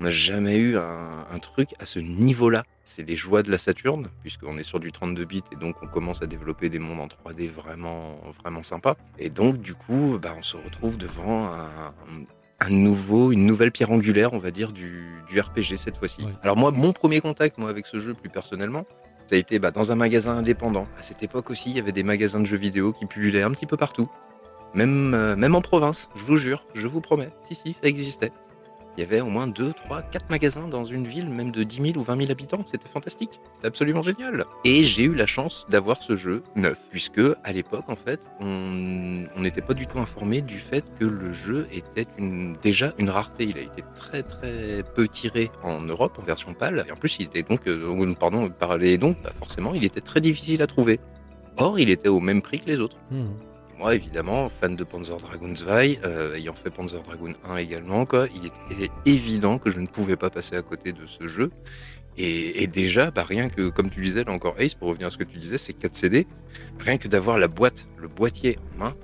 On 0.00 0.04
n'a 0.04 0.10
jamais 0.10 0.56
eu 0.56 0.78
un, 0.78 1.26
un 1.30 1.38
truc 1.40 1.74
à 1.78 1.84
ce 1.84 1.98
niveau-là. 1.98 2.64
C'est 2.84 3.02
les 3.02 3.16
joies 3.16 3.42
de 3.42 3.50
la 3.50 3.58
Saturne, 3.58 4.08
puisqu'on 4.22 4.56
est 4.56 4.62
sur 4.62 4.80
du 4.80 4.92
32 4.92 5.24
bits 5.26 5.42
et 5.52 5.56
donc 5.56 5.76
on 5.82 5.86
commence 5.86 6.22
à 6.22 6.26
développer 6.26 6.70
des 6.70 6.78
mondes 6.78 7.00
en 7.00 7.06
3D 7.06 7.50
vraiment, 7.50 8.18
vraiment 8.42 8.62
sympas. 8.62 8.96
Et 9.18 9.28
donc, 9.28 9.58
du 9.58 9.74
coup, 9.74 10.18
bah, 10.20 10.34
on 10.38 10.42
se 10.42 10.56
retrouve 10.56 10.96
devant 10.96 11.52
un, 11.52 11.92
un 12.60 12.70
nouveau, 12.70 13.30
une 13.30 13.44
nouvelle 13.44 13.72
pierre 13.72 13.90
angulaire, 13.90 14.32
on 14.32 14.38
va 14.38 14.50
dire, 14.50 14.72
du, 14.72 15.04
du 15.28 15.38
RPG 15.38 15.76
cette 15.76 15.98
fois-ci. 15.98 16.26
Alors 16.42 16.56
moi, 16.56 16.70
mon 16.70 16.94
premier 16.94 17.20
contact, 17.20 17.58
moi, 17.58 17.68
avec 17.68 17.86
ce 17.86 17.98
jeu, 17.98 18.14
plus 18.14 18.30
personnellement, 18.30 18.86
ça 19.26 19.36
a 19.36 19.38
été 19.38 19.58
bah, 19.58 19.70
dans 19.70 19.92
un 19.92 19.96
magasin 19.96 20.34
indépendant. 20.34 20.88
À 20.98 21.02
cette 21.02 21.22
époque 21.22 21.50
aussi, 21.50 21.68
il 21.68 21.76
y 21.76 21.78
avait 21.78 21.92
des 21.92 22.04
magasins 22.04 22.40
de 22.40 22.46
jeux 22.46 22.56
vidéo 22.56 22.94
qui 22.94 23.04
pullulaient 23.04 23.42
un 23.42 23.50
petit 23.50 23.66
peu 23.66 23.76
partout. 23.76 24.08
Même, 24.72 25.12
euh, 25.12 25.36
même 25.36 25.54
en 25.54 25.60
province, 25.60 26.08
je 26.14 26.24
vous 26.24 26.38
jure, 26.38 26.64
je 26.74 26.88
vous 26.88 27.02
promets. 27.02 27.30
Si, 27.44 27.54
si, 27.54 27.74
ça 27.74 27.86
existait. 27.86 28.32
Il 28.96 29.00
y 29.00 29.06
avait 29.06 29.20
au 29.20 29.26
moins 29.26 29.46
2, 29.46 29.72
3, 29.72 30.02
4 30.02 30.30
magasins 30.30 30.68
dans 30.68 30.84
une 30.84 31.06
ville, 31.06 31.28
même 31.30 31.50
de 31.50 31.62
10 31.62 31.92
000 31.92 31.98
ou 31.98 32.02
20 32.02 32.16
000 32.16 32.30
habitants. 32.30 32.64
C'était 32.70 32.88
fantastique. 32.88 33.40
C'était 33.54 33.68
absolument 33.68 34.02
génial. 34.02 34.44
Et 34.64 34.84
j'ai 34.84 35.04
eu 35.04 35.14
la 35.14 35.26
chance 35.26 35.66
d'avoir 35.68 36.02
ce 36.02 36.16
jeu 36.16 36.42
neuf, 36.56 36.80
puisque 36.90 37.20
à 37.44 37.52
l'époque, 37.52 37.84
en 37.88 37.96
fait, 37.96 38.20
on 38.40 39.26
n'était 39.38 39.62
pas 39.62 39.74
du 39.74 39.86
tout 39.86 39.98
informé 39.98 40.42
du 40.42 40.58
fait 40.58 40.84
que 40.98 41.04
le 41.04 41.32
jeu 41.32 41.68
était 41.72 42.06
déjà 42.62 42.92
une 42.98 43.10
rareté. 43.10 43.44
Il 43.44 43.58
a 43.58 43.62
été 43.62 43.82
très 43.96 44.22
très 44.22 44.82
peu 44.94 45.08
tiré 45.08 45.50
en 45.62 45.80
Europe 45.80 46.18
en 46.18 46.22
version 46.22 46.52
PAL. 46.52 46.84
Et 46.88 46.92
en 46.92 46.96
plus, 46.96 47.16
il 47.20 47.26
était 47.26 47.42
donc, 47.42 47.66
euh, 47.66 48.14
pardon, 48.18 48.50
par 48.50 48.76
les 48.76 48.98
donc, 48.98 49.16
forcément, 49.38 49.74
il 49.74 49.84
était 49.84 50.00
très 50.00 50.20
difficile 50.20 50.62
à 50.62 50.66
trouver. 50.66 51.00
Or, 51.56 51.78
il 51.78 51.90
était 51.90 52.08
au 52.08 52.20
même 52.20 52.42
prix 52.42 52.60
que 52.60 52.66
les 52.66 52.80
autres. 52.80 52.96
Hmm. 53.10 53.28
Moi, 53.80 53.94
évidemment, 53.94 54.50
fan 54.50 54.76
de 54.76 54.84
Panzer 54.84 55.16
Dragoon 55.16 55.54
2, 55.54 55.64
euh, 56.04 56.34
ayant 56.36 56.52
fait 56.52 56.68
Panzer 56.68 57.00
Dragoon 57.02 57.32
1 57.44 57.56
également, 57.56 58.04
quoi, 58.04 58.26
il 58.34 58.44
était 58.46 58.90
évident 59.06 59.58
que 59.58 59.70
je 59.70 59.80
ne 59.80 59.86
pouvais 59.86 60.16
pas 60.16 60.28
passer 60.28 60.54
à 60.54 60.60
côté 60.60 60.92
de 60.92 61.06
ce 61.06 61.26
jeu. 61.28 61.50
Et, 62.18 62.66
déjà, 62.66 63.10
bah, 63.10 63.22
rien 63.26 63.48
que, 63.48 63.70
comme 63.70 63.88
tu 63.88 64.02
disais, 64.02 64.24
là 64.24 64.32
encore 64.32 64.54
Ace, 64.60 64.74
pour 64.74 64.88
revenir 64.88 65.06
à 65.06 65.10
ce 65.10 65.16
que 65.16 65.24
tu 65.24 65.38
disais, 65.38 65.56
c'est 65.56 65.72
4 65.72 65.96
CD, 65.96 66.26
rien 66.78 66.98
que 66.98 67.08
d'avoir 67.08 67.38
la 67.38 67.48
boîte, 67.48 67.88
le 67.96 68.08
boîtier 68.08 68.58
en 68.74 68.78
main, 68.80 68.94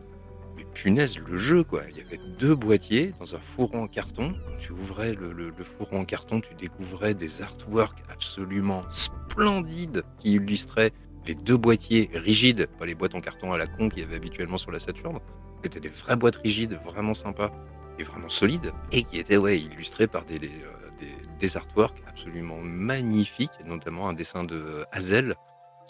mais 0.58 0.66
punaise, 0.74 1.16
le 1.26 1.38
jeu, 1.38 1.64
quoi. 1.64 1.84
Il 1.90 1.96
y 1.96 2.00
avait 2.02 2.20
deux 2.38 2.54
boîtiers 2.54 3.14
dans 3.18 3.34
un 3.34 3.38
fourreau 3.38 3.78
en 3.78 3.86
carton. 3.86 4.34
Tu 4.58 4.72
ouvrais 4.72 5.14
le, 5.14 5.32
le- 5.32 5.54
le 5.56 5.64
fourreau 5.64 5.96
en 5.96 6.04
carton, 6.04 6.42
tu 6.42 6.54
découvrais 6.54 7.14
des 7.14 7.40
artworks 7.40 8.02
absolument 8.12 8.82
splendides 8.90 10.02
qui 10.18 10.34
illustraient 10.34 10.92
les 11.26 11.34
deux 11.34 11.56
boîtiers 11.56 12.10
rigides, 12.14 12.66
pas 12.78 12.86
les 12.86 12.94
boîtes 12.94 13.14
en 13.14 13.20
carton 13.20 13.52
à 13.52 13.58
la 13.58 13.66
con 13.66 13.88
qu'il 13.88 14.00
y 14.00 14.02
avait 14.04 14.16
habituellement 14.16 14.58
sur 14.58 14.70
la 14.70 14.80
Saturne. 14.80 15.18
C'était 15.62 15.80
des 15.80 15.88
vraies 15.88 16.16
boîtes 16.16 16.36
rigides, 16.36 16.74
vraiment 16.84 17.14
sympas 17.14 17.50
et 17.98 18.04
vraiment 18.04 18.28
solides, 18.28 18.72
et 18.92 19.02
qui 19.04 19.18
étaient 19.18 19.36
ouais, 19.36 19.58
illustrées 19.60 20.06
par 20.06 20.24
des, 20.24 20.38
des, 20.38 20.48
euh, 20.48 21.10
des- 21.40 21.56
artworks 21.56 22.02
absolument 22.08 22.58
magnifiques, 22.58 23.50
notamment 23.64 24.08
un 24.08 24.12
dessin 24.12 24.44
de 24.44 24.84
Hazel 24.92 25.34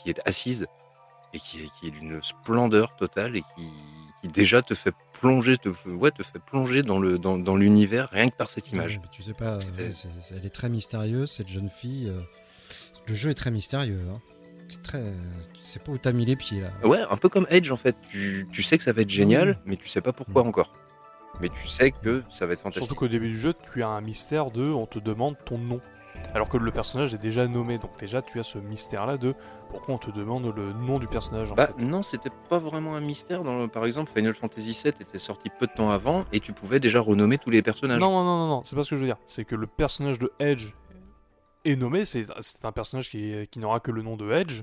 qui 0.03 0.11
est 0.11 0.21
assise 0.27 0.67
et 1.33 1.39
qui 1.41 1.61
est, 1.65 1.69
qui 1.81 1.89
est 1.89 1.91
d'une 1.91 2.23
splendeur 2.23 2.95
totale 2.97 3.37
et 3.37 3.43
qui, 3.57 3.69
qui 4.23 4.29
déjà 4.29 4.63
te 4.63 4.75
fait 4.75 4.95
plonger, 5.21 5.57
te, 5.59 5.69
ouais, 5.89 6.11
te 6.11 6.23
fait 6.23 6.39
plonger 6.39 6.83
dans 6.83 6.99
le 6.99 7.19
dans, 7.19 7.39
dans 7.39 7.57
l'univers 7.57 8.09
rien 8.11 8.29
que 8.29 8.37
par 8.37 8.51
cette 8.51 8.71
image. 8.71 8.99
Mais 9.03 9.09
tu 9.11 9.23
sais 9.23 9.35
pas, 9.35 9.59
c'est- 9.61 10.35
elle 10.37 10.47
est 10.47 10.51
très 10.55 10.69
mystérieuse, 10.69 11.31
cette 11.31 11.49
jeune 11.49 11.69
fille. 11.69 12.09
euh, 12.09 12.21
le 13.09 13.15
jeu 13.15 13.31
est 13.31 13.35
très 13.35 13.51
mystérieux. 13.51 14.03
hein. 14.11 14.21
C'est 14.69 14.83
très. 14.83 15.03
Tu 15.55 15.61
sais 15.63 15.79
pas 15.79 15.93
où 15.93 15.99
t'as 15.99 16.13
mis 16.13 16.25
les 16.25 16.37
pieds 16.37 16.61
là. 16.61 16.69
Ouais, 16.87 17.01
un 17.11 17.17
peu 17.17 17.29
comme 17.29 17.47
Edge 17.51 17.71
en 17.71 17.77
fait. 17.77 17.97
Tu, 18.11 18.47
tu 18.53 18.63
sais 18.63 18.79
que 18.79 18.85
ça 18.85 18.93
va 18.93 19.03
être 19.03 19.11
génial, 19.11 19.59
mais 19.65 19.77
tu 19.77 19.89
sais 19.89 20.01
pas 20.01 20.13
pourquoi 20.13 20.43
encore. 20.43 20.73
mais 21.41 21.49
tu 21.51 21.67
sais 21.69 21.91
que 21.93 22.23
ça 22.31 22.47
va 22.47 22.55
être 22.55 22.61
fantastique. 22.61 22.85
Surtout 22.85 22.95
qu'au 22.99 23.09
début 23.09 23.29
du 23.31 23.39
jeu, 23.39 23.55
tu 23.73 23.83
as 23.83 23.89
un 23.89 24.01
mystère 24.01 24.51
de 24.51 24.63
on 24.71 24.87
te 24.87 24.99
demande 24.99 25.37
ton 25.45 25.59
nom. 25.59 25.81
Alors 26.35 26.49
que 26.49 26.57
le 26.57 26.71
personnage 26.71 27.13
est 27.15 27.19
déjà 27.19 27.47
nommé, 27.47 27.77
donc 27.79 27.91
déjà 28.01 28.23
tu 28.23 28.41
as 28.41 28.43
ce 28.43 28.57
mystère-là 28.59 29.19
de 29.19 29.35
pourquoi 29.71 29.95
on 29.97 29.99
te 29.99 30.11
demande 30.11 30.51
le 30.57 30.73
nom 30.73 30.99
du 30.99 31.07
personnage 31.07 31.53
en 31.53 31.55
Bah 31.55 31.69
fait. 31.77 31.85
non, 31.85 32.03
c'était 32.03 32.31
pas 32.49 32.59
vraiment 32.59 32.97
un 32.97 33.01
mystère. 33.01 33.45
Dans 33.45 33.59
le- 33.59 33.69
Par 33.69 33.85
exemple, 33.85 34.11
Final 34.17 34.35
Fantasy 34.35 34.73
VII 34.83 34.95
était 34.99 35.19
sorti 35.19 35.51
peu 35.59 35.67
de 35.67 35.73
temps 35.73 35.91
avant 35.91 36.25
et 36.33 36.41
tu 36.41 36.55
pouvais 36.55 36.81
déjà 36.81 37.01
renommer 37.01 37.37
tous 37.37 37.51
les 37.51 37.61
personnages. 37.63 38.01
Non, 38.01 38.11
non, 38.11 38.25
non, 38.25 38.39
non, 38.39 38.49
non, 38.49 38.63
c'est 38.65 38.75
pas 38.75 38.83
ce 38.83 38.91
que 38.91 38.97
je 38.97 39.03
veux 39.03 39.07
dire. 39.07 39.19
C'est 39.27 39.45
que 39.45 39.55
le 39.55 39.67
personnage 39.67 40.19
de 40.19 40.33
Edge 40.41 40.69
est 41.71 41.77
nommé, 41.77 42.05
c'est 42.05 42.27
c'est 42.41 42.65
un 42.65 42.73
personnage 42.73 43.11
qui, 43.11 43.35
qui 43.51 43.59
n'aura 43.59 43.81
que 43.81 43.91
le 43.91 44.03
nom 44.03 44.17
de 44.17 44.31
Edge. 44.33 44.63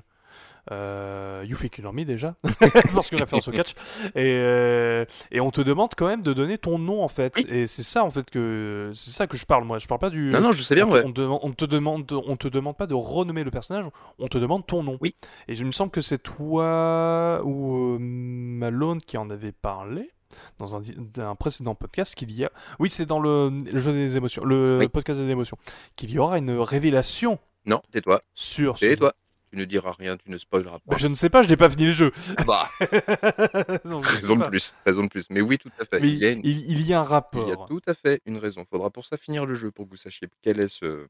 Euh, 0.72 1.44
you 1.46 1.58
Fake 1.58 1.80
Me 1.80 2.06
déjà, 2.06 2.36
parce 2.94 3.10
que 3.10 3.18
référence 3.18 3.50
au 3.50 3.52
catch. 3.52 3.74
Et, 4.16 4.38
euh, 4.38 5.04
et 5.30 5.42
on 5.42 5.52
te 5.52 5.60
demande 5.60 5.92
quand 5.98 6.08
même 6.08 6.22
de 6.22 6.32
donner 6.32 6.58
ton 6.58 6.80
nom 6.80 7.04
en 7.04 7.10
fait. 7.10 7.34
Oui. 7.36 7.46
Et 7.50 7.68
c'est 7.68 7.84
ça 7.84 8.06
en 8.06 8.10
fait 8.10 8.30
que 8.30 8.90
c'est 8.96 9.12
ça 9.12 9.28
que 9.28 9.36
je 9.36 9.46
parle 9.46 9.66
moi. 9.66 9.78
Je 9.80 9.88
parle 9.88 10.00
pas 10.00 10.10
du. 10.10 10.30
Non, 10.32 10.40
non, 10.40 10.52
je 10.54 10.64
sais 10.64 10.74
bien, 10.76 10.88
on, 10.88 10.92
te- 10.92 10.96
ouais. 10.96 11.04
on 11.06 11.12
te 11.12 11.20
demande, 11.20 11.42
on 11.44 11.52
te 11.52 11.66
demande, 11.66 12.12
on 12.28 12.38
te 12.38 12.48
demande 12.48 12.78
pas 12.78 12.88
de 12.88 12.94
renommer 12.94 13.44
le 13.44 13.52
personnage, 13.52 13.86
on 14.20 14.28
te 14.30 14.38
demande 14.38 14.66
ton 14.66 14.84
nom. 14.84 14.98
Oui. 15.02 15.16
Et 15.50 15.56
je 15.56 15.66
me 15.66 15.72
semble 15.74 15.92
que 15.92 16.00
c'est 16.02 16.24
toi 16.24 17.42
ou 17.44 17.96
euh, 17.96 17.98
Malone 18.00 19.02
qui 19.02 19.18
en 19.18 19.30
avait 19.30 19.52
parlé 19.52 20.12
dans 20.60 20.76
un, 20.76 21.36
précédent 21.36 21.76
podcast 21.76 22.16
qu'il 22.16 22.32
y 22.32 22.44
a. 22.46 22.52
Oui, 22.80 22.90
c'est 22.90 23.06
dans 23.06 23.20
le, 23.20 23.50
le 23.50 23.80
jeu 23.80 23.92
des 23.94 24.18
émotions, 24.18 24.44
le 24.46 24.78
Oui. 24.80 24.88
podcast 24.88 25.20
des 25.20 25.30
émotions, 25.30 25.58
qu'il 25.96 26.12
y 26.12 26.20
aura 26.20 26.38
une 26.38 26.52
révélation 26.60 27.40
Non, 27.66 27.82
tais-toi. 27.92 28.22
sur. 28.34 28.78
Tais-toi. 28.78 29.14
Tu 29.52 29.60
ne 29.60 29.66
diras 29.66 29.92
rien, 29.92 30.18
tu 30.18 30.32
ne 30.32 30.38
spoileras 30.40 30.78
Bah, 30.78 30.96
pas. 30.96 30.98
je 30.98 31.08
ne 31.08 31.14
sais 31.14 31.30
pas, 31.30 31.44
je 31.44 31.48
n'ai 31.50 31.56
pas 31.58 31.70
fini 31.70 31.86
le 31.86 31.92
jeu. 31.92 32.12
Bah, 32.48 32.68
je 32.82 32.86
sais 32.88 34.16
raison 34.16 34.36
de 34.36 34.46
plus, 34.48 34.74
raison 34.84 35.04
de 35.04 35.10
plus. 35.10 35.28
Mais 35.30 35.42
oui, 35.42 35.60
tout 35.60 35.70
à 35.80 35.86
fait. 35.86 36.00
Mais 36.00 36.10
il, 36.10 36.18
y 36.18 36.26
a 36.26 36.32
une- 36.32 36.42
il, 36.44 36.72
il 36.72 36.82
y 36.88 36.92
a 36.92 37.00
un 37.00 37.04
il 37.04 37.08
rapport. 37.08 37.48
y 37.48 37.52
a 37.52 37.56
tout 37.68 37.82
à 37.86 37.94
fait 37.94 38.20
une 38.26 38.38
raison. 38.40 38.66
Faudra 38.66 38.90
pour 38.90 39.06
ça 39.06 39.16
finir 39.16 39.46
le 39.46 39.54
jeu 39.54 39.70
pour 39.70 39.86
que 39.86 39.92
vous 39.92 39.96
sachiez 39.98 40.28
quel 40.42 40.60
est 40.60 40.68
ce. 40.70 41.08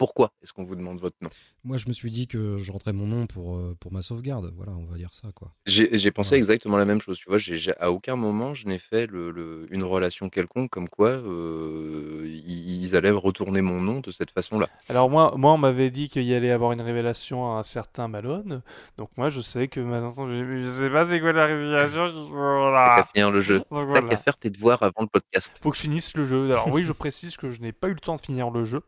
Pourquoi 0.00 0.32
est-ce 0.42 0.54
qu'on 0.54 0.64
vous 0.64 0.76
demande 0.76 0.98
votre 0.98 1.16
nom? 1.20 1.28
Moi, 1.62 1.76
je 1.76 1.86
me 1.86 1.92
suis 1.92 2.10
dit 2.10 2.26
que 2.26 2.56
je 2.56 2.72
rentrais 2.72 2.94
mon 2.94 3.06
nom 3.06 3.26
pour, 3.26 3.54
euh, 3.58 3.76
pour 3.78 3.92
ma 3.92 4.00
sauvegarde. 4.00 4.50
Voilà, 4.56 4.72
on 4.72 4.86
va 4.86 4.96
dire 4.96 5.12
ça, 5.12 5.28
quoi. 5.34 5.52
J'ai 5.66 5.90
j'ai 5.98 6.10
pensé 6.10 6.32
Ouais. 6.32 6.38
exactement 6.38 6.78
la 6.78 6.86
même 6.86 7.02
chose. 7.02 7.18
Tu 7.18 7.28
vois, 7.28 7.36
j'ai 7.36 7.58
j'ai- 7.58 7.76
à 7.78 7.92
aucun 7.92 8.16
moment 8.16 8.54
je 8.54 8.66
n'ai 8.66 8.78
fait 8.78 9.06
le, 9.06 9.30
le- 9.30 9.66
une 9.70 9.84
relation 9.84 10.30
quelconque 10.30 10.70
comme 10.70 10.88
quoi 10.88 11.10
euh, 11.10 12.22
ils, 12.24 12.82
ils 12.82 12.96
allaient 12.96 13.10
retourner 13.10 13.60
mon 13.60 13.78
nom 13.82 14.00
de 14.00 14.10
cette 14.10 14.30
façon-là. 14.30 14.70
Alors 14.88 15.10
moi, 15.10 15.34
moi 15.36 15.52
on 15.52 15.58
m'avait 15.58 15.90
dit 15.90 16.08
qu'il 16.08 16.22
y 16.24 16.34
allait 16.34 16.50
avoir 16.50 16.72
une 16.72 16.80
révélation 16.80 17.54
à 17.54 17.58
un 17.58 17.62
certain 17.62 18.08
Malone, 18.08 18.62
donc 18.96 19.10
moi 19.18 19.28
je 19.28 19.42
sais 19.42 19.68
que 19.68 19.80
maintenant 19.80 20.14
je, 20.28 20.62
je 20.64 20.70
sais 20.70 20.88
pas 20.88 21.04
c'est 21.04 21.20
quoi 21.20 21.32
la 21.34 21.44
révélation. 21.44 22.06
T'as 22.10 22.28
Voilà. 22.32 22.96
qu'à 22.96 23.08
finir 23.12 23.30
le 23.30 23.42
jeu. 23.42 23.58
Donc 23.58 23.66
T'as 23.70 23.84
voilà. 23.84 24.08
qu'à 24.08 24.16
faire 24.16 24.38
tes 24.38 24.48
devoirs 24.48 24.82
avant 24.82 25.02
le 25.02 25.08
podcast. 25.08 25.58
Faut 25.62 25.70
que 25.70 25.76
je 25.76 25.82
finisse 25.82 26.16
le 26.16 26.24
jeu. 26.24 26.46
Alors 26.46 26.68
oui, 26.68 26.84
je 26.84 26.92
précise 26.92 27.36
que 27.36 27.50
je 27.50 27.60
n'ai 27.60 27.72
pas 27.72 27.88
eu 27.88 27.94
le 27.94 28.00
temps 28.00 28.16
de 28.16 28.20
finir 28.22 28.48
le 28.50 28.64
jeu. 28.64 28.80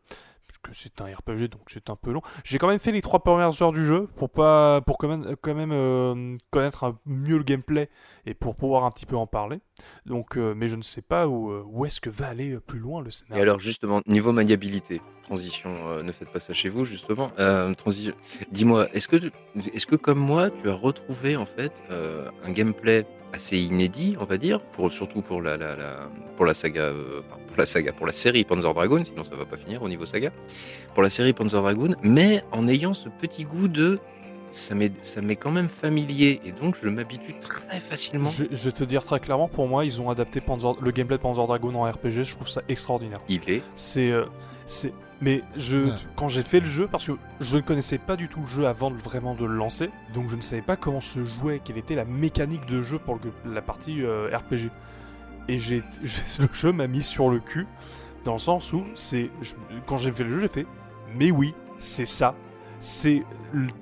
C'est 0.71 1.01
un 1.01 1.05
RPG, 1.05 1.49
donc 1.49 1.61
c'est 1.67 1.89
un 1.89 1.95
peu 1.95 2.11
long. 2.11 2.21
J'ai 2.43 2.57
quand 2.57 2.67
même 2.67 2.79
fait 2.79 2.91
les 2.91 3.01
trois 3.01 3.21
premières 3.21 3.61
heures 3.61 3.71
du 3.71 3.85
jeu 3.85 4.07
pour 4.15 4.29
pas, 4.29 4.81
pour 4.81 4.97
quand 4.97 5.07
même, 5.07 5.35
quand 5.41 5.53
même 5.53 5.71
euh, 5.71 6.37
connaître 6.51 6.95
mieux 7.05 7.37
le 7.37 7.43
gameplay 7.43 7.89
et 8.25 8.33
pour 8.33 8.55
pouvoir 8.55 8.85
un 8.85 8.91
petit 8.91 9.05
peu 9.05 9.15
en 9.15 9.27
parler. 9.27 9.59
Donc, 10.05 10.37
euh, 10.37 10.53
mais 10.55 10.67
je 10.67 10.75
ne 10.75 10.81
sais 10.81 11.01
pas 11.01 11.27
où, 11.27 11.51
euh, 11.51 11.63
où 11.65 11.85
est-ce 11.85 11.99
que 11.99 12.09
va 12.09 12.27
aller 12.27 12.57
plus 12.59 12.79
loin 12.79 13.01
le 13.01 13.09
Et 13.09 13.11
scénario. 13.11 13.41
alors 13.43 13.59
justement, 13.59 14.01
niveau 14.07 14.31
maniabilité, 14.31 15.01
transition, 15.23 16.01
ne 16.01 16.11
faites 16.11 16.29
pas 16.29 16.39
ça 16.39 16.53
chez 16.53 16.69
vous 16.69 16.85
justement. 16.85 17.31
Dis-moi, 18.51 18.89
est-ce 18.93 19.07
que, 19.07 19.31
est-ce 19.73 19.87
que 19.87 19.95
comme 19.95 20.19
moi, 20.19 20.49
tu 20.49 20.69
as 20.69 20.73
retrouvé 20.73 21.35
en 21.35 21.45
fait 21.45 21.73
un 21.89 22.51
gameplay 22.51 23.05
assez 23.33 23.57
inédit, 23.57 24.15
on 24.19 24.25
va 24.25 24.37
dire, 24.37 24.61
pour, 24.61 24.91
surtout 24.91 25.21
pour 25.21 25.41
la, 25.41 25.57
la, 25.57 25.75
la- 25.75 26.09
pour 26.37 26.45
la 26.45 26.53
saga, 26.53 26.81
euh, 26.81 27.21
pour 27.47 27.57
la 27.57 27.65
saga, 27.65 27.91
pour 27.91 28.05
la 28.07 28.13
série 28.13 28.43
Panzer 28.43 28.73
Dragoon, 28.73 29.03
sinon 29.05 29.23
ça 29.23 29.35
va 29.35 29.45
pas 29.45 29.57
finir 29.57 29.81
au 29.83 29.89
niveau 29.89 30.05
saga, 30.05 30.31
pour 30.93 31.03
la 31.03 31.09
série 31.09 31.33
Panzer 31.33 31.61
Dragoon, 31.61 31.95
mais 32.03 32.43
en 32.51 32.67
ayant 32.67 32.93
ce 32.93 33.09
petit 33.09 33.43
goût 33.43 33.67
de 33.67 33.99
ça 34.51 34.75
m'est 34.75 34.91
ça 35.03 35.19
m'est 35.21 35.35
quand 35.35 35.49
même 35.49 35.67
familier 35.67 36.39
et 36.45 36.51
donc 36.51 36.75
je 36.81 36.87
m'habitue 36.87 37.33
très 37.41 37.79
facilement. 37.79 38.29
Je, 38.29 38.43
je 38.51 38.63
vais 38.65 38.71
te 38.71 38.83
dire 38.83 39.03
très 39.03 39.19
clairement, 39.19 39.47
pour 39.47 39.67
moi, 39.67 39.83
ils 39.83 39.99
ont 39.99 40.11
adapté 40.11 40.39
Panzer- 40.39 40.77
le 40.79 40.91
gameplay 40.91 41.17
de 41.17 41.21
Panzer 41.23 41.47
Dragoon 41.47 41.73
en 41.73 41.89
RPG. 41.89 42.23
Je 42.23 42.35
trouve 42.35 42.47
ça 42.47 42.61
extraordinaire. 42.69 43.19
Il 43.29 43.41
est 43.47 43.63
C'est, 43.75 44.11
euh, 44.11 44.25
c'est, 44.67 44.93
mais 45.21 45.41
je, 45.55 45.77
Ouais. 45.77 45.91
quand 46.15 46.27
j'ai 46.27 46.41
fait 46.41 46.59
le 46.59 46.65
jeu, 46.65 46.87
parce 46.87 47.05
que 47.05 47.13
je 47.39 47.57
ne 47.57 47.61
connaissais 47.61 47.97
pas 47.97 48.15
du 48.15 48.27
tout 48.27 48.41
le 48.41 48.47
jeu 48.47 48.67
avant 48.67 48.91
de, 48.91 48.97
vraiment 48.97 49.35
de 49.35 49.45
le 49.45 49.55
lancer, 49.55 49.89
donc 50.13 50.29
je 50.29 50.35
ne 50.35 50.41
savais 50.41 50.61
pas 50.61 50.75
comment 50.75 51.01
se 51.01 51.23
jouait, 51.25 51.61
quelle 51.63 51.77
était 51.77 51.95
la 51.95 52.05
mécanique 52.05 52.65
de 52.65 52.81
jeu 52.81 52.99
pour 52.99 53.19
la 53.45 53.61
partie 53.61 54.01
euh, 54.03 54.29
RPG. 54.35 54.69
Et 55.47 55.59
j'ai, 55.59 55.81
le 56.39 56.47
jeu 56.53 56.71
m'a 56.71 56.87
mis 56.87 57.03
sur 57.03 57.29
le 57.29 57.39
cul, 57.39 57.67
dans 58.25 58.33
le 58.33 58.39
sens 58.39 58.71
où 58.73 58.83
c'est, 58.95 59.29
quand 59.85 59.97
j'ai 59.97 60.11
fait 60.11 60.23
le 60.23 60.31
jeu, 60.35 60.39
j'ai 60.41 60.47
fait, 60.47 60.65
mais 61.15 61.31
oui, 61.31 61.53
c'est 61.79 62.05
ça. 62.05 62.35
C'est 62.85 63.23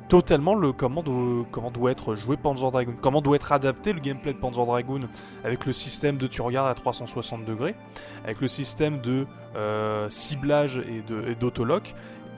totalement 0.10 0.54
le 0.54 0.74
comment 0.74 1.02
doit, 1.02 1.44
comment 1.50 1.72
doit 1.72 1.90
être 1.90 2.14
joué 2.14 2.38
Panzer 2.38 2.70
Dragoon, 2.70 2.94
comment 3.02 3.20
doit 3.22 3.36
être 3.36 3.52
adapté 3.52 3.94
le 3.94 4.00
gameplay 4.00 4.32
de 4.32 4.38
Panzer 4.38 4.64
Dragoon 4.64 5.02
avec 5.44 5.66
le 5.66 5.74
système 5.74 6.18
de 6.18 6.28
tu 6.28 6.44
regardes 6.44 6.70
à 6.70 6.76
360 6.76 7.44
degrés, 7.44 7.74
avec 8.24 8.40
le 8.42 8.48
système 8.48 9.02
de 9.02 9.26
euh, 9.56 10.08
ciblage 10.12 10.78
et 10.78 11.34
d'autolock. 11.40 11.96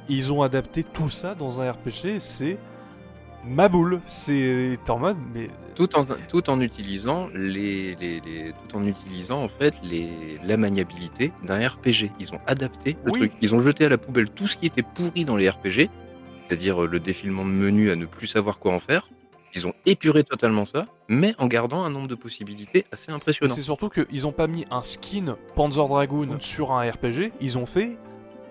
Ils 0.08 0.32
ont 0.32 0.42
adapté 0.42 0.86
tout 0.86 1.10
ça 1.10 1.36
dans 1.36 1.60
un 1.60 1.70
RPG, 1.70 2.20
c'est 2.20 2.58
ma 3.46 3.68
boule. 3.68 4.00
C'est 4.06 4.78
en 4.88 5.00
mode, 5.00 5.18
mais 5.34 5.50
tout 5.76 5.94
en, 5.98 6.06
tout 6.30 6.50
en 6.50 6.62
utilisant 6.62 7.28
les, 7.36 7.96
les, 7.96 8.22
les- 8.22 8.54
tout 8.70 8.78
en 8.78 8.88
utilisant 8.88 9.44
en 9.44 9.50
fait 9.50 9.74
les, 9.84 10.40
la 10.46 10.56
maniabilité 10.56 11.34
d'un 11.44 11.68
RPG. 11.68 12.10
Ils 12.22 12.34
ont 12.34 12.40
adapté 12.48 12.96
le 13.04 13.12
Oui. 13.12 13.20
truc. 13.20 13.34
Ils 13.42 13.54
ont 13.54 13.62
jeté 13.62 13.84
à 13.84 13.90
la 13.90 13.98
poubelle 13.98 14.30
tout 14.30 14.48
ce 14.48 14.56
qui 14.56 14.68
était 14.68 14.84
pourri 14.84 15.26
dans 15.26 15.36
les 15.36 15.50
RPG, 15.50 15.90
c'est-à-dire 16.54 16.84
euh, 16.84 16.88
le 16.88 17.00
défilement 17.00 17.46
de 17.46 17.50
menus 17.50 17.92
à 17.92 17.96
ne 17.96 18.06
plus 18.06 18.28
savoir 18.28 18.60
quoi 18.60 18.74
en 18.74 18.80
faire. 18.80 19.10
Ils 19.56 19.66
ont 19.66 19.74
épuré 19.88 20.24
totalement 20.24 20.66
ça, 20.66 20.86
mais 21.08 21.34
en 21.40 21.48
gardant 21.48 21.84
un 21.84 21.90
nombre 21.90 22.08
de 22.08 22.14
possibilités 22.14 22.86
assez 22.92 23.12
impressionnant. 23.12 23.54
c'est 23.54 23.62
surtout 23.62 23.90
qu'ils 23.90 24.28
ont 24.28 24.32
pas 24.32 24.46
mis 24.46 24.66
un 24.70 24.84
skin 24.84 25.36
Panzer 25.56 25.88
Dragoon 25.88 26.40
sur 26.40 26.72
un 26.72 26.88
RPG, 26.88 27.32
ils 27.42 27.58
ont 27.58 27.66
fait 27.66 27.98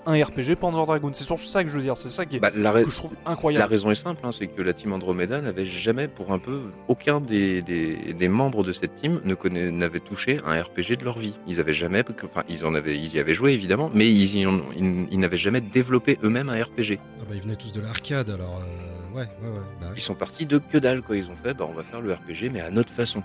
un 0.06 0.14
RPG 0.24 0.56
Panzer 0.58 0.84
Dragoon. 0.86 1.10
C'est 1.12 1.24
surtout 1.24 1.44
ça 1.44 1.62
que 1.64 1.70
je 1.70 1.76
veux 1.76 1.82
dire, 1.82 1.96
c'est 1.96 2.10
ça 2.10 2.26
qui 2.26 2.36
est, 2.36 2.40
Bah, 2.40 2.50
la, 2.54 2.72
que 2.82 2.90
je 2.90 2.94
trouve 2.96 3.12
la 3.24 3.30
incroyable. 3.32 3.70
raison 3.70 3.90
est 3.90 3.94
simple, 3.96 4.20
hein, 4.24 4.32
c'est 4.32 4.46
que 4.46 4.60
la 4.62 4.72
team 4.72 4.92
Andromeda 4.92 5.40
n'avait 5.40 5.66
jamais, 5.66 6.08
pour 6.08 6.32
un 6.32 6.38
peu, 6.38 6.60
aucun 6.88 7.20
des, 7.20 7.62
des, 7.62 8.12
des 8.14 8.28
membres 8.28 8.64
de 8.64 8.72
cette 8.72 8.94
team 8.96 9.20
ne 9.24 9.34
connaît- 9.34 9.70
n'avait 9.70 10.00
touché 10.00 10.38
un 10.46 10.60
RPG 10.60 10.96
de 10.98 11.04
leur 11.04 11.18
vie. 11.18 11.34
Ils 11.46 11.60
avaient 11.60 11.74
jamais, 11.74 12.04
enfin, 12.24 12.42
ils 12.48 12.64
en 12.64 12.74
avaient, 12.74 12.96
ils 12.96 13.14
y 13.14 13.18
avaient 13.20 13.34
joué 13.34 13.52
évidemment, 13.52 13.90
mais 13.94 14.08
ils, 14.10 15.18
n'avaient 15.18 15.36
jamais 15.36 15.60
développé 15.60 16.18
eux-mêmes 16.22 16.48
un 16.48 16.62
RPG. 16.62 16.98
Ah 17.20 17.24
bah, 17.28 17.34
ils 17.34 17.40
venaient 17.42 17.56
tous 17.56 17.72
de 17.72 17.80
l'arcade, 17.80 18.30
alors 18.30 18.60
euh, 18.60 19.16
ouais, 19.16 19.22
ouais, 19.42 19.48
ouais. 19.48 19.60
Bah, 19.80 19.86
oui. 19.90 19.94
Ils 19.96 20.02
sont 20.02 20.14
partis 20.14 20.46
de 20.46 20.58
que 20.58 20.78
dalle, 20.78 21.02
quoi. 21.02 21.16
Ils 21.16 21.26
ont 21.28 21.36
fait, 21.42 21.54
bah, 21.54 21.66
on 21.68 21.74
va 21.74 21.82
faire 21.82 22.00
le 22.00 22.12
RPG, 22.12 22.50
mais 22.52 22.60
à 22.60 22.70
notre 22.70 22.90
façon. 22.92 23.22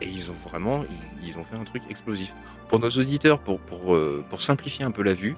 Et 0.00 0.06
ils 0.06 0.30
ont 0.30 0.48
vraiment, 0.48 0.84
ils, 1.22 1.28
ils 1.30 1.38
ont 1.38 1.44
fait 1.44 1.56
un 1.56 1.64
truc 1.64 1.82
explosif. 1.90 2.32
Pour 2.68 2.78
nos 2.78 2.88
auditeurs, 2.90 3.40
pour, 3.40 3.58
pour, 3.60 3.94
euh, 3.94 4.24
pour 4.30 4.42
simplifier 4.42 4.84
un 4.84 4.90
peu 4.92 5.02
la 5.02 5.14
vue, 5.14 5.34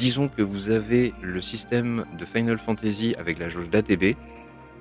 disons 0.00 0.28
que 0.28 0.40
vous 0.40 0.70
avez 0.70 1.12
le 1.20 1.42
système 1.42 2.06
de 2.18 2.24
Final 2.24 2.56
Fantasy 2.58 3.14
avec 3.18 3.38
la 3.38 3.50
jauge 3.50 3.68
d'ATB, 3.68 4.16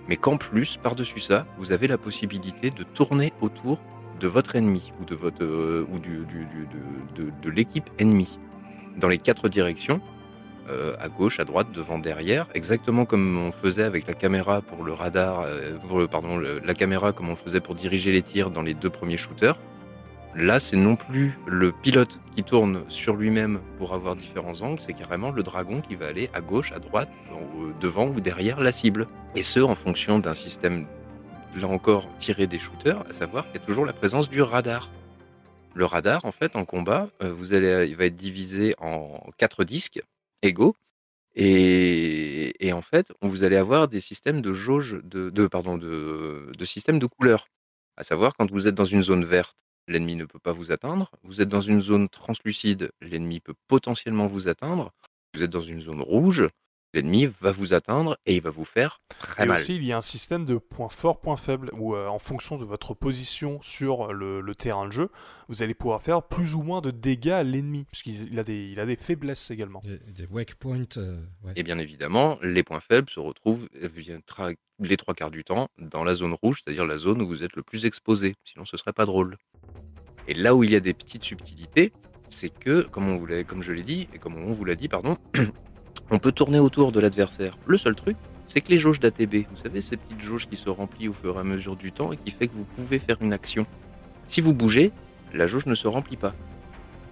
mais 0.07 0.15
qu'en 0.15 0.37
plus, 0.37 0.77
par-dessus 0.77 1.19
ça, 1.19 1.45
vous 1.57 1.73
avez 1.73 1.87
la 1.87 1.97
possibilité 1.97 2.69
de 2.71 2.83
tourner 2.83 3.33
autour 3.41 3.79
de 4.21 4.27
votre 4.27 4.55
ennemi 4.55 4.93
ou 4.99 5.05
de 5.05 5.17
euh, 5.41 5.85
de, 7.15 7.49
l'équipe 7.49 7.89
ennemie 7.99 8.39
dans 8.97 9.09
les 9.09 9.17
quatre 9.17 9.49
directions, 9.49 9.99
euh, 10.69 10.95
à 10.99 11.09
gauche, 11.09 11.39
à 11.39 11.45
droite, 11.45 11.67
devant, 11.73 11.99
derrière, 11.99 12.47
exactement 12.53 13.03
comme 13.05 13.37
on 13.37 13.51
faisait 13.51 13.83
avec 13.83 14.07
la 14.07 14.13
caméra 14.13 14.61
pour 14.61 14.83
le 14.83 14.93
radar, 14.93 15.41
euh, 15.41 15.77
le- 15.93 16.07
pardon, 16.07 16.37
la 16.39 16.73
caméra 16.73 17.11
comme 17.11 17.29
on 17.29 17.35
faisait 17.35 17.59
pour 17.61 17.75
diriger 17.75 18.11
les 18.13 18.21
tirs 18.21 18.51
dans 18.51 18.61
les 18.61 18.73
deux 18.73 18.89
premiers 18.89 19.17
shooters. 19.17 19.59
Là, 20.35 20.59
c'est 20.59 20.77
non 20.77 20.95
plus 20.95 21.37
le 21.47 21.71
pilote 21.71 22.19
qui 22.35 22.43
tourne 22.43 22.83
sur 22.87 23.15
lui-même 23.15 23.59
pour 23.77 23.93
avoir 23.93 24.15
différents 24.15 24.61
angles, 24.61 24.79
c'est 24.81 24.93
carrément 24.93 25.31
le 25.31 25.43
dragon 25.43 25.81
qui 25.81 25.95
va 25.95 26.07
aller 26.07 26.29
à 26.33 26.41
gauche, 26.41 26.71
à 26.71 26.79
droite, 26.79 27.09
en- 27.33 27.79
devant 27.81 28.07
ou 28.09 28.21
derrière 28.21 28.59
la 28.59 28.71
cible. 28.71 29.07
Et 29.35 29.43
ce, 29.43 29.59
en 29.59 29.75
fonction 29.75 30.19
d'un 30.19 30.35
système, 30.35 30.85
là 31.55 31.67
encore, 31.67 32.07
tiré 32.19 32.45
des 32.47 32.59
shooters, 32.59 33.03
à 33.09 33.13
savoir 33.13 33.45
qu'il 33.47 33.59
y 33.59 33.63
a 33.63 33.65
toujours 33.65 33.85
la 33.85 33.93
présence 33.93 34.29
du 34.29 34.41
radar. 34.41 34.87
Le 35.73 35.85
radar, 35.85 36.23
en 36.25 36.31
fait, 36.31 36.55
en 36.55 36.63
combat, 36.65 37.09
euh, 37.23 37.33
vous 37.33 37.53
allez, 37.53 37.87
il 37.89 37.95
va 37.95 38.05
être 38.05 38.15
divisé 38.15 38.75
en 38.79 39.19
quatre 39.37 39.63
disques 39.63 40.01
égaux. 40.43 40.75
Et, 41.35 42.71
en 42.73 42.81
fait, 42.81 43.11
vous 43.21 43.43
allez 43.43 43.55
avoir 43.55 43.87
des 43.87 44.01
systèmes 44.01 44.41
de 44.41 44.53
jauge, 44.53 44.99
de, 45.03 45.29
de- 45.29 45.47
pardon, 45.47 45.77
de, 45.77 46.51
de 46.57 46.65
systèmes 46.65 46.99
de 46.99 47.05
couleurs. 47.05 47.47
À 47.97 48.03
savoir, 48.03 48.35
quand 48.35 48.49
vous 48.51 48.67
êtes 48.67 48.75
dans 48.75 48.85
une 48.85 49.03
zone 49.03 49.25
verte, 49.25 49.55
l'ennemi 49.89 50.15
ne 50.15 50.25
peut 50.25 50.39
pas 50.39 50.53
vous 50.53 50.71
atteindre. 50.71 51.11
Vous 51.23 51.41
êtes 51.41 51.49
dans 51.49 51.61
une 51.61 51.81
zone 51.81 52.07
translucide, 52.07 52.91
l'ennemi 53.01 53.39
peut 53.41 53.55
potentiellement 53.67 54.27
vous 54.27 54.47
atteindre. 54.47 54.91
Vous 55.33 55.43
êtes 55.43 55.49
dans 55.51 55.61
une 55.61 55.81
zone 55.81 56.01
rouge, 56.01 56.47
l'ennemi 56.93 57.27
va 57.41 57.51
vous 57.51 57.73
atteindre 57.75 58.17
et 58.25 58.35
il 58.37 58.41
va 58.41 58.49
vous 58.49 58.65
faire 58.65 58.99
très 59.19 59.43
Et 59.43 59.47
mal. 59.47 59.59
aussi, 59.59 59.75
il 59.75 59.83
y 59.83 59.91
a 59.91 59.97
un 59.97 60.01
système 60.01 60.43
de 60.45 60.57
points 60.57 60.89
forts, 60.89 61.19
points 61.21 61.37
faibles, 61.37 61.69
où 61.73 61.95
euh, 61.95 62.07
en 62.07 62.17
fonction 62.17 62.57
de 62.57 62.65
votre 62.65 62.93
position 62.95 63.61
sur 63.61 64.11
le, 64.13 64.41
le 64.41 64.55
terrain 64.55 64.87
de 64.87 64.91
jeu, 64.93 65.09
vous 65.49 65.61
allez 65.61 65.75
pouvoir 65.75 66.01
faire 66.01 66.23
plus 66.23 66.55
ou 66.55 66.63
moins 66.63 66.81
de 66.81 66.89
dégâts 66.91 67.29
à 67.29 67.43
l'ennemi, 67.43 67.85
puisqu'il 67.85 68.31
il 68.31 68.39
a, 68.39 68.43
des- 68.43 68.69
il 68.71 68.79
a 68.79 68.85
des 68.87 68.95
faiblesses 68.95 69.51
également. 69.51 69.81
Des, 69.81 69.99
des 70.13 70.25
wake 70.27 70.55
points. 70.55 70.79
euh, 70.97 71.19
ouais. 71.43 71.53
Et 71.55 71.63
bien 71.63 71.77
évidemment, 71.77 72.39
les 72.41 72.63
points 72.63 72.79
faibles 72.79 73.09
se 73.09 73.19
retrouvent 73.19 73.67
eh 73.79 73.87
les 74.81 74.97
trois 74.97 75.13
quarts 75.13 75.31
du 75.31 75.43
temps 75.43 75.67
dans 75.77 76.03
la 76.03 76.15
zone 76.15 76.35
rouge, 76.41 76.61
c'est-à-dire 76.63 76.85
la 76.85 76.97
zone 76.97 77.21
où 77.21 77.27
vous 77.27 77.43
êtes 77.43 77.55
le 77.55 77.63
plus 77.63 77.85
exposé. 77.85 78.35
Sinon, 78.45 78.65
ce 78.65 78.77
serait 78.77 78.93
pas 78.93 79.05
drôle. 79.05 79.37
Et 80.29 80.35
là 80.35 80.55
où 80.55 80.63
il 80.63 80.71
y 80.71 80.75
a 80.75 80.79
des 80.79 80.93
petites 80.93 81.23
subtilités, 81.23 81.91
c'est 82.29 82.49
que, 82.49 82.81
comme, 82.83 83.09
on 83.09 83.17
vous 83.17 83.27
comme 83.47 83.63
je 83.63 83.71
l'ai 83.71 83.81
dit, 83.81 84.07
et 84.13 84.19
comme 84.19 84.37
on 84.37 84.53
vous 84.53 84.63
l'a 84.63 84.75
dit, 84.75 84.87
pardon, 84.87 85.17
on 86.11 86.19
peut 86.19 86.31
tourner 86.31 86.59
autour 86.59 86.91
de 86.91 86.99
l'adversaire. 86.99 87.57
Le 87.65 87.77
seul 87.79 87.95
truc, 87.95 88.15
c'est 88.45 88.61
que 88.61 88.69
les 88.69 88.77
jauges 88.77 88.99
d'ATB, 88.99 89.47
vous 89.49 89.57
savez, 89.57 89.81
ces 89.81 89.97
petites 89.97 90.21
jauges 90.21 90.47
qui 90.47 90.55
se 90.55 90.69
remplissent 90.69 91.09
au 91.09 91.13
fur 91.13 91.35
et 91.35 91.39
à 91.39 91.43
mesure 91.43 91.75
du 91.75 91.91
temps 91.91 92.13
et 92.13 92.17
qui 92.17 92.29
fait 92.29 92.47
que 92.47 92.53
vous 92.53 92.63
pouvez 92.63 92.99
faire 92.99 93.17
une 93.21 93.33
action. 93.33 93.65
Si 94.27 94.39
vous 94.39 94.53
bougez, 94.53 94.91
la 95.33 95.47
jauge 95.47 95.65
ne 95.65 95.73
se 95.73 95.87
remplit 95.87 96.17
pas. 96.17 96.35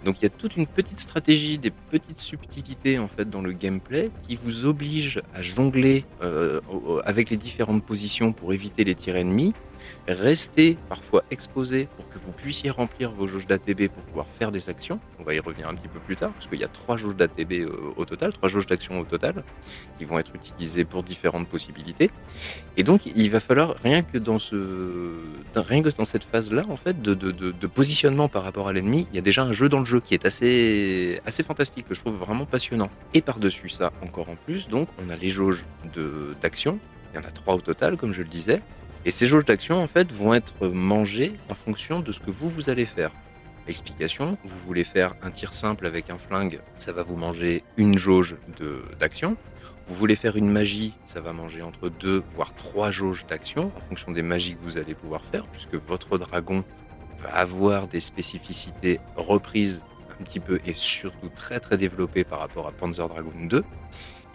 Donc 0.06 0.18
il 0.20 0.24
y 0.24 0.28
a 0.28 0.30
toute 0.30 0.56
une 0.56 0.68
petite 0.68 1.00
stratégie, 1.00 1.58
des 1.58 1.72
petites 1.72 2.20
subtilités 2.20 3.00
en 3.00 3.08
fait 3.08 3.28
dans 3.28 3.42
le 3.42 3.52
gameplay 3.52 4.12
qui 4.28 4.36
vous 4.36 4.66
obligent 4.66 5.22
à 5.34 5.42
jongler 5.42 6.06
euh, 6.22 6.62
avec 7.04 7.32
les 7.32 7.38
différentes 7.38 7.84
positions 7.84 8.32
pour 8.32 8.54
éviter 8.54 8.84
les 8.84 8.94
tirs 8.94 9.16
ennemis, 9.16 9.54
rester 10.08 10.78
parfois 10.90 11.24
exposé 11.32 11.88
pour 11.96 12.08
que 12.10 12.18
vous 12.18 12.32
puissiez 12.32 12.70
remplir 12.70 13.12
vos 13.12 13.28
jauges 13.28 13.48
d'ATB 13.48 13.88
pour 13.88 14.04
pouvoir 14.04 14.28
faire 14.40 14.52
des 14.52 14.70
actions. 14.70 15.00
On 15.20 15.24
va 15.24 15.34
y 15.34 15.40
revenir 15.40 15.68
un 15.68 15.76
petit 15.76 15.88
peu 15.88 16.00
plus 16.00 16.16
tard 16.16 16.32
parce 16.32 16.48
qu'il 16.48 16.60
y 16.60 16.64
a 16.64 16.68
trois 16.68 16.98
jauges 16.98 17.16
d'ATB 17.16 17.54
euh, 17.54 17.94
au 17.96 18.06
total, 18.06 18.34
trois 18.34 18.50
jauges 18.50 18.68
d'action 18.68 19.00
au 19.00 19.06
total 19.06 19.44
qui 19.98 20.06
vont 20.06 20.20
être 20.20 20.32
utilisées 20.36 20.86
pour 20.86 21.04
différentes 21.04 21.48
possibilités. 21.48 22.10
Et 22.78 22.84
donc, 22.84 23.02
il 23.06 23.30
va 23.32 23.40
falloir, 23.40 23.76
rien 23.84 24.04
que 24.04 24.18
dans, 24.18 24.40
ce, 24.40 25.16
rien 25.56 25.82
que 25.82 25.90
dans 25.90 26.06
cette 26.06 26.24
phase-là, 26.24 26.64
en 26.70 26.78
fait, 26.78 27.02
de, 27.02 27.68
positionnement 27.68 28.30
par 28.30 28.44
rapport 28.44 28.68
à 28.68 28.74
l'ennemi, 28.74 29.08
il 29.12 29.16
y 29.16 29.20
a 29.20 29.22
déjà 29.22 29.44
un 29.44 29.52
jeu 29.52 29.70
dans 29.70 29.80
le 29.80 29.86
jeu 29.86 30.00
qui 30.00 30.14
est 30.14 30.26
assez, 30.26 31.20
assez 31.26 31.44
fantastique, 31.44 31.88
que 31.88 31.96
je 31.96 32.00
trouve 32.00 32.16
vraiment 32.16 32.46
passionnant. 32.46 32.90
Et 33.14 33.22
par-dessus 33.22 33.70
ça, 33.70 33.92
encore 34.02 34.30
en 34.30 34.36
plus, 34.36 34.68
donc, 34.68 34.88
on 35.04 35.10
a 35.10 35.16
les 35.16 35.30
jauges 35.30 35.66
d'action. 36.42 36.80
Il 37.14 37.18
y 37.18 37.24
en 37.24 37.28
a 37.28 37.32
trois 37.32 37.56
au 37.56 37.62
total, 37.62 37.98
comme 37.98 38.14
je 38.14 38.22
le 38.22 38.28
disais. 38.28 38.62
Et 39.06 39.12
ces 39.12 39.28
jauges 39.28 39.46
d'action, 39.46 39.82
en 39.82 39.88
fait, 39.88 40.12
vont 40.12 40.34
être 40.34 40.68
mangées 40.68 41.34
en 41.50 41.56
fonction 41.56 42.02
de 42.02 42.12
ce 42.12 42.20
que 42.20 42.32
vous, 42.32 42.50
vous 42.50 42.70
allez 42.70 42.86
faire. 42.86 43.12
Explication, 43.68 44.38
vous 44.44 44.58
voulez 44.66 44.84
faire 44.84 45.16
un 45.22 45.32
tir 45.32 45.54
simple 45.54 45.86
avec 45.86 46.10
un 46.10 46.18
flingue, 46.18 46.62
ça 46.78 46.94
va 46.94 47.04
vous 47.04 47.18
manger 47.18 47.64
une 47.76 47.98
jauge 47.98 48.38
d'action. 49.00 49.36
Vous 49.90 49.96
voulez 49.96 50.16
faire 50.16 50.36
une 50.36 50.50
magie, 50.50 50.94
ça 51.06 51.22
va 51.22 51.34
manger 51.34 51.62
entre 51.62 51.90
deux 51.90 52.24
voire 52.36 52.54
trois 52.56 52.92
jauges 52.92 53.26
d'action 53.28 53.72
en 53.76 53.82
fonction 53.82 54.12
des 54.12 54.22
magies 54.22 54.56
que 54.56 54.64
vous 54.64 54.78
allez 54.78 54.96
pouvoir 54.96 55.22
faire, 55.32 55.46
puisque 55.48 55.76
votre 55.76 56.18
dragon 56.18 56.64
va 57.20 57.30
avoir 57.30 57.88
des 57.88 58.02
spécificités 58.02 59.00
reprises 59.16 59.82
un 60.20 60.24
petit 60.24 60.40
peu 60.40 60.60
et 60.66 60.74
surtout 60.74 61.30
très 61.30 61.60
très 61.60 61.78
développées 61.78 62.24
par 62.24 62.40
rapport 62.40 62.68
à 62.68 62.72
Panzer 62.72 63.08
Dragoon 63.08 63.46
2. 63.46 63.64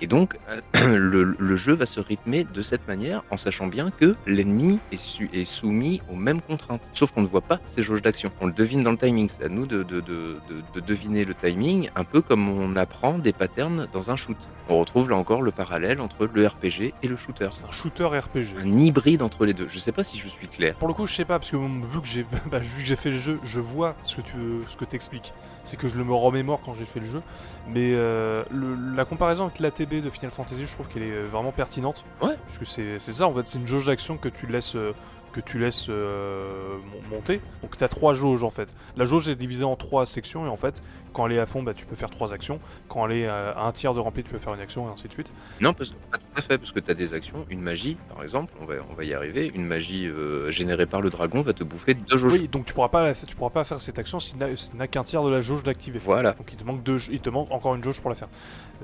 Et 0.03 0.09
donc, 0.09 0.37
euh, 0.75 0.97
le, 0.99 1.37
le 1.39 1.57
jeu 1.57 1.75
va 1.75 1.87
se 1.87 2.01
rythmer 2.01 2.43
de 2.45 2.61
cette 2.61 2.89
manière 2.89 3.23
en 3.31 3.37
sachant 3.37 3.69
bien 3.69 3.91
que 3.93 4.17
l'ennemi 4.27 4.81
est, 4.91 4.97
su- 4.97 5.31
est 5.33 5.45
soumis 5.45 6.03
aux 6.13 6.17
mêmes 6.17 6.41
contraintes. 6.43 6.83
Sauf 6.93 7.13
qu'on 7.13 7.23
ne 7.23 7.27
voit 7.29 7.41
pas 7.41 7.61
ces 7.69 7.85
jauges 7.85 8.03
d'action. 8.03 8.33
On 8.41 8.47
le 8.47 8.53
devine 8.53 8.83
dans 8.83 8.91
le 8.91 8.99
timing. 8.99 9.29
C'est 9.29 9.45
à 9.45 9.49
nous 9.49 9.65
de, 9.65 9.85
de- 9.85 10.01
de- 10.01 10.41
de- 10.51 10.63
de 10.75 10.81
deviner 10.81 11.25
le 11.25 11.35
timing, 11.35 11.89
un 11.95 12.03
peu 12.03 12.21
comme 12.21 12.49
on 12.49 12.75
apprend 12.75 13.17
des 13.19 13.33
patterns 13.33 13.87
dans 13.93 14.11
un 14.11 14.17
shoot. 14.17 14.37
On 14.69 14.79
retrouve 14.81 15.09
là 15.09 15.17
encore 15.17 15.41
le 15.43 15.53
parallèle 15.53 16.01
entre 16.01 16.29
le 16.33 16.47
RPG 16.49 16.95
et 17.03 17.09
le 17.09 17.15
shooter. 17.17 17.49
C'est 17.53 17.65
un 17.67 17.71
shooter 17.71 18.07
RPG. 18.07 18.57
Un 18.61 18.79
hybride 18.79 19.23
entre 19.23 19.47
les 19.47 19.55
deux. 19.55 19.69
Je 19.69 19.79
sais 19.79 19.93
pas 19.93 20.03
si 20.03 20.19
je 20.19 20.27
suis 20.29 20.49
clair. 20.49 20.75
Pour 20.75 20.89
le 20.89 20.95
coup, 20.95 21.07
je 21.07 21.15
sais 21.15 21.25
pas, 21.25 21.39
parce 21.39 21.51
que 21.53 21.57
vu 21.57 22.01
que 22.01 22.09
j'ai 22.09 22.25
bah, 22.51 22.59
vu 22.59 22.83
que 22.83 22.89
j'ai 22.89 22.97
fait 22.97 23.11
le 23.11 23.19
jeu, 23.19 23.39
je 23.45 23.61
vois 23.61 23.95
ce 24.03 24.17
que 24.17 24.23
tu 24.23 24.33
ce 24.67 24.77
que 24.77 24.85
t'expliques. 24.85 25.33
C'est 25.65 25.77
que 25.77 25.87
je 25.89 25.97
le 25.97 26.05
me 26.05 26.13
remémore 26.15 26.61
quand 26.65 26.75
j'ai 26.75 26.85
fait 26.87 26.99
le 27.01 27.07
jeu. 27.07 27.23
Mais 27.69 27.93
euh, 27.95 28.43
le- 28.51 28.75
la 28.97 29.05
comparaison 29.05 29.45
avec 29.45 29.61
l'ATB 29.61 30.03
de 30.03 30.11
Final 30.11 30.31
Fantasy, 30.31 30.67
je 30.67 30.73
trouve 30.73 30.89
qu'elle 30.89 31.05
est 31.05 31.23
vraiment 31.23 31.53
pertinente. 31.53 32.05
Ouais. 32.21 32.37
Puisque 32.49 32.67
c'est 32.67 32.99
c'est 32.99 33.13
ça, 33.13 33.27
en 33.29 33.33
fait, 33.33 33.47
c'est 33.47 33.59
une 33.59 33.67
jauge 33.69 33.87
d'action 33.87 34.17
que 34.17 34.29
tu 34.29 34.47
laisses, 34.47 34.75
euh, 34.75 34.93
que 35.33 35.41
tu 35.41 35.59
laisses 35.59 35.87
euh, 35.89 36.77
mon- 37.11 37.17
monter. 37.17 37.41
Donc 37.63 37.77
tu 37.77 37.83
as 37.85 37.89
trois 37.89 38.15
jauges 38.15 38.43
en 38.45 38.51
fait. 38.51 38.75
La 38.97 39.05
jauge 39.05 39.29
est 39.29 39.35
divisée 39.35 39.65
en 39.65 39.77
trois 39.77 40.07
sections 40.07 40.47
et 40.47 40.49
en 40.49 40.57
fait, 40.57 40.83
quand 41.13 41.27
elle 41.27 41.33
est 41.33 41.39
à 41.41 41.47
fond, 41.47 41.63
bah, 41.63 41.75
tu 41.75 41.85
peux 41.87 41.97
faire 41.97 42.11
trois 42.11 42.33
actions. 42.33 42.59
Quand 42.89 43.07
elle 43.07 43.17
est 43.19 43.27
euh, 43.27 43.53
à 43.55 43.67
un 43.67 43.73
tiers 43.73 43.93
de 43.95 44.01
rempli, 44.01 44.23
tu 44.23 44.31
peux 44.31 44.39
faire 44.39 44.55
une 44.55 44.61
action 44.61 44.89
et 44.89 44.93
ainsi 44.93 45.09
de 45.09 45.13
suite. 45.13 45.31
Non, 45.61 45.75
parce, 45.75 45.91
pas 46.11 46.19
tout 46.19 46.25
à 46.37 46.41
fait, 46.41 46.59
parce 46.59 46.73
que 46.73 46.81
tu 46.81 46.91
as 46.91 46.95
des 46.95 47.13
actions. 47.15 47.45
Une 47.51 47.61
magie, 47.61 47.97
par 48.15 48.23
exemple, 48.23 48.53
on 48.61 48.65
va, 48.65 48.75
on 48.91 48.95
va 48.95 49.05
y 49.05 49.13
arriver. 49.15 49.51
Une 49.55 49.67
magie 49.67 50.07
euh, 50.07 50.51
générée 50.51 50.87
par 50.87 51.01
le 51.01 51.11
dragon 51.11 51.43
va 51.43 51.53
te 51.53 51.65
bouffer 51.65 51.95
deux 51.95 52.17
jauges. 52.17 52.33
Oui, 52.33 52.49
donc 52.49 52.65
tu 52.67 52.73
pourras 52.75 52.89
pas, 52.89 53.13
tu 53.15 53.35
pourras 53.37 53.51
pas 53.51 53.65
faire 53.65 53.81
cette 53.83 53.99
action 53.99 54.21
s'il 54.21 54.39
n'a 54.39 54.55
s'il 54.57 54.77
n'a 54.77 54.87
qu'un 54.89 55.05
tiers 55.05 55.23
de 55.23 55.31
la 55.31 55.41
jauge 55.41 55.63
d'activer. 55.63 55.99
Voilà. 56.03 56.33
Donc 56.33 56.51
il 56.53 56.57
te 56.59 56.65
manque 56.65 56.83
deux, 56.83 56.99
il 57.11 57.21
te 57.21 57.31
manque 57.31 57.51
encore 57.51 57.75
une 57.75 57.83
jauge 57.85 58.01
pour 58.01 58.09
la 58.11 58.17
faire. 58.17 58.29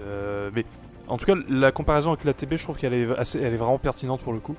Euh, 0.01 0.51
mais 0.55 0.65
en 1.07 1.17
tout 1.17 1.25
cas, 1.25 1.35
la 1.49 1.73
comparaison 1.73 2.13
avec 2.13 2.25
l'ATB, 2.25 2.57
je 2.57 2.63
trouve 2.63 2.77
qu'elle 2.77 2.93
est 2.93 3.09
assez, 3.17 3.39
elle 3.41 3.55
est 3.55 3.57
vraiment 3.57 3.79
pertinente 3.79 4.21
pour 4.21 4.35
le 4.35 4.41
coup. 4.41 4.57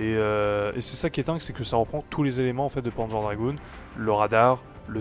Et, 0.00 0.14
euh, 0.16 0.72
et 0.74 0.80
c'est 0.80 0.96
ça 0.96 1.10
qui 1.10 1.20
est 1.20 1.24
dingue, 1.24 1.40
c'est 1.40 1.52
que 1.52 1.62
ça 1.64 1.76
reprend 1.76 2.02
tous 2.08 2.22
les 2.22 2.40
éléments 2.40 2.64
en 2.64 2.68
fait 2.70 2.80
de 2.80 2.88
Panzer 2.90 3.20
Dragoon, 3.20 3.56
le 3.98 4.12
radar, 4.12 4.62
le, 4.88 5.00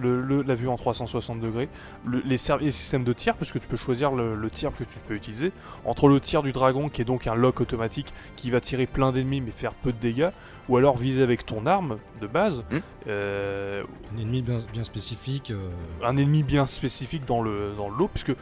le 0.00 0.20
le- 0.22 0.42
la 0.42 0.54
vue 0.54 0.66
en 0.68 0.76
360 0.76 1.40
degrés, 1.40 1.68
le- 2.06 2.22
les, 2.24 2.38
systèmes 2.38 3.04
de 3.04 3.12
tir, 3.12 3.36
parce 3.36 3.52
que 3.52 3.58
tu 3.58 3.68
peux 3.68 3.76
choisir 3.76 4.12
le, 4.12 4.34
le 4.34 4.50
tir 4.50 4.72
que 4.76 4.82
tu 4.82 4.98
peux 5.06 5.14
utiliser. 5.14 5.52
Entre 5.84 6.08
le 6.08 6.18
tir 6.20 6.42
du 6.42 6.52
dragon, 6.52 6.88
qui 6.88 7.02
est 7.02 7.04
donc 7.04 7.26
un 7.26 7.34
lock 7.34 7.60
automatique 7.60 8.14
qui 8.36 8.50
va 8.50 8.60
tirer 8.60 8.86
plein 8.86 9.12
d'ennemis 9.12 9.42
mais 9.42 9.50
faire 9.50 9.72
peu 9.74 9.92
de 9.92 9.98
dégâts, 9.98 10.30
ou 10.70 10.76
alors 10.78 10.96
viser 10.96 11.22
avec 11.22 11.44
ton 11.44 11.66
arme 11.66 11.98
de 12.22 12.26
base, 12.26 12.64
Hmm. 12.70 12.78
euh, 13.08 13.82
Un 14.16 14.20
ennemi 14.22 14.40
bien, 14.42 14.56
bien 14.72 14.84
spécifique. 14.84 15.50
euh, 15.50 15.68
un 16.02 16.16
ennemi 16.16 16.42
bien 16.44 16.66
spécifique 16.66 17.24
dans 17.26 17.42
le, 17.42 17.72
dans 17.76 17.90
le 17.90 17.96
lot, 17.96 18.08
puisque 18.08 18.32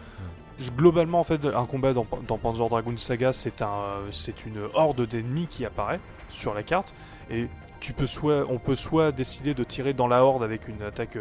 globalement, 0.77 1.21
en 1.21 1.25
fait, 1.25 1.45
un 1.45 1.67
combat 1.67 1.93
dans, 1.93 2.05
Panzer 2.05 2.69
Dragoon 2.69 2.97
Saga, 2.97 3.33
c'est 3.33 3.63
un, 3.63 4.03
c'est 4.13 4.45
une 4.45 4.69
horde 4.75 5.07
d'ennemis 5.07 5.47
qui 5.47 5.65
apparaît 5.65 6.01
sur 6.29 6.55
la 6.55 6.63
carte, 6.63 6.95
et 7.31 7.49
tu 7.81 7.93
peux 7.93 8.07
soit, 8.07 8.45
on 8.49 8.59
peut 8.59 8.77
soit 8.77 9.13
décider 9.13 9.55
de 9.55 9.65
tirer 9.65 9.93
dans 9.93 10.09
la 10.09 10.25
horde 10.25 10.43
avec 10.43 10.69
une 10.69 10.83
attaque 10.83 11.17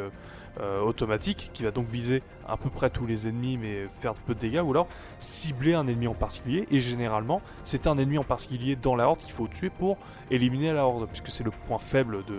euh, 0.60 0.82
automatique, 0.82 1.52
qui 1.54 1.64
va 1.64 1.72
donc 1.72 1.88
viser 1.88 2.24
à 2.48 2.58
peu 2.58 2.70
près 2.70 2.90
tous 2.90 3.06
les 3.06 3.28
ennemis, 3.28 3.58
mais 3.58 3.88
faire 4.00 4.14
peu 4.14 4.34
de 4.34 4.40
dégâts, 4.40 4.62
ou 4.64 4.72
alors 4.72 4.88
cibler 5.20 5.74
un 5.74 5.88
ennemi 5.88 6.08
en 6.08 6.14
particulier, 6.14 6.66
et 6.72 6.80
généralement, 6.80 7.42
c'est 7.64 7.88
un 7.88 7.98
ennemi 7.98 8.18
en 8.18 8.24
particulier 8.24 8.76
dans 8.76 8.96
la 8.96 9.08
horde 9.08 9.20
qu'il 9.20 9.34
faut 9.34 9.48
tuer 9.48 9.70
pour 9.70 9.98
éliminer 10.32 10.74
la 10.74 10.86
horde, 10.86 11.08
puisque 11.08 11.30
c'est 11.30 11.44
le 11.44 11.52
point 11.52 11.78
faible 11.78 12.24
de... 12.26 12.36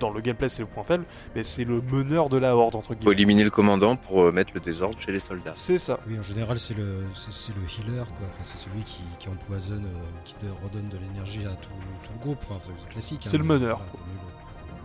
Dans 0.00 0.10
le 0.10 0.20
gameplay, 0.20 0.48
c'est 0.48 0.62
le 0.62 0.68
point 0.68 0.84
faible, 0.84 1.04
mais 1.34 1.42
c'est 1.42 1.64
le 1.64 1.80
meneur 1.80 2.28
de 2.28 2.36
la 2.36 2.56
horde, 2.56 2.76
entre 2.76 2.88
faut 2.88 2.94
guillemets. 2.94 3.12
éliminer 3.12 3.44
le 3.44 3.50
commandant 3.50 3.96
pour 3.96 4.22
euh, 4.22 4.32
mettre 4.32 4.52
le 4.54 4.60
désordre 4.60 4.98
chez 4.98 5.12
les 5.12 5.20
soldats. 5.20 5.52
C'est 5.54 5.78
ça. 5.78 5.98
Oui, 6.06 6.18
en 6.18 6.22
général, 6.22 6.58
c'est 6.58 6.76
le, 6.76 7.04
c'est, 7.14 7.30
c'est 7.30 7.54
le 7.54 7.62
healer, 7.62 8.04
quoi. 8.14 8.26
Enfin, 8.26 8.42
c'est 8.42 8.58
celui 8.58 8.82
qui, 8.82 9.02
qui 9.18 9.28
empoisonne, 9.28 9.84
euh, 9.84 10.04
qui 10.24 10.34
redonne 10.62 10.88
de 10.88 10.98
l'énergie 10.98 11.44
à 11.46 11.54
tout, 11.56 11.70
tout 12.02 12.12
le 12.14 12.20
groupe. 12.20 12.38
Enfin, 12.42 12.56
c'est 12.60 12.88
classique. 12.88 13.22
C'est 13.24 13.38
le 13.38 13.44
meneur, 13.44 13.78
voilà, 13.78 14.06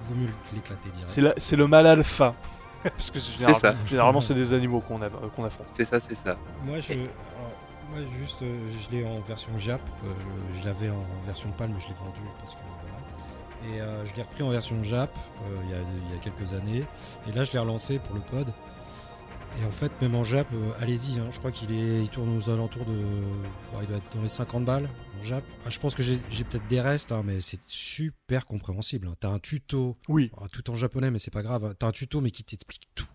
vaut, 0.02 0.16
mieux 0.16 0.30
l'éclater 0.54 0.90
direct. 0.90 1.40
C'est 1.40 1.56
le 1.56 1.68
mal 1.68 1.88
alpha. 1.88 2.36
Parce 2.84 3.12
que 3.12 3.20
général- 3.20 3.56
ça. 3.56 3.74
généralement, 3.88 4.22
c'est 4.22 4.34
des 4.34 4.54
animaux 4.54 4.82
qu'on 4.82 5.02
a- 5.02 5.06
euh, 5.06 5.46
affronte. 5.46 5.68
C'est 5.74 5.86
ça, 5.86 6.00
c'est 6.00 6.16
ça. 6.16 6.38
Moi, 6.66 6.80
je, 6.80 6.94
moi, 6.94 8.00
juste, 8.20 8.42
euh, 8.44 8.60
je 8.70 8.96
l'ai 8.96 9.06
en 9.06 9.20
version 9.22 9.50
Jap. 9.60 9.82
Euh, 10.06 10.14
je 10.60 10.66
l'avais 10.66 10.90
en 10.90 11.04
version 11.26 11.50
PAL, 11.52 11.70
mais 11.70 11.82
je 11.82 11.88
l'ai 11.88 11.94
vendu 11.96 12.22
parce 12.40 12.54
que 12.56 12.60
voilà. 12.82 13.76
Et 13.78 13.82
euh, 13.82 14.06
je 14.06 14.16
l'ai 14.16 14.22
repris 14.22 14.44
en 14.44 14.50
version 14.50 14.82
Jap 14.84 15.10
euh, 15.16 15.56
il 15.66 15.70
y, 15.72 15.74
a, 15.74 15.78
il 16.08 16.16
y 16.16 16.18
a 16.18 16.20
quelques 16.22 16.54
années. 16.54 16.84
Et 17.28 17.32
là, 17.32 17.44
je 17.44 17.52
l'ai 17.54 17.60
relancé 17.60 18.00
pour 18.00 18.16
le 18.16 18.22
pod. 18.22 18.48
Et 19.62 19.66
en 19.66 19.72
fait, 19.72 19.92
même 20.02 20.14
en 20.14 20.24
Jap, 20.24 20.46
euh, 20.54 20.70
allez-y. 20.82 21.18
hein, 21.20 21.24
je 21.32 21.40
crois 21.40 21.52
qu'il 21.52 21.72
est, 21.72 22.02
il 22.02 22.10
tourne 22.10 22.38
aux 22.38 22.50
alentours 22.50 22.86
de, 22.86 22.94
bon, 23.74 23.80
il 23.82 23.88
doit 23.88 23.98
être 23.98 24.16
dans 24.16 24.22
les 24.22 24.30
50 24.30 24.66
balles 24.66 24.88
Jap. 25.24 25.44
Ah, 25.66 25.70
je 25.70 25.80
pense 25.80 25.94
que 25.96 26.04
j'ai, 26.04 26.18
peut-être 26.18 26.68
des 26.68 26.80
restes, 26.82 27.12
hein, 27.12 27.22
mais 27.26 27.42
c'est 27.42 27.60
super 27.68 28.46
compréhensible. 28.46 29.08
hein. 29.08 29.16
T'as 29.20 29.30
un 29.30 29.40
tuto 29.40 29.98
Oui. 30.08 30.32
alors, 30.38 30.50
tout 30.50 30.70
en 30.70 30.76
japonais, 30.76 31.12
mais 31.12 31.20
c'est 31.20 31.32
pas 31.32 31.44
grave. 31.44 31.76
T'as 31.78 31.88
un 31.88 31.92
tuto, 31.92 32.22
mais 32.22 32.32
qui 32.32 32.44
t'explique 32.44 32.88
tout. 32.96 33.08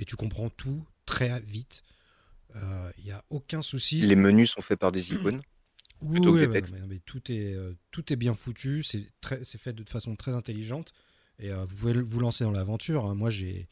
Et 0.00 0.04
tu 0.04 0.16
comprends 0.16 0.50
tout 0.50 0.84
très 1.06 1.40
vite. 1.40 1.82
Il 2.98 3.04
n'y 3.04 3.12
a 3.12 3.24
aucun 3.30 3.62
souci. 3.62 4.00
Les 4.00 4.16
menus 4.16 4.50
sont 4.50 4.60
faits 4.62 4.78
par 4.78 4.92
des 4.92 5.12
icônes. 5.12 5.40
Oui, 6.00 6.12
plutôt 6.20 6.32
que 6.32 6.38
des 6.38 6.46
ouais, 6.46 6.52
textes. 6.52 6.72
mais- 6.74 6.86
mais 6.86 7.00
tout, 7.00 7.32
est, 7.32 7.54
euh, 7.54 7.76
tout 7.90 8.12
est 8.12 8.16
bien 8.16 8.32
foutu. 8.32 8.84
C'est 8.84 9.04
très- 9.20 9.42
c'est 9.42 9.58
fait 9.58 9.72
de 9.72 9.82
façon 9.90 10.14
très 10.14 10.30
intelligente. 10.30 10.92
Et 11.40 11.50
euh, 11.50 11.64
vous 11.64 11.74
pouvez 11.74 11.92
vous 12.00 12.20
lancer 12.20 12.44
dans 12.44 12.52
l'aventure. 12.52 13.04
hein. 13.04 13.16
Moi, 13.16 13.30
j'ai 13.30 13.66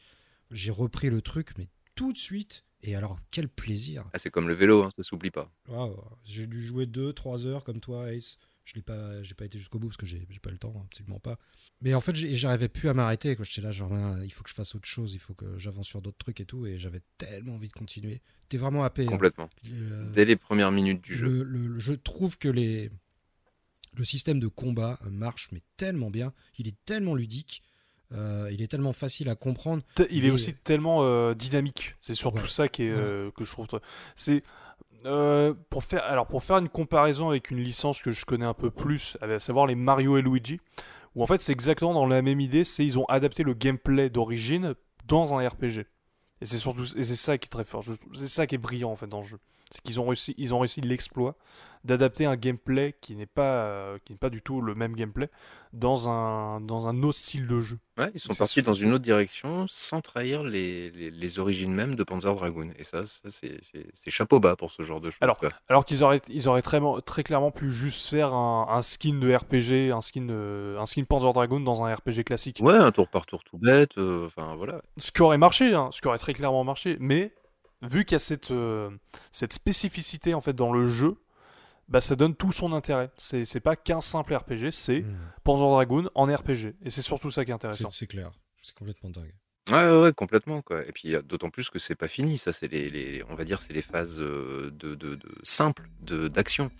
j'ai 0.51 0.69
repris 0.71 1.09
le 1.09 1.21
truc, 1.21 1.51
mais 1.57 1.69
tout 1.95 2.11
de 2.11 2.17
suite. 2.17 2.65
Et 2.83 2.95
alors, 2.95 3.19
quel 3.31 3.49
plaisir. 3.49 4.03
Ah, 4.13 4.19
c'est 4.19 4.29
comme 4.29 4.47
le 4.47 4.53
vélo, 4.53 4.83
hein, 4.83 4.89
ça 4.95 5.03
s'oublie 5.03 5.31
pas. 5.31 5.51
J'ai 6.23 6.47
dû 6.47 6.63
jouer 6.63 6.85
2-3 6.85 7.45
heures 7.45 7.63
comme 7.63 7.79
toi, 7.79 8.11
Ace. 8.13 8.37
Je 8.65 8.73
l'ai 8.75 8.81
pas, 8.81 9.23
j'ai 9.23 9.33
pas 9.33 9.45
été 9.45 9.57
jusqu'au 9.57 9.79
bout 9.79 9.87
parce 9.87 9.97
que 9.97 10.05
j'ai 10.05 10.27
j'ai 10.29 10.39
pas 10.39 10.51
le 10.51 10.57
temps, 10.57 10.73
absolument 10.85 11.19
pas. 11.19 11.39
Mais 11.81 11.93
en 11.93 12.01
fait, 12.01 12.13
j'arrivais 12.15 12.67
plus 12.67 12.89
à 12.89 12.93
m'arrêter. 12.93 13.35
quoi. 13.35 13.45
J'étais 13.45 13.61
là, 13.61 13.71
genre, 13.71 13.91
il 14.23 14.29
faut 14.31 14.43
que 14.43 14.49
je 14.49 14.55
fasse 14.55 14.75
autre 14.75 14.87
chose, 14.87 15.13
il 15.13 15.19
faut 15.19 15.33
que 15.33 15.57
j'avance 15.57 15.87
sur 15.87 16.01
d'autres 16.01 16.17
trucs 16.17 16.41
et 16.41 16.45
tout. 16.45 16.65
Et 16.65 16.77
j'avais 16.77 17.01
tellement 17.17 17.53
envie 17.55 17.69
de 17.69 17.73
continuer. 17.73 18.21
T'es 18.49 18.57
vraiment 18.57 18.83
happé. 18.83 19.03
hein. 19.05 19.09
Complètement. 19.09 19.49
Le- 19.63 20.09
Dès 20.13 20.25
les 20.25 20.35
premières 20.35 20.71
minutes 20.71 21.01
du 21.01 21.15
jeu. 21.15 21.25
le- 21.27 21.43
le- 21.43 21.67
le- 21.67 21.79
je 21.79 21.93
trouve 21.93 22.37
que 22.37 22.49
les, 22.49 22.91
le 23.95 24.03
système 24.03 24.39
de 24.39 24.47
combat 24.47 24.99
euh, 25.05 25.09
marche 25.09 25.47
mais 25.53 25.61
tellement 25.77 26.11
bien. 26.11 26.33
Il 26.57 26.67
est 26.67 26.75
tellement 26.85 27.15
ludique. 27.15 27.63
Euh, 28.13 28.49
il 28.51 28.61
est 28.61 28.67
tellement 28.67 28.93
facile 28.93 29.29
à 29.29 29.35
comprendre. 29.35 29.83
T- 29.95 30.07
Il 30.11 30.25
est 30.25 30.29
aussi 30.31 30.53
tellement 30.53 30.99
euh, 31.03 31.33
dynamique. 31.33 31.95
C'est 31.99 32.13
surtout 32.15 32.41
Ouais. 32.43 32.47
ça 32.47 32.67
qui 32.69 32.83
est, 32.83 32.91
euh, 32.91 33.31
que 33.31 33.43
je 33.43 33.51
trouve. 33.51 33.67
C'est 34.15 34.43
pour 35.69 35.83
faire 35.83 36.03
alors 36.03 36.27
pour 36.27 36.43
faire 36.43 36.57
une 36.57 36.69
comparaison 36.69 37.29
avec 37.29 37.51
une 37.51 37.59
licence 37.59 38.01
que 38.01 38.11
je 38.11 38.25
connais 38.25 38.45
un 38.45 38.53
peu 38.53 38.71
plus, 38.71 39.17
à 39.21 39.39
savoir 39.39 39.65
les 39.67 39.75
Mario 39.75 40.17
et 40.17 40.21
Luigi, 40.21 40.59
où 41.15 41.23
en 41.23 41.27
fait 41.27 41.41
c'est 41.41 41.51
exactement 41.53 41.93
dans 41.93 42.05
la 42.05 42.21
même 42.21 42.39
idée, 42.41 42.63
c'est 42.63 42.85
ils 42.85 42.97
ont 42.99 43.05
adapté 43.05 43.43
le 43.43 43.53
gameplay 43.53 44.09
d'origine 44.09 44.73
dans 45.05 45.33
un 45.37 45.47
RPG. 45.47 45.85
Et 46.41 46.45
c'est 46.45 46.57
surtout 46.57 46.83
et 46.97 47.03
c'est 47.03 47.15
ça 47.15 47.37
qui 47.37 47.45
est 47.45 47.49
très 47.49 47.63
fort. 47.65 47.83
C'est 48.13 48.27
ça 48.27 48.47
qui 48.47 48.55
est 48.55 48.59
brillant 48.59 48.91
en 48.91 48.95
fait 48.95 49.07
dans 49.07 49.21
le 49.21 49.25
jeu. 49.27 49.37
C'est 49.71 49.81
qu'ils 49.81 49.99
ont 49.99 50.05
réussi 50.07 50.33
ils 50.37 50.53
ont 50.53 50.59
réussi 50.59 50.81
l'exploit 50.81 51.35
d'adapter 51.83 52.25
un 52.25 52.35
gameplay 52.35 52.95
qui 53.01 53.15
n'est 53.15 53.25
pas 53.25 53.41
euh, 53.63 53.97
qui 54.05 54.13
n'est 54.13 54.17
pas 54.17 54.29
du 54.29 54.41
tout 54.41 54.61
le 54.61 54.75
même 54.75 54.95
gameplay 54.95 55.29
dans 55.73 56.09
un 56.09 56.59
dans 56.61 56.87
un 56.87 57.01
autre 57.03 57.17
style 57.17 57.47
de 57.47 57.59
jeu. 57.61 57.77
Ouais, 57.97 58.11
ils 58.13 58.19
sont 58.19 58.33
C'est 58.33 58.39
partis 58.39 58.53
sûr- 58.55 58.63
dans 58.63 58.73
une 58.73 58.93
autre 58.93 59.03
direction 59.03 59.65
sans 59.69 60.01
trahir 60.01 60.43
les, 60.43 60.91
les, 60.91 61.11
les 61.11 61.39
origines 61.39 61.73
même 61.73 61.95
de 61.95 62.03
Panzer 62.03 62.33
Dragoon. 62.33 62.69
Et 62.77 62.83
ça, 62.83 63.05
ça 63.05 63.29
c'est- 63.29 63.59
c'est 63.61 63.87
c'est 63.93 64.09
chapeau 64.11 64.39
bas 64.39 64.55
pour 64.55 64.71
ce 64.71 64.83
genre 64.83 65.01
de 65.01 65.09
choses. 65.09 65.17
Alors, 65.21 65.37
quoi. 65.37 65.49
Alors 65.69 65.85
qu'ils 65.85 66.03
auraient, 66.03 66.21
ils 66.29 66.47
auraient 66.49 66.61
très, 66.61 66.79
très 67.05 67.23
clairement 67.23 67.51
pu 67.51 67.71
juste 67.71 68.07
faire 68.09 68.33
un, 68.33 68.67
un 68.69 68.81
skin 68.81 69.15
de 69.19 69.33
RPG, 69.33 69.91
un 69.91 70.01
skin, 70.01 70.21
de- 70.25 70.75
un 70.79 70.85
skin 70.85 71.03
Panzer 71.03 71.31
Dragoon 71.33 71.59
dans 71.61 71.83
un 71.83 71.93
RPG 71.93 72.23
classique. 72.25 72.59
Ouais, 72.61 72.75
un 72.75 72.91
tour 72.91 73.07
par 73.07 73.25
tour 73.25 73.43
tout 73.43 73.57
bête. 73.57 73.97
euh, 73.97 74.25
Enfin, 74.27 74.55
voilà. 74.55 74.81
Ce 74.97 75.11
qui 75.11 75.21
aurait 75.21 75.37
marché, 75.37 75.73
hein, 75.73 75.89
ce 75.91 76.01
qui 76.01 76.07
aurait 76.07 76.17
très 76.19 76.33
clairement 76.33 76.63
marché. 76.63 76.97
Mais 76.99 77.31
vu 77.81 78.05
qu'il 78.05 78.15
y 78.15 78.17
a 78.17 78.19
cette, 78.19 78.51
euh, 78.51 78.89
cette 79.31 79.53
spécificité 79.53 80.33
en 80.33 80.41
fait 80.41 80.53
dans 80.53 80.71
le 80.71 80.87
jeu, 80.87 81.15
bah, 81.87 82.01
ça 82.01 82.15
donne 82.15 82.35
tout 82.35 82.51
son 82.51 82.73
intérêt. 82.73 83.11
C'est 83.17 83.45
c'est 83.45 83.59
pas 83.61 83.75
qu'un 83.75 84.01
simple 84.01 84.35
RPG, 84.35 84.71
c'est 84.71 85.01
Mmh. 85.01 85.19
Panzer 85.43 85.69
Dragoon 85.69 86.09
en 86.15 86.25
RPG. 86.25 86.75
Et 86.83 86.89
c'est 86.89 87.01
surtout 87.01 87.31
ça 87.31 87.45
qui 87.45 87.51
est 87.51 87.53
C'est 87.53 87.55
intéressant. 87.55 87.89
c'est 87.89 88.07
clair. 88.07 88.31
C'est 88.61 88.75
complètement 88.75 89.09
dingue. 89.09 89.33
Ouais, 89.69 89.75
ouais, 89.91 90.01
ouais, 90.01 90.13
complètement 90.13 90.61
quoi. 90.61 90.85
Et 90.85 90.91
puis 90.91 91.13
d'autant 91.23 91.49
plus 91.49 91.69
que 91.69 91.79
c'est 91.79 91.95
pas 91.95 92.07
fini. 92.07 92.37
Ça, 92.37 92.51
c'est 92.53 92.67
les, 92.67 92.89
les- 92.89 93.23
on 93.29 93.35
va 93.35 93.43
dire, 93.45 93.61
c'est 93.61 93.73
les 93.73 93.81
phases 93.81 94.17
euh, 94.19 94.71
de, 94.71 94.95
de, 94.95 95.15
de 95.15 95.29
simples 95.43 95.89
de 96.01 96.27
d'action, 96.27 96.71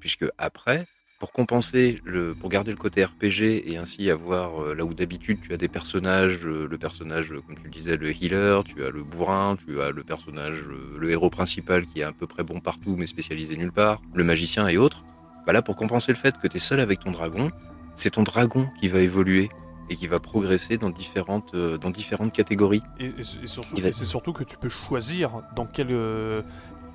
puisque 0.00 0.24
après, 0.38 0.86
pour 1.18 1.32
compenser 1.32 1.98
le, 2.04 2.34
pour 2.34 2.50
garder 2.50 2.70
le 2.70 2.76
côté 2.76 3.04
RPG 3.04 3.62
et 3.70 3.78
ainsi 3.78 4.10
avoir 4.10 4.62
euh, 4.62 4.74
là 4.74 4.84
où 4.84 4.92
d'habitude 4.92 5.38
tu 5.40 5.52
as 5.54 5.56
des 5.56 5.68
personnages, 5.68 6.40
euh, 6.44 6.68
le 6.70 6.78
personnage 6.78 7.32
euh, 7.32 7.40
comme 7.46 7.56
tu 7.56 7.64
le 7.64 7.70
disais, 7.70 7.96
le 7.96 8.10
healer, 8.10 8.62
tu 8.64 8.84
as 8.84 8.90
le 8.90 9.02
bourrin, 9.02 9.56
tu 9.64 9.80
as 9.80 9.90
le 9.90 10.02
personnage, 10.04 10.58
le 10.98 11.10
héros 11.10 11.30
principal 11.30 11.86
qui 11.86 12.00
est 12.00 12.04
à 12.04 12.12
peu 12.12 12.26
près 12.26 12.44
bon 12.44 12.60
partout 12.60 12.96
mais 12.98 13.06
spécialisé 13.06 13.56
nulle 13.56 13.72
part, 13.72 14.02
le 14.14 14.24
magicien 14.24 14.68
et 14.68 14.76
autres. 14.76 15.02
Bah 15.46 15.52
là, 15.54 15.62
pour 15.62 15.76
compenser 15.76 16.12
le 16.12 16.18
fait 16.18 16.36
que 16.38 16.48
tu 16.48 16.56
es 16.58 16.60
seul 16.60 16.80
avec 16.80 17.00
ton 17.00 17.12
dragon, 17.12 17.50
c'est 17.94 18.10
ton 18.10 18.22
dragon 18.22 18.68
qui 18.80 18.88
va 18.88 19.00
évoluer 19.00 19.48
et 19.88 19.94
qui 19.96 20.08
va 20.08 20.18
progresser 20.18 20.76
dans 20.76 20.90
différentes, 20.90 21.54
dans 21.54 21.90
différentes 21.90 22.32
catégories. 22.32 22.82
Et, 22.98 23.06
et- 23.06 23.20
et 23.20 23.46
surtout, 23.46 23.76
va- 23.80 23.92
c'est 23.92 24.04
surtout 24.04 24.32
que 24.32 24.42
tu 24.42 24.56
peux 24.58 24.68
choisir 24.68 25.42
dans 25.54 25.64
quel, 25.66 25.88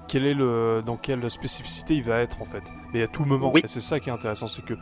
quel 0.08 0.26
est 0.26 0.34
le, 0.34 0.82
dans 0.86 0.98
quelle 0.98 1.30
spécificité 1.30 1.96
il 1.96 2.04
va 2.04 2.20
être 2.20 2.42
en 2.42 2.46
fait. 2.46 2.64
Mais 2.94 3.04
à 3.04 3.08
tout 3.08 3.26
moment. 3.26 3.52
Oui. 3.54 3.62
Et 3.64 3.68
c'est 3.68 3.82
ça 3.82 4.00
qui 4.00 4.10
est 4.10 4.14
intéressant, 4.14 4.48
c'est 4.48 4.64
que 4.64 4.76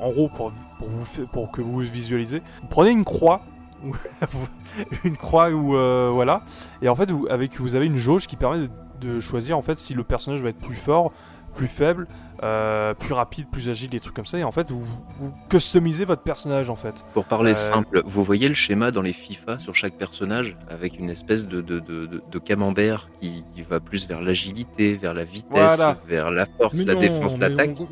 en 0.00 0.10
gros 0.10 0.28
pour, 0.28 0.52
pour, 0.78 0.88
vous, 0.88 1.26
pour 1.26 1.50
que 1.50 1.60
vous 1.60 1.78
visualisez, 1.78 2.42
vous 2.62 2.68
prenez 2.68 2.90
une 2.90 3.04
croix, 3.04 3.42
une 5.04 5.16
croix 5.16 5.50
ou 5.50 5.72
voilà, 6.14 6.42
et 6.80 6.88
en 6.88 6.94
fait 6.94 7.10
vous, 7.10 7.26
avec 7.30 7.60
vous 7.60 7.76
avez 7.76 7.86
une 7.86 7.96
jauge 7.96 8.26
qui 8.26 8.36
permet 8.36 8.58
de, 8.58 8.70
de 9.00 9.20
choisir 9.20 9.58
en 9.58 9.62
fait 9.62 9.78
si 9.78 9.94
le 9.94 10.04
personnage 10.04 10.42
va 10.42 10.48
être 10.48 10.58
plus 10.58 10.76
fort, 10.76 11.12
plus 11.54 11.66
faible, 11.68 12.06
euh, 12.42 12.94
plus 12.94 13.12
rapide, 13.12 13.46
plus 13.50 13.68
agile, 13.68 13.90
des 13.90 14.00
trucs 14.00 14.14
comme 14.14 14.26
ça. 14.26 14.38
Et 14.38 14.44
en 14.44 14.52
fait 14.52 14.70
vous, 14.70 14.84
vous 15.18 15.32
customisez 15.48 16.04
votre 16.04 16.22
personnage 16.22 16.70
en 16.70 16.76
fait. 16.76 17.04
Pour 17.14 17.24
parler 17.24 17.52
Euh, 17.52 17.54
simple, 17.54 18.02
vous 18.04 18.24
voyez 18.24 18.48
le 18.48 18.54
schéma 18.54 18.90
dans 18.90 19.02
les 19.02 19.12
FIFA 19.12 19.58
sur 19.58 19.74
chaque 19.74 19.94
personnage 19.94 20.56
avec 20.70 20.98
une 20.98 21.10
espèce 21.10 21.46
de, 21.46 21.60
de, 21.60 21.78
de, 21.78 22.06
de- 22.06 22.22
de 22.30 22.38
camembert 22.38 23.08
qui, 23.20 23.44
qui 23.54 23.62
va 23.62 23.80
plus 23.80 24.06
vers 24.08 24.20
l'agilité, 24.20 24.94
vers 24.94 25.14
la 25.14 25.24
vitesse, 25.24 25.48
Voilà. 25.50 25.96
vers 26.08 26.30
la 26.30 26.46
force, 26.46 26.74
Mais 26.74 26.84
la 26.84 26.94
non, 26.94 27.00
défense, 27.00 27.38
l'attaque. 27.38 27.70
On, 27.80 27.88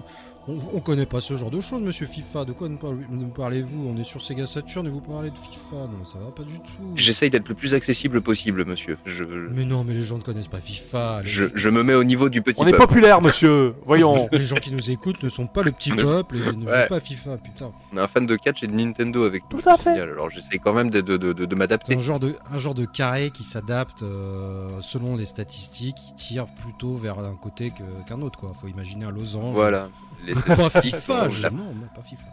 on, 0.49 0.57
on 0.75 0.81
connaît 0.81 1.07
pas 1.07 1.21
ce 1.21 1.35
genre 1.35 1.51
de 1.51 1.61
choses, 1.61 1.81
monsieur 1.83 2.07
FIFA. 2.07 2.45
De 2.45 2.53
quoi 2.53 2.69
nous, 2.69 2.79
parlez- 2.79 3.05
nous 3.11 3.29
parlez-vous 3.29 3.89
On 3.89 3.97
est 3.99 4.05
sur 4.05 4.21
Sega 4.23 4.47
Saturn 4.47 4.87
et 4.87 4.91
vous 4.91 5.01
parlez 5.01 5.31
de 5.31 5.39
FIFA. 5.39 5.77
Non, 5.77 6.05
ça 6.05 6.19
va 6.19 6.31
pas 6.31 6.43
du 6.43 6.59
tout. 6.61 6.73
J'essaye 6.97 7.31
d'être 7.31 7.49
le 7.49 7.55
plus 7.55 7.75
accessible 7.75 8.21
possible, 8.23 8.65
monsieur. 8.65 8.97
Je, 9.05 9.25
Mais 9.25 9.65
non, 9.65 9.85
mais 9.85 9.95
les 9.95 10.03
gens 10.03 10.17
ne 10.17 10.23
connaissent 10.23 10.49
pas 10.49 10.59
FIFA. 10.61 11.21
Les, 11.23 11.29
je, 11.29 11.45
je 11.55 11.69
me 11.69 11.83
mets 11.83 11.95
au 11.95 12.05
niveau 12.05 12.29
du 12.29 12.43
petit 12.43 12.59
On 12.61 12.67
est 12.67 12.71
peuple. 12.73 12.87
populaire, 12.87 13.21
monsieur. 13.21 13.75
Voyons. 13.87 14.29
les 14.33 14.45
gens 14.45 14.57
qui 14.57 14.73
nous 14.73 14.91
écoutent 14.91 15.23
ne 15.23 15.29
sont 15.29 15.47
pas 15.47 15.62
le 15.62 15.73
petit 15.73 15.93
peuple 15.95 16.37
et 16.37 16.39
ne 16.57 16.65
Ouais. 16.65 16.83
jouent 16.83 16.89
pas 16.89 16.97
à 16.97 17.01
FIFA, 17.01 17.37
putain. 17.37 17.71
On 17.93 17.99
a 17.99 18.03
un 18.03 18.07
fan 18.09 18.27
de 18.27 18.37
catch 18.37 18.62
et 18.62 18.67
de 18.67 18.73
Nintendo 18.73 19.25
avec 19.25 19.45
nous. 19.53 19.61
Tout 19.61 19.69
à 19.69 19.77
fait. 19.77 19.99
Alors 20.01 20.31
j'essaye 20.31 20.59
quand 20.59 20.73
même 20.73 20.91
de, 20.91 21.01
de, 21.01 21.17
de, 21.17 21.33
de- 21.33 21.45
de 21.45 21.47
C'est 21.51 21.57
m'adapter. 21.57 21.95
un 21.95 22.01
genre 22.01 22.19
de, 22.21 22.35
un 22.51 22.59
genre 22.59 22.75
de 22.75 22.87
carré 22.87 23.31
qui 23.31 23.45
s'adapte 23.45 24.03
euh, 24.03 24.79
selon 24.81 25.17
les 25.17 25.27
statistiques, 25.27 25.97
qui 25.97 26.15
tire 26.15 26.47
plutôt 26.47 26.95
vers 26.95 27.19
un 27.19 27.35
côté 27.37 27.73
qu'un 28.07 28.21
autre, 28.23 28.39
quoi. 28.39 28.53
Faut 28.59 28.69
imaginer 28.69 29.05
un 29.05 29.11
losange. 29.11 29.55
Voilà. 29.55 29.89
Les, 30.26 30.34
Pas 30.34 30.70
FIFA, 30.70 31.28
je- 31.28 31.42
la- 31.42 31.51
non, 31.51 31.74
pas 31.94 32.02
FIFA. 32.02 32.26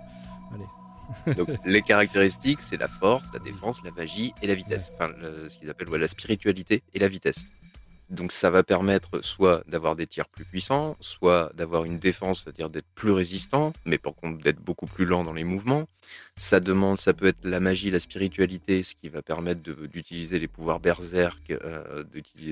donc, 1.38 1.48
les 1.66 1.82
caractéristiques, 1.82 2.60
c'est 2.62 2.76
la 2.78 2.90
force, 2.90 3.26
la 3.34 3.40
défense, 3.40 3.82
la 3.84 3.92
magie 3.92 4.34
et 4.42 4.48
la 4.48 4.56
vitesse. 4.56 4.92
Enfin, 4.96 5.10
le- 5.18 5.48
ce 5.48 5.58
qu'ils 5.58 5.70
appellent 5.70 5.88
ouais, 5.90 5.98
la 6.00 6.08
spiritualité 6.10 6.84
et 6.94 7.00
la 7.00 7.08
vitesse. 7.08 7.46
Donc 8.10 8.32
ça 8.32 8.50
va 8.50 8.64
permettre 8.64 9.20
soit 9.22 9.64
d'avoir 9.68 9.98
des 9.98 10.08
tirs 10.08 10.30
plus 10.30 10.46
puissants, 10.46 10.96
soit 11.02 11.52
d'avoir 11.56 11.84
une 11.84 12.00
défense, 12.00 12.44
c'est-à-dire 12.44 12.70
d'être 12.70 12.88
plus 12.96 13.12
résistant, 13.12 13.74
mais 13.86 13.98
par 13.98 14.16
contre 14.16 14.42
d'être 14.42 14.62
beaucoup 14.62 14.86
plus 14.86 15.04
lent 15.04 15.26
dans 15.26 15.34
les 15.34 15.44
mouvements. 15.44 15.88
Ça 16.38 16.62
demande, 16.62 16.98
ça 17.00 17.14
peut 17.14 17.28
être 17.28 17.44
la 17.44 17.60
magie, 17.60 17.92
la 17.92 18.00
spiritualité, 18.00 18.82
ce 18.84 18.96
qui 18.96 19.10
va 19.10 19.22
permettre 19.22 19.60
d'utiliser 19.62 20.40
les 20.40 20.48
pouvoirs 20.48 20.80
berserk 20.80 21.52
euh, 21.52 22.06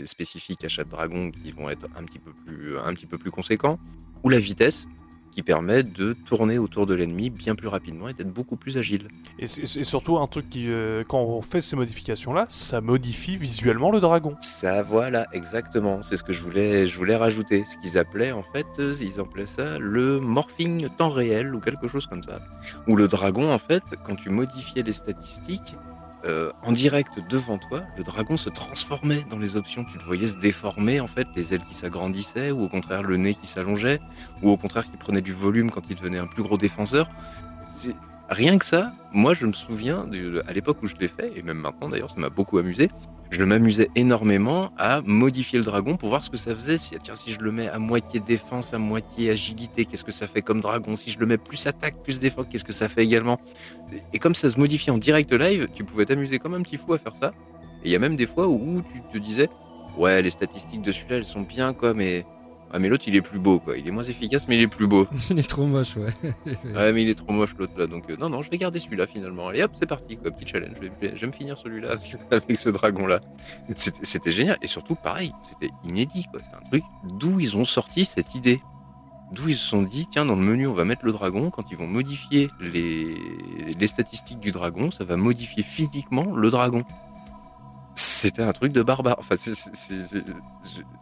spécifiques 0.06 0.66
à 0.66 0.68
chaque 0.68 0.90
dragon 0.90 1.32
qui 1.32 1.54
vont 1.54 1.70
être 1.70 1.88
un 1.96 2.04
petit 2.04 2.20
peu 2.20 2.34
plus, 2.46 2.78
un 2.78 2.94
petit 2.94 3.06
peu 3.06 3.18
plus 3.18 3.32
conséquents, 3.32 3.80
ou 4.24 4.30
la 4.30 4.40
vitesse 4.40 4.88
qui 5.36 5.44
permet 5.44 5.84
de 5.84 6.14
tourner 6.14 6.58
autour 6.58 6.86
de 6.86 6.96
l'ennemi 6.96 7.30
bien 7.30 7.56
plus 7.56 7.68
rapidement 7.68 8.08
et 8.08 8.14
d'être 8.14 8.32
beaucoup 8.32 8.56
plus 8.56 8.78
agile. 8.78 9.10
Et, 9.38 9.48
surtout 9.48 10.18
un 10.18 10.28
truc 10.28 10.50
qui, 10.50 10.70
euh, 10.70 11.04
quand 11.06 11.20
on 11.20 11.42
fait 11.42 11.60
ces 11.60 11.76
modifications-là, 11.76 12.46
ça 12.48 12.80
modifie 12.80 13.36
visuellement 13.36 13.92
le 13.92 14.00
dragon. 14.00 14.38
Ça, 14.40 14.82
voilà, 14.82 15.28
exactement. 15.34 16.02
C'est 16.04 16.16
ce 16.16 16.24
que 16.24 16.32
je 16.32 16.42
voulais, 16.42 16.88
je 16.88 16.98
voulais 16.98 17.18
rajouter. 17.18 17.66
Ce 17.66 17.76
qu'ils 17.78 17.98
appelaient, 17.98 18.32
en 18.32 18.44
fait, 18.44 18.66
euh, 18.80 18.96
ils 19.02 19.20
appelaient 19.20 19.46
ça 19.46 19.78
le 19.78 20.22
morphing 20.22 20.88
temps 20.98 21.10
réel 21.10 21.54
ou 21.54 21.60
quelque 21.60 21.90
chose 21.90 22.08
comme 22.08 22.24
ça. 22.24 22.40
Où 22.88 22.96
le 22.96 23.10
dragon, 23.10 23.52
en 23.52 23.60
fait, 23.60 23.84
quand 24.06 24.16
tu 24.16 24.30
modifiais 24.30 24.84
les 24.84 24.94
statistiques, 24.94 25.76
euh, 26.26 26.52
en 26.64 26.72
direct 26.72 27.20
devant 27.30 27.58
toi, 27.58 27.84
le 27.98 28.04
dragon 28.04 28.36
se 28.36 28.50
transformait 28.50 29.26
dans 29.30 29.38
les 29.38 29.58
options. 29.58 29.86
Tu 29.86 29.98
le 29.98 30.04
voyais 30.04 30.28
se 30.28 30.38
déformer, 30.38 31.00
en 31.00 31.08
fait, 31.08 31.28
les 31.36 31.54
ailes 31.54 31.64
qui 31.70 31.76
s'agrandissaient, 31.76 32.52
ou 32.52 32.64
au 32.64 32.70
contraire 32.70 33.04
le 33.04 33.18
nez 33.18 33.36
qui 33.36 33.48
s'allongeait, 33.48 34.00
ou 34.42 34.50
au 34.50 34.58
contraire 34.58 34.86
qui 34.86 34.98
prenait 34.98 35.22
du 35.22 35.34
volume 35.34 35.70
quand 35.70 35.90
il 35.90 35.96
devenait 35.96 36.18
un 36.18 36.28
plus 36.28 36.44
gros 36.44 36.58
défenseur. 36.58 37.10
Rien 38.30 38.58
que 38.58 38.66
ça, 38.66 38.94
moi 39.14 39.36
je 39.36 39.46
me 39.46 39.54
souviens 39.54 40.08
à 40.48 40.54
l'époque 40.54 40.82
où 40.82 40.88
je 40.88 40.96
l'ai 40.96 41.08
fait, 41.08 41.32
et 41.38 41.44
même 41.44 41.60
maintenant 41.60 41.90
d'ailleurs, 41.90 42.10
ça 42.10 42.20
m'a 42.20 42.30
beaucoup 42.30 42.58
amusé. 42.58 42.90
Je 43.32 43.44
m'amusais 43.44 43.90
énormément 43.96 44.72
à 44.78 45.02
modifier 45.02 45.58
le 45.58 45.66
dragon 45.66 45.98
pour 45.98 46.10
voir 46.10 46.24
ce 46.24 46.30
que 46.30 46.38
ça 46.38 46.54
faisait. 46.54 46.78
Si, 46.78 46.96
tiens, 47.04 47.16
si 47.16 47.32
je 47.32 47.40
le 47.40 47.52
mets 47.52 47.68
à 47.68 47.80
moitié 47.80 48.20
défense, 48.20 48.74
à 48.74 48.78
moitié 48.78 49.32
agilité, 49.32 49.86
qu'est-ce 49.86 50.04
que 50.04 50.12
ça 50.12 50.28
fait 50.28 50.42
comme 50.42 50.62
dragon? 50.62 50.96
Si 50.96 51.12
je 51.12 51.20
le 51.20 51.26
mets 51.26 51.38
plus 51.38 51.66
attaque, 51.68 51.96
plus 52.04 52.20
défense, 52.20 52.46
qu'est-ce 52.50 52.64
que 52.64 52.72
ça 52.72 52.88
fait 52.88 53.04
également? 53.04 53.40
Et 54.14 54.20
comme 54.20 54.36
ça 54.36 54.50
se 54.50 54.60
modifiait 54.60 54.92
en 54.92 54.98
direct 54.98 55.34
live, 55.34 55.68
tu 55.74 55.84
pouvais 55.84 56.06
t'amuser 56.06 56.40
comme 56.40 56.54
un 56.54 56.62
petit 56.62 56.78
fou 56.78 56.94
à 56.94 56.98
faire 56.98 57.16
ça. 57.16 57.34
Et 57.84 57.90
il 57.90 57.92
y 57.92 57.96
a 57.96 58.00
même 58.00 58.16
des 58.16 58.28
fois 58.28 58.48
où 58.48 58.82
tu 58.94 59.20
te 59.20 59.24
disais, 59.24 59.50
ouais, 59.98 60.22
les 60.22 60.32
statistiques 60.32 60.82
de 60.82 60.92
celui-là, 60.92 61.18
elles 61.18 61.26
sont 61.26 61.42
bien, 61.42 61.74
quoi, 61.74 61.94
mais. 61.94 62.26
Ah, 62.76 62.80
mais 62.80 62.90
l'autre, 62.90 63.06
il 63.08 63.16
est 63.16 63.22
plus 63.22 63.40
beau, 63.40 63.58
quoi. 63.60 63.78
Il 63.78 63.88
est 63.88 63.92
moins 63.92 64.04
efficace, 64.04 64.50
mais 64.50 64.58
il 64.58 64.62
est 64.64 64.68
plus 64.68 64.86
beau. 64.86 65.08
Il 65.30 65.40
est 65.40 65.50
trop 65.50 65.66
moche, 65.66 65.96
ouais. 65.96 66.12
Ouais, 66.76 66.92
mais 66.92 67.04
il 67.04 67.10
est 67.10 67.16
trop 67.16 67.32
moche 67.32 67.56
l'autre 67.58 67.72
là, 67.78 67.88
donc 67.88 68.10
euh, 68.10 68.18
non, 68.18 68.28
non, 68.28 68.42
je 68.42 68.52
vais 68.52 68.58
garder 68.58 68.82
celui-là 68.82 69.08
finalement. 69.08 69.48
Allez 69.48 69.64
hop, 69.64 69.72
c'est 69.80 69.86
parti, 69.86 70.18
quoi, 70.18 70.30
petit 70.32 70.46
challenge. 70.46 70.74
Je 70.76 70.82
vais, 70.82 71.16
je 71.16 71.22
vais 71.22 71.28
me 71.28 71.32
finir 71.32 71.58
celui-là 71.58 71.92
avec, 71.94 72.18
avec 72.32 72.60
ce 72.60 72.68
dragon 72.68 73.08
là. 73.08 73.22
C'était 73.76 74.32
génial 74.32 74.58
et 74.62 74.68
surtout 74.68 74.96
pareil, 74.96 75.32
c'était 75.42 75.72
inédit 75.86 76.26
quoi. 76.30 76.42
C'était 76.44 76.58
un 76.58 76.70
truc 76.70 76.84
d'où 77.18 77.40
ils 77.40 77.56
ont 77.56 77.64
sorti 77.64 78.04
cette 78.04 78.36
idée. 78.36 78.60
D'où 79.32 79.48
ils 79.48 79.56
se 79.56 79.66
sont 79.66 79.82
dit, 79.82 80.08
tiens, 80.12 80.26
dans 80.26 80.36
le 80.36 80.42
menu, 80.42 80.68
on 80.68 80.74
va 80.74 80.84
mettre 80.84 81.06
le 81.06 81.14
dragon. 81.14 81.50
Quand 81.52 81.64
ils 81.72 81.78
vont 81.78 81.88
modifier 81.88 82.50
les, 82.60 83.16
les 83.80 83.88
statistiques 83.88 84.40
du 84.40 84.52
dragon, 84.52 84.92
ça 84.92 85.04
va 85.04 85.16
modifier 85.16 85.64
physiquement 85.64 86.36
le 86.36 86.52
dragon. 86.52 86.84
C'était 87.98 88.42
un 88.42 88.52
truc 88.52 88.74
de 88.74 88.84
barbare. 88.84 89.16
Enfin, 89.20 89.36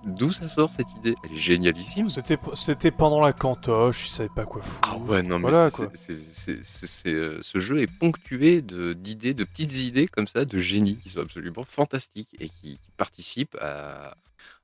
d'où 0.06 0.32
ça 0.32 0.48
sort 0.48 0.72
cette 0.72 0.92
idée? 1.00 1.16
Elle 1.24 1.34
est 1.34 1.38
génialissime. 1.38 2.08
C'était, 2.10 2.38
c'était 2.56 2.92
pendant 2.92 3.20
la 3.20 3.34
cantoche, 3.34 4.06
ils 4.06 4.10
savaient 4.10 4.30
pas 4.36 4.46
quoi 4.46 4.62
foutre. 4.62 4.80
Ah 4.92 4.98
ouais, 4.98 5.24
non, 5.24 5.40
mais 5.40 5.50
Voilà, 5.50 5.72
c'est- 5.72 7.08
euh, 7.08 7.40
ce 7.42 7.60
jeu 7.60 7.82
est 7.82 7.88
ponctué 7.88 8.62
de, 8.62 8.94
d'idées, 8.94 9.34
de 9.34 9.44
petites 9.44 9.76
idées 9.76 10.08
comme 10.08 10.28
ça, 10.28 10.46
de 10.46 10.58
génies 10.60 10.98
qui 10.98 11.10
sont 11.10 11.22
absolument 11.22 11.64
fantastiques 11.64 12.30
et 12.40 12.50
qui, 12.50 12.78
qui 12.78 12.92
participent 12.96 13.58
à, 13.60 14.16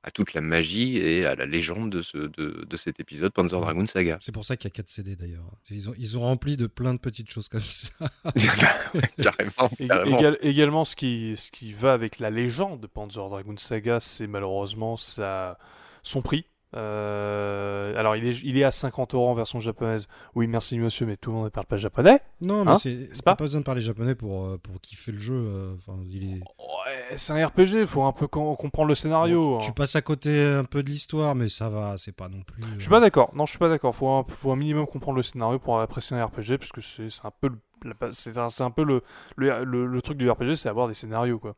à 0.02 0.10
toute 0.10 0.32
la 0.34 0.40
magie 0.40 0.96
et 0.96 1.26
à 1.26 1.34
la 1.34 1.46
légende 1.46 1.90
de, 1.90 2.02
ce, 2.02 2.16
de, 2.18 2.64
de 2.68 2.76
cet 2.76 3.00
épisode 3.00 3.32
Panzer 3.32 3.60
Dragoon 3.60 3.86
Saga. 3.86 4.16
C'est 4.20 4.32
pour 4.32 4.44
ça 4.44 4.56
qu'il 4.56 4.68
y 4.68 4.72
a 4.72 4.74
4 4.74 4.88
CD 4.88 5.16
d'ailleurs. 5.16 5.44
Ils 5.70 5.90
ont, 5.90 5.94
ils 5.98 6.16
ont 6.18 6.22
rempli 6.22 6.56
de 6.56 6.66
plein 6.66 6.94
de 6.94 6.98
petites 6.98 7.30
choses 7.30 7.48
comme 7.48 7.60
ça. 7.60 7.88
carrément, 9.22 9.70
Ég- 9.78 9.88
carrément. 9.88 10.18
égal- 10.18 10.38
également, 10.42 10.84
ce 10.84 10.96
qui, 10.96 11.34
ce 11.36 11.50
qui 11.50 11.72
va 11.72 11.92
avec 11.92 12.18
la 12.18 12.30
légende 12.30 12.80
de 12.80 12.86
Panzer 12.86 13.28
Dragoon 13.28 13.56
Saga, 13.56 14.00
c'est 14.00 14.26
malheureusement 14.26 14.96
sa, 14.96 15.58
son 16.02 16.22
prix. 16.22 16.46
Euh, 16.76 17.98
alors, 17.98 18.16
il 18.16 18.26
est, 18.26 18.40
il 18.42 18.56
est 18.58 18.64
à 18.64 18.70
50 18.70 19.14
euros 19.14 19.28
en 19.28 19.34
version 19.34 19.60
japonaise. 19.60 20.06
Oui, 20.34 20.46
merci 20.46 20.78
monsieur, 20.78 21.06
mais 21.06 21.16
tout 21.16 21.30
le 21.30 21.36
monde 21.36 21.44
ne 21.46 21.48
parle 21.50 21.66
pas 21.66 21.76
japonais. 21.76 22.20
Non, 22.42 22.64
mais 22.64 22.72
Hein 22.72 22.78
c'est 22.78 23.08
pas 23.24 23.34
pas 23.34 23.44
besoin 23.44 23.60
de 23.60 23.64
parler 23.64 23.80
japonais 23.80 24.14
pour, 24.14 24.44
euh, 24.44 24.58
pour 24.58 24.80
kiffer 24.80 25.12
le 25.12 25.18
jeu. 25.18 25.34
euh, 25.34 25.74
Enfin, 25.76 25.98
il 26.08 26.24
est... 26.24 26.36
Ouais, 26.38 27.16
c'est 27.16 27.32
un 27.32 27.46
RPG, 27.46 27.86
faut 27.86 28.02
un 28.04 28.12
peu 28.12 28.26
com- 28.26 28.56
comprendre 28.56 28.88
le 28.88 28.94
scénario. 28.94 29.42
Bon, 29.42 29.56
hein. 29.56 29.60
tu, 29.62 29.72
passes 29.72 29.96
à 29.96 30.02
côté 30.02 30.44
un 30.44 30.64
peu 30.64 30.82
de 30.82 30.90
l'histoire, 30.90 31.34
mais 31.34 31.48
ça 31.48 31.68
va, 31.70 31.98
c'est 31.98 32.14
pas 32.14 32.28
non 32.28 32.42
plus. 32.42 32.62
Je 32.76 32.80
suis 32.80 32.90
pas 32.90 33.00
d'accord. 33.00 33.30
Non, 33.34 33.46
je 33.46 33.50
suis 33.50 33.58
pas 33.58 33.68
d'accord. 33.68 33.94
Faut 33.94 34.08
un, 34.08 34.24
faut 34.28 34.52
un 34.52 34.56
minimum 34.56 34.86
comprendre 34.86 35.16
le 35.16 35.22
scénario 35.22 35.58
pour 35.58 35.80
apprécier 35.80 36.16
un 36.16 36.24
RPG, 36.24 36.58
parce 36.58 36.72
que 36.72 36.80
c'est 36.80 37.08
un 37.24 37.32
peu, 37.40 37.50
le, 37.82 37.94
c'est 38.12 38.38
un, 38.38 38.46
un 38.60 38.70
peu 38.70 38.84
le, 38.84 39.02
le, 39.36 39.64
le- 39.64 39.86
le 39.86 40.02
truc 40.02 40.16
du 40.18 40.30
RPG, 40.30 40.54
c'est 40.56 40.68
avoir 40.68 40.88
des 40.88 40.94
scénarios 40.94 41.38
quoi. 41.38 41.54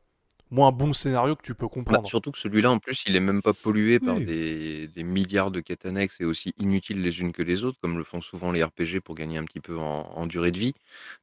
Moins 0.52 0.68
un 0.68 0.72
bon 0.72 0.92
scénario 0.92 1.34
que 1.34 1.42
tu 1.42 1.54
peux 1.54 1.66
Bah, 1.66 1.72
comprendre. 1.74 2.08
surtout 2.08 2.30
que 2.30 2.38
celui-là, 2.38 2.70
en 2.70 2.78
plus, 2.78 3.02
il 3.06 3.16
est 3.16 3.20
même 3.20 3.42
pas 3.42 3.52
pollué 3.54 3.98
par 3.98 4.20
des, 4.20 4.86
des 4.86 5.02
milliards 5.02 5.50
de 5.50 5.58
quêtes 5.60 5.84
annexes 5.84 6.20
et 6.20 6.24
aussi 6.24 6.54
inutiles 6.58 7.02
les 7.02 7.20
unes 7.20 7.32
que 7.32 7.42
les 7.42 7.64
autres, 7.64 7.76
comme 7.82 7.98
le 7.98 8.04
font 8.04 8.20
souvent 8.20 8.52
les 8.52 8.62
RPG 8.62 9.00
pour 9.04 9.16
gagner 9.16 9.36
un 9.36 9.44
petit 9.44 9.58
peu 9.58 9.76
en, 9.76 10.02
en 10.14 10.26
durée 10.26 10.52
de 10.52 10.58
vie. 10.58 10.74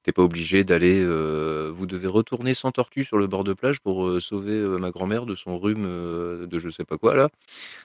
T'es 0.04 0.12
pas 0.12 0.22
obligé 0.22 0.66
d'aller. 0.66 1.00
euh, 1.00 1.72
vous 1.74 1.86
devez 1.86 2.08
retourner 2.08 2.54
sans 2.54 2.72
tortue 2.74 3.06
sur 3.06 3.18
le 3.18 3.28
bord 3.28 3.46
de 3.46 3.54
plage 3.54 3.80
pour 3.80 4.06
euh, 4.06 4.20
sauver 4.20 4.52
euh, 4.52 4.78
ma 4.80 4.92
grand-mère 4.92 5.26
de 5.26 5.36
son 5.36 5.58
rhume 5.58 5.86
euh, 5.86 6.46
de 6.46 6.60
je 6.60 6.70
sais 6.70 6.84
pas 6.84 6.98
quoi 6.98 7.16
là. 7.16 7.30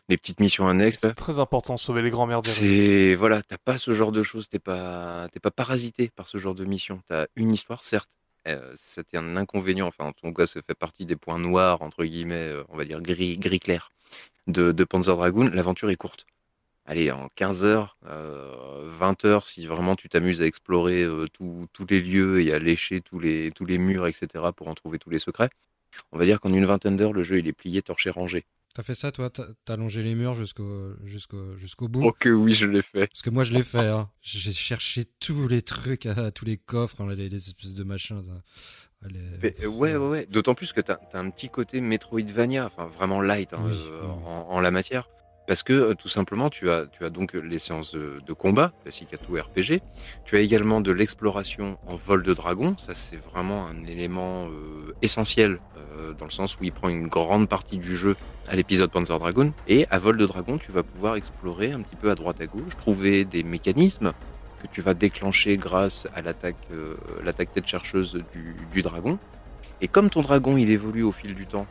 Les 0.09 0.16
petites 0.16 0.41
missions 0.41 0.66
annexes. 0.66 1.03
C'est 1.03 1.15
très 1.15 1.39
important 1.39 1.75
de 1.75 1.81
sauver 1.81 2.03
les 2.03 2.11
grands-mères. 2.11 2.41
C'est 2.45 3.15
voilà, 3.15 3.43
t'as 3.43 3.59
pas 3.59 3.79
ce 3.79 3.93
genre 3.93 4.11
de 4.12 4.23
choses, 4.25 4.49
t'es 4.49 4.59
pas 4.59 5.29
t'es 5.33 5.39
pas 5.41 5.53
parasité 5.53 6.11
par 6.16 6.27
ce 6.29 6.39
genre 6.39 6.55
de 6.57 6.65
mission. 6.65 7.01
T'as 7.09 7.27
une 7.37 7.53
histoire, 7.53 7.85
certes. 7.85 8.11
Euh, 8.47 8.73
c'était 8.77 9.16
un 9.16 9.37
inconvénient, 9.37 9.87
enfin 9.87 10.05
en 10.05 10.12
tout 10.12 10.33
cas 10.33 10.47
ça 10.47 10.61
fait 10.62 10.75
partie 10.75 11.07
des 11.07 11.16
points 11.16 11.39
noirs 11.39 11.81
entre 11.83 12.05
guillemets, 12.05 12.49
euh, 12.49 12.65
on 12.69 12.77
va 12.77 12.85
dire 12.85 13.01
gris 13.01 13.39
gris 13.39 13.61
clair 13.61 13.91
de, 14.47 14.85
Panzer 14.85 15.16
Dragoon. 15.16 15.51
L'aventure 15.53 15.91
est 15.91 15.97
courte. 15.97 16.27
Allez, 16.87 17.11
en 17.11 17.31
15 17.37 17.65
heures, 17.65 17.97
euh, 18.07 18.91
20 18.91 19.25
heures, 19.25 19.47
si 19.47 19.66
vraiment 19.66 19.97
tu 19.97 20.09
t'amuses 20.11 20.43
à 20.43 20.47
explorer 20.47 21.03
euh, 21.03 21.27
tous 21.33 21.66
tous 21.73 21.87
les 21.89 22.01
lieux 22.01 22.43
et 22.43 22.53
à 22.53 22.59
lécher 22.59 23.01
tous 23.01 23.19
les 23.19 23.51
tous 23.53 23.65
les 23.65 23.79
murs, 23.79 24.07
etc. 24.07 24.53
pour 24.55 24.69
en 24.69 24.75
trouver 24.75 24.99
tous 24.99 25.11
les 25.11 25.19
secrets. 25.19 25.49
On 26.12 26.19
va 26.19 26.25
dire 26.27 26.41
qu'en 26.41 26.53
une 26.53 26.66
vingtaine 26.66 26.97
d'heures, 26.97 27.12
le 27.15 27.23
jeu 27.23 27.39
il 27.39 27.49
est 27.49 27.53
plié, 27.55 27.83
torché, 27.83 28.11
rangé. 28.11 28.45
T'as 28.75 28.83
fait 28.83 28.95
ça, 28.95 29.13
toi? 29.13 29.31
T'as 29.31 29.47
t'as 29.65 29.77
longé 29.77 30.03
les 30.03 30.17
murs 30.17 30.35
jusqu'au 30.35 30.95
jusqu'au 31.05 31.57
jusqu'au 31.57 31.87
bout? 31.89 32.03
Oh 32.05 32.13
que 32.13 32.29
oui, 32.29 32.55
je 32.55 32.67
l'ai 32.67 32.83
fait. 32.83 33.07
Parce 33.07 33.23
que 33.23 33.31
moi, 33.31 33.45
je 33.45 33.53
l'ai 33.53 33.63
fait. 33.63 33.87
hein. 33.89 34.11
J'ai 34.21 34.53
cherché 34.53 35.05
tous 35.21 35.47
les 35.47 35.63
trucs, 35.63 36.07
euh, 36.07 36.31
tous 36.33 36.45
les 36.45 36.57
coffres, 36.59 37.01
hein, 37.01 37.15
les, 37.15 37.29
les 37.29 37.37
espèces 37.37 37.75
de 37.75 37.85
machins. 37.85 38.21
les- 39.09 39.21
Mais, 39.43 39.55
euh, 39.63 39.67
ouais, 39.69 39.95
ouais, 39.97 40.09
ouais. 40.09 40.27
D'autant 40.27 40.55
plus 40.57 40.73
que 40.73 40.81
t'as 40.81 40.99
as 41.13 41.19
un 41.19 41.31
petit 41.31 41.51
côté 41.51 41.81
Metroidvania, 41.81 42.67
enfin 42.67 42.87
vraiment 42.87 43.21
light 43.21 43.53
hein, 43.55 43.63
Oui, 43.65 43.73
euh, 43.91 44.09
en, 44.09 44.47
en 44.51 44.61
la 44.61 44.73
matière. 44.73 45.09
Parce 45.47 45.62
que 45.62 45.73
euh, 45.73 45.95
tout 45.95 46.09
simplement, 46.09 46.49
tu 46.49 46.71
as, 46.71 46.87
tu 46.87 47.05
as 47.05 47.11
donc 47.11 47.35
les 47.35 47.59
séances 47.59 47.95
de, 47.95 48.21
de 48.27 48.33
combat, 48.33 48.73
classique 48.83 49.12
à 49.12 49.19
tout 49.19 49.35
RPG. 49.35 49.81
Tu 50.25 50.37
as 50.37 50.41
également 50.41 50.81
de 50.81 50.91
l'exploration 50.91 51.79
en 51.87 51.97
vol 51.97 52.23
de 52.23 52.33
dragon. 52.33 52.77
Ça, 52.79 52.95
c'est 52.95 53.16
vraiment 53.16 53.66
un 53.66 53.85
élément 53.87 54.47
euh, 54.47 54.95
essentiel 55.03 55.61
euh, 55.99 56.12
dans 56.15 56.25
le 56.25 56.31
sens 56.31 56.59
où 56.59 56.65
il 56.65 56.73
prend 56.73 56.89
une 56.89 57.09
grande 57.09 57.49
partie 57.49 57.79
du 57.79 57.97
jeu 57.97 58.16
à 58.49 58.57
l'épisode 58.57 58.91
Panzer 58.91 59.19
Dragoon. 59.19 59.53
Et 59.69 59.87
à 59.91 59.99
vol 59.99 60.16
de 60.16 60.27
dragon, 60.27 60.59
tu 60.59 60.73
vas 60.73 60.83
pouvoir 60.83 61.16
explorer 61.16 61.73
un 61.73 61.83
petit 61.83 61.97
peu 61.97 62.11
à 62.11 62.15
droite 62.15 62.41
à 62.41 62.47
gauche, 62.47 62.77
trouver 62.79 63.25
des 63.25 63.43
mécanismes 63.43 64.12
que 64.62 64.66
tu 64.73 64.81
vas 64.81 64.95
déclencher 64.95 65.57
grâce 65.57 66.09
à 66.15 66.23
l'attaque 66.23 66.57
euh, 66.73 66.97
l'attaque 67.23 67.53
tête 67.53 67.66
chercheuse 67.66 68.15
du, 68.33 68.57
du 68.73 68.83
dragon. 68.83 69.19
Et 69.81 69.89
comme 69.89 70.09
ton 70.09 70.23
dragon 70.23 70.57
il 70.57 70.71
évolue 70.71 71.03
au 71.03 71.12
fil 71.12 71.35
du 71.35 71.47
temps, 71.47 71.66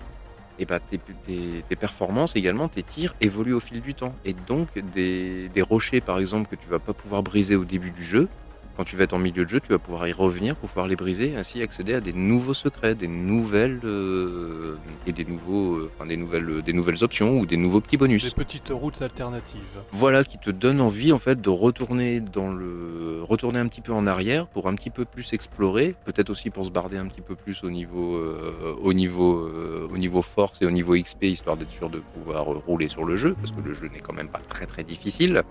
et 0.59 0.65
bah 0.65 0.79
tes, 0.79 0.97
tes- 0.99 1.63
tes 1.67 1.75
performances 1.75 2.35
également, 2.35 2.67
tes 2.69 2.83
tirs 2.83 3.15
évoluent 3.21 3.53
au 3.53 3.59
fil 3.59 3.81
du 3.81 3.95
temps. 3.95 4.15
Et 4.25 4.33
donc 4.33 4.77
des, 4.77 5.49
des 5.49 5.61
rochers 5.61 6.01
par 6.01 6.19
exemple 6.19 6.47
que 6.49 6.55
tu 6.55 6.67
vas 6.69 6.79
pas 6.79 6.93
pouvoir 6.93 7.23
briser 7.23 7.55
au 7.55 7.65
début 7.65 7.91
du 7.91 8.03
jeu, 8.03 8.29
quand 8.75 8.83
tu 8.83 8.95
vas 8.95 9.03
être 9.03 9.13
en 9.13 9.19
milieu 9.19 9.45
de 9.45 9.49
jeu, 9.49 9.59
tu 9.59 9.69
vas 9.69 9.79
pouvoir 9.79 10.07
y 10.07 10.11
revenir 10.11 10.55
pour 10.55 10.69
pouvoir 10.69 10.87
les 10.87 10.95
briser 10.95 11.31
et 11.31 11.35
ainsi 11.35 11.61
accéder 11.61 11.93
à 11.93 12.01
des 12.01 12.13
nouveaux 12.13 12.53
secrets, 12.53 12.95
des 12.95 13.07
nouvelles 13.07 13.79
euh, 13.83 14.75
et 15.05 15.11
des 15.11 15.25
nouveaux, 15.25 15.75
euh, 15.75 15.91
enfin 15.93 16.07
des 16.07 16.17
nouvelles, 16.17 16.61
des 16.61 16.73
nouvelles 16.73 17.03
options 17.03 17.39
ou 17.39 17.45
des 17.45 17.57
nouveaux 17.57 17.81
petits 17.81 17.97
bonus. 17.97 18.23
Des 18.23 18.31
petites 18.31 18.69
routes 18.69 19.01
alternatives. 19.01 19.59
Voilà 19.91 20.23
qui 20.23 20.37
te 20.37 20.49
donne 20.49 20.81
envie 20.81 21.11
en 21.11 21.19
fait 21.19 21.39
de 21.41 21.49
retourner 21.49 22.19
dans 22.19 22.51
le 22.51 23.23
retourner 23.23 23.59
un 23.59 23.67
petit 23.67 23.81
peu 23.81 23.93
en 23.93 24.07
arrière 24.07 24.47
pour 24.47 24.67
un 24.67 24.75
petit 24.75 24.89
peu 24.89 25.05
plus 25.05 25.33
explorer, 25.33 25.95
peut-être 26.05 26.29
aussi 26.29 26.49
pour 26.49 26.65
se 26.65 26.69
barder 26.69 26.97
un 26.97 27.07
petit 27.07 27.21
peu 27.21 27.35
plus 27.35 27.63
au 27.63 27.69
niveau 27.69 28.15
euh, 28.15 28.75
au 28.81 28.93
niveau 28.93 29.37
euh, 29.37 29.89
au 29.91 29.97
niveau 29.97 30.21
force 30.21 30.61
et 30.61 30.65
au 30.65 30.71
niveau 30.71 30.95
XP 30.95 31.23
histoire 31.23 31.57
d'être 31.57 31.71
sûr 31.71 31.89
de 31.89 31.99
pouvoir 32.13 32.51
euh, 32.51 32.61
rouler 32.65 32.89
sur 32.89 33.05
le 33.05 33.17
jeu 33.17 33.35
parce 33.39 33.51
que 33.51 33.61
le 33.61 33.73
jeu 33.73 33.89
n'est 33.93 33.99
quand 33.99 34.13
même 34.13 34.29
pas 34.29 34.41
très 34.49 34.65
très 34.65 34.83
difficile. 34.83 35.43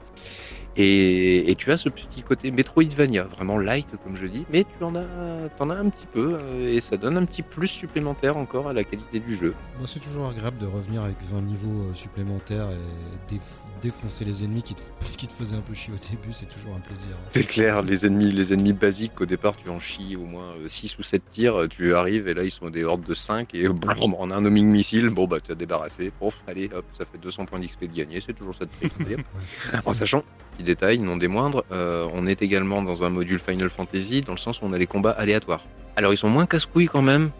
Et, 0.77 1.51
et 1.51 1.55
tu 1.55 1.71
as 1.71 1.77
ce 1.77 1.89
petit 1.89 2.23
côté 2.23 2.51
Metroidvania, 2.51 3.25
vraiment 3.25 3.59
light 3.59 3.87
comme 4.03 4.17
je 4.17 4.27
dis, 4.27 4.45
mais 4.51 4.65
tu 4.65 4.85
en 4.85 4.95
as, 4.95 5.01
un 5.75 5.91
petit 5.91 6.07
peu 6.07 6.39
euh, 6.41 6.75
et 6.75 6.81
ça 6.81 6.97
donne 6.97 7.17
un 7.17 7.25
petit 7.25 7.43
plus 7.43 7.69
supplémentaire 7.69 8.37
encore 8.37 8.69
à 8.69 8.73
la 8.73 8.85
qualité 8.85 9.21
du 9.21 9.37
jeu. 9.37 9.55
C'est 9.85 10.01
toujours 10.01 10.29
agréable 10.29 10.59
de 10.59 10.67
revenir 10.67 11.03
avec 11.03 11.17
20 11.31 11.43
niveaux 11.43 11.91
euh, 11.91 11.95
supplémentaires 11.95 12.69
et 12.71 13.35
déf- 13.35 13.41
défoncer 13.83 14.25
les 14.25 14.45
ennemis 14.45 14.63
qui 14.63 14.75
te, 14.75 14.83
qui 15.17 15.27
te 15.27 15.33
faisaient 15.33 15.57
un 15.57 15.61
peu 15.61 15.75
chier 15.75 15.93
au 15.93 15.97
début. 16.11 16.33
C'est 16.33 16.47
toujours 16.49 16.75
un 16.75 16.81
plaisir. 16.81 17.11
C'est 17.33 17.45
clair, 17.45 17.83
les 17.83 18.07
ennemis, 18.07 18.31
les 18.31 18.53
ennemis 18.53 18.73
basiques, 18.73 19.21
au 19.21 19.27
départ, 19.27 19.57
tu 19.57 19.69
en 19.69 19.79
chies 19.81 20.17
au 20.17 20.25
moins 20.25 20.53
6 20.67 20.99
ou 20.99 21.03
7 21.03 21.23
tirs, 21.31 21.69
tu 21.69 21.95
arrives 21.95 22.29
et 22.29 22.35
là, 22.35 22.45
ils 22.45 22.51
sont 22.51 22.71
des 22.71 22.85
hordes 22.85 23.05
de 23.05 23.15
5 23.15 23.55
et 23.55 23.69
blam, 23.69 24.15
on 24.19 24.31
a 24.31 24.35
un 24.37 24.45
homing 24.45 24.67
missile, 24.67 25.11
bon 25.11 25.27
bah, 25.27 25.39
tu 25.41 25.53
as 25.53 25.55
débarrassé, 25.55 26.11
Pouf, 26.19 26.35
allez, 26.47 26.71
hop, 26.75 26.85
ça 26.97 27.05
fait 27.05 27.19
200 27.19 27.47
points 27.47 27.59
d'XP 27.61 27.83
de 27.83 27.97
gagné, 27.97 28.23
c'est 28.25 28.33
toujours 28.33 28.55
ça 28.55 28.65
de 28.65 28.71
prix. 28.71 29.17
en 29.87 29.93
sachant, 29.93 30.23
petit 30.63 30.67
détail, 30.67 30.99
non 30.99 31.17
des 31.17 31.29
moindres, 31.29 31.65
euh, 31.73 32.09
on 32.13 32.27
est 32.27 32.41
également 32.43 32.83
dans 32.83 33.03
un 33.05 33.11
module 33.11 33.39
Final 33.39 33.69
Fantasy 33.71 34.21
dans 34.21 34.33
le 34.33 34.39
sens 34.39 34.61
où 34.63 34.65
on 34.67 34.73
a 34.73 34.79
les 34.79 34.87
combats 34.87 35.11
aléatoires. 35.11 35.65
Alors, 35.97 36.13
ils 36.13 36.17
sont 36.17 36.31
moins 36.31 36.47
casse-couilles 36.47 36.87
quand 36.87 37.03
même. 37.03 37.31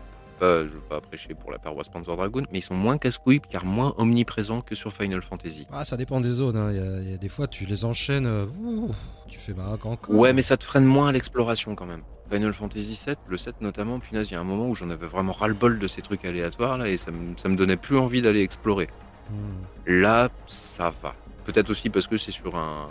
Je 0.41 0.65
veux 0.65 0.81
pas 0.89 1.01
prêcher 1.01 1.35
pour 1.35 1.53
la 1.53 1.59
paroisse 1.61 1.89
Panzer 1.89 2.17
Dragoon, 2.17 2.43
mais 2.53 2.59
ils 2.59 2.63
sont 2.63 2.75
moins 2.75 2.99
casse-couilles 2.99 3.41
car 3.49 3.65
moins 3.65 3.95
omniprésents 3.97 4.61
que 4.61 4.75
sur 4.75 4.93
Final 4.93 5.23
Fantasy. 5.23 5.69
Ah, 5.73 5.85
ça 5.85 5.97
dépend 5.97 6.21
des 6.21 6.31
zones. 6.31 6.57
hein. 6.57 6.73
Il 6.73 6.77
y, 6.77 6.81
a- 6.81 7.01
il 7.01 7.11
y 7.13 7.15
a 7.15 7.17
des 7.17 7.29
fois, 7.29 7.47
tu 7.47 7.65
les 7.65 7.85
enchaînes. 7.85 8.27
euh, 8.27 8.47
ouh, 8.61 8.91
tu 9.29 9.39
fais 9.39 9.53
bah, 9.53 9.67
encore. 9.73 10.01
Ouais, 10.09 10.33
mais 10.33 10.43
ça 10.43 10.57
te 10.57 10.65
freine 10.65 10.85
moins 10.85 11.07
à 11.09 11.13
l'exploration 11.13 11.77
quand 11.77 11.87
même. 11.87 12.03
Final 12.29 12.53
Fantasy 12.55 13.01
VII, 13.07 13.15
le 13.29 13.37
7 13.39 13.61
notamment, 13.61 14.01
punaise, 14.01 14.27
il 14.31 14.33
y 14.33 14.37
a 14.37 14.41
un 14.41 14.45
moment 14.45 14.67
où 14.69 14.75
j'en 14.75 14.91
avais 14.91 15.07
vraiment 15.07 15.31
ras-le-bol 15.33 15.79
de 15.79 15.87
ces 15.87 16.03
trucs 16.03 16.25
aléatoires 16.25 16.77
là 16.77 16.89
et 16.89 16.97
ça 16.97 17.13
me, 17.13 17.37
ça 17.37 17.49
me 17.49 17.55
donnait 17.55 17.77
plus 17.77 17.97
envie 17.99 18.21
d'aller 18.21 18.41
explorer. 18.43 18.89
Hmm. 19.31 19.63
Là, 19.87 20.29
ça 20.49 20.93
va. 21.03 21.15
Peut-être 21.45 21.71
aussi 21.71 21.91
parce 21.91 22.07
que 22.07 22.19
c'est 22.19 22.33
sur 22.33 22.57
un, 22.57 22.89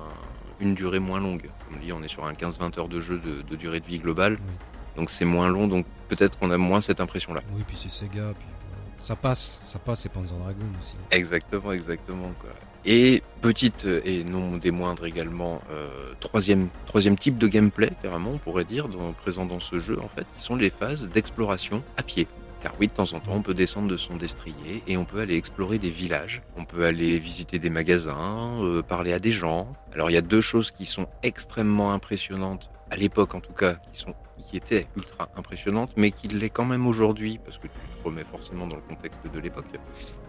une 0.60 0.76
durée 0.76 1.00
moins 1.00 1.20
longue. 1.20 1.50
Comme 1.68 1.80
dit, 1.80 1.92
on 1.92 2.04
est 2.04 2.08
sur 2.08 2.26
un 2.26 2.34
15-20 2.34 2.80
heures 2.80 2.88
de 2.88 3.00
jeu 3.00 3.20
de, 3.20 3.42
de 3.42 3.56
durée 3.56 3.80
de 3.80 3.86
vie 3.86 4.00
globale. 4.00 4.38
Oui. 4.40 4.54
Donc 4.96 5.10
c'est 5.10 5.26
moins 5.26 5.50
long, 5.50 5.68
donc 5.68 5.86
peut-être 6.10 6.38
qu'on 6.38 6.52
a 6.52 6.58
moins 6.58 6.82
cette 6.82 7.00
impression-là. 7.00 7.42
Oui, 7.54 7.64
puis 7.66 7.78
c'est 7.78 7.90
Sega. 7.90 8.34
Puis, 8.38 8.48
euh, 8.48 8.88
ça 9.00 9.16
passe, 9.16 9.62
ça 9.64 9.80
passe, 9.80 10.02
c'est 10.02 10.10
Panzer 10.10 10.38
Dragoon 10.38 10.66
aussi. 10.80 10.96
Exactement, 11.12 11.72
exactement. 11.72 12.32
Quoi. 12.40 12.50
Et 12.86 13.22
petite, 13.42 13.86
euh, 13.86 14.02
et 14.06 14.24
non 14.24 14.58
des 14.58 14.72
moindres 14.72 15.06
également, 15.06 15.62
euh, 15.72 16.14
troisième, 16.20 16.70
troisième 16.88 17.18
type 17.18 17.38
de 17.38 17.48
gameplay, 17.48 17.92
carrément, 18.02 18.32
on 18.32 18.38
pourrait 18.38 18.64
dire, 18.64 18.88
dans, 18.88 19.14
présent 19.14 19.46
dans 19.46 19.60
ce 19.60 19.80
jeu, 19.80 20.00
en 20.00 20.08
fait, 20.08 20.26
qui 20.38 20.44
sont 20.44 20.56
les 20.56 20.70
phases 20.70 21.08
d'exploration 21.10 21.84
à 21.96 22.04
pied. 22.04 22.28
Car 22.62 22.74
oui, 22.80 22.88
de 22.88 22.94
temps 22.94 23.12
en 23.14 23.20
temps, 23.20 23.34
on 23.34 23.42
peut 23.42 23.56
descendre 23.56 23.88
de 23.88 23.98
son 23.98 24.18
destrier 24.18 24.84
et 24.88 24.96
on 24.96 25.06
peut 25.06 25.20
aller 25.20 25.36
explorer 25.36 25.80
des 25.80 25.90
villages. 25.90 26.44
On 26.58 26.66
peut 26.66 26.86
aller 26.86 27.18
visiter 27.18 27.58
des 27.58 27.72
magasins, 27.72 28.62
euh, 28.62 28.84
parler 28.84 29.14
à 29.14 29.20
des 29.20 29.32
gens. 29.32 29.74
Alors, 29.94 30.12
il 30.12 30.14
y 30.14 30.18
a 30.18 30.22
deux 30.22 30.42
choses 30.42 30.70
qui 30.70 30.86
sont 30.86 31.08
extrêmement 31.24 31.92
impressionnantes, 31.92 32.70
à 32.92 32.98
l'époque 32.98 33.34
en 33.34 33.40
tout 33.40 33.54
cas, 33.54 33.78
qui, 33.94 34.58
étaient 34.58 34.86
ultra 34.98 35.30
impressionnantes, 35.38 35.92
mais 35.96 36.12
qui 36.12 36.28
l'est 36.28 36.50
quand 36.50 36.66
même 36.66 36.86
aujourd'hui, 36.86 37.40
parce 37.44 37.58
que 37.58 37.68
tu 37.68 37.70
te 37.70 38.04
remets 38.04 38.26
forcément 38.26 38.68
dans 38.68 38.76
le 38.76 38.82
contexte 38.82 39.22
de 39.34 39.40
l'époque. 39.40 39.66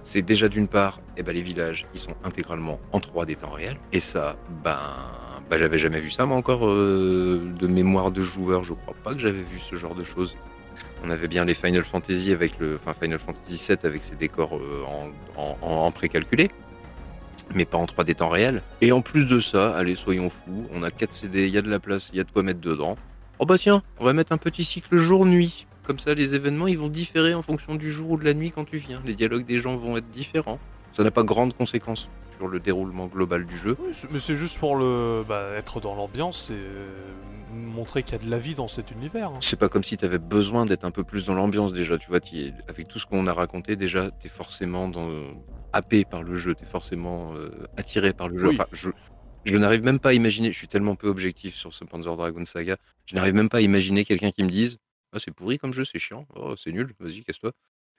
C'est 0.04 0.22
déjà 0.22 0.48
d'une 0.48 0.68
part, 0.68 1.00
eh 1.16 1.22
ben, 1.22 1.34
les 1.34 1.42
villages, 1.42 1.86
ils 1.92 2.00
sont 2.00 2.14
intégralement 2.24 2.78
en 2.92 3.00
3D 3.00 3.36
temps 3.36 3.50
réel. 3.50 3.76
Et 3.92 4.00
ça, 4.00 4.36
ben, 4.64 4.78
ben 5.50 5.58
j'avais 5.58 5.78
jamais 5.78 6.00
vu 6.00 6.10
ça, 6.10 6.24
moi 6.24 6.36
encore, 6.36 6.66
euh, 6.66 7.52
de 7.58 7.66
mémoire 7.66 8.10
de 8.10 8.22
joueur, 8.22 8.64
je 8.64 8.74
crois 8.74 8.94
pas 9.02 9.12
que 9.12 9.20
j'avais 9.20 9.42
vu 9.42 9.58
ce 9.58 9.74
genre 9.76 9.94
de 9.94 10.04
choses. 10.04 10.36
On 11.04 11.10
avait 11.10 11.28
bien 11.28 11.44
les 11.44 11.54
Final 11.54 11.82
Fantasy 11.82 12.32
avec 12.32 12.58
le, 12.58 12.76
enfin 12.76 12.94
Final 12.94 13.18
Fantasy 13.18 13.56
7 13.56 13.84
avec 13.84 14.04
ses 14.04 14.14
décors 14.14 14.56
euh, 14.56 14.84
en, 15.36 15.56
en 15.60 15.90
précalculé, 15.90 16.50
mais 17.54 17.64
pas 17.64 17.78
en 17.78 17.86
3D 17.86 18.14
temps 18.14 18.28
réel. 18.28 18.62
Et 18.80 18.92
en 18.92 19.00
plus 19.00 19.26
de 19.26 19.40
ça, 19.40 19.74
allez, 19.76 19.96
soyons 19.96 20.30
fous, 20.30 20.66
on 20.72 20.82
a 20.82 20.90
4 20.90 21.12
CD, 21.12 21.46
il 21.46 21.52
y 21.52 21.58
a 21.58 21.62
de 21.62 21.70
la 21.70 21.80
place, 21.80 22.10
il 22.12 22.18
y 22.18 22.20
a 22.20 22.24
de 22.24 22.30
quoi 22.30 22.42
mettre 22.42 22.60
dedans. 22.60 22.96
Oh 23.38 23.46
bah 23.46 23.58
tiens, 23.58 23.82
on 23.98 24.04
va 24.04 24.12
mettre 24.12 24.32
un 24.32 24.38
petit 24.38 24.64
cycle 24.64 24.96
jour-nuit. 24.96 25.66
Comme 25.84 25.98
ça, 25.98 26.14
les 26.14 26.36
événements, 26.36 26.68
ils 26.68 26.78
vont 26.78 26.88
différer 26.88 27.34
en 27.34 27.42
fonction 27.42 27.74
du 27.74 27.90
jour 27.90 28.12
ou 28.12 28.16
de 28.16 28.24
la 28.24 28.34
nuit 28.34 28.52
quand 28.52 28.64
tu 28.64 28.76
viens. 28.76 29.02
Les 29.04 29.14
dialogues 29.14 29.46
des 29.46 29.58
gens 29.58 29.74
vont 29.74 29.96
être 29.96 30.08
différents. 30.10 30.60
Ça 30.92 31.02
n'a 31.02 31.10
pas 31.10 31.24
grande 31.24 31.54
conséquence 31.54 32.08
sur 32.42 32.48
le 32.48 32.58
déroulement 32.58 33.06
global 33.06 33.46
du 33.46 33.56
jeu. 33.56 33.76
Oui, 33.78 33.92
mais 34.10 34.18
c'est 34.18 34.34
juste 34.34 34.58
pour 34.58 34.74
le 34.74 35.22
bah, 35.28 35.50
être 35.56 35.80
dans 35.80 35.94
l'ambiance 35.94 36.50
et 36.50 36.54
euh, 36.54 36.88
montrer 37.54 38.02
qu'il 38.02 38.14
y 38.14 38.20
a 38.20 38.24
de 38.24 38.28
la 38.28 38.38
vie 38.38 38.56
dans 38.56 38.66
cet 38.66 38.90
univers. 38.90 39.28
hein. 39.30 39.38
C'est 39.40 39.58
pas 39.58 39.68
comme 39.68 39.84
si 39.84 39.96
tu 39.96 40.04
avais 40.04 40.18
besoin 40.18 40.66
d'être 40.66 40.84
un 40.84 40.90
peu 40.90 41.04
plus 41.04 41.24
dans 41.26 41.34
l'ambiance 41.34 41.72
déjà, 41.72 41.98
tu 41.98 42.08
vois. 42.08 42.18
es- 42.32 42.52
avec 42.68 42.88
tout 42.88 42.98
ce 42.98 43.06
qu'on 43.06 43.28
a 43.28 43.32
raconté 43.32 43.76
déjà, 43.76 44.10
tu 44.10 44.26
es 44.26 44.28
forcément 44.28 44.88
dans, 44.88 45.08
happé 45.72 46.04
par 46.04 46.24
le 46.24 46.34
jeu, 46.34 46.56
tu 46.56 46.64
es 46.64 46.66
forcément 46.66 47.32
euh, 47.36 47.50
attiré 47.76 48.12
par 48.12 48.26
le 48.28 48.38
jeu. 48.38 48.48
Oui. 48.48 48.54
Enfin, 48.56 48.66
je, 48.72 48.90
je 49.44 49.54
n'arrive 49.56 49.84
même 49.84 50.00
pas 50.00 50.08
à 50.08 50.12
imaginer, 50.14 50.50
je 50.50 50.58
suis 50.58 50.68
tellement 50.68 50.96
peu 50.96 51.06
objectif 51.06 51.54
sur 51.54 51.72
ce 51.72 51.84
Panzer 51.84 52.16
Dragon 52.16 52.44
Saga, 52.44 52.76
je 53.06 53.14
n'arrive 53.14 53.34
même 53.34 53.48
pas 53.50 53.58
à 53.58 53.60
imaginer 53.60 54.04
quelqu'un 54.04 54.32
qui 54.32 54.42
me 54.42 54.50
dise 54.50 54.78
Ah, 55.12 55.18
c'est 55.20 55.30
pourri 55.32 55.58
comme 55.58 55.72
jeu, 55.72 55.84
c'est 55.84 56.00
chiant, 56.00 56.26
oh, 56.34 56.56
c'est 56.56 56.72
nul, 56.72 56.92
vas-y, 56.98 57.22
casse-toi. 57.22 57.52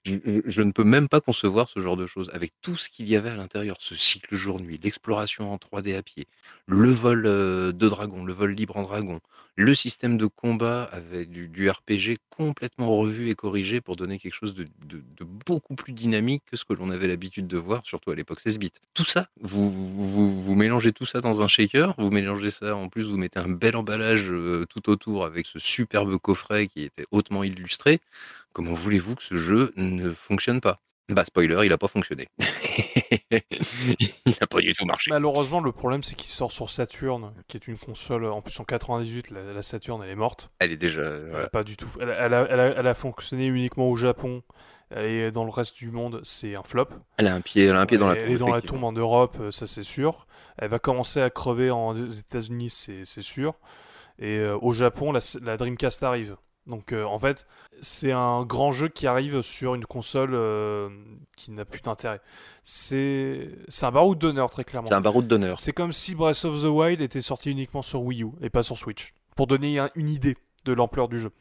Je, 0.06 0.62
ne 0.62 0.72
peux 0.72 0.84
même 0.84 1.08
pas 1.08 1.22
concevoir 1.22 1.70
ce 1.70 1.80
genre 1.80 1.96
de 1.96 2.06
choses 2.06 2.30
avec 2.34 2.52
tout 2.62 2.76
ce 2.76 2.90
qu'il 2.90 3.08
y 3.08 3.16
avait 3.16 3.30
à 3.30 3.38
l'intérieur, 3.38 3.78
ce 3.80 3.96
cycle 3.96 4.36
jour-nuit, 4.36 4.80
l'exploration 4.84 5.54
en 5.54 5.58
3D 5.58 5.96
à 5.96 6.02
pied, 6.02 6.28
le 6.68 6.92
vol 6.92 7.26
euh, 7.26 7.72
de 7.72 7.88
dragon, 7.88 8.26
le 8.26 8.34
vol 8.34 8.52
libre 8.52 8.76
en 8.76 8.84
dragon, 8.84 9.22
le 9.56 9.74
système 9.76 10.18
de 10.18 10.26
combat 10.26 10.90
avec 10.92 11.30
du, 11.30 11.70
RPG 11.70 12.18
complètement 12.30 12.98
revu 12.98 13.30
et 13.30 13.36
corrigé 13.36 13.82
pour 13.82 13.96
donner 13.96 14.18
quelque 14.18 14.34
chose 14.34 14.56
de, 14.56 14.66
beaucoup 15.46 15.76
plus 15.76 15.94
dynamique 15.94 16.44
que 16.50 16.58
ce 16.58 16.66
que 16.66 16.74
l'on 16.74 16.90
avait 16.90 17.08
l'habitude 17.08 17.48
de 17.48 17.58
voir, 17.58 17.86
surtout 17.86 18.12
à 18.12 18.16
l'époque 18.16 18.40
16 18.40 18.58
bits. 18.58 18.72
Tout 18.94 19.06
ça, 19.06 19.28
vous 19.42 20.56
mélangez 20.56 20.92
tout 20.92 21.06
ça 21.06 21.22
dans 21.22 21.42
un 21.42 21.48
shaker, 21.48 21.94
vous 21.98 22.10
mélangez 22.10 22.52
ça, 22.52 22.76
en 22.76 22.90
plus 22.90 23.04
vous 23.04 23.18
mettez 23.18 23.40
un 23.40 23.50
bel 23.50 23.76
emballage 23.76 24.30
euh, 24.30 24.66
tout 24.70 24.90
autour 24.90 25.26
avec 25.26 25.46
ce 25.46 25.60
superbe 25.60 26.18
coffret 26.18 26.68
qui 26.68 26.82
était 26.82 27.06
hautement 27.12 27.44
illustré. 27.44 28.02
Comment 28.54 28.74
voulez-vous 28.74 29.16
que 29.16 29.24
ce 29.24 29.36
jeu 29.38 29.74
ne 29.76 30.14
fonctionne 30.14 30.62
pas? 30.62 30.80
Bah 31.10 31.26
spoiler, 31.26 31.66
il 31.66 31.74
a 31.74 31.78
pas 31.78 31.88
fonctionné. 31.90 32.30
il 33.32 34.36
n'a 34.40 34.48
pas 34.48 34.62
du 34.62 34.74
tout 34.74 34.86
marché. 34.86 35.12
Malheureusement, 35.12 35.60
le 35.60 35.72
problème, 35.72 36.04
c'est 36.04 36.16
qu'il 36.16 36.30
sort 36.30 36.52
sur 36.52 36.70
Saturn, 36.70 37.34
qui 37.48 37.58
est 37.58 37.68
une 37.68 37.78
console. 37.78 38.26
En 38.26 38.42
plus, 38.42 38.58
en 38.60 38.64
98, 38.64 39.32
la, 39.32 39.54
la 39.54 39.62
Saturn, 39.64 40.02
elle 40.04 40.12
est 40.12 40.16
morte. 40.16 40.50
Elle 40.60 40.72
est 40.72 40.78
déjà... 40.78 41.02
Elle 41.04 41.36
a 41.36 41.50
pas 41.50 41.64
du 41.64 41.76
tout. 41.76 41.90
Elle, 42.00 42.10
a- 42.12 42.26
elle 42.26 42.34
a, 42.34 42.48
elle, 42.50 42.60
a, 42.60 42.66
elle 42.78 42.88
a 42.88 42.94
fonctionné 42.94 43.48
uniquement 43.48 43.90
au 43.90 43.96
Japon. 43.96 44.44
Et 44.96 45.32
dans 45.32 45.44
le 45.44 45.50
reste 45.50 45.76
du 45.78 45.90
monde, 45.90 46.22
c'est 46.24 46.56
un 46.56 46.64
flop. 46.64 46.88
Elle 47.18 47.28
a 47.28 47.34
un 47.34 47.42
pied, 47.42 47.66
elle 47.66 47.76
a 47.76 47.82
un 47.82 47.86
pied 47.88 47.98
dans 47.98 48.08
la 48.08 48.14
elle 48.16 48.26
tombe. 48.28 48.36
est 48.36 48.38
dans 48.38 48.54
la 48.54 48.62
tombe 48.62 48.84
en 48.84 48.92
Europe, 48.92 49.38
euh, 49.40 49.52
ça 49.52 49.66
c'est 49.66 49.82
sûr. 49.84 50.28
Elle 50.60 50.70
va 50.70 50.78
commencer 50.78 51.20
à 51.20 51.32
crever 51.32 51.72
en 51.72 51.90
aux 52.00 52.06
États-Unis, 52.08 52.70
c'est 52.70 53.04
c'est 53.04 53.24
sûr. 53.24 53.56
Et 54.20 54.38
euh, 54.38 54.56
au 54.62 54.72
Japon, 54.72 55.12
la, 55.12 55.20
la 55.42 55.58
Dreamcast 55.58 56.04
arrive. 56.04 56.36
Donc 56.66 56.94
euh, 56.94 57.04
en 57.04 57.20
fait, 57.20 57.46
c'est 57.82 58.12
un 58.14 58.44
grand 58.46 58.72
jeu 58.72 58.88
qui 58.88 59.06
arrive 59.06 59.42
sur 59.42 59.76
une 59.76 59.86
console 59.86 60.32
euh, 60.34 60.90
qui 61.36 61.52
n'a 61.52 61.66
plus 61.66 61.82
d'intérêt. 61.82 62.22
C'est 62.62 63.50
c'est 63.68 63.86
un 63.86 63.92
baroud 63.92 64.18
d'honneur 64.18 64.50
très 64.50 64.64
clairement. 64.64 64.88
C'est 64.88 64.94
un 64.96 65.02
baroud 65.02 65.28
d'honneur. 65.28 65.60
C'est 65.60 65.74
comme 65.74 65.92
si 65.92 66.16
Breath 66.16 66.46
of 66.46 66.62
the 66.62 66.66
Wild 66.66 67.02
était 67.02 67.22
sorti 67.22 67.52
uniquement 67.52 67.82
sur 67.82 68.02
Wii 68.04 68.24
U 68.24 68.30
et 68.42 68.50
pas 68.50 68.64
sur 68.64 68.78
Switch. 68.78 69.14
Pour 69.36 69.48
donner 69.48 69.78
un- 69.80 69.90
une 69.96 70.10
idée 70.10 70.38
de 70.66 70.74
l'ampleur 70.74 71.10
du 71.10 71.20
jeu. 71.20 71.32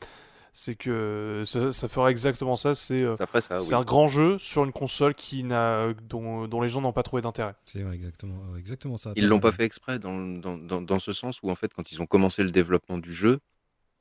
C'est 0.55 0.75
que 0.75 1.45
ça, 1.47 1.73
ça 1.73 1.89
ferait 1.89 2.11
exactement 2.11 2.57
ça. 2.57 2.75
C'est 2.75 3.01
euh, 3.01 3.15
oui. 3.59 3.73
un 3.75 3.83
grand 3.85 4.07
jeu 4.09 4.37
sur 4.39 4.65
une 4.65 4.73
console 4.73 5.15
qui 5.15 5.45
n'a, 5.45 5.95
dont, 6.11 6.47
dont 6.47 6.61
les 6.61 6.69
gens 6.69 6.83
n'ont 6.83 6.93
pas 6.93 7.03
trouvé 7.03 7.23
d'intérêt. 7.23 7.55
C'est 7.63 7.81
exactement, 7.81 8.35
exactement 8.59 8.99
ça. 8.99 9.13
Ils 9.17 9.27
l'ont 9.29 9.41
pas 9.41 9.53
fait 9.53 9.65
exprès 9.65 9.99
dans, 9.99 10.19
dans, 10.19 10.59
dans, 10.59 10.83
dans 10.83 10.99
ce 10.99 11.15
sens 11.15 11.39
où 11.43 11.51
en 11.51 11.55
fait 11.55 11.73
quand 11.73 11.91
ils 11.91 12.03
ont 12.03 12.07
commencé 12.07 12.43
le 12.43 12.51
développement 12.51 12.99
du 12.99 13.15
jeu, 13.15 13.41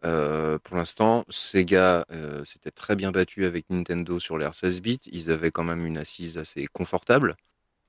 euh, 0.04 0.58
pour 0.64 0.78
l'instant 0.78 1.26
Sega 1.30 2.06
euh, 2.12 2.44
s'était 2.44 2.72
très 2.72 2.96
bien 2.96 3.12
battu 3.12 3.46
avec 3.46 3.70
Nintendo 3.70 4.20
sur 4.20 4.38
l'ère 4.38 4.56
16 4.56 4.82
bits. 4.82 5.00
Ils 5.12 5.32
avaient 5.32 5.52
quand 5.52 5.64
même 5.64 5.86
une 5.86 5.98
assise 5.98 6.38
assez 6.38 6.68
confortable. 6.68 7.36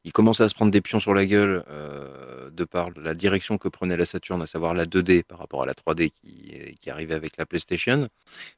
Ils 0.05 0.13
commençaient 0.13 0.45
à 0.45 0.49
se 0.49 0.55
prendre 0.55 0.73
des 0.73 0.81
pions 0.81 1.01
sur 1.01 1.15
la 1.15 1.27
gueule 1.27 1.65
euh, 1.69 2.51
de 2.51 2.65
par 2.65 2.91
la 2.97 3.15
direction 3.15 3.59
que 3.59 3.69
prenait 3.69 3.97
la 3.97 4.07
Saturn, 4.07 4.43
à 4.43 4.47
savoir 4.47 4.75
la 4.75 4.85
2D 4.87 5.23
par 5.25 5.39
rapport 5.39 5.63
à 5.63 5.67
la 5.67 5.75
3D 5.75 6.11
qui, 6.11 6.77
qui 6.81 6.91
arrivait 6.91 7.15
avec 7.15 7.37
la 7.37 7.47
PlayStation. 7.47 8.09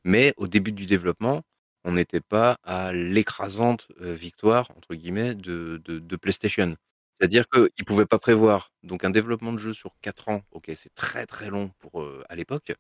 Mais 0.05 0.35
au 0.39 0.49
début 0.49 0.73
du 0.73 0.87
développement, 0.87 1.43
on 1.85 1.93
n'était 1.93 2.21
pas 2.21 2.59
à 2.65 2.93
l'écrasante 2.93 3.89
euh, 4.01 4.15
victoire 4.15 4.71
entre 4.77 4.95
guillemets 4.95 5.35
de, 5.35 6.17
PlayStation. 6.21 6.77
C'est-à-dire 7.19 7.49
qu'ils 7.49 7.69
ne 7.79 7.85
pouvaient 7.85 8.07
pas 8.07 8.19
prévoir 8.19 8.73
donc 8.83 9.05
un 9.05 9.11
développement 9.11 9.53
de 9.53 9.59
jeu 9.59 9.73
sur 9.73 9.93
4 10.01 10.31
ans. 10.31 10.43
Ok, 10.51 10.73
c'est 10.75 10.95
très 10.95 11.27
très 11.27 11.51
long 11.51 11.71
pour 11.79 12.03
euh, 12.03 12.25
à 12.29 12.35
l'époque. 12.35 12.73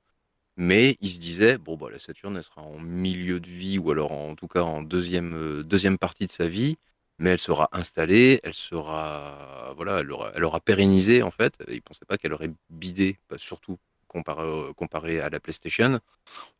Mais 0.56 0.96
ils 1.00 1.10
se 1.10 1.18
disaient, 1.18 1.58
bon, 1.58 1.76
bah, 1.76 1.88
la 1.90 1.98
Saturn, 1.98 2.36
elle 2.36 2.44
sera 2.44 2.62
en 2.62 2.78
milieu 2.78 3.40
de 3.40 3.48
vie, 3.48 3.78
ou 3.78 3.90
alors 3.90 4.12
en 4.12 4.34
tout 4.36 4.46
cas 4.48 4.62
en 4.62 4.82
deuxième, 4.82 5.34
euh, 5.34 5.62
deuxième 5.64 5.98
partie 5.98 6.26
de 6.26 6.30
sa 6.32 6.46
vie, 6.48 6.76
mais 7.18 7.30
elle 7.30 7.40
sera 7.40 7.68
installée, 7.72 8.40
elle 8.44 8.54
sera, 8.54 9.72
voilà, 9.76 9.98
elle 10.00 10.10
aura, 10.12 10.32
elle 10.34 10.44
aura 10.44 10.60
pérennisé, 10.60 11.22
en 11.22 11.30
fait. 11.30 11.54
Ils 11.68 11.74
ne 11.76 11.80
pensaient 11.80 12.04
pas 12.06 12.18
qu'elle 12.18 12.32
aurait 12.32 12.52
bidé, 12.70 13.18
pas 13.28 13.38
surtout 13.38 13.78
comparé, 14.08 14.42
euh, 14.42 14.72
comparé 14.74 15.18
à 15.18 15.28
la 15.28 15.40
PlayStation. 15.40 15.98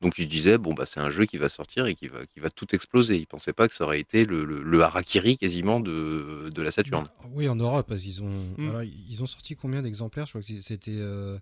Donc 0.01 0.19
ils 0.19 0.25
se 0.25 0.29
disaient, 0.29 0.59
bon, 0.59 0.75
bah, 0.75 0.87
c'est 0.87 0.99
un 1.01 1.11
jeu 1.11 1.25
qui 1.25 1.39
va 1.39 1.49
sortir 1.49 1.87
et 1.87 1.95
qui 1.95 2.09
va, 2.09 2.27
qui 2.27 2.41
va 2.41 2.51
tout 2.51 2.75
exploser. 2.75 3.17
Ils 3.17 3.21
ne 3.21 3.27
pensaient 3.27 3.53
pas 3.53 3.69
que 3.69 3.77
ça 3.77 3.85
aurait 3.85 4.01
été 4.01 4.25
le, 4.25 4.45
le, 4.45 4.61
le 4.63 4.83
harakiri 4.83 5.39
quasiment 5.39 5.79
de, 5.79 6.51
de 6.53 6.63
la 6.63 6.73
Saturn. 6.73 7.05
Bah, 7.05 7.29
oui, 7.33 7.49
en 7.49 7.55
Europe, 7.55 7.87
parce 7.89 8.03
qu'ils 8.03 8.23
ont, 8.25 8.55
Mm. 8.59 8.69
alors, 8.71 8.83
ils 8.83 9.23
ont 9.23 9.27
sorti 9.27 9.55
combien 9.55 9.83
d'exemplaires? 9.83 10.27
Je 10.27 10.33
crois 10.33 10.41
que 10.43 10.61
c'était 10.61 10.91
euh, 10.97 11.39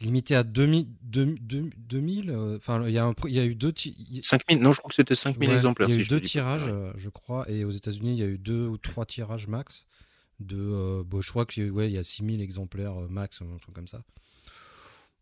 limité 0.00 0.34
à 0.34 0.42
2000. 0.42 0.86
2000, 1.02 1.70
2000, 1.78 2.30
euh, 2.30 2.56
Enfin, 2.56 2.86
il 2.86 2.92
y, 2.92 2.98
a 2.98 3.04
un 3.04 3.14
il 3.26 3.34
y 3.34 3.38
a 3.40 3.44
eu 3.44 3.54
deux. 3.54 3.72
ti- 3.72 3.96
il- 4.10 4.24
5000, 4.24 4.60
non, 4.60 4.72
je 4.72 4.78
crois 4.78 4.88
que 4.90 4.94
c'était 4.94 5.14
5000 5.14 5.48
ouais, 5.50 5.56
exemplaires. 5.56 5.88
Il 5.88 5.94
y 5.94 5.98
a 5.98 6.00
eu 6.00 6.06
deux 6.06 6.20
pas 6.20 6.26
tirages, 6.26 6.68
euh, 6.68 6.92
je 6.96 7.08
crois, 7.08 7.48
et 7.50 7.64
aux 7.64 7.70
États-Unis, 7.70 8.12
il 8.12 8.18
y 8.18 8.22
a 8.22 8.26
eu 8.26 8.38
deux 8.38 8.66
ou 8.66 8.78
trois 8.78 9.06
tirages 9.06 9.46
max. 9.48 9.86
De, 10.38 10.56
euh, 10.58 11.02
bon, 11.04 11.20
je 11.20 11.28
crois 11.30 11.44
qu'il 11.46 11.64
y, 11.66 11.68
a- 11.68 11.70
ouais, 11.72 11.88
il 11.88 11.92
y 11.94 11.98
a 11.98 12.04
6000 12.04 12.40
exemplaires 12.40 12.98
euh, 13.02 13.08
max, 13.08 13.42
un 13.42 13.56
truc 13.58 13.74
comme 13.74 13.88
ça. 13.88 14.00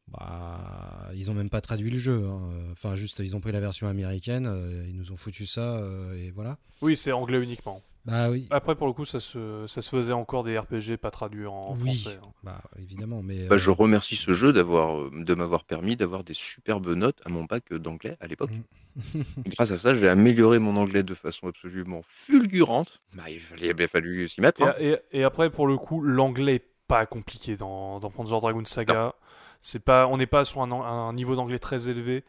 Bah, 0.08 1.10
ils 1.14 1.30
ont 1.30 1.34
même 1.34 1.50
pas 1.50 1.60
traduit 1.60 1.90
le 1.90 1.98
jeu. 1.98 2.24
hein. 2.26 2.50
Enfin, 2.72 2.96
juste, 2.96 3.18
ils 3.18 3.36
ont 3.36 3.40
pris 3.40 3.52
la 3.52 3.60
version 3.60 3.88
américaine, 3.88 4.46
euh, 4.46 4.86
ils 4.88 4.96
nous 4.96 5.12
ont 5.12 5.16
foutu 5.16 5.44
ça, 5.44 5.76
euh, 5.76 6.14
et 6.16 6.30
voilà. 6.30 6.56
Oui, 6.80 6.96
c'est 6.96 7.12
anglais 7.12 7.42
uniquement. 7.42 7.82
Bah 8.08 8.30
oui. 8.30 8.46
Après, 8.50 8.74
pour 8.74 8.86
le 8.86 8.92
coup, 8.92 9.04
ça 9.04 9.20
se, 9.20 9.66
ça 9.68 9.82
se 9.82 9.90
faisait 9.90 10.12
encore 10.12 10.44
des 10.44 10.58
RPG 10.58 10.96
pas 11.00 11.10
traduits 11.10 11.46
en, 11.46 11.74
oui, 11.80 11.96
français. 12.02 12.18
hein. 12.22 12.28
bah 12.42 12.60
évidemment, 12.78 13.22
mais 13.22 13.46
Bah, 13.48 13.54
euh, 13.56 13.58
je 13.58 13.70
remercie 13.70 14.16
ce 14.16 14.32
jeu 14.32 14.52
d'avoir, 14.52 14.98
euh, 14.98 15.10
de 15.12 15.34
m'avoir 15.34 15.64
permis 15.64 15.96
d'avoir 15.96 16.24
des 16.24 16.34
superbes 16.34 16.88
notes 16.88 17.20
à 17.24 17.28
mon 17.28 17.44
bac 17.44 17.72
d'anglais 17.72 18.16
à 18.20 18.26
l'époque. 18.26 18.50
Mm. 18.96 19.20
Grâce 19.46 19.70
à 19.70 19.78
ça, 19.78 19.94
j'ai 19.94 20.08
amélioré 20.08 20.58
mon 20.58 20.76
anglais 20.76 21.02
de 21.02 21.14
façon 21.14 21.48
absolument 21.48 22.00
fulgurante. 22.06 23.00
Bah, 23.14 23.24
il 23.28 23.40
fallait 23.40 23.74
bien 23.74 23.88
fallu 23.88 24.28
s'y 24.28 24.40
mettre. 24.40 24.62
hein. 24.62 24.74
Et, 24.78 24.88
et- 25.12 25.18
et 25.20 25.24
après, 25.24 25.50
pour 25.50 25.66
le 25.66 25.76
coup, 25.76 26.00
l'anglais 26.00 26.56
est 26.56 26.68
pas 26.88 27.04
compliqué 27.06 27.56
dans, 27.56 28.00
dans 28.00 28.10
Panzer 28.10 28.40
Dragoon 28.40 28.64
Saga. 28.64 29.14
C'est 29.60 29.80
pas, 29.84 30.06
on 30.06 30.16
n'est 30.16 30.26
pas 30.26 30.44
sur 30.44 30.62
un 30.62 31.12
niveau 31.12 31.34
d'anglais 31.36 31.58
très 31.58 31.88
élevé. 31.88 32.24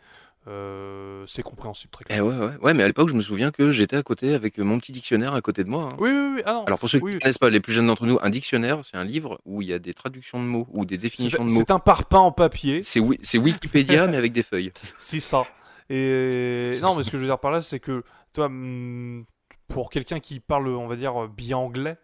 Euh, 0.47 1.25
c'est 1.27 1.43
compréhensible 1.43 1.91
très 1.91 2.05
Eh 2.09 2.13
clairement. 2.13 2.29
ouais, 2.29 2.37
ouais, 2.47 2.57
ouais, 2.61 2.73
mais 2.73 2.83
à 2.83 2.87
l'époque, 2.87 3.09
je 3.09 3.13
me 3.13 3.21
souviens 3.21 3.51
que 3.51 3.71
j'étais 3.71 3.97
à 3.97 4.03
côté 4.03 4.33
avec 4.33 4.57
mon 4.57 4.79
petit 4.79 4.91
dictionnaire 4.91 5.33
à 5.33 5.41
côté 5.41 5.63
de 5.63 5.69
moi. 5.69 5.89
hein. 5.91 5.97
Oui, 5.99 6.09
oui, 6.09 6.31
oui. 6.37 6.41
Ah 6.45 6.53
non. 6.53 6.63
Alors 6.65 6.79
pour 6.79 6.89
ceux 6.89 6.99
qui 6.99 7.03
oui, 7.05 7.11
ne 7.11 7.15
oui. 7.17 7.21
connaissent 7.21 7.37
pas, 7.37 7.49
les 7.49 7.59
plus 7.59 7.73
jeunes 7.73 7.87
d'entre 7.87 8.05
nous, 8.05 8.17
un 8.21 8.29
dictionnaire, 8.29 8.79
c'est 8.83 8.97
un 8.97 9.03
livre 9.03 9.39
où 9.45 9.61
il 9.61 9.67
y 9.67 9.73
a 9.73 9.79
des 9.79 9.93
traductions 9.93 10.39
de 10.39 10.45
mots 10.45 10.65
ou 10.71 10.85
des 10.85 10.95
C'est 10.95 11.01
définitions 11.01 11.45
de 11.45 11.51
mots. 11.51 11.59
c'est 11.59 11.71
un 11.71 11.79
parpaing 11.79 12.19
en 12.19 12.31
papier. 12.31 12.81
C'est 12.81 12.99
Wi- 13.01 13.19
c'est 13.21 13.37
Wikipédia 13.37 14.07
mais 14.07 14.17
avec 14.17 14.31
des 14.31 14.43
feuilles. 14.43 14.71
C'est 14.97 15.19
ça. 15.19 15.43
Et 15.89 16.69
C'est 16.73 16.81
non, 16.81 16.91
ça. 16.91 16.97
mais 16.99 17.03
ce 17.03 17.11
que 17.11 17.17
je 17.17 17.21
veux 17.23 17.27
dire 17.27 17.39
par 17.39 17.51
là, 17.51 17.61
c'est 17.61 17.79
que 17.79 18.03
toi, 18.33 18.45
hum, 18.45 19.25
pour 19.67 19.89
quelqu'un 19.89 20.19
qui 20.19 20.39
parle, 20.39 20.67
on 20.69 20.87
va 20.87 20.95
dire, 20.95 21.27
bien 21.27 21.57
anglais, 21.57 21.97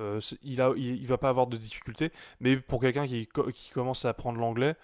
euh, 0.00 0.20
c'est- 0.20 0.38
il, 0.42 0.60
a, 0.62 0.72
il, 0.76 0.96
il 1.02 1.06
va 1.06 1.18
pas 1.18 1.28
avoir 1.28 1.46
de 1.48 1.56
difficultés. 1.56 2.10
Mais 2.40 2.56
pour 2.56 2.80
quelqu'un 2.80 3.06
qui, 3.06 3.26
co- 3.26 3.50
qui 3.52 3.70
commence 3.70 4.04
à 4.04 4.08
apprendre 4.10 4.38
l'anglais, 4.40 4.74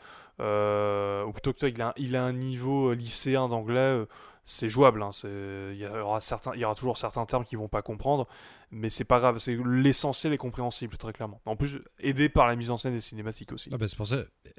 euh, 0.40 1.24
ou 1.24 1.32
plutôt 1.32 1.52
que 1.52 1.58
toi, 1.58 1.68
il 1.68 1.80
a, 1.82 1.92
il 1.96 2.16
a 2.16 2.24
un 2.24 2.32
niveau 2.32 2.92
lycéen 2.94 3.48
d'anglais, 3.48 3.78
euh, 3.78 4.06
c'est 4.44 4.68
jouable. 4.68 5.02
hein, 5.02 5.10
il 5.24 5.76
y 5.76 5.86
aura 5.86 6.20
certains, 6.20 6.52
il 6.54 6.60
y 6.60 6.64
aura 6.64 6.74
toujours 6.74 6.98
certains 6.98 7.26
termes 7.26 7.44
qu'ils 7.44 7.58
vont 7.58 7.68
pas 7.68 7.82
comprendre, 7.82 8.26
Mais 8.72 8.88
c'est 8.88 9.05
pas 9.05 9.18
grave, 9.18 9.38
c'est 9.38 9.59
l'essentiel 9.66 10.32
est 10.32 10.36
compréhensible 10.38 10.97
très 10.97 11.12
clairement. 11.12 11.40
En 11.44 11.56
plus, 11.56 11.80
aidé 11.98 12.28
par 12.28 12.47
la 12.47 12.55
mise 12.55 12.70
en 12.70 12.76
scène 12.76 12.92
des 12.92 13.01
cinématiques 13.01 13.51
aussi. 13.52 13.68
Ah 13.72 13.76
bah 13.76 13.88
c'est 13.88 13.97
pour 13.97 14.06
ça. 14.06 14.18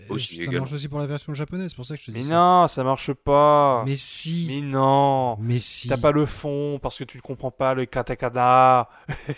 Aussi, 0.10 0.36
ça 0.36 0.42
également. 0.44 0.60
marche 0.62 0.74
aussi 0.74 0.90
pour 0.90 1.00
la 1.00 1.06
version 1.06 1.34
japonaise, 1.34 1.70
c'est 1.70 1.76
pour 1.78 1.86
ça 1.86 1.96
que 1.96 2.02
je 2.02 2.08
te 2.08 2.12
dis 2.12 2.18
Mais 2.18 2.24
ça. 2.26 2.34
non, 2.36 2.68
ça 2.68 2.84
marche 2.84 3.14
pas. 3.14 3.84
Mais 3.86 3.96
si. 3.96 4.48
Mais 4.50 4.68
non. 4.68 5.38
Mais 5.40 5.60
si. 5.60 5.88
T'as 5.88 5.96
pas 5.96 6.12
le 6.12 6.26
fond 6.26 6.78
parce 6.82 6.98
que 6.98 7.06
tu 7.06 7.18
ne 7.18 7.22
comprends 7.22 7.52
pas 7.52 7.74
le 7.74 7.86
katakana. 7.86 8.90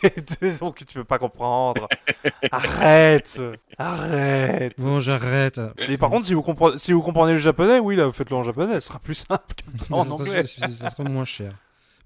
Donc 0.60 0.78
tu 0.78 0.94
peux 0.96 1.04
pas 1.04 1.20
comprendre. 1.20 1.88
Arrête. 2.52 3.40
Arrête. 3.78 4.74
Bon, 4.82 5.00
j'arrête. 5.00 5.62
Et 5.88 5.98
par 6.00 6.10
contre, 6.10 6.26
si 6.26 6.34
vous, 6.34 6.42
comprenez, 6.42 6.80
si 6.80 6.94
vous 6.94 7.04
comprenez 7.04 7.34
le 7.34 7.38
japonais, 7.38 7.78
oui, 7.78 7.96
là, 7.96 8.12
faites-le 8.12 8.36
en 8.36 8.44
japonais. 8.44 8.76
Ce 8.82 8.88
sera 8.88 8.98
plus 8.98 9.14
simple 9.16 9.54
que 9.56 9.94
en 9.94 10.04
ça, 10.04 10.12
anglais. 10.14 10.46
Ça, 10.46 10.68
ça 10.68 10.90
sera 10.90 11.04
moins 11.04 11.26
cher. 11.26 11.54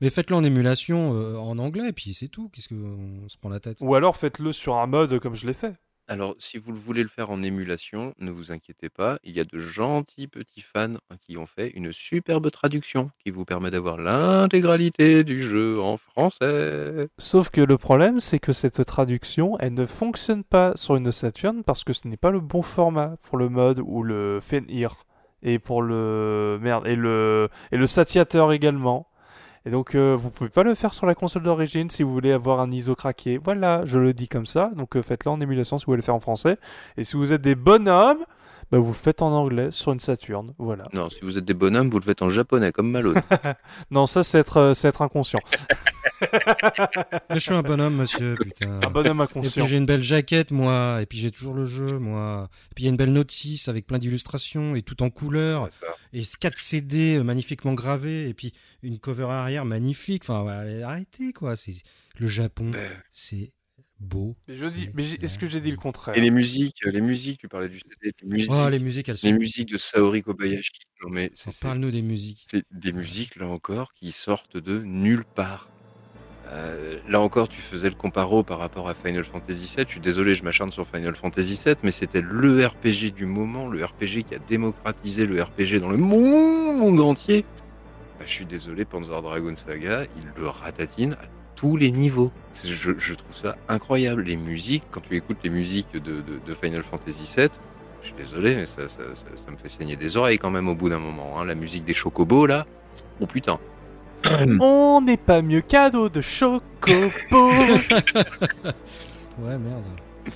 Mais 0.01 0.09
faites-le 0.09 0.35
en 0.35 0.43
émulation 0.43 1.13
euh, 1.15 1.37
en 1.37 1.57
anglais, 1.57 1.91
puis 1.91 2.13
c'est 2.13 2.27
tout. 2.27 2.49
Qu'est-ce 2.49 2.69
qu'on 2.69 3.27
se 3.27 3.37
prend 3.37 3.49
la 3.49 3.59
tête? 3.59 3.77
Ou 3.81 3.95
alors 3.95 4.15
faites-le 4.17 4.51
sur 4.51 4.75
un 4.77 4.87
mode 4.87 5.19
comme 5.19 5.35
je 5.35 5.47
l'ai 5.47 5.53
fait. 5.53 5.73
Alors, 6.09 6.35
si 6.39 6.57
vous 6.57 6.71
le 6.71 6.77
voulez 6.77 7.03
le 7.03 7.09
faire 7.09 7.31
en 7.31 7.43
émulation, 7.43 8.13
ne 8.19 8.31
vous 8.31 8.53
inquiétez 8.53 8.87
pas, 8.87 9.19
il 9.25 9.35
y 9.35 9.41
a 9.41 9.43
de 9.43 9.59
gentils 9.59 10.27
petits 10.27 10.61
fans 10.61 10.95
qui 11.19 11.35
ont 11.35 11.45
fait 11.45 11.71
une 11.71 11.91
superbe 11.91 12.49
traduction 12.49 13.11
qui 13.25 13.29
vous 13.29 13.43
permet 13.43 13.71
d'avoir 13.71 13.97
l'intégralité 13.97 15.25
du 15.25 15.43
jeu 15.43 15.81
en 15.81 15.97
français. 15.97 17.09
Sauf 17.17 17.49
que 17.49 17.59
le 17.59 17.77
problème, 17.77 18.21
c'est 18.21 18.39
que 18.39 18.53
cette 18.53 18.85
traduction, 18.85 19.57
elle 19.59 19.73
ne 19.73 19.85
fonctionne 19.85 20.45
pas 20.45 20.71
sur 20.75 20.95
une 20.95 21.11
Saturn 21.11 21.63
parce 21.65 21.83
que 21.83 21.91
ce 21.91 22.07
n'est 22.07 22.15
pas 22.15 22.31
le 22.31 22.39
bon 22.39 22.61
format 22.61 23.17
pour 23.23 23.37
le 23.37 23.49
mode 23.49 23.81
ou 23.83 24.01
le 24.01 24.39
Fenrir. 24.41 25.03
Et 25.43 25.59
pour 25.59 25.81
le. 25.81 26.57
Merde. 26.61 26.87
Et 26.87 26.95
le, 26.95 27.49
et 27.71 27.77
le 27.77 27.85
satiateur 27.85 28.53
également. 28.53 29.07
Et 29.67 29.69
donc, 29.69 29.95
euh, 29.95 30.15
vous 30.17 30.29
pouvez 30.29 30.49
pas 30.49 30.63
le 30.63 30.73
faire 30.75 30.93
sur 30.93 31.05
la 31.05 31.13
console 31.13 31.43
d'origine 31.43 31.89
si 31.89 32.01
vous 32.01 32.13
voulez 32.13 32.31
avoir 32.31 32.61
un 32.61 32.71
ISO 32.71 32.95
craqué. 32.95 33.37
Voilà, 33.37 33.81
je 33.83 33.99
le 33.99 34.13
dis 34.13 34.29
comme 34.29 34.45
ça. 34.45 34.71
Donc, 34.77 34.95
euh, 34.95 35.01
faites-le 35.01 35.29
en 35.29 35.41
émulation 35.41 35.77
si 35.77 35.83
vous 35.83 35.91
voulez 35.91 35.97
le 35.97 36.05
faire 36.05 36.15
en 36.15 36.21
français. 36.21 36.57
Et 36.95 37.03
si 37.03 37.17
vous 37.17 37.33
êtes 37.33 37.41
des 37.41 37.55
bonhommes, 37.55 38.23
bah, 38.71 38.77
vous 38.77 38.87
le 38.87 38.93
faites 38.93 39.21
en 39.21 39.33
anglais 39.33 39.67
sur 39.71 39.91
une 39.91 39.99
Saturn. 39.99 40.53
Voilà. 40.57 40.85
Non, 40.93 41.09
si 41.09 41.19
vous 41.21 41.37
êtes 41.37 41.43
des 41.43 41.53
bonhommes, 41.53 41.89
vous 41.89 41.99
le 41.99 42.05
faites 42.05 42.21
en 42.21 42.29
japonais, 42.29 42.71
comme 42.71 42.89
Malone. 42.89 43.21
Non, 43.91 44.07
ça, 44.07 44.23
c'est 44.23 44.39
être, 44.39 44.57
euh, 44.57 44.73
c'est 44.73 44.87
être 44.87 45.01
inconscient. 45.01 45.41
Je 47.33 47.39
suis 47.39 47.53
un 47.53 47.61
bonhomme, 47.61 47.95
monsieur, 47.95 48.35
putain. 48.41 48.79
Un 48.81 48.89
bonhomme 48.89 49.19
Et 49.19 49.23
inconscient. 49.23 49.63
puis 49.63 49.71
j'ai 49.71 49.77
une 49.77 49.85
belle 49.85 50.03
jaquette, 50.03 50.51
moi. 50.51 50.99
Et 51.01 51.05
puis 51.05 51.17
j'ai 51.17 51.31
toujours 51.31 51.53
le 51.53 51.65
jeu, 51.65 51.99
moi. 51.99 52.49
Et 52.71 52.75
puis 52.75 52.83
il 52.83 52.85
y 52.85 52.89
a 52.89 52.91
une 52.91 52.97
belle 52.97 53.13
notice 53.13 53.67
avec 53.67 53.85
plein 53.87 53.97
d'illustrations 53.99 54.75
et 54.75 54.81
tout 54.81 55.01
en 55.03 55.09
couleur. 55.09 55.69
Et 56.13 56.23
4 56.39 56.57
CD 56.57 57.17
euh, 57.17 57.23
magnifiquement 57.23 57.73
gravés. 57.73 58.29
Et 58.29 58.33
puis 58.33 58.53
une 58.83 58.99
cover 58.99 59.25
arrière 59.29 59.65
magnifique. 59.65 60.23
Enfin, 60.27 60.47
arrêtez, 60.83 61.33
quoi. 61.33 61.55
C'est 61.55 61.73
le 62.17 62.27
Japon, 62.27 62.71
c'est 63.11 63.51
beau. 63.99 64.35
Mais 64.47 64.55
je 64.55 64.65
dis, 64.65 64.89
mais 64.93 65.09
est-ce 65.21 65.37
que 65.39 65.47
j'ai 65.47 65.59
dit 65.61 65.71
le 65.71 65.77
contraire 65.77 66.15
Et 66.15 66.21
les 66.21 66.29
musiques, 66.31 66.83
les 66.85 67.01
musiques, 67.01 67.39
tu 67.39 67.47
parlais 67.47 67.67
du 67.69 67.79
CD, 67.79 68.13
les 68.21 68.27
musiques, 68.29 68.51
Oh, 68.53 68.69
les 68.69 68.79
musiques, 68.79 69.09
elles 69.09 69.17
sont. 69.17 69.27
les 69.27 69.33
musiques 69.33 69.69
de 69.69 69.77
Saori 69.77 70.21
Kobayashi. 70.21 70.71
Non 71.03 71.09
mais 71.09 71.31
c'est 71.35 71.51
c'est- 71.51 71.61
Parle-nous 71.61 71.91
des 71.91 72.01
musiques. 72.03 72.45
c'est 72.49 72.63
des 72.71 72.91
musiques 72.91 73.35
là 73.37 73.47
encore 73.47 73.93
qui 73.93 74.11
sortent 74.11 74.57
de 74.57 74.81
nulle 74.83 75.25
part. 75.25 75.69
Euh, 76.51 76.97
là 77.09 77.19
encore, 77.19 77.49
tu 77.49 77.61
faisais 77.61 77.89
le 77.89 77.95
comparo 77.95 78.43
par 78.43 78.59
rapport 78.59 78.87
à 78.87 78.93
Final 78.93 79.23
Fantasy 79.23 79.73
VII. 79.75 79.85
Je 79.85 79.91
suis 79.91 79.99
désolé, 79.99 80.35
je 80.35 80.43
m'acharne 80.43 80.71
sur 80.71 80.87
Final 80.87 81.15
Fantasy 81.15 81.59
VII, 81.63 81.75
mais 81.83 81.91
c'était 81.91 82.21
le 82.21 82.65
RPG 82.65 83.13
du 83.13 83.25
moment, 83.25 83.67
le 83.67 83.83
RPG 83.83 84.23
qui 84.27 84.35
a 84.35 84.39
démocratisé 84.39 85.25
le 85.25 85.41
RPG 85.41 85.79
dans 85.81 85.89
le 85.89 85.97
monde 85.97 86.99
entier. 87.01 87.43
Bah, 88.19 88.25
je 88.25 88.31
suis 88.31 88.45
désolé, 88.45 88.85
Panzer 88.85 89.21
Dragon 89.21 89.55
Saga, 89.55 90.03
il 90.03 90.41
le 90.41 90.47
ratatine 90.47 91.13
à 91.13 91.25
tous 91.55 91.75
les 91.75 91.91
niveaux. 91.91 92.31
Je, 92.53 92.91
trouve 92.91 93.35
ça 93.35 93.57
incroyable. 93.67 94.23
Les 94.23 94.37
musiques, 94.37 94.83
quand 94.91 95.01
tu 95.01 95.15
écoutes 95.15 95.39
les 95.43 95.49
musiques 95.49 95.91
de, 95.93 96.53
Final 96.61 96.83
Fantasy 96.83 97.29
VII, 97.35 97.49
je 98.01 98.07
suis 98.07 98.15
désolé, 98.15 98.55
mais 98.55 98.65
ça 98.65 98.83
me 99.51 99.57
fait 99.57 99.69
saigner 99.69 99.97
des 99.97 100.15
oreilles 100.15 100.37
quand 100.37 100.51
même 100.51 100.69
au 100.69 100.75
bout 100.75 100.89
d'un 100.89 100.99
moment. 100.99 101.39
hein. 101.39 101.45
La 101.45 101.55
musique 101.55 101.83
des 101.83 101.93
chocobos, 101.93 102.45
là, 102.45 102.65
oh 103.19 103.25
putain. 103.25 103.59
On 104.59 105.01
n'est 105.01 105.17
pas 105.17 105.41
mieux 105.41 105.61
cadeau 105.61 106.09
de 106.09 106.21
chocobo. 106.21 106.61
Ouais, 109.39 109.55
merde. 109.57 109.83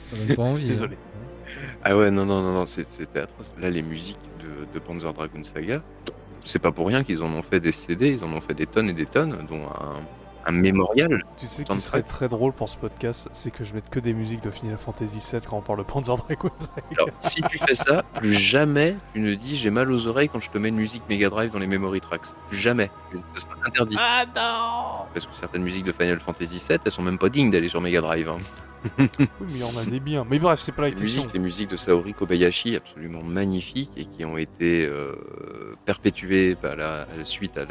Ça 0.09 0.15
donne 0.15 0.35
pas 0.35 0.43
envie. 0.43 0.67
Désolé. 0.67 0.93
hein. 0.95 1.57
Ah 1.83 1.97
ouais, 1.97 2.11
non, 2.11 2.23
non, 2.25 2.41
non, 2.43 2.53
non, 2.53 2.65
c'est- 2.67 2.85
c'était 2.91 3.21
atroce. 3.21 3.47
Là, 3.59 3.69
les 3.71 3.81
musiques 3.81 4.17
de, 4.39 4.71
de 4.73 4.79
Panzer 4.79 5.11
Dragoon 5.11 5.43
Saga, 5.43 5.81
c'est 6.45 6.59
pas 6.59 6.71
pour 6.71 6.87
rien 6.87 7.03
qu'ils 7.03 7.23
en 7.23 7.31
ont 7.31 7.41
fait 7.41 7.59
des 7.59 7.71
CD, 7.71 8.11
ils 8.11 8.23
en 8.23 8.31
ont 8.31 8.41
fait 8.41 8.53
des 8.53 8.67
tonnes 8.67 8.89
et 8.89 8.93
des 8.93 9.07
tonnes, 9.07 9.37
dont 9.49 9.63
un, 9.65 9.99
un 10.45 10.51
mémorial. 10.51 11.23
Tu 11.37 11.47
sais 11.47 11.63
qui 11.63 11.79
serait 11.81 12.01
très 12.03 12.27
drôle 12.27 12.53
pour 12.53 12.69
ce 12.69 12.77
podcast, 12.77 13.29
c'est 13.31 13.51
que 13.51 13.63
je 13.63 13.73
mette 13.73 13.89
que 13.89 13.99
des 13.99 14.13
musiques 14.13 14.41
de 14.43 14.51
Final 14.51 14.77
Fantasy 14.77 15.17
VII 15.31 15.41
quand 15.47 15.57
on 15.57 15.61
parle 15.61 15.79
de 15.79 15.83
Panzer 15.83 16.15
Dragoon. 16.17 16.51
Alors, 16.93 17.09
si 17.19 17.41
tu 17.43 17.57
fais 17.57 17.75
ça, 17.75 18.03
plus 18.15 18.33
jamais 18.33 18.95
tu 19.13 19.19
ne 19.19 19.33
dis 19.35 19.55
j'ai 19.57 19.69
mal 19.69 19.91
aux 19.91 20.07
oreilles 20.07 20.29
quand 20.29 20.39
je 20.39 20.49
te 20.49 20.57
mets 20.57 20.69
une 20.69 20.75
musique 20.75 21.03
Mega 21.09 21.29
Drive 21.29 21.51
dans 21.51 21.59
les 21.59 21.67
memory 21.67 22.01
tracks. 22.01 22.27
Plus 22.49 22.57
jamais. 22.57 22.89
Interdit. 23.65 23.95
Ah 23.99 24.25
non 24.35 25.05
Parce 25.13 25.25
que 25.27 25.35
certaines 25.39 25.63
musiques 25.63 25.85
de 25.85 25.91
Final 25.91 26.19
Fantasy 26.19 26.61
VII, 26.67 26.79
elles 26.83 26.91
sont 26.91 27.01
même 27.03 27.17
pas 27.17 27.29
dignes 27.29 27.51
d'aller 27.51 27.67
sur 27.69 27.81
Mega 27.81 28.01
Drive. 28.01 28.29
hein. 28.29 28.39
Oui, 28.99 29.27
mais 29.41 29.53
il 29.55 29.57
y 29.59 29.63
en 29.63 29.77
a 29.77 29.85
des 29.85 29.99
biens. 29.99 30.25
Mais 30.29 30.39
bref, 30.39 30.59
c'est 30.59 30.71
pas 30.71 30.83
la 30.83 30.89
Les 30.89 30.95
question. 30.95 31.21
musiques, 31.23 31.33
les 31.33 31.39
musiques 31.39 31.69
de 31.69 31.77
Saori 31.77 32.13
Kobayashi, 32.13 32.75
absolument 32.75 33.23
magnifiques 33.23 33.91
et 33.95 34.05
qui 34.05 34.25
ont 34.25 34.37
été 34.37 34.85
euh, 34.85 35.13
perpétuées 35.85 36.55
par 36.55 36.75
la, 36.75 37.05
suite 37.23 37.57
à 37.57 37.65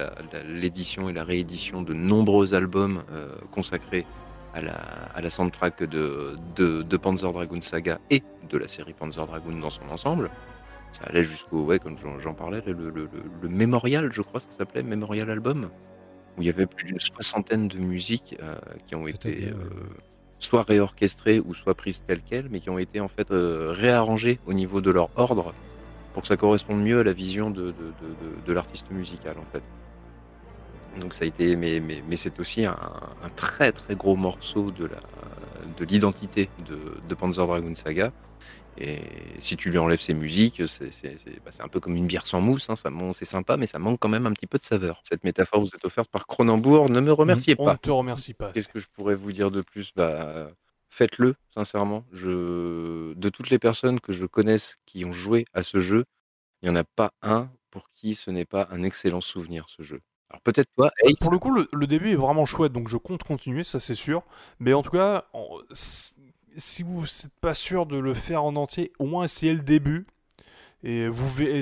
l'édition 0.46 1.08
et 1.08 1.12
la 1.12 1.24
réédition 1.24 1.82
de 1.82 1.94
nombreux 1.94 2.54
albums 2.54 3.02
euh, 3.12 3.28
consacrés 3.50 4.06
à 4.54 4.60
la, 4.62 4.74
à 5.14 5.20
la 5.20 5.30
soundtrack 5.30 5.82
de, 5.84 6.34
de, 6.56 6.82
de 6.82 6.96
Panzer 6.96 7.32
Dragoon 7.32 7.62
Saga 7.62 7.98
et 8.10 8.22
de 8.48 8.58
la 8.58 8.68
série 8.68 8.92
Panzer 8.92 9.26
Dragoon 9.26 9.58
dans 9.58 9.70
son 9.70 9.88
ensemble. 9.90 10.30
Ça 10.92 11.04
allait 11.06 11.22
jusqu'au, 11.22 11.62
ouais, 11.64 11.78
comme 11.78 11.96
j'en- 12.20 12.34
parlais, 12.34 12.60
le, 12.66 12.72
le, 12.72 12.90
le, 12.90 13.08
le 13.42 13.48
Mémorial, 13.48 14.10
je 14.12 14.22
crois 14.22 14.40
que 14.40 14.46
ça 14.50 14.58
s'appelait, 14.58 14.82
Mémorial 14.82 15.30
Album, 15.30 15.70
où 16.36 16.42
il 16.42 16.46
y 16.46 16.48
avait 16.48 16.66
plus 16.66 16.84
d'une 16.86 16.98
soixantaine 16.98 17.68
de 17.68 17.78
musiques 17.78 18.36
euh, 18.42 18.56
qui 18.88 18.96
ont 18.96 19.06
été 19.06 19.30
bien, 19.32 19.48
ouais. 19.50 19.54
Soit 20.40 20.62
réorchestrées 20.62 21.40
ou 21.40 21.54
soit 21.54 21.74
prises 21.74 22.02
telles 22.06 22.22
quelles, 22.22 22.48
mais 22.50 22.60
qui 22.60 22.70
ont 22.70 22.78
été 22.78 23.00
en 23.00 23.08
fait 23.08 23.30
euh, 23.30 23.72
réarrangées 23.76 24.38
au 24.46 24.52
niveau 24.52 24.80
de 24.80 24.90
leur 24.90 25.10
ordre 25.16 25.54
pour 26.12 26.22
que 26.22 26.28
ça 26.28 26.36
corresponde 26.36 26.82
mieux 26.82 27.00
à 27.00 27.04
la 27.04 27.12
vision 27.12 27.50
de, 27.50 27.72
de, 28.46 28.52
l'artiste 28.52 28.90
musical 28.90 29.36
en 29.38 29.52
fait. 29.52 29.62
Donc 31.00 31.14
ça 31.14 31.24
a 31.24 31.28
été, 31.28 31.54
mais, 31.54 31.80
mais, 31.80 32.16
c'est 32.16 32.40
aussi 32.40 32.64
un, 32.64 32.76
un 33.24 33.28
très 33.36 33.70
très 33.70 33.94
gros 33.94 34.16
morceau 34.16 34.72
de 34.72 34.90
l'identité 35.84 36.48
de, 36.68 36.78
de 37.08 37.14
Panzer 37.14 37.46
Dragoon 37.46 37.76
Saga. 37.76 38.10
Et 38.80 39.00
si 39.40 39.56
tu 39.56 39.70
lui 39.70 39.78
enlèves 39.78 40.00
ses 40.00 40.14
musiques, 40.14 40.62
c'est 40.66 40.90
bah, 41.44 41.50
c'est 41.52 41.62
un 41.62 41.68
peu 41.68 41.80
comme 41.80 41.96
une 41.96 42.06
bière 42.06 42.26
sans 42.26 42.40
mousse. 42.40 42.70
hein, 42.70 42.74
c'est 43.12 43.24
sympa, 43.26 43.56
mais 43.56 43.66
ça 43.66 43.78
manque 43.78 44.00
quand 44.00 44.08
même 44.08 44.26
un 44.26 44.32
petit 44.32 44.46
peu 44.46 44.56
de 44.58 44.64
saveur. 44.64 45.02
Cette 45.08 45.22
métaphore 45.22 45.60
vous 45.60 45.68
est 45.68 45.84
offerte 45.84 46.10
par 46.10 46.26
Cronenbourg. 46.26 46.88
Ne 46.88 47.00
me 47.00 47.12
remerciez 47.12 47.54
On 47.58 47.66
pas. 47.66 47.72
ne 47.74 47.78
te 47.78 47.90
remercie 47.90 48.32
pas. 48.34 48.52
Qu'est-ce 48.52 48.68
que 48.68 48.78
je 48.80 48.88
pourrais 48.92 49.14
vous 49.14 49.32
dire 49.32 49.50
de 49.50 49.60
plus? 49.60 49.92
Bah, 49.94 50.48
Faites-le, 50.92 51.36
sincèrement. 51.50 52.04
Je... 52.12 53.12
De 53.14 53.28
toutes 53.28 53.50
les 53.50 53.58
personnes 53.60 54.00
que 54.00 54.12
je 54.12 54.26
connaisse 54.26 54.76
qui 54.86 55.04
ont 55.04 55.12
joué 55.12 55.44
à 55.54 55.62
ce 55.62 55.80
jeu, 55.80 56.04
il 56.62 56.68
n'y 56.70 56.74
en 56.76 56.80
a 56.80 56.84
pas 56.84 57.12
un 57.22 57.48
pour 57.70 57.90
qui 57.94 58.14
ce 58.16 58.30
n'est 58.32 58.44
pas 58.44 58.66
un 58.72 58.82
excellent 58.82 59.20
souvenir, 59.20 59.66
ce 59.68 59.82
jeu. 59.82 60.00
Alors 60.30 60.40
peut-être 60.42 60.68
toi, 60.76 60.90
Ace, 61.04 61.14
Pour 61.20 61.30
le 61.32 61.38
coup, 61.38 61.52
le, 61.52 61.68
le 61.72 61.86
début 61.86 62.10
est 62.10 62.16
vraiment 62.16 62.44
chouette, 62.46 62.72
donc 62.72 62.88
je 62.88 62.96
compte 62.96 63.22
continuer, 63.22 63.62
ça 63.62 63.78
c'est 63.78 63.94
sûr. 63.94 64.22
Mais 64.58 64.72
en 64.72 64.82
tout 64.82 64.90
cas, 64.90 65.26
si 66.56 66.82
vous 66.82 67.02
n'êtes 67.02 67.32
pas 67.40 67.54
sûr 67.54 67.86
de 67.86 67.96
le 67.96 68.14
faire 68.14 68.44
en 68.44 68.56
entier, 68.56 68.92
au 68.98 69.06
moins 69.06 69.24
essayez 69.24 69.52
le 69.52 69.60
début. 69.60 70.06
Et, 70.82 71.08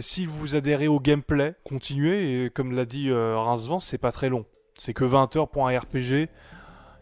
si 0.00 0.26
vous 0.26 0.54
adhérez 0.54 0.88
au 0.88 1.00
gameplay, 1.00 1.54
continuez. 1.64 2.44
Et 2.44 2.50
comme 2.50 2.72
l'a 2.72 2.84
dit 2.84 3.10
euh, 3.10 3.36
Rincevent, 3.38 3.80
c'est 3.80 3.98
pas 3.98 4.12
très 4.12 4.28
long. 4.28 4.46
C'est 4.78 4.94
que 4.94 5.04
20 5.04 5.36
heures 5.36 5.48
pour 5.48 5.68
un 5.68 5.76
RPG. 5.76 6.28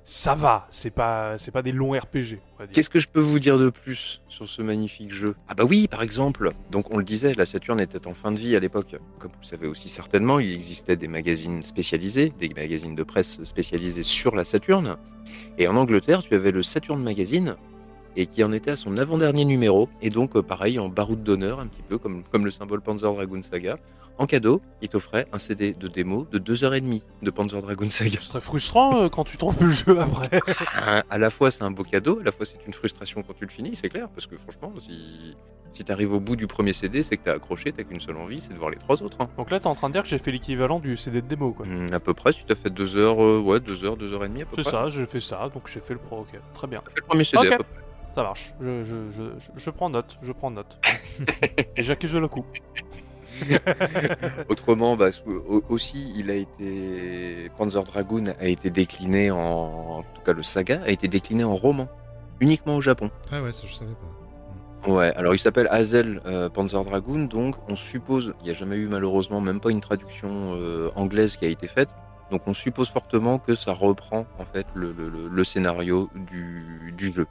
Ça 0.09 0.37
va, 0.37 0.69
c'est 0.71 0.93
pas, 0.93 1.37
c'est 1.37 1.51
pas 1.51 1.63
des 1.63 1.73
longs 1.73 1.91
RPG. 1.91 2.39
Qu'est-ce 2.73 2.89
que 2.89 3.01
je 3.01 3.09
peux 3.09 3.21
vous 3.21 3.41
dire 3.41 3.59
de 3.59 3.71
plus 3.71 4.23
sur 4.29 4.49
ce 4.49 4.63
magnifique 4.63 5.13
jeu? 5.13 5.35
Ah 5.49 5.55
bah 5.57 5.65
oui, 5.65 5.89
par 5.89 6.01
exemple, 6.01 6.53
donc 6.71 6.93
on 6.93 6.99
le 6.99 7.03
disait, 7.03 7.35
la 7.35 7.45
Saturn 7.45 7.81
était 7.81 8.07
en 8.07 8.15
fin 8.15 8.31
de 8.31 8.39
vie 8.39 8.55
à 8.55 8.61
l'époque. 8.61 8.95
Comme 9.19 9.33
vous 9.33 9.41
le 9.41 9.47
savez 9.47 9.67
aussi 9.67 9.89
certainement, 9.89 10.39
il 10.39 10.53
existait 10.53 10.95
des 10.95 11.09
magazines 11.09 11.61
spécialisés, 11.61 12.33
des 12.39 12.51
magazines 12.51 12.95
de 12.95 13.03
presse 13.03 13.43
spécialisés 13.43 14.05
sur 14.05 14.37
la 14.37 14.45
Saturn. 14.45 14.97
Et 15.59 15.67
en 15.67 15.75
Angleterre, 15.75 16.23
tu 16.23 16.35
avais 16.35 16.53
le 16.53 16.63
Saturn 16.63 17.03
Magazine, 17.03 17.57
et 18.17 18.27
qui 18.27 18.43
en 18.45 18.53
était 18.53 18.71
à 18.73 18.77
son 18.77 18.97
avant-dernier 18.99 19.45
numéro. 19.45 19.89
Et 20.03 20.11
donc, 20.11 20.37
euh, 20.37 20.43
pareil, 20.43 20.79
en 20.79 20.89
baroud 20.89 21.23
d'honneur, 21.23 21.61
un 21.61 21.67
petit 21.67 21.83
peu 21.83 21.99
comme, 21.99 22.23
comme 22.25 22.45
le 22.45 22.51
symbole 22.51 22.81
Panzer 22.81 23.13
Dragoon 23.13 23.43
Saga. 23.43 23.79
En 24.19 24.25
cadeau, 24.27 24.63
il 24.81 24.89
t'offrait 24.89 25.27
un 25.35 25.39
CD 25.39 25.73
de 25.73 25.89
démo 25.89 26.27
de 26.33 26.39
2h30 26.39 27.03
de 27.21 27.31
Panzer 27.31 27.61
Dragoon 27.61 27.91
Saga. 27.91 28.19
Ce 28.19 28.27
serait 28.29 28.41
frustrant 28.41 29.03
euh, 29.03 29.09
quand 29.11 29.25
tu 29.25 29.37
trompes 29.37 29.61
le 29.61 29.69
jeu 29.71 30.01
après. 30.01 30.41
À, 30.75 31.05
à 31.11 31.19
la 31.19 31.29
fois, 31.29 31.51
c'est 31.51 31.65
un 31.65 31.71
beau 31.71 31.83
cadeau, 31.83 32.19
à 32.21 32.25
la 32.25 32.33
fois, 32.33 32.47
c'est 32.47 32.57
une 32.67 32.73
frustration 32.73 33.23
quand 33.23 33.35
tu 33.35 33.45
le 33.45 33.51
finis, 33.51 33.73
c'est 33.77 33.91
clair, 33.91 34.09
parce 34.15 34.27
que 34.27 34.37
franchement, 34.39 34.73
si, 34.81 35.37
si 35.75 35.85
tu 35.85 35.93
arrives 35.93 36.15
au 36.15 36.21
bout 36.21 36.35
du 36.35 36.47
premier 36.47 36.73
CD, 36.73 37.03
c'est 37.03 37.19
que 37.19 37.25
t'as 37.25 37.35
accroché, 37.35 37.73
t'as 37.73 37.83
qu'une 37.85 38.01
seule 38.01 38.17
envie, 38.17 38.41
c'est 38.41 38.55
de 38.55 38.59
voir 38.59 38.71
les 38.71 38.79
trois 38.79 39.03
autres. 39.03 39.19
hein. 39.21 39.29
Donc 39.37 39.51
là, 39.51 39.61
t'es 39.61 39.67
en 39.67 39.75
train 39.75 39.89
de 39.89 39.93
dire 39.93 40.03
que 40.05 40.09
j'ai 40.09 40.17
fait 40.17 40.33
l'équivalent 40.33 40.79
du 40.81 40.97
CD 40.97 41.21
de 41.21 41.27
démo, 41.27 41.53
quoi. 41.53 41.67
Hmm, 41.67 41.89
à 41.93 42.01
peu 42.01 42.15
près, 42.15 42.33
si 42.33 42.43
t'as 42.47 42.55
fait 42.55 42.71
2 42.71 42.97
heures, 42.97 43.23
euh, 43.23 43.39
ouais, 43.41 43.61
2 43.61 43.85
heures, 43.85 43.99
2 43.99 44.15
heures 44.15 44.25
et 44.25 44.29
demie 44.29 44.41
à 44.43 44.47
peu 44.47 44.57
C'est 44.57 44.63
près. 44.63 44.71
ça, 44.71 44.89
j'ai 44.89 45.05
fait 45.05 45.21
ça, 45.21 45.51
donc 45.53 45.69
j'ai 45.71 45.81
fait 45.81 45.93
le 45.93 46.01
pro, 46.01 46.21
ok. 46.21 46.41
Très 46.55 46.67
bien. 46.67 46.81
Fait 46.89 47.01
le 47.03 47.07
premier 47.07 47.25
CD 47.25 47.49
Ok. 47.49 47.53
à 47.53 47.57
peu 47.59 47.65
près. 47.65 47.83
Ça 48.17 48.23
marche. 48.23 48.53
Je, 48.63 48.83
je, 48.83 49.11
je, 49.11 49.23
je- 49.57 49.71
prends 49.71 49.91
note, 49.91 50.17
je 50.23 50.33
prends 50.33 50.51
note. 50.51 50.79
Et 51.77 51.83
j'accuse 51.85 52.15
le 52.15 52.27
coup. 52.29 52.45
Autrement, 54.49 54.97
bah, 54.97 55.11
aussi, 55.69 56.13
il 56.17 56.31
a 56.31 56.35
été. 56.35 57.51
Panzer 57.59 57.83
Dragoon 57.85 58.25
a 58.41 58.47
été 58.47 58.71
décliné 58.71 59.31
en. 59.31 59.37
En 59.99 60.03
tout 60.03 60.23
cas, 60.25 60.33
le 60.33 60.43
saga 60.43 60.81
a 60.85 60.89
été 60.89 61.09
décliné 61.09 61.45
en 61.45 61.55
roman. 61.55 61.89
Uniquement 62.41 62.77
au 62.77 62.81
Japon. 62.81 63.11
Ah 63.31 63.43
ouais, 63.43 63.53
ça 63.53 63.67
je 63.67 63.75
savais 63.75 63.93
pas. 63.93 64.91
Ouais, 64.91 65.13
alors 65.17 65.35
il 65.35 65.39
s'appelle 65.39 65.69
Hazel 65.71 66.23
euh, 66.27 66.49
Panzer 66.49 66.83
Dragoon, 66.85 67.25
donc 67.27 67.57
on 67.69 67.77
suppose, 67.77 68.35
il 68.41 68.45
n'y 68.45 68.51
a 68.51 68.55
jamais 68.55 68.77
eu 68.77 68.87
malheureusement 68.89 69.41
même 69.43 69.59
pas 69.61 69.71
une 69.71 69.81
traduction 69.81 70.55
euh, 70.55 70.91
anglaise 70.95 71.37
qui 71.37 71.45
a 71.45 71.49
été 71.49 71.67
faite, 71.67 71.89
donc 72.31 72.43
on 72.47 72.55
suppose 72.55 72.89
fortement 72.89 73.39
que 73.39 73.57
ça 73.57 73.73
reprend 73.73 74.27
en 74.39 74.45
fait 74.45 74.67
le, 74.75 74.93
le- 74.93 75.09
le- 75.09 75.29
le 75.29 75.45
scénario 75.45 76.09
du, 76.15 76.95
du 76.97 77.11
jeu, 77.13 77.27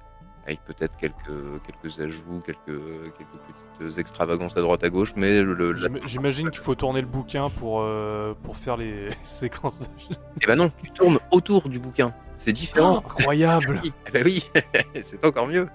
avec 0.46 0.64
peut-être 0.64 0.96
quelques, 0.98 1.62
quelques 1.66 2.00
ajouts, 2.00 2.42
quelques, 2.46 2.66
quelques 2.66 3.80
petites 3.80 3.98
extravagances 4.00 4.56
à 4.56 4.62
droite 4.62 4.84
à 4.84 4.90
gauche, 4.90 5.14
mais 5.16 5.42
le, 5.42 5.54
le- 5.54 5.72
la- 5.72 5.88
J'im- 5.90 6.00
J'imagine 6.06 6.50
qu'il 6.52 6.60
faut 6.62 6.76
tourner 6.76 7.02
le 7.02 7.08
bouquin 7.08 7.50
pour, 7.50 7.82
euh, 7.82 8.34
pour 8.44 8.56
faire 8.58 8.78
les 8.78 9.10
séquences 9.24 9.80
de 9.82 9.86
jeu. 10.00 10.16
Eh 10.42 10.46
ben 10.46 10.56
non, 10.56 10.72
tu 10.84 10.92
tournes 10.92 11.20
autour 11.32 11.68
du 11.68 11.80
bouquin, 11.80 12.14
c'est 12.38 12.54
différent. 12.54 12.98
Incroyable 13.00 13.80
Oui, 13.84 13.92
eh 14.08 14.12
ben 14.12 14.24
oui, 14.26 14.46
c'est 15.02 15.26
encore 15.26 15.48
mieux. 15.48 15.68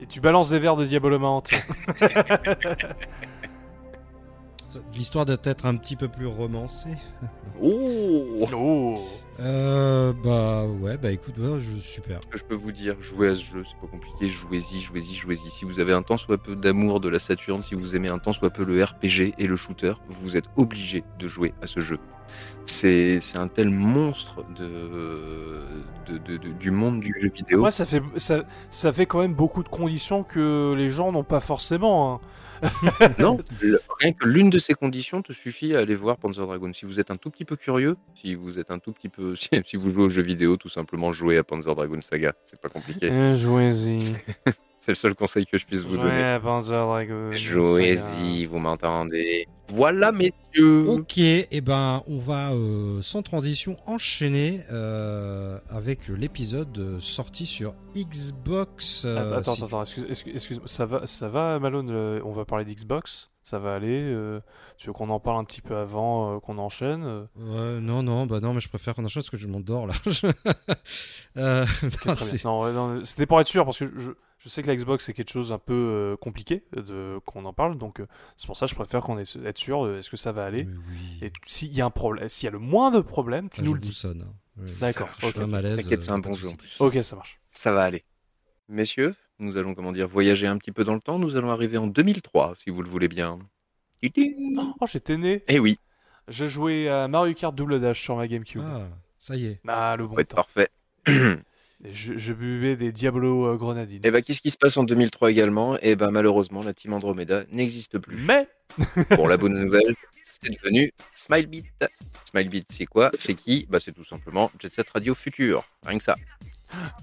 Et 0.00 0.06
tu 0.06 0.20
balances 0.20 0.50
des 0.50 0.58
verres 0.58 0.76
de 0.76 0.84
Diabolomante. 0.84 1.50
L'histoire 4.94 5.24
doit 5.24 5.36
être 5.44 5.66
un 5.66 5.76
petit 5.76 5.96
peu 5.96 6.08
plus 6.08 6.26
romancée. 6.26 6.96
Oh 7.62 8.46
Oh 8.52 8.94
Euh, 9.40 10.12
bah 10.24 10.64
ouais, 10.80 10.96
bah 10.96 11.12
écoute, 11.12 11.38
ouais, 11.38 11.60
je, 11.60 11.78
super. 11.78 12.18
que 12.28 12.36
je 12.38 12.44
peux 12.44 12.56
vous 12.56 12.72
dire, 12.72 12.96
jouez 13.00 13.28
à 13.28 13.34
ce 13.36 13.42
jeu, 13.44 13.62
c'est 13.64 13.78
pas 13.80 13.86
compliqué, 13.86 14.28
jouez-y, 14.30 14.80
jouez-y, 14.80 15.14
jouez-y. 15.14 15.50
Si 15.50 15.64
vous 15.64 15.78
avez 15.78 15.92
un 15.92 16.02
tant 16.02 16.16
soit 16.16 16.38
peu 16.38 16.56
d'amour 16.56 16.98
de 16.98 17.08
la 17.08 17.20
Saturne, 17.20 17.62
si 17.62 17.76
vous 17.76 17.94
aimez 17.94 18.08
un 18.08 18.18
tant 18.18 18.32
soit 18.32 18.50
peu 18.50 18.64
le 18.64 18.82
RPG 18.82 19.34
et 19.38 19.46
le 19.46 19.54
shooter, 19.54 19.92
vous 20.08 20.36
êtes 20.36 20.46
obligé 20.56 21.04
de 21.20 21.28
jouer 21.28 21.54
à 21.62 21.68
ce 21.68 21.78
jeu. 21.78 21.98
C'est 22.66 23.20
c'est 23.20 23.38
un 23.38 23.46
tel 23.48 23.70
monstre 23.70 24.44
de, 24.58 25.62
de- 26.08 26.18
de- 26.18 26.36
de- 26.36 26.52
du 26.52 26.70
monde 26.72 26.98
du 27.00 27.14
jeu 27.22 27.30
vidéo. 27.30 27.60
Moi, 27.60 27.70
ça 27.70 27.86
fait, 27.86 28.02
ça, 28.16 28.42
ça 28.70 28.92
fait 28.92 29.06
quand 29.06 29.20
même 29.20 29.34
beaucoup 29.34 29.62
de 29.62 29.68
conditions 29.68 30.24
que 30.24 30.74
les 30.76 30.90
gens 30.90 31.12
n'ont 31.12 31.22
pas 31.24 31.40
forcément. 31.40 32.14
hein. 32.14 32.20
Non, 33.18 33.38
rien 33.98 34.12
que 34.12 34.26
l'une 34.26 34.50
de 34.50 34.58
ces 34.58 34.74
conditions 34.74 35.22
te 35.22 35.32
suffit 35.32 35.74
à 35.74 35.80
aller 35.80 35.94
voir 35.94 36.16
Panzer 36.16 36.46
Dragoon. 36.46 36.72
Si 36.72 36.84
vous 36.84 37.00
êtes 37.00 37.10
un 37.10 37.16
tout 37.16 37.30
petit 37.30 37.44
peu 37.44 37.56
curieux, 37.56 37.96
si 38.20 38.34
vous 38.34 38.58
êtes 38.58 38.70
un 38.70 38.78
tout 38.78 38.92
petit 38.92 39.08
peu, 39.08 39.36
si, 39.36 39.48
si 39.64 39.76
vous 39.76 39.92
jouez 39.92 40.04
aux 40.04 40.10
jeux 40.10 40.22
vidéo, 40.22 40.56
tout 40.56 40.68
simplement 40.68 41.12
jouez 41.12 41.38
à 41.38 41.44
Panzer 41.44 41.74
Dragoon 41.74 42.00
Saga. 42.02 42.32
C'est 42.46 42.60
pas 42.60 42.68
compliqué. 42.68 43.08
Eh, 43.10 43.34
Jouez-y. 43.34 43.98
C'est 44.80 44.92
le 44.92 44.96
seul 44.96 45.14
conseil 45.14 45.44
que 45.44 45.58
je 45.58 45.66
puisse 45.66 45.82
vous 45.82 45.96
donner. 45.96 46.38
Panzer 46.42 46.72
Dragoon. 46.86 47.32
Jouez-y, 47.32 48.46
vous 48.46 48.58
m'entendez. 48.58 49.46
Voilà, 49.68 50.12
messieurs. 50.12 50.88
Ok, 50.88 51.18
et 51.18 51.60
ben 51.60 52.02
on 52.06 52.18
va 52.18 52.52
euh, 52.52 53.02
sans 53.02 53.20
transition 53.22 53.76
enchaîner 53.86 54.60
euh, 54.72 55.58
avec 55.68 56.08
l'épisode 56.08 56.78
euh, 56.78 57.00
sorti 57.00 57.44
sur 57.44 57.74
Xbox. 57.94 59.02
euh, 59.04 59.18
Attends, 59.26 59.36
attends, 59.36 59.54
si- 59.56 59.64
attends, 59.64 59.82
excuse, 59.82 60.04
excuse, 60.08 60.34
excuse- 60.34 60.60
ça 60.66 60.86
va, 60.86 61.06
ça 61.06 61.28
va, 61.28 61.58
Malone. 61.58 61.90
on 62.24 62.32
va 62.32 62.44
parler 62.44 62.64
d'Xbox? 62.64 63.30
Ça 63.48 63.58
va 63.58 63.74
aller. 63.76 64.02
euh, 64.02 64.40
tu 64.76 64.88
veux 64.88 64.92
qu'on 64.92 65.08
en 65.08 65.20
parle 65.20 65.38
un 65.38 65.44
petit 65.44 65.62
peu 65.62 65.74
avant 65.74 66.36
euh, 66.36 66.38
qu'on 66.38 66.58
enchaîne 66.58 67.02
euh, 67.04 67.24
Ouais, 67.36 67.80
non, 67.80 68.02
non, 68.02 68.26
bah 68.26 68.40
non, 68.40 68.52
mais 68.52 68.60
je 68.60 68.68
préfère 68.68 68.94
qu'on 68.94 69.04
enchaîne 69.06 69.22
parce 69.22 69.30
que 69.30 69.38
je 69.38 69.46
m'endors 69.46 69.86
là. 69.86 69.94
Euh, 71.36 71.64
ouais, 72.06 73.04
C'était 73.04 73.26
pour 73.26 73.40
être 73.40 73.46
sûr 73.46 73.64
parce 73.64 73.78
que 73.78 73.86
je, 73.96 74.10
je 74.38 74.48
sais 74.48 74.60
que 74.62 74.66
la 74.66 74.74
Xbox 74.76 75.04
c'est 75.06 75.12
quelque 75.12 75.30
chose 75.30 75.52
un 75.52 75.58
peu 75.58 75.72
euh, 75.74 76.16
compliqué 76.16 76.64
de 76.74 77.20
qu'on 77.26 77.44
en 77.44 77.52
parle. 77.52 77.78
Donc 77.78 78.00
euh, 78.00 78.06
c'est 78.36 78.46
pour 78.46 78.56
ça 78.56 78.66
que 78.66 78.70
je 78.70 78.74
préfère 78.74 79.02
qu'on 79.02 79.18
ait 79.18 79.24
être 79.44 79.58
sûr. 79.58 79.88
Est-ce 79.96 80.10
que 80.10 80.16
ça 80.16 80.32
va 80.32 80.44
aller 80.44 80.66
oui. 80.66 81.18
Et 81.28 81.32
s'il 81.46 81.72
y 81.72 81.80
a 81.80 81.86
un 81.86 81.90
problème, 81.90 82.28
s'il 82.28 82.46
y 82.46 82.48
a 82.48 82.52
le 82.52 82.58
moins 82.58 82.90
de 82.90 83.00
problème, 83.00 83.48
tu 83.50 83.60
Ah, 83.60 83.64
nous 83.64 83.70
je 83.76 83.80
le 83.80 83.86
dis. 83.86 83.92
sonne. 83.92 84.22
hein. 84.28 84.34
Oui. 84.56 84.70
D'accord, 84.80 85.08
Je 85.20 85.26
ok. 85.26 85.32
suis 85.32 85.40
un 85.42 85.46
malaise. 85.46 85.76
T'inquiète, 85.76 86.02
c'est 86.02 86.10
un 86.10 86.18
bon 86.18 86.32
jeu 86.32 86.48
en 86.48 86.50
souci. 86.52 86.56
plus. 86.56 86.80
Ok, 86.80 86.98
ça 87.04 87.14
marche. 87.16 87.40
Ça 87.52 87.70
va 87.70 87.82
aller. 87.84 88.04
Messieurs, 88.68 89.14
nous 89.40 89.56
allons, 89.56 89.74
comment 89.74 89.92
dire, 89.92 90.08
voyager 90.08 90.46
un 90.46 90.58
petit 90.58 90.72
peu 90.72 90.84
dans 90.84 90.94
le 90.94 91.00
temps. 91.00 91.18
Nous 91.18 91.36
allons 91.36 91.50
arriver 91.50 91.78
en 91.78 91.86
2003, 91.86 92.56
si 92.62 92.70
vous 92.70 92.82
le 92.82 92.88
voulez 92.88 93.08
bien. 93.08 93.38
Oh, 94.80 94.86
j'étais 94.90 95.16
né. 95.16 95.42
Eh 95.48 95.58
oui, 95.58 95.78
J'ai 96.28 96.48
joué 96.48 96.88
à 96.88 97.08
Mario 97.08 97.34
Kart 97.34 97.54
Double 97.54 97.80
Dash 97.80 98.00
sur 98.00 98.16
ma 98.16 98.26
GameCube. 98.28 98.62
Ah, 98.64 98.88
ça 99.18 99.34
y 99.36 99.46
est. 99.46 99.60
Ah, 99.66 99.96
le 99.96 100.06
bon 100.06 100.14
ouais, 100.16 100.24
temps. 100.24 100.36
parfait. 100.36 100.68
Et 101.84 101.94
je, 101.94 102.18
je 102.18 102.32
buvais 102.32 102.74
des 102.74 102.90
Diablo 102.90 103.46
euh, 103.46 103.56
grenadines. 103.56 104.00
Et 104.02 104.10
bah, 104.10 104.20
qu'est-ce 104.20 104.40
qui 104.40 104.50
se 104.50 104.56
passe 104.56 104.76
en 104.76 104.82
2003 104.82 105.30
également? 105.30 105.78
Eh 105.80 105.94
ben, 105.94 106.10
malheureusement, 106.10 106.64
la 106.64 106.74
team 106.74 106.92
Andromeda 106.92 107.44
n'existe 107.52 107.98
plus. 107.98 108.16
Mais 108.16 108.48
Pour 109.14 109.28
la 109.28 109.36
bonne 109.36 109.54
nouvelle, 109.54 109.94
c'est 110.22 110.50
devenu 110.50 110.92
Smilebeat. 111.14 111.66
Smilebeat, 112.24 112.66
c'est 112.70 112.86
quoi? 112.86 113.12
C'est 113.18 113.34
qui? 113.34 113.66
Bah, 113.70 113.78
c'est 113.80 113.92
tout 113.92 114.04
simplement 114.04 114.50
Jet 114.58 114.72
Set 114.72 114.90
Radio 114.90 115.14
Future. 115.14 115.64
Rien 115.86 115.98
que 115.98 116.04
ça. 116.04 116.16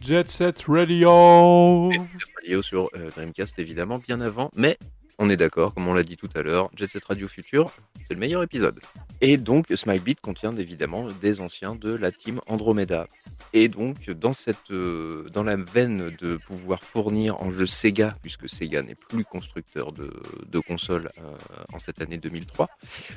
Jet 0.02 0.30
Set 0.30 0.64
Radio. 0.68 1.90
Radio 2.35 2.61
sur 2.61 2.90
euh, 2.95 3.10
Dreamcast, 3.16 3.58
évidemment, 3.60 4.00
bien 4.00 4.22
avant. 4.22 4.52
Mais 4.56 4.77
on 5.18 5.30
est 5.30 5.38
d'accord, 5.38 5.74
comme 5.74 5.88
on 5.88 5.94
l'a 5.94 6.03
dit 6.03 6.18
tout 6.18 6.30
à 6.35 6.42
l'heure, 6.42 6.69
Jet 6.76 6.88
Set 6.92 7.06
Radio 7.06 7.27
Future, 7.27 7.72
c'est 7.95 8.14
le 8.14 8.19
meilleur 8.19 8.44
épisode. 8.44 8.80
Et 9.22 9.38
donc, 9.38 9.68
Smilebeat 9.74 10.19
contient 10.19 10.53
évidemment 10.56 11.08
des 11.22 11.40
anciens 11.40 11.74
de 11.74 11.94
la 11.94 12.11
team 12.11 12.42
Andromeda. 12.48 13.08
Et 13.53 13.69
donc, 13.69 14.10
dans, 14.10 14.34
cette, 14.34 14.72
euh, 14.72 15.30
dans 15.32 15.44
la 15.44 15.56
veine 15.56 16.14
de 16.19 16.35
pouvoir 16.35 16.84
fournir 16.84 17.42
en 17.42 17.52
jeu 17.52 17.66
Sega, 17.66 18.18
puisque 18.22 18.50
Sega 18.50 18.82
n'est 18.82 18.95
plus 18.95 19.24
constructeur 19.24 19.94
de, 19.94 20.11
de 20.48 20.60
consoles 20.60 21.10
euh, 21.18 21.38
en 21.74 21.80
cette 21.80 22.02
année 22.02 22.18
2003, 22.18 22.69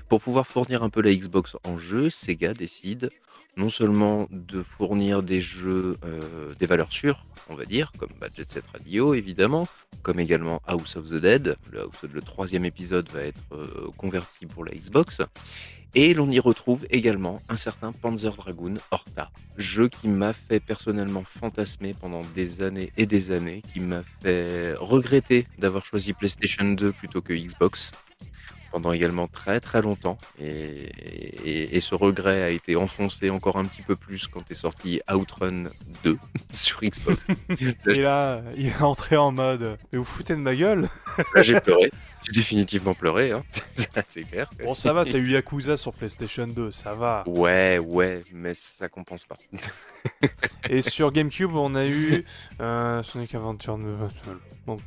pour 0.09 0.21
pouvoir 0.21 0.47
fournir 0.47 0.85
un 0.85 0.91
peu 0.91 1.03
la 1.03 1.13
Xbox 1.13 1.57
en 1.65 1.79
jeu, 1.79 2.11
Sega 2.11 2.55
décide 2.55 3.11
non 3.59 3.69
seulement 3.69 4.29
de 4.31 4.63
fournir 4.63 5.23
des 5.23 5.43
jeux, 5.43 5.99
euh, 6.05 6.55
des 6.59 6.67
valeurs 6.67 6.93
sûres, 6.93 7.27
on 7.49 7.55
va 7.55 7.65
dire, 7.65 7.93
comme 7.99 8.11
bah, 8.21 8.29
Jet 8.35 8.51
Set 8.51 8.65
Radio 8.73 9.15
évidemment, 9.15 9.67
comme 10.03 10.21
également 10.21 10.63
House 10.67 10.97
of 10.97 11.11
the 11.11 11.15
Dead. 11.15 11.57
Le, 11.73 11.89
le 12.11 12.21
troisième 12.23 12.65
épisode 12.65 13.09
va 13.11 13.23
être 13.23 13.43
euh, 13.53 13.91
converti 13.97 14.47
pour 14.47 14.65
la 14.65 14.73
Xbox. 14.73 15.21
Et 15.95 16.13
l'on 16.15 16.31
y 16.31 16.39
retrouve 16.39 16.87
également 16.91 17.41
un 17.49 17.57
certain 17.57 17.93
Panzer 17.93 18.35
Dragoon 18.35 18.75
Horta, 18.91 19.31
jeu 19.57 19.89
qui 19.89 20.07
m'a 20.07 20.35
fait 20.35 20.61
personnellement 20.61 21.25
fantasmer 21.25 21.95
pendant 21.99 22.23
des 22.35 22.63
années 22.63 22.93
et 22.99 23.07
des 23.07 23.33
années, 23.33 23.63
qui 23.73 23.81
m'a 23.81 24.03
fait 24.23 24.75
regretter 24.75 25.47
d'avoir 25.59 25.87
choisi 25.87 26.13
PlayStation 26.13 26.65
2 26.73 26.93
plutôt 26.93 27.23
que 27.23 27.33
Xbox 27.33 27.91
pendant 28.71 28.93
également 28.93 29.27
très 29.27 29.61
très 29.61 29.83
longtemps. 29.83 30.19
Et, 30.41 30.47
et- 31.45 31.77
et 31.77 31.81
ce 31.81 31.95
regret 31.95 32.43
a 32.43 32.51
été 32.51 32.77
enfoncé 32.77 33.31
encore 33.31 33.57
un 33.57 33.65
petit 33.65 33.83
peu 33.83 33.97
plus 33.97 34.27
quand 34.27 34.51
est 34.51 34.55
sorti 34.55 35.01
Outrun 35.13 35.65
2 36.05 36.19
sur 36.53 36.81
Xbox. 36.81 37.23
Et 37.87 37.95
là, 38.01 38.43
il 38.57 38.67
est 38.67 38.81
entré 38.83 39.17
en 39.17 39.33
mode 39.33 39.79
Mais 39.93 39.99
vous 39.99 40.05
foutez 40.05 40.35
de 40.35 40.41
ma 40.41 40.55
gueule 40.55 40.89
Là, 41.35 41.43
j'ai 41.43 41.61
pleuré. 41.61 41.91
J'ai 42.25 42.33
définitivement 42.33 42.95
pleuré, 42.95 43.31
hein. 43.31 43.45
C'est 44.09 44.25
clair. 44.25 44.51
Bon, 44.65 44.75
ça 44.75 44.93
va, 44.93 45.05
t'as 45.05 45.19
eu 45.19 45.31
Yakuza 45.31 45.77
sur 45.77 45.93
PlayStation 45.95 46.49
2, 46.49 46.73
ça 46.73 46.93
va. 46.95 47.23
Ouais, 47.27 47.79
ouais, 47.79 48.25
mais 48.33 48.55
ça 48.55 48.89
compense 48.89 49.25
pas. 49.25 49.37
Et 50.69 50.83
sur 50.83 51.13
GameCube, 51.13 51.55
on 51.55 51.77
a 51.77 51.87
eu 51.87 52.25
euh, 52.61 53.03
Sonic 53.05 53.35
Adventure 53.37 53.79
9. 53.79 53.97
Donc, 54.67 54.81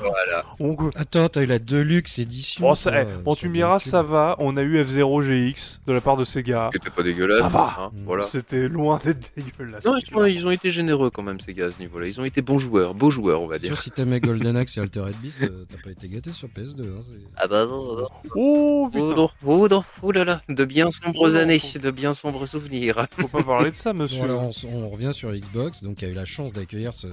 Voilà. 0.00 0.44
On- 0.60 0.76
Attends, 0.96 1.28
t'as 1.28 1.42
eu 1.42 1.46
la 1.46 1.58
Deluxe 1.58 2.18
édition. 2.18 2.64
Bon, 2.66 2.74
ça- 2.74 2.90
eh, 3.02 3.06
euh, 3.06 3.18
bon, 3.24 3.34
tu 3.34 3.48
me 3.48 3.54
diras, 3.54 3.78
ça 3.78 4.02
va. 4.02 4.36
On 4.38 4.56
a 4.56 4.62
eu 4.62 4.80
F0 4.82 5.22
GX 5.22 5.80
de 5.86 5.92
la 5.92 6.00
part 6.00 6.16
de 6.16 6.24
Sega. 6.24 6.70
C'était 6.72 6.90
pas 6.90 7.02
dégueulasse. 7.02 7.38
Ça 7.40 7.48
va. 7.48 7.76
hein, 7.78 7.90
Mm. 7.94 8.04
voilà. 8.04 8.24
C'était 8.24 8.68
loin 8.68 9.00
d'être 9.04 9.30
dégueulasse. 9.36 9.84
Non, 9.84 9.96
ils, 9.98 10.34
ils 10.36 10.46
ont 10.46 10.50
été 10.50 10.70
généreux 10.70 11.10
quand 11.10 11.22
même, 11.22 11.40
ces 11.40 11.52
gars, 11.54 11.66
à 11.66 11.70
ce 11.70 11.78
niveau-là. 11.80 12.06
Ils 12.06 12.20
ont 12.20 12.24
été 12.24 12.42
bons 12.42 12.58
joueurs, 12.58 12.94
beaux 12.94 13.10
joueurs, 13.10 13.40
on 13.42 13.46
va 13.46 13.58
dire. 13.58 13.68
Sûr, 13.74 13.82
si 13.82 13.90
t'aimais 13.90 14.20
Golden 14.20 14.56
Axe 14.56 14.76
et 14.76 14.80
Altered 14.80 15.14
Beast, 15.22 15.42
euh, 15.42 15.64
t'as 15.68 15.82
pas 15.82 15.90
été 15.90 16.08
gâté 16.08 16.32
sur 16.32 16.48
PS2. 16.48 16.82
Hein, 16.84 17.02
Ah 17.36 17.46
bah 17.46 17.66
non, 17.66 17.96
non. 17.96 18.08
Oh 18.34 18.60
Oh 18.86 18.88
putain, 18.90 19.04
non, 19.16 19.30
oh 19.46 19.68
non, 19.68 19.84
oh 20.02 20.12
là 20.12 20.24
là, 20.24 20.42
de 20.48 20.64
bien 20.64 20.90
sombres 20.90 21.18
Oh 21.20 21.28
non, 21.28 21.36
années, 21.36 21.60
de 21.80 21.90
bien 21.90 22.12
sombres 22.12 22.46
souvenirs. 22.46 23.06
faut 23.18 23.28
pas 23.28 23.42
parler 23.42 23.70
de 23.70 23.76
ça, 23.76 23.92
Bon, 23.92 24.00
monsieur. 24.02 24.22
alors, 24.24 24.50
on, 24.72 24.88
revient 24.90 25.12
sur 25.14 25.30
Xbox, 25.32 25.82
donc 25.82 26.02
il 26.02 26.06
y 26.06 26.08
a 26.08 26.12
eu 26.12 26.14
la 26.16 26.24
chance 26.24 26.52
d'accueillir 26.52 26.94
ce, 26.94 27.06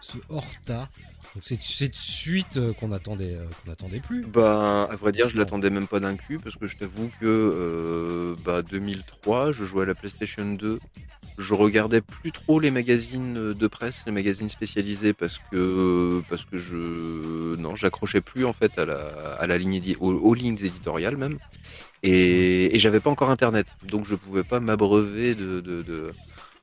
ce 0.00 0.16
Horta. 0.28 0.88
Donc 1.34 1.42
c'est 1.42 1.60
cette 1.60 1.96
suite 1.96 2.58
euh, 2.58 2.72
qu'on 2.72 2.92
attendait, 2.92 3.34
euh, 3.34 3.44
qu'on 3.64 3.72
attendait 3.72 3.98
plus. 3.98 4.24
Bah, 4.24 4.88
à 4.88 4.94
vrai 4.94 5.10
dire, 5.10 5.28
je 5.28 5.36
l'attendais 5.36 5.68
même 5.68 5.88
pas 5.88 5.98
d'un 5.98 6.14
cul 6.14 6.38
parce 6.38 6.54
que 6.54 6.66
je 6.66 6.76
t'avoue 6.76 7.10
que 7.20 7.26
euh, 7.26 8.36
bah 8.44 8.62
2003, 8.62 9.50
je 9.50 9.64
jouais 9.64 9.82
à 9.82 9.86
la 9.86 9.96
PlayStation 9.96 10.44
2. 10.44 10.78
Je 11.36 11.54
regardais 11.54 12.00
plus 12.00 12.30
trop 12.30 12.60
les 12.60 12.70
magazines 12.70 13.52
de 13.52 13.66
presse, 13.66 14.04
les 14.06 14.12
magazines 14.12 14.48
spécialisés 14.48 15.12
parce 15.12 15.40
que 15.50 16.22
parce 16.30 16.44
que 16.44 16.56
je 16.56 17.56
non, 17.56 17.74
j'accrochais 17.74 18.20
plus 18.20 18.44
en 18.44 18.52
fait 18.52 18.78
à 18.78 18.84
la 18.84 19.08
à 19.40 19.48
la 19.48 19.58
ligne 19.58 19.96
aux, 19.98 20.12
aux 20.12 20.34
lignes 20.34 20.54
éditoriales 20.54 21.16
même. 21.16 21.38
Et, 22.04 22.76
et 22.76 22.78
j'avais 22.78 23.00
pas 23.00 23.10
encore 23.10 23.30
internet, 23.30 23.66
donc 23.88 24.04
je 24.04 24.14
pouvais 24.14 24.44
pas 24.44 24.60
m'abreuver 24.60 25.34
de, 25.34 25.60
de, 25.60 25.82
de 25.82 26.12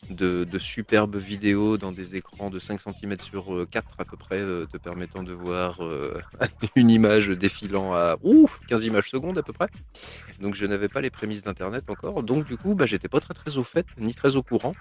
de, 0.10 0.60
superbes 0.60 1.16
vidéos 1.16 1.78
dans 1.78 1.92
des 1.92 2.16
écrans 2.16 2.50
de 2.50 2.60
5 2.60 2.82
cm 2.82 3.20
sur 3.20 3.54
euh, 3.54 3.68
4 3.70 3.96
à 4.00 4.06
peu 4.06 4.18
près, 4.18 4.40
euh, 4.40 4.66
te 4.66 4.78
permettant 4.78 5.24
de 5.24 5.34
voir 5.34 5.84
euh, 5.84 6.20
une 6.76 6.90
image 6.90 7.30
défilant 7.30 7.94
à 7.94 8.16
ouf, 8.24 8.60
15 8.68 8.86
images 8.86 9.10
secondes 9.10 9.38
à 9.38 9.44
peu 9.44 9.54
près. 9.54 9.68
Donc 10.40 10.56
je 10.56 10.66
n'avais 10.66 10.88
pas 10.88 11.02
les 11.02 11.10
prémices 11.10 11.44
d'internet 11.44 11.86
encore. 11.90 12.24
Donc 12.24 12.46
du 12.46 12.58
coup, 12.58 12.76
bah, 12.76 12.86
j'étais 12.86 13.08
pas 13.08 13.20
très 13.20 13.34
très 13.34 13.58
au 13.58 13.64
fait, 13.64 13.86
ni 13.98 14.14
très 14.14 14.36
au 14.36 14.44
courant. 14.44 14.74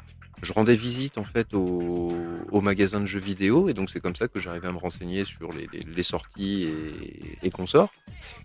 Je 0.43 0.53
rendais 0.53 0.77
visite 0.77 1.19
en 1.19 1.25
fait 1.25 1.53
au, 1.55 2.13
magasin 2.61 3.01
de 3.01 3.07
jeux 3.07 3.21
vidéo 3.21 3.69
et 3.69 3.75
donc 3.75 3.91
c'est 3.91 4.01
comme 4.01 4.15
ça 4.15 4.29
que 4.29 4.39
j'arrivais 4.39 4.69
à 4.69 4.73
me 4.73 4.79
renseigner 4.79 5.25
sur 5.25 5.51
les 5.53 6.03
sorties 6.03 6.69
et, 7.43 7.47
et 7.47 7.51
consorts. 7.51 7.91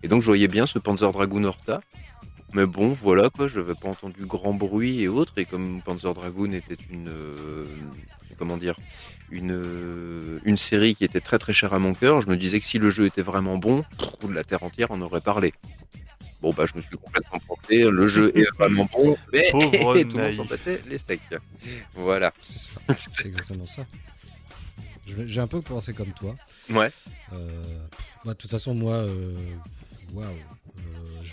Et 0.02 0.08
donc 0.08 0.20
je 0.20 0.26
voyais 0.26 0.48
bien 0.48 0.66
ce 0.66 0.78
Panzer 0.78 1.10
Dragoon 1.12 1.44
Horta. 1.44 1.80
Mais 2.56 2.64
bon, 2.64 2.96
voilà 3.02 3.28
quoi, 3.28 3.48
je 3.48 3.60
n'avais 3.60 3.74
pas 3.74 3.88
entendu 3.88 4.24
grand 4.24 4.54
bruit 4.54 5.02
et 5.02 5.08
autres. 5.08 5.34
Et 5.36 5.44
comme 5.44 5.82
Panzer 5.82 6.14
Dragoon 6.14 6.52
était 6.52 6.78
une, 6.90 7.08
euh, 7.08 7.66
comment 8.38 8.56
dire, 8.56 8.76
une, 9.30 9.52
euh, 9.52 10.38
une 10.42 10.56
série 10.56 10.94
qui 10.94 11.04
était 11.04 11.20
très 11.20 11.38
très 11.38 11.52
chère 11.52 11.74
à 11.74 11.78
mon 11.78 11.92
cœur, 11.92 12.22
je 12.22 12.30
me 12.30 12.36
disais 12.38 12.58
que 12.58 12.64
si 12.64 12.78
le 12.78 12.88
jeu 12.88 13.04
était 13.04 13.20
vraiment 13.20 13.58
bon, 13.58 13.84
pff, 13.98 14.30
la 14.30 14.42
terre 14.42 14.62
entière 14.62 14.90
en 14.90 15.02
aurait 15.02 15.20
parlé. 15.20 15.52
Bon 16.40 16.54
bah 16.54 16.64
je 16.64 16.74
me 16.74 16.80
suis 16.80 16.96
complètement 16.96 17.40
planté, 17.40 17.90
le 17.90 18.06
jeu 18.06 18.32
est 18.34 18.48
vraiment 18.58 18.88
bon, 18.90 19.18
mais 19.34 19.50
Pauvre 19.50 19.70
tout 20.02 20.16
le 20.16 20.22
monde 20.22 20.34
s'en 20.34 20.44
battait 20.46 20.80
les 20.88 20.96
steaks. 20.96 21.20
Voilà. 21.94 22.32
C'est 22.40 22.72
ça, 22.72 22.80
c'est 22.96 23.26
exactement 23.26 23.66
ça. 23.66 23.84
J'ai 25.06 25.40
un 25.40 25.46
peu 25.46 25.60
pensé 25.60 25.92
comme 25.92 26.12
toi. 26.14 26.34
Ouais. 26.70 26.90
Euh, 27.34 27.86
bah, 28.24 28.32
de 28.32 28.38
toute 28.38 28.50
façon, 28.50 28.74
moi, 28.74 28.94
euh, 28.94 29.34
waouh, 30.12 30.24
euh, 30.26 30.80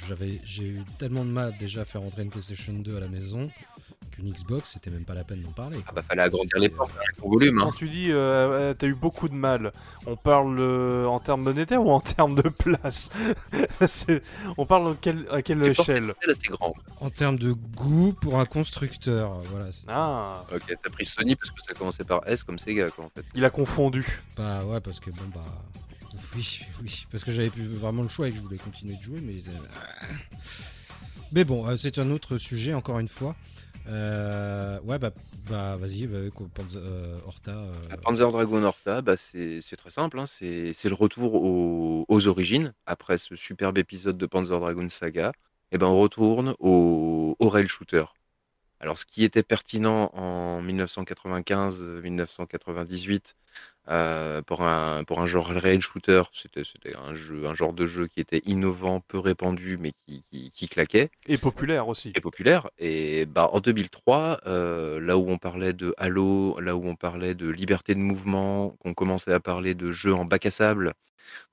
j'avais, 0.07 0.39
j'ai 0.43 0.63
eu 0.63 0.81
tellement 0.97 1.25
de 1.25 1.29
mal 1.31 1.55
déjà 1.57 1.81
à 1.81 1.85
faire 1.85 2.01
rentrer 2.01 2.23
une 2.23 2.29
PlayStation 2.29 2.73
2 2.73 2.97
à 2.97 2.99
la 2.99 3.07
maison 3.07 3.49
qu'une 4.11 4.29
Xbox, 4.31 4.73
c'était 4.73 4.91
même 4.91 5.05
pas 5.05 5.15
la 5.15 5.23
peine 5.23 5.41
d'en 5.41 5.51
parler. 5.51 5.77
Ah 5.87 5.91
bah 5.91 6.03
fallait 6.03 6.21
agrandir 6.21 6.59
les 6.59 6.69
portes 6.69 6.91
euh, 6.95 7.01
avec 7.01 7.17
ton 7.17 7.29
volume. 7.29 7.57
Hein. 7.59 7.63
Quand 7.63 7.71
tu 7.77 7.89
dis 7.89 8.11
euh, 8.11 8.15
euh, 8.15 8.73
t'as 8.77 8.85
eu 8.85 8.93
beaucoup 8.93 9.27
de 9.27 9.33
mal, 9.33 9.71
on 10.05 10.15
parle 10.15 10.59
euh, 10.59 11.05
en 11.05 11.19
termes 11.19 11.41
monétaires 11.41 11.83
ou 11.83 11.89
en 11.89 11.99
termes 11.99 12.35
de 12.35 12.47
place? 12.47 13.09
C'est- 13.87 14.21
On 14.57 14.67
parle 14.67 14.91
à 14.91 14.95
quelle, 15.01 15.25
à 15.31 15.41
quelle 15.41 15.63
échelle? 15.63 16.13
assez 16.29 16.47
grandes. 16.49 16.73
En 16.99 17.09
termes 17.09 17.39
de 17.39 17.53
goût 17.53 18.13
pour 18.13 18.39
un 18.39 18.45
constructeur, 18.45 19.39
voilà. 19.49 19.71
c'est- 19.71 19.85
Ah, 19.87 20.45
Ok, 20.53 20.61
t'as 20.83 20.89
pris 20.91 21.07
Sony 21.07 21.35
parce 21.35 21.49
que 21.49 21.61
ça 21.63 21.73
commençait 21.73 22.03
par 22.03 22.21
S 22.27 22.43
comme 22.43 22.59
Sega 22.59 22.91
quoi 22.91 23.05
en 23.05 23.09
fait. 23.09 23.25
il 23.33 23.43
a 23.45 23.49
confondu. 23.49 24.21
Bah 24.37 24.63
ouais, 24.65 24.79
parce 24.79 24.99
que 24.99 25.09
bon, 25.09 25.23
bah. 25.33 25.41
Oui, 26.35 26.61
oui, 26.81 27.05
parce 27.11 27.23
que 27.23 27.31
j'avais 27.31 27.49
plus 27.49 27.65
vraiment 27.65 28.03
le 28.03 28.09
choix 28.09 28.27
et 28.27 28.31
que 28.31 28.37
je 28.37 28.41
voulais 28.41 28.57
continuer 28.57 28.95
de 28.95 29.01
jouer, 29.01 29.19
mais. 29.21 29.35
euh, 31.33 31.43
bon, 31.43 31.67
euh, 31.67 31.75
c'est 31.75 31.99
un 31.99 32.09
autre 32.11 32.37
sujet, 32.37 32.73
encore 32.73 32.99
une 32.99 33.07
fois. 33.07 33.35
Euh, 33.87 34.79
ouais, 34.81 34.97
bah, 34.97 35.11
bah 35.49 35.75
vas-y, 35.77 36.07
bah, 36.07 36.19
Panzer- 36.55 36.81
Horta. 37.25 37.65
La 37.89 37.97
Panzer 37.97 38.31
Dragon 38.31 38.63
Horta, 38.63 39.01
bah, 39.01 39.17
c'est 39.17 39.61
très 39.77 39.91
simple, 39.91 40.19
hein, 40.19 40.25
c'est 40.25 40.73
le 40.85 40.93
retour 40.93 41.35
aux, 41.35 42.27
origines. 42.27 42.73
Après 42.85 43.17
ce 43.17 43.35
superbe 43.35 43.77
épisode 43.77 44.17
de 44.17 44.25
Panzer 44.25 44.59
Dragon 44.59 44.87
Saga, 44.89 45.33
et 45.71 45.77
ben 45.77 45.87
on 45.87 45.99
retourne 45.99 46.55
au, 46.59 47.35
au 47.39 47.49
rail 47.49 47.67
shooter. 47.67 48.05
Alors 48.83 48.97
ce 48.97 49.05
qui 49.05 49.23
était 49.23 49.43
pertinent 49.43 50.11
en 50.13 50.61
1995-1998 50.61 53.35
euh, 53.87 54.41
pour, 54.41 54.61
un, 54.61 55.05
pour 55.05 55.21
un 55.21 55.25
genre 55.25 55.47
rail 55.47 55.79
shooter, 55.79 56.23
c'était 56.33 56.63
un, 56.97 57.15
jeu, 57.15 57.47
un 57.47 57.55
genre 57.55 57.71
de 57.71 57.85
jeu 57.85 58.07
qui 58.07 58.19
était 58.19 58.41
innovant, 58.45 58.99
peu 58.99 59.19
répandu, 59.19 59.77
mais 59.77 59.93
qui, 60.05 60.21
qui, 60.29 60.51
qui 60.51 60.67
claquait 60.67 61.11
Et 61.27 61.37
populaire 61.37 61.87
aussi. 61.87 62.09
est 62.09 62.19
populaire. 62.19 62.69
Et 62.77 63.25
bah, 63.25 63.49
en 63.53 63.61
2003, 63.61 64.41
euh, 64.47 64.99
là 64.99 65.17
où 65.17 65.29
on 65.29 65.37
parlait 65.37 65.71
de 65.71 65.95
Halo, 65.97 66.59
là 66.59 66.75
où 66.75 66.85
on 66.85 66.97
parlait 66.97 67.35
de 67.35 67.47
liberté 67.47 67.95
de 67.95 68.01
mouvement, 68.01 68.71
qu'on 68.81 68.93
commençait 68.93 69.31
à 69.31 69.39
parler 69.39 69.75
de 69.75 69.93
jeux 69.93 70.13
en 70.13 70.25
bac 70.25 70.45
à 70.45 70.51
sable, 70.51 70.91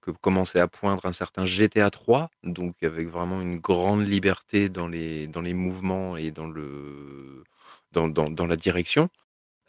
que 0.00 0.10
commençait 0.10 0.60
à 0.60 0.68
poindre 0.68 1.06
un 1.06 1.12
certain 1.12 1.46
GTA 1.46 1.90
3, 1.90 2.30
donc 2.44 2.74
avec 2.82 3.08
vraiment 3.08 3.40
une 3.40 3.58
grande 3.60 4.06
liberté 4.06 4.68
dans 4.68 4.88
les, 4.88 5.26
dans 5.26 5.40
les 5.42 5.54
mouvements 5.54 6.16
et 6.16 6.30
dans, 6.30 6.48
le, 6.48 7.44
dans, 7.92 8.08
dans, 8.08 8.30
dans 8.30 8.46
la 8.46 8.56
direction. 8.56 9.08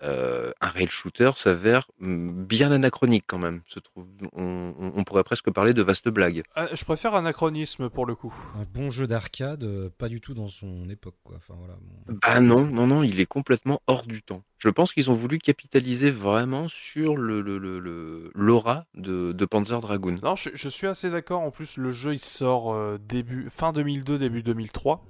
Euh, 0.03 0.51
un 0.61 0.67
rail 0.67 0.87
shooter 0.89 1.31
s'avère 1.35 1.87
mm, 1.99 2.43
bien 2.45 2.71
anachronique 2.71 3.25
quand 3.27 3.37
même. 3.37 3.61
Se 3.67 3.79
trouve, 3.79 4.05
on, 4.33 5.03
pourrait 5.05 5.23
presque 5.23 5.51
parler 5.51 5.73
de 5.73 5.81
vaste 5.81 6.09
blague. 6.09 6.43
Ah, 6.55 6.67
je 6.73 6.83
préfère 6.85 7.15
anachronisme 7.15 7.89
pour 7.89 8.05
le 8.05 8.15
coup. 8.15 8.33
un 8.55 8.65
bon 8.73 8.89
jeu 8.91 9.07
d'arcade, 9.07 9.63
euh, 9.63 9.89
pas 9.97 10.09
du 10.09 10.21
tout 10.21 10.33
dans 10.33 10.47
son 10.47 10.89
époque, 10.89 11.15
quoi. 11.23 11.35
Enfin 11.37 11.55
voilà. 11.57 11.73
bon. 11.81 12.17
Bah 12.21 12.39
non, 12.39 12.65
non, 12.65 12.87
non, 12.87 13.03
il 13.03 13.19
est 13.19 13.25
complètement 13.25 13.81
hors 13.87 14.03
du 14.05 14.21
temps. 14.21 14.43
Je 14.57 14.69
pense 14.69 14.93
qu'ils 14.93 15.09
ont 15.09 15.13
voulu 15.15 15.39
capitaliser 15.39 16.11
vraiment 16.11 16.67
sur 16.67 17.17
le 17.17 17.41
le- 17.41 17.57
le- 17.57 17.79
le- 17.79 18.31
l'aura 18.35 18.85
de, 18.93 19.31
de 19.31 19.45
Panzer 19.45 19.79
Dragoon. 19.79 20.17
Non, 20.21 20.35
je, 20.35 20.49
je 20.53 20.69
suis 20.69 20.87
assez 20.87 21.09
d'accord. 21.09 21.41
En 21.41 21.49
plus, 21.51 21.77
le 21.77 21.89
jeu 21.91 22.13
il 22.13 22.19
sort 22.19 22.73
euh, 22.73 22.97
début 22.99 23.49
fin 23.49 23.71
2002, 23.71 24.17
début 24.19 24.43
2003. 24.43 25.01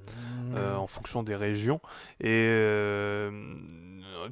Euh, 0.56 0.76
en 0.76 0.88
fonction 0.88 1.24
des 1.24 1.36
régions. 1.36 1.82
Et 2.20 2.46
euh, 2.50 3.32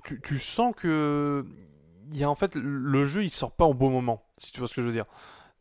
tu, 0.04 0.22
tu 0.22 0.38
sens 0.40 0.74
que 0.76 1.46
y 2.12 2.24
a 2.24 2.30
en 2.30 2.36
fait 2.36 2.56
le 2.56 3.06
jeu 3.06 3.24
il 3.24 3.30
sort 3.30 3.52
pas 3.52 3.66
au 3.66 3.74
bon 3.74 3.90
moment, 3.90 4.24
si 4.38 4.52
tu 4.52 4.60
vois 4.60 4.68
ce 4.68 4.76
que 4.76 4.82
je 4.82 4.88
veux 4.88 4.94
dire. 4.94 5.06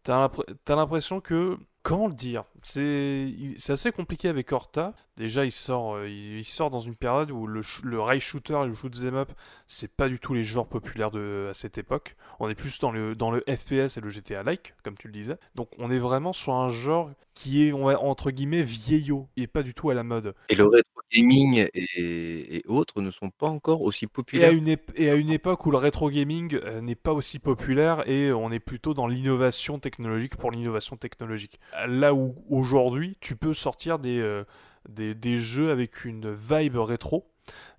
T'as 0.02 0.26
l'impr- 0.28 0.44
t'as 0.64 0.76
l'impression 0.76 1.20
que 1.20 1.58
comment 1.82 2.06
le 2.08 2.14
dire 2.14 2.44
C'est 2.62 3.32
assez 3.68 3.92
compliqué 3.92 4.28
avec 4.28 4.52
Horta. 4.52 4.94
Déjà, 5.16 5.44
il 5.44 5.52
sort 5.52 5.96
euh, 5.96 6.08
il, 6.08 6.44
sort 6.44 6.70
dans 6.70 6.80
une 6.80 6.96
période 6.96 7.30
où 7.30 7.46
le, 7.46 7.60
le 7.82 8.00
rail 8.00 8.20
shooter 8.20 8.60
et 8.62 8.66
le 8.66 8.74
shoot 8.74 8.94
'em 9.04 9.14
up, 9.16 9.30
c'est 9.66 9.94
pas 9.96 10.08
du 10.08 10.18
tout 10.18 10.34
les 10.34 10.44
genres 10.44 10.66
populaires 10.68 11.10
de 11.10 11.48
à 11.50 11.54
cette 11.54 11.78
époque. 11.78 12.16
On 12.40 12.48
est 12.48 12.54
plus 12.54 12.78
dans 12.80 12.90
le 12.92 13.14
dans 13.14 13.30
le 13.30 13.40
FPS 13.46 13.96
et 13.96 14.00
le 14.00 14.08
GTA 14.10 14.42
like, 14.42 14.74
comme 14.82 14.96
tu 14.96 15.08
le 15.08 15.12
disais. 15.12 15.36
Donc 15.54 15.70
on 15.78 15.90
est 15.90 15.98
vraiment 15.98 16.32
sur 16.32 16.54
un 16.54 16.68
genre 16.68 17.10
qui 17.34 17.66
est 17.66 17.72
on 17.72 17.84
va- 17.86 18.00
entre 18.00 18.30
guillemets 18.30 18.62
vieillot 18.62 19.28
et 19.36 19.46
pas 19.46 19.62
du 19.62 19.74
tout 19.74 19.90
à 19.90 19.94
la 19.94 20.02
mode. 20.04 20.34
Et 20.48 20.54
le 20.54 20.70
gaming 21.12 21.68
et, 21.74 22.56
et 22.58 22.62
autres 22.66 23.00
ne 23.02 23.10
sont 23.10 23.30
pas 23.30 23.48
encore 23.48 23.82
aussi 23.82 24.06
Et 24.32 24.44
à, 24.44 24.50
populaires. 24.50 24.52
une 24.52 24.68
et 24.94 25.10
à 25.10 25.14
une 25.14 25.30
époque 25.30 25.64
où 25.66 25.70
le 25.70 25.78
rétro 25.78 26.10
gaming 26.10 26.54
euh, 26.54 26.80
n'est 26.80 26.94
pas 26.94 27.12
aussi 27.12 27.38
populaire 27.38 28.08
et 28.08 28.30
on 28.32 28.50
est 28.52 28.60
plutôt 28.60 28.94
dans 28.94 29.06
l'innovation 29.06 29.78
technologique 29.78 30.36
pour 30.36 30.50
l'innovation 30.50 30.96
technologique. 30.96 31.60
Là 31.86 32.14
où 32.14 32.34
aujourd'hui 32.48 33.16
tu 33.20 33.36
peux 33.36 33.54
sortir 33.54 33.98
des, 33.98 34.18
euh, 34.18 34.44
des, 34.88 35.14
des 35.14 35.38
jeux 35.38 35.70
avec 35.70 36.04
une 36.04 36.32
vibe 36.34 36.76
rétro, 36.76 37.30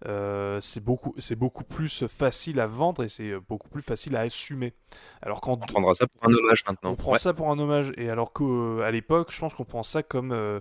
euh, 0.08 0.62
c'est 0.62 0.84
beaucoup, 0.84 1.14
c'est 1.20 1.36
beaucoup 1.36 1.64
plus 1.64 2.08
facile 2.08 2.60
à 2.60 2.68
vendre 2.68 3.04
et 3.04 3.10
c'est 3.10 3.34
beaucoup 3.48 3.70
plus 3.70 3.82
facile 3.82 4.16
à 4.16 4.22
assumer. 4.22 4.74
Alors 5.22 5.42
qu'en 5.42 5.60
On 5.62 5.66
prendra 5.68 5.94
ça 5.94 6.08
pour 6.08 6.24
un 6.30 6.34
hommage 6.34 6.64
maintenant. 6.68 6.92
on 6.92 6.96
prend 6.96 7.12
Ouais. 7.14 7.18
ça 7.18 7.34
pour 7.34 7.52
un 7.52 7.60
hommage 7.60 7.92
et 7.98 8.10
alors 8.10 8.34
qu'à 8.34 8.92
l'époque 8.92 9.32
je 9.32 9.40
pense 9.40 9.54
qu'on 9.54 9.66
prend 9.66 9.84
ça 9.84 10.04
comme, 10.04 10.32
euh, 10.32 10.60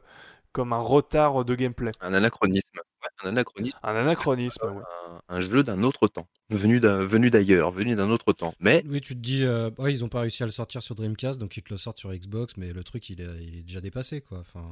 comme 0.52 0.72
un 0.72 0.78
retard 0.78 1.44
de 1.44 1.54
gameplay. 1.54 1.92
Un 2.00 2.14
anachronisme. 2.14 2.78
Ouais, 3.02 3.08
un 3.22 3.28
anachronisme, 3.28 3.78
Un 3.82 3.94
anachronisme, 3.94 4.64
ouais. 4.66 4.82
un, 5.28 5.36
un 5.36 5.40
jeu 5.40 5.62
d'un 5.62 5.82
autre 5.84 6.08
temps. 6.08 6.26
Venu 6.50 6.80
d'un- 6.80 7.04
venu 7.04 7.30
d'ailleurs, 7.30 7.70
venu 7.70 7.94
d'un 7.94 8.10
autre 8.10 8.32
temps. 8.32 8.52
Mais 8.58 8.82
Oui, 8.88 9.00
tu 9.00 9.14
te 9.14 9.20
dis, 9.20 9.44
euh, 9.44 9.70
ouais, 9.78 9.92
ils 9.92 10.04
ont 10.04 10.08
pas 10.08 10.20
réussi 10.20 10.42
à 10.42 10.46
le 10.46 10.52
sortir 10.52 10.82
sur 10.82 10.94
Dreamcast, 10.96 11.38
donc 11.38 11.56
ils 11.56 11.62
te 11.62 11.72
le 11.72 11.76
sortent 11.76 11.98
sur 11.98 12.10
Xbox, 12.12 12.56
mais 12.56 12.72
le 12.72 12.82
truc, 12.82 13.08
il 13.10 13.20
est, 13.20 13.28
il 13.42 13.58
est 13.58 13.62
déjà 13.62 13.80
dépassé, 13.80 14.20
quoi. 14.20 14.38
Enfin, 14.38 14.64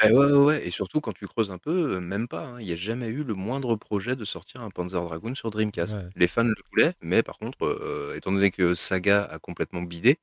bah 0.00 0.08
ouais, 0.10 0.26
ouais, 0.32 0.32
ouais. 0.44 0.66
Et 0.66 0.70
surtout 0.70 1.00
quand 1.00 1.12
tu 1.12 1.26
creuses 1.26 1.50
un 1.50 1.58
peu, 1.58 1.96
euh, 1.96 2.00
même 2.00 2.28
pas. 2.28 2.46
hein. 2.46 2.60
Il 2.60 2.66
n'y 2.66 2.72
a 2.72 2.76
jamais 2.76 3.08
eu 3.08 3.22
le 3.24 3.34
moindre 3.34 3.76
projet 3.76 4.16
de 4.16 4.24
sortir 4.24 4.62
un 4.62 4.70
Panzer 4.70 5.02
Dragoon 5.02 5.34
sur 5.34 5.50
Dreamcast. 5.50 5.94
Ouais. 5.94 6.08
Les 6.16 6.26
fans 6.28 6.44
le 6.44 6.54
voulaient, 6.70 6.94
mais 7.02 7.22
par 7.22 7.36
contre, 7.38 7.64
euh, 7.66 8.14
étant 8.16 8.32
donné 8.32 8.50
que 8.50 8.74
Saga 8.74 9.24
a 9.24 9.38
complètement 9.38 9.82
bidé, 9.82 10.18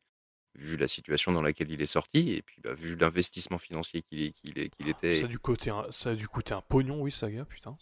vu 0.55 0.77
la 0.77 0.87
situation 0.87 1.31
dans 1.31 1.41
laquelle 1.41 1.71
il 1.71 1.81
est 1.81 1.87
sorti 1.87 2.31
et 2.31 2.41
puis 2.41 2.57
bah, 2.63 2.73
vu 2.73 2.95
l'investissement 2.95 3.57
financier 3.57 4.01
qu'il 4.01 4.33
qu'il 4.33 4.59
était. 4.59 5.19
Ça 5.19 5.25
a, 5.25 5.27
dû 5.27 5.39
coûter 5.39 5.69
un, 5.69 5.85
ça 5.91 6.11
a 6.11 6.15
dû 6.15 6.27
coûter 6.27 6.53
un 6.53 6.61
pognon, 6.61 7.01
oui, 7.01 7.11
Saga, 7.11 7.45
putain. 7.45 7.77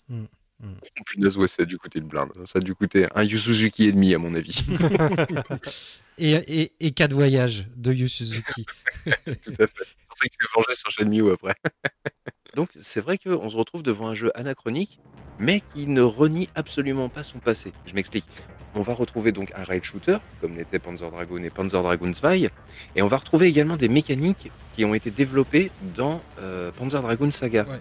Punaise, 1.06 1.38
ouais, 1.38 1.48
ça 1.48 1.64
a 1.64 1.66
dû 1.66 1.78
coûter 1.78 2.00
le 2.00 2.06
blinde. 2.06 2.32
Ça 2.46 2.60
a 2.60 2.62
dû 2.62 2.76
coûter 2.76 3.08
un 3.16 3.24
Yu 3.24 3.38
Suzuki 3.38 3.86
et 3.86 3.92
demi, 3.92 4.14
à 4.14 4.18
mon 4.18 4.36
avis. 4.36 4.64
Et, 6.22 6.34
et, 6.34 6.74
et 6.82 6.92
cas 6.92 7.08
de 7.08 7.14
voyage 7.14 7.70
de 7.78 7.94
Yu 7.94 8.10
Suzuki. 8.10 8.66
Tout 9.06 9.54
à 9.58 9.68
fait. 9.68 9.86
C'est 9.86 10.08
pour 10.10 10.18
ça 10.18 10.28
qu'il 10.28 10.38
s'est 10.42 10.50
vengé 10.54 10.76
sur 10.76 10.92
Shenmue 10.92 11.32
après. 11.32 11.56
Donc 12.56 12.70
c'est 12.78 13.00
vrai 13.00 13.18
qu'on 13.18 13.50
se 13.50 13.56
retrouve 13.56 13.84
devant 13.84 14.10
un 14.10 14.16
jeu 14.16 14.30
anachronique, 14.38 15.00
mais 15.40 15.62
qui 15.62 15.88
ne 15.88 16.02
renie 16.02 16.50
absolument 16.56 17.08
pas 17.08 17.24
son 17.24 17.40
passé. 17.40 17.72
Je 17.86 17.94
m'explique. 17.94 18.26
On 18.76 18.82
va 18.82 18.94
retrouver 18.94 19.32
donc 19.32 19.52
un 19.56 19.64
rail 19.64 19.82
shooter, 19.84 20.18
comme 20.42 20.56
l'était 20.56 20.78
Panzer 20.80 21.10
Dragoon 21.10 21.44
et 21.44 21.50
Panzer 21.50 21.82
Dragoon 21.82 22.12
2, 22.12 22.50
et 22.96 23.02
on 23.02 23.08
va 23.08 23.18
retrouver 23.18 23.48
également 23.48 23.78
des 23.78 23.90
mécaniques 23.90 24.52
qui 24.76 24.86
ont 24.86 24.94
été 24.94 25.10
développées 25.10 25.72
dans 25.96 26.22
euh, 26.40 26.72
Panzer 26.78 27.02
Dragoon 27.02 27.32
Saga. 27.32 27.64
Ouais. 27.64 27.80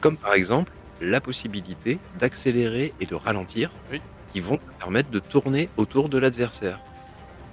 Comme 0.00 0.16
par 0.16 0.34
exemple 0.34 0.72
la 1.00 1.20
possibilité 1.20 1.98
d'accélérer 2.18 2.92
et 3.00 3.06
de 3.06 3.14
ralentir, 3.14 3.70
Oui. 3.92 4.00
qui 4.32 4.40
vont 4.40 4.58
permettre 4.78 5.10
de 5.10 5.18
tourner 5.20 5.68
autour 5.76 6.08
de 6.08 6.18
l'adversaire. 6.18 6.80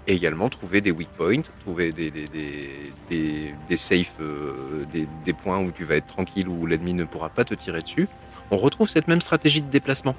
Et 0.07 0.13
également 0.15 0.49
trouver 0.49 0.81
des 0.81 0.89
weak 0.91 1.09
points, 1.09 1.43
trouver 1.61 1.91
des, 1.91 2.09
des, 2.09 2.25
des, 2.25 2.91
des, 3.09 3.53
des 3.69 3.77
safes, 3.77 4.11
euh, 4.19 4.83
des, 4.91 5.07
des 5.23 5.33
points 5.33 5.59
où 5.59 5.71
tu 5.71 5.83
vas 5.85 5.95
être 5.97 6.07
tranquille, 6.07 6.47
où 6.47 6.65
l'ennemi 6.65 6.95
ne 6.95 7.03
pourra 7.03 7.29
pas 7.29 7.45
te 7.45 7.53
tirer 7.53 7.81
dessus. 7.81 8.07
On 8.49 8.57
retrouve 8.57 8.89
cette 8.89 9.07
même 9.07 9.21
stratégie 9.21 9.61
de 9.61 9.69
déplacement, 9.69 10.15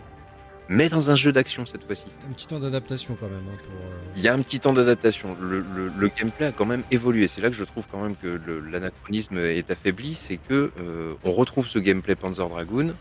mais 0.68 0.88
dans 0.88 1.10
un 1.10 1.16
jeu 1.16 1.32
d'action 1.32 1.66
cette 1.66 1.84
fois-ci. 1.84 2.06
Un 2.28 2.32
petit 2.32 2.46
temps 2.46 2.58
d'adaptation 2.58 3.16
quand 3.18 3.26
même. 3.28 3.44
hein, 3.52 3.58
pour, 3.64 3.74
euh, 3.74 4.12
Il 4.16 4.22
y 4.22 4.28
a 4.28 4.34
un 4.34 4.40
petit 4.42 4.60
temps 4.60 4.72
d'adaptation. 4.72 5.36
Le, 5.40 5.60
le- 5.60 5.90
le 5.96 6.08
gameplay 6.08 6.46
a 6.46 6.52
quand 6.52 6.64
même 6.66 6.82
évolué. 6.90 7.28
C'est 7.28 7.40
là 7.40 7.48
que 7.50 7.56
je 7.56 7.64
trouve 7.64 7.84
quand 7.90 8.00
même 8.02 8.16
que 8.16 8.40
l'anachronisme 8.70 9.38
est 9.38 9.70
affaibli. 9.70 10.14
C'est 10.14 10.36
que 10.38 10.70
euh, 10.80 11.14
on 11.24 11.32
retrouve 11.32 11.66
ce 11.68 11.78
gameplay 11.78 12.14
Panzer 12.14 12.48
Dragoon, 12.48 12.94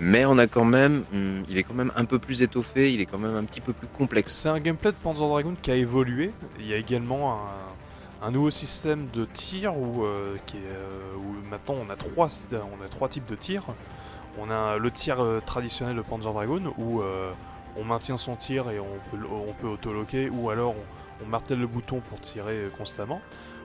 mais 0.00 0.24
on 0.26 0.36
a 0.38 0.46
quand 0.46 0.64
même, 0.64 1.04
hum, 1.12 1.44
il 1.48 1.56
est 1.56 1.62
quand 1.62 1.74
même 1.74 1.92
un 1.96 2.04
peu 2.04 2.18
plus 2.18 2.42
étoffé. 2.42 2.92
Il 2.92 3.00
est 3.00 3.06
quand 3.06 3.18
même 3.18 3.36
un 3.36 3.44
petit 3.44 3.60
peu 3.60 3.72
plus 3.72 3.88
complexe. 3.88 4.32
C'est 4.34 4.48
un 4.48 4.60
gameplay 4.60 4.90
de 4.90 4.96
Panzer 5.02 5.26
Dragoon 5.28 5.56
qui 5.62 5.70
a 5.70 5.76
évolué. 5.76 6.32
Il 6.58 6.66
y 6.66 6.74
a 6.74 6.76
également 6.76 7.34
un, 8.22 8.26
un 8.26 8.30
nouveau 8.30 8.50
système 8.50 9.06
de 9.12 9.24
tir 9.26 9.76
où, 9.76 10.04
euh, 10.04 10.36
qui 10.46 10.56
est, 10.56 10.60
euh, 10.60 11.14
où 11.16 11.48
maintenant 11.50 11.76
on 11.86 11.90
a, 11.90 11.96
trois, 11.96 12.28
on 12.52 12.84
a 12.84 12.88
trois 12.88 13.08
types 13.08 13.26
de 13.26 13.36
tirs. 13.36 13.64
On 14.38 14.50
a 14.50 14.78
le 14.78 14.90
tir 14.90 15.22
euh, 15.22 15.40
traditionnel 15.44 15.96
de 15.96 16.02
Panzer 16.02 16.32
Dragoon 16.32 16.74
où 16.76 17.00
euh, 17.00 17.32
on 17.76 17.84
maintient 17.84 18.16
son 18.16 18.36
tir 18.36 18.70
et 18.70 18.80
on 18.80 18.86
peut, 19.10 19.18
on 19.30 19.52
peut 19.52 19.68
autoloquer 19.68 20.28
ou 20.28 20.50
alors 20.50 20.74
on, 21.22 21.26
martèle 21.26 21.60
le 21.60 21.66
bouton 21.66 22.00
pour 22.08 22.20
tirer 22.20 22.54
euh, 22.54 22.70
constamment. 22.76 23.20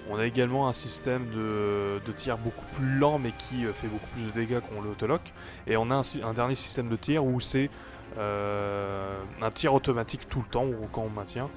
On 0.09 0.17
a 0.17 0.25
également 0.25 0.67
un 0.67 0.73
système 0.73 1.29
de, 1.29 1.99
tir 2.15 2.37
beaucoup 2.37 2.65
plus 2.73 2.97
lent 2.97 3.19
mais 3.19 3.31
qui 3.31 3.65
fait 3.75 3.87
beaucoup 3.87 4.07
plus 4.13 4.23
de 4.23 4.31
dégâts 4.31 4.59
qu'on 4.59 4.81
le 4.81 4.89
autolock. 4.89 5.21
Et 5.67 5.77
on 5.77 5.91
a 5.91 6.01
un, 6.23 6.33
dernier 6.33 6.55
système 6.55 6.87
de 6.89 6.95
tir 6.95 7.23
où 7.23 7.39
c'est 7.39 7.69
un 8.17 9.51
tir 9.53 9.73
automatique 9.73 10.27
tout 10.29 10.39
le 10.39 10.49
temps 10.49 10.65
ou 10.65 10.87
quand 10.91 11.01
on 11.03 11.09
maintient. 11.09 11.49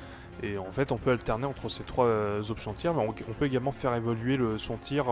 Et 0.43 0.59
en 0.59 0.73
fait, 0.73 0.93
on 0.93 0.97
peut 0.99 1.13
alterner 1.13 1.47
entre 1.47 1.69
ces 1.71 1.85
trois 1.85 2.07
options 2.51 2.73
de 2.73 2.77
tir, 2.77 2.95
mais 2.95 3.07
on, 3.07 3.33
peut 3.33 3.47
également 3.47 3.73
faire 3.73 3.95
évoluer 3.95 4.39
son 4.59 4.77
tir 4.77 5.07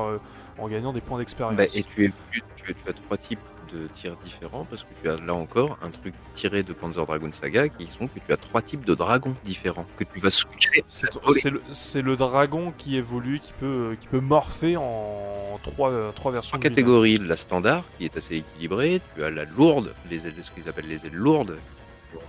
en 0.59 0.69
gagnant 0.69 0.93
des 0.93 1.01
points 1.01 1.19
d'expérience. 1.19 1.57
Bah, 1.57 1.65
et 1.73 1.83
tu, 1.83 2.07
es, 2.07 2.13
tu 2.57 2.75
as 2.89 2.93
trois 2.93 3.17
types 3.17 3.41
de 3.73 3.89
tirs 3.95 4.17
différents 4.25 4.65
parce 4.69 4.83
que 4.83 4.89
tu 5.03 5.09
as 5.09 5.17
là 5.17 5.35
encore 5.35 5.79
un 5.83 5.91
truc 5.91 6.15
tiré 6.35 6.63
de 6.63 6.73
Panzer 6.73 7.05
Dragoon 7.07 7.33
Saga 7.33 7.69
qui 7.69 7.87
sont 7.87 8.07
que 8.09 8.19
tu 8.25 8.33
as 8.33 8.37
trois 8.37 8.63
types 8.63 8.85
de 8.85 8.95
dragons 8.95 9.37
différents 9.45 9.87
que 9.97 10.05
tu 10.05 10.21
vas 10.21 10.31
switcher. 10.31 10.85
C'est 10.87 12.03
le, 12.03 12.17
dragon 12.17 12.73
qui 12.77 12.97
évolue, 12.97 13.41
qui 13.41 13.53
peut, 13.61 13.97
qui 14.01 14.07
peut 14.07 14.21
morpher 14.21 14.77
en 14.77 15.59
trois, 15.63 16.13
trois 16.15 16.33
versions. 16.33 16.57
Lui-même. 16.57 16.71
catégories, 16.73 17.19
la 17.19 17.37
standard 17.37 17.85
qui 17.99 18.05
est 18.05 18.17
assez 18.17 18.37
équilibrée, 18.37 19.01
tu 19.17 19.23
as 19.25 19.31
la 19.31 19.45
lourde, 19.45 19.95
les 20.11 20.27
ailes, 20.27 20.35
ce 20.43 20.51
qu'ils 20.51 20.69
appellent 20.69 20.89
les 20.89 21.07
ailes 21.07 21.15
lourdes, 21.15 21.57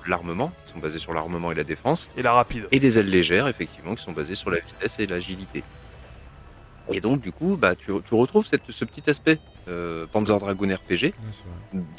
l'armement, 0.07 0.51
qui 0.67 0.73
sont 0.73 0.79
basées 0.79 0.99
sur 0.99 1.13
l'armement 1.13 1.51
et 1.51 1.55
la 1.55 1.63
défense, 1.63 2.09
Et 2.17 2.21
la 2.21 2.33
rapide. 2.33 2.67
et 2.71 2.79
les 2.79 2.97
ailes 2.99 3.09
légères, 3.09 3.47
effectivement, 3.47 3.95
qui 3.95 4.03
sont 4.03 4.11
basées 4.11 4.35
sur 4.35 4.49
la 4.51 4.59
vitesse 4.59 4.99
et 4.99 5.07
l'agilité. 5.07 5.63
Et 6.93 6.99
donc, 7.01 7.21
du 7.21 7.31
coup, 7.31 7.57
bah, 7.57 7.75
tu, 7.75 7.91
tu 8.05 8.13
retrouves 8.15 8.45
cette- 8.45 8.69
ce 8.69 8.85
petit 8.85 9.09
aspect 9.09 9.39
euh, 9.67 10.05
Panzer 10.11 10.37
Dragoon 10.39 10.73
RPG, 10.75 11.03
ouais, 11.03 11.13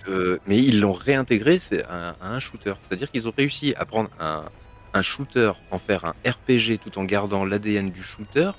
de- 0.07 0.41
mais 0.47 0.59
ils 0.59 0.81
l'ont 0.81 0.93
réintégré 0.93 1.59
c'est 1.59 1.85
un- 1.87 2.15
à 2.21 2.29
un 2.35 2.41
shooter. 2.41 2.75
C'est-à-dire 2.83 3.11
qu'ils 3.11 3.29
ont 3.29 3.33
réussi 3.37 3.75
à 3.77 3.85
prendre 3.85 4.11
un, 4.21 4.45
un 4.95 5.03
shooter, 5.03 5.53
en 5.71 5.79
faire 5.79 6.05
un 6.05 6.15
RPG 6.29 6.79
tout 6.83 6.99
en 6.99 7.05
gardant 7.05 7.45
l'ADN 7.45 7.91
du 7.91 8.03
shooter, 8.03 8.51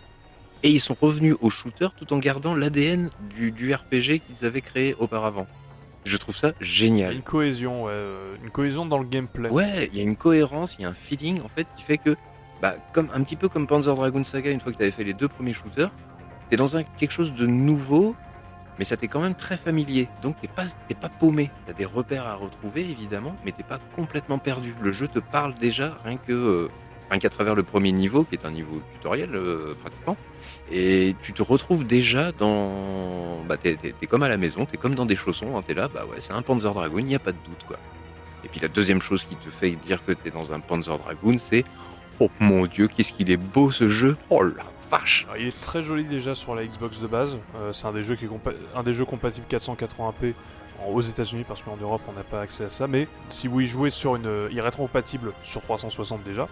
et 0.63 0.69
ils 0.69 0.79
sont 0.79 0.95
revenus 0.99 1.35
au 1.41 1.49
shooter 1.49 1.87
tout 1.97 2.13
en 2.13 2.17
gardant 2.19 2.55
l'ADN 2.55 3.09
du, 3.35 3.51
du 3.51 3.73
RPG 3.73 4.21
qu'ils 4.25 4.45
avaient 4.45 4.61
créé 4.61 4.95
auparavant. 4.97 5.47
Je 6.05 6.17
trouve 6.17 6.35
ça 6.35 6.51
génial. 6.59 7.13
une 7.13 7.21
cohésion, 7.21 7.85
ouais, 7.85 7.91
euh, 7.93 8.35
une 8.43 8.49
cohésion 8.49 8.85
dans 8.85 8.97
le 8.97 9.05
gameplay. 9.05 9.49
Ouais, 9.49 9.89
il 9.91 9.97
y 9.97 10.01
a 10.01 10.03
une 10.03 10.15
cohérence, 10.17 10.75
il 10.79 10.81
y 10.83 10.85
a 10.85 10.89
un 10.89 10.93
feeling 10.93 11.41
en 11.41 11.47
fait 11.49 11.65
qui 11.77 11.83
fait 11.83 11.97
que, 11.97 12.15
bah, 12.61 12.75
comme 12.93 13.09
un 13.13 13.23
petit 13.23 13.35
peu 13.37 13.47
comme 13.49 13.67
Panzer 13.67 13.93
Dragoon 13.93 14.23
Saga, 14.23 14.51
une 14.51 14.59
fois 14.59 14.71
que 14.73 14.77
tu 14.77 14.83
avais 14.83 14.91
fait 14.91 15.03
les 15.05 15.13
deux 15.13 15.27
premiers 15.29 15.53
shooters, 15.53 15.91
t'es 16.49 16.55
dans 16.57 16.75
un, 16.75 16.83
quelque 16.83 17.11
chose 17.11 17.33
de 17.33 17.45
nouveau, 17.45 18.15
mais 18.79 18.85
ça 18.85 18.97
t'est 18.97 19.07
quand 19.07 19.21
même 19.21 19.35
très 19.35 19.57
familier. 19.57 20.07
Donc 20.21 20.35
t'es 20.41 20.47
pas, 20.47 20.65
t'es 20.87 20.95
pas 20.95 21.09
paumé. 21.09 21.51
T'as 21.67 21.73
des 21.73 21.85
repères 21.85 22.25
à 22.25 22.35
retrouver 22.35 22.81
évidemment, 22.81 23.35
mais 23.45 23.51
t'es 23.51 23.63
pas 23.63 23.79
complètement 23.95 24.37
perdu. 24.37 24.73
Le 24.81 24.91
jeu 24.91 25.07
te 25.07 25.19
parle 25.19 25.53
déjà 25.55 25.97
rien 26.03 26.17
que, 26.17 26.31
euh, 26.31 26.69
qu'à 27.19 27.29
travers 27.29 27.55
le 27.55 27.63
premier 27.63 27.91
niveau, 27.91 28.23
qui 28.23 28.35
est 28.35 28.45
un 28.45 28.51
niveau 28.51 28.81
tutoriel 28.93 29.35
euh, 29.35 29.75
pratiquement. 29.81 30.17
Et 30.71 31.15
tu 31.21 31.33
te 31.33 31.43
retrouves 31.43 31.85
déjà 31.85 32.31
dans, 32.31 33.43
bah 33.47 33.57
t'es 33.57 33.77
comme 34.09 34.23
à 34.23 34.29
la 34.29 34.37
maison, 34.37 34.65
t'es 34.65 34.77
comme 34.77 34.95
dans 34.95 35.05
des 35.05 35.15
chaussons. 35.15 35.57
Hein, 35.57 35.61
t'es 35.65 35.73
là, 35.73 35.87
bah 35.87 36.05
ouais, 36.09 36.17
c'est 36.19 36.33
un 36.33 36.41
Panzer 36.41 36.73
Dragoon, 36.73 36.99
il 36.99 37.05
n'y 37.05 37.15
a 37.15 37.19
pas 37.19 37.31
de 37.31 37.37
doute 37.45 37.63
quoi. 37.67 37.77
Et 38.43 38.47
puis 38.49 38.59
la 38.59 38.67
deuxième 38.67 39.01
chose 39.01 39.23
qui 39.23 39.35
te 39.35 39.49
fait 39.49 39.71
dire 39.71 40.03
que 40.05 40.11
t'es 40.11 40.31
dans 40.31 40.51
un 40.53 40.59
Panzer 40.59 40.97
Dragoon, 40.97 41.37
c'est 41.39 41.63
Oh 42.19 42.29
mon 42.39 42.67
dieu, 42.67 42.87
qu'est-ce 42.87 43.11
qu'il 43.13 43.31
est 43.31 43.37
beau 43.37 43.71
ce 43.71 43.89
jeu 43.89 44.17
Oh 44.29 44.43
la 44.43 44.63
vache 44.97 45.27
il 45.39 45.47
est 45.47 45.61
très 45.61 45.81
joli 45.83 46.03
déjà 46.03 46.35
sur 46.35 46.53
la 46.55 46.65
Xbox 46.65 46.99
de 46.99 47.07
base. 47.07 47.37
Euh, 47.55 47.73
c'est 47.73 47.85
un 47.87 47.93
des 47.93 48.03
jeux 48.03 48.15
qui 48.15 48.25
est 48.25 48.27
compa- 48.27 48.53
un 48.75 48.83
des 48.83 48.93
jeux 48.93 49.05
compatibles 49.05 49.45
480p 49.49 50.33
en- 50.81 50.89
aux 50.91 51.01
États-Unis 51.01 51.45
parce 51.47 51.61
qu'en 51.63 51.77
Europe 51.77 52.01
on 52.07 52.13
n'a 52.13 52.23
pas 52.23 52.41
accès 52.41 52.65
à 52.65 52.69
ça. 52.69 52.87
Mais 52.87 53.07
si 53.29 53.47
vous 53.47 53.61
y 53.61 53.67
jouez 53.67 53.89
sur 53.89 54.15
une, 54.15 54.47
il 54.51 54.57
est 54.57 54.61
rétro-compatible 54.61 55.33
sur 55.43 55.61
360 55.61 56.23
déjà, 56.23 56.43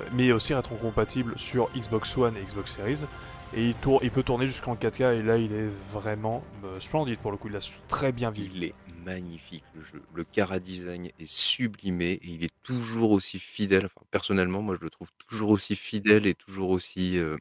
euh, 0.00 0.04
mais 0.12 0.32
aussi 0.32 0.52
rétro-compatible 0.54 1.34
sur 1.36 1.68
Xbox 1.76 2.16
One 2.18 2.36
et 2.36 2.42
Xbox 2.42 2.76
Series. 2.76 3.04
Et 3.52 3.70
il, 3.70 3.74
il 4.02 4.10
peut 4.12 4.22
tourner 4.22 4.46
jusqu'en 4.46 4.76
4K 4.76 5.18
et 5.18 5.22
là 5.22 5.36
il 5.36 5.52
est 5.52 5.68
vraiment 5.92 6.44
euh, 6.64 6.78
splendide 6.80 7.18
pour 7.18 7.32
le 7.32 7.36
coup. 7.36 7.48
Il 7.48 7.56
a 7.56 7.70
très 7.88 8.12
bien 8.12 8.30
vieilli. 8.30 8.50
Il 8.54 8.64
est 8.64 8.74
magnifique 9.04 9.64
le 9.74 9.82
jeu. 9.82 10.02
Le 10.14 10.22
cara 10.24 10.60
design 10.60 11.06
est 11.18 11.26
sublimé 11.26 12.12
et 12.22 12.28
il 12.28 12.44
est 12.44 12.54
toujours 12.62 13.10
aussi 13.12 13.38
fidèle. 13.40 13.86
Enfin, 13.86 14.04
personnellement, 14.12 14.62
moi 14.62 14.76
je 14.78 14.84
le 14.84 14.90
trouve 14.90 15.08
toujours 15.26 15.50
aussi 15.50 15.74
fidèle 15.74 16.26
et 16.26 16.34
toujours 16.34 16.70
aussi, 16.70 17.18
euh, 17.18 17.36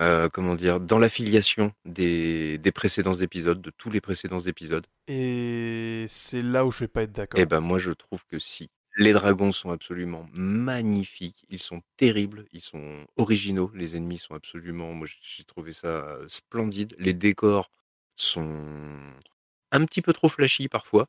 euh, 0.00 0.28
comment 0.28 0.54
dire, 0.54 0.80
dans 0.80 0.98
l'affiliation 0.98 1.72
des, 1.84 2.58
des 2.58 2.72
précédents 2.72 3.14
épisodes, 3.14 3.60
de 3.60 3.70
tous 3.70 3.90
les 3.90 4.00
précédents 4.00 4.40
épisodes. 4.40 4.86
Et 5.08 6.06
c'est 6.08 6.42
là 6.42 6.66
où 6.66 6.72
je 6.72 6.80
vais 6.80 6.88
pas 6.88 7.02
être 7.02 7.12
d'accord. 7.12 7.38
Eh 7.40 7.46
ben 7.46 7.60
moi 7.60 7.78
je 7.78 7.92
trouve 7.92 8.24
que 8.26 8.38
si. 8.38 8.70
Les 8.96 9.12
dragons 9.12 9.50
sont 9.50 9.70
absolument 9.70 10.26
magnifiques, 10.32 11.44
ils 11.48 11.60
sont 11.60 11.82
terribles, 11.96 12.44
ils 12.52 12.60
sont 12.60 13.06
originaux, 13.16 13.70
les 13.74 13.96
ennemis 13.96 14.18
sont 14.18 14.34
absolument, 14.34 14.92
moi 14.94 15.08
j'ai 15.20 15.42
trouvé 15.44 15.72
ça 15.72 15.88
euh, 15.88 16.24
splendide, 16.28 16.94
les 16.98 17.12
décors 17.12 17.72
sont 18.14 19.00
un 19.72 19.84
petit 19.84 20.00
peu 20.00 20.12
trop 20.12 20.28
flashy 20.28 20.68
parfois, 20.68 21.08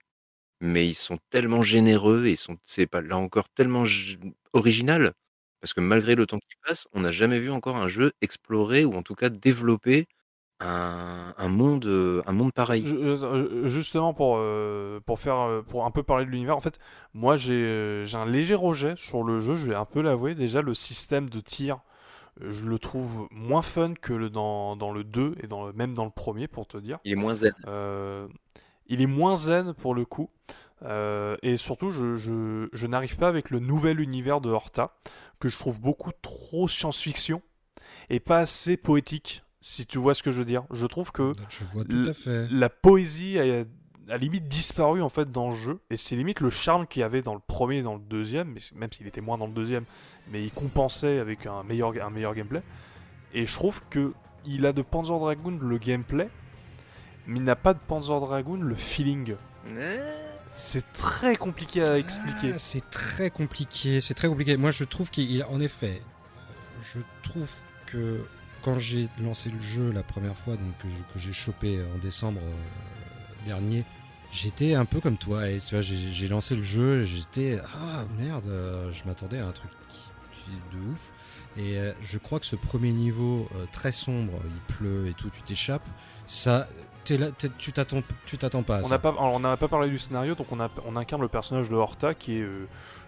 mais 0.62 0.88
ils 0.88 0.96
sont 0.96 1.20
tellement 1.30 1.62
généreux 1.62 2.26
et 2.26 2.36
sont, 2.36 2.58
c'est 2.66 2.88
pas 2.88 3.02
là 3.02 3.18
encore 3.18 3.50
tellement 3.50 3.84
original, 4.54 5.14
parce 5.62 5.74
que 5.74 5.82
malgré 5.82 6.16
le 6.16 6.26
temps 6.26 6.40
qui 6.40 6.56
passe, 6.68 6.88
on 6.94 7.02
n'a 7.02 7.12
jamais 7.12 7.40
vu 7.40 7.52
encore 7.52 7.76
un 7.78 7.88
jeu 7.88 8.12
explorer 8.22 8.86
ou 8.86 8.94
en 8.96 9.04
tout 9.04 9.16
cas 9.16 9.30
développer 9.30 10.08
un, 10.62 11.34
un 11.38 11.48
monde, 11.50 11.86
euh, 11.86 12.22
un 12.28 12.32
monde 12.32 12.54
pareil. 12.54 12.86
Je- 12.88 12.96
euh, 12.96 13.68
justement 13.68 14.14
pour 14.14 14.36
euh, 14.38 15.00
pour 15.06 15.20
faire 15.20 15.40
euh, 15.40 15.62
pour 15.62 15.86
un 15.86 15.92
peu 15.92 16.02
parler 16.02 16.26
de 16.26 16.30
l'univers 16.30 16.56
en 16.56 16.62
fait 16.62 16.80
moi 17.14 17.36
j'ai 17.36 17.54
euh, 17.54 18.06
j'ai 18.06 18.18
un 18.18 18.26
léger 18.26 18.56
rejet 18.56 18.94
sur 18.98 19.24
le 19.24 19.40
jeu 19.40 19.56
je 19.56 19.66
vais 19.66 19.76
un 19.76 19.84
peu 19.86 20.02
l'avouer 20.02 20.34
déjà 20.34 20.62
le 20.62 20.74
système 20.74 21.30
de 21.30 21.42
tir 21.42 21.80
euh, 22.42 22.52
je 22.52 22.64
le 22.66 22.80
trouve 22.80 23.28
moins 23.32 23.62
fun 23.62 23.96
que 24.02 24.14
le 24.14 24.30
dans, 24.30 24.78
dans 24.78 24.94
le 24.94 25.04
2 25.04 25.36
et 25.44 25.48
dans 25.48 25.66
le, 25.68 25.74
même 25.74 25.94
dans 25.94 26.06
le 26.06 26.12
premier 26.12 26.48
pour 26.48 26.68
te 26.68 26.78
dire 26.78 27.00
Il 27.04 27.12
est 27.12 27.16
moins 27.16 27.34
zen. 27.36 27.54
Euh, 27.68 28.28
il 28.88 29.02
est 29.02 29.08
moins 29.08 29.36
zen 29.36 29.74
pour 29.74 29.94
le 29.94 30.06
coup 30.06 30.30
Euh, 30.84 31.38
et 31.42 31.56
surtout 31.56 31.90
je, 31.92 32.16
je, 32.18 32.68
je 32.74 32.88
n'arrive 32.88 33.16
pas 33.16 33.30
avec 33.30 33.50
le 33.50 33.60
nouvel 33.60 34.02
univers 34.02 34.42
de 34.42 34.50
Horta 34.50 34.92
que 35.40 35.48
je 35.48 35.58
trouve 35.58 35.80
beaucoup 35.80 36.12
trop 36.22 36.68
science-fiction 36.68 37.42
et 38.10 38.20
pas 38.20 38.40
assez 38.40 38.76
poétique 38.76 39.44
si 39.62 39.86
tu 39.86 39.98
vois 39.98 40.14
ce 40.14 40.22
que 40.22 40.32
je 40.32 40.40
veux 40.40 40.46
dire 40.46 40.66
je 40.72 40.86
trouve 40.86 41.14
que 41.14 41.32
Je 41.50 41.64
vois 41.64 41.86
tout 41.86 41.96
le- 41.96 42.10
à 42.10 42.14
fait. 42.14 42.48
la 42.52 42.68
poésie 42.70 43.40
a, 43.40 43.64
a 44.14 44.18
limite 44.18 44.50
disparu 44.50 45.02
en 45.02 45.08
fait 45.08 45.32
dans 45.32 45.50
le 45.50 45.56
jeu 45.56 45.80
et 45.90 45.96
c'est 45.96 46.18
limite 46.18 46.42
le 46.42 46.50
charme 46.50 46.88
qu'il 46.88 47.00
y 47.00 47.04
avait 47.04 47.22
dans 47.22 47.36
le 47.36 47.42
premier 47.48 47.78
et 47.78 47.82
dans 47.82 47.96
le 47.96 48.02
deuxième 48.02 48.50
mais 48.50 48.60
même 48.76 48.92
s'il 48.92 49.08
était 49.08 49.22
moins 49.22 49.38
dans 49.38 49.48
le 49.48 49.54
deuxième 49.54 49.86
mais 50.30 50.44
il 50.44 50.52
compensait 50.52 51.20
avec 51.20 51.46
un 51.46 51.64
meilleur, 51.64 51.94
un 52.06 52.10
meilleur 52.10 52.36
gameplay 52.36 52.62
Et 53.34 53.46
je 53.46 53.54
trouve 53.54 53.82
que 53.90 54.12
il 54.46 54.66
a 54.66 54.74
de 54.74 54.82
Panzer 54.82 55.18
Dragoon 55.20 55.58
le 55.62 55.78
gameplay, 55.78 56.30
mais 57.28 57.40
il 57.40 57.44
n'a 57.44 57.56
pas 57.56 57.74
de 57.74 57.80
Panzer 57.80 58.20
Dragoon 58.20 58.58
le 58.62 58.76
feeling. 58.76 59.36
C'est 60.56 60.92
très 60.94 61.36
compliqué 61.36 61.88
à 61.88 61.98
expliquer. 61.98 62.54
Ah, 62.56 62.60
c'est 62.60 62.90
très 62.90 63.30
compliqué, 63.30 64.00
c'est 64.00 64.14
très 64.14 64.28
compliqué. 64.28 64.56
Moi, 64.58 64.72
je 64.72 64.86
trouve 64.86 65.12
qu'il, 65.12 65.44
en 65.44 65.60
effet, 65.60 66.02
je 66.82 67.00
trouve 67.24 67.50
que 67.86 68.26
quand 68.62 68.80
j'ai 68.80 69.08
lancé 69.22 69.50
le 69.50 69.62
jeu 69.62 69.92
la 69.92 70.02
première 70.02 70.38
fois, 70.38 70.56
donc 70.56 70.78
que, 70.80 71.20
j'ai 71.20 71.34
chopé 71.34 71.80
en 71.94 71.98
décembre 72.00 72.42
euh, 72.42 73.46
dernier, 73.46 73.84
j'étais 74.32 74.74
un 74.76 74.86
peu 74.86 75.00
comme 75.02 75.18
toi. 75.18 75.44
Tu 75.60 75.76
vois, 75.76 75.82
j'ai 75.82 76.28
lancé 76.28 76.56
le 76.56 76.64
jeu, 76.64 77.04
j'étais 77.04 77.60
ah 77.76 78.06
merde, 78.18 78.48
euh, 78.48 78.92
je 78.92 79.04
m'attendais 79.06 79.40
à 79.40 79.48
un 79.48 79.52
truc 79.52 79.72
de 80.72 80.92
ouf. 80.92 81.12
Et 81.58 81.78
euh, 81.78 81.92
je 82.02 82.18
crois 82.18 82.40
que 82.40 82.46
ce 82.46 82.56
premier 82.56 82.92
niveau 82.92 83.50
très 83.72 83.92
sombre, 83.92 84.40
il 84.46 84.76
pleut 84.76 85.08
et 85.08 85.14
tout, 85.14 85.30
tu 85.30 85.42
t'échappes, 85.42 85.88
ça, 86.26 86.68
là, 87.12 87.28
tu 87.58 87.72
t'attends, 87.72 88.02
tu 88.26 88.38
t'attends 88.38 88.64
pas 88.64 88.78
à 88.78 88.80
On 88.82 88.84
ça. 88.84 88.90
n'a 88.96 89.00
pas, 89.00 89.10
alors, 89.10 89.34
on 89.36 89.40
n'a 89.40 89.56
pas 89.58 89.68
parlé 89.68 89.90
du 89.90 90.00
scénario, 90.00 90.36
donc 90.36 90.48
on, 90.52 90.60
a, 90.60 90.70
on 90.86 90.96
incarne 90.96 91.22
le 91.22 91.28
personnage 91.28 91.70
de 91.70 91.76
Horta, 91.76 92.14
qui 92.14 92.38
est 92.38 92.42
euh, 92.42 92.68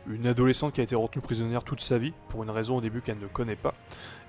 une 0.10 0.28
adolescente 0.28 0.74
qui 0.74 0.82
a 0.82 0.84
été 0.84 0.96
retenue 0.96 1.22
prisonnière 1.22 1.64
toute 1.64 1.82
sa 1.82 1.98
vie, 1.98 2.14
pour 2.30 2.44
une 2.44 2.50
raison 2.50 2.78
au 2.78 2.82
début 2.82 3.02
qu'elle 3.02 3.18
ne 3.18 3.28
connaît 3.28 3.56
pas. 3.56 3.74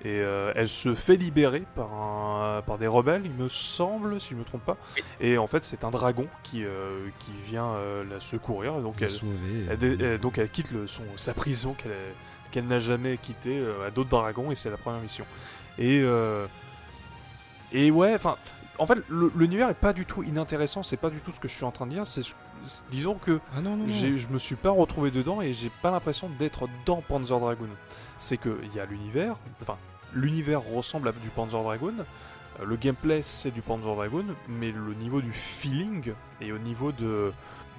Et 0.03 0.19
euh, 0.21 0.51
elle 0.55 0.67
se 0.69 0.95
fait 0.95 1.15
libérer 1.15 1.63
par, 1.75 1.93
un, 1.93 2.61
par 2.65 2.77
des 2.77 2.87
rebelles, 2.87 3.21
il 3.25 3.31
me 3.31 3.47
semble, 3.47 4.19
si 4.19 4.29
je 4.31 4.35
me 4.35 4.43
trompe 4.43 4.63
pas. 4.65 4.77
Et 5.21 5.37
en 5.37 5.47
fait, 5.47 5.63
c'est 5.63 5.83
un 5.83 5.91
dragon 5.91 6.27
qui, 6.43 6.63
euh, 6.65 7.07
qui 7.19 7.31
vient 7.49 7.73
la 8.09 8.19
secourir. 8.19 8.79
Donc 8.81 9.01
elle, 9.01 9.09
sauver. 9.09 9.65
elle 9.69 9.77
dé- 9.77 9.97
elle- 9.99 10.19
donc 10.19 10.37
elle 10.37 10.49
quitte 10.49 10.71
le, 10.71 10.87
son, 10.87 11.03
sa 11.17 11.33
prison 11.33 11.73
qu'elle 11.73 11.91
qu'elle 12.51 12.65
n'a 12.65 12.79
jamais 12.79 13.17
quittée 13.17 13.63
à 13.85 13.91
d'autres 13.91 14.09
dragons, 14.09 14.51
et 14.51 14.55
c'est 14.55 14.71
la 14.71 14.77
première 14.77 15.01
mission. 15.01 15.23
Et, 15.77 16.03
et 17.71 17.91
ouais, 17.91 18.15
enfin, 18.15 18.37
en 18.79 18.85
fait, 18.85 18.97
l'univers 19.35 19.69
est 19.69 19.73
pas 19.75 19.93
du 19.93 20.05
tout 20.05 20.23
inintéressant, 20.23 20.83
c'est 20.83 20.97
pas 20.97 21.09
du 21.09 21.19
tout 21.19 21.31
ce 21.31 21.39
que 21.39 21.47
je 21.47 21.53
suis 21.53 21.65
en 21.65 21.71
train 21.71 21.85
de 21.85 21.91
dire, 21.91 22.07
c'est 22.07 22.21
disons 22.91 23.15
que 23.15 23.39
Ah 23.55 23.61
non, 23.61 23.71
non, 23.77 23.85
non. 23.85 23.93
j'ai- 23.93 24.17
je 24.17 24.27
me 24.29 24.39
suis 24.39 24.55
pas 24.55 24.69
retrouvé 24.71 25.11
dedans 25.11 25.41
et 25.41 25.53
j'ai 25.53 25.71
pas 25.81 25.91
l'impression 25.91 26.29
d'être 26.39 26.67
dans 26.85 26.97
Panzer 27.01 27.39
Dragoon. 27.39 27.69
C'est 28.17 28.37
que 28.37 28.59
il 28.63 28.73
y 28.75 28.79
a 28.79 28.85
l'univers, 28.85 29.35
enfin, 29.61 29.77
l'univers 30.13 30.61
ressemble 30.61 31.07
à 31.07 31.11
du 31.11 31.29
Panzer 31.29 31.61
Dragoon, 31.61 31.93
euh, 31.99 32.65
le 32.65 32.75
gameplay 32.75 33.21
c'est 33.23 33.51
du 33.51 33.61
Panzer 33.61 33.95
Dragoon, 33.95 34.25
mais 34.49 34.71
le 34.71 34.93
niveau 34.93 35.21
du 35.21 35.31
feeling 35.31 36.13
et 36.41 36.51
au 36.51 36.57
niveau 36.57 36.91
de 36.91 37.31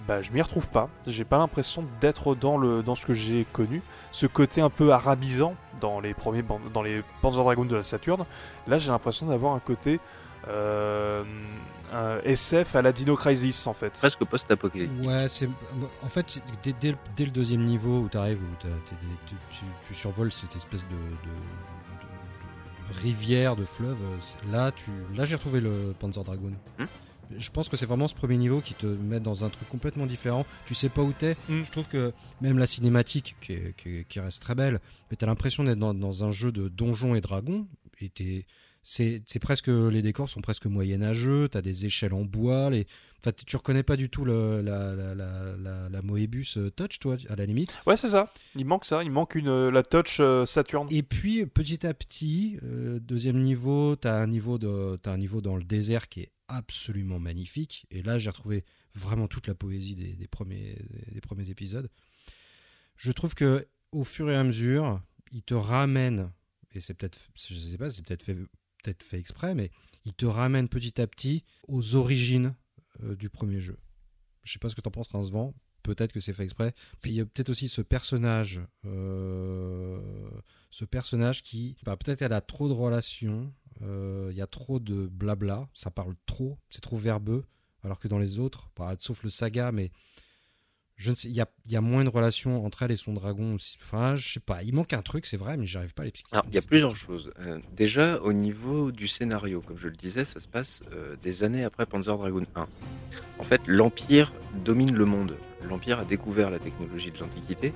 bah, 0.09 0.23
je 0.23 0.31
m'y 0.33 0.41
retrouve 0.41 0.67
pas. 0.69 0.89
J'ai 1.07 1.25
pas 1.25 1.37
l'impression 1.37 1.85
d'être 2.01 2.35
dans 2.35 2.57
le 2.57 2.83
dans 2.83 2.95
ce 2.95 3.05
que 3.05 3.12
j'ai 3.12 3.47
connu. 3.53 3.83
Ce 4.12 4.27
côté 4.27 4.62
un 4.62 4.70
peu 4.70 4.93
arabisant 4.95 5.55
dans 5.83 6.01
les 6.01 6.15
premiers 6.15 6.43
dans 6.73 6.83
les 6.83 7.03
Panzer 7.20 7.45
Dragoon 7.45 7.67
de 7.67 7.77
la 7.77 7.83
Saturne. 7.83 8.25
Là, 8.67 8.79
j'ai 8.79 8.91
l'impression 8.91 9.27
d'avoir 9.27 9.55
un 9.55 9.59
côté 9.61 10.01
euh, 10.49 11.25
un 11.93 12.20
SF 12.25 12.77
à 12.77 12.83
la 12.83 12.93
Dino 12.93 13.17
Crisis 13.17 13.67
en 13.67 13.75
fait. 13.75 13.91
Presque 13.91 14.25
post-apocalyptique. 14.25 15.07
Ouais, 15.09 15.28
c'est. 15.28 15.49
En 16.02 16.09
fait, 16.09 16.43
dès, 16.62 16.73
dès 16.81 16.91
le- 16.93 16.99
dès 17.17 17.25
le 17.25 17.31
deuxième 17.31 17.65
niveau 17.65 18.01
où 18.01 18.09
tu 18.09 18.17
arrives, 18.17 18.41
où 18.43 18.55
t'as- 18.60 18.69
t'es 18.69 18.94
des- 19.07 19.17
tu, 19.27 19.35
tu- 19.51 19.65
tu 19.89 19.94
survoles 19.94 20.31
cette 20.33 20.55
espèce 20.57 20.86
de, 20.89 20.94
de- 20.94 20.99
de- 20.99 22.93
de- 22.93 22.94
de 22.94 22.99
rivière, 23.01 23.57
de 23.57 23.65
fleuve, 23.65 23.99
euh, 24.02 24.51
là, 24.52 24.73
tu, 24.73 24.91
là 25.17 25.25
j'ai 25.25 25.35
retrouvé 25.35 25.60
le 25.60 25.94
Panzer 25.99 26.23
Dragoon. 26.25 26.52
Hmm. 26.78 26.85
Je 27.39 27.51
pense 27.51 27.69
que 27.69 27.77
c'est 27.77 27.86
vraiment 27.86 28.09
ce 28.09 28.15
premier 28.17 28.36
niveau 28.36 28.60
qui 28.60 28.75
te 28.75 28.86
met 28.86 29.20
dans 29.20 29.44
un 29.44 29.51
truc 29.51 29.69
complètement 29.69 30.07
différent. 30.07 30.44
Tu 30.67 30.75
sais 30.75 30.89
pas 30.89 31.02
où 31.02 31.12
t'es. 31.12 31.36
Hmm. 31.49 31.62
Je 31.65 31.70
trouve 31.70 31.86
que 31.86 32.12
même 32.41 32.59
la 32.59 32.67
cinématique, 32.67 33.36
qui, 33.41 33.52
est- 33.52 33.77
qui 33.77 33.89
est- 33.99 34.05
qui 34.09 34.19
reste 34.20 34.43
très 34.43 34.55
belle, 34.57 34.81
mais 35.10 35.17
t'as 35.17 35.27
l'impression 35.27 35.62
d'être 35.65 35.78
dans, 35.78 35.94
dans 35.94 36.25
un 36.25 36.33
jeu 36.33 36.51
de 36.52 36.69
donjons 36.69 37.15
et 37.15 37.20
dragons. 37.20 37.67
Et 38.01 38.09
t'es- 38.09 38.47
c'est 38.83 39.39
presque 39.41 39.68
les 39.68 40.02
décors 40.02 40.28
sont 40.28 40.41
presque 40.41 40.67
moyenâgeux. 40.67 41.49
T'as 41.49 41.62
des 41.62 41.86
échelles 41.86 42.15
en 42.15 42.25
bois. 42.25 42.70
Les, 42.70 42.86
enfin, 43.18 43.33
tu 43.33 43.57
reconnais 43.57 43.83
pas 43.83 43.97
du 43.97 44.09
tout 44.09 44.25
le, 44.25 44.62
la, 44.62 44.94
la, 44.94 45.15
la, 45.15 45.89
la, 45.89 46.02
Moebius 46.02 46.57
euh, 46.57 46.70
Touch, 46.70 46.99
toi, 46.99 47.17
à 47.28 47.36
la 47.36 47.47
limite? 47.47 47.78
Ouais, 47.86 47.97
c'est 47.97 48.10
ça. 48.10 48.26
Il 48.57 48.65
manque 48.65 48.86
ça. 48.86 49.02
Il 49.02 49.10
manque 49.10 49.34
une 49.34 49.68
la 49.68 49.83
touch 49.83 50.18
euh, 50.20 50.47
Saturn. 50.47 50.89
Et 50.91 51.02
puis 51.02 51.44
petit 51.47 51.86
à 51.86 51.94
petit, 51.94 52.59
euh, 52.62 52.99
deuxième 53.00 53.42
niveau, 53.42 53.97
t'as 53.97 54.20
un 54.20 54.26
niveau 54.26 54.59
de, 54.59 54.97
t'as 54.97 55.12
un 55.12 55.18
niveau 55.18 55.41
dans 55.41 55.57
le 55.57 55.65
désert 55.65 56.09
qui 56.09 56.23
est 56.23 56.33
absolument 56.49 57.18
magnifique. 57.18 57.86
Et 57.91 58.02
là, 58.02 58.18
j'ai 58.18 58.31
retrouvé 58.31 58.65
vraiment 58.94 59.28
toute 59.28 59.47
la 59.47 59.55
poésie 59.55 59.94
des, 59.94 60.15
des 60.15 60.26
premiers, 60.26 60.76
des 61.12 61.20
premiers 61.20 61.50
épisodes. 61.50 61.89
Je 62.97 63.12
trouve 63.12 63.34
que 63.34 63.67
au 63.92 64.05
fur 64.05 64.31
et 64.31 64.36
à 64.36 64.44
mesure, 64.44 65.00
il 65.33 65.42
te 65.42 65.55
ramène, 65.55 66.31
et 66.73 66.81
c'est 66.81 66.94
peut-être, 66.94 67.18
je 67.34 67.55
sais 67.55 67.78
pas, 67.78 67.91
c'est 67.91 68.05
peut-être 68.05 68.23
fait, 68.23 68.36
peut-être 68.83 69.02
fait 69.02 69.18
exprès, 69.18 69.55
mais 69.55 69.70
il 70.05 70.15
te 70.15 70.26
ramène 70.26 70.68
petit 70.68 71.00
à 71.00 71.07
petit 71.07 71.44
aux 71.68 71.94
origines 71.94 72.55
euh, 73.02 73.17
du 73.17 73.31
premier 73.31 73.60
jeu. 73.60 73.78
Je 74.42 74.52
sais 74.52 74.59
pas 74.59 74.68
ce 74.68 74.75
que 74.75 74.81
t'en 74.81 74.91
penses, 74.91 75.09
Rincevent. 75.09 75.55
Peut-être 75.83 76.12
que 76.12 76.20
c'est 76.20 76.33
fait 76.33 76.44
exprès. 76.44 76.75
Puis 77.00 77.12
il 77.12 77.15
y 77.15 77.20
a 77.20 77.25
peut-être 77.25 77.49
aussi 77.49 77.68
ce 77.68 77.81
personnage, 77.83 78.60
euh, 78.84 80.31
ce 80.70 80.84
personnage 80.84 81.42
qui, 81.42 81.76
bah, 81.84 81.97
peut-être 81.97 82.23
elle 82.23 82.33
a 82.33 82.41
trop 82.41 82.68
de 82.68 82.75
relations, 82.75 83.52
euh, 83.83 84.28
il 84.31 84.36
y 84.36 84.42
a 84.42 84.47
trop 84.47 84.78
de 84.78 85.07
blabla, 85.07 85.68
ça 85.75 85.91
parle 85.91 86.15
trop, 86.26 86.59
c'est 86.68 86.83
trop 86.83 86.97
verbeux, 86.97 87.44
alors 87.83 87.99
que 87.99 88.09
dans 88.09 88.18
les 88.18 88.39
autres, 88.39 88.70
bah, 88.76 88.94
sauf 88.99 89.23
le 89.23 89.31
saga, 89.31 89.73
mais 89.73 89.91
je 91.01 91.11
ne 91.11 91.15
sais, 91.17 91.29
il 91.29 91.35
y 91.35 91.41
a, 91.41 91.47
il 91.65 91.73
y 91.73 91.77
a 91.77 91.81
moins 91.81 92.05
de 92.05 92.11
relations 92.11 92.62
entre 92.65 92.83
elle 92.83 92.91
et 92.91 92.97
son 92.97 93.15
dragon. 93.15 93.55
aussi. 93.55 93.79
Enfin, 93.83 94.17
je 94.17 94.35
sais 94.35 94.39
pas, 94.41 94.62
il 94.62 94.75
manque 94.75 94.93
un 94.93 95.01
truc, 95.01 95.25
c'est 95.25 95.39
vrai, 95.39 95.57
mais 95.57 95.67
j'arrive 95.67 95.95
pas 95.95 96.03
à 96.03 96.05
l'expliquer. 96.05 96.37
Alors, 96.37 96.45
il 96.49 96.55
y 96.55 96.59
a 96.59 96.62
plusieurs 96.62 96.95
choses. 96.95 97.33
Euh, 97.41 97.59
déjà, 97.75 98.20
au 98.20 98.35
niveau 98.35 98.93
du 98.93 99.09
scénario, 99.09 99.62
comme 99.67 99.79
je 99.79 99.89
le 99.89 99.97
disais, 99.97 100.27
ça 100.27 100.41
se 100.41 100.49
passe 100.49 100.83
euh, 100.93 101.17
des 101.23 101.43
années 101.43 101.65
après 101.65 101.87
Panzer 101.87 102.17
Dragoon 102.19 102.45
1. 102.55 102.67
En 103.39 103.45
fait, 103.45 103.62
l'Empire 103.67 104.33
domine 104.65 104.95
le 104.95 105.07
monde. 105.07 105.39
L'Empire 105.67 106.01
a 106.01 106.05
découvert 106.05 106.51
la 106.51 106.59
technologie 106.59 107.11
de 107.11 107.19
l'Antiquité 107.19 107.73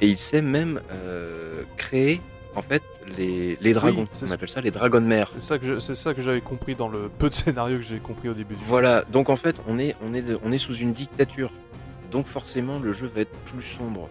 et 0.00 0.08
il 0.08 0.18
sait 0.18 0.40
même 0.42 0.80
euh, 0.90 1.62
créer 1.76 2.20
en 2.54 2.62
fait 2.62 2.82
les, 3.18 3.56
les 3.60 3.72
dragons. 3.74 4.06
On 4.12 4.26
ça. 4.26 4.32
appelle 4.32 4.48
ça 4.48 4.60
les 4.62 4.70
dragons 4.70 5.00
de 5.00 5.06
mer. 5.06 5.30
C'est 5.34 5.40
ça 5.40 5.58
que 5.58 5.78
c'est 5.78 5.94
ça 5.94 6.14
que 6.14 6.22
j'avais 6.22 6.40
compris 6.40 6.74
dans 6.74 6.88
le 6.88 7.08
peu 7.18 7.28
de 7.28 7.34
scénario 7.34 7.76
que 7.78 7.84
j'ai 7.84 7.98
compris 7.98 8.28
au 8.30 8.34
début 8.34 8.54
du 8.54 8.64
Voilà, 8.64 9.04
donc 9.12 9.28
en 9.28 9.36
fait, 9.36 9.56
on 9.66 9.78
est, 9.78 9.94
on 10.02 10.14
est, 10.14 10.22
de- 10.22 10.38
on 10.42 10.52
est 10.52 10.58
sous 10.58 10.74
une 10.76 10.92
dictature. 10.92 11.50
Donc 12.12 12.26
forcément, 12.26 12.78
le 12.78 12.92
jeu 12.92 13.10
va 13.12 13.22
être 13.22 13.36
plus 13.46 13.62
sombre. 13.62 14.08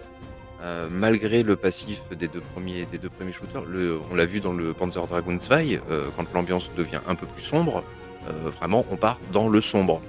Euh, 0.64 0.88
malgré 0.92 1.44
le 1.44 1.56
passif 1.56 2.00
des 2.12 2.28
deux 2.28 2.42
premiers, 2.42 2.86
des 2.92 2.98
deux 2.98 3.10
premiers 3.10 3.32
shooters, 3.32 3.64
on 4.12 4.16
l'a 4.16 4.26
vu 4.26 4.40
dans 4.40 4.54
le 4.54 4.74
Panzer 4.74 5.06
Dragoon 5.08 5.38
2, 5.38 5.80
euh, 5.90 6.06
quand 6.16 6.26
l'ambiance 6.34 6.70
devient 6.76 7.00
un 7.08 7.16
peu 7.16 7.26
plus 7.28 7.44
sombre, 7.44 7.84
euh, 8.28 8.50
vraiment, 8.50 8.86
on 8.92 8.98
part 8.98 9.20
dans 9.32 9.50
le 9.50 9.62
sombre. 9.62 10.02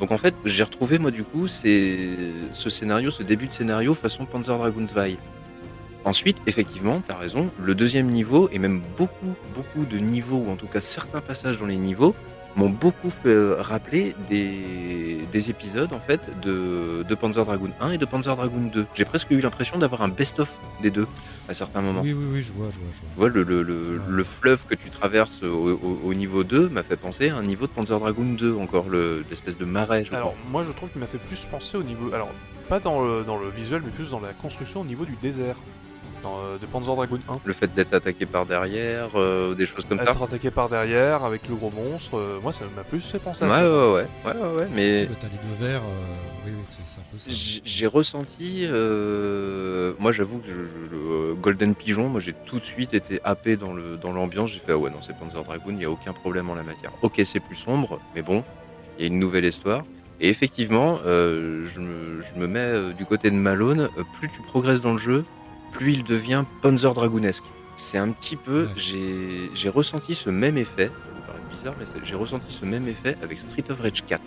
Donc 0.00 0.10
en 0.10 0.18
fait, 0.18 0.34
j'ai 0.44 0.64
retrouvé 0.64 0.98
moi 0.98 1.10
du 1.10 1.22
coup 1.22 1.46
ce 1.46 2.50
scénario, 2.52 3.10
ce 3.10 3.22
début 3.22 3.46
de 3.46 3.52
scénario 3.52 3.94
façon 3.94 4.24
Panzer 4.24 4.56
Dragoon 4.56 4.86
2. 4.92 5.16
Ensuite, 6.04 6.38
effectivement, 6.48 7.00
tu 7.00 7.12
as 7.12 7.16
raison, 7.16 7.50
le 7.60 7.76
deuxième 7.76 8.08
niveau, 8.08 8.48
et 8.52 8.58
même 8.58 8.82
beaucoup, 8.96 9.34
beaucoup 9.54 9.84
de 9.84 9.98
niveaux, 9.98 10.44
ou 10.46 10.50
en 10.50 10.56
tout 10.56 10.66
cas 10.66 10.80
certains 10.80 11.20
passages 11.20 11.58
dans 11.58 11.66
les 11.66 11.76
niveaux, 11.76 12.16
m'ont 12.56 12.68
beaucoup 12.70 13.10
fait 13.10 13.28
euh, 13.28 13.56
rappeler 13.60 14.14
des, 14.28 15.18
des 15.32 15.50
épisodes 15.50 15.92
en 15.92 16.00
fait 16.00 16.20
de, 16.42 17.02
de 17.08 17.14
Panzer 17.14 17.44
Dragoon 17.44 17.70
1 17.80 17.92
et 17.92 17.98
de 17.98 18.04
Panzer 18.04 18.36
Dragoon 18.36 18.70
2. 18.72 18.86
J'ai 18.94 19.04
presque 19.04 19.30
eu 19.30 19.40
l'impression 19.40 19.78
d'avoir 19.78 20.02
un 20.02 20.08
best-of 20.08 20.48
des 20.82 20.90
deux 20.90 21.06
à 21.48 21.54
certains 21.54 21.80
moments. 21.80 22.02
Oui, 22.02 22.12
oui, 22.12 22.24
oui, 22.34 22.42
je 22.42 22.52
vois, 22.52 22.66
je 22.70 22.76
vois, 22.76 22.88
je 22.94 23.00
vois. 23.00 23.08
Tu 23.14 23.18
vois, 23.18 23.28
le, 23.28 23.42
le, 23.42 23.62
le, 23.62 24.00
le 24.06 24.24
fleuve 24.24 24.64
que 24.68 24.74
tu 24.74 24.90
traverses 24.90 25.42
au, 25.42 25.46
au- 25.72 26.00
au 26.04 26.14
niveau 26.14 26.44
2 26.44 26.68
m'a 26.68 26.82
fait 26.82 26.96
penser 26.96 27.30
à 27.30 27.36
un 27.36 27.42
niveau 27.42 27.66
de 27.66 27.72
Panzer 27.72 27.98
Dragoon 27.98 28.34
2, 28.34 28.54
encore 28.56 28.88
le- 28.88 29.24
l'espèce 29.30 29.56
de 29.56 29.64
marais. 29.64 30.04
je 30.04 30.14
Alors, 30.14 30.32
crois. 30.34 30.50
moi, 30.50 30.64
je 30.64 30.72
trouve 30.72 30.90
qu'il 30.90 31.00
m'a 31.00 31.06
fait 31.06 31.18
plus 31.18 31.44
penser 31.50 31.76
au 31.76 31.82
niveau. 31.82 32.12
Alors, 32.12 32.30
pas 32.68 32.80
dans 32.80 33.02
le, 33.04 33.24
dans 33.24 33.38
le 33.38 33.48
visuel, 33.48 33.82
mais 33.84 33.90
plus 33.90 34.10
dans 34.10 34.20
la 34.20 34.32
construction 34.34 34.82
au 34.82 34.84
niveau 34.84 35.04
du 35.04 35.16
désert. 35.20 35.56
Dans, 36.22 36.38
euh, 36.38 36.58
de 36.58 36.66
Panzer 36.66 36.94
Dragoon 36.94 37.18
1. 37.28 37.32
Le 37.44 37.52
fait 37.52 37.74
d'être 37.74 37.92
attaqué 37.94 38.26
par 38.26 38.46
derrière, 38.46 39.08
euh, 39.16 39.54
des 39.54 39.66
choses 39.66 39.84
comme 39.84 39.98
ça. 39.98 40.04
Être 40.04 40.22
attaqué 40.22 40.50
par 40.50 40.68
derrière 40.68 41.24
avec 41.24 41.48
le 41.48 41.54
gros 41.56 41.70
monstre, 41.70 42.16
euh, 42.16 42.38
moi, 42.42 42.52
ça 42.52 42.64
m'a 42.76 42.84
plus 42.84 43.00
fait 43.00 43.18
penser 43.18 43.44
Ouais, 43.44 43.50
à 43.50 43.54
ouais, 43.54 43.60
ça. 43.62 43.92
ouais, 43.92 44.06
ouais, 44.24 44.40
ouais, 44.48 44.56
ouais, 44.58 44.68
mais 44.74 45.08
T'as 45.20 45.26
les 45.28 45.36
deux 45.48 45.66
verres, 45.66 45.80
euh, 45.82 46.46
oui, 46.46 46.52
oui, 46.54 46.64
c'est 46.70 47.00
un 47.00 47.04
peu 47.10 47.18
ça. 47.18 47.30
J'ai 47.64 47.86
ressenti, 47.86 48.66
euh, 48.70 49.94
moi 49.98 50.12
j'avoue 50.12 50.38
que 50.38 50.46
je, 50.48 50.52
je- 50.52 50.94
le 50.94 51.34
Golden 51.34 51.74
Pigeon, 51.74 52.08
moi 52.08 52.20
j'ai 52.20 52.34
tout 52.46 52.58
de 52.58 52.64
suite 52.64 52.94
été 52.94 53.20
happé 53.24 53.56
dans 53.56 53.72
le 53.72 53.96
dans 53.96 54.12
l'ambiance. 54.12 54.50
J'ai 54.50 54.58
fait 54.60 54.72
ah 54.72 54.76
ouais 54.78 54.90
non 54.90 54.98
c'est 55.04 55.16
Panzer 55.16 55.42
Dragoon, 55.42 55.74
il 55.76 55.82
y 55.82 55.84
a 55.84 55.90
aucun 55.90 56.12
problème 56.12 56.50
en 56.50 56.54
la 56.54 56.62
matière. 56.62 56.92
Ok 57.02 57.20
c'est 57.24 57.40
plus 57.40 57.56
sombre, 57.56 58.00
mais 58.14 58.22
bon, 58.22 58.44
il 58.98 59.02
y 59.02 59.04
a 59.04 59.08
une 59.08 59.18
nouvelle 59.18 59.44
histoire. 59.44 59.82
Et 60.20 60.28
effectivement, 60.28 61.00
euh, 61.04 61.64
je, 61.66 61.80
me, 61.80 62.22
je 62.22 62.40
me 62.40 62.46
mets 62.46 62.60
euh, 62.60 62.92
du 62.92 63.04
côté 63.06 63.28
de 63.30 63.34
Malone. 63.34 63.88
euh, 63.98 64.02
plus 64.18 64.28
tu 64.28 64.40
progresses 64.42 64.80
dans 64.80 64.92
le 64.92 64.98
jeu, 64.98 65.24
plus 65.72 65.92
il 65.94 66.04
devient 66.04 66.44
Panzer 66.62 66.92
Dragoonesque. 66.94 67.44
C'est 67.76 67.98
un 67.98 68.10
petit 68.10 68.36
peu, 68.36 68.64
Ouais. 68.64 68.68
j'ai 68.76 69.50
j'ai 69.54 69.68
ressenti 69.68 70.14
ce 70.14 70.30
même 70.30 70.56
effet. 70.58 70.86
Ça 70.86 71.26
paraît 71.26 71.38
bizarre, 71.54 71.74
mais 71.80 71.86
j'ai 72.04 72.14
ressenti 72.14 72.52
ce 72.52 72.64
même 72.64 72.86
effet 72.86 73.16
avec 73.22 73.40
Street 73.40 73.64
of 73.70 73.80
Rage 73.80 74.04
4. 74.06 74.20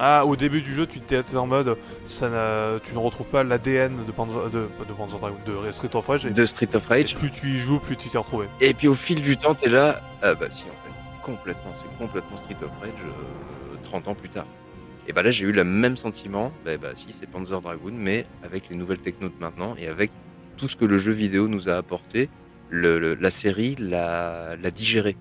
Ah, 0.00 0.24
au 0.26 0.36
début 0.36 0.62
du 0.62 0.74
jeu, 0.74 0.86
tu 0.86 0.98
étais 0.98 1.36
en 1.36 1.46
mode, 1.46 1.76
ça 2.06 2.28
n'a- 2.28 2.78
tu 2.84 2.92
ne 2.92 2.98
retrouves 2.98 3.26
pas 3.26 3.42
l'ADN 3.42 4.04
de 4.06 4.12
Panzer, 4.12 4.48
de, 4.50 4.68
de 4.88 4.92
Panzer 4.96 5.18
Dragoon, 5.18 5.38
de 5.44 5.72
Street 5.72 5.90
of 5.94 6.06
Rage. 6.06 6.26
Et, 6.26 6.30
De 6.30 6.46
Street 6.46 6.68
of 6.74 6.88
et 6.90 6.94
Rage. 6.94 7.16
plus 7.16 7.32
tu 7.32 7.48
y 7.48 7.58
joues, 7.58 7.80
plus 7.80 7.96
tu 7.96 8.08
t'y 8.08 8.16
retrouvé. 8.16 8.46
Et 8.60 8.74
puis 8.74 8.86
au 8.86 8.94
fil 8.94 9.22
du 9.22 9.36
temps, 9.36 9.54
t'es 9.56 9.68
là. 9.68 10.00
Ah 10.22 10.34
bah 10.34 10.46
si, 10.50 10.62
en 10.62 10.66
fait, 10.66 11.22
complètement. 11.22 11.72
C'est 11.74 11.98
complètement 11.98 12.36
Street 12.36 12.56
of 12.62 12.70
Rage 12.80 12.90
euh, 13.04 13.76
30 13.82 14.06
ans 14.08 14.14
plus 14.14 14.28
tard. 14.28 14.46
Et 15.08 15.12
bah 15.12 15.22
là, 15.24 15.30
j'ai 15.32 15.46
eu 15.46 15.52
le 15.52 15.64
même 15.64 15.96
sentiment. 15.96 16.52
Bah, 16.64 16.76
bah 16.76 16.90
si, 16.94 17.06
c'est 17.10 17.26
Panzer 17.28 17.60
Dragoon, 17.60 17.94
mais 17.96 18.24
avec 18.44 18.68
les 18.70 18.76
nouvelles 18.76 18.98
technos 18.98 19.28
de 19.30 19.40
maintenant 19.40 19.74
et 19.78 19.88
avec 19.88 20.12
tout 20.58 20.68
ce 20.68 20.76
que 20.76 20.84
le 20.84 20.98
jeu 20.98 21.12
vidéo 21.12 21.48
nous 21.48 21.68
a 21.70 21.76
apporté, 21.76 22.28
la 22.70 23.30
série 23.30 23.76
l'a 23.78 24.56
digéré. 24.74 25.16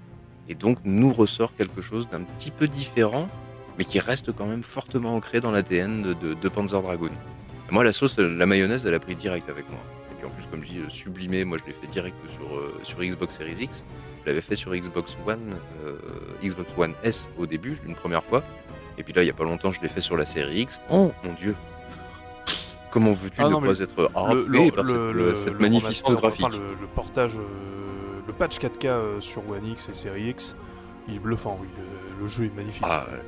Et 0.49 0.55
donc 0.55 0.79
nous 0.83 1.13
ressort 1.13 1.55
quelque 1.55 1.81
chose 1.81 2.09
d'un 2.09 2.21
petit 2.21 2.51
peu 2.51 2.67
différent, 2.67 3.29
mais 3.77 3.85
qui 3.85 3.99
reste 3.99 4.31
quand 4.33 4.45
même 4.45 4.63
fortement 4.63 5.15
ancré 5.15 5.39
dans 5.39 5.51
l'ADN 5.51 6.15
de, 6.19 6.49
Panzer 6.49 6.81
Dragoon. 6.81 7.11
Moi, 7.69 7.83
la 7.83 7.93
sauce, 7.93 8.17
la 8.17 8.45
mayonnaise, 8.45 8.83
elle 8.85 8.93
a 8.93 8.99
pris 8.99 9.15
direct 9.15 9.49
avec 9.49 9.69
moi. 9.69 9.79
Et 10.11 10.15
puis 10.15 10.25
en 10.25 10.29
plus, 10.29 10.45
comme 10.49 10.63
je 10.63 10.69
dis, 10.71 10.79
euh, 10.79 10.89
sublimé, 10.89 11.43
moi 11.43 11.57
je 11.57 11.65
l'ai 11.65 11.73
fait 11.73 11.91
direct 11.91 12.15
sur, 12.31 12.55
euh, 12.55 12.73
sur 12.83 12.99
Xbox 12.99 13.37
Series 13.37 13.61
X. 13.61 13.83
Je 14.23 14.29
l'avais 14.29 14.41
fait 14.41 14.55
sur 14.55 14.73
Xbox 14.73 15.17
One, 15.27 15.53
euh, 15.85 15.97
Xbox 16.41 16.69
One 16.77 16.93
S 17.03 17.29
au 17.37 17.45
début, 17.45 17.77
une 17.85 17.93
première 17.93 18.23
fois. 18.23 18.41
Et 18.97 19.03
puis 19.03 19.11
là, 19.11 19.21
il 19.23 19.27
y 19.27 19.29
a 19.29 19.33
pas 19.33 19.43
longtemps, 19.43 19.71
je 19.71 19.81
l'ai 19.81 19.89
fait 19.89 20.01
sur 20.01 20.15
la 20.15 20.25
série 20.25 20.61
X. 20.61 20.79
Oh 20.89 21.11
mon 21.25 21.33
dieu! 21.33 21.55
Comment 22.97 23.11
veux-tu 23.13 23.35
Ah 23.39 23.49
ne 23.49 23.55
pas 23.67 23.79
être 23.79 23.95
le- 24.65 24.71
par 24.71 24.83
le- 24.83 24.89
cette, 24.89 24.97
le- 25.15 25.35
cette 25.35 25.59
magnificence 25.59 26.15
graphique? 26.15 26.45
Enfin, 26.45 26.57
le, 26.57 26.75
le 26.81 26.87
portage, 26.87 27.35
euh, 27.37 28.19
le 28.25 28.33
patch 28.33 28.57
4K 28.59 28.85
euh, 28.87 29.21
sur 29.21 29.47
One 29.49 29.65
X 29.65 29.89
et 29.89 29.93
Series 29.93 30.29
X, 30.29 30.55
il 31.07 31.15
est 31.15 31.19
bluffant, 31.19 31.57
oui. 31.61 31.67
Le, 31.77 32.21
le 32.23 32.27
jeu 32.27 32.45
est 32.45 32.55
magnifique. 32.55 32.83
Ah, 32.85 33.05
ouais. 33.11 33.19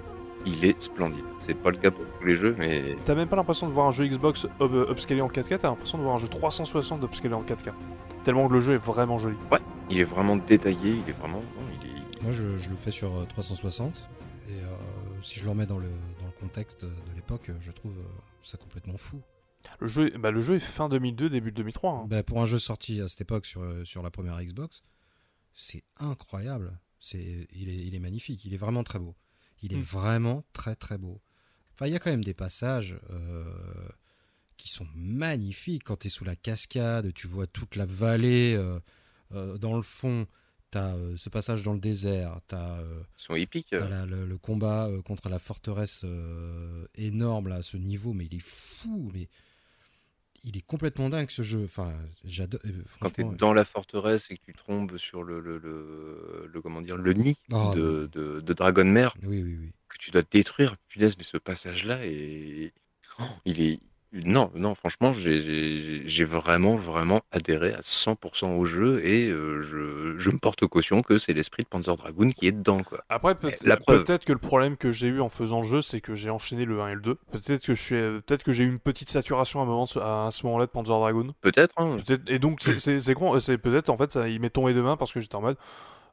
il 0.45 0.65
est 0.65 0.81
splendide. 0.81 1.23
C'est 1.39 1.53
pas 1.53 1.69
le 1.72 1.77
cas 1.77 1.91
pour 1.91 2.03
tous 2.19 2.25
les 2.25 2.35
jeux, 2.35 2.56
mais 2.57 2.95
T'as 3.06 3.14
même 3.15 3.27
pas 3.27 3.35
l'impression 3.35 3.67
de 3.67 3.72
voir 3.72 3.88
un 3.88 3.91
jeu 3.91 4.06
Xbox 4.07 4.45
up- 4.61 4.89
upscalé 4.89 5.22
en 5.22 5.27
4K, 5.30 5.57
t'as 5.59 5.69
l'impression 5.69 5.98
de 5.98 6.03
voir 6.03 6.15
un 6.15 6.19
jeu 6.19 6.27
360 6.27 7.03
upscalé 7.03 7.33
en 7.35 7.43
4K. 7.43 7.72
Tellement 8.23 8.48
que 8.48 8.53
le 8.53 8.59
jeu 8.59 8.73
est 8.73 8.77
vraiment 8.77 9.17
joli. 9.19 9.35
il 9.89 9.99
est 9.99 10.03
vraiment 10.03 10.35
détaillé, 10.35 10.95
il 11.06 11.09
est 11.09 11.17
vraiment. 11.19 11.38
non, 11.39 11.67
il 11.81 11.88
est... 11.88 12.23
Moi, 12.23 12.33
je, 12.33 12.57
je 12.57 12.69
le 12.69 12.75
fais 12.75 12.91
sur 12.91 13.07
euh, 13.09 13.25
360. 13.30 14.09
Et 14.49 14.51
euh, 14.53 14.65
si 15.22 15.39
je 15.39 15.43
le 15.45 15.51
remets 15.51 15.65
dans 15.67 15.77
le, 15.77 15.88
dans 16.19 16.25
le 16.25 16.31
contexte 16.41 16.83
de 16.83 16.89
l'époque, 17.15 17.49
euh, 17.49 17.53
je 17.61 17.72
trouve 17.72 17.91
euh, 17.91 18.03
ça 18.43 18.57
complètement 18.57 18.98
fou. 18.98 19.22
Le 19.80 19.88
jeu, 19.88 20.08
est- 20.14 20.17
bah, 20.17 20.32
le 20.32 20.41
jeu 20.41 20.56
est 20.56 20.59
fin 20.59 20.90
2002, 20.90 21.30
début 21.30 21.51
2003. 21.51 21.91
hein. 21.93 22.06
Bah, 22.08 22.24
pour 22.24 22.41
un 22.41 22.45
jeu 22.45 22.59
sorti 22.59 22.99
à 23.01 23.08
cette 23.08 23.22
époque 23.22 23.45
sur, 23.45 23.61
euh, 23.61 23.85
sur 23.85 24.01
la 24.03 24.11
première 24.11 24.41
Xbox, 24.41 24.83
c'est 25.53 25.83
incroyable. 25.98 26.77
C'est, 26.99 27.48
il, 27.53 27.69
est, 27.69 27.85
il 27.88 27.95
est 27.95 27.99
magnifique, 27.99 28.43
il 28.45 28.53
est 28.53 28.58
vraiment 28.58 28.83
très 28.83 28.99
beau. 28.99 29.16
Il 29.61 29.74
est 29.74 29.77
Mm. 29.77 29.82
vraiment 29.82 30.43
très 30.53 30.75
très 30.75 30.98
beau. 30.98 31.22
Enfin, 31.74 31.88
il 31.88 31.93
y 31.93 31.95
a 31.95 31.99
quand 31.99 32.09
même 32.11 32.24
des 32.24 32.33
passages 32.33 32.98
euh, 33.09 33.53
qui 34.58 34.67
sont 34.69 34.88
magnifiques. 34.95 35.83
Quand 35.85 35.98
tu 35.98 36.08
es 36.08 36.09
sous 36.09 36.25
la 36.25 36.35
cascade, 36.35 37.14
tu 37.14 37.27
vois 37.27 37.48
toute 37.48 37.75
la 37.77 37.85
vallée 37.85 38.56
euh, 38.58 38.80
euh, 39.33 39.58
dans 39.58 39.75
le 39.75 39.82
fond. 39.82 40.27
Tu 40.72 40.77
as 40.77 40.95
ce 41.17 41.30
passage 41.30 41.64
dans 41.64 41.74
le 41.74 41.80
désert, 41.80 42.41
tu 42.48 42.53
as 42.56 42.83
sont 43.17 43.33
épiques. 43.35 43.67
T'as 43.72 43.88
la- 43.88 44.06
le, 44.06 44.25
le 44.25 44.38
combat 44.38 44.88
euh, 44.88 45.01
contre 45.01 45.27
la 45.30 45.40
forteresse 45.40 46.01
euh, 46.03 46.85
énorme 46.95 47.48
là, 47.48 47.56
à 47.56 47.61
ce 47.64 47.77
niveau, 47.77 48.14
mais 48.14 48.25
il 48.25 48.35
est 48.35 48.43
fou, 48.43 49.09
mais 49.14 49.30
il 50.43 50.58
est 50.58 50.61
complètement 50.66 51.09
dingue 51.09 51.30
ce 51.30 51.42
jeu. 51.42 51.64
Enfin, 51.64 51.93
j'adore. 52.24 52.59
euh, 52.66 52.84
Quand 53.01 53.09
tu 53.11 53.22
es 53.22 53.24
franchement, 53.24 53.32
dans 53.32 53.53
la 53.53 53.66
forteresse 53.66 54.30
et 54.30 54.38
que 54.38 54.43
tu 54.45 54.53
tombes 54.53 54.98
sur 54.98 55.24
le, 55.24 55.40
le, 55.40 55.58
le, 55.58 56.50
le- 56.51 56.61
comment 56.61 56.82
dire, 56.82 56.98
le 56.98 57.14
nid 57.14 57.40
Ah, 57.51 57.74
de, 57.74 58.09
de, 58.11 58.42
de 58.42 58.53
Dragon 58.53 58.85
Mère 58.85 59.18
Oui, 59.24 59.42
oui, 59.43 59.58
oui. 59.59 59.74
que 59.90 59.98
tu 60.00 60.11
dois 60.11 60.24
détruire, 60.24 60.77
punaise, 60.90 61.18
mais 61.18 61.24
ce 61.24 61.38
passage-là, 61.38 62.06
est... 62.06 62.74
oh, 63.19 63.24
il 63.45 63.61
est... 63.61 63.82
Non, 64.11 64.49
non, 64.55 64.73
franchement, 64.73 65.13
j'ai- 65.13 66.01
vraiment, 66.25 66.75
vraiment 66.75 67.21
adhéré 67.31 67.73
à 67.73 67.81
100% 67.81 68.57
au 68.57 68.65
jeu 68.65 69.05
et 69.05 69.29
euh, 69.29 69.61
je, 69.61 70.15
je 70.17 70.29
me 70.31 70.38
porte 70.39 70.65
caution 70.65 71.01
que 71.03 71.17
c'est 71.19 71.33
l'esprit 71.33 71.61
de 71.63 71.67
Panzer 71.67 71.95
Dragoon 71.95 72.29
qui 72.31 72.47
est 72.47 72.51
dedans, 72.51 72.81
quoi. 72.83 73.03
Après, 73.09 73.35
peut- 73.35 73.51
peut-être 74.05 74.25
que 74.25 74.33
le 74.33 74.39
problème 74.39 74.77
que 74.77 74.91
j'ai 74.91 75.07
eu 75.07 75.21
en 75.21 75.29
faisant 75.29 75.59
le 75.61 75.67
jeu, 75.67 75.81
c'est 75.83 76.01
que 76.01 76.15
j'ai 76.15 76.29
enchaîné 76.31 76.65
le 76.65 76.81
1 76.81 76.88
et 76.89 76.95
le 76.95 77.01
2. 77.01 77.15
Peut-être 77.31 77.63
que 77.63 77.75
je 77.75 77.81
suis, 77.81 77.95
peut-être 77.95 78.43
que 78.43 78.51
j'ai 78.51 78.63
eu 78.63 78.67
une 78.69 78.79
petite 78.79 79.09
saturation 79.09 79.59
à 79.59 79.63
un 79.63 79.65
moment, 79.67 79.85
à 79.85 80.29
ce 80.31 80.45
moment-là 80.47 80.65
de 80.65 80.71
Panzer 80.71 80.97
Dragoon. 80.99 81.27
Peut-être, 81.41 81.73
hein, 81.77 81.97
et 82.27 82.39
donc 82.39 82.61
c'est- 82.61 83.13
con, 83.13 83.39
c'est 83.39 83.57
peut-être 83.59 83.89
en 83.89 83.97
fait 83.97 84.11
ça, 84.11 84.27
il 84.27 84.39
m'est 84.39 84.49
tombé 84.49 84.73
de 84.73 84.81
main 84.81 84.97
parce 84.97 85.13
que 85.13 85.19
j'étais 85.21 85.35
en 85.35 85.41
mode 85.41 85.57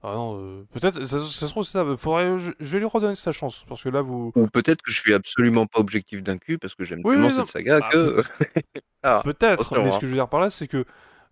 ah 0.03 0.15
non 0.15 0.39
euh, 0.39 0.67
peut-être 0.73 1.05
ça, 1.05 1.19
ça 1.19 1.47
se 1.47 1.51
trouve 1.51 1.65
c'est 1.65 1.73
ça 1.73 1.85
faudrait 1.97 2.39
je, 2.39 2.53
je 2.61 2.73
vais 2.73 2.79
lui 2.79 2.87
redonner 2.87 3.15
sa 3.15 3.33
chance 3.33 3.65
parce 3.69 3.83
que 3.83 3.89
là 3.89 4.03
vous 4.03 4.33
ou 4.37 4.47
peut-être 4.49 4.83
que 4.83 4.91
je 4.91 5.01
suis 5.01 5.15
absolument 5.15 5.67
pas 5.67 5.81
objectif 5.81 6.23
d'un 6.23 6.37
cul 6.39 6.59
parce 6.59 6.75
que 6.75 6.85
j'aime 6.85 7.01
Oui, 7.05 7.15
tellement 7.15 7.29
oui, 7.29 7.33
cette 7.35 7.47
saga 7.47 7.81
Ah, 7.83 7.89
que... 7.91 8.23
Ah, 9.03 9.21
peut-être 9.25 9.73
mais 9.79 9.89
hein. 9.89 9.93
ce 9.93 9.99
que 9.99 10.07
je 10.07 10.11
veux 10.11 10.17
dire 10.17 10.29
par 10.29 10.41
là 10.41 10.51
c'est 10.51 10.69
que 10.69 10.85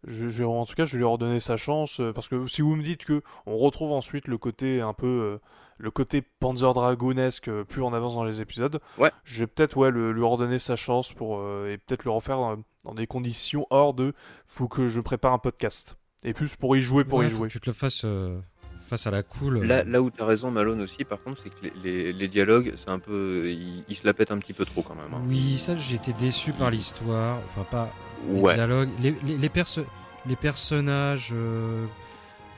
je, 0.06 0.28
je- 0.28 0.44
en 0.44 0.64
tout 0.66 0.74
cas 0.74 0.84
je 0.84 0.92
vais 0.92 0.98
lui 0.98 1.04
redonner 1.04 1.40
sa 1.40 1.56
chance 1.56 1.98
euh, 2.00 2.12
parce 2.12 2.28
que 2.28 2.46
si 2.46 2.62
vous 2.62 2.76
me 2.76 2.82
dites 2.82 3.04
que 3.04 3.22
on 3.46 3.56
retrouve 3.56 3.92
ensuite 3.92 4.28
le 4.28 4.38
côté 4.38 4.80
un 4.80 4.92
peu 4.92 5.06
euh, 5.06 5.38
le 5.78 5.90
côté 5.90 6.22
Panzer 6.40 6.72
Dragoonesque 6.72 7.48
euh, 7.48 7.64
plus 7.64 7.82
on 7.82 7.92
avance 7.92 8.14
dans 8.14 8.24
les 8.24 8.40
épisodes 8.40 8.80
Ouais. 8.98 9.10
je 9.24 9.40
vais 9.40 9.46
peut-être 9.46 9.76
ouais 9.76 9.90
le- 9.90 10.12
lui 10.12 10.24
redonner 10.24 10.58
sa 10.58 10.76
chance 10.76 11.12
pour 11.12 11.38
euh, 11.38 11.70
et 11.72 11.78
peut-être 11.78 12.04
le 12.04 12.10
refaire 12.12 12.36
dans, 12.36 12.56
dans 12.84 12.94
des 12.94 13.06
conditions 13.06 13.66
hors 13.70 13.92
de 13.94 14.14
faut 14.46 14.68
que 14.68 14.86
je 14.88 15.00
prépare 15.00 15.32
un 15.32 15.38
podcast 15.38 15.96
et 16.22 16.32
plus 16.32 16.54
pour 16.56 16.76
y 16.76 16.80
jouer 16.82 17.04
pour 17.04 17.18
Ouais, 17.20 17.26
y 17.26 17.30
faut 17.30 17.38
jouer 17.38 17.48
que 17.48 17.52
tu 17.54 17.60
te 17.60 17.66
le 17.70 17.74
fasses 17.74 18.02
euh, 18.04 18.38
face 18.86 19.06
à 19.06 19.10
la 19.10 19.22
cool. 19.22 19.58
euh, 19.58 19.64
Là, 19.64 19.84
là 19.84 20.00
où 20.02 20.10
t'as 20.10 20.24
raison, 20.26 20.50
Malone 20.50 20.80
aussi, 20.82 21.04
par 21.04 21.20
contre, 21.22 21.40
c'est 21.42 21.50
que 21.50 21.56
les, 21.62 21.72
les- 21.82 22.12
les 22.12 22.28
dialogues, 22.28 22.74
c'est 22.76 22.90
un 22.90 22.98
peu, 22.98 23.44
ils, 23.46 23.84
ils 23.88 23.96
se 23.96 24.06
la 24.06 24.14
pètent 24.14 24.30
un 24.30 24.38
petit 24.38 24.52
peu 24.52 24.64
trop 24.64 24.82
quand 24.82 24.94
même. 24.94 25.12
hein. 25.12 25.22
Oui, 25.26 25.56
ça, 25.58 25.76
j'étais 25.76 26.12
déçu 26.12 26.52
par 26.52 26.70
l'histoire. 26.70 27.38
Enfin, 27.50 27.66
pas 27.70 27.90
les 28.32 28.40
Ouais. 28.40 28.54
dialogues, 28.54 28.88
les, 29.02 29.14
les, 29.26 29.36
les, 29.38 29.48
perso- 29.48 29.84
les 30.26 30.36
personnages. 30.36 31.30
euh, 31.32 31.84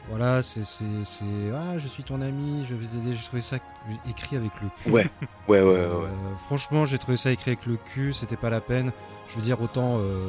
voilà, 0.09 0.41
c'est, 0.43 0.61
Ah, 1.53 1.79
je 1.79 1.89
suis 1.89 2.05
ton 2.05 2.21
ami, 2.21 2.65
je 2.69 2.75
vais 2.77 2.87
t'aider. 2.87 3.13
J'ai 3.13 3.25
trouvé 3.25 3.43
ça 3.43 3.57
écrit 4.09 4.37
avec 4.37 4.53
le 4.63 4.69
cul. 4.83 4.91
Ouais, 4.91 5.11
ouais, 5.49 5.61
ouais, 5.63 5.71
ouais. 5.73 5.75
Euh, 5.77 6.07
franchement, 6.45 6.87
j'ai 6.87 6.99
trouvé 6.99 7.17
ça 7.17 7.31
écrit 7.33 7.51
avec 7.53 7.67
le 7.67 7.77
cul, 7.77 8.13
c'était 8.13 8.37
pas 8.37 8.51
la 8.51 8.61
peine. 8.61 8.93
Je 9.29 9.37
veux 9.37 9.43
dire, 9.43 9.61
autant 9.61 9.99
euh, 9.99 10.29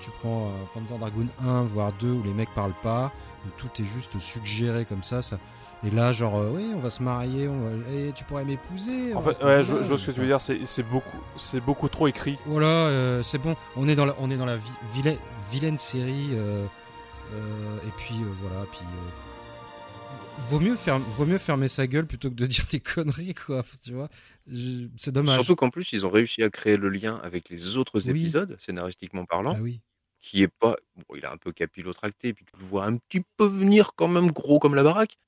tu 0.00 0.10
prends 0.20 0.50
Panzer 0.74 0.98
Dragoon 0.98 1.28
1, 1.44 1.62
voire 1.62 1.92
2, 2.00 2.08
où 2.10 2.22
les 2.24 2.32
mecs 2.32 2.52
parlent 2.56 2.72
pas, 2.82 3.12
tout 3.56 3.68
est 3.80 3.84
juste 3.84 4.18
suggéré 4.18 4.84
comme 4.84 5.02
ça. 5.02 5.22
ça... 5.22 5.38
Et 5.86 5.90
là, 5.90 6.12
genre, 6.12 6.36
euh, 6.38 6.50
oui, 6.54 6.64
on 6.74 6.78
va 6.78 6.88
se 6.90 7.02
marier, 7.02 7.46
on 7.48 7.60
va... 7.60 7.70
et 7.92 8.12
tu 8.14 8.24
pourrais 8.24 8.44
m'épouser. 8.44 9.12
En 9.14 9.22
fait, 9.22 9.42
ouais, 9.44 9.62
je, 9.64 9.72
vois 9.74 9.98
ce 9.98 10.06
que 10.06 10.12
tu 10.12 10.20
veux 10.20 10.26
dire, 10.26 10.40
c'est 10.40 10.82
beaucoup, 10.82 11.18
c'est 11.36 11.60
beaucoup 11.60 11.88
trop 11.88 12.06
écrit. 12.08 12.38
Voilà, 12.46 12.66
euh, 12.66 13.22
c'est 13.22 13.38
bon, 13.38 13.54
on 13.76 13.86
est 13.88 13.94
dans 13.94 14.06
la, 14.06 14.14
on 14.18 14.30
est 14.30 14.36
dans 14.36 14.46
la 14.46 14.56
vi- 14.56 14.70
vilaine, 14.92 15.18
vilaine 15.50 15.76
série. 15.78 16.30
euh, 16.32 16.64
euh, 17.34 17.76
et 17.86 17.90
puis 17.96 18.14
euh, 18.14 18.26
voilà, 18.42 18.64
puis. 18.70 18.80
euh, 18.82 19.10
vaut, 20.50 20.60
mieux 20.60 20.76
faire, 20.76 20.98
vaut 20.98 21.24
mieux 21.26 21.38
fermer 21.38 21.68
sa 21.68 21.86
gueule 21.86 22.06
plutôt 22.06 22.30
que 22.30 22.34
de 22.34 22.46
dire 22.46 22.64
des 22.70 22.80
conneries, 22.80 23.34
quoi. 23.34 23.62
Tu 23.82 23.92
vois, 23.92 24.08
c'est 24.98 25.12
dommage. 25.12 25.34
Surtout 25.34 25.56
qu'en 25.56 25.70
plus, 25.70 25.92
ils 25.92 26.04
ont 26.06 26.10
réussi 26.10 26.42
à 26.42 26.50
créer 26.50 26.76
le 26.76 26.88
lien 26.88 27.20
avec 27.22 27.48
les 27.50 27.76
autres 27.76 28.00
Oui. 28.04 28.10
épisodes, 28.10 28.56
scénaristiquement 28.60 29.24
parlant, 29.24 29.54
Ah 29.56 29.60
oui. 29.62 29.80
Qui 30.24 30.42
est 30.42 30.48
pas. 30.48 30.74
Bon, 30.96 31.16
il 31.16 31.26
a 31.26 31.32
un 31.32 31.36
peu 31.36 31.52
capillotracté, 31.52 32.32
puis 32.32 32.46
tu 32.46 32.58
le 32.58 32.64
vois 32.64 32.86
un 32.86 32.96
petit 32.96 33.22
peu 33.36 33.44
venir 33.46 33.92
quand 33.94 34.08
même 34.08 34.30
gros 34.32 34.58
comme 34.58 34.74
la 34.74 34.82
baraque, 34.82 35.18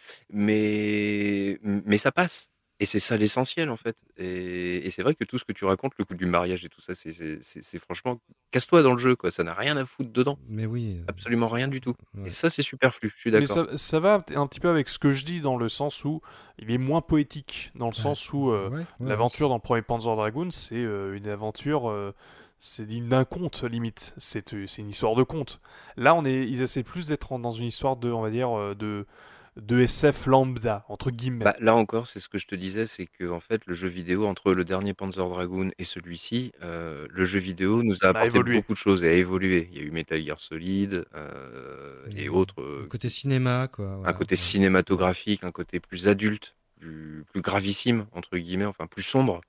mais, 0.51 1.59
mais 1.63 1.99
ça 1.99 2.13
passe. 2.13 2.51
Et 2.79 2.85
c'est 2.85 3.01
ça 3.01 3.17
l'essentiel 3.17 3.71
en 3.71 3.77
fait. 3.77 3.97
Et, 4.19 4.87
et 4.87 4.91
c'est 4.91 5.03
vrai 5.03 5.15
que 5.15 5.25
tout 5.25 5.39
ce 5.39 5.45
que 5.45 5.53
tu 5.53 5.65
racontes, 5.65 5.93
le 5.99 6.05
coup 6.05 6.15
du 6.15 6.27
mariage 6.27 6.63
et 6.65 6.69
tout 6.69 6.83
ça, 6.83 6.95
c'est- 6.95 7.15
c'est 7.15 7.43
c'est- 7.43 7.63
c'est 7.63 7.79
franchement. 7.79 8.21
Casse-toi 8.51 8.83
dans 8.83 8.93
le 8.93 8.99
jeu, 8.99 9.17
quoi. 9.17 9.31
Ça 9.31 9.45
n'a 9.45 9.55
rien 9.55 9.79
à 9.79 9.87
foutre 9.87 10.13
dedans. 10.13 10.39
Mais 10.47 10.67
oui. 10.67 10.99
euh, 11.01 11.05
Absolument 11.09 11.49
rien 11.49 11.69
du 11.69 11.81
tout. 11.81 11.95
ouais. 12.15 12.27
Et 12.27 12.31
ça, 12.31 12.51
c'est 12.51 12.61
superflu. 12.63 13.11
Je 13.15 13.19
suis 13.19 13.31
Mais 13.31 13.41
d'accord. 13.41 13.69
ça, 13.71 13.79
ça 13.79 13.99
va 13.99 14.23
un 14.35 14.47
petit 14.47 14.61
peu 14.61 14.69
avec 14.69 14.91
ce 14.91 14.99
que 14.99 15.11
je 15.11 15.25
dis 15.25 15.41
dans 15.41 15.57
le 15.57 15.71
sens 15.71 16.05
où 16.05 16.21
il 16.59 16.71
est 16.71 16.77
moins 16.77 17.01
poétique, 17.01 17.71
dans 17.77 17.87
le 17.89 17.95
sens 17.95 18.31
où 18.35 18.51
euh, 18.51 18.69
Ouais, 18.69 18.85
l'aventure 19.01 19.49
dans 19.49 19.55
le 19.57 19.61
premier 19.63 19.81
Panzer 19.83 20.15
Dragoon, 20.15 20.51
c'est 20.51 20.75
euh, 20.77 21.17
une 21.17 21.29
aventure, 21.29 21.89
euh, 21.89 22.13
c'est 22.59 22.87
digne 22.87 23.09
d'un 23.09 23.25
conte 23.25 23.65
limite. 23.65 24.15
C'est 24.19 24.55
euh, 24.55 24.67
c'est 24.67 24.83
une 24.83 24.91
histoire 24.91 25.15
de 25.15 25.23
conte. 25.23 25.61
Là, 25.97 26.15
on 26.15 26.25
est, 26.25 26.47
ils 26.49 26.63
essaient 26.63 26.83
plus 26.83 27.09
d'être 27.09 27.39
dans 27.39 27.53
une 27.53 27.67
histoire 27.67 27.97
de, 27.97 28.11
on 28.11 28.23
va 28.23 28.31
dire, 28.31 28.57
euh, 28.57 28.75
de 28.75 29.07
de 29.57 29.81
SF 29.81 30.27
lambda 30.27 30.85
entre 30.89 31.11
guillemets. 31.11 31.45
Bah, 31.45 31.57
là 31.61 31.75
encore, 31.75 32.07
c'est 32.07 32.21
ce 32.21 32.29
que 32.29 32.39
je 32.39 32.47
te 32.47 32.55
disais, 32.55 32.87
c'est 32.87 33.07
que 33.07 33.31
en 33.31 33.41
fait, 33.41 33.63
le 33.67 33.75
jeu 33.75 33.89
vidéo, 33.89 34.27
entre 34.27 34.53
le 34.53 34.65
dernier 34.65 34.93
Panzer 34.93 35.27
Dragoon 35.29 35.71
et 35.79 35.85
celui-ci, 35.85 36.53
euh, 36.63 37.07
le 37.11 37.25
jeu 37.25 37.39
vidéo 37.39 37.83
nous 37.83 37.97
a 38.05 38.09
A 38.09 38.11
apporté 38.11 38.27
évolué. 38.27 38.57
beaucoup 38.59 38.75
de 38.75 38.79
choses 38.79 39.03
et 39.03 39.09
a 39.09 39.13
évolué. 39.13 39.69
Il 39.73 39.79
y 39.79 39.81
a 39.81 39.85
eu 39.85 39.91
Metal 39.91 40.21
Gear 40.23 40.39
Solid 40.41 41.07
euh, 41.15 42.07
Et 42.17 42.25
et 42.25 42.29
autres, 42.29 42.61
euh, 42.61 42.87
côté 42.91 43.09
cinéma, 43.09 43.69
quoi. 43.69 44.01
un 44.05 44.13
côté 44.13 44.37
cinématographique, 44.37 45.43
un 45.45 45.53
côté 45.53 45.81
plus 45.81 46.07
adulte, 46.09 46.55
plus, 46.79 47.25
plus 47.33 47.41
gravissime, 47.41 48.07
entre 48.13 48.37
guillemets, 48.37 48.67
enfin 48.67 48.87
plus 48.87 49.03
sombre. 49.03 49.41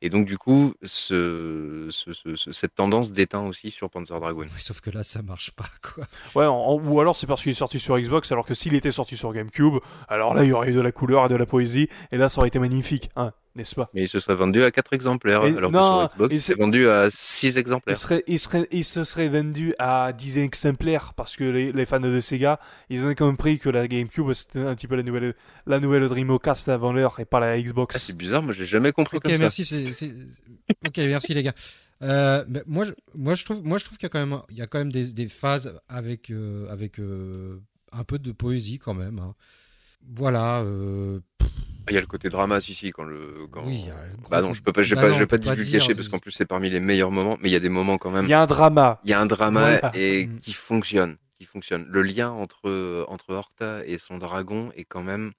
Et 0.00 0.10
donc, 0.10 0.26
du 0.26 0.38
coup, 0.38 0.74
ce, 0.82 1.88
ce- 1.90 2.12
ce- 2.12 2.36
ce- 2.36 2.52
cette 2.52 2.74
tendance 2.74 3.10
déteint 3.12 3.40
aussi 3.40 3.70
sur 3.70 3.90
Panzer 3.90 4.18
Dragoon. 4.20 4.42
Oui, 4.44 4.60
sauf 4.60 4.80
que 4.80 4.90
là, 4.90 5.02
ça 5.02 5.22
marche 5.22 5.50
pas, 5.52 5.64
quoi. 5.82 6.04
Ouais, 6.36 6.46
en- 6.46 6.54
en- 6.54 6.74
ou 6.80 7.00
alors 7.00 7.16
c'est 7.16 7.26
parce 7.26 7.42
qu'il 7.42 7.50
est 7.52 7.54
sorti 7.56 7.80
sur 7.80 7.98
Xbox, 7.98 8.30
alors 8.30 8.46
que 8.46 8.54
s'il 8.54 8.74
était 8.74 8.90
sorti 8.92 9.16
sur 9.16 9.32
GameCube, 9.32 9.74
alors 10.08 10.34
là 10.34 10.44
il 10.44 10.50
y 10.50 10.52
aurait 10.52 10.70
eu 10.70 10.74
de 10.74 10.80
la 10.80 10.92
couleur 10.92 11.26
et 11.26 11.28
de 11.28 11.34
la 11.36 11.46
poésie, 11.46 11.88
et 12.12 12.16
là 12.16 12.28
ça 12.28 12.38
aurait 12.38 12.48
été 12.48 12.58
magnifique. 12.58 13.10
Hein. 13.16 13.32
N'est-ce 13.58 13.74
pas 13.74 13.90
Mais 13.92 14.04
il 14.04 14.08
se 14.08 14.18
serait 14.20 14.34
vendu 14.36 14.62
à 14.62 14.70
4 14.70 14.94
exemplaires, 14.94 15.44
Et- 15.44 15.54
alors 15.56 15.70
non, 15.70 16.06
que 16.06 16.12
sur 16.14 16.16
Xbox, 16.16 16.34
il 16.34 16.40
s'est 16.40 16.54
vendu 16.54 16.88
à 16.88 17.08
6 17.10 17.48
il, 17.52 17.58
exemplaires. 17.58 17.96
serait, 17.98 18.24
il, 18.26 18.38
serait, 18.38 18.66
il 18.72 18.84
se 18.84 19.04
serait 19.04 19.28
vendu 19.28 19.74
à 19.78 20.12
10 20.16 20.38
exemplaires 20.38 21.12
parce 21.14 21.36
que 21.36 21.44
les, 21.44 21.72
les 21.72 21.84
fans 21.84 22.00
de 22.00 22.20
Sega, 22.20 22.58
ils 22.88 23.04
ont 23.04 23.14
compris 23.14 23.58
que 23.58 23.68
la 23.68 23.86
GameCube 23.86 24.32
c'était 24.32 24.60
un 24.60 24.74
petit 24.74 24.86
peu 24.86 24.96
la 24.96 25.02
nouvelle, 25.02 25.34
la 25.66 25.80
nouvelle 25.80 26.08
Dreamcast 26.08 26.68
avant 26.70 26.92
l'heure 26.92 27.20
et 27.20 27.26
pas 27.26 27.40
la 27.40 27.50
Ah, 27.52 27.60
Xbox. 27.60 27.98
c'est 27.98 28.16
bizarre, 28.16 28.42
moi 28.42 28.54
j'ai 28.54 28.64
jamais 28.64 28.92
compris 28.92 29.18
Ok, 29.18 29.24
comme 29.24 29.32
ça. 29.32 29.38
merci. 29.38 29.64
c'est- 29.64 29.92
c'est- 29.92 30.14
Ok, 30.86 30.96
merci 30.98 31.34
les 31.34 31.42
gars. 31.42 31.52
Euh, 32.00 32.44
mais 32.48 32.62
moi, 32.66 32.84
je, 32.84 32.92
moi, 33.16 33.34
je 33.34 33.44
trouve, 33.44 33.64
moi, 33.64 33.76
je 33.78 33.84
trouve 33.84 33.98
qu'il 33.98 34.04
y 34.04 34.06
a 34.06 34.10
quand 34.10 34.24
même, 34.24 34.38
il 34.50 34.56
y 34.56 34.62
a 34.62 34.68
quand 34.68 34.78
même 34.78 34.92
des, 34.92 35.12
des 35.12 35.26
phases 35.28 35.74
avec, 35.88 36.30
euh, 36.30 36.70
avec 36.70 37.00
euh, 37.00 37.58
un 37.90 38.04
peu 38.04 38.20
de 38.20 38.30
poésie 38.30 38.78
quand 38.78 38.94
même. 38.94 39.18
hein. 39.18 39.34
Voilà. 40.14 40.60
euh, 40.60 41.18
Il 41.90 41.94
y 41.94 41.98
a 41.98 42.00
le 42.00 42.06
côté 42.06 42.28
drama, 42.28 42.60
si, 42.60 42.74
si, 42.74 42.90
quand 42.90 43.04
le. 43.04 43.46
Quand... 43.50 43.64
Oui, 43.64 43.80
il 43.80 43.86
y 43.86 43.90
a 43.90 44.06
le 44.06 44.16
gros 44.16 44.30
bah 44.30 44.42
non, 44.42 44.54
je 44.54 44.62
peux 44.62 44.72
pas, 44.72 44.82
je 44.82 44.90
vais 44.90 44.96
bah 44.96 45.02
pas, 45.02 45.08
non, 45.10 45.18
je 45.18 45.24
pas 45.24 45.38
pas 45.38 45.38
divulguer 45.38 45.78
dire, 45.78 45.96
parce 45.96 46.08
qu'en 46.08 46.18
plus 46.18 46.32
c'est 46.32 46.46
parmi 46.46 46.70
les 46.70 46.80
meilleurs 46.80 47.10
moments, 47.10 47.36
mais 47.40 47.48
il 47.48 47.52
y 47.52 47.56
a 47.56 47.60
des 47.60 47.68
moments 47.68 47.98
quand 47.98 48.10
même. 48.10 48.26
Il 48.26 48.30
y 48.30 48.34
a 48.34 48.40
un 48.40 48.46
drama. 48.46 49.00
Il 49.04 49.10
y 49.10 49.12
a 49.12 49.20
un 49.20 49.26
drama 49.26 49.92
et 49.94 50.28
qui 50.42 50.52
fonctionne, 50.52 51.16
qui 51.38 51.46
fonctionne. 51.46 51.86
Le 51.88 52.02
lien 52.02 52.30
entre 52.30 53.04
entre 53.08 53.34
Horta 53.34 53.84
et 53.86 53.98
son 53.98 54.18
dragon 54.18 54.70
est 54.76 54.84
quand 54.84 55.02
même 55.02 55.32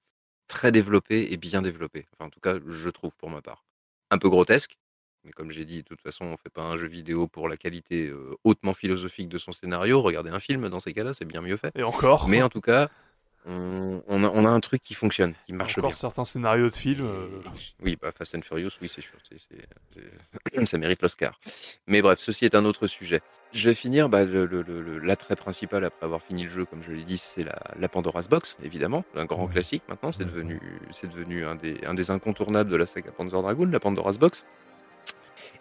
très 0.48 0.72
développé 0.72 1.32
et 1.32 1.38
bien 1.38 1.62
développé. 1.62 2.08
Enfin, 2.14 2.28
en 2.28 2.30
tout 2.30 2.40
cas, 2.40 2.56
je 2.68 2.90
trouve 2.90 3.12
pour 3.18 3.30
ma 3.30 3.42
part. 3.42 3.64
Un 4.12 4.18
peu 4.18 4.30
grotesque, 4.30 4.78
mais 5.24 5.32
comme 5.32 5.52
j'ai 5.52 5.66
dit, 5.66 5.78
de 5.78 5.88
toute 5.88 6.02
façon, 6.02 6.26
on 6.26 6.38
fait 6.38 6.50
pas 6.50 6.64
un 6.64 6.78
jeu 6.78 6.88
vidéo 6.88 7.28
pour 7.28 7.48
la 7.48 7.58
qualité 7.58 8.08
euh, 8.08 8.36
hautement 8.44 8.74
philosophique 8.74 9.30
de 9.30 9.38
son 9.38 9.52
scénario. 9.52 10.02
Regardez 10.02 10.30
un 10.30 10.40
film 10.40 10.70
dans 10.70 10.80
ces 10.80 10.94
cas-là, 10.94 11.14
c'est 11.14 11.26
bien 11.26 11.42
mieux 11.42 11.58
fait. 11.58 11.72
Et 11.76 11.84
encore. 11.84 12.28
Mais 12.28 12.42
en 12.42 12.50
tout 12.50 12.62
cas, 12.62 12.90
on, 13.46 14.04
on 14.08 14.24
a, 14.24 14.28
on 14.30 14.46
a 14.46 14.50
un 14.50 14.60
truc 14.60 14.82
qui 14.82 14.94
fonctionne, 14.94 15.34
qui 15.46 15.54
marche 15.54 15.78
encore 15.78 15.90
bien. 15.92 15.98
certains 15.98 16.26
scénarios 16.26 16.70
de 16.70 16.76
films. 16.76 17.06
euh, 17.06 17.28
Oui, 17.84 17.98
bah 18.02 18.12
Fast 18.12 18.36
and 18.36 18.42
Furious, 18.42 18.72
oui, 18.82 18.92
c'est 18.94 19.02
sûr. 19.02 19.14
ça 20.68 20.78
mérite 20.78 21.02
l'Oscar. 21.02 21.40
Mais 21.88 22.02
bref, 22.02 22.20
ceci 22.20 22.46
est 22.46 22.56
un 22.56 22.66
autre 22.66 22.88
sujet. 22.88 23.22
Je 23.52 23.70
vais 23.70 23.76
finir, 23.76 24.10
bah, 24.10 24.26
l'attrait 25.02 25.36
principal 25.36 25.84
après 25.84 26.06
avoir 26.06 26.22
fini 26.22 26.44
le 26.44 26.50
jeu, 26.50 26.66
comme 26.66 26.84
je 26.84 26.92
l'ai 26.92 27.04
dit, 27.04 27.18
c'est 27.18 27.44
la, 27.44 27.58
la 27.80 27.90
Pandora's 27.90 28.30
Box, 28.30 28.56
évidemment. 28.64 29.04
Un 29.16 29.26
grand 29.26 29.46
Ouais. 29.48 29.54
classique 29.54 29.82
maintenant. 29.90 30.12
C'est 30.12 30.20
Ouais, 30.20 30.26
devenu, 30.26 30.60
c'est 30.92 31.08
devenu 31.10 31.46
un, 31.46 31.56
des, 31.56 31.84
un 31.86 31.96
des 31.96 32.12
incontournables 32.12 32.70
de 32.70 32.76
la 32.76 32.86
saga 32.86 33.12
Panzer 33.12 33.42
Dragoon, 33.42 33.70
la 33.72 33.80
Pandora's 33.80 34.20
Box. 34.20 34.46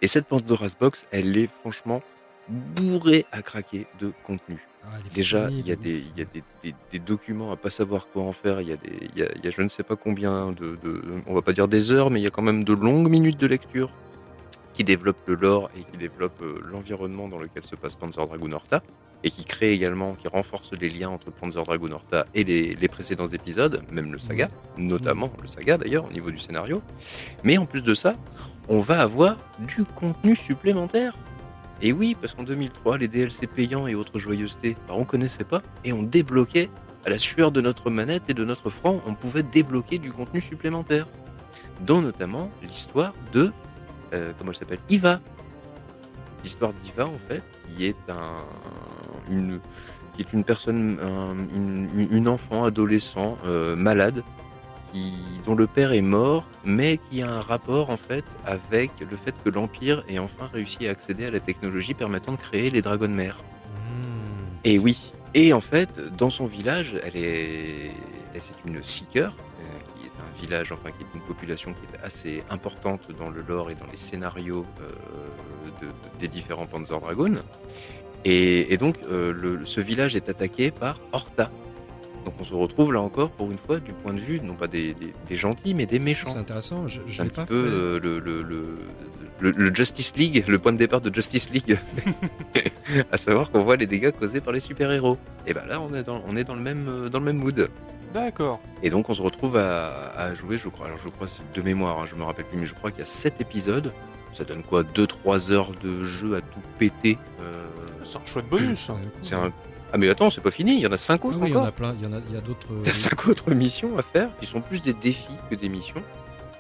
Et 0.03 0.09
cette 0.09 0.27
Pandora's 0.27 0.77
Box, 0.77 1.07
elle 1.13 1.37
est 1.39 1.49
franchement 1.61 2.03
bourrée 2.49 3.27
à 3.33 3.43
craquer 3.43 3.87
de 4.01 4.13
contenu. 4.25 4.59
ah, 4.85 4.89
Déjà, 5.15 5.49
il 5.51 5.67
y 5.67 5.73
a, 5.73 5.77
de 5.77 5.83
des, 5.83 5.99
ouf. 6.01 6.05
il 6.17 6.19
y 6.21 6.23
a 6.23 6.27
des, 6.33 6.43
des- 6.63 6.75
des 6.93 6.99
documents 6.99 7.53
à 7.53 7.57
pas 7.57 7.71
savoir 7.71 8.07
quoi 8.13 8.23
en 8.23 8.33
faire. 8.33 8.61
Il 8.61 8.69
y 8.69 8.73
a, 8.73 8.77
des, 8.77 8.93
il 9.15 9.21
y 9.21 9.23
a, 9.25 9.29
il 9.37 9.45
y 9.45 9.49
a 9.49 9.51
je 9.51 9.63
ne 9.63 9.69
sais 9.69 9.83
pas 9.83 9.97
combien 9.97 10.53
de, 10.53 10.79
de- 10.83 11.03
on 11.27 11.35
va 11.35 11.43
pas 11.43 11.53
dire 11.53 11.69
des 11.69 11.91
heures, 11.91 12.11
mais 12.11 12.21
il 12.21 12.25
y 12.25 12.27
a 12.27 12.31
quand 12.31 12.43
même 12.43 12.65
de 12.65 12.73
longues 12.73 13.09
minutes 13.11 13.39
de 13.39 13.47
lecture 13.47 13.91
qui 14.75 14.85
développent 14.85 15.27
le 15.27 15.35
lore 15.35 15.71
et 15.77 15.83
qui 15.83 15.97
développent 15.97 16.41
euh, 16.43 16.61
l'environnement 16.71 17.29
dans 17.29 17.39
lequel 17.39 17.65
se 17.65 17.75
passe 17.75 17.97
Panzer 17.97 18.25
Dragoon 18.27 18.53
Horta 18.53 18.83
et 19.25 19.31
qui 19.33 19.45
crée 19.45 19.73
également, 19.73 20.15
qui 20.15 20.29
renforce 20.29 20.71
les 20.81 20.89
liens 20.89 21.09
entre 21.11 21.33
Panzer 21.33 21.65
Dragoon 21.65 21.91
Horta 21.91 22.27
et 22.35 22.45
les, 22.45 22.77
les 22.77 22.87
précédents 22.89 23.27
épisodes, 23.27 23.83
même 23.91 24.13
le 24.13 24.21
saga, 24.21 24.49
notamment 24.77 25.33
le 25.43 25.49
saga 25.49 25.77
d'ailleurs 25.79 26.05
au 26.05 26.13
niveau 26.13 26.31
du 26.31 26.39
scénario. 26.39 26.81
Mais 27.43 27.59
en 27.59 27.67
plus 27.67 27.83
de 27.83 27.95
ça, 27.95 28.15
on 28.69 28.81
va 28.81 29.01
avoir 29.01 29.37
du 29.67 29.85
contenu 29.85 30.37
supplémentaire. 30.37 31.17
Et 31.81 31.93
oui, 31.93 32.17
parce 32.21 32.35
qu'en 32.35 32.43
2003, 32.43 32.99
les 32.99 33.09
DLC 33.09 33.47
payants 33.47 33.87
et 33.87 33.95
autres 33.95 34.19
joyeusetés, 34.19 34.77
bah, 34.89 34.95
on 34.97 35.05
connaissait 35.05 35.45
pas 35.45 35.63
et 35.85 35.93
on 35.93 36.03
débloquait 36.03 36.71
à 37.07 37.11
la 37.11 37.19
sueur 37.19 37.53
de 37.53 37.61
notre 37.61 37.91
manette 37.91 38.25
et 38.29 38.35
de 38.35 38.45
notre 38.45 38.69
franc, 38.71 39.01
on 39.07 39.15
pouvait 39.15 39.45
débloquer 39.45 39.99
du 39.99 40.13
contenu 40.13 40.41
supplémentaire, 40.41 41.07
dont 41.81 42.03
notamment 42.03 42.51
l'histoire 42.63 43.15
de 43.33 43.53
euh, 44.13 44.33
comment 44.39 44.51
elle 44.51 44.57
s'appelle 44.59 44.81
Iva. 44.91 45.21
L'histoire 46.43 46.73
d'Iva 46.73 47.07
en 47.07 47.19
fait, 47.29 47.43
qui 47.77 47.87
est 47.87 47.97
un 48.09 48.45
une 49.31 49.61
qui 50.17 50.23
est 50.23 50.33
une 50.33 50.43
personne, 50.43 50.99
un- 51.01 51.37
une, 51.55 52.09
une 52.11 52.29
enfant 52.29 52.65
adolescent 52.65 53.39
euh, 53.47 53.77
malade 53.77 54.25
qui, 54.99 55.13
dont 55.45 55.55
le 55.55 55.67
père 55.67 55.93
est 55.93 56.01
mort, 56.03 56.45
mais 56.65 56.99
qui 57.11 57.23
a 57.23 57.31
un 57.31 57.41
rapport 57.41 57.91
en 57.91 57.97
fait 57.97 58.25
avec 58.45 58.91
le 59.01 59.17
fait 59.17 59.35
que 59.45 59.51
l'Empire 59.51 60.03
ait 60.09 60.19
enfin 60.19 60.49
réussi 60.53 60.87
à 60.87 60.91
accéder 60.91 61.27
à 61.27 61.31
la 61.31 61.41
technologie 61.41 61.95
permettant 61.95 62.33
de 62.33 62.37
créer 62.39 62.71
les 62.71 62.83
dragons 62.83 63.07
de 63.07 63.13
mer. 63.13 63.37
Mmh. 63.39 63.91
Et 64.65 64.79
oui. 64.79 65.13
Et 65.35 65.53
en 65.53 65.61
fait, 65.61 66.01
dans 66.17 66.31
son 66.31 66.47
village, 66.47 66.97
elle 67.05 67.17
est, 67.17 67.93
c'est 68.39 68.55
une 68.67 68.83
seeker, 68.83 69.31
euh, 69.33 70.01
qui 70.01 70.07
est 70.07 70.11
un 70.11 70.41
village, 70.43 70.73
enfin 70.73 70.91
qui 70.91 71.03
est 71.05 71.15
une 71.15 71.21
population 71.21 71.75
qui 71.75 71.81
est 71.95 72.05
assez 72.05 72.43
importante 72.51 73.09
dans 73.19 73.29
le 73.31 73.43
lore 73.43 73.71
et 73.71 73.75
dans 73.75 73.87
les 73.91 73.99
scénarios 73.99 74.67
euh, 74.81 74.91
de- 75.81 75.87
de- 75.87 75.93
des 76.19 76.29
différents 76.29 76.67
Panzer 76.67 76.99
Dragoon. 76.99 77.37
Et, 78.25 78.73
et 78.73 78.77
donc, 78.79 78.97
euh, 79.11 79.33
le- 79.33 79.65
ce 79.65 79.81
village 79.81 80.17
est 80.17 80.29
attaqué 80.29 80.71
par 80.71 80.99
Horta. 81.13 81.51
Donc, 82.25 82.35
on 82.41 82.45
se 82.45 82.55
retrouve 82.55 82.93
là 82.93 83.01
encore, 83.01 83.31
pour 83.31 83.51
une 83.51 83.59
fois, 83.59 83.79
du 83.81 83.93
point 83.93 84.13
de 84.13 84.21
vue 84.21 84.41
non 84.43 84.55
pas 84.55 84.67
des, 84.69 84.93
des- 84.95 85.15
des 85.29 85.37
gentils, 85.37 85.75
mais 85.75 85.87
des 85.87 85.99
méchants. 85.99 86.31
C'est 86.31 86.39
intéressant. 86.39 86.87
Je, 86.87 87.01
je 87.07 87.23
l'ai 87.23 87.29
petit 87.29 87.37
pas 87.37 87.47
peu 87.47 87.69
fait. 87.69 87.75
euh, 87.75 88.01
le, 88.01 88.19
le, 88.19 88.43
le, 88.43 88.65
le- 89.41 89.51
le 89.53 89.75
Justice 89.75 90.15
League, 90.17 90.45
le 90.49 90.59
point 90.59 90.73
de 90.73 90.79
départ 90.79 91.01
de 91.01 91.15
Justice 91.15 91.49
League. 91.51 91.79
à 93.13 93.17
savoir 93.17 93.51
qu'on 93.51 93.61
voit 93.63 93.77
les 93.77 93.87
dégâts 93.87 94.11
causés 94.11 94.41
par 94.41 94.53
les 94.53 94.61
super-héros. 94.61 95.17
Et 95.47 95.55
ben 95.55 95.65
là, 95.67 95.81
on 95.81 95.95
est 95.95 96.03
dans, 96.03 96.23
on 96.29 96.37
est 96.37 96.45
dans, 96.45 96.55
le, 96.55 96.61
même, 96.61 96.87
euh, 96.89 97.09
dans 97.09 97.19
le 97.21 97.25
même 97.27 97.39
mood. 97.39 97.69
D'accord. 98.15 98.61
Et 98.83 98.91
donc, 98.91 99.09
on 99.11 99.15
se 99.15 99.23
retrouve 99.23 99.57
à, 99.57 100.11
à 100.17 100.35
jouer, 100.35 100.57
je 100.59 100.69
crois, 100.69 100.87
alors 100.87 100.99
je 100.99 101.09
crois, 101.09 101.29
c'est 101.29 101.43
de 101.59 101.63
mémoire, 101.65 102.01
hein, 102.01 102.05
je 102.07 102.15
me 102.17 102.23
rappelle 102.25 102.47
plus, 102.47 102.59
mais 102.59 102.67
je 102.67 102.75
crois 102.75 102.91
qu'il 102.91 103.01
y 103.01 103.03
a 103.03 103.07
7 103.07 103.41
épisodes. 103.41 103.93
Ça 104.33 104.45
donne 104.45 104.63
quoi? 104.63 104.83
2-3 104.83 105.51
heures 105.53 105.71
de 105.83 106.05
jeu 106.05 106.37
à 106.37 106.41
tout 106.41 106.61
péter. 106.79 107.17
euh, 107.41 107.65
C'est 108.05 108.17
un 108.19 108.21
chouette 108.27 108.49
bonus. 108.49 108.91
C'est 109.23 109.35
un... 109.35 109.51
Ah 109.93 109.99
mais 109.99 110.09
attends, 110.09 110.29
c'est 110.31 110.43
pas 110.43 110.51
fini, 110.51 110.75
il 110.75 110.81
y 110.81 110.87
en 110.87 110.93
a 110.93 110.99
5 110.99 111.21
Ah 111.23 111.27
autres 111.27 111.39
oui, 111.41 111.49
il 111.49 111.55
y 111.55 111.57
en 111.57 111.65
a 111.65 111.73
plein. 111.73 111.95
Il 111.99 112.05
y 112.05 112.07
en 112.07 112.13
a, 112.13 112.41
d'autres. 112.41 112.69
A 112.87 112.93
cinq 112.93 113.27
autres 113.27 113.51
missions 113.53 113.97
à 113.97 114.03
faire 114.03 114.29
qui 114.39 114.47
sont 114.47 114.61
plus 114.61 114.83
des 114.83 114.93
défis 114.93 115.37
que 115.51 115.55
des 115.55 115.69
missions. 115.69 116.03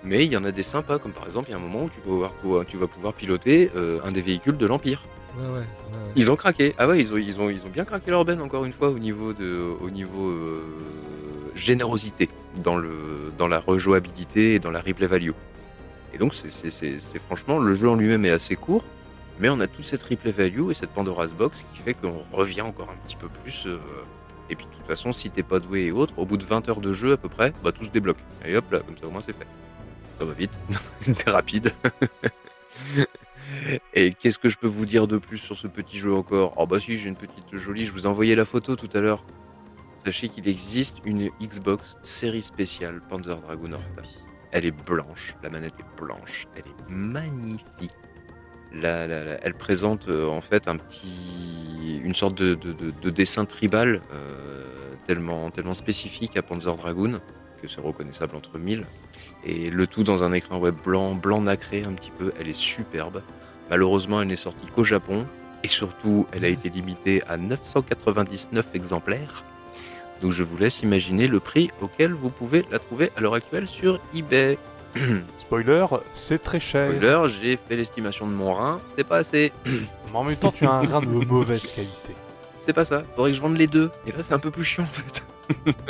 Mais 0.04 0.24
il 0.24 0.32
y 0.32 0.36
en 0.36 0.44
a 0.44 0.52
des 0.52 0.62
sympas, 0.62 0.98
comme 0.98 1.12
par 1.12 1.26
exemple, 1.26 1.48
il 1.48 1.52
y 1.52 1.54
a 1.54 1.58
un 1.58 1.60
moment 1.60 1.84
où 1.84 1.90
tu 1.90 2.00
vas 2.08 2.28
pouvoir, 2.28 2.64
tu 2.66 2.76
vas 2.76 2.86
pouvoir 2.86 3.12
piloter 3.12 3.70
euh, 3.76 4.00
un 4.04 4.12
des 4.12 4.22
véhicules 4.22 4.56
de 4.56 4.66
l'Empire. 4.66 5.02
Ouais, 5.36 5.58
ouais. 5.58 5.66
Ils 6.16 6.30
ont 6.30 6.36
craqué. 6.36 6.74
Ah 6.78 6.88
ouais, 6.88 7.00
ils 7.00 7.12
ont, 7.12 7.16
ils 7.16 7.40
ont, 7.40 7.50
ils 7.50 7.62
ont 7.64 7.68
bien 7.68 7.84
craqué 7.84 8.10
leur 8.10 8.24
benne, 8.24 8.40
encore 8.40 8.64
une 8.64 8.72
fois, 8.72 8.88
au 8.88 8.98
niveau, 8.98 9.32
de, 9.32 9.62
au 9.80 9.90
niveau 9.90 10.28
euh, 10.28 10.62
générosité, 11.54 12.28
dans, 12.62 12.76
le, 12.76 13.32
dans 13.36 13.48
la 13.48 13.58
rejouabilité 13.58 14.54
et 14.54 14.58
dans 14.58 14.70
la 14.70 14.80
replay 14.80 15.06
value. 15.06 15.32
Et 16.14 16.18
donc, 16.18 16.34
c'est 16.34 17.18
franchement, 17.26 17.58
le 17.58 17.74
jeu 17.74 17.88
en 17.88 17.94
lui-même 17.96 18.24
est 18.24 18.30
assez 18.30 18.56
court, 18.56 18.84
mais 19.40 19.48
on 19.48 19.60
a 19.60 19.66
toute 19.66 19.86
cette 19.86 20.02
replay 20.02 20.32
value 20.32 20.70
et 20.70 20.74
cette 20.74 20.90
Pandora's 20.90 21.34
Box 21.34 21.64
qui 21.72 21.80
fait 21.82 21.94
qu'on 21.94 22.22
revient 22.32 22.62
encore 22.62 22.90
un 22.90 23.06
petit 23.06 23.16
peu 23.16 23.28
plus. 23.28 23.66
euh, 23.66 23.78
et 24.50 24.56
puis, 24.56 24.66
de 24.66 24.70
toute 24.70 24.86
façon, 24.86 25.12
si 25.12 25.30
t'es 25.30 25.42
pas 25.42 25.60
doué 25.60 25.84
et 25.84 25.92
autres, 25.92 26.18
au 26.18 26.24
bout 26.24 26.36
de 26.38 26.44
20 26.44 26.68
heures 26.68 26.80
de 26.80 26.92
jeu 26.92 27.12
à 27.12 27.16
peu 27.16 27.28
près, 27.28 27.52
bah 27.62 27.72
tout 27.72 27.84
se 27.84 27.90
débloque. 27.90 28.18
Et 28.44 28.56
hop 28.56 28.70
là, 28.72 28.80
comme 28.80 28.96
ça 28.96 29.06
au 29.06 29.10
moins 29.10 29.22
c'est 29.24 29.36
fait. 29.36 29.46
Ça 30.18 30.24
va 30.24 30.32
vite, 30.32 30.50
c'est 31.00 31.28
rapide. 31.28 31.72
et 33.94 34.12
qu'est-ce 34.14 34.38
que 34.38 34.48
je 34.48 34.58
peux 34.58 34.66
vous 34.66 34.86
dire 34.86 35.06
de 35.06 35.18
plus 35.18 35.38
sur 35.38 35.56
ce 35.56 35.66
petit 35.68 35.98
jeu 35.98 36.14
encore? 36.14 36.54
Oh 36.56 36.66
bah 36.66 36.80
si, 36.80 36.98
j'ai 36.98 37.08
une 37.08 37.16
petite 37.16 37.54
jolie, 37.56 37.86
je 37.86 37.92
vous 37.92 38.04
ai 38.04 38.06
envoyé 38.06 38.34
la 38.34 38.44
photo 38.44 38.74
tout 38.74 38.90
à 38.94 39.00
l'heure. 39.00 39.24
Sachez 40.04 40.28
qu'il 40.28 40.48
existe 40.48 40.96
une 41.04 41.30
Xbox 41.40 41.96
série 42.02 42.42
spéciale 42.42 43.02
Panzer 43.08 43.38
Dragoon 43.40 43.72
Horta. 43.72 44.02
Elle 44.50 44.64
est 44.64 44.70
blanche, 44.70 45.36
la 45.42 45.50
manette 45.50 45.74
est 45.78 46.00
blanche, 46.00 46.46
elle 46.56 46.62
est 46.62 46.90
magnifique. 46.90 47.92
Elle 48.72 49.54
présente 49.54 50.08
euh, 50.08 50.28
en 50.28 50.40
fait 50.40 50.68
un 50.68 50.76
petit, 50.76 52.00
une 52.02 52.14
sorte 52.14 52.34
de 52.36 53.10
dessin 53.10 53.44
tribal 53.44 54.00
euh, 54.12 54.64
tellement, 55.06 55.50
tellement 55.50 55.74
spécifique 55.74 56.36
à 56.36 56.42
Panzer 56.42 56.74
Dragoon 56.76 57.20
que 57.60 57.68
c'est 57.68 57.80
reconnaissable 57.80 58.36
entre 58.36 58.58
mille. 58.58 58.86
Et 59.44 59.70
le 59.70 59.86
tout 59.86 60.04
dans 60.04 60.24
un 60.24 60.32
écran 60.32 60.58
web 60.58 60.74
blanc, 60.84 61.14
blanc 61.14 61.42
nacré 61.42 61.82
un 61.84 61.92
petit 61.92 62.10
peu. 62.10 62.32
Elle 62.38 62.48
est 62.48 62.56
superbe. 62.56 63.22
Malheureusement, 63.70 64.22
elle 64.22 64.28
n'est 64.28 64.36
sortie 64.36 64.66
qu'au 64.68 64.84
Japon 64.84 65.26
et 65.62 65.68
surtout, 65.68 66.26
elle 66.32 66.44
a 66.44 66.48
été 66.48 66.70
limitée 66.70 67.22
à 67.28 67.36
999 67.36 68.66
exemplaires. 68.74 69.44
Donc 70.20 70.32
je 70.32 70.42
vous 70.42 70.56
laisse 70.56 70.82
imaginer 70.82 71.28
le 71.28 71.40
prix 71.40 71.70
auquel 71.80 72.12
vous 72.12 72.30
pouvez 72.30 72.64
la 72.70 72.78
trouver 72.78 73.10
à 73.16 73.20
l'heure 73.20 73.34
actuelle 73.34 73.68
sur 73.68 74.00
eBay. 74.14 74.58
Spoiler, 75.40 75.86
c'est 76.14 76.42
très 76.42 76.60
cher. 76.60 76.90
Spoiler, 76.90 77.22
j'ai 77.28 77.56
fait 77.56 77.76
l'estimation 77.76 78.26
de 78.26 78.32
mon 78.32 78.52
rein, 78.52 78.80
c'est 78.96 79.04
pas 79.04 79.18
assez. 79.18 79.52
Mais 79.66 79.80
en 80.14 80.24
même 80.24 80.36
temps, 80.36 80.52
tu 80.52 80.66
as 80.66 80.70
un 80.72 80.82
rein 80.86 81.00
de 81.00 81.06
mauvaise 81.26 81.70
qualité. 81.72 82.14
C'est 82.56 82.72
pas 82.72 82.84
ça, 82.84 83.02
faudrait 83.16 83.30
que 83.30 83.36
je 83.36 83.40
vende 83.42 83.56
les 83.56 83.66
deux. 83.66 83.90
Et 84.06 84.12
là, 84.12 84.22
c'est 84.22 84.34
un 84.34 84.38
peu 84.38 84.50
plus 84.50 84.64
chiant 84.64 84.84
en 84.84 84.86
fait. 84.86 85.24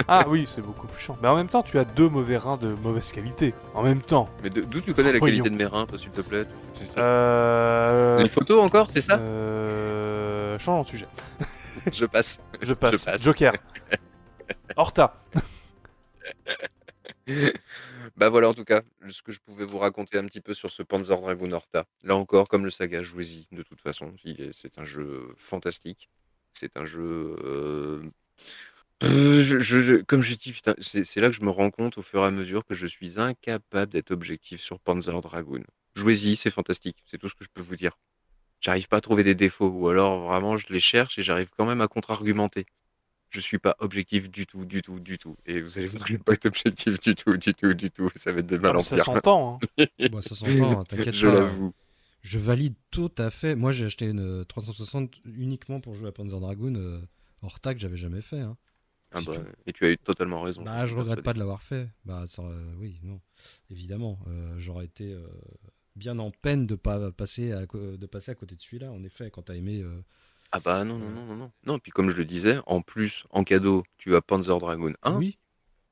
Ah 0.06 0.24
oui, 0.28 0.48
c'est 0.54 0.60
beaucoup 0.60 0.86
plus 0.86 1.02
chiant. 1.02 1.18
Mais 1.20 1.26
en 1.26 1.34
même 1.34 1.48
temps, 1.48 1.64
tu 1.64 1.80
as 1.80 1.84
deux 1.84 2.08
mauvais 2.08 2.36
reins 2.36 2.56
de 2.56 2.68
mauvaise 2.68 3.10
qualité. 3.10 3.54
En 3.74 3.82
même 3.82 4.00
temps. 4.02 4.28
Mais 4.44 4.50
d'où 4.50 4.80
tu 4.80 4.94
connais 4.94 5.12
la 5.12 5.18
Voyons. 5.18 5.34
qualité 5.42 5.50
de 5.50 5.56
mes 5.56 5.66
reins, 5.66 5.84
s'il 5.96 6.10
te 6.10 6.20
plaît 6.20 6.46
Euh... 6.96 8.18
Une 8.20 8.28
photo 8.28 8.60
encore, 8.62 8.86
c'est 8.88 9.00
ça? 9.00 9.18
Euh... 9.18 10.56
Changeons 10.60 10.82
de 10.84 10.88
sujet. 10.88 11.08
Je 11.92 12.04
passe. 12.06 12.40
Je 12.62 12.72
passe. 12.72 13.00
Je 13.00 13.04
passe. 13.04 13.22
Joker. 13.22 13.52
Horta. 14.76 15.14
Bah 18.18 18.30
voilà, 18.30 18.48
en 18.48 18.54
tout 18.54 18.64
cas, 18.64 18.82
ce 19.08 19.22
que 19.22 19.30
je 19.30 19.38
pouvais 19.38 19.64
vous 19.64 19.78
raconter 19.78 20.18
un 20.18 20.24
petit 20.26 20.40
peu 20.40 20.52
sur 20.52 20.70
ce 20.70 20.82
Panzer 20.82 21.20
Dragoon 21.20 21.52
Horta. 21.52 21.84
Là 22.02 22.16
encore, 22.16 22.48
comme 22.48 22.64
le 22.64 22.70
saga, 22.72 23.00
jouez-y, 23.04 23.46
de 23.52 23.62
toute 23.62 23.80
façon. 23.80 24.12
C'est 24.52 24.76
un 24.76 24.84
jeu 24.84 25.32
fantastique. 25.38 26.10
C'est 26.52 26.76
un 26.76 26.84
jeu. 26.84 27.36
euh, 27.44 28.10
comme 30.08 30.22
je 30.22 30.34
dis, 30.34 30.52
c'est 30.82 31.20
là 31.20 31.28
que 31.30 31.36
je 31.36 31.42
me 31.42 31.50
rends 31.50 31.70
compte 31.70 31.96
au 31.98 32.02
fur 32.02 32.22
et 32.24 32.26
à 32.26 32.32
mesure 32.32 32.64
que 32.64 32.74
je 32.74 32.88
suis 32.88 33.20
incapable 33.20 33.92
d'être 33.92 34.10
objectif 34.10 34.60
sur 34.60 34.80
Panzer 34.80 35.20
Dragoon. 35.20 35.62
Jouez-y, 35.94 36.36
c'est 36.36 36.50
fantastique. 36.50 36.96
C'est 37.06 37.18
tout 37.18 37.28
ce 37.28 37.36
que 37.36 37.44
je 37.44 37.50
peux 37.54 37.62
vous 37.62 37.76
dire. 37.76 37.92
J'arrive 38.60 38.88
pas 38.88 38.98
à 38.98 39.00
trouver 39.02 39.24
des 39.24 39.34
défauts, 39.36 39.68
ou 39.68 39.88
alors 39.88 40.28
vraiment 40.28 40.56
je 40.56 40.72
les 40.72 40.80
cherche 40.80 41.18
et 41.18 41.22
j'arrive 41.22 41.50
quand 41.56 41.66
même 41.66 41.80
à 41.82 41.88
contre-argumenter. 41.88 42.66
Je 43.30 43.40
suis 43.40 43.58
pas 43.58 43.76
objectif 43.80 44.30
du 44.30 44.46
tout, 44.46 44.64
du 44.64 44.80
tout, 44.82 45.00
du 45.00 45.18
tout. 45.18 45.36
Et 45.46 45.60
vous 45.60 45.78
allez 45.78 45.86
voir 45.88 46.02
que 46.04 46.08
je 46.08 46.12
vais 46.14 46.18
pas 46.22 46.32
être 46.32 46.46
objectif 46.46 46.98
du 47.00 47.14
tout, 47.14 47.36
du 47.36 47.54
tout, 47.54 47.74
du 47.74 47.90
tout. 47.90 48.10
Ça 48.16 48.32
va 48.32 48.40
être 48.40 48.46
de 48.46 48.56
mal 48.56 48.70
Ah, 48.70 48.74
en 48.74 48.76
mais 48.78 48.82
ça 48.82 48.96
pire. 48.96 49.04
s'entend. 49.04 49.60
hein. 49.78 49.86
Bon, 50.10 50.20
ça 50.22 50.34
s'entend, 50.34 50.80
hein, 50.80 50.84
t'inquiète 50.84 51.14
Je 51.14 51.26
l'avoue. 51.26 51.72
Je 52.22 52.38
valide 52.38 52.74
tout 52.90 53.12
à 53.18 53.30
fait. 53.30 53.54
Moi, 53.54 53.72
j'ai 53.72 53.84
acheté 53.84 54.06
une 54.06 54.44
360 54.46 55.20
uniquement 55.24 55.80
pour 55.80 55.94
jouer 55.94 56.08
à 56.08 56.12
Panzer 56.12 56.40
Dragoon 56.40 56.74
euh, 56.74 57.00
Horta 57.42 57.74
que 57.74 57.80
j'avais 57.80 57.96
jamais 57.96 58.22
fait. 58.22 58.40
hein. 58.40 58.56
Ah 59.12 59.20
Si 59.20 59.26
bah, 59.26 59.34
tu- 59.34 59.40
Et 59.66 59.72
tu 59.72 59.84
as 59.86 59.90
eu 59.90 59.98
totalement 59.98 60.42
raison. 60.42 60.62
Bah, 60.64 60.86
je 60.86 60.94
regrette 60.94 61.22
pas 61.22 61.32
de 61.32 61.38
l'avoir 61.38 61.62
fait. 61.62 61.88
Bah, 62.04 62.24
ça, 62.26 62.42
euh, 62.42 62.72
oui, 62.78 62.98
non, 63.02 63.20
évidemment. 63.70 64.18
euh, 64.26 64.54
J'aurais 64.58 64.84
été 64.86 65.12
euh, 65.12 65.26
bien 65.96 66.18
en 66.18 66.30
peine 66.30 66.66
de 66.66 66.74
pas 66.74 67.10
passer 67.12 67.52
à, 67.52 67.66
de 67.66 68.06
passer 68.06 68.30
à 68.32 68.34
côté 68.34 68.56
de 68.56 68.60
celui-là. 68.60 68.90
En 68.92 69.02
effet, 69.04 69.30
quand 69.30 69.42
t'as 69.42 69.54
aimé. 69.54 69.82
Ah 70.52 70.60
bah 70.64 70.84
non, 70.84 70.98
non, 70.98 71.10
non, 71.10 71.24
non, 71.26 71.36
non. 71.36 71.50
Non, 71.66 71.78
puis 71.78 71.90
comme 71.92 72.08
je 72.10 72.16
le 72.16 72.24
disais, 72.24 72.58
en 72.66 72.80
plus, 72.80 73.24
en 73.30 73.44
cadeau, 73.44 73.82
tu 73.98 74.16
as 74.16 74.22
Panzer 74.22 74.56
Dragoon 74.58 74.94
1. 75.02 75.16
oui, 75.16 75.36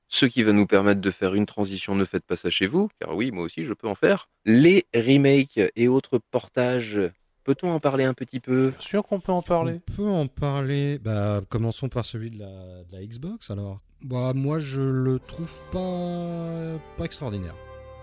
Ce 0.09 0.25
qui 0.25 0.43
va 0.43 0.53
nous 0.53 0.67
permettre 0.67 1.01
de 1.01 1.11
faire 1.11 1.35
une 1.35 1.47
transition, 1.47 1.95
ne 1.95 2.05
faites 2.05 2.25
pas 2.25 2.37
ça 2.37 2.49
chez 2.49 2.67
vous, 2.67 2.89
car 3.01 3.15
oui, 3.15 3.31
moi 3.33 3.45
aussi, 3.45 3.65
je 3.65 3.75
peux 3.75 3.89
en 3.89 3.95
faire. 3.95 4.29
Les 4.47 4.87
remakes 4.95 5.61
et 5.77 5.89
autres 5.89 6.19
portages, 6.19 6.99
peut-on 7.45 7.71
en 7.71 7.81
parler 7.81 8.05
un 8.05 8.15
petit 8.15 8.41
peu? 8.41 8.71
Bien 8.71 8.81
sûr 8.81 9.03
qu'on 9.07 9.21
peut 9.21 9.33
en 9.33 9.43
parler. 9.43 9.75
on 9.89 9.93
peut 9.93 10.09
en 10.09 10.27
parler. 10.27 10.99
Bah, 10.99 11.43
commençons 11.51 11.89
par 11.91 12.05
celui 12.07 12.31
de 12.31 12.39
la, 12.39 12.85
de 12.85 12.93
la 12.93 13.05
Xbox 13.05 13.51
alors. 13.51 13.81
Bah, 14.03 14.33
moi, 14.35 14.59
je 14.59 14.81
le 14.83 15.19
trouve 15.19 15.61
pas, 15.71 16.79
pas 16.97 17.05
extraordinaire. 17.05 17.55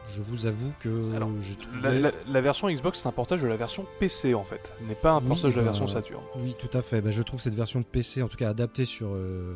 Je 0.07 0.22
vous 0.22 0.45
avoue 0.45 0.72
que 0.80 1.15
Alors, 1.15 1.30
j'ai 1.40 1.56
trouvé. 1.56 1.82
La, 1.82 1.98
la- 1.99 2.11
la 2.27 2.41
version 2.41 2.69
Xbox, 2.69 2.99
c'est 2.99 3.07
un 3.07 3.11
portage 3.14 3.41
de 3.41 3.48
la 3.48 3.56
version 3.56 3.85
PC 3.99 4.33
en 4.33 4.43
fait, 4.43 4.73
n'est 4.88 4.95
pas 4.95 5.11
un 5.14 5.19
Oui, 5.22 5.27
portage 5.30 5.51
de 5.51 5.57
la 5.57 5.64
bah, 5.64 5.69
version 5.72 5.88
Saturn. 5.88 6.23
Oui, 6.40 6.56
tout 6.59 6.69
à 6.77 6.82
fait. 6.82 7.01
Bah, 7.01 7.11
je 7.11 7.22
trouve 7.23 7.40
cette 7.41 7.56
version 7.56 7.83
PC, 7.83 8.22
en 8.22 8.27
tout 8.27 8.35
cas 8.38 8.49
adaptée 8.49 8.85
sur, 8.85 9.09
euh, 9.14 9.56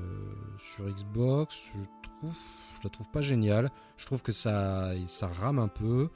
sur 0.57 0.85
Xbox, 0.85 1.55
je 1.75 1.83
trouve, 2.21 2.33
je 2.77 2.83
la 2.85 2.89
trouve 2.89 3.09
pas 3.09 3.21
géniale. 3.21 3.69
Je 3.97 4.05
trouve 4.05 4.23
que 4.23 4.31
ça, 4.31 4.91
ça 5.07 5.27
rame 5.27 5.59
un 5.59 5.67
peu 5.67 6.09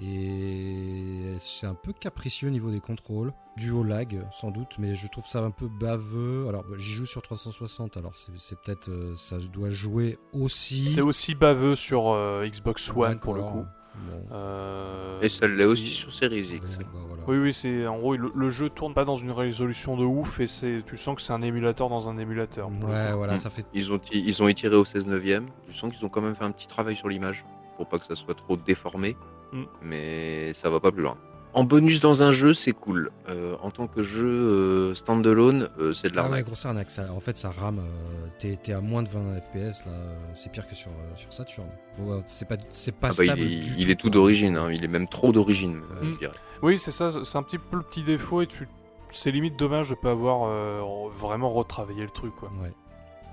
et 0.00 1.34
c'est 1.38 1.66
un 1.66 1.74
peu 1.74 1.92
capricieux 1.92 2.48
au 2.48 2.50
niveau 2.50 2.70
des 2.70 2.80
contrôles, 2.80 3.32
dû 3.56 3.70
au 3.70 3.82
lag 3.82 4.20
sans 4.30 4.50
doute, 4.50 4.76
mais 4.78 4.94
je 4.94 5.06
trouve 5.08 5.26
ça 5.26 5.40
un 5.40 5.50
peu 5.50 5.68
baveux. 5.68 6.46
Alors, 6.48 6.62
bah, 6.64 6.76
j'y 6.78 6.92
joue 6.92 7.06
sur 7.06 7.22
360, 7.22 7.96
alors 7.96 8.12
c'est 8.16 8.58
peut-être, 8.60 8.88
euh, 8.88 9.14
ça 9.16 9.38
doit 9.52 9.70
jouer 9.70 10.18
aussi. 10.32 10.92
C'est 10.94 11.00
aussi 11.00 11.34
baveux 11.34 11.76
sur 11.76 12.10
euh, 12.10 12.46
Xbox 12.46 12.90
One 12.94 13.18
pour 13.18 13.34
le 13.34 13.42
coup. 13.42 13.64
Bon. 14.10 14.26
Euh, 14.32 15.20
Et 15.20 15.28
ça 15.28 15.46
l'est 15.46 15.66
aussi 15.66 15.86
sur 15.88 16.12
Series 16.14 16.40
X. 16.54 16.78
Bon, 16.78 16.84
bah, 16.94 17.00
voilà. 17.08 17.22
Oui, 17.28 17.36
oui, 17.36 17.52
c'est 17.52 17.86
en 17.86 17.98
gros 17.98 18.16
le, 18.16 18.32
le 18.34 18.48
jeu 18.50 18.70
tourne 18.70 18.94
pas 18.94 19.04
dans 19.04 19.16
une 19.16 19.30
résolution 19.30 19.98
de 19.98 20.04
ouf 20.04 20.40
et 20.40 20.46
c'est 20.46 20.82
tu 20.86 20.96
sens 20.96 21.14
que 21.14 21.20
c'est 21.20 21.34
un 21.34 21.42
émulateur 21.42 21.90
dans 21.90 22.08
un 22.08 22.16
émulateur. 22.16 22.70
Ouais, 22.70 23.12
voilà, 23.12 23.34
Mm. 23.34 23.38
ça 23.38 23.50
fait 23.50 23.66
Ils 23.74 23.92
ont, 23.92 24.00
ils 24.10 24.42
ont 24.42 24.48
étiré 24.48 24.76
au 24.76 24.86
16 24.86 25.06
neuvième. 25.06 25.46
Tu 25.66 25.74
sens 25.74 25.92
qu'ils 25.94 26.04
ont 26.06 26.08
quand 26.08 26.22
même 26.22 26.34
fait 26.34 26.44
un 26.44 26.52
petit 26.52 26.66
travail 26.66 26.96
sur 26.96 27.08
l'image 27.10 27.44
pour 27.76 27.86
pas 27.86 27.98
que 27.98 28.06
ça 28.06 28.16
soit 28.16 28.34
trop 28.34 28.56
déformé. 28.56 29.14
Mm. 29.52 29.62
Mais 29.82 30.52
ça 30.52 30.70
va 30.70 30.80
pas 30.80 30.90
plus 30.92 31.02
loin. 31.02 31.16
En 31.54 31.64
bonus 31.64 32.00
dans 32.00 32.22
un 32.22 32.30
jeu, 32.30 32.54
c'est 32.54 32.72
cool. 32.72 33.10
Euh, 33.28 33.56
en 33.62 33.70
tant 33.70 33.86
que 33.86 34.00
jeu 34.00 34.26
euh, 34.26 34.94
standalone, 34.94 35.68
euh, 35.78 35.92
c'est 35.92 36.08
de 36.08 36.14
Ah 36.14 36.22
ouais, 36.22 36.28
l'arnaque. 36.28 36.46
gros, 36.46 36.54
c'est 36.54 36.68
arnaque, 36.68 36.90
ça. 36.90 37.12
En 37.12 37.20
fait, 37.20 37.36
ça 37.36 37.50
rame. 37.50 37.80
euh, 37.80 38.26
T'es 38.38 38.72
à 38.72 38.80
moins 38.80 39.02
de 39.02 39.08
20 39.10 39.38
FPS, 39.38 39.84
là. 39.84 39.92
C'est 40.32 40.50
pire 40.50 40.66
que 40.66 40.74
sur, 40.74 40.90
euh, 40.90 41.12
sur 41.16 41.30
Saturn. 41.30 41.68
Ouais, 41.98 42.22
c'est 42.26 42.48
pas, 42.48 42.56
c'est 42.70 42.96
pas 42.96 43.08
Ah 43.08 43.14
bah, 43.18 43.24
il 43.24 43.26
stable. 43.26 43.42
est, 43.42 43.46
du 43.46 43.74
il 43.76 43.90
est 43.90 43.96
tout 44.00 44.08
d'origine, 44.08 44.56
hein. 44.56 44.70
il 44.72 44.82
est 44.82 44.88
même 44.88 45.06
trop 45.08 45.30
d'origine, 45.30 45.82
euh, 46.00 46.04
Mm. 46.06 46.12
je 46.14 46.18
dirais. 46.20 46.34
Oui, 46.62 46.78
c'est 46.78 46.90
ça, 46.90 47.10
c'est 47.22 47.36
un 47.36 47.42
petit 47.42 47.58
peu 47.58 47.76
le 47.76 47.82
petit 47.82 48.02
défaut 48.02 48.40
et 48.40 48.46
tu 48.46 48.66
c'est 49.14 49.30
limite 49.30 49.58
dommage 49.58 49.90
de 49.90 49.94
pas 49.94 50.12
avoir 50.12 50.44
euh, 50.48 50.80
vraiment 51.14 51.50
retravaillé 51.50 52.00
le 52.02 52.08
truc 52.08 52.34
quoi. 52.34 52.48
Ouais. 52.62 52.72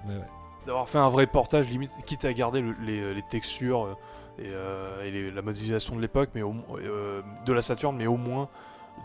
Ouais, 0.09 0.15
ouais. 0.19 0.25
D'avoir 0.67 0.89
fait 0.89 0.97
un 0.97 1.07
vrai 1.07 1.25
portage 1.25 1.69
limite 1.69 1.91
quitte 2.05 2.25
à 2.25 2.33
garder 2.33 2.59
le- 2.59 2.75
les, 2.85 3.13
les 3.13 3.23
textures 3.31 3.85
euh, 3.85 3.93
et, 4.39 4.47
euh, 4.47 5.03
et 5.03 5.11
les- 5.11 5.31
la 5.31 5.41
modélisation 5.41 5.95
de 5.95 6.01
l'époque 6.01 6.29
mais 6.35 6.41
au, 6.41 6.55
euh, 6.77 7.21
de 7.45 7.53
la 7.53 7.61
Saturn 7.61 7.95
mais 7.95 8.07
au 8.07 8.17
moins 8.17 8.49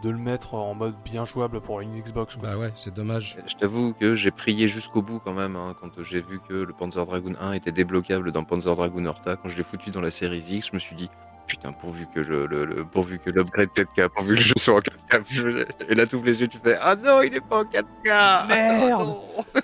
de 0.03 0.11
le 0.11 0.19
mettre 0.19 0.55
en 0.55 0.75
mode 0.75 0.95
bien 1.05 1.25
jouable 1.25 1.61
pour 1.61 1.81
une 1.81 2.01
Xbox 2.01 2.35
quoi. 2.37 2.51
Bah 2.51 2.57
ouais, 2.59 2.73
c'est 2.75 2.93
dommage. 2.93 3.37
Je 3.47 3.55
t'avoue 3.55 3.95
que 3.95 4.15
j'ai 4.17 4.33
prié 4.33 4.67
jusqu'au 4.67 5.03
bout 5.03 5.21
quand 5.21 5.33
même, 5.33 5.55
hein, 5.57 5.75
quand 5.81 6.03
j'ai 6.03 6.21
vu 6.21 6.41
que 6.49 6.53
le 6.55 6.73
Panzer 6.73 7.05
Dragoon 7.07 7.35
1 7.41 7.53
était 7.53 7.71
débloquable 7.73 8.33
dans 8.33 8.43
Panzer 8.45 8.75
Dragoon 8.75 9.05
Horta. 9.07 9.37
Quand 9.37 9.49
je 9.49 9.57
l'ai 9.57 9.63
foutu 9.63 9.91
dans 9.91 10.01
la 10.01 10.11
série 10.11 10.41
X, 10.41 10.69
je 10.71 10.75
me 10.75 10.81
suis 10.81 10.97
dit, 10.97 11.09
putain, 11.47 11.73
pourvu 11.73 12.07
que 12.13 12.19
le, 12.19 12.47
le- 12.47 12.65
le- 12.65 12.85
pourvu 12.85 13.21
que 13.21 13.31
l'upgrade 13.31 13.69
4K, 13.73 14.09
pourvu 14.09 14.31
que 14.35 14.41
le 14.41 14.45
jeu 14.45 14.55
soit 14.57 14.75
en 14.75 14.81
4K. 14.81 15.23
Je- 15.31 15.65
Et 15.89 15.95
là, 15.95 16.07
t'ouvres 16.07 16.27
les 16.27 16.41
yeux, 16.41 16.49
tu 16.49 16.59
fais, 16.59 16.77
ah 16.81 16.97
non, 16.97 17.23
il 17.23 17.33
est 17.35 17.41
pas 17.41 17.61
en 17.61 17.65
4K 17.65 18.49
Merde 18.49 18.49
Ah 18.49 18.99
non 18.99 19.21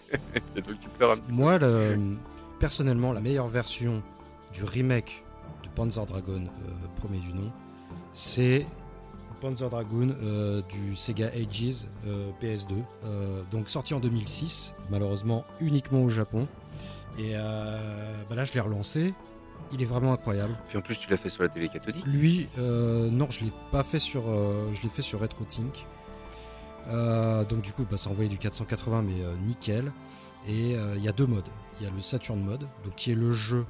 Et 0.57 0.61
donc 0.63 0.79
tu 0.81 0.89
pleures 0.91 1.11
un 1.13 1.17
petit 1.17 1.33
Moi, 1.33 1.59
le- 1.59 1.99
personnellement, 2.61 3.13
la 3.13 3.21
meilleure 3.21 3.49
version 3.49 4.01
du 4.53 4.63
remake 4.63 5.25
Panzer 5.81 6.05
Dragoon, 6.05 6.45
euh, 6.45 6.87
premier 6.97 7.17
du 7.21 7.33
nom, 7.33 7.51
c'est 8.13 8.67
Panzer 9.41 9.71
Dragoon 9.71 10.15
euh, 10.23 10.61
du 10.69 10.95
Sega 10.95 11.29
Ages 11.29 11.87
euh, 12.07 12.31
PS2. 12.43 12.75
euh, 13.07 13.41
donc 13.51 13.71
sorti 13.71 13.95
en 13.95 14.01
2006, 14.01 14.75
malheureusement 14.91 15.47
uniquement 15.59 16.03
au 16.03 16.11
Japon. 16.11 16.47
Et 17.19 17.33
bah 17.33 18.37
là, 18.37 18.45
je 18.45 18.53
l'ai 18.53 18.61
relancé. 18.61 19.15
Il 19.73 19.81
est 19.81 19.87
vraiment 19.87 20.13
incroyable. 20.13 20.55
Puis 20.69 20.77
en 20.77 20.83
plus, 20.83 20.97
tu 20.99 21.09
l'as 21.09 21.17
fait 21.17 21.31
sur 21.31 21.43
la 21.43 21.49
télé 21.49 21.71
cathodique. 21.71 22.07
Lui, 22.07 22.49
non, 22.59 23.31
je 23.31 23.45
l'ai 23.45 23.53
pas 23.73 23.83
fait 23.83 23.99
sur, 23.99 24.25
je 24.27 24.83
l'ai 24.83 24.89
fait 24.91 25.03
sur 25.03 25.21
RetroTink. 25.21 25.87
Donc 26.87 27.63
du 27.63 27.73
coup, 27.73 27.87
bah, 27.91 27.97
ça 27.97 28.11
envoyait 28.11 28.29
du 28.29 28.39
480, 28.39 29.03
mais 29.03 29.25
nickel. 29.47 29.93
Et 30.47 30.77
il 30.97 31.03
y 31.03 31.09
a 31.09 31.13
deux 31.13 31.27
modes. 31.27 31.49
Il 31.79 31.85
y 31.85 31.87
a 31.87 31.91
le 31.91 32.01
Saturn 32.01 32.39
mode, 32.39 32.67
donc 32.85 32.95
qui 32.97 33.13
est 33.13 33.17
le 33.17 33.33
jeu, 33.33 33.65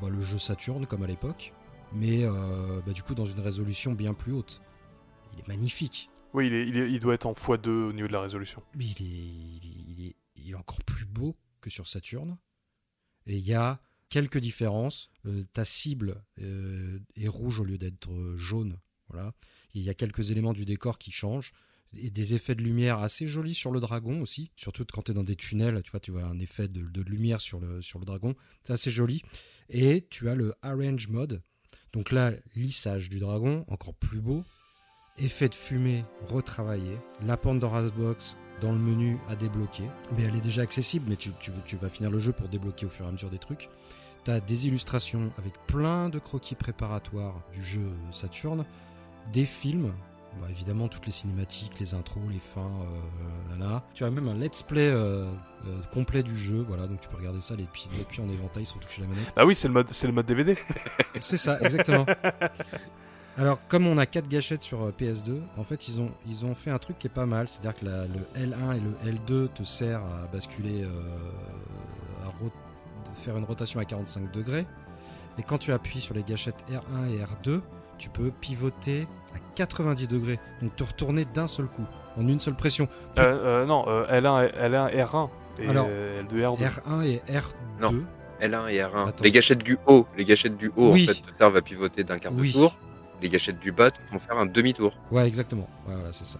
bah, 0.00 0.08
le 0.08 0.20
jeu 0.20 0.38
Saturn 0.38 0.86
comme 0.86 1.02
à 1.02 1.06
l'époque, 1.06 1.52
mais 1.92 2.24
euh, 2.24 2.80
bah, 2.86 2.92
du 2.92 3.02
coup 3.02 3.14
dans 3.14 3.26
une 3.26 3.40
résolution 3.40 3.92
bien 3.92 4.14
plus 4.14 4.32
haute. 4.32 4.60
Il 5.34 5.40
est 5.40 5.48
magnifique. 5.48 6.10
Oui, 6.34 6.46
il, 6.48 6.54
est- 6.54 6.68
il 6.68 6.76
est- 6.76 6.90
il 6.90 7.00
doit 7.00 7.14
être 7.14 7.26
en 7.26 7.32
x2 7.32 7.68
au 7.68 7.92
niveau 7.92 8.08
de 8.08 8.12
la 8.12 8.20
résolution. 8.20 8.62
Mais 8.76 8.84
il 8.86 9.02
est, 9.02 9.04
il 9.06 10.06
est, 10.08 10.16
il 10.36 10.50
est- 10.50 10.54
encore 10.54 10.82
plus 10.84 11.04
beau 11.06 11.36
que 11.60 11.70
sur 11.70 11.86
Saturne. 11.86 12.38
Et 13.26 13.36
il 13.36 13.46
y 13.46 13.54
a 13.54 13.80
quelques 14.08 14.38
différences. 14.38 15.10
Euh, 15.26 15.44
ta 15.52 15.64
cible 15.64 16.22
euh, 16.40 16.98
est 17.16 17.28
rouge 17.28 17.60
au 17.60 17.64
lieu 17.64 17.78
d'être 17.78 18.10
euh, 18.10 18.36
jaune. 18.36 18.78
Voilà. 19.08 19.32
Il 19.74 19.82
y 19.82 19.90
a 19.90 19.94
quelques 19.94 20.30
éléments 20.30 20.52
du 20.54 20.64
décor 20.64 20.98
qui 20.98 21.12
changent. 21.12 21.52
Et 21.96 22.10
des 22.10 22.34
effets 22.34 22.54
de 22.54 22.62
lumière 22.62 22.98
assez 22.98 23.26
jolis 23.26 23.54
sur 23.54 23.70
le 23.70 23.80
dragon 23.80 24.20
aussi. 24.20 24.50
Surtout 24.56 24.84
quand 24.92 25.02
tu 25.02 25.12
es 25.12 25.14
dans 25.14 25.24
des 25.24 25.36
tunnels, 25.36 25.80
tu 25.82 25.90
vois, 25.90 26.00
tu 26.00 26.10
vois 26.10 26.24
un 26.24 26.38
effet 26.38 26.68
de, 26.68 26.82
de 26.82 27.02
lumière 27.02 27.40
sur 27.40 27.60
le, 27.60 27.80
sur 27.80 27.98
le 27.98 28.04
dragon. 28.04 28.34
C'est 28.62 28.74
assez 28.74 28.90
joli. 28.90 29.22
Et 29.70 30.06
tu 30.10 30.28
as 30.28 30.34
le 30.34 30.54
Arrange 30.62 31.08
mode. 31.08 31.42
Donc 31.92 32.10
là, 32.12 32.32
lissage 32.54 33.08
du 33.08 33.18
dragon, 33.20 33.64
encore 33.68 33.94
plus 33.94 34.20
beau. 34.20 34.44
Effet 35.16 35.48
de 35.48 35.54
fumée 35.54 36.04
retravaillé. 36.26 36.98
La 37.26 37.36
Pandora's 37.38 37.92
Box 37.92 38.36
dans 38.60 38.72
le 38.72 38.78
menu 38.78 39.16
à 39.28 39.34
débloquer. 39.36 39.84
Mais 40.16 40.24
elle 40.24 40.36
est 40.36 40.40
déjà 40.42 40.62
accessible, 40.62 41.06
mais 41.08 41.16
tu, 41.16 41.30
tu- 41.40 41.50
tu 41.64 41.76
vas 41.76 41.88
finir 41.88 42.10
le 42.10 42.18
jeu 42.18 42.32
pour 42.32 42.48
débloquer 42.48 42.84
au 42.86 42.90
fur 42.90 43.06
et 43.06 43.08
à 43.08 43.12
mesure 43.12 43.30
des 43.30 43.38
trucs. 43.38 43.68
Tu 44.24 44.30
as 44.30 44.40
des 44.40 44.66
illustrations 44.66 45.32
avec 45.38 45.54
plein 45.66 46.08
de 46.10 46.18
croquis 46.18 46.54
préparatoires 46.54 47.40
du 47.52 47.64
jeu 47.64 47.88
Saturn, 48.10 48.64
des 49.32 49.44
films, 49.46 49.94
bah, 50.40 50.46
évidemment 50.50 50.88
toutes 50.88 51.06
les 51.06 51.12
cinématiques, 51.12 51.78
les 51.80 51.94
intros, 51.94 52.22
les 52.30 52.38
fins, 52.38 52.60
euh, 52.60 53.58
là, 53.58 53.66
là. 53.66 53.82
Tu 53.94 54.04
as 54.04 54.10
même 54.10 54.28
un 54.28 54.34
let's 54.34 54.62
play 54.62 54.88
euh, 54.88 55.24
euh, 55.66 55.80
complet 55.92 56.22
du 56.22 56.36
jeu, 56.36 56.64
voilà, 56.66 56.86
donc 56.86 57.00
tu 57.00 57.08
peux 57.08 57.16
regarder 57.16 57.40
ça, 57.40 57.56
les 57.56 57.64
pieds, 57.64 57.90
les 57.96 58.04
pieds 58.04 58.22
en 58.22 58.28
éventail 58.28 58.64
sans 58.66 58.78
toucher 58.78 59.00
la 59.02 59.08
manette. 59.08 59.32
Ah 59.36 59.44
oui, 59.46 59.54
c'est 59.56 59.68
le 59.68 59.74
mode 59.74 59.88
c'est 59.90 60.06
le 60.06 60.12
mode 60.12 60.26
DVD. 60.26 60.56
C'est 61.20 61.36
ça, 61.36 61.58
exactement. 61.60 62.06
Alors, 63.36 63.58
comme 63.68 63.86
on 63.86 63.98
a 63.98 64.06
quatre 64.06 64.28
gâchettes 64.28 64.62
sur 64.62 64.82
euh, 64.82 64.92
PS2, 64.98 65.40
en 65.56 65.64
fait, 65.64 65.88
ils 65.88 66.00
ont, 66.00 66.10
ils 66.26 66.44
ont 66.44 66.54
fait 66.54 66.70
un 66.70 66.78
truc 66.78 66.98
qui 66.98 67.06
est 67.06 67.10
pas 67.10 67.26
mal. 67.26 67.46
C'est-à-dire 67.48 67.74
que 67.74 67.84
la- 67.84 68.06
le 68.06 68.20
L1 68.36 68.76
et 68.76 68.80
le 68.80 69.12
L2 69.12 69.48
te 69.52 69.62
servent 69.62 70.02
à 70.24 70.26
basculer, 70.32 70.84
à 72.24 73.14
faire 73.14 73.36
une 73.36 73.44
rotation 73.44 73.80
à 73.80 73.84
45 73.84 74.30
degrés. 74.32 74.66
Et 75.38 75.42
quand 75.42 75.58
tu 75.58 75.72
appuies 75.72 76.00
sur 76.00 76.14
les 76.14 76.22
gâchettes 76.24 76.64
R1 76.70 77.08
et 77.12 77.18
R2, 77.24 77.60
tu 77.98 78.08
peux 78.08 78.30
pivoter 78.30 79.06
à 79.34 79.38
90 79.54 80.08
degrés. 80.08 80.38
Donc 80.62 80.74
te 80.76 80.84
retourner 80.84 81.24
d'un 81.24 81.46
seul 81.46 81.66
coup, 81.66 81.84
en 82.16 82.26
une 82.26 82.40
seule 82.40 82.54
pression. 82.54 82.88
Euh, 83.18 83.22
euh, 83.24 83.66
non, 83.66 83.84
euh, 83.88 84.06
L1, 84.06 84.50
L1, 84.54 84.94
R1 85.04 85.28
et 85.60 85.68
Alors, 85.68 85.86
euh, 85.90 86.22
L2, 86.22 86.56
R2. 86.56 86.58
R1 86.58 87.02
et 87.04 87.22
R2. 87.30 87.54
Non. 87.80 88.04
L1 88.40 88.68
et 88.70 88.78
R1. 88.78 89.08
Attends. 89.08 89.24
Les 89.24 89.30
gâchettes 89.32 89.64
du 89.64 89.76
haut, 89.86 90.06
les 90.16 90.24
gâchettes 90.24 90.56
du 90.56 90.68
haut 90.76 90.92
Oui. 90.92 91.08
en 91.10 91.12
fait 91.12 91.20
te 91.32 91.36
servent 91.36 91.56
à 91.56 91.62
pivoter 91.62 92.04
d'un 92.04 92.18
quart 92.18 92.32
Oui. 92.34 92.48
de 92.48 92.52
tour. 92.54 92.76
Les 93.20 93.28
gâchettes 93.28 93.58
du 93.58 93.72
bas 93.72 93.90
te 93.90 93.98
font 94.10 94.18
faire 94.20 94.38
un 94.38 94.46
demi-tour. 94.46 94.92
Ouais, 95.10 95.26
exactement. 95.26 95.68
Ouais, 95.88 95.94
voilà, 95.94 96.12
c'est 96.12 96.24
ça. 96.24 96.38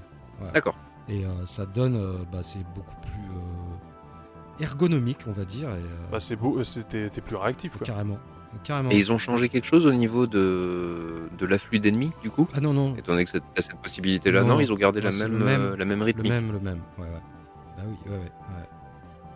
D'accord. 0.55 0.77
Et 1.09 1.25
euh, 1.25 1.47
ça 1.47 1.67
donne, 1.67 1.97
euh, 1.97 2.19
bah, 2.31 2.39
c'est 2.43 2.63
beaucoup 2.75 2.95
plus 3.01 3.11
euh, 3.35 4.63
ergonomique, 4.65 5.21
on 5.27 5.33
va 5.33 5.45
dire, 5.45 5.71
et, 5.71 5.73
euh, 5.73 6.09
Bah, 6.13 6.21
c'est 6.21 6.37
beau, 6.37 6.61
t'es 6.63 7.09
plus 7.09 7.37
réactif 7.37 7.73
quoi. 7.79 7.87
carrément, 7.87 8.19
carrément. 8.65 8.91
Et 8.91 8.97
ils 8.97 9.11
ont 9.13 9.19
changé 9.19 9.49
quelque 9.49 9.67
chose 9.67 9.87
au 9.87 9.93
niveau 9.93 10.27
de, 10.27 11.29
de 11.39 11.47
l'afflux 11.47 11.79
d'ennemis 11.81 12.13
du 12.23 12.31
coup 12.31 12.47
Ah 12.55 12.61
non 12.61 12.73
non, 12.73 12.95
Étant 12.97 13.13
donné 13.13 13.25
que 13.25 13.31
c'est- 13.31 13.43
t'as 13.55 13.63
cette 13.63 13.77
possibilité-là, 13.81 14.43
Non, 14.43 14.49
non, 14.55 14.61
ils 14.61 14.73
ont 14.73 14.77
gardé 14.77 15.01
la 15.01 15.11
non, 15.11 15.17
c'est 15.17 15.23
même, 15.29 15.39
le 15.39 15.45
même, 15.45 15.61
euh, 15.63 15.77
la 15.77 15.85
même 15.85 15.99
le 16.01 16.05
rythmique. 16.07 16.29
même, 16.31 16.53
le 16.53 16.61
même. 16.61 16.81
Ouais, 16.99 17.05
ouais. 17.05 17.11
Bah 17.77 17.83
oui, 17.87 17.97
ouais, 18.07 18.17
ouais. 18.17 18.19
ouais. 18.23 18.69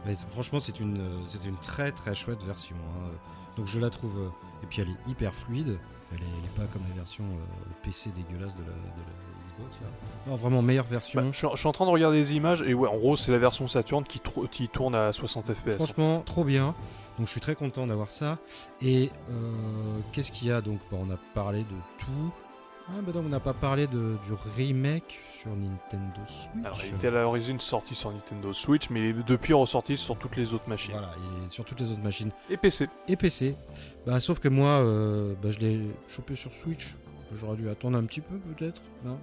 Mais 0.06 0.14
franchement, 0.28 0.58
c'est 0.58 0.80
une, 0.80 0.98
euh, 0.98 1.18
c'est 1.26 1.46
une 1.48 1.56
très 1.58 1.92
très 1.92 2.14
chouette 2.14 2.42
version. 2.44 2.76
hein. 2.76 3.10
Donc 3.56 3.66
je 3.66 3.78
la 3.78 3.90
trouve. 3.90 4.16
euh, 4.18 4.28
et 4.62 4.66
puis 4.66 4.80
elle 4.82 4.88
est 4.90 5.10
hyper 5.10 5.34
fluide. 5.34 5.78
Elle 6.12 6.18
est, 6.18 6.24
elle 6.38 6.44
est 6.44 6.66
pas 6.66 6.70
comme 6.72 6.82
la 6.88 6.94
version 6.96 7.24
euh, 7.24 7.72
PC 7.82 8.10
dégueulasse 8.10 8.54
de 8.56 8.62
la, 8.62 8.66
de 8.68 8.72
la 8.72 9.48
Xbox. 9.48 9.78
Là. 9.80 9.86
Non, 10.26 10.36
vraiment 10.36 10.60
meilleure 10.62 10.84
version. 10.86 11.20
Bah, 11.22 11.28
je, 11.32 11.36
suis, 11.38 11.46
je 11.52 11.56
suis 11.56 11.68
en 11.68 11.72
train 11.72 11.86
de 11.86 11.90
regarder 11.90 12.18
les 12.18 12.34
images 12.34 12.62
et 12.62 12.74
ouais, 12.74 12.88
en 12.88 12.96
gros, 12.96 13.16
c'est 13.16 13.32
la 13.32 13.38
version 13.38 13.66
Saturn 13.68 14.04
qui, 14.04 14.68
tourne 14.68 14.94
à 14.94 15.12
60 15.12 15.52
FPS. 15.54 15.76
Franchement, 15.76 16.20
trop 16.20 16.44
bien. 16.44 16.74
Donc 17.18 17.26
je 17.26 17.30
suis 17.32 17.40
très 17.40 17.54
content 17.54 17.86
d'avoir 17.86 18.10
ça. 18.10 18.38
Et 18.80 19.10
euh, 19.30 19.98
qu'est-ce 20.12 20.32
qu'il 20.32 20.48
y 20.48 20.52
a 20.52 20.60
donc? 20.60 20.80
Bah, 20.90 20.98
On 21.00 21.10
a 21.10 21.18
parlé 21.34 21.60
de 21.60 21.76
tout. 21.98 22.32
Ah 22.88 23.00
bah 23.00 23.12
non, 23.14 23.20
on 23.24 23.28
n'a 23.28 23.38
pas 23.38 23.54
parlé 23.54 23.86
de, 23.86 24.16
du 24.26 24.32
remake 24.56 25.20
sur 25.40 25.50
Nintendo 25.50 26.20
Switch. 26.26 26.64
Alors, 26.64 26.78
il 26.84 26.94
était 26.96 27.06
à 27.06 27.10
l'origine 27.12 27.60
sorti 27.60 27.94
sur 27.94 28.10
Nintendo 28.10 28.52
Switch, 28.52 28.90
mais 28.90 29.00
il 29.00 29.06
est 29.20 29.22
depuis 29.22 29.52
ressorti 29.52 29.96
sur 29.96 30.18
toutes 30.18 30.36
les 30.36 30.52
autres 30.52 30.68
machines. 30.68 30.92
Voilà, 30.92 31.12
et 31.46 31.50
sur 31.50 31.64
toutes 31.64 31.80
les 31.80 31.92
autres 31.92 32.02
machines. 32.02 32.32
Et 32.50 32.56
PC. 32.56 32.88
et 33.06 33.14
PC. 33.16 33.54
Bah, 34.04 34.18
sauf 34.18 34.40
que 34.40 34.48
moi, 34.48 34.70
euh, 34.80 35.32
bah, 35.40 35.50
je 35.50 35.60
l'ai 35.60 35.80
chopé 36.08 36.34
sur 36.34 36.52
Switch. 36.52 36.96
J'aurais 37.32 37.56
dû 37.56 37.68
attendre 37.70 37.96
un 37.96 38.04
petit 38.04 38.20
peu, 38.20 38.36
peut-être. 38.36 38.82
non? 39.04 39.18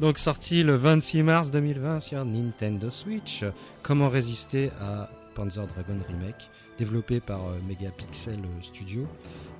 Donc, 0.00 0.16
sorti 0.18 0.62
le 0.62 0.74
26 0.74 1.22
mars 1.22 1.50
2020 1.50 2.00
sur 2.00 2.24
Nintendo 2.24 2.88
Switch. 2.88 3.44
Comment 3.82 4.08
résister 4.08 4.70
à 4.80 5.10
Panzer 5.34 5.66
Dragon 5.66 5.98
Remake, 6.08 6.50
développé 6.78 7.20
par 7.20 7.40
euh, 7.46 7.58
Megapixel 7.66 8.40
Studio. 8.60 9.06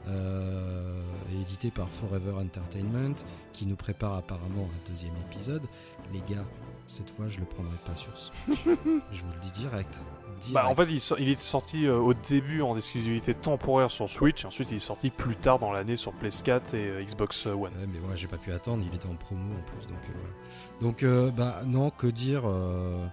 euh, 0.08 1.02
et 1.32 1.40
édité 1.40 1.70
par 1.72 1.88
Forever 1.88 2.32
Entertainment, 2.40 3.14
qui 3.52 3.66
nous 3.66 3.74
prépare 3.76 4.14
apparemment 4.14 4.68
un 4.72 4.88
deuxième 4.90 5.14
épisode. 5.28 5.66
Les 6.12 6.20
gars, 6.20 6.44
cette 6.86 7.10
fois, 7.10 7.26
je 7.28 7.40
le 7.40 7.44
prendrai 7.46 7.74
pas 7.84 7.96
sur 7.96 8.16
Switch. 8.16 8.64
je 8.66 9.22
vous 9.22 9.32
le 9.34 9.40
dis 9.42 9.50
direct. 9.60 10.04
Bah, 10.52 10.68
en 10.68 10.74
fait, 10.76 10.84
il, 10.90 11.00
so- 11.00 11.16
il 11.18 11.30
est 11.30 11.40
sorti 11.40 11.86
euh, 11.86 11.98
au 11.98 12.12
début 12.14 12.60
en 12.62 12.76
exclusivité 12.76 13.34
temporaire 13.34 13.90
sur 13.90 14.08
Switch, 14.08 14.44
et 14.44 14.46
ensuite 14.46 14.70
il 14.70 14.76
est 14.76 14.80
sorti 14.80 15.08
plus 15.10 15.34
tard 15.34 15.58
dans 15.58 15.72
l'année 15.72 15.96
sur 15.96 16.12
PS4 16.22 16.74
et 16.74 16.88
euh, 16.90 17.02
Xbox 17.02 17.46
One. 17.46 17.58
Ouais, 17.62 17.70
mais 17.92 17.98
moi 18.00 18.14
j'ai 18.14 18.28
pas 18.28 18.36
pu 18.36 18.52
attendre, 18.52 18.84
il 18.86 18.94
était 18.94 19.08
en 19.08 19.14
promo 19.16 19.54
en 19.54 19.62
plus, 19.62 19.86
donc 19.88 19.96
euh, 20.08 20.12
voilà. 20.12 20.34
Donc 20.82 21.02
euh, 21.02 21.30
bah 21.30 21.62
non, 21.66 21.88
que 21.90 22.06
dire 22.06 22.42
euh, 22.44 23.06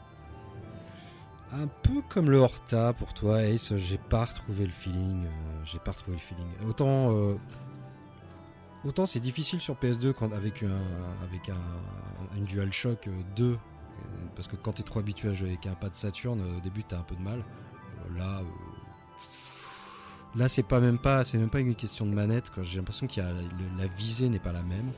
Un 1.53 1.67
peu 1.67 2.01
comme 2.09 2.31
le 2.31 2.37
Horta 2.39 2.93
pour 2.93 3.13
toi, 3.13 3.43
Ace, 3.43 3.75
j'ai 3.75 3.99
pas 3.99 4.25
retrouvé 4.25 4.65
le 4.65 4.71
feeling, 4.71 5.25
euh, 5.25 5.29
j'ai 5.65 5.77
pas 5.79 5.91
retrouvé 5.91 6.17
le 6.17 6.21
feeling. 6.21 6.47
Autant 6.67 7.13
euh, 7.15 7.35
c'est 9.05 9.19
difficile 9.19 9.61
sur 9.61 9.75
PS2 9.75 10.13
quand 10.13 10.33
avec 10.33 10.63
un 10.63 10.79
avec 11.23 11.49
un 11.49 12.41
DualShock 12.41 13.07
euh, 13.07 13.11
2 13.35 13.51
euh, 13.51 13.57
parce 14.35 14.47
que 14.47 14.55
quand 14.55 14.71
t'es 14.73 14.83
trop 14.83 14.99
habitué 14.99 15.29
à 15.29 15.33
jouer 15.33 15.49
avec 15.49 15.67
un 15.67 15.75
pad 15.75 15.93
Saturn, 15.93 16.41
euh, 16.41 16.57
au 16.57 16.61
début 16.61 16.83
t'as 16.83 16.97
un 16.97 17.03
peu 17.03 17.15
de 17.15 17.21
mal. 17.21 17.43
Là 18.17 18.41
Là, 20.35 20.49
c'est 20.49 20.63
pas 20.63 20.79
même 20.79 20.97
pas, 20.97 21.23
c'est 21.23 21.37
même 21.37 21.51
pas 21.51 21.59
une 21.59 21.75
question 21.75 22.07
de 22.07 22.11
manette. 22.11 22.49
J'ai 22.63 22.77
l'impression 22.79 23.05
le- 23.15 23.77
la 23.77 23.85
visée 23.85 24.29
n'est 24.29 24.39
pas 24.39 24.51
la 24.51 24.63
même, 24.63 24.91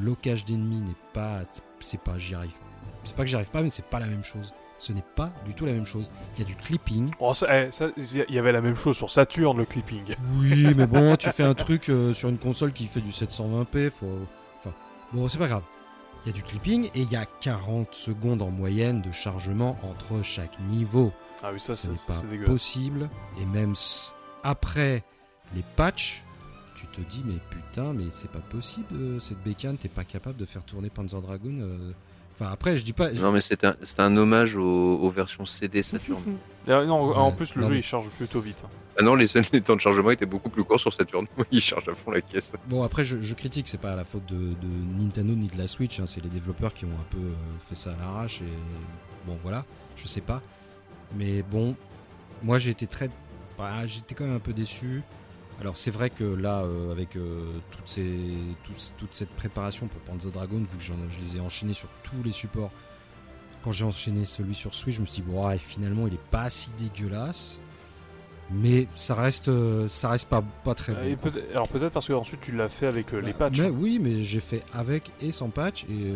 le 0.00 0.04
locage 0.04 0.44
d'ennemis 0.44 0.80
n'est 0.80 0.96
pas, 1.12 1.42
c'est 1.78 2.00
pas, 2.00 2.18
j'y 2.18 2.34
arrive. 2.34 2.56
C'est 3.04 3.14
pas 3.14 3.22
que 3.22 3.28
j'y 3.28 3.36
arrive 3.36 3.50
pas, 3.50 3.62
mais 3.62 3.70
c'est 3.70 3.88
pas 3.88 4.00
la 4.00 4.06
même 4.06 4.24
chose. 4.24 4.52
Ce 4.78 4.92
n'est 4.92 5.04
pas 5.14 5.32
du 5.44 5.54
tout 5.54 5.64
la 5.66 5.72
même 5.72 5.86
chose. 5.86 6.08
Il 6.34 6.40
y 6.40 6.42
a 6.42 6.46
du 6.46 6.56
clipping. 6.56 7.10
Oh, 7.20 7.32
eh, 7.48 7.70
il 7.96 8.34
y 8.34 8.38
avait 8.38 8.52
la 8.52 8.60
même 8.60 8.76
chose 8.76 8.96
sur 8.96 9.10
Saturn, 9.10 9.56
le 9.56 9.64
clipping. 9.64 10.14
Oui, 10.38 10.74
mais 10.76 10.86
bon, 10.86 11.16
tu 11.16 11.30
fais 11.30 11.44
un 11.44 11.54
truc 11.54 11.88
euh, 11.88 12.12
sur 12.12 12.28
une 12.28 12.38
console 12.38 12.72
qui 12.72 12.86
fait 12.86 13.00
du 13.00 13.10
720p, 13.10 13.90
faut, 13.90 14.06
enfin, 14.58 14.74
bon, 15.12 15.28
c'est 15.28 15.38
pas 15.38 15.48
grave. 15.48 15.62
Il 16.24 16.30
y 16.30 16.32
a 16.32 16.34
du 16.34 16.42
clipping 16.42 16.86
et 16.94 17.02
il 17.02 17.10
y 17.10 17.16
a 17.16 17.24
40 17.24 17.94
secondes 17.94 18.42
en 18.42 18.50
moyenne 18.50 19.00
de 19.00 19.12
chargement 19.12 19.78
entre 19.82 20.22
chaque 20.24 20.58
niveau. 20.60 21.12
Ah 21.42 21.50
oui, 21.52 21.60
ça 21.60 21.74
ce 21.74 21.88
c'est 21.94 22.44
possible. 22.44 23.08
Et 23.40 23.46
même 23.46 23.74
après 24.42 25.04
les 25.54 25.62
patchs, 25.76 26.24
tu 26.74 26.86
te 26.88 27.00
dis 27.00 27.22
mais 27.24 27.38
putain, 27.50 27.92
mais 27.92 28.06
c'est 28.10 28.30
pas 28.30 28.40
possible 28.40 28.86
euh, 28.92 29.20
cette 29.20 29.42
bécane, 29.42 29.76
t'es 29.76 29.88
pas 29.88 30.04
capable 30.04 30.36
de 30.36 30.44
faire 30.44 30.64
tourner 30.64 30.90
Panzer 30.90 31.20
Dragoon. 31.22 31.60
euh. 31.60 31.92
Enfin 32.38 32.50
après, 32.52 32.76
je 32.76 32.84
dis 32.84 32.92
pas. 32.92 33.10
Non, 33.12 33.32
mais 33.32 33.40
c'était 33.40 33.66
un, 33.66 33.76
un 33.98 34.16
hommage 34.18 34.56
aux, 34.56 34.98
aux 34.98 35.10
versions 35.10 35.44
CD 35.46 35.82
Saturn. 35.82 36.22
Non, 36.68 37.08
Ouais, 37.10 37.14
en 37.16 37.30
plus, 37.30 37.54
le 37.54 37.60
non, 37.62 37.68
jeu 37.68 37.74
mais- 37.74 37.78
il 37.78 37.84
charge 37.84 38.08
plutôt 38.08 38.40
vite. 38.40 38.56
hein. 38.64 38.68
ah 38.98 39.02
non, 39.04 39.14
les, 39.14 39.26
les 39.52 39.60
temps 39.60 39.76
de 39.76 39.80
chargement 39.80 40.10
étaient 40.10 40.26
beaucoup 40.26 40.48
plus 40.50 40.64
courts 40.64 40.80
sur 40.80 40.92
Saturn. 40.92 41.24
Il 41.52 41.60
charge 41.60 41.88
à 41.88 41.94
fond 41.94 42.10
la 42.10 42.20
caisse. 42.20 42.50
Bon 42.68 42.82
après, 42.82 43.04
je, 43.04 43.22
je 43.22 43.34
critique, 43.34 43.68
c'est 43.68 43.80
pas 43.80 43.94
la 43.94 44.02
faute 44.02 44.26
de, 44.26 44.34
de 44.34 45.00
Nintendo 45.00 45.32
ni 45.36 45.46
de 45.46 45.56
la 45.56 45.68
Switch, 45.68 46.00
hein, 46.00 46.06
c'est 46.06 46.20
les 46.24 46.28
développeurs 46.28 46.74
qui 46.74 46.84
ont 46.84 46.88
un 46.90 47.06
peu 47.10 47.18
euh, 47.18 47.32
fait 47.60 47.76
ça 47.76 47.90
à 47.92 47.96
l'arrache 48.04 48.40
et 48.42 49.26
bon 49.28 49.36
voilà, 49.40 49.64
je 49.94 50.08
sais 50.08 50.20
pas. 50.20 50.42
Mais 51.16 51.42
bon, 51.42 51.76
moi 52.42 52.58
j'ai 52.58 52.70
été 52.70 52.88
très, 52.88 53.10
bah, 53.56 53.86
j'étais 53.86 54.16
quand 54.16 54.24
même 54.24 54.34
un 54.34 54.40
peu 54.40 54.52
déçu. 54.52 55.02
Alors 55.60 55.76
c'est 55.76 55.90
vrai 55.90 56.10
que 56.10 56.24
là, 56.24 56.60
euh, 56.62 56.92
avec 56.92 57.16
euh, 57.16 57.58
toutes 57.70 57.88
ces, 57.88 58.18
tous- 58.64 58.94
toute 58.98 59.14
cette 59.14 59.30
préparation 59.30 59.86
pour 59.88 60.00
Panzer 60.02 60.30
Dragon, 60.30 60.58
vu 60.58 60.76
que 60.76 60.82
je 60.82 60.92
les 61.20 61.36
ai 61.38 61.40
enchaînés 61.40 61.72
sur 61.72 61.88
tous 62.02 62.22
les 62.24 62.32
supports, 62.32 62.70
quand 63.62 63.72
j'ai 63.72 63.84
enchaîné 63.84 64.24
celui 64.26 64.54
sur 64.54 64.74
Switch, 64.74 64.96
je 64.96 65.00
me 65.00 65.06
suis 65.06 65.22
dit, 65.22 65.28
bon, 65.30 65.50
finalement 65.58 66.06
il 66.06 66.14
est 66.14 66.20
pas 66.30 66.50
si 66.50 66.70
dégueulasse, 66.78 67.58
mais 68.50 68.86
ça 68.94 69.14
reste, 69.14 69.48
euh, 69.48 69.88
ça 69.88 70.10
reste 70.10 70.28
pas, 70.28 70.42
pas 70.62 70.74
très 70.74 70.92
bon. 70.92 71.16
Peut- 71.16 71.42
alors 71.50 71.68
peut-être 71.68 71.92
parce 71.92 72.06
que 72.06 72.12
ensuite 72.12 72.42
tu 72.42 72.52
l'as 72.52 72.68
fait 72.68 72.86
avec 72.86 73.12
les 73.12 73.32
Bah, 73.32 73.48
patchs. 73.50 73.58
mais 73.60 73.70
oui, 73.70 73.98
mais 74.00 74.22
j'ai 74.22 74.40
fait 74.40 74.62
avec 74.74 75.10
et 75.22 75.30
sans 75.32 75.48
patch 75.48 75.84
et 75.84 76.12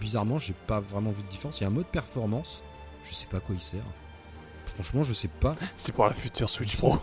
bizarrement, 0.00 0.38
j'ai 0.38 0.54
pas 0.66 0.80
vraiment 0.80 1.10
vu 1.10 1.22
de 1.22 1.28
différence. 1.28 1.60
Il 1.60 1.64
y 1.64 1.66
a 1.66 1.68
un 1.68 1.72
mode 1.72 1.86
performance, 1.86 2.62
je 3.08 3.12
sais 3.14 3.26
pas 3.26 3.36
à 3.36 3.40
quoi 3.40 3.54
il 3.54 3.60
sert. 3.60 3.84
Franchement, 4.66 5.02
je 5.02 5.12
sais 5.12 5.28
pas. 5.28 5.54
C'est 5.76 5.92
pour 5.92 6.06
la 6.06 6.12
future 6.14 6.48
Switch 6.48 6.76
Pro 6.76 6.98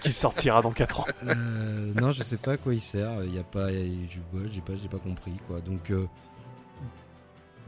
qui 0.00 0.12
sortira 0.12 0.62
dans 0.62 0.72
4 0.72 1.00
ans. 1.00 1.06
Euh, 1.26 1.92
non, 2.00 2.10
je 2.10 2.22
sais 2.22 2.36
pas 2.36 2.52
à 2.52 2.56
quoi 2.56 2.74
il 2.74 2.80
sert. 2.80 3.24
Il 3.24 3.34
y 3.34 3.38
a 3.38 3.42
pas, 3.42 3.68
j'ai 3.70 4.60
pas, 4.60 4.72
j'ai 4.80 4.88
pas 4.88 4.98
compris 4.98 5.34
quoi. 5.46 5.60
Donc 5.60 5.90
euh, 5.90 6.06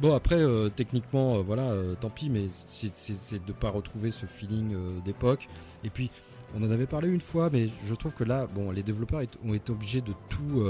bon, 0.01 0.15
après 0.15 0.41
euh, 0.41 0.69
techniquement, 0.69 1.43
voilà, 1.43 1.73
tant 2.01 2.11
pis, 2.11 2.31
mais 2.31 2.47
c'est, 2.49 3.45
de 3.45 3.53
pas 3.53 3.71
retrouver 3.71 4.11
ce 4.11 4.27
feeling 4.27 5.03
d'époque. 5.03 5.49
Et 5.83 5.91
puis, 5.91 6.11
on 6.55 6.63
en 6.63 6.71
avait 6.71 6.87
parlé 6.87 7.09
une 7.09 7.21
fois, 7.21 7.51
mais 7.53 7.69
je 7.87 7.95
trouve 7.95 8.15
que 8.15 8.25
là, 8.25 8.47
bon, 8.47 8.71
les 8.71 8.83
développeurs 8.83 9.23
ont 9.45 9.55
été 9.55 9.73
obligés 9.73 10.01
de 10.01 10.13
tout, 10.29 10.65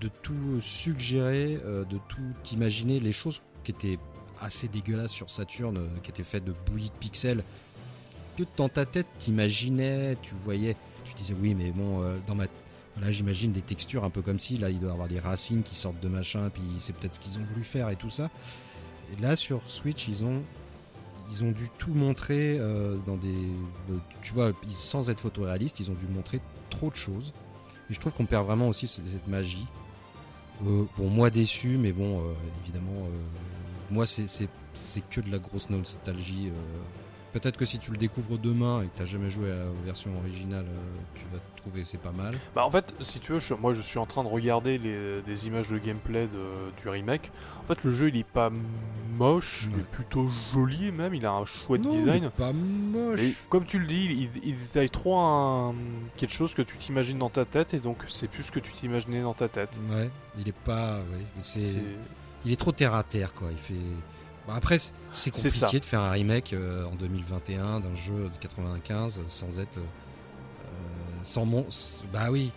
de, 0.00 0.08
tout 0.22 0.60
suggérer, 0.60 1.58
de 1.64 1.98
tout 2.08 2.52
imaginer, 2.52 3.00
les 3.00 3.12
choses 3.12 3.42
qui 3.64 3.72
étaient 3.72 3.98
assez 4.40 4.68
dégueulasses 4.68 5.12
sur 5.12 5.30
Saturn, 5.30 5.78
qui 6.02 6.10
étaient 6.10 6.24
faites 6.24 6.44
de 6.44 6.54
bouillie 6.66 6.88
de 6.88 6.94
pixels, 6.94 7.44
dans 8.56 8.68
ta 8.68 8.84
tête, 8.86 9.06
t'imaginais, 9.18 10.16
tu 10.22 10.34
voyais, 10.44 10.76
tu 11.04 11.14
disais 11.14 11.34
oui, 11.40 11.54
mais 11.54 11.70
bon, 11.70 12.02
euh, 12.02 12.16
dans 12.26 12.34
ma 12.34 12.44
Là, 13.00 13.10
j'imagine 13.10 13.50
des 13.52 13.62
textures 13.62 14.04
un 14.04 14.10
peu 14.10 14.20
comme 14.20 14.38
si, 14.38 14.58
là, 14.58 14.68
il 14.68 14.78
doit 14.78 14.90
y 14.90 14.92
avoir 14.92 15.08
des 15.08 15.20
racines 15.20 15.62
qui 15.62 15.74
sortent 15.74 16.00
de 16.00 16.08
machin, 16.08 16.50
puis 16.52 16.62
c'est 16.78 16.92
peut-être 16.94 17.14
ce 17.14 17.20
qu'ils 17.20 17.38
ont 17.38 17.44
voulu 17.44 17.64
faire 17.64 17.88
et 17.88 17.96
tout 17.96 18.10
ça. 18.10 18.28
Et 19.16 19.22
là, 19.22 19.36
sur 19.36 19.62
Switch, 19.66 20.06
ils 20.08 20.22
ont, 20.22 20.42
ils 21.30 21.42
ont 21.44 21.50
dû 21.50 21.68
tout 21.78 21.94
montrer 21.94 22.58
euh, 22.58 22.96
dans 23.06 23.16
des. 23.16 23.32
euh, 23.90 23.96
tu 24.20 24.34
vois, 24.34 24.52
sans 24.70 25.08
être 25.08 25.20
photoréalistes, 25.20 25.80
ils 25.80 25.90
ont 25.90 25.94
dû 25.94 26.06
montrer 26.08 26.40
trop 26.68 26.90
de 26.90 26.96
choses. 26.96 27.32
Et 27.88 27.94
je 27.94 28.00
trouve 28.00 28.12
qu'on 28.12 28.26
perd 28.26 28.44
vraiment 28.44 28.68
aussi 28.68 28.86
ce- 28.86 29.00
cette 29.02 29.28
magie. 29.28 29.66
Euh, 30.66 30.84
bon, 30.98 31.08
moi 31.08 31.30
déçu, 31.30 31.78
mais 31.78 31.92
bon, 31.92 32.22
évidemment, 32.64 33.06
moi, 33.90 34.04
c'est 34.04 34.28
que 35.08 35.20
de 35.22 35.30
la 35.30 35.38
grosse 35.38 35.70
nostalgie. 35.70 36.50
Peut-être 37.32 37.56
que 37.56 37.64
si 37.64 37.78
tu 37.78 37.92
le 37.92 37.96
découvres 37.96 38.38
demain 38.38 38.82
et 38.82 38.86
que 38.86 39.02
tu 39.04 39.06
jamais 39.08 39.28
joué 39.28 39.52
à 39.52 39.56
la 39.56 39.64
version 39.84 40.10
originale, 40.18 40.64
euh, 40.68 40.98
tu 41.14 41.24
vas 41.32 41.38
trouver 41.56 41.84
c'est 41.84 42.00
pas 42.00 42.10
mal. 42.10 42.34
Bah 42.56 42.64
en 42.66 42.70
fait, 42.70 42.92
si 43.02 43.20
tu 43.20 43.32
veux, 43.32 43.38
je- 43.38 43.54
moi 43.54 43.72
je 43.72 43.80
suis 43.82 43.98
en 44.00 44.06
train 44.06 44.24
de 44.24 44.28
regarder 44.28 44.78
les, 44.78 45.22
des 45.22 45.46
images 45.46 45.68
de 45.68 45.78
gameplay 45.78 46.26
de- 46.26 46.80
du 46.82 46.88
remake. 46.88 47.30
En 47.64 47.74
fait, 47.74 47.84
le 47.84 47.94
jeu 47.94 48.08
il 48.08 48.16
est 48.16 48.24
pas 48.24 48.50
moche, 49.16 49.68
il 49.72 49.80
est 49.80 49.84
plutôt 49.90 50.28
joli 50.52 50.90
même, 50.90 51.14
il 51.14 51.24
a 51.24 51.30
un 51.32 51.44
chouette 51.44 51.84
Non, 51.84 51.92
il 51.92 51.98
design. 51.98 52.24
est 52.24 52.30
pas 52.30 52.52
moche. 52.52 53.20
Et 53.20 53.34
comme 53.48 53.64
tu 53.64 53.78
le 53.78 53.86
dis, 53.86 54.28
il, 54.34 54.48
il 54.48 54.56
détaille 54.58 54.90
trop 54.90 55.16
un, 55.18 55.74
quelque 56.16 56.34
chose 56.34 56.52
que 56.54 56.62
tu 56.62 56.76
t'imagines 56.78 57.18
dans 57.18 57.30
ta 57.30 57.44
tête 57.44 57.74
et 57.74 57.78
donc 57.78 57.98
c'est 58.08 58.28
plus 58.28 58.42
ce 58.44 58.50
que 58.50 58.58
tu 58.60 58.72
t'imaginais 58.72 59.22
dans 59.22 59.34
ta 59.34 59.48
tête. 59.48 59.70
Ouais, 59.90 60.10
il 60.38 60.48
est 60.48 60.52
pas. 60.64 60.96
Ouais. 60.96 61.24
C'est- 61.40 61.82
Il 62.44 62.50
est 62.52 62.56
trop 62.56 62.72
terre 62.72 62.94
à 62.94 63.02
terre, 63.02 63.34
quoi. 63.34 63.48
Il 63.52 63.58
fait. 63.58 63.74
Bon, 64.50 64.56
après, 64.56 64.78
c'est- 64.78 65.30
compliqué 65.30 65.78
de 65.80 65.84
faire 65.84 66.00
un 66.00 66.10
remake 66.10 66.52
euh, 66.52 66.84
en 66.86 66.94
2021 66.96 67.80
d'un 67.80 67.94
jeu 67.94 68.28
de 68.32 68.36
95 68.40 69.20
sans 69.28 69.60
être. 69.60 69.78
euh, 69.78 69.82
sans 71.24 71.44
mon... 71.44 71.66
Bah 72.12 72.28
oui, 72.30 72.50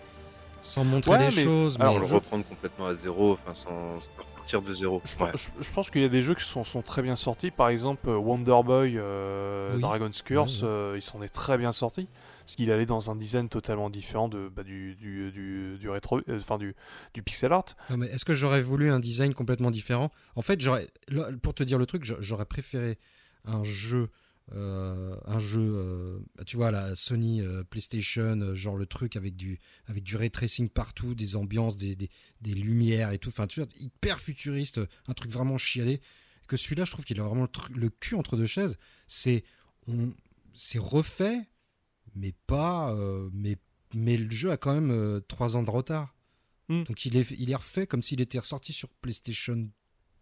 sans 0.62 0.84
montrer 0.84 1.12
Ouais, 1.12 1.30
les 1.30 1.36
mais- 1.36 1.44
choses. 1.44 1.78
alors, 1.80 1.96
mais- 2.00 2.08
le 2.08 2.14
reprendre 2.16 2.46
complètement 2.46 2.88
à 2.88 2.94
zéro, 2.96 3.34
enfin 3.34 3.54
sans, 3.54 4.00
sans 4.00 4.12
repartir 4.18 4.62
de 4.62 4.74
zéro. 4.74 5.02
Je, 5.06 5.24
Ouais. 5.24 5.32
je- 5.36 5.64
je 5.64 5.72
pense 5.72 5.90
qu'il 5.90 6.02
y 6.02 6.06
a 6.06 6.10
des 6.10 6.24
jeux 6.24 6.34
qui 6.36 6.46
sont, 6.46 6.64
sont 6.64 6.82
très 6.82 7.02
bien 7.02 7.16
sortis. 7.16 7.52
Par 7.52 7.70
exemple, 7.70 8.08
euh, 8.10 8.16
Wonder 8.18 8.60
Boy, 8.64 8.94
euh, 8.98 9.72
Oui. 9.76 9.82
Dragon's 9.82 10.22
Curse, 10.22 10.62
euh, 10.64 10.94
il 10.96 11.02
s'en 11.02 11.22
est 11.22 11.30
très 11.30 11.58
bien 11.58 11.72
sorti. 11.74 12.08
Parce 12.46 12.56
qu'il 12.56 12.72
allait 12.72 12.86
dans 12.86 13.10
un 13.10 13.16
design 13.16 13.48
totalement 13.48 13.90
différent 13.90 14.28
de, 14.28 14.50
bah, 14.50 14.64
du, 14.64 14.96
du, 14.96 15.32
du, 15.32 15.78
du 15.80 15.90
rétro, 15.90 16.20
euh, 16.28 16.58
du, 16.58 16.76
du 17.14 17.24
pixel 17.24 17.54
art. 17.54 17.66
Non, 17.90 17.98
mais 17.98 18.08
est-ce 18.08 18.26
que 18.26 18.34
j'aurais 18.34 18.62
voulu 18.62 18.90
un 18.90 19.00
design 19.00 19.34
complètement 19.34 19.72
différent? 19.72 20.12
En 20.36 20.42
fait, 20.42 20.60
j'aurais, 20.60 20.88
pour 21.42 21.54
te 21.54 21.64
dire 21.64 21.78
le 21.78 21.86
truc, 21.86 22.04
j'a- 22.04 22.20
j'aurais 22.20 22.46
préféré 22.46 23.00
un 23.46 23.64
jeu, 23.64 24.10
euh, 24.54 25.16
un 25.26 25.40
jeu, 25.40 25.62
euh, 25.62 26.20
tu 26.46 26.58
vois, 26.58 26.70
la 26.70 26.96
Sony 26.96 27.42
PlayStation, 27.70 28.54
genre 28.54 28.76
le 28.76 28.88
truc 28.88 29.16
avec 29.16 29.38
du, 29.38 29.58
avec 29.88 30.04
du 30.04 30.18
ray 30.18 30.30
tracing 30.30 30.68
partout, 30.68 31.16
des 31.16 31.38
ambiances, 31.38 31.78
des, 31.78 31.96
des, 31.96 32.10
des 32.42 32.54
lumières 32.54 33.12
et 33.14 33.20
tout. 33.20 33.30
Enfin, 33.30 33.48
tu 33.48 33.62
vois, 33.62 33.70
hyper 33.78 34.20
futuriste, 34.20 34.82
un 35.08 35.14
truc 35.14 35.32
vraiment 35.32 35.58
chialé. 35.58 36.02
Que 36.46 36.58
celui-là, 36.58 36.84
je 36.84 36.92
trouve 36.92 37.06
qu'il 37.06 37.18
a 37.22 37.24
vraiment 37.24 37.44
le, 37.44 37.80
le 37.80 37.90
cul 37.90 38.16
entre 38.16 38.36
deux 38.36 38.48
chaises. 38.48 38.78
C'est, 39.08 39.46
on, 39.88 40.12
c'est 40.54 40.78
refait, 40.78 41.38
mais 42.16 42.34
pas, 42.48 42.94
euh, 42.94 43.30
mais, 43.34 43.58
mais 43.94 44.18
le 44.18 44.30
jeu 44.32 44.52
a 44.52 44.58
quand 44.58 44.74
même 44.74 44.92
euh, 44.92 45.20
trois 45.28 45.56
ans 45.58 45.64
de 45.64 45.72
retard. 45.72 46.14
Hmm. 46.70 46.84
Donc 46.84 47.06
il 47.06 47.18
est, 47.18 47.30
il 47.32 47.52
est 47.52 47.56
refait 47.56 47.86
comme 47.88 48.02
s'il 48.02 48.22
était 48.22 48.40
ressorti 48.40 48.72
sur 48.74 48.90
PlayStation 49.02 49.68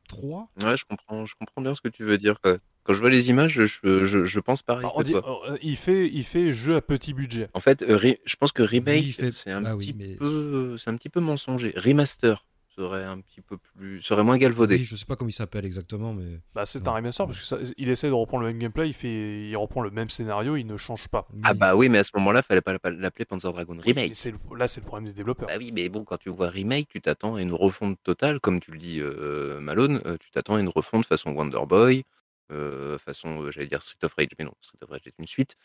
3. 0.07 0.51
Ouais, 0.63 0.75
je 0.77 0.85
comprends, 0.85 1.25
je 1.25 1.35
comprends 1.35 1.61
bien 1.61 1.75
ce 1.75 1.81
que 1.81 1.87
tu 1.87 2.03
veux 2.03 2.17
dire. 2.17 2.41
quoi. 2.41 2.57
Quand 2.83 2.93
je 2.93 2.99
vois 2.99 3.11
les 3.11 3.29
images, 3.29 3.53
je, 3.63 4.05
je, 4.05 4.25
je 4.25 4.39
pense 4.39 4.63
pareil 4.63 4.89
que 4.97 5.03
dit- 5.03 5.11
toi. 5.11 5.51
euh, 5.51 5.57
il, 5.61 5.75
fait, 5.77 6.09
il 6.11 6.23
fait 6.23 6.51
jeu 6.51 6.75
à 6.75 6.81
petit 6.81 7.13
budget. 7.13 7.47
En 7.53 7.59
fait, 7.59 7.83
euh, 7.83 7.95
re- 7.97 8.17
je 8.25 8.35
pense 8.35 8.51
que 8.51 8.63
remake, 8.63 9.01
Oui, 9.01 9.07
il 9.09 9.13
fait- 9.13 9.31
c'est 9.31 9.51
un 9.51 9.61
bah 9.61 9.75
oui, 9.75 9.93
petit 9.93 9.93
mais- 9.93 10.15
peu, 10.15 10.77
c'est 10.79 10.89
un 10.89 10.97
petit 10.97 11.09
peu 11.09 11.19
mensonger. 11.19 11.73
Remaster 11.77 12.43
serait 12.75 13.03
un 13.03 13.19
petit 13.19 13.41
peu 13.41 13.57
plus, 13.57 14.01
serait 14.01 14.23
moins 14.23 14.37
galvaudé. 14.37 14.75
Oui, 14.75 14.83
je 14.83 14.95
sais 14.95 15.05
pas 15.05 15.15
comment 15.15 15.29
il 15.29 15.33
s'appelle 15.33 15.65
exactement, 15.65 16.13
mais. 16.13 16.39
Bah, 16.55 16.65
c'est 16.65 16.87
un 16.87 16.91
remaster 16.91 17.25
parce 17.25 17.39
que 17.39 17.45
ça- 17.45 17.57
il 17.77 17.89
essaie 17.89 18.07
de 18.07 18.13
reprendre 18.13 18.43
le 18.43 18.49
même 18.51 18.59
gameplay, 18.59 18.87
il, 18.87 18.93
fait, 18.93 19.47
il 19.49 19.55
reprend 19.57 19.81
le 19.81 19.91
même 19.91 20.09
scénario, 20.09 20.55
il 20.55 20.65
ne 20.65 20.77
change 20.77 21.07
pas. 21.07 21.27
Ah 21.43 21.53
bah 21.53 21.75
oui, 21.75 21.89
mais 21.89 21.97
à 21.99 22.03
ce 22.03 22.11
moment-là, 22.15 22.41
fallait 22.41 22.61
pas 22.61 22.73
l'appeler 22.89 23.25
Panzer 23.25 23.51
Dragon 23.51 23.77
Remake. 23.79 24.13
le- 24.25 24.57
là, 24.57 24.67
c'est 24.67 24.79
le 24.81 24.85
problème 24.87 25.07
des 25.09 25.13
développeurs. 25.15 25.47
Bah 25.47 25.55
oui, 25.57 25.71
mais 25.73 25.89
bon, 25.89 26.03
quand 26.03 26.17
tu 26.17 26.29
vois 26.29 26.49
remake, 26.49 26.87
tu 26.89 27.01
t'attends 27.01 27.35
à 27.35 27.41
une 27.41 27.53
refonte 27.53 27.97
totale, 28.03 28.39
comme 28.39 28.59
tu 28.59 28.71
le 28.71 28.77
dis, 28.79 28.99
euh, 28.99 29.59
Malone, 29.59 30.01
euh, 30.05 30.17
tu 30.19 30.31
t'attends 30.31 30.55
à 30.55 30.59
une 30.59 30.69
refonte 30.69 31.05
façon 31.05 31.31
Wonder 31.31 31.65
Boy, 31.67 32.03
euh, 32.51 32.97
façon, 32.97 33.49
j'allais 33.51 33.67
dire 33.67 33.81
Street 33.81 33.97
of 34.03 34.13
Rage, 34.13 34.29
mais 34.39 34.45
non, 34.45 34.53
Street 34.61 34.77
of 34.81 34.89
Rage 34.89 35.01
est 35.05 35.13
une 35.19 35.27
suite, 35.27 35.55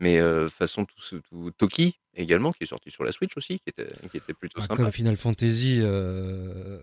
mais 0.00 0.18
euh, 0.20 0.48
façon 0.48 0.84
tout, 0.84 1.00
ce- 1.00 1.16
tout 1.16 1.50
Toki 1.58 1.98
également, 2.14 2.52
qui 2.52 2.64
est 2.64 2.66
sorti 2.68 2.90
sur 2.90 3.04
la 3.04 3.12
Switch 3.12 3.36
aussi, 3.36 3.58
qui 3.60 3.68
était, 3.70 3.88
qui 4.10 4.16
était 4.18 4.34
plutôt 4.34 4.58
Ah, 4.60 4.66
sympa. 4.66 4.76
comme 4.82 4.92
Final 4.92 5.16
Fantasy 5.16 5.80
euh, 5.82 6.80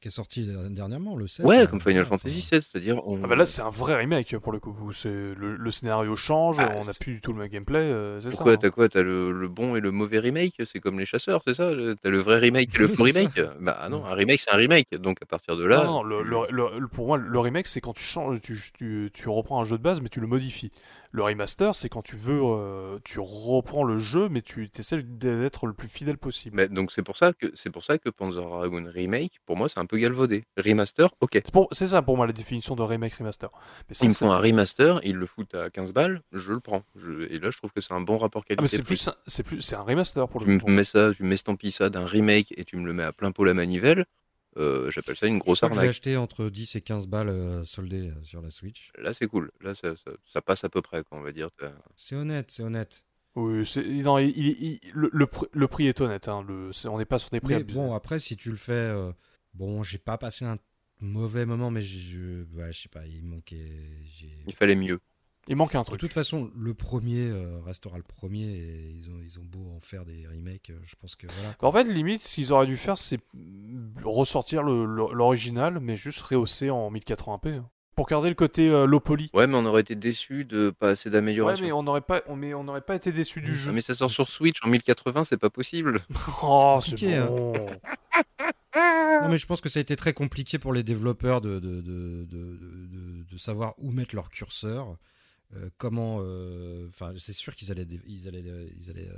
qui 0.00 0.08
est 0.08 0.10
sorti 0.10 0.48
dernièrement, 0.70 1.16
le 1.16 1.26
7. 1.26 1.44
Ouais, 1.46 1.60
euh, 1.60 1.66
comme 1.66 1.80
Final 1.80 2.04
Fantasy 2.04 2.40
VII, 2.50 2.62
c'est-à-dire 2.62 3.00
on... 3.06 3.22
Ah 3.24 3.26
bah 3.26 3.36
là, 3.36 3.44
c'est 3.46 3.62
un 3.62 3.70
vrai 3.70 3.96
remake 3.96 4.36
pour 4.38 4.52
le 4.52 4.58
coup. 4.60 4.74
où 4.82 4.92
c'est 4.92 5.08
le, 5.08 5.56
le 5.56 5.70
scénario 5.70 6.14
change, 6.16 6.56
Ah, 6.58 6.68
on 6.76 6.84
n'a 6.84 6.92
plus 7.00 7.14
du 7.14 7.20
tout 7.20 7.32
le 7.32 7.38
même 7.40 7.48
gameplay. 7.48 7.78
euh, 7.78 8.20
c'est 8.20 8.30
ça. 8.30 8.36
Pourquoi 8.36 8.52
hein. 8.52 8.58
T'as 8.60 8.70
quoi? 8.70 8.88
T'as 8.88 9.02
le, 9.02 9.32
le 9.32 9.48
bon 9.48 9.76
et 9.76 9.80
le 9.80 9.90
mauvais 9.90 10.18
remake 10.18 10.62
C'est 10.66 10.80
comme 10.80 10.98
les 10.98 11.06
chasseurs, 11.06 11.42
c'est 11.46 11.54
ça? 11.54 11.70
T'as 12.02 12.10
le 12.10 12.18
vrai 12.18 12.38
remake 12.38 12.74
et 12.74 12.78
le 12.78 12.88
faux 12.88 13.04
remake? 13.04 13.40
Bah 13.60 13.88
non, 13.90 14.04
un 14.06 14.14
remake 14.14 14.40
c'est 14.40 14.52
un 14.52 14.56
remake, 14.56 14.94
donc 14.96 15.18
à 15.22 15.26
partir 15.26 15.56
de 15.56 15.64
là... 15.64 15.84
non, 15.84 15.84
non, 15.84 16.02
le- 16.02 16.22
le- 16.22 16.46
le- 16.50 16.78
le- 16.78 16.88
pour 16.88 17.06
moi, 17.06 17.18
le 17.18 17.38
remake, 17.38 17.66
c'est 17.68 17.80
quand 17.80 17.92
tu 17.94 18.02
changes, 18.02 18.40
tu, 18.40 18.60
tu, 18.74 19.10
tu 19.12 19.28
reprends 19.28 19.60
un 19.60 19.64
jeu 19.64 19.76
de 19.78 19.82
base, 19.82 20.00
mais 20.00 20.08
tu 20.08 20.20
le 20.20 20.26
modifies. 20.26 20.70
Le 21.12 21.24
remaster, 21.24 21.74
c'est 21.74 21.88
quand 21.88 22.02
tu 22.02 22.14
veux, 22.14 22.40
euh, 22.40 22.98
tu 23.02 23.18
reprends 23.18 23.82
le 23.82 23.98
jeu, 23.98 24.28
mais 24.28 24.42
tu 24.42 24.70
essaies 24.78 25.02
d'être 25.02 25.66
le 25.66 25.72
plus 25.72 25.88
fidèle 25.88 26.18
possible. 26.18 26.54
Mais 26.56 26.68
donc 26.68 26.92
c'est 26.92 27.02
pour 27.02 27.18
ça 27.18 27.32
que 27.32 27.50
c'est 27.56 27.70
pour 27.70 27.84
ça 27.84 27.98
que 27.98 28.10
Panzer 28.10 28.40
Dragoon 28.40 28.88
remake, 28.88 29.40
pour 29.44 29.56
moi 29.56 29.68
c'est 29.68 29.80
un 29.80 29.86
peu 29.86 29.98
galvaudé. 29.98 30.44
Remaster, 30.56 31.08
ok. 31.20 31.42
C'est 31.72 31.88
ça 31.88 32.02
pour 32.02 32.16
moi 32.16 32.28
la 32.28 32.32
définition 32.32 32.76
de 32.76 32.82
remake 32.82 33.14
remaster. 33.14 33.50
Mais 33.88 33.94
ça, 33.94 34.00
S'ils 34.00 34.10
me 34.10 34.14
font 34.14 34.30
un 34.30 34.38
remaster, 34.38 35.00
ils 35.02 35.16
le 35.16 35.26
foutent 35.26 35.54
à 35.56 35.68
15 35.68 35.92
balles, 35.92 36.22
je 36.32 36.52
le 36.52 36.60
prends. 36.60 36.84
Je- 36.94 37.22
Et 37.32 37.40
là 37.40 37.50
je 37.50 37.58
trouve 37.58 37.72
que 37.72 37.80
c'est 37.80 37.92
un 37.92 38.00
bon 38.00 38.16
rapport 38.16 38.42
Ah, 38.48 38.50
mais 38.50 38.56
qualité. 38.58 38.76
c'est 38.76 38.82
plus, 38.84 39.08
un- 39.08 39.14
c'est 39.26 39.42
plus, 39.42 39.60
c'est 39.62 39.74
un 39.74 39.82
remaster 39.82 40.28
pour 40.28 40.42
Tu 40.42 40.46
le 40.46 40.54
me 40.54 40.60
coup. 40.60 40.70
mets 40.70 40.84
ça, 40.84 41.12
tu 41.12 41.24
m'estampilles 41.24 41.72
ça 41.72 41.90
d'un 41.90 42.06
remake 42.06 42.54
et 42.56 42.64
tu 42.64 42.76
me 42.76 42.86
le 42.86 42.92
mets 42.92 43.02
à 43.02 43.12
plein 43.12 43.32
pot 43.32 43.42
la 43.44 43.54
manivelle, 43.54 44.06
euh, 44.56 44.90
j'appelle 44.90 45.16
ça 45.16 45.26
une 45.26 45.38
grosse 45.38 45.60
je 45.60 45.66
l'ai 45.66 45.70
arnaque. 45.72 45.88
acheté 45.88 46.16
entre 46.16 46.48
10 46.50 46.76
et 46.76 46.80
15 46.80 47.06
balles 47.06 47.28
euh, 47.28 47.64
soldées 47.64 48.10
euh, 48.10 48.22
sur 48.22 48.42
la 48.42 48.50
Switch. 48.50 48.90
Là 48.98 49.14
c'est 49.14 49.26
cool, 49.26 49.50
là 49.60 49.74
ça, 49.74 49.96
ça- 49.96 50.12
ça 50.32 50.42
passe 50.42 50.64
à 50.64 50.68
peu 50.68 50.82
près, 50.82 51.02
quoi, 51.04 51.18
on 51.18 51.22
va 51.22 51.32
dire. 51.32 51.48
C'est 51.96 52.16
honnête, 52.16 52.50
c'est 52.50 52.62
honnête. 52.62 53.04
Oui, 53.36 53.64
c'est- 53.64 53.84
non, 53.84 54.18
il- 54.18 54.30
il- 54.36 54.62
il- 54.62 54.80
le, 54.92 55.08
le 55.12 55.26
le 55.52 55.68
prix 55.68 55.86
est 55.86 56.00
honnête. 56.00 56.26
hein, 56.28 56.44
le- 56.48 56.72
c'est- 56.72 56.88
on 56.88 56.98
n'est 56.98 57.04
pas 57.04 57.18
sur 57.20 57.30
des 57.30 57.40
prix 57.40 57.54
Mais 57.54 57.62
bon, 57.64 57.94
après, 57.94 58.18
si 58.18 58.36
tu 58.36 58.50
le 58.50 58.56
fais. 58.56 58.72
euh, 58.72 59.12
bon, 59.54 59.84
j'ai 59.84 59.98
pas 59.98 60.18
passé 60.18 60.44
un 60.44 60.58
mauvais 60.98 61.46
moment, 61.46 61.70
mais 61.70 61.80
je, 61.82 62.42
ouais, 62.54 62.72
je 62.72 62.82
sais 62.82 62.88
pas, 62.88 63.06
il 63.06 63.24
manquait. 63.24 64.00
j'ai- 64.04 64.42
Il 64.48 64.54
fallait 64.54 64.74
mieux. 64.74 64.98
Il 65.50 65.56
manque 65.56 65.74
un 65.74 65.80
De 65.80 65.84
truc. 65.86 66.00
toute 66.00 66.12
façon, 66.12 66.50
le 66.56 66.72
premier 66.74 67.28
euh, 67.28 67.60
restera 67.66 67.96
le 67.98 68.02
premier 68.04 68.44
et 68.44 68.94
ils 68.96 69.10
ont, 69.10 69.18
ils 69.22 69.38
ont 69.40 69.44
beau 69.44 69.70
en 69.76 69.80
faire 69.80 70.04
des 70.04 70.24
remakes, 70.26 70.70
euh, 70.70 70.78
je 70.84 70.94
pense 70.94 71.16
que 71.16 71.26
voilà. 71.26 71.54
En 71.60 71.72
fait, 71.72 71.84
limite, 71.92 72.22
ce 72.22 72.36
qu'ils 72.36 72.52
auraient 72.52 72.66
dû 72.66 72.76
faire, 72.76 72.96
c'est 72.96 73.18
ressortir 74.04 74.62
l'original, 74.62 75.80
mais 75.80 75.96
juste 75.96 76.20
rehausser 76.20 76.70
en 76.70 76.90
1080p. 76.90 77.56
hein. 77.56 77.68
Pour 77.96 78.06
garder 78.06 78.28
le 78.30 78.34
côté 78.34 78.68
euh, 78.70 78.86
low 78.86 79.00
poly. 79.00 79.28
Ouais 79.34 79.46
mais 79.46 79.56
on 79.56 79.66
aurait 79.66 79.82
été 79.82 79.94
déçu 79.94 80.44
de 80.46 80.70
pas 80.70 80.90
assez 80.90 81.08
Ouais, 81.08 81.12
d'amélioration. 81.14 81.66
mais 81.66 81.72
on 81.72 81.82
n'aurait 81.82 82.00
pas, 82.00 82.22
on- 82.28 82.36
mais 82.36 82.54
on 82.54 82.64
n'aurait 82.64 82.80
pas 82.80 82.94
été 82.94 83.12
déçu 83.12 83.42
du 83.42 83.54
jeu. 83.54 83.72
Mais 83.72 83.82
ça 83.82 83.94
sort 83.94 84.08
sur 84.10 84.28
Switch 84.28 84.56
en 84.64 84.68
1080, 84.68 85.24
c'est 85.24 85.36
pas 85.36 85.50
possible. 85.50 86.00
Oh, 86.42 86.78
c'est 86.82 87.14
hein. 87.16 87.26
bon. 87.26 87.52
Non, 89.22 89.28
mais 89.28 89.36
je 89.36 89.46
pense 89.46 89.60
que 89.60 89.68
ça 89.68 89.80
a 89.80 89.82
été 89.82 89.96
très 89.96 90.12
compliqué 90.14 90.58
pour 90.58 90.72
les 90.72 90.82
développeurs 90.82 91.40
de, 91.42 91.58
de, 91.58 91.80
de, 91.82 92.24
de, 92.24 92.56
de- 92.56 93.24
de 93.30 93.36
savoir 93.36 93.74
où 93.78 93.90
mettre 93.90 94.14
leur 94.14 94.30
curseur. 94.30 94.96
Euh, 95.56 95.68
comment. 95.78 96.18
euh, 96.22 96.86
Enfin, 96.88 97.12
c'est 97.18 97.32
sûr 97.32 97.54
qu'ils 97.54 97.70
allaient. 97.70 97.86
Ils 98.06 98.28
allaient, 98.28 98.42
euh, 98.46 98.68
ils 98.76 98.90
allaient, 98.90 99.10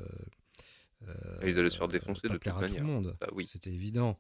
Ils 1.45 1.59
allaient 1.59 1.71
se 1.71 1.77
faire 1.79 1.89
défoncer 1.89 2.29
de 2.29 2.37
plaire 2.39 2.55
toute 2.55 2.65
à 2.65 2.69
tout 2.69 2.75
le 2.77 2.83
monde. 2.85 3.17
Bah 3.21 3.29
oui. 3.33 3.47
C'était 3.47 3.71
évident. 3.73 4.19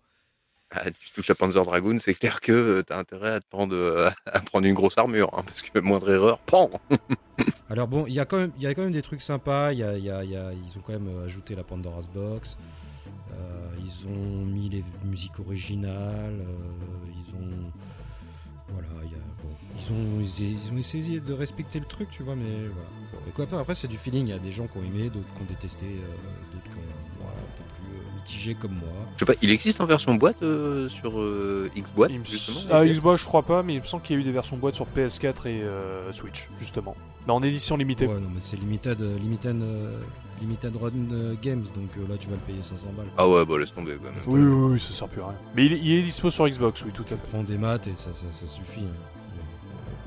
Ah, 0.74 0.90
tu 0.90 1.10
touches 1.12 1.28
à 1.28 1.34
Panzer 1.34 1.62
Dragoon, 1.64 1.98
c'est 2.00 2.14
clair 2.14 2.40
que 2.40 2.50
euh, 2.50 2.82
t'as 2.82 2.98
intérêt 2.98 3.32
à, 3.32 3.40
te 3.40 3.46
prendre, 3.46 3.74
euh, 3.76 4.08
à 4.26 4.40
prendre 4.40 4.66
une 4.66 4.72
grosse 4.72 4.96
armure, 4.96 5.28
hein, 5.36 5.42
parce 5.44 5.60
que 5.60 5.78
moindre 5.80 6.10
erreur, 6.10 6.38
pan 6.38 6.70
Alors 7.68 7.88
bon, 7.88 8.06
il 8.06 8.14
y 8.14 8.20
a 8.20 8.24
quand 8.24 8.38
même, 8.38 8.52
y 8.58 8.66
a 8.66 8.74
quand 8.74 8.82
même 8.84 8.92
des 8.92 9.02
trucs 9.02 9.20
sympas. 9.20 9.74
Y 9.74 9.82
a, 9.82 9.98
y 9.98 10.08
a- 10.08 10.24
y 10.24 10.30
ils 10.32 10.78
ont 10.78 10.80
quand 10.80 10.94
même 10.98 11.22
ajouté 11.24 11.54
la 11.54 11.62
Pandora's 11.62 12.08
Box. 12.08 12.56
Euh, 13.32 13.68
ils 13.84 14.08
ont 14.08 14.46
mis 14.46 14.70
les 14.70 14.82
musiques 15.04 15.38
originales. 15.40 16.42
ils 17.18 17.34
ont, 17.34 17.70
voilà, 18.68 18.88
il 19.04 19.10
y 19.12 19.14
a, 19.14 19.21
ils 19.90 19.92
ont, 19.92 20.20
ils, 20.40 20.72
ont 20.72 20.76
essayé 20.78 21.20
de 21.20 21.32
respecter 21.32 21.78
le 21.80 21.86
truc, 21.86 22.08
tu 22.10 22.22
vois, 22.22 22.34
mais 22.36 22.68
voilà. 22.72 22.88
Bon, 23.12 23.18
et 23.28 23.30
quoi, 23.46 23.60
après, 23.60 23.74
c'est 23.74 23.88
du 23.88 23.96
feeling. 23.96 24.26
Il 24.28 24.30
y 24.30 24.34
a 24.34 24.38
des 24.38 24.52
gens 24.52 24.66
qui 24.66 24.78
ont 24.78 24.82
aimé, 24.82 25.04
d'autres 25.10 25.26
qui 25.36 25.42
ont 25.42 25.46
détesté, 25.48 25.86
euh, 25.86 26.54
d'autres 26.54 26.70
qui 26.70 26.78
ont, 26.78 27.20
voilà, 27.22 27.36
un 27.38 27.56
peu 27.56 27.64
plus 27.74 27.98
euh, 27.98 28.16
mitigé 28.16 28.54
comme 28.54 28.72
moi. 28.72 28.88
Je 29.16 29.20
sais 29.20 29.26
pas, 29.26 29.38
il 29.42 29.50
existe 29.50 29.80
en 29.80 29.86
version 29.86 30.14
boîte 30.14 30.42
euh, 30.42 30.88
sur 30.88 31.20
euh, 31.20 31.70
me 31.76 32.24
justement 32.24 32.60
Ah, 32.70 32.84
Xbox, 32.84 33.22
je 33.22 33.26
crois 33.26 33.42
pas, 33.42 33.62
mais 33.62 33.74
il 33.74 33.80
me 33.80 33.86
semble 33.86 34.02
qu'il 34.02 34.14
y 34.16 34.18
a 34.18 34.20
eu 34.20 34.24
des 34.24 34.30
versions 34.32 34.56
boîte 34.56 34.74
sur 34.74 34.86
PS4 34.86 35.46
et 35.46 35.62
euh, 35.62 36.12
Switch, 36.12 36.48
justement. 36.58 36.96
Mais 37.26 37.32
en 37.32 37.42
édition 37.42 37.76
limitée. 37.76 38.06
Ouais, 38.06 38.14
non, 38.20 38.28
mais 38.34 38.40
c'est 38.40 38.56
limited, 38.58 39.00
limited, 39.20 39.56
limited 40.40 40.76
run 40.76 40.90
games, 41.40 41.62
donc 41.74 41.90
euh, 41.98 42.08
là, 42.08 42.16
tu 42.18 42.28
vas 42.28 42.34
le 42.34 42.40
payer 42.40 42.62
500 42.62 42.88
balles. 42.96 43.06
Ah 43.16 43.28
ouais, 43.28 43.44
bah 43.46 43.58
laisse 43.58 43.72
tomber 43.72 43.96
quand 43.96 44.10
même. 44.10 44.14
Oui, 44.26 44.40
oui, 44.40 44.72
oui, 44.74 44.80
ça 44.80 44.92
sert 44.92 45.08
plus 45.08 45.20
à 45.22 45.26
rien. 45.28 45.36
Mais 45.54 45.66
il, 45.66 45.72
il 45.74 45.92
est 45.98 46.02
dispo 46.02 46.30
sur 46.30 46.48
Xbox, 46.48 46.82
oui, 46.84 46.90
tout 46.92 47.02
à 47.02 47.04
Tu 47.06 47.14
fait. 47.14 47.20
prends 47.30 47.42
des 47.44 47.58
maths 47.58 47.86
et 47.86 47.94
ça, 47.94 48.12
ça, 48.12 48.26
ça 48.32 48.46
suffit. 48.46 48.80
hein. 48.80 49.08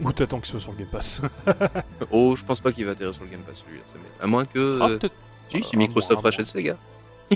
Ou 0.01 0.11
t'attends 0.11 0.40
qu'il 0.40 0.49
soit 0.51 0.59
sur 0.59 0.72
le 0.72 0.77
Game 0.80 0.88
Pass. 0.88 1.22
Oh, 2.11 2.35
je 2.35 2.43
pense 2.43 2.59
pas 2.59 2.72
qu'il 2.72 2.85
va 2.85 2.91
atterrir 2.91 3.14
sur 3.14 3.24
le 3.24 3.30
Game 3.30 3.41
Pass 3.41 3.56
celui-là. 3.65 3.83
À 4.22 4.27
moins 4.27 4.45
que. 4.45 4.80
Ah, 4.82 4.88
euh, 4.90 4.98
peut-être. 4.98 5.15
si, 5.51 5.57
Ah, 5.57 5.59
si 5.64 5.75
un 5.75 5.80
Microsoft 5.80 6.14
bon, 6.15 6.19
un 6.19 6.22
rachète 6.24 6.48
Sega. 6.48 6.77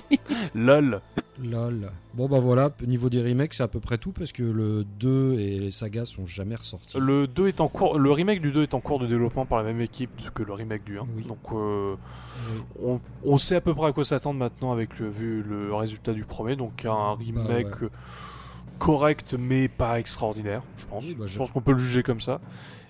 LOL. 0.55 1.01
Lol. 1.43 1.89
Bon 2.13 2.27
bah 2.27 2.39
voilà, 2.39 2.69
niveau 2.85 3.09
des 3.09 3.23
remakes, 3.23 3.53
c'est 3.53 3.63
à 3.63 3.67
peu 3.67 3.79
près 3.79 3.97
tout 3.97 4.11
parce 4.11 4.31
que 4.31 4.43
le 4.43 4.83
2 4.83 5.39
et 5.39 5.59
les 5.59 5.71
sagas 5.71 6.05
sont 6.05 6.25
jamais 6.25 6.55
ressortis. 6.55 6.99
Le 6.99 7.27
2 7.27 7.47
est 7.47 7.61
en 7.61 7.69
cours, 7.69 7.97
le 7.97 8.11
remake 8.11 8.41
du 8.41 8.51
2 8.51 8.63
est 8.63 8.73
en 8.73 8.81
cours 8.81 8.99
de 8.99 9.07
développement 9.07 9.45
par 9.45 9.57
la 9.57 9.63
même 9.63 9.81
équipe 9.81 10.11
que 10.33 10.43
le 10.43 10.53
remake 10.53 10.83
du 10.83 10.99
1. 10.99 11.07
Oui. 11.15 11.23
Donc 11.23 11.39
euh, 11.53 11.95
Oui. 12.51 12.61
on, 12.83 12.99
on 13.23 13.37
sait 13.37 13.55
à 13.55 13.61
peu 13.61 13.73
près 13.73 13.87
à 13.87 13.91
quoi 13.93 14.05
s'attendre 14.05 14.37
maintenant 14.37 14.71
avec 14.71 14.99
le, 14.99 15.09
vu 15.09 15.41
le 15.43 15.73
résultat 15.73 16.13
du 16.13 16.23
premier. 16.25 16.55
Donc 16.55 16.85
un 16.85 17.13
remake 17.15 17.47
Bah 17.47 17.55
ouais. 17.81 17.89
Correct 18.79 19.35
mais 19.37 19.67
pas 19.67 19.99
extraordinaire, 19.99 20.63
je 20.77 20.85
pense. 20.87 21.05
Oui, 21.05 21.13
bah, 21.17 21.25
je... 21.27 21.33
je- 21.33 21.37
pense 21.37 21.51
qu'on 21.51 21.61
peut 21.61 21.73
le 21.73 21.77
juger 21.79 22.01
comme 22.03 22.21
ça. 22.21 22.41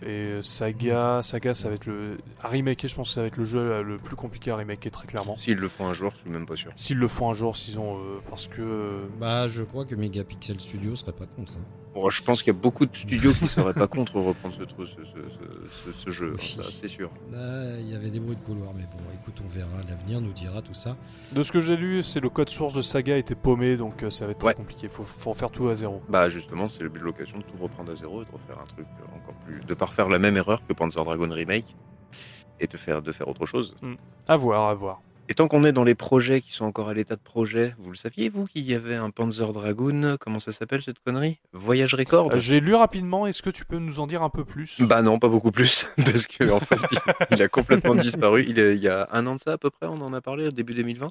Et 0.01 0.05
euh, 0.07 0.41
Saga, 0.41 1.19
Saga, 1.23 1.53
ça 1.53 1.67
va 1.67 1.75
être 1.75 1.85
le. 1.85 2.19
À 2.41 2.47
remaker, 2.47 2.89
je 2.89 2.95
pense 2.95 3.09
que 3.09 3.13
ça 3.15 3.21
va 3.21 3.27
être 3.27 3.35
le 3.35 3.43
jeu 3.43 3.59
euh, 3.59 3.83
le 3.83 3.97
plus 3.97 4.15
compliqué 4.15 4.49
à 4.49 4.55
remaker, 4.55 4.89
très 4.93 5.07
clairement. 5.07 5.35
S'ils 5.35 5.57
le 5.57 5.67
font 5.67 5.87
un 5.87 5.93
jour, 5.93 6.13
je 6.15 6.21
suis 6.21 6.29
même 6.29 6.45
pas 6.45 6.55
sûr. 6.55 6.71
S'ils 6.77 6.97
le 6.97 7.07
font 7.09 7.29
un 7.29 7.33
jour, 7.33 7.57
s'ils 7.57 7.77
ont. 7.79 7.97
euh, 7.97 8.19
parce 8.29 8.47
que. 8.47 8.61
euh, 8.61 9.05
Bah, 9.19 9.47
je 9.47 9.61
crois 9.63 9.83
que 9.83 9.95
Megapixel 9.95 10.57
Studio 10.59 10.95
serait 10.95 11.11
pas 11.11 11.25
contre. 11.25 11.51
hein. 11.57 11.63
Bon, 11.93 12.09
je 12.09 12.21
pense 12.21 12.43
qu'il 12.43 12.53
y 12.53 12.55
a 12.55 12.59
beaucoup 12.59 12.85
de 12.85 12.95
studios 12.95 13.33
qui 13.33 13.47
seraient 13.47 13.73
pas 13.73 13.87
contre 13.87 14.19
reprendre 14.19 14.53
ce, 14.55 14.63
truc- 14.63 14.87
ce, 14.89 15.03
ce- 15.03 15.11
ce- 15.11 15.91
ce- 15.91 15.99
ce 15.99 16.09
jeu, 16.11 16.33
hein, 16.35 16.39
ça 16.39 16.63
c'est 16.63 16.87
sûr. 16.87 17.09
Là, 17.31 17.77
il 17.79 17.89
y 17.89 17.95
avait 17.95 18.09
des 18.11 18.19
bruits 18.19 18.35
de 18.35 18.41
couloir, 18.41 18.71
mais 18.75 18.83
bon, 18.83 18.99
écoute, 19.19 19.41
on 19.43 19.47
verra. 19.47 19.69
L'avenir 19.89 20.21
nous 20.21 20.31
dira 20.31 20.61
tout 20.61 20.75
ça. 20.75 20.95
De 21.31 21.41
ce 21.41 21.51
que 21.51 21.59
j'ai 21.59 21.75
lu, 21.75 22.03
c'est 22.03 22.19
le 22.19 22.29
code 22.29 22.49
source 22.49 22.73
de 22.75 22.81
Saga 22.81 23.17
était 23.17 23.33
paumé, 23.35 23.75
donc 23.75 24.03
euh, 24.03 24.11
ça 24.11 24.25
va 24.25 24.31
être 24.31 24.43
Ouais. 24.43 24.53
très 24.53 24.61
compliqué. 24.61 24.87
Faut, 24.87 25.03
faut 25.03 25.31
refaire 25.31 25.49
tout 25.49 25.67
à 25.69 25.75
zéro. 25.75 26.01
Bah 26.09 26.29
justement, 26.29 26.69
c'est 26.69 26.83
l'occasion 26.83 27.37
de 27.39 27.43
tout 27.43 27.57
reprendre 27.59 27.91
à 27.91 27.95
zéro 27.95 28.21
et 28.21 28.25
de 28.25 28.31
refaire 28.31 28.59
un 28.61 28.67
truc 28.67 28.85
euh, 29.01 29.15
encore 29.17 29.33
plus. 29.45 29.59
de 29.65 29.73
pas 29.73 29.85
refaire 29.87 30.09
la 30.09 30.19
même 30.19 30.37
erreur 30.37 30.61
que 30.67 30.73
Panzer 30.73 31.03
Dragon 31.03 31.29
Remake 31.29 31.75
et 32.59 32.67
de 32.67 32.77
faire, 32.77 33.01
de 33.01 33.11
faire 33.11 33.27
autre 33.27 33.45
chose. 33.47 33.75
À 34.27 34.37
voir, 34.37 34.69
à 34.69 34.73
voir. 34.75 35.01
Et 35.31 35.35
tant 35.35 35.47
qu'on 35.47 35.63
est 35.63 35.71
dans 35.71 35.83
les 35.83 35.93
projets 35.93 36.41
qui 36.41 36.53
sont 36.53 36.65
encore 36.65 36.89
à 36.89 36.93
l'état 36.95 37.15
de 37.15 37.21
projet, 37.21 37.75
vous 37.77 37.91
le 37.91 37.95
saviez 37.95 38.29
vous 38.29 38.45
qu'il 38.45 38.63
y 38.67 38.73
avait 38.73 38.95
un 38.95 39.11
Panzer 39.11 39.53
Dragoon, 39.53 40.17
comment 40.19 40.39
ça 40.39 40.51
s'appelle 40.51 40.81
cette 40.81 40.97
connerie? 40.99 41.39
Voyage 41.53 41.93
Record? 41.93 42.31
Euh, 42.33 42.39
j'ai 42.39 42.59
lu 42.59 42.73
rapidement, 42.73 43.27
est-ce 43.27 43.43
que 43.43 43.51
tu 43.51 43.63
peux 43.63 43.77
nous 43.77 43.99
en 43.99 44.07
dire 44.07 44.23
un 44.23 44.31
peu 44.31 44.43
plus? 44.43 44.81
Bah 44.81 45.03
non, 45.03 45.19
pas 45.19 45.27
beaucoup 45.29 45.51
plus, 45.51 45.87
parce 45.97 46.25
que 46.25 46.49
en 46.49 46.59
fait, 46.59 46.79
il, 46.91 46.97
il 47.35 47.41
a 47.43 47.47
complètement 47.47 47.93
disparu. 48.09 48.43
Il, 48.47 48.57
est- 48.57 48.75
il 48.75 48.81
y 48.81 48.87
a 48.87 49.07
un 49.11 49.27
an 49.27 49.35
de 49.35 49.39
ça 49.39 49.53
à 49.53 49.57
peu 49.59 49.69
près, 49.69 49.85
on 49.85 50.01
en 50.01 50.13
a 50.13 50.21
parlé, 50.21 50.49
début 50.49 50.73
2020. 50.73 51.05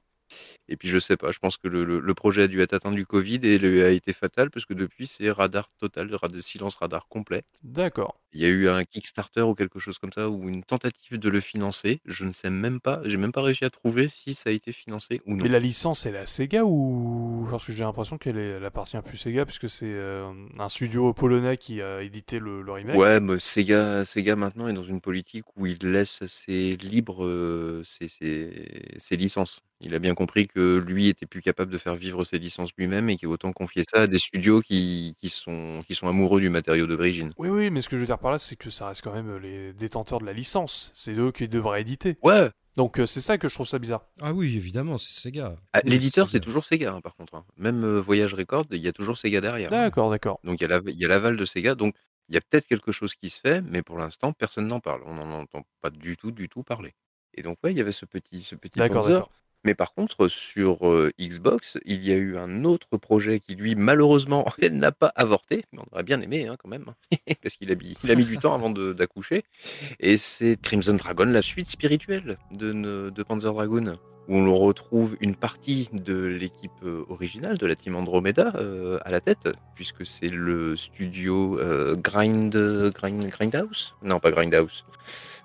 Et 0.69 0.77
puis 0.77 0.89
je 0.89 0.99
sais 0.99 1.17
pas, 1.17 1.33
je 1.33 1.39
pense 1.39 1.57
que 1.57 1.69
le, 1.69 1.85
le- 1.85 2.01
le 2.01 2.15
projet 2.15 2.43
a 2.43 2.47
dû 2.49 2.61
être 2.61 2.73
atteint 2.75 2.93
du 2.93 3.07
Covid 3.07 3.41
et 3.43 3.59
le- 3.59 3.85
a 3.85 3.91
été 3.91 4.13
fatal, 4.13 4.51
parce 4.51 4.67
que 4.67 4.75
depuis 4.75 5.07
c'est 5.07 5.31
radar 5.31 5.71
total, 5.79 6.15
rad- 6.15 6.41
silence 6.41 6.77
radar 6.77 7.09
complet. 7.09 7.43
D'accord. 7.63 8.21
Il 8.35 8.43
y 8.43 8.45
a 8.45 8.49
eu 8.49 8.69
un 8.69 8.85
Kickstarter 8.85 9.41
ou 9.41 9.55
quelque 9.55 9.79
chose 9.79 9.99
comme 9.99 10.13
ça, 10.13 10.29
ou 10.29 10.49
une 10.51 10.63
tentative 10.63 11.19
de 11.19 11.29
le 11.31 11.41
financer. 11.41 12.01
Je 12.05 12.27
ne 12.27 12.33
sais 12.33 12.51
même 12.51 12.79
pas, 12.79 13.01
j'ai 13.07 13.17
même 13.17 13.33
pas 13.33 13.41
réussi 13.41 13.65
à 13.65 13.71
trouver 13.71 14.09
si 14.09 14.35
ça 14.35 14.51
a 14.51 14.53
été 14.53 14.71
financé 14.73 15.23
ou 15.25 15.35
non. 15.35 15.43
Mais 15.45 15.49
la 15.49 15.59
licence, 15.59 16.05
elle 16.05 16.15
est 16.15 16.19
à 16.19 16.27
Sega 16.27 16.63
ou. 16.65 17.47
Parce 17.51 17.65
que 17.67 17.73
j'ai 17.73 17.85
l'impression 17.85 18.19
qu'elle 18.19 18.37
elle 18.37 18.65
appartient 18.67 19.01
plus 19.03 19.17
Sega, 19.17 19.47
puisque 19.47 19.71
c'est 19.71 19.87
euh, 19.91 20.31
un 20.59 20.69
studio 20.69 21.15
polonais 21.15 21.57
qui 21.57 21.81
a 21.81 22.03
édité 22.03 22.39
le, 22.39 22.61
le 22.61 22.73
remake. 22.73 22.99
Ouais, 22.99 23.19
mais 23.19 23.39
Sega, 23.41 24.05
Sega 24.05 24.37
maintenant 24.37 24.69
est 24.69 24.75
dans 24.75 24.83
une 24.85 25.01
politique 25.01 25.45
où 25.57 25.67
il 25.67 25.79
laisse 25.83 26.21
assez 26.21 26.77
libre 26.77 27.25
euh, 27.25 27.83
ses, 27.87 28.09
ses- 28.09 28.83
ses 28.99 29.17
licences. 29.17 29.61
Il 29.81 29.95
a 29.95 29.99
bien 30.01 30.15
compris 30.15 30.49
que 30.49 30.77
lui 30.79 31.07
était 31.09 31.27
plus 31.27 31.41
capable 31.41 31.71
de 31.73 31.79
faire 31.79 31.95
vivre 31.95 32.25
ses 32.25 32.39
licences 32.39 32.71
lui-même 32.77 33.09
et 33.11 33.17
qu'il 33.17 33.29
autant 33.29 33.53
confier 33.53 33.85
ça 33.89 34.03
à 34.03 34.07
des 34.09 34.19
studios 34.19 34.61
qui, 34.61 35.15
qui, 35.21 35.29
sont, 35.29 35.83
qui 35.87 35.95
sont 35.95 36.09
amoureux 36.09 36.41
du 36.41 36.49
matériau 36.51 36.87
d'origine. 36.87 37.33
Oui, 37.39 37.49
oui, 37.49 37.71
mais 37.71 37.81
ce 37.81 37.89
que 37.89 37.97
je 37.97 38.01
veux 38.01 38.07
dire 38.07 38.19
par 38.19 38.33
là, 38.33 38.39
c'est 38.39 38.57
que 38.57 38.71
ça 38.71 38.89
reste 38.89 39.03
quand 39.03 39.13
même 39.13 39.37
les 39.37 39.73
détenteurs 39.73 40.19
de 40.21 40.27
la 40.27 40.33
licence. 40.33 40.91
C'est 40.95 41.13
eux 41.13 41.31
qui 41.31 41.47
devraient 41.47 41.81
éditer. 41.83 42.17
Ouais, 42.25 42.51
Donc 42.77 42.99
euh, 42.99 43.07
c'est 43.07 43.21
ça 43.21 43.39
que 43.39 43.47
je 43.49 43.55
trouve 43.55 43.69
ça 43.69 43.79
bizarre. 43.79 44.05
Ah 44.21 44.33
oui, 44.33 44.57
évidemment, 44.57 44.99
c'est 44.99 45.13
Sega. 45.13 45.57
ah, 45.73 45.81
Oui, 45.85 45.91
l'éditeur 45.93 46.29
c'est 46.29 46.41
toujours 46.41 46.65
Sega 46.65 46.93
hein, 46.95 47.01
par 47.01 47.15
contre. 47.15 47.37
hein. 47.37 47.45
Même 47.57 47.85
euh, 47.85 48.01
Voyage 48.01 48.35
Record, 48.35 48.65
il 48.73 48.79
y 48.79 48.89
a 48.89 48.93
toujours 48.93 49.17
Sega 49.17 49.41
derrière. 49.41 49.73
hein. 49.73 49.83
D'accord, 49.83 50.11
d'accord. 50.11 50.41
Donc 50.43 50.61
il 50.61 50.65
y 50.65 50.67
a 50.67 50.69
la- 50.81 50.91
il 50.91 50.99
y 50.99 51.05
a 51.05 51.09
l'aval 51.09 51.37
de 51.37 51.45
Sega. 51.45 51.77
Donc 51.77 51.95
il 52.29 52.35
y 52.35 52.39
a 52.39 52.41
peut-être 52.41 52.67
quelque 52.67 52.91
chose 52.91 53.15
qui 53.15 53.31
se 53.31 53.39
fait, 53.39 53.61
mais 53.63 53.83
pour 53.83 53.97
l'instant 53.97 54.33
personne 54.33 54.67
n'en 54.67 54.81
parle. 54.81 55.03
On 55.07 55.15
n'en 55.15 55.31
entend 55.41 55.63
pas 55.81 55.91
du 55.91 56.17
tout, 56.17 56.33
du 56.33 56.49
tout 56.49 56.65
parler. 56.65 56.95
Et 57.35 57.43
donc 57.43 57.59
ouais, 57.63 57.73
il 57.73 57.79
y 57.79 57.81
avait 57.81 57.93
ce 57.93 58.07
petit, 58.07 58.43
ce 58.43 58.57
petit 58.57 58.79
D'accord, 58.81 59.03
Panzer. 59.03 59.13
d'accord. 59.15 59.31
Mais 59.69 59.75
par 59.75 59.93
contre, 59.93 60.29
sur 60.29 60.89
euh, 60.89 61.13
Xbox, 61.21 61.77
il 61.85 62.03
y 62.03 62.11
a 62.11 62.17
eu 62.17 62.39
un 62.39 62.65
autre 62.65 62.97
projet 62.97 63.39
qui, 63.39 63.55
lui, 63.55 63.75
malheureusement, 63.75 64.47
n'a 64.71 64.93
pas 64.93 65.13
avorté. 65.15 65.63
Mais 65.73 65.81
on 65.81 65.95
aurait 65.95 66.05
bien 66.05 66.23
aimé, 66.23 66.47
hein, 66.47 66.57
quand 66.59 66.71
même. 66.71 66.87
Parce 67.43 67.57
qu'il 67.57 67.71
a, 67.71 67.75
il 68.03 68.11
a 68.11 68.15
mis 68.15 68.25
du 68.25 68.39
temps 68.39 68.55
avant 68.55 68.71
d'accoucher. 68.71 69.45
Et 70.01 70.17
c'est 70.17 70.59
Crimson 70.59 70.95
Dragon, 70.95 71.27
la 71.27 71.43
suite 71.43 71.69
spirituelle 71.69 72.39
de, 72.51 73.11
de 73.11 73.23
Panzer 73.23 73.53
Dragoon. 73.53 73.93
Où 74.27 74.37
on 74.37 74.57
retrouve 74.57 75.19
une 75.21 75.37
partie 75.37 75.91
de 75.93 76.17
l'équipe 76.17 76.83
originale, 77.11 77.59
de 77.59 77.67
la 77.67 77.77
team 77.77 77.95
Andromeda, 77.95 78.53
euh, 78.55 78.99
à 79.05 79.11
la 79.11 79.21
tête, 79.21 79.51
puisque 79.75 80.07
c'est 80.07 80.31
le 80.31 80.79
studio 80.79 81.59
euh, 81.59 81.95
Grind, 81.95 82.57
Grind, 82.95 83.27
Grindhouse? 83.27 83.95
Non, 84.03 84.19
pas 84.19 84.31
Grindhouse. 84.31 84.87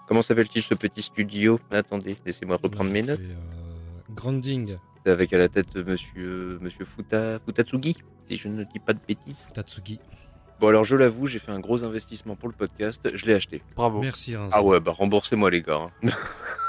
Comment 0.08 0.22
s'appelle-t-il 0.22 0.64
ce 0.64 0.74
petit 0.74 1.02
studio? 1.02 1.60
Attendez, 1.72 2.18
laissez-moi 2.26 2.60
reprendre 2.62 2.92
mes 2.92 3.04
notes 3.04 3.20
euh, 3.22 3.73
Grounding, 4.14 4.78
avec 5.06 5.34
à 5.34 5.38
la 5.38 5.50
tête 5.50 5.76
monsieur, 5.76 6.58
monsieur 6.62 6.86
Futa, 6.86 7.40
Futatsugi, 7.40 7.98
si 8.30 8.38
je 8.38 8.48
ne 8.48 8.64
dis 8.64 8.80
pas 8.80 8.94
de 8.94 9.00
bêtises. 9.08 9.48
Tatsugi. 9.54 10.00
Bon 10.60 10.68
alors 10.70 10.84
je 10.86 10.96
l'avoue, 10.96 11.28
j'ai 11.28 11.40
fait 11.40 11.52
un 11.52 11.60
gros 11.60 11.84
investissement 11.84 12.36
pour 12.36 12.48
le 12.48 12.56
podcast, 12.56 13.02
je 13.14 13.26
l'ai 13.26 13.34
acheté. 13.34 13.62
Bravo. 13.76 14.02
Merci. 14.02 14.36
Ah 14.52 14.64
ouais, 14.64 14.80
bah 14.80 14.92
remboursez-moi 14.96 15.50
les 15.50 15.62
gars. 15.62 15.90
hein. 16.04 16.10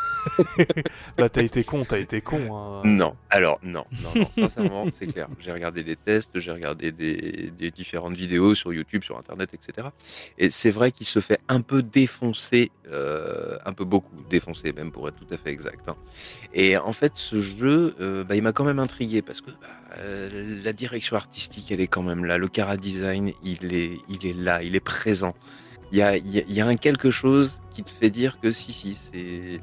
Là, 1.19 1.29
t'as 1.33 1.43
été 1.43 1.65
con, 1.65 1.85
t'as 1.85 1.99
été 1.99 2.21
con. 2.21 2.57
hein. 2.57 2.83
Non, 2.85 3.17
alors 3.31 3.59
non, 3.63 3.85
non, 4.03 4.25
sincèrement, 4.35 4.87
c'est 4.93 5.07
clair. 5.07 5.29
J'ai 5.41 5.53
regardé 5.53 5.83
les 5.83 5.97
tests, 5.97 6.39
j'ai 6.39 6.51
regardé 6.53 6.93
des, 6.93 7.53
des 7.57 7.71
différentes 7.71 8.15
vidéos 8.15 8.55
sur 8.55 8.73
YouTube, 8.73 9.03
sur 9.05 9.19
Internet, 9.19 9.51
etc. 9.55 9.89
Et 10.39 10.51
c'est 10.51 10.71
vrai 10.71 10.91
qu'il 10.93 11.07
se 11.07 11.21
fait 11.21 11.41
un 11.49 11.61
peu 11.61 11.83
défoncer, 11.83 12.71
euh, 12.91 13.59
un 13.65 13.73
peu 13.73 13.85
beaucoup 13.85 14.15
défoncer, 14.31 14.73
même 14.73 14.91
pour 14.93 15.09
être 15.09 15.17
tout 15.17 15.33
à 15.33 15.37
fait 15.37 15.51
exact. 15.51 15.89
hein. 15.89 15.97
Et 16.53 16.77
en 16.77 16.93
fait, 16.93 17.13
ce 17.17 17.41
jeu, 17.41 17.95
euh, 18.01 18.25
bah, 18.25 18.37
il 18.37 18.43
m'a 18.43 18.53
quand 18.53 18.65
même 18.65 18.79
intrigué 18.79 19.23
parce 19.23 19.41
que 19.41 19.51
bah, 19.51 19.69
la 20.65 20.73
direction 20.73 21.17
artistique, 21.17 21.71
elle 21.71 21.81
est 21.81 21.87
quand 21.87 22.03
même 22.03 22.25
là. 22.25 22.39
Le 22.39 22.49
cara 22.49 22.77
design, 22.77 23.33
il 23.45 23.75
est, 23.75 23.99
il 24.09 24.27
est 24.27 24.33
là, 24.35 24.63
il 24.63 24.75
est 24.77 24.81
présent. 24.81 25.35
Il 25.93 25.99
y 25.99 26.03
a, 26.03 26.17
y 26.17 26.45
y 26.49 26.61
a 26.61 26.67
un 26.67 26.77
quelque 26.77 27.11
chose 27.11 27.61
qui 27.71 27.85
te 27.85 27.91
fait 27.93 28.11
dire 28.11 28.41
que 28.41 28.51
si, 28.51 28.73
si, 28.73 28.95
c'est 28.95 29.61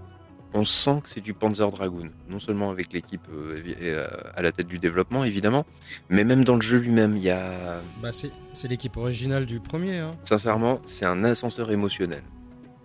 on 0.53 0.65
sent 0.65 1.01
que 1.03 1.09
c'est 1.09 1.21
du 1.21 1.33
Panzer 1.33 1.69
Dragoon, 1.69 2.11
non 2.27 2.39
seulement 2.39 2.69
avec 2.69 2.91
l'équipe 2.93 3.25
euh, 3.33 3.61
euh, 3.81 4.07
à 4.35 4.41
la 4.41 4.51
tête 4.51 4.67
du 4.67 4.79
développement 4.79 5.23
évidemment, 5.23 5.65
mais 6.09 6.23
même 6.23 6.43
dans 6.43 6.55
le 6.55 6.61
jeu 6.61 6.77
lui-même, 6.77 7.15
il 7.17 7.23
y 7.23 7.29
a 7.29 7.81
Bah, 8.01 8.09
c'est 8.11 8.67
l'équipe 8.67 8.97
originale 8.97 9.45
du 9.45 9.59
premier. 9.59 9.99
Hein. 9.99 10.11
sincèrement, 10.23 10.81
c'est 10.85 11.05
un 11.05 11.23
ascenseur 11.23 11.71
émotionnel. 11.71 12.23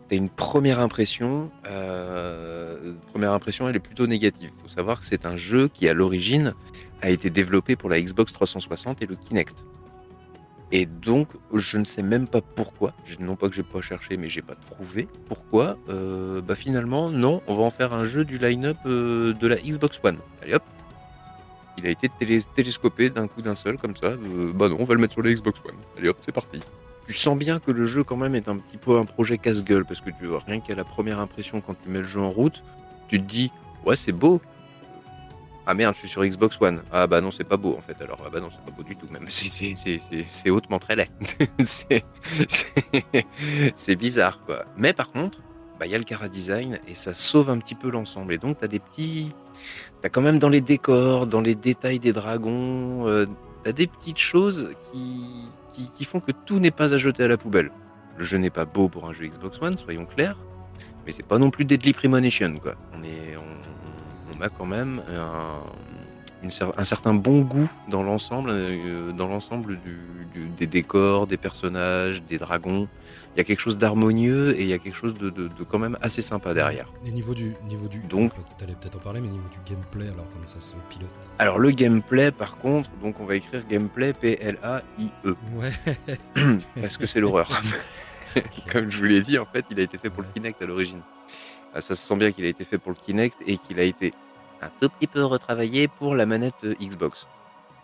T'as 0.08 0.16
une 0.16 0.30
première 0.30 0.78
impression, 0.78 1.50
euh, 1.66 2.92
première 3.10 3.32
impression, 3.32 3.68
elle 3.68 3.74
est 3.74 3.80
plutôt 3.80 4.06
négative. 4.06 4.50
Faut 4.62 4.68
savoir 4.68 5.00
que 5.00 5.06
c'est 5.06 5.26
un 5.26 5.36
jeu 5.36 5.68
qui 5.68 5.88
à 5.88 5.94
l'origine 5.94 6.54
a 7.02 7.10
été 7.10 7.28
développé 7.28 7.74
pour 7.74 7.90
la 7.90 8.00
Xbox 8.00 8.32
360 8.32 9.02
et 9.02 9.06
le 9.06 9.16
Kinect. 9.16 9.64
Et 10.72 10.86
donc, 10.86 11.28
je 11.54 11.78
ne 11.78 11.84
sais 11.84 12.02
même 12.02 12.26
pas 12.26 12.40
pourquoi. 12.40 12.92
Non 13.20 13.36
pas 13.36 13.48
que 13.48 13.54
j'ai 13.54 13.62
pas 13.62 13.80
cherché, 13.80 14.16
mais 14.16 14.28
j'ai 14.28 14.42
pas 14.42 14.56
trouvé 14.56 15.06
pourquoi. 15.28 15.78
euh, 15.88 16.40
bah 16.40 16.56
finalement, 16.56 17.08
non, 17.08 17.40
on 17.46 17.54
va 17.54 17.62
en 17.62 17.70
faire 17.70 17.92
un 17.92 18.04
jeu 18.04 18.24
du 18.24 18.36
line-up 18.38 18.76
euh, 18.84 19.32
de 19.32 19.46
la 19.46 19.56
Xbox 19.56 20.00
One. 20.02 20.18
Allez 20.42 20.54
hop. 20.54 20.64
Il 21.78 21.86
a 21.86 21.90
été 21.90 22.10
télescopé 22.54 23.10
d'un 23.10 23.28
coup 23.28 23.42
d'un 23.42 23.54
seul, 23.54 23.78
comme 23.78 23.94
ça. 23.96 24.08
euh, 24.08 24.52
bah 24.52 24.68
non, 24.68 24.78
on 24.80 24.84
va 24.84 24.94
le 24.94 25.00
mettre 25.00 25.12
sur 25.12 25.22
la 25.22 25.32
Xbox 25.32 25.60
One. 25.64 25.76
Allez 25.98 26.08
hop, 26.08 26.18
c'est 26.22 26.32
parti. 26.32 26.60
Tu 27.06 27.12
sens 27.12 27.38
bien 27.38 27.60
que 27.60 27.70
le 27.70 27.84
jeu, 27.84 28.02
quand 28.02 28.16
même, 28.16 28.34
est 28.34 28.48
un 28.48 28.56
petit 28.56 28.78
peu 28.78 28.98
un 28.98 29.04
projet 29.04 29.38
casse-gueule, 29.38 29.84
parce 29.84 30.00
que 30.00 30.10
tu 30.18 30.26
vois, 30.26 30.42
rien 30.44 30.58
qu'à 30.58 30.74
la 30.74 30.82
première 30.84 31.20
impression, 31.20 31.60
quand 31.60 31.76
tu 31.80 31.88
mets 31.88 32.00
le 32.00 32.08
jeu 32.08 32.20
en 32.20 32.30
route, 32.30 32.64
tu 33.08 33.20
te 33.20 33.24
dis, 33.24 33.52
ouais, 33.84 33.94
c'est 33.94 34.10
beau. 34.10 34.40
Ah 35.68 35.74
merde, 35.74 35.94
je 35.94 36.00
suis 36.00 36.08
sur 36.08 36.24
Xbox 36.24 36.56
One. 36.60 36.82
Ah 36.92 37.08
bah 37.08 37.20
non, 37.20 37.32
c'est 37.32 37.42
pas 37.42 37.56
beau 37.56 37.74
en 37.76 37.80
fait. 37.82 38.00
Alors, 38.00 38.22
ah 38.24 38.30
bah 38.32 38.38
non, 38.38 38.50
c'est 38.52 38.64
pas 38.64 38.70
beau 38.70 38.84
du 38.84 38.94
tout, 38.94 39.08
même. 39.10 39.26
C'est- 39.28 40.50
hautement 40.50 40.78
très 40.78 40.94
laid. 40.94 41.10
C'est- 43.74 43.96
bizarre, 43.96 44.40
quoi. 44.46 44.64
Mais 44.76 44.92
par 44.92 45.10
contre, 45.10 45.40
bah, 45.80 45.86
il 45.86 45.92
y 45.92 45.94
a 45.96 45.98
le 45.98 46.04
cara 46.04 46.28
design 46.28 46.78
et 46.86 46.94
ça 46.94 47.14
sauve 47.14 47.50
un 47.50 47.58
petit 47.58 47.74
peu 47.74 47.90
l'ensemble. 47.90 48.32
Et 48.32 48.38
donc, 48.38 48.58
t'as 48.58 48.68
des 48.68 48.78
petits. 48.78 49.32
T'as 50.02 50.08
quand 50.08 50.22
même 50.22 50.38
dans 50.38 50.48
les 50.48 50.60
décors, 50.60 51.26
dans 51.26 51.40
les 51.40 51.56
détails 51.56 51.98
des 51.98 52.12
dragons, 52.12 53.08
euh, 53.08 53.26
t'as 53.64 53.72
des 53.72 53.88
petites 53.88 54.18
choses 54.18 54.70
qui, 54.92 55.48
qui, 55.96 56.04
font 56.04 56.20
que 56.20 56.30
tout 56.30 56.60
n'est 56.60 56.70
pas 56.70 56.94
à 56.94 56.96
jeter 56.96 57.24
à 57.24 57.28
la 57.28 57.36
poubelle. 57.36 57.72
Le 58.16 58.24
jeu 58.24 58.38
n'est 58.38 58.50
pas 58.50 58.64
beau 58.64 58.88
pour 58.88 59.08
un 59.08 59.12
jeu 59.12 59.26
Xbox 59.26 59.60
One, 59.60 59.76
soyons 59.76 60.06
clairs, 60.06 60.38
mais 61.04 61.12
c'est 61.12 61.26
pas 61.26 61.38
non 61.38 61.50
plus 61.50 61.64
Deadly 61.64 61.92
Premonition, 61.92 62.58
quoi. 62.58 62.76
On, 62.94 63.02
est, 63.02 63.36
on 64.38 64.42
a 64.42 64.48
quand 64.48 64.66
même 64.66 65.02
un, 65.08 65.60
une 66.42 66.50
cer- 66.50 66.72
un 66.76 66.84
certain 66.84 67.14
bon 67.14 67.42
goût 67.42 67.68
dans 67.88 68.02
l'ensemble, 68.02 68.50
euh, 68.52 69.12
dans 69.12 69.28
l'ensemble 69.28 69.78
du- 69.84 69.98
du- 70.34 70.48
des 70.48 70.66
décors, 70.66 71.26
des 71.26 71.36
personnages, 71.36 72.22
des 72.24 72.38
dragons. 72.38 72.88
Il 73.34 73.38
y 73.38 73.40
a 73.40 73.44
quelque 73.44 73.60
chose 73.60 73.76
d'harmonieux 73.76 74.58
et 74.58 74.62
il 74.62 74.68
y 74.68 74.72
a 74.72 74.78
quelque 74.78 74.96
chose 74.96 75.12
de, 75.14 75.28
de- 75.28 75.48
de 75.48 75.64
quand 75.64 75.78
même 75.78 75.98
assez 76.00 76.22
sympa 76.22 76.54
derrière. 76.54 76.90
Et 77.04 77.12
niveau 77.12 77.34
du, 77.34 77.54
niveau 77.68 77.86
du. 77.86 77.98
Donc- 78.00 78.32
Tu 78.56 78.64
allais 78.64 78.74
peut-être 78.74 78.96
en 78.96 79.00
parler, 79.00 79.20
mais 79.20 79.28
niveau 79.28 79.48
du 79.48 79.58
gameplay, 79.70 80.08
alors 80.08 80.26
comment 80.32 80.46
ça 80.46 80.58
se 80.60 80.74
pilote? 80.88 81.10
Alors 81.38 81.58
le 81.58 81.70
gameplay, 81.70 82.30
par 82.32 82.56
contre, 82.56 82.90
donc 83.02 83.20
on 83.20 83.26
va 83.26 83.36
écrire 83.36 83.62
gameplay 83.68 84.12
P-L-A-I-E. 84.14 85.36
Ouais. 85.54 85.72
parce 86.80 86.96
que 86.96 87.06
c'est 87.06 87.20
l'horreur. 87.20 87.48
Comme 88.72 88.90
je 88.90 88.98
vous 88.98 89.04
l'ai 89.04 89.22
dit, 89.22 89.38
en 89.38 89.46
fait, 89.46 89.64
il 89.70 89.80
a 89.80 89.82
été 89.82 89.96
fait 89.98 90.10
pour 90.10 90.22
le. 90.22 90.28
Kinect 90.34 90.60
à 90.60 90.66
l'origine. 90.66 91.00
Ah, 91.74 91.80
Ça 91.80 91.94
se 91.96 92.06
sent 92.06 92.16
bien 92.16 92.32
qu'il 92.32 92.44
a 92.44 92.48
été 92.48 92.64
fait 92.64 92.76
pour 92.78 92.90
le 92.92 92.96
Kinect 92.96 93.36
et 93.46 93.56
qu'il 93.58 93.78
a 93.78 93.82
été 93.82 94.12
un 94.62 94.68
tout 94.80 94.88
petit 94.88 95.06
peu 95.06 95.24
retravaillé 95.24 95.88
pour 95.88 96.14
la 96.14 96.26
manette 96.26 96.54
euh, 96.64 96.74
Xbox. 96.80 97.26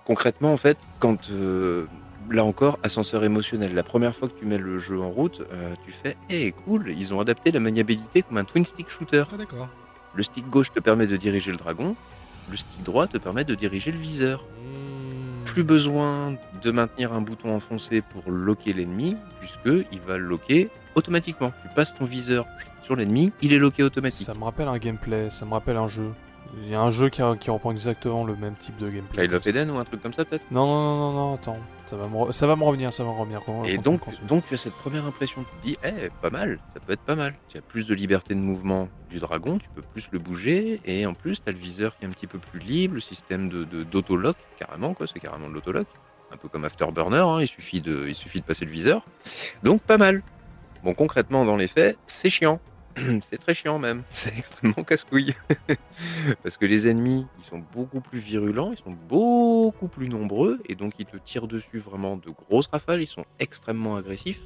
Concrètement, 0.04 0.52
en 0.52 0.56
fait, 0.56 0.78
quand 0.98 1.30
euh, 1.30 1.86
là 2.30 2.44
encore, 2.44 2.78
ascenseur 2.82 3.24
émotionnel. 3.24 3.74
La 3.74 3.82
première 3.82 4.14
fois 4.14 4.28
que 4.28 4.38
tu 4.38 4.44
mets 4.44 4.58
le 4.58 4.78
jeu 4.78 5.00
en 5.00 5.10
route, 5.10 5.42
euh, 5.52 5.74
tu 5.84 5.92
fais 5.92 6.16
Eh, 6.30 6.52
cool, 6.52 6.92
ils 6.96 7.12
ont 7.14 7.20
adapté 7.20 7.50
la 7.50 7.60
maniabilité 7.60 8.22
comme 8.22 8.38
un 8.38 8.44
twin 8.44 8.64
stick 8.64 8.90
shooter. 8.90 9.24
Ah 9.32 9.36
d'accord. 9.36 9.68
Le 10.14 10.22
stick 10.22 10.48
gauche 10.48 10.72
te 10.72 10.80
permet 10.80 11.06
de 11.06 11.16
diriger 11.16 11.50
le 11.50 11.56
dragon, 11.56 11.96
le 12.50 12.56
stick 12.56 12.82
droit 12.82 13.06
te 13.06 13.18
permet 13.18 13.44
de 13.44 13.54
diriger 13.54 13.92
le 13.92 13.98
viseur. 13.98 14.42
Hmm. 14.42 15.44
Plus 15.44 15.64
besoin 15.64 16.36
de 16.62 16.70
maintenir 16.70 17.12
un 17.12 17.20
bouton 17.20 17.54
enfoncé 17.54 18.00
pour 18.02 18.30
loquer 18.30 18.72
l'ennemi, 18.72 19.16
puisque 19.40 19.86
il 19.90 20.00
va 20.00 20.16
le 20.16 20.24
loquer 20.24 20.68
automatiquement. 20.94 21.52
Tu 21.62 21.68
passes 21.74 21.94
ton 21.94 22.04
viseur 22.04 22.46
sur 22.84 22.96
l'ennemi, 22.96 23.32
il 23.42 23.52
est 23.52 23.58
loqué 23.58 23.82
automatique. 23.82 24.26
Ça 24.26 24.34
me 24.34 24.44
rappelle 24.44 24.68
un 24.68 24.78
gameplay, 24.78 25.30
ça 25.30 25.44
me 25.44 25.52
rappelle 25.52 25.76
un 25.76 25.88
jeu. 25.88 26.12
Il 26.54 26.68
y 26.68 26.74
a 26.74 26.80
un 26.80 26.90
jeu 26.90 27.08
qui, 27.08 27.22
qui 27.40 27.50
reprend 27.50 27.70
exactement 27.72 28.24
le 28.24 28.36
même 28.36 28.54
type 28.56 28.76
de 28.76 28.90
gameplay. 28.90 29.22
Child 29.22 29.34
of 29.34 29.46
Eden 29.46 29.70
ou 29.70 29.78
un 29.78 29.84
truc 29.84 30.02
comme 30.02 30.12
ça 30.12 30.24
peut-être? 30.24 30.44
Non, 30.50 30.66
non, 30.66 30.82
non, 30.82 31.12
non, 31.12 31.12
non, 31.28 31.34
attends. 31.34 31.56
Ça 31.86 31.96
va 31.96 32.08
me, 32.08 32.32
ça 32.32 32.46
va 32.46 32.56
me 32.56 32.62
revenir, 32.64 32.92
ça 32.92 33.04
va 33.04 33.10
me 33.10 33.16
revenir. 33.16 33.40
Quand- 33.44 33.64
Et 33.64 33.76
quand- 33.76 33.82
donc, 33.82 34.00
quand- 34.00 34.26
donc 34.26 34.46
tu 34.46 34.54
as 34.54 34.56
cette 34.58 34.74
première 34.74 35.04
impression, 35.06 35.44
tu 35.44 35.56
te 35.60 35.66
dis, 35.66 35.76
eh, 35.84 36.10
pas 36.20 36.30
mal, 36.30 36.58
ça 36.72 36.80
peut 36.80 36.92
être 36.92 37.00
pas 37.02 37.14
mal. 37.16 37.34
Tu 37.48 37.58
as 37.58 37.62
plus 37.62 37.86
de 37.86 37.94
liberté 37.94 38.34
de 38.34 38.40
mouvement 38.40 38.88
du 39.10 39.18
dragon, 39.18 39.58
tu 39.58 39.68
peux 39.74 39.82
plus 39.82 40.08
le 40.12 40.18
bouger, 40.18 40.80
et 40.84 41.06
en 41.06 41.14
plus, 41.14 41.42
tu 41.42 41.48
as 41.48 41.52
le 41.52 41.58
viseur 41.58 41.96
qui 41.96 42.04
est 42.04 42.08
un 42.08 42.10
petit 42.12 42.26
peu 42.26 42.38
plus 42.38 42.60
libre, 42.60 42.94
le 42.94 43.00
système 43.00 43.48
de 43.48 43.64
de- 43.64 43.82
d'autolock, 43.82 44.36
carrément, 44.58 44.92
quoi, 44.94 45.06
c'est 45.06 45.20
carrément 45.20 45.48
de 45.48 45.54
l'autolock. 45.54 45.86
Un 46.32 46.36
peu 46.36 46.48
comme 46.48 46.64
Afterburner, 46.64 47.18
hein, 47.18 47.40
il, 47.42 47.48
suffit 47.48 47.80
de, 47.82 48.06
il 48.08 48.14
suffit 48.14 48.40
de 48.40 48.44
passer 48.46 48.64
le 48.64 48.70
viseur. 48.70 49.04
Donc, 49.62 49.82
pas 49.82 49.98
mal. 49.98 50.22
Bon, 50.82 50.94
concrètement, 50.94 51.44
dans 51.44 51.56
les 51.56 51.68
faits, 51.68 51.98
c'est 52.06 52.30
chiant. 52.30 52.58
c'est 53.30 53.38
très 53.38 53.54
chiant 53.54 53.78
même. 53.78 54.02
C'est 54.10 54.36
extrêmement 54.36 54.84
casse-couille. 54.84 55.34
Parce 56.42 56.56
que 56.56 56.66
les 56.66 56.88
ennemis, 56.88 57.26
ils 57.38 57.44
sont 57.44 57.62
beaucoup 57.72 58.00
plus 58.00 58.18
virulents, 58.18 58.72
ils 58.72 58.78
sont 58.78 58.96
beaucoup 59.08 59.88
plus 59.88 60.08
nombreux, 60.08 60.60
et 60.68 60.74
donc 60.74 60.94
ils 60.98 61.06
te 61.06 61.16
tirent 61.16 61.48
dessus 61.48 61.78
vraiment 61.78 62.16
de 62.16 62.30
grosses 62.30 62.68
rafales, 62.68 63.02
ils 63.02 63.06
sont 63.06 63.24
extrêmement 63.38 63.96
agressifs. 63.96 64.40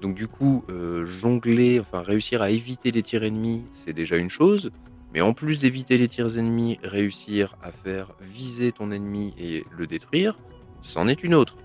Donc 0.00 0.14
du 0.14 0.28
coup, 0.28 0.64
euh, 0.68 1.06
jongler, 1.06 1.80
enfin 1.80 2.02
réussir 2.02 2.42
à 2.42 2.50
éviter 2.50 2.90
les 2.90 3.02
tirs 3.02 3.24
ennemis, 3.24 3.64
c'est 3.72 3.92
déjà 3.92 4.16
une 4.16 4.30
chose. 4.30 4.70
Mais 5.14 5.20
en 5.20 5.34
plus 5.34 5.58
d'éviter 5.58 5.98
les 5.98 6.08
tirs 6.08 6.38
ennemis, 6.38 6.78
réussir 6.82 7.56
à 7.62 7.70
faire 7.70 8.14
viser 8.20 8.72
ton 8.72 8.90
ennemi 8.90 9.34
et 9.38 9.64
le 9.70 9.86
détruire, 9.86 10.36
c'en 10.80 11.06
est 11.06 11.22
une 11.22 11.34
autre. 11.34 11.56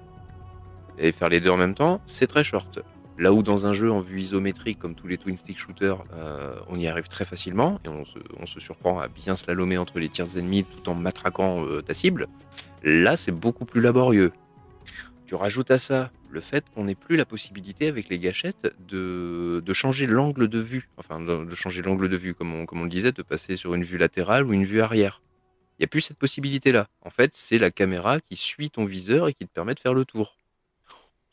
Et 0.98 1.12
faire 1.12 1.30
les 1.30 1.40
deux 1.40 1.52
en 1.52 1.58
même 1.58 1.76
temps, 1.76 2.02
c'est 2.08 2.28
très 2.28 2.44
short. 2.44 2.80
Là 3.20 3.34
où 3.34 3.42
dans 3.42 3.66
un 3.66 3.74
jeu 3.74 3.92
en 3.92 4.00
vue 4.00 4.22
isométrique 4.22 4.78
comme 4.78 4.94
tous 4.94 5.08
les 5.08 5.18
twin 5.18 5.38
stick 5.38 5.58
shooters, 5.58 6.04
euh, 6.14 6.56
on 6.68 6.78
y 6.78 6.88
arrive 6.88 7.08
très 7.08 7.26
facilement 7.26 7.80
et 7.84 7.90
on 7.90 8.06
se, 8.46 8.60
surprend 8.60 9.00
à 9.00 9.08
bien 9.08 9.36
slalomer 9.36 9.78
entre 9.78 10.00
les 10.00 10.10
tirs 10.10 10.38
ennemis 10.38 10.64
tout 10.64 10.88
en 10.90 10.96
matraquant 10.96 11.66
euh, 11.66 11.82
ta 11.82 11.94
cible, 11.94 12.28
là 12.84 13.18
c'est 13.18 13.32
beaucoup 13.32 13.66
plus 13.66 13.82
laborieux. 13.82 14.32
Tu 15.26 15.36
rajoutes 15.36 15.72
à 15.72 15.80
ça 15.80 16.12
le 16.30 16.42
fait 16.42 16.66
qu'on 16.70 16.86
n'ait 16.86 16.96
plus 16.96 17.16
la 17.16 17.26
possibilité 17.26 17.88
avec 17.88 18.10
les 18.10 18.20
gâchettes 18.20 18.74
de, 18.88 19.62
changer 19.74 20.06
l'angle 20.06 20.48
de 20.48 20.60
vue, 20.60 20.90
enfin 20.98 21.20
de, 21.20 21.56
changer 21.56 21.82
l'angle 21.82 22.10
de 22.10 22.18
vue 22.18 22.34
comme 22.34 22.54
on 22.54 22.84
le 22.84 22.90
disait, 22.90 23.12
de 23.12 23.24
passer 23.24 23.58
sur 23.58 23.74
une 23.74 23.84
vue 23.84 23.98
latérale 23.98 24.46
ou 24.46 24.54
une 24.54 24.64
vue 24.64 24.82
arrière. 24.82 25.22
Il 25.78 25.82
n'y 25.82 25.86
a 25.86 25.88
plus 25.88 26.02
cette 26.02 26.18
possibilité-là. 26.18 26.88
En 27.02 27.10
fait, 27.10 27.32
c'est 27.36 27.60
la 27.60 27.70
caméra 27.72 28.20
qui 28.20 28.36
suit 28.36 28.72
ton 28.72 28.86
viseur 28.86 29.28
et 29.28 29.34
qui 29.34 29.46
te 29.46 29.54
permet 29.54 29.76
de 29.76 29.80
faire 29.80 29.94
le 29.94 30.06
tour. 30.06 30.36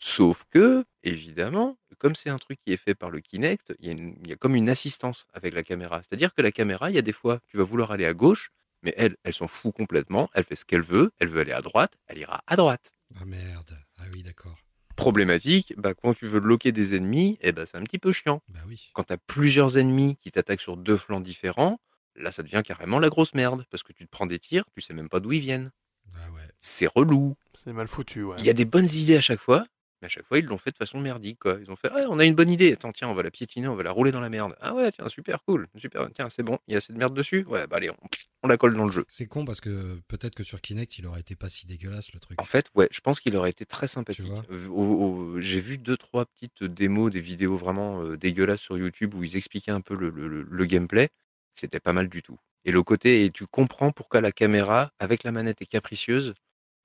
Sauf 0.06 0.44
que, 0.50 0.84
évidemment, 1.02 1.78
comme 1.96 2.14
c'est 2.14 2.28
un 2.28 2.36
truc 2.36 2.58
qui 2.62 2.74
est 2.74 2.76
fait 2.76 2.94
par 2.94 3.08
le 3.10 3.20
Kinect, 3.20 3.72
il 3.78 3.86
y, 3.86 3.88
a 3.88 3.92
une- 3.92 4.14
il 4.22 4.28
y 4.28 4.32
a 4.34 4.36
comme 4.36 4.54
une 4.54 4.68
assistance 4.68 5.26
avec 5.32 5.54
la 5.54 5.62
caméra. 5.62 6.02
C'est-à-dire 6.02 6.34
que 6.34 6.42
la 6.42 6.52
caméra, 6.52 6.90
il 6.90 6.94
y 6.94 6.98
a 6.98 7.02
des 7.02 7.14
fois, 7.14 7.40
tu 7.48 7.56
vas 7.56 7.64
vouloir 7.64 7.90
aller 7.90 8.04
à 8.04 8.12
gauche, 8.12 8.50
mais 8.82 8.92
elle, 8.98 9.16
elle 9.24 9.32
s'en 9.32 9.48
fout 9.48 9.74
complètement, 9.74 10.28
elle 10.34 10.44
fait 10.44 10.56
ce 10.56 10.66
qu'elle 10.66 10.82
veut, 10.82 11.10
elle 11.20 11.28
veut 11.28 11.40
aller 11.40 11.52
à 11.52 11.62
droite, 11.62 11.94
elle 12.06 12.18
ira 12.18 12.42
à 12.46 12.54
droite. 12.54 12.92
Ah 13.18 13.24
merde. 13.24 13.78
Ah 13.96 14.02
oui, 14.12 14.22
d'accord. 14.22 14.58
Problématique, 14.94 15.72
bah, 15.78 15.94
quand 15.94 16.12
tu 16.12 16.26
veux 16.26 16.40
bloquer 16.40 16.70
des 16.70 16.94
ennemis, 16.94 17.38
eh 17.40 17.52
ben, 17.52 17.64
c'est 17.64 17.78
un 17.78 17.82
petit 17.82 17.98
peu 17.98 18.12
chiant. 18.12 18.42
Bah 18.48 18.60
oui. 18.68 18.90
Quand 18.92 19.04
tu 19.04 19.14
as 19.14 19.18
plusieurs 19.18 19.78
ennemis 19.78 20.16
qui 20.16 20.30
t'attaquent 20.30 20.60
sur 20.60 20.76
deux 20.76 20.98
flancs 20.98 21.20
différents, 21.22 21.80
là, 22.14 22.30
ça 22.30 22.42
devient 22.42 22.62
carrément 22.62 22.98
la 22.98 23.08
grosse 23.08 23.32
merde, 23.32 23.64
parce 23.70 23.82
que 23.82 23.94
tu 23.94 24.04
te 24.04 24.10
prends 24.10 24.26
des 24.26 24.38
tirs, 24.38 24.64
tu 24.74 24.82
sais 24.82 24.92
même 24.92 25.08
pas 25.08 25.20
d'où 25.20 25.32
ils 25.32 25.40
viennent. 25.40 25.70
Ah 26.14 26.30
ouais. 26.32 26.42
C'est 26.60 26.86
relou. 26.94 27.36
C'est 27.54 27.72
mal 27.72 27.88
foutu, 27.88 28.22
ouais. 28.22 28.36
Il 28.38 28.44
y 28.44 28.50
a 28.50 28.52
des 28.52 28.66
bonnes 28.66 28.90
idées 28.92 29.16
à 29.16 29.22
chaque 29.22 29.40
fois, 29.40 29.66
mais 30.02 30.06
à 30.06 30.08
chaque 30.08 30.26
fois, 30.26 30.38
ils 30.38 30.44
l'ont 30.44 30.58
fait 30.58 30.70
de 30.70 30.76
façon 30.76 31.00
merdique. 31.00 31.38
Quoi. 31.40 31.58
Ils 31.60 31.70
ont 31.70 31.76
fait 31.76 31.90
on 32.08 32.18
a 32.18 32.24
une 32.24 32.34
bonne 32.34 32.50
idée. 32.50 32.72
Attends, 32.72 32.92
tiens, 32.92 33.08
on 33.08 33.14
va 33.14 33.22
la 33.22 33.30
piétiner, 33.30 33.68
on 33.68 33.74
va 33.76 33.82
la 33.82 33.90
rouler 33.90 34.10
dans 34.12 34.20
la 34.20 34.28
merde. 34.28 34.54
Ah 34.60 34.74
ouais, 34.74 34.90
tiens, 34.92 35.08
super 35.08 35.42
cool. 35.44 35.68
Super, 35.76 36.08
tiens, 36.14 36.28
c'est 36.30 36.42
bon. 36.42 36.58
Il 36.66 36.72
y 36.72 36.74
a 36.74 36.78
assez 36.78 36.92
de 36.92 36.98
merde 36.98 37.14
dessus. 37.14 37.44
Ouais, 37.44 37.66
bah 37.66 37.76
allez, 37.76 37.90
on, 37.90 37.96
on 38.42 38.48
la 38.48 38.56
colle 38.56 38.74
dans 38.76 38.84
le 38.84 38.90
jeu. 38.92 39.04
C'est 39.08 39.26
con 39.26 39.44
parce 39.44 39.60
que 39.60 40.00
peut-être 40.08 40.34
que 40.34 40.42
sur 40.42 40.60
Kinect, 40.60 40.98
il 40.98 41.06
aurait 41.06 41.20
été 41.20 41.36
pas 41.36 41.48
si 41.48 41.66
dégueulasse 41.66 42.12
le 42.12 42.20
truc. 42.20 42.40
En 42.40 42.44
fait, 42.44 42.70
ouais, 42.74 42.88
je 42.90 43.00
pense 43.00 43.20
qu'il 43.20 43.34
aurait 43.36 43.50
été 43.50 43.64
très 43.66 43.88
sympathique. 43.88 44.30
Euh, 44.50 45.40
J'ai 45.40 45.60
vu 45.60 45.78
deux, 45.78 45.96
trois 45.96 46.26
petites 46.26 46.64
démos, 46.64 47.12
des 47.12 47.20
vidéos 47.20 47.56
vraiment 47.56 48.02
euh, 48.02 48.16
dégueulasses 48.16 48.60
sur 48.60 48.76
YouTube 48.76 49.14
où 49.14 49.22
ils 49.24 49.36
expliquaient 49.36 49.70
un 49.70 49.80
peu 49.80 49.94
le, 49.96 50.10
le- 50.10 50.28
le- 50.28 50.42
le 50.48 50.64
gameplay. 50.66 51.08
C'était 51.54 51.80
pas 51.80 51.92
mal 51.92 52.08
du 52.08 52.22
tout. 52.22 52.38
Et 52.64 52.72
le 52.72 52.82
côté, 52.82 53.24
et 53.24 53.30
tu 53.30 53.46
comprends 53.46 53.92
pourquoi 53.92 54.20
la 54.20 54.32
caméra, 54.32 54.92
avec 54.98 55.22
la 55.22 55.32
manette, 55.32 55.62
est 55.62 55.66
capricieuse 55.66 56.34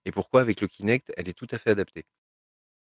et 0.06 0.12
pourquoi, 0.12 0.42
avec 0.42 0.62
le 0.62 0.68
Kinect, 0.68 1.12
elle 1.18 1.28
est 1.30 1.34
tout 1.34 1.48
à 1.52 1.58
fait 1.58 1.72
adaptée. 1.72 2.06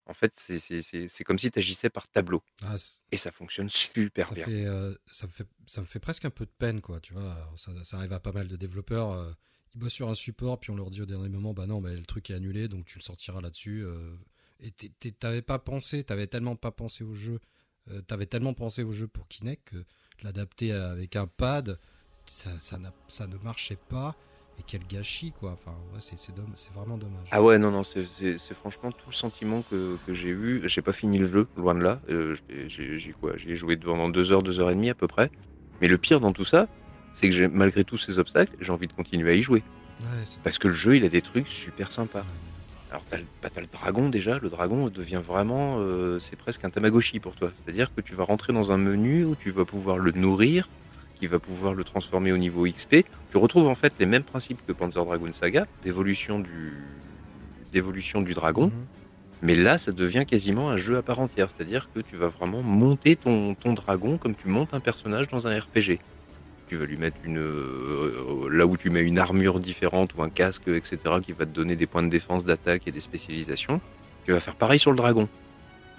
En 0.07 0.13
fait, 0.15 0.35
c'est- 0.37 1.25
comme 1.25 1.39
si 1.39 1.51
tu 1.51 1.59
agissais 1.59 1.89
par 1.91 2.09
tableau. 2.09 2.43
Ah, 2.63 2.77
Et 3.11 3.17
ça 3.17 3.33
fonctionne 3.33 3.71
super 3.71 4.29
ça, 4.29 4.35
bien. 4.35 4.45
fait, 4.45 4.67
euh, 4.67 4.95
ça, 5.11 5.27
me 5.27 5.33
fait, 5.33 5.47
ça 5.67 5.81
me 5.81 5.87
fait 5.87 5.99
presque 6.01 6.25
un 6.27 6.31
peu 6.31 6.45
de 6.45 6.51
peine, 6.59 6.81
quoi. 6.83 7.01
Tu 7.01 7.15
vois, 7.15 7.51
ça, 7.57 7.73
ça 7.85 7.97
arrive 7.97 8.13
à 8.13 8.21
pas 8.21 8.33
mal 8.33 8.47
de 8.49 8.57
développeurs. 8.57 9.13
euh, 9.13 9.33
ils 9.75 9.79
bossent 9.81 9.95
sur 9.95 10.09
un 10.11 10.15
support, 10.15 10.61
puis 10.61 10.71
on 10.71 10.77
leur 10.77 10.91
dit 10.91 11.01
au 11.03 11.07
dernier 11.07 11.29
moment, 11.31 11.53
bah 11.55 11.67
non, 11.67 11.81
bah, 11.81 11.93
le 11.93 12.03
truc 12.05 12.31
est 12.31 12.35
annulé, 12.35 12.69
donc 12.69 12.85
tu 12.87 12.99
le 12.99 13.03
sortiras 13.03 13.41
là-dessus. 13.41 13.83
euh, 13.85 14.15
et 14.61 14.71
t'avais 15.13 15.43
pas 15.43 15.59
pensé, 15.59 16.05
t'avais 16.05 16.27
tellement 16.29 16.55
pas 16.55 16.71
pensé 16.71 17.03
au 17.03 17.13
jeu, 17.15 17.41
t'avais 18.07 18.27
tellement 18.27 18.55
pensé 18.55 18.83
au 18.83 18.93
jeu 18.93 19.09
pour 19.09 19.27
Kinect 19.29 19.65
que 19.71 19.85
l'adapter 20.23 20.73
avec 20.73 21.17
un 21.17 21.27
pad, 21.27 21.79
ça, 22.25 22.51
ça 22.61 23.27
ne 23.27 23.37
marchait 23.39 23.77
pas. 23.89 24.17
Et 24.59 24.63
quel 24.67 24.83
gâchis, 24.87 25.33
quoi. 25.33 25.51
Enfin, 25.53 25.73
ouais, 25.93 25.99
c'est 26.01 26.73
vraiment 26.73 26.97
dommage. 26.97 27.27
Ah 27.33 27.43
ouais, 27.43 27.59
non, 27.59 27.71
non, 27.73 27.83
c'est- 27.83 28.05
franchement 28.55 28.93
tout 28.93 29.09
le 29.09 29.15
sentiment 29.15 29.63
que, 29.69 29.97
que 30.07 30.15
j'ai 30.15 30.29
eu. 30.29 30.63
J'ai 30.69 30.81
pas 30.83 30.93
fini 30.93 31.19
le 31.19 31.27
jeu, 31.27 31.49
loin 31.57 31.75
de 31.75 31.81
là. 31.81 32.01
Euh, 32.09 32.35
j'ai- 32.69 33.15
quoi 33.21 33.33
J'ai 33.37 33.57
joué 33.57 33.77
pendant 33.77 34.09
deux 34.09 34.31
heures, 34.33 34.43
deux 34.45 34.61
heures 34.61 34.71
et 34.71 34.75
demie 34.75 34.91
à 34.91 34.95
peu 34.95 35.09
près. 35.09 35.31
Mais 35.81 35.89
le 35.89 35.99
pire 35.99 36.21
dans 36.21 36.33
tout 36.33 36.45
ça, 36.45 36.69
c'est 37.13 37.29
que 37.31 37.47
malgré 37.49 37.83
tous 37.85 37.99
ces 37.99 38.19
obstacles, 38.19 38.57
j'ai 38.61 38.71
envie 38.71 38.87
de 38.87 38.93
continuer 38.93 39.31
à 39.33 39.35
y 39.35 39.43
jouer. 39.43 39.63
Ouais, 40.03 40.25
Parce 40.45 40.59
que 40.59 40.69
le 40.69 40.75
jeu, 40.75 40.97
il 40.97 41.05
a 41.05 41.09
des 41.09 41.23
trucs 41.23 41.49
super 41.49 41.91
sympas. 41.91 42.21
ouais, 42.21 42.25
Alors, 42.91 43.05
t'as 43.11 43.19
le, 43.19 43.25
bah, 43.43 43.49
le 43.57 43.67
dragon 43.67 44.09
déjà. 44.09 44.39
Le 44.39 44.49
dragon 44.51 44.89
devient 44.89 45.21
vraiment. 45.25 45.79
euh, 45.81 46.21
c'est 46.21 46.37
presque 46.37 46.65
un 46.65 46.71
Tamagotchi 46.71 47.19
pour 47.19 47.35
toi. 47.35 47.51
C'est-à-dire 47.57 47.93
que 47.93 48.01
tu 48.01 48.15
vas 48.15 48.23
rentrer 48.25 48.53
dans 48.53 48.71
un 48.71 48.77
menu 48.77 49.25
où 49.25 49.35
tu 49.35 49.51
vas 49.51 49.65
pouvoir 49.65 49.99
le 49.99 50.13
nourrir, 50.13 50.69
qui 51.19 51.27
va 51.27 51.39
pouvoir 51.39 51.75
le 51.75 51.85
transformer 51.85 52.33
au 52.33 52.37
niveau 52.37 52.67
XP. 52.67 53.05
Tu 53.31 53.37
retrouves 53.37 53.67
en 53.67 53.75
fait 53.75 53.93
les 53.99 54.07
mêmes 54.07 54.23
principes 54.23 54.61
que 54.67 54.73
Panzer 54.73 55.05
Dragoon 55.05 55.33
Saga, 55.33 55.67
d'évolution 55.83 56.39
du, 56.39 56.73
d'évolution 57.73 58.21
du 58.23 58.35
dragon. 58.35 58.67
Mhm. 58.67 58.73
Mais 59.43 59.57
là, 59.57 59.77
ça 59.77 59.93
devient 59.93 60.25
quasiment 60.27 60.71
un 60.71 60.77
jeu 60.77 60.97
à 60.97 61.03
part 61.03 61.21
entière. 61.21 61.49
C'est-à-dire 61.51 61.91
que 61.95 62.01
tu 62.01 62.17
vas 62.17 62.29
vraiment 62.29 62.63
monter 62.63 63.15
ton, 63.17 63.55
ton 63.55 63.75
dragon 63.75 64.17
comme 64.17 64.35
tu 64.35 64.49
montes 64.49 64.73
un 64.73 64.81
personnage 64.81 65.29
dans 65.29 65.47
un 65.47 65.59
RPG. 65.59 65.99
Tu 66.69 66.77
vas 66.77 66.87
lui 66.87 66.97
mettre 66.97 67.19
une. 67.25 67.39
euh, 67.39 68.49
là 68.51 68.67
où 68.67 68.77
tu 68.79 68.89
mets 68.89 69.03
une 69.03 69.19
armure 69.19 69.61
différente 69.61 70.15
ou 70.15 70.23
un 70.23 70.31
casque, 70.31 70.69
etc., 70.69 70.99
qui 71.23 71.33
va 71.33 71.45
te 71.45 71.51
donner 71.51 71.77
des 71.77 71.87
points 71.87 72.03
de 72.03 72.09
défense, 72.09 72.45
d'attaque 72.47 72.89
et 72.89 72.91
des 72.91 73.01
spécialisations. 73.01 73.83
Tu 74.25 74.33
vas 74.33 74.41
faire 74.41 74.55
pareil 74.55 74.79
sur 74.79 74.91
le 74.91 74.97
dragon. 74.97 75.29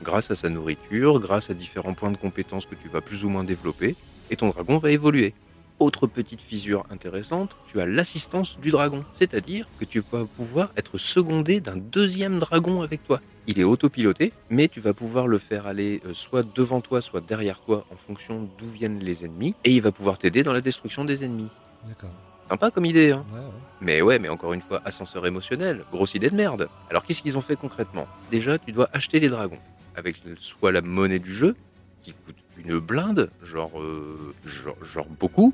Grâce 0.01 0.31
à 0.31 0.35
sa 0.35 0.49
nourriture, 0.49 1.19
grâce 1.19 1.51
à 1.51 1.53
différents 1.53 1.93
points 1.93 2.11
de 2.11 2.17
compétences 2.17 2.65
que 2.65 2.75
tu 2.75 2.89
vas 2.89 3.01
plus 3.01 3.23
ou 3.23 3.29
moins 3.29 3.43
développer, 3.43 3.95
et 4.29 4.35
ton 4.35 4.49
dragon 4.49 4.77
va 4.77 4.91
évoluer. 4.91 5.33
Autre 5.77 6.07
petite 6.07 6.41
fissure 6.41 6.85
intéressante, 6.89 7.57
tu 7.67 7.81
as 7.81 7.85
l'assistance 7.85 8.57
du 8.61 8.71
dragon, 8.71 9.03
c'est-à-dire 9.11 9.67
que 9.77 9.83
tu 9.83 10.01
vas 10.09 10.23
pouvoir 10.25 10.71
être 10.77 10.97
secondé 10.97 11.59
d'un 11.59 11.75
deuxième 11.75 12.39
dragon 12.39 12.81
avec 12.81 13.03
toi. 13.03 13.19
Il 13.47 13.59
est 13.59 13.65
autopiloté, 13.65 14.31
mais 14.49 14.69
tu 14.69 14.79
vas 14.79 14.93
pouvoir 14.93 15.27
le 15.27 15.37
faire 15.37 15.67
aller 15.67 16.01
euh, 16.05 16.13
soit 16.13 16.43
devant 16.55 16.79
toi, 16.79 17.01
soit 17.01 17.19
derrière 17.19 17.59
toi 17.59 17.85
en 17.91 17.97
fonction 17.97 18.49
d'où 18.57 18.67
viennent 18.67 18.99
les 18.99 19.25
ennemis, 19.25 19.53
et 19.65 19.71
il 19.71 19.81
va 19.81 19.91
pouvoir 19.91 20.17
t'aider 20.17 20.43
dans 20.43 20.53
la 20.53 20.61
destruction 20.61 21.03
des 21.03 21.25
ennemis. 21.25 21.49
D'accord. 21.85 22.09
Sympa 22.47 22.71
comme 22.71 22.85
idée, 22.85 23.11
hein 23.11 23.25
Ouais, 23.33 23.39
ouais. 23.39 23.45
mais 23.81 24.01
ouais, 24.01 24.17
mais 24.19 24.29
encore 24.29 24.53
une 24.53 24.61
fois, 24.61 24.81
ascenseur 24.85 25.25
émotionnel, 25.27 25.83
grosse 25.91 26.13
idée 26.15 26.29
de 26.29 26.35
merde. 26.35 26.69
Alors 26.89 27.03
qu'est-ce 27.03 27.21
qu'ils 27.21 27.37
ont 27.37 27.41
fait 27.41 27.55
concrètement? 27.57 28.07
Déjà, 28.31 28.57
tu 28.59 28.71
dois 28.71 28.87
acheter 28.93 29.19
les 29.19 29.27
dragons, 29.29 29.59
avec 29.95 30.15
soit 30.37 30.71
la 30.71 30.81
monnaie 30.81 31.19
du 31.19 31.33
jeu, 31.33 31.55
qui 32.01 32.13
coûte 32.13 32.37
une 32.57 32.79
blinde, 32.79 33.29
genre, 33.43 33.79
euh, 33.79 34.33
genre, 34.45 34.77
genre 34.83 35.07
beaucoup, 35.19 35.53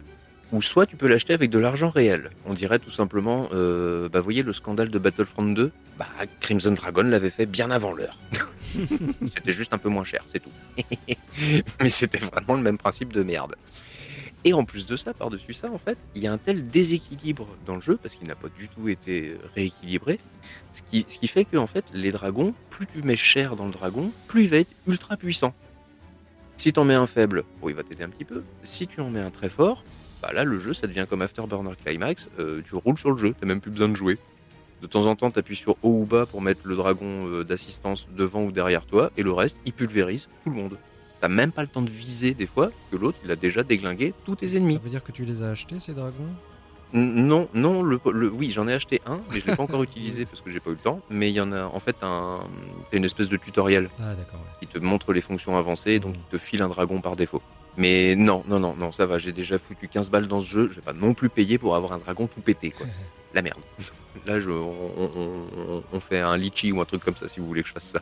ou 0.51 0.61
soit 0.61 0.85
tu 0.85 0.95
peux 0.95 1.07
l'acheter 1.07 1.33
avec 1.33 1.49
de 1.49 1.59
l'argent 1.59 1.89
réel. 1.89 2.31
On 2.45 2.53
dirait 2.53 2.79
tout 2.79 2.89
simplement, 2.89 3.49
euh, 3.53 4.09
bah 4.09 4.19
voyez 4.21 4.43
le 4.43 4.53
scandale 4.53 4.89
de 4.89 4.99
Battlefront 4.99 5.43
2 5.43 5.71
Bah 5.97 6.07
Crimson 6.41 6.71
Dragon 6.71 7.03
l'avait 7.03 7.29
fait 7.29 7.45
bien 7.45 7.71
avant 7.71 7.93
l'heure. 7.93 8.17
c'était 9.33 9.53
juste 9.53 9.73
un 9.73 9.77
peu 9.77 9.89
moins 9.89 10.03
cher, 10.03 10.23
c'est 10.27 10.39
tout. 10.39 10.51
mais 11.81 11.89
c'était 11.89 12.19
vraiment 12.19 12.55
le 12.55 12.61
même 12.61 12.77
principe 12.77 13.13
de 13.13 13.23
merde. 13.23 13.55
Et 14.43 14.53
en 14.53 14.65
plus 14.65 14.87
de 14.87 14.97
ça, 14.97 15.13
par-dessus 15.13 15.53
ça, 15.53 15.69
en 15.71 15.77
fait, 15.77 15.97
il 16.15 16.23
y 16.23 16.27
a 16.27 16.33
un 16.33 16.39
tel 16.39 16.67
déséquilibre 16.67 17.47
dans 17.67 17.75
le 17.75 17.81
jeu, 17.81 17.99
parce 18.01 18.15
qu'il 18.15 18.27
n'a 18.27 18.35
pas 18.35 18.47
du 18.57 18.67
tout 18.67 18.89
été 18.89 19.35
rééquilibré, 19.55 20.19
ce 20.73 20.81
qui, 20.89 21.05
ce 21.07 21.19
qui 21.19 21.27
fait 21.27 21.45
que 21.45 21.57
en 21.57 21.67
fait, 21.67 21.85
les 21.93 22.11
dragons, 22.11 22.55
plus 22.71 22.87
tu 22.87 23.03
mets 23.03 23.15
cher 23.15 23.55
dans 23.55 23.65
le 23.67 23.71
dragon, 23.71 24.11
plus 24.27 24.43
il 24.45 24.49
va 24.49 24.57
être 24.57 24.71
ultra 24.87 25.15
puissant. 25.15 25.53
Si 26.61 26.71
tu 26.71 26.79
en 26.79 26.83
mets 26.83 26.93
un 26.93 27.07
faible, 27.07 27.43
bon, 27.59 27.69
il 27.69 27.75
va 27.75 27.81
t'aider 27.81 28.03
un 28.03 28.09
petit 28.09 28.23
peu. 28.23 28.43
Si 28.61 28.85
tu 28.85 29.01
en 29.01 29.09
mets 29.09 29.19
un 29.19 29.31
très 29.31 29.49
fort, 29.49 29.83
bah 30.21 30.31
là, 30.31 30.43
le 30.43 30.59
jeu, 30.59 30.75
ça 30.75 30.85
devient 30.85 31.07
comme 31.09 31.23
Afterburner 31.23 31.71
Climax, 31.83 32.29
euh, 32.37 32.61
tu 32.63 32.75
roules 32.75 32.99
sur 32.99 33.09
le 33.09 33.17
jeu, 33.17 33.33
t'as 33.39 33.47
même 33.47 33.61
plus 33.61 33.71
besoin 33.71 33.89
de 33.89 33.95
jouer. 33.95 34.19
De 34.79 34.85
temps 34.85 35.07
en 35.07 35.15
temps, 35.15 35.31
tu 35.31 35.39
appuies 35.39 35.55
sur 35.55 35.71
haut 35.81 36.01
ou 36.01 36.05
bas 36.05 36.27
pour 36.27 36.39
mettre 36.39 36.61
le 36.65 36.75
dragon 36.75 37.25
euh, 37.25 37.43
d'assistance 37.43 38.07
devant 38.15 38.43
ou 38.43 38.51
derrière 38.51 38.85
toi, 38.85 39.09
et 39.17 39.23
le 39.23 39.31
reste, 39.31 39.57
il 39.65 39.73
pulvérise 39.73 40.27
tout 40.43 40.51
le 40.51 40.55
monde. 40.55 40.77
T'as 41.19 41.29
même 41.29 41.51
pas 41.51 41.63
le 41.63 41.67
temps 41.67 41.81
de 41.81 41.89
viser 41.89 42.35
des 42.35 42.45
fois, 42.45 42.69
que 42.91 42.95
l'autre, 42.95 43.17
il 43.25 43.31
a 43.31 43.35
déjà 43.35 43.63
déglingué 43.63 44.13
tous 44.23 44.35
tes 44.35 44.55
ennemis. 44.55 44.73
Ça 44.73 44.81
veut 44.81 44.89
dire 44.91 45.03
que 45.03 45.11
tu 45.11 45.25
les 45.25 45.41
as 45.41 45.49
achetés 45.49 45.79
ces 45.79 45.95
dragons? 45.95 46.29
Non, 46.93 47.47
non, 47.53 47.83
le, 47.83 47.99
le- 48.11 48.29
oui, 48.29 48.51
j'en 48.51 48.67
ai 48.67 48.73
acheté 48.73 49.01
un, 49.05 49.21
mais 49.31 49.39
je 49.39 49.47
l'ai 49.47 49.55
pas 49.55 49.63
encore 49.63 49.81
utilisé 49.83 50.25
parce 50.25 50.41
que 50.41 50.49
j'ai 50.49 50.59
pas 50.59 50.71
eu 50.71 50.73
le 50.73 50.79
temps. 50.79 50.99
Mais 51.09 51.29
il 51.29 51.33
y 51.33 51.39
en 51.41 51.51
a 51.53 51.63
en 51.63 51.79
fait 51.79 51.95
un, 52.01 52.41
une 52.91 53.05
espèce 53.05 53.29
de 53.29 53.37
tutoriel 53.37 53.89
Ah 53.99 54.13
d'accord. 54.15 54.39
ouais. 54.41 54.57
qui 54.59 54.67
te 54.67 54.77
montre 54.79 55.13
les 55.13 55.21
fonctions 55.21 55.57
avancées, 55.57 55.99
donc 55.99 56.15
il 56.15 56.23
te 56.31 56.37
file 56.37 56.61
un 56.61 56.67
dragon 56.69 56.99
par 57.01 57.15
défaut. 57.15 57.41
Mais 57.77 58.15
non, 58.17 58.43
non, 58.47 58.59
non, 58.59 58.75
non, 58.75 58.91
ça 58.91 59.05
va, 59.05 59.17
j'ai 59.17 59.31
déjà 59.31 59.57
foutu 59.57 59.87
15 59.87 60.09
balles 60.09 60.27
dans 60.27 60.39
ce 60.41 60.45
jeu, 60.45 60.67
je 60.69 60.75
vais 60.75 60.81
pas 60.81 60.91
non 60.93 61.13
plus 61.13 61.29
payer 61.29 61.57
pour 61.57 61.75
avoir 61.77 61.93
un 61.93 61.97
dragon 61.99 62.27
tout 62.27 62.41
pété, 62.41 62.71
quoi. 62.71 62.85
La 63.33 63.41
merde. 63.41 63.59
Là, 64.25 64.41
je, 64.41 64.49
on, 64.51 64.91
on- 64.97 65.11
on- 65.15 65.83
on 65.93 65.99
fait 66.01 66.19
un 66.19 66.35
litchi 66.35 66.73
ou 66.73 66.81
un 66.81 66.85
truc 66.85 67.01
comme 67.01 67.15
ça 67.15 67.29
si 67.29 67.39
vous 67.39 67.45
voulez 67.45 67.61
que 67.63 67.69
je 67.69 67.73
fasse 67.73 67.85
ça. 67.85 68.01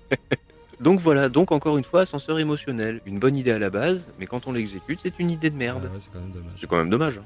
donc 0.80 0.98
voilà, 0.98 1.28
donc 1.28 1.52
encore 1.52 1.78
une 1.78 1.84
fois, 1.84 2.00
ascenseur 2.00 2.40
émotionnel. 2.40 3.00
Une 3.06 3.20
bonne 3.20 3.36
idée 3.36 3.52
à 3.52 3.60
la 3.60 3.70
base, 3.70 4.04
mais 4.18 4.26
quand 4.26 4.48
on 4.48 4.52
l'exécute, 4.52 4.98
c'est 5.02 5.14
une 5.20 5.30
idée 5.30 5.50
de 5.50 5.56
merde. 5.56 5.84
Ah 5.88 5.94
ouais, 5.94 6.00
c'est 6.00 6.12
quand 6.12 6.18
même 6.18 6.32
dommage. 6.32 6.52
C'est 6.60 6.66
quand 6.66 6.76
même 6.76 6.90
dommage. 6.90 7.20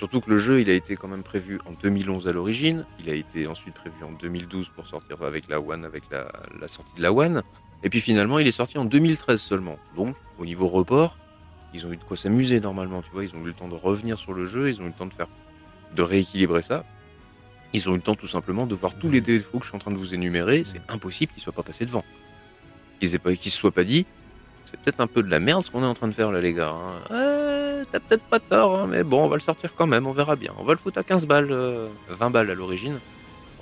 Surtout 0.00 0.22
que 0.22 0.30
le 0.30 0.38
jeu, 0.38 0.62
il 0.62 0.70
a 0.70 0.72
été 0.72 0.96
quand 0.96 1.08
même 1.08 1.22
prévu 1.22 1.58
en 1.66 1.72
2011 1.72 2.26
à 2.26 2.32
l'origine. 2.32 2.86
Il 3.00 3.10
a 3.10 3.14
été 3.14 3.46
ensuite 3.46 3.74
prévu 3.74 4.02
en 4.02 4.12
2012 4.12 4.70
pour 4.70 4.86
sortir 4.86 5.22
avec 5.22 5.46
la 5.46 5.60
One, 5.60 5.84
avec 5.84 6.04
la, 6.10 6.32
la 6.58 6.68
sortie 6.68 6.96
de 6.96 7.02
la 7.02 7.12
One. 7.12 7.42
Et 7.82 7.90
puis 7.90 8.00
finalement, 8.00 8.38
il 8.38 8.48
est 8.48 8.50
sorti 8.50 8.78
en 8.78 8.86
2013 8.86 9.38
seulement. 9.38 9.78
Donc, 9.96 10.16
au 10.38 10.46
niveau 10.46 10.68
report, 10.68 11.18
ils 11.74 11.84
ont 11.84 11.92
eu 11.92 11.98
de 11.98 12.02
quoi 12.02 12.16
s'amuser 12.16 12.60
normalement. 12.60 13.02
Tu 13.02 13.10
vois, 13.10 13.24
ils 13.24 13.36
ont 13.36 13.42
eu 13.42 13.48
le 13.48 13.52
temps 13.52 13.68
de 13.68 13.74
revenir 13.74 14.18
sur 14.18 14.32
le 14.32 14.46
jeu, 14.46 14.70
ils 14.70 14.80
ont 14.80 14.84
eu 14.84 14.86
le 14.86 14.94
temps 14.94 15.04
de 15.04 15.12
faire, 15.12 15.28
de 15.94 16.00
rééquilibrer 16.00 16.62
ça. 16.62 16.86
Ils 17.74 17.86
ont 17.90 17.92
eu 17.92 17.96
le 17.96 18.02
temps 18.02 18.14
tout 18.14 18.26
simplement 18.26 18.66
de 18.66 18.74
voir 18.74 18.94
tous 18.94 19.10
les 19.10 19.20
défauts 19.20 19.58
que 19.58 19.64
je 19.64 19.68
suis 19.68 19.76
en 19.76 19.80
train 19.80 19.90
de 19.90 19.98
vous 19.98 20.14
énumérer. 20.14 20.62
C'est 20.64 20.80
impossible 20.88 21.30
qu'ils 21.34 21.42
soient 21.42 21.52
pas 21.52 21.62
passés 21.62 21.84
devant. 21.84 22.06
Qu'ils 23.00 23.18
qu'ils 23.18 23.52
se 23.52 23.58
soient 23.58 23.70
pas 23.70 23.84
dit, 23.84 24.06
c'est 24.70 24.78
peut-être 24.80 25.00
un 25.00 25.06
peu 25.06 25.22
de 25.22 25.28
la 25.30 25.40
merde 25.40 25.64
ce 25.64 25.70
qu'on 25.70 25.82
est 25.82 25.86
en 25.86 25.94
train 25.94 26.08
de 26.08 26.12
faire 26.12 26.30
là, 26.30 26.40
les 26.40 26.54
gars. 26.54 26.70
hein. 26.74 27.00
Ouais, 27.10 27.82
t'as 27.90 28.00
peut-être 28.00 28.22
pas 28.24 28.40
tort, 28.40 28.78
hein, 28.80 28.86
mais 28.88 29.02
bon, 29.04 29.24
on 29.24 29.28
va 29.28 29.36
le 29.36 29.40
sortir 29.40 29.74
quand 29.74 29.86
même, 29.86 30.06
on 30.06 30.12
verra 30.12 30.36
bien. 30.36 30.52
On 30.58 30.64
va 30.64 30.72
le 30.72 30.78
foutre 30.78 30.98
à 30.98 31.02
15 31.02 31.26
balles, 31.26 31.48
euh, 31.50 31.88
20 32.08 32.30
balles 32.30 32.50
à 32.50 32.54
l'origine. 32.54 32.98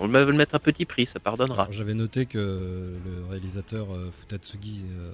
On 0.01 0.07
va 0.07 0.25
le 0.25 0.33
mettre 0.33 0.55
à 0.55 0.59
petit 0.61 0.85
prix, 0.85 1.07
ça 1.07 1.19
pardonnera. 1.19 1.67
J'avais 1.73 1.95
noté 1.95 2.27
que 2.27 2.39
le 2.39 3.25
réalisateur 3.31 3.87
euh, 3.93 4.11
Futatsugi, 4.12 4.83
euh, 4.93 5.12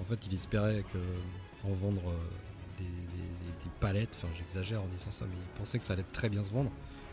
en 0.00 0.04
fait, 0.04 0.18
il 0.26 0.34
espérait 0.34 0.84
en 1.64 1.72
vendre 1.72 2.02
euh, 2.06 2.78
des- 2.78 2.84
des 2.84 3.70
palettes, 3.80 4.14
enfin 4.16 4.28
j'exagère 4.38 4.82
en 4.82 4.86
disant 4.86 5.10
ça, 5.10 5.24
mais 5.28 5.36
il 5.36 5.58
pensait 5.58 5.78
que 5.78 5.84
ça 5.84 5.94
allait 5.94 6.04
très 6.12 6.28
bien 6.28 6.44
se 6.44 6.50
vendre 6.52 6.70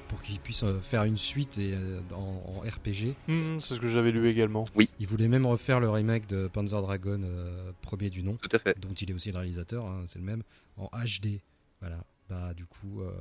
pour 0.09 0.21
qu'il 0.21 0.39
puisse 0.39 0.63
euh, 0.63 0.79
faire 0.79 1.03
une 1.03 1.17
suite 1.17 1.57
et, 1.57 1.73
euh, 1.73 1.99
en, 2.13 2.41
en 2.57 2.59
RPG. 2.61 3.15
Hmm, 3.27 3.59
c'est 3.59 3.75
ce 3.75 3.79
que 3.79 3.87
j'avais 3.87 4.11
lu 4.11 4.29
également. 4.29 4.65
Il 4.99 5.07
voulait 5.07 5.27
même 5.27 5.45
refaire 5.45 5.79
le 5.79 5.89
remake 5.89 6.27
de 6.27 6.47
Panzer 6.47 6.81
Dragon 6.81 7.19
euh, 7.23 7.71
premier 7.81 8.09
du 8.09 8.23
nom, 8.23 8.37
Tout 8.37 8.49
à 8.55 8.59
fait. 8.59 8.77
dont 8.79 8.93
il 8.93 9.09
est 9.09 9.13
aussi 9.13 9.31
le 9.31 9.37
réalisateur, 9.37 9.85
hein, 9.85 10.03
c'est 10.07 10.19
le 10.19 10.25
même, 10.25 10.43
en 10.77 10.89
HD. 11.05 11.39
Voilà. 11.81 11.97
Bah 12.29 12.53
du 12.53 12.65
coup, 12.65 13.01
euh, 13.01 13.11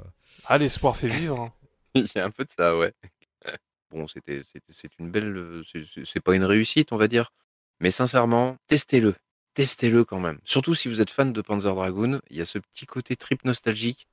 Ah, 0.47 0.59
l'espoir 0.59 0.97
fait 0.97 1.09
vivre. 1.09 1.41
hein. 1.41 1.53
Il 1.95 2.09
y 2.15 2.19
a 2.19 2.25
un 2.27 2.31
peu 2.31 2.45
de 2.45 2.51
ça, 2.51 2.77
ouais. 2.77 2.93
Bon, 3.93 4.09
c'était, 4.09 4.43
c'était- 4.53 4.73
c'est 4.73 4.91
une 4.99 5.11
belle, 5.11 5.63
c'est- 5.73 6.21
pas 6.21 6.35
une 6.35 6.45
réussite, 6.45 6.93
on 6.93 6.97
va 6.97 7.07
dire. 7.09 7.31
Mais 7.81 7.91
sincèrement, 7.93 8.57
testez-le. 8.67 9.15
Testez-le 9.55 10.05
quand 10.05 10.19
même. 10.21 10.39
Surtout 10.45 10.75
si 10.75 10.89
vous 10.89 11.01
êtes 11.01 11.11
fan 11.11 11.33
de 11.33 11.41
Panzer 11.41 11.73
Dragoon, 11.75 12.21
il 12.31 12.37
y 12.37 12.41
a 12.41 12.47
ce 12.47 12.59
petit 12.59 12.85
côté 12.87 13.17
trip 13.17 13.45
nostalgique 13.45 14.07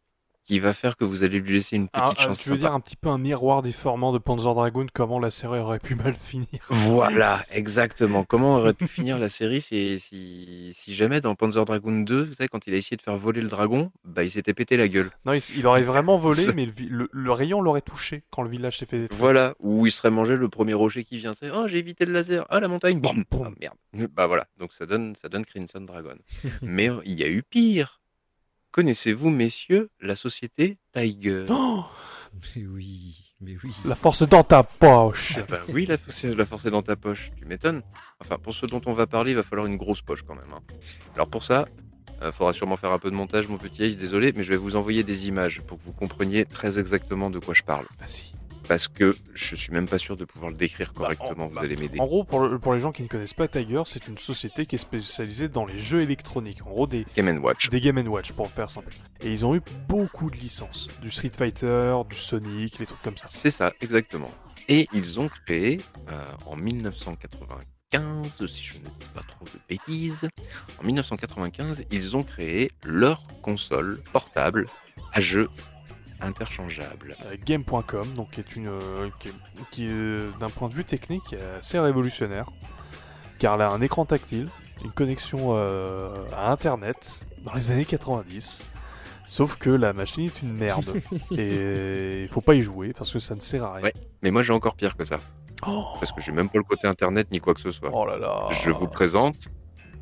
qui 0.46 0.60
va 0.60 0.74
faire 0.74 0.98
que 0.98 1.06
vous 1.06 1.24
allez 1.24 1.40
lui 1.40 1.54
laisser 1.54 1.76
une 1.78 1.88
petite 1.88 2.04
Ah, 2.06 2.14
ah, 2.18 2.22
chance. 2.22 2.40
tu 2.44 2.50
veux 2.50 2.56
sympa. 2.56 2.68
dire 2.68 2.74
un 2.76 2.80
petit 2.82 2.96
peu 2.98 3.10
un 3.10 3.18
miroir 3.18 3.62
déformant 3.62 4.12
de 4.12 4.18
Panzer 4.18 4.54
Dragoon, 4.54 4.88
comment 4.94 5.20
la 5.20 5.30
série 5.32 5.60
aurait 5.60 5.80
pu 5.80 5.96
mal 5.96 6.14
finir? 6.14 6.48
Voilà, 6.70 7.40
exactement. 7.54 8.24
Comment 8.26 8.56
aurait 8.58 8.74
pu 8.74 8.88
finir 8.88 9.18
la 9.20 9.30
série 9.30 9.62
si, 9.62 10.00
si, 10.00 10.70
si 10.74 10.94
jamais 10.94 11.22
dans 11.22 11.36
Panzer 11.36 11.64
Dragoon 11.64 12.02
2, 12.02 12.24
vous 12.26 12.34
savez, 12.34 12.50
quand 12.50 12.68
il 12.68 12.74
a 12.74 12.78
essayé 12.78 12.98
de 12.98 13.02
faire 13.02 13.16
voler 13.18 13.42
le 13.42 13.48
dragon, 13.48 13.92
bah 14.04 14.24
il 14.24 14.32
s'était 14.32 14.54
pété 14.54 14.76
la 14.78 14.88
gueule. 14.88 15.12
Non, 15.26 15.34
il, 15.34 15.42
il 15.58 15.66
aurait 15.66 15.82
vraiment 15.82 16.18
volé, 16.18 16.46
mais 16.56 16.66
le, 16.66 16.72
vi- 16.72 16.90
le- 16.90 17.10
le 17.12 17.32
rayon 17.32 17.62
l'aurait 17.62 17.82
touché 17.82 18.24
quand 18.30 18.42
le 18.42 18.50
village 18.50 18.78
s'est 18.78 18.86
fait 18.86 19.00
détruire. 19.00 19.20
Voilà, 19.20 19.56
où 19.60 19.86
il 19.88 19.92
serait 19.92 20.12
mangé 20.12 20.36
le 20.36 20.50
premier 20.50 20.74
rocher 20.74 21.04
qui 21.04 21.18
vient. 21.18 21.34
Oh, 21.54 21.68
j'ai 21.68 21.78
évité 21.80 22.06
le 22.06 22.12
laser. 22.14 22.46
Ah, 22.50 22.60
la 22.60 22.68
montagne. 22.68 23.00
Boum. 23.00 23.24
Boum. 23.32 23.48
Ah, 23.48 23.52
merde. 23.94 24.10
Bah 24.14 24.28
voilà, 24.28 24.46
donc 24.60 24.74
ça 24.74 24.86
donne, 24.86 25.16
ça 25.16 25.30
donne 25.30 25.46
Crimson 25.46 25.82
Dragon. 25.82 26.16
Mais 26.62 26.90
euh, 26.90 27.00
il 27.06 27.20
y 27.20 27.24
a 27.24 27.28
eu 27.30 27.44
pire. 27.44 28.02
Connaissez-vous, 28.74 29.30
messieurs, 29.30 29.92
la 30.02 30.16
société 30.16 30.78
Tiger? 30.94 31.46
Oh, 32.36 32.40
mais 32.56 32.66
oui, 32.66 33.36
mais 33.42 33.56
oui. 33.64 33.72
la 33.86 33.94
force 33.94 34.28
dans 34.28 34.44
ta 34.44 34.64
poche. 34.64 35.36
Ah 35.38 35.46
bah 35.48 35.60
oui, 35.70 35.86
la 35.86 36.00
force, 36.00 36.24
la 36.24 36.46
force 36.48 36.66
est 36.66 36.72
dans 36.72 36.82
ta 36.82 36.96
poche, 36.96 37.30
tu 37.38 37.46
m'étonnes. 37.46 37.84
Enfin, 38.20 38.40
pour 38.40 38.56
ce 38.56 38.66
dont 38.66 38.82
on 38.88 38.92
va 38.92 39.06
parler, 39.06 39.32
il 39.34 39.36
va 39.36 39.44
falloir 39.44 39.68
une 39.68 39.78
grosse 39.78 40.02
poche 40.02 40.24
quand 40.24 40.34
même. 40.34 40.52
hein. 40.52 40.62
Alors 41.14 41.28
pour 41.28 41.44
ça, 41.44 41.68
il 42.26 42.32
faudra 42.32 42.52
sûrement 42.54 42.76
faire 42.76 42.92
un 42.92 42.98
peu 42.98 43.12
de 43.12 43.16
montage, 43.16 43.48
mon 43.48 43.58
petit 43.60 43.84
Ace, 43.84 43.98
désolé, 43.98 44.34
mais 44.36 44.44
je 44.44 44.50
vais 44.50 44.58
vous 44.58 44.76
envoyer 44.76 45.04
des 45.04 45.28
images 45.28 45.62
pour 45.62 45.78
que 45.78 45.84
vous 45.84 45.92
compreniez 45.94 46.46
très 46.46 46.80
exactement 46.80 47.30
de 47.30 47.38
quoi 47.38 47.54
je 47.54 47.62
parle. 47.62 47.86
Vas-y. 48.00 48.34
Parce 48.68 48.88
que 48.88 49.16
je 49.34 49.56
suis 49.56 49.72
même 49.74 49.88
pas 49.88 49.98
sûr 49.98 50.16
de 50.16 50.26
pouvoir 50.26 50.50
le 50.52 50.58
décrire 50.58 50.94
Bah, 50.94 51.02
correctement, 51.14 51.46
en- 51.46 51.48
vous 51.50 51.56
bah, 51.56 51.62
allez 51.64 51.76
m'aider. 51.76 52.00
En 52.00 52.06
gros, 52.06 52.24
pour, 52.24 52.40
le- 52.42 52.60
pour 52.60 52.74
les 52.74 52.80
gens 52.80 52.92
qui 52.92 53.04
ne 53.04 53.08
connaissent 53.08 53.34
pas 53.34 53.48
Tiger, 53.48 53.82
c'est 53.86 54.08
une 54.08 54.18
société 54.18 54.66
qui 54.66 54.76
est 54.76 54.80
spécialisée 54.80 55.50
dans 55.50 55.66
les 55.66 55.80
jeux 55.80 56.02
électroniques. 56.02 56.66
En 56.66 56.70
gros, 56.70 56.88
des, 56.88 57.06
Game 57.16 57.44
Watch. 57.44 57.70
des 57.70 57.82
Game 57.82 57.98
Watch, 58.08 58.32
pour 58.32 58.50
faire 58.50 58.70
simple. 58.70 58.94
Et 59.22 59.32
ils 59.32 59.46
ont 59.46 59.56
eu 59.56 59.62
beaucoup 59.90 60.30
de 60.32 60.38
licences. 60.38 60.88
Du 61.02 61.12
Street 61.12 61.32
Fighter, 61.38 61.96
du 62.10 62.16
Sonic, 62.16 62.80
les 62.80 62.86
trucs 62.86 63.02
comme 63.02 63.18
ça. 63.18 63.26
C'est 63.28 63.52
ça, 63.52 63.74
exactement. 63.82 64.32
Et 64.70 64.88
ils 64.94 65.20
ont 65.20 65.28
créé 65.28 65.82
euh, 66.10 66.24
en 66.46 66.56
1995, 66.56 68.46
si 68.48 68.64
je 68.64 68.74
ne 68.76 68.80
dis 68.86 68.90
pas 69.14 69.22
trop 69.28 69.46
de 69.46 69.60
bêtises, 69.70 70.28
en 70.80 70.84
1995, 70.86 71.84
ils 71.92 72.16
ont 72.16 72.24
créé 72.24 72.72
leur 72.84 73.28
console 73.42 74.02
portable 74.14 74.68
à 75.12 75.20
jeux 75.20 75.50
interchangeables. 76.26 77.16
Euh, 77.26 77.36
Game.com, 77.46 78.08
donc 78.16 78.32
qui 78.32 78.40
est 78.40 78.56
une, 78.56 78.68
euh, 78.68 79.10
qui 79.72 79.86
est, 79.86 79.90
euh, 79.90 80.30
d'un 80.40 80.50
point 80.50 80.70
de 80.70 80.74
vue 80.74 80.86
technique 80.86 81.36
assez 81.60 81.80
révolutionnaire, 81.80 82.50
car 83.40 83.56
elle 83.56 83.62
a 83.62 83.70
un 83.70 83.82
écran 83.82 84.06
tactile, 84.06 84.50
une 84.84 84.92
connexion 84.92 85.56
euh, 85.56 86.26
à 86.36 86.52
Internet 86.52 87.26
dans 87.44 87.54
les 87.54 87.72
années 87.72 87.86
90. 87.86 88.64
Sauf 89.26 89.56
que 89.56 89.70
la 89.70 89.94
machine 89.94 90.26
est 90.26 90.42
une 90.42 90.54
merde 90.58 90.86
et 91.38 92.22
il 92.24 92.28
faut 92.28 92.42
pas 92.42 92.56
y 92.56 92.62
jouer 92.62 92.94
parce 92.94 93.12
que 93.12 93.20
ça 93.20 93.36
ne 93.36 93.40
sert 93.40 93.64
à 93.64 93.76
rien. 93.76 93.84
Ouais. 93.84 93.94
Mais 94.22 94.32
moi 94.32 94.42
j'ai 94.42 94.52
encore 94.54 94.76
pire 94.76 94.98
que 94.98 95.06
ça, 95.06 95.20
Oh, 95.66 95.86
parce 96.00 96.12
que 96.12 96.20
j'ai 96.20 96.34
même 96.34 96.50
pas 96.50 96.58
le 96.58 96.64
côté 96.66 96.88
internet 96.88 97.28
ni 97.32 97.40
quoi 97.40 97.54
que 97.54 97.62
ce 97.62 97.72
soit. 97.72 97.90
oh 97.94 98.06
là 98.06 98.18
là. 98.18 98.50
Je 98.52 98.70
vous 98.70 98.88
présente, 98.88 99.48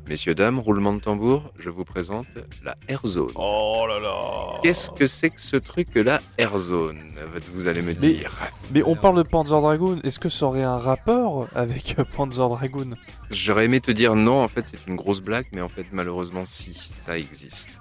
messieurs, 0.08 0.34
dames, 0.34 0.58
roulement 0.58 0.92
de 0.92 1.00
tambour, 1.00 1.52
je 1.58 1.70
vous 1.70 1.84
présente 1.84 2.26
la 2.62 2.76
Airzone. 2.88 3.30
Oh 3.34 3.84
là 3.88 3.98
là. 3.98 4.60
Qu'est-ce 4.62 4.90
que 4.90 5.06
c'est 5.06 5.30
que 5.30 5.40
ce 5.40 5.56
truc 5.56 5.88
la 5.94 6.20
Airzone 6.38 7.14
Vous 7.54 7.66
allez 7.66 7.82
me 7.82 7.88
Mais- 7.88 7.94
dire. 8.14 8.32
Mais 8.72 8.82
on 8.84 8.94
parle 8.96 9.18
de 9.18 9.22
Panzer 9.28 9.60
Dragoon. 9.60 10.00
Est-ce 10.04 10.18
que 10.18 10.28
ça 10.28 10.46
aurait 10.46 10.62
un 10.62 10.76
rapport 10.78 11.46
avec 11.54 11.96
euh, 11.98 12.04
Panzer 12.04 12.48
Dragoon? 12.48 12.90
J'aurais 13.30 13.64
aimé 13.66 13.80
te 13.80 13.90
dire 13.90 14.14
non, 14.14 14.42
en 14.42 14.48
fait 14.48 14.66
c'est 14.66 14.86
une 14.86 14.96
grosse 14.96 15.20
blague, 15.20 15.46
mais 15.52 15.60
en 15.60 15.68
fait 15.68 15.86
malheureusement 15.92 16.44
si, 16.44 16.74
ça 16.74 17.18
existe. 17.18 17.80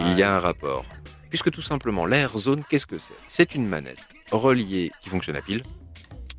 Il 0.00 0.18
y 0.18 0.22
a 0.22 0.34
un 0.34 0.38
rapport. 0.38 0.84
Puisque 1.28 1.50
tout 1.50 1.62
simplement, 1.62 2.04
l'Air 2.06 2.36
Zone, 2.38 2.62
qu'est-ce 2.68 2.86
que 2.86 2.98
c'est? 2.98 3.14
C'est 3.28 3.54
une 3.54 3.66
manette 3.66 3.98
reliée, 4.30 4.90
qui 5.00 5.08
fonctionne 5.10 5.36
à 5.36 5.42
pile, 5.42 5.62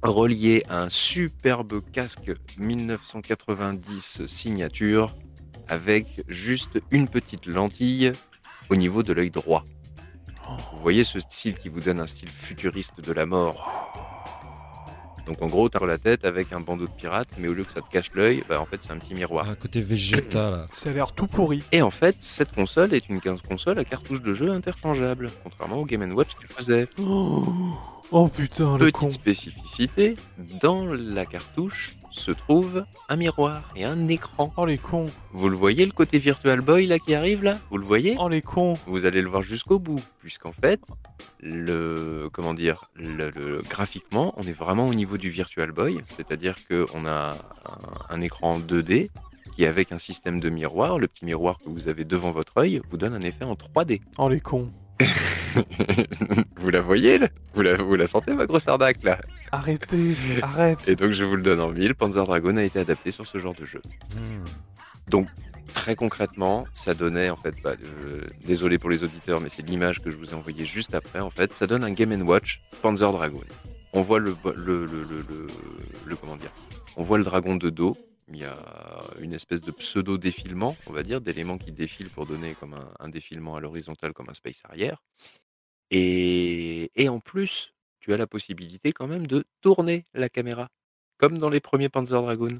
reliée 0.10 0.64
à 0.70 0.84
un 0.84 0.90
superbe 0.90 1.82
casque 1.92 2.32
1990 2.58 4.26
signature, 4.28 5.16
avec 5.68 6.24
juste 6.28 6.80
une 6.92 7.08
petite 7.08 7.46
lentille 7.46 8.12
au 8.70 8.76
niveau 8.76 9.04
de 9.04 9.14
l'œil 9.14 9.32
droit. 9.32 9.64
Vous 10.48 10.82
voyez 10.82 11.04
ce 11.04 11.20
style 11.20 11.58
qui 11.58 11.70
vous 11.70 11.80
donne 11.80 12.00
un 12.00 12.08
style 12.08 12.30
futuriste 12.30 13.00
de 13.02 13.12
la 13.14 13.26
mort 13.26 13.84
donc 15.26 15.42
en 15.42 15.48
gros, 15.48 15.70
t'as 15.70 15.86
la 15.86 15.98
tête 15.98 16.26
avec 16.26 16.52
un 16.52 16.60
bandeau 16.60 16.86
de 16.86 16.92
pirate, 16.92 17.30
mais 17.38 17.48
au 17.48 17.54
lieu 17.54 17.64
que 17.64 17.72
ça 17.72 17.82
te 17.82 17.90
cache 17.90 18.12
l'œil, 18.14 18.44
bah 18.50 18.60
en 18.60 18.66
fait 18.66 18.82
c'est 18.84 18.92
un 18.92 18.98
petit 18.98 19.14
miroir. 19.14 19.50
Un 19.50 19.56
côté 19.56 19.80
Vegeta 19.80 20.50
là. 20.50 20.66
Ça 20.74 20.90
a 20.90 20.94
l'air 20.94 21.14
tout 21.14 21.28
pourri. 21.28 21.64
Et 21.72 21.82
en 21.82 21.92
fait, 21.92 22.18
cette 22.20 22.54
console 22.54 22.94
est 22.94 23.08
une 23.08 23.22
console 23.22 23.80
à 23.80 23.86
cartouche 23.86 24.22
de 24.22 24.34
jeu 24.34 24.52
interchangeable, 24.52 25.32
contrairement 25.44 25.78
au 25.78 25.86
Game 25.86 26.12
Watch 26.14 26.36
qu'il 26.36 26.48
faisait. 26.48 26.88
Oh, 27.00 27.46
Oh 28.16 28.28
putain, 28.28 28.78
le 28.78 28.92
con. 28.92 29.08
Petite 29.08 29.20
spécificité, 29.22 30.14
dans 30.62 30.86
la 30.94 31.26
cartouche 31.26 31.96
se 32.12 32.30
trouve 32.30 32.86
un 33.10 33.16
miroir 33.16 33.72
et 33.76 33.86
un 33.86 34.08
écran. 34.08 34.54
Oh 34.56 34.68
les 34.68 34.78
cons. 34.78 35.10
Vous 35.32 35.50
le 35.50 35.56
voyez 35.56 35.84
le 35.84 35.92
côté 35.92 36.20
Virtual 36.20 36.62
Boy 36.62 36.86
là 36.86 37.00
qui 37.00 37.16
arrive 37.16 37.44
là? 37.44 37.58
Vous 37.72 37.78
le 37.80 37.86
voyez? 37.86 38.16
Oh 38.20 38.30
les 38.30 38.44
cons. 38.44 38.76
Vous 38.86 39.06
allez 39.06 39.24
le 39.24 39.30
voir 39.30 39.42
jusqu'au 39.42 39.80
bout, 39.80 40.00
puisqu'en 40.20 40.52
fait, 40.52 40.80
le 41.42 42.30
comment 42.32 42.54
dire, 42.54 42.86
le, 42.94 43.32
le- 43.32 43.62
graphiquement, 43.68 44.32
on 44.38 44.44
est 44.44 44.54
vraiment 44.54 44.88
au 44.88 44.94
niveau 44.94 45.18
du 45.18 45.32
Virtual 45.32 45.72
Boy, 45.72 46.00
c'est-à-dire 46.06 46.56
que 46.70 46.86
on 46.94 47.08
a 47.08 47.36
un, 48.12 48.16
un 48.16 48.22
écran 48.22 48.60
2D 48.60 49.10
qui 49.56 49.66
avec 49.66 49.92
un 49.92 49.98
système 49.98 50.40
de 50.40 50.52
miroir, 50.52 51.00
le 51.00 51.08
petit 51.08 51.26
miroir 51.26 51.58
que 51.58 51.70
vous 51.70 51.88
avez 51.88 52.06
devant 52.06 52.30
votre 52.30 52.60
œil, 52.60 52.80
vous 52.92 52.98
donne 52.98 53.16
un 53.16 53.22
effet 53.22 53.46
en 53.46 53.54
3D. 53.56 54.02
Oh 54.20 54.30
les 54.30 54.40
cons. 54.40 54.72
vous 56.58 56.70
la 56.70 56.82
voyez 56.82 57.18
là? 57.18 57.28
Vous 57.54 57.62
la, 57.62 57.76
vous 57.76 57.96
la 57.96 58.08
sentez 58.08 58.34
ma 58.34 58.46
grosse 58.46 58.68
arnaque 58.68 59.04
là? 59.04 59.20
Arrêtez. 59.52 60.16
Arrête. 60.42 60.88
Et 60.88 60.96
donc 60.96 61.12
je 61.12 61.26
vous 61.26 61.36
le 61.36 61.42
donne 61.44 61.60
en 61.60 61.70
mille, 61.70 61.96
Panzer 61.96 62.24
Dragon 62.26 62.58
a 62.58 62.64
été 62.64 62.80
adapté 62.80 63.12
sur 63.12 63.28
ce 63.28 63.38
genre 63.38 63.54
de 63.56 63.66
jeu. 63.66 63.82
Hmm. 64.16 64.46
Donc 65.10 65.28
très 65.74 65.96
concrètement, 65.96 66.66
ça 66.74 66.94
donnait 66.94 67.30
en 67.30 67.36
fait, 67.36 67.56
bah, 67.64 67.74
désolé 68.46 68.78
pour 68.78 68.90
les 68.90 69.04
auditeurs, 69.04 69.42
mais 69.42 69.50
c'est 69.50 69.64
l'image 69.64 70.02
que 70.02 70.10
je 70.12 70.18
vous 70.18 70.32
ai 70.32 70.34
envoyée 70.34 70.66
juste 70.66 70.94
après. 70.94 71.20
En 71.20 71.30
fait, 71.32 71.54
ça 71.54 71.68
donne 71.68 71.84
un 71.84 71.92
Game 71.92 72.12
Watch 72.28 72.62
Panzer 72.82 73.12
Dragon. 73.12 73.42
On 73.94 74.02
voit 74.02 74.20
le, 74.20 74.36
le, 74.56 74.86
le, 74.86 74.86
le, 74.86 75.26
le- 75.30 75.48
le- 76.06 76.16
comment 76.16 76.36
dire? 76.36 76.52
On 76.98 77.04
voit 77.04 77.18
le 77.18 77.24
dragon 77.24 77.56
de 77.56 77.70
dos. 77.70 77.96
Il 78.30 78.38
y 78.38 78.46
a 78.46 78.58
une 79.20 79.34
espèce 79.34 79.62
de 79.62 79.72
pseudo 79.72 80.18
défilement, 80.18 80.78
on 80.88 80.94
va 80.94 81.04
dire, 81.04 81.22
d'éléments 81.22 81.58
qui 81.58 81.72
défilent 81.72 82.10
pour 82.10 82.26
donner 82.26 82.56
comme 82.56 82.76
un, 83.00 83.10
défilement 83.10 83.56
à 83.56 83.60
l'horizontale, 83.60 84.14
comme 84.14 84.30
un 84.30 84.34
space 84.34 84.62
arrière. 84.64 85.04
Et, 85.92 86.92
et 86.96 87.10
en 87.10 87.20
plus, 87.20 87.74
tu 88.00 88.14
as 88.14 88.18
la 88.18 88.28
possibilité 88.28 88.92
quand 88.92 89.08
même 89.08 89.28
de 89.28 89.44
tourner 89.62 90.06
la 90.14 90.30
caméra, 90.30 90.70
comme 91.18 91.38
dans 91.38 91.50
les 91.50 91.60
premiers 91.60 91.90
Panzer 91.90 92.22
Dragon. 92.22 92.60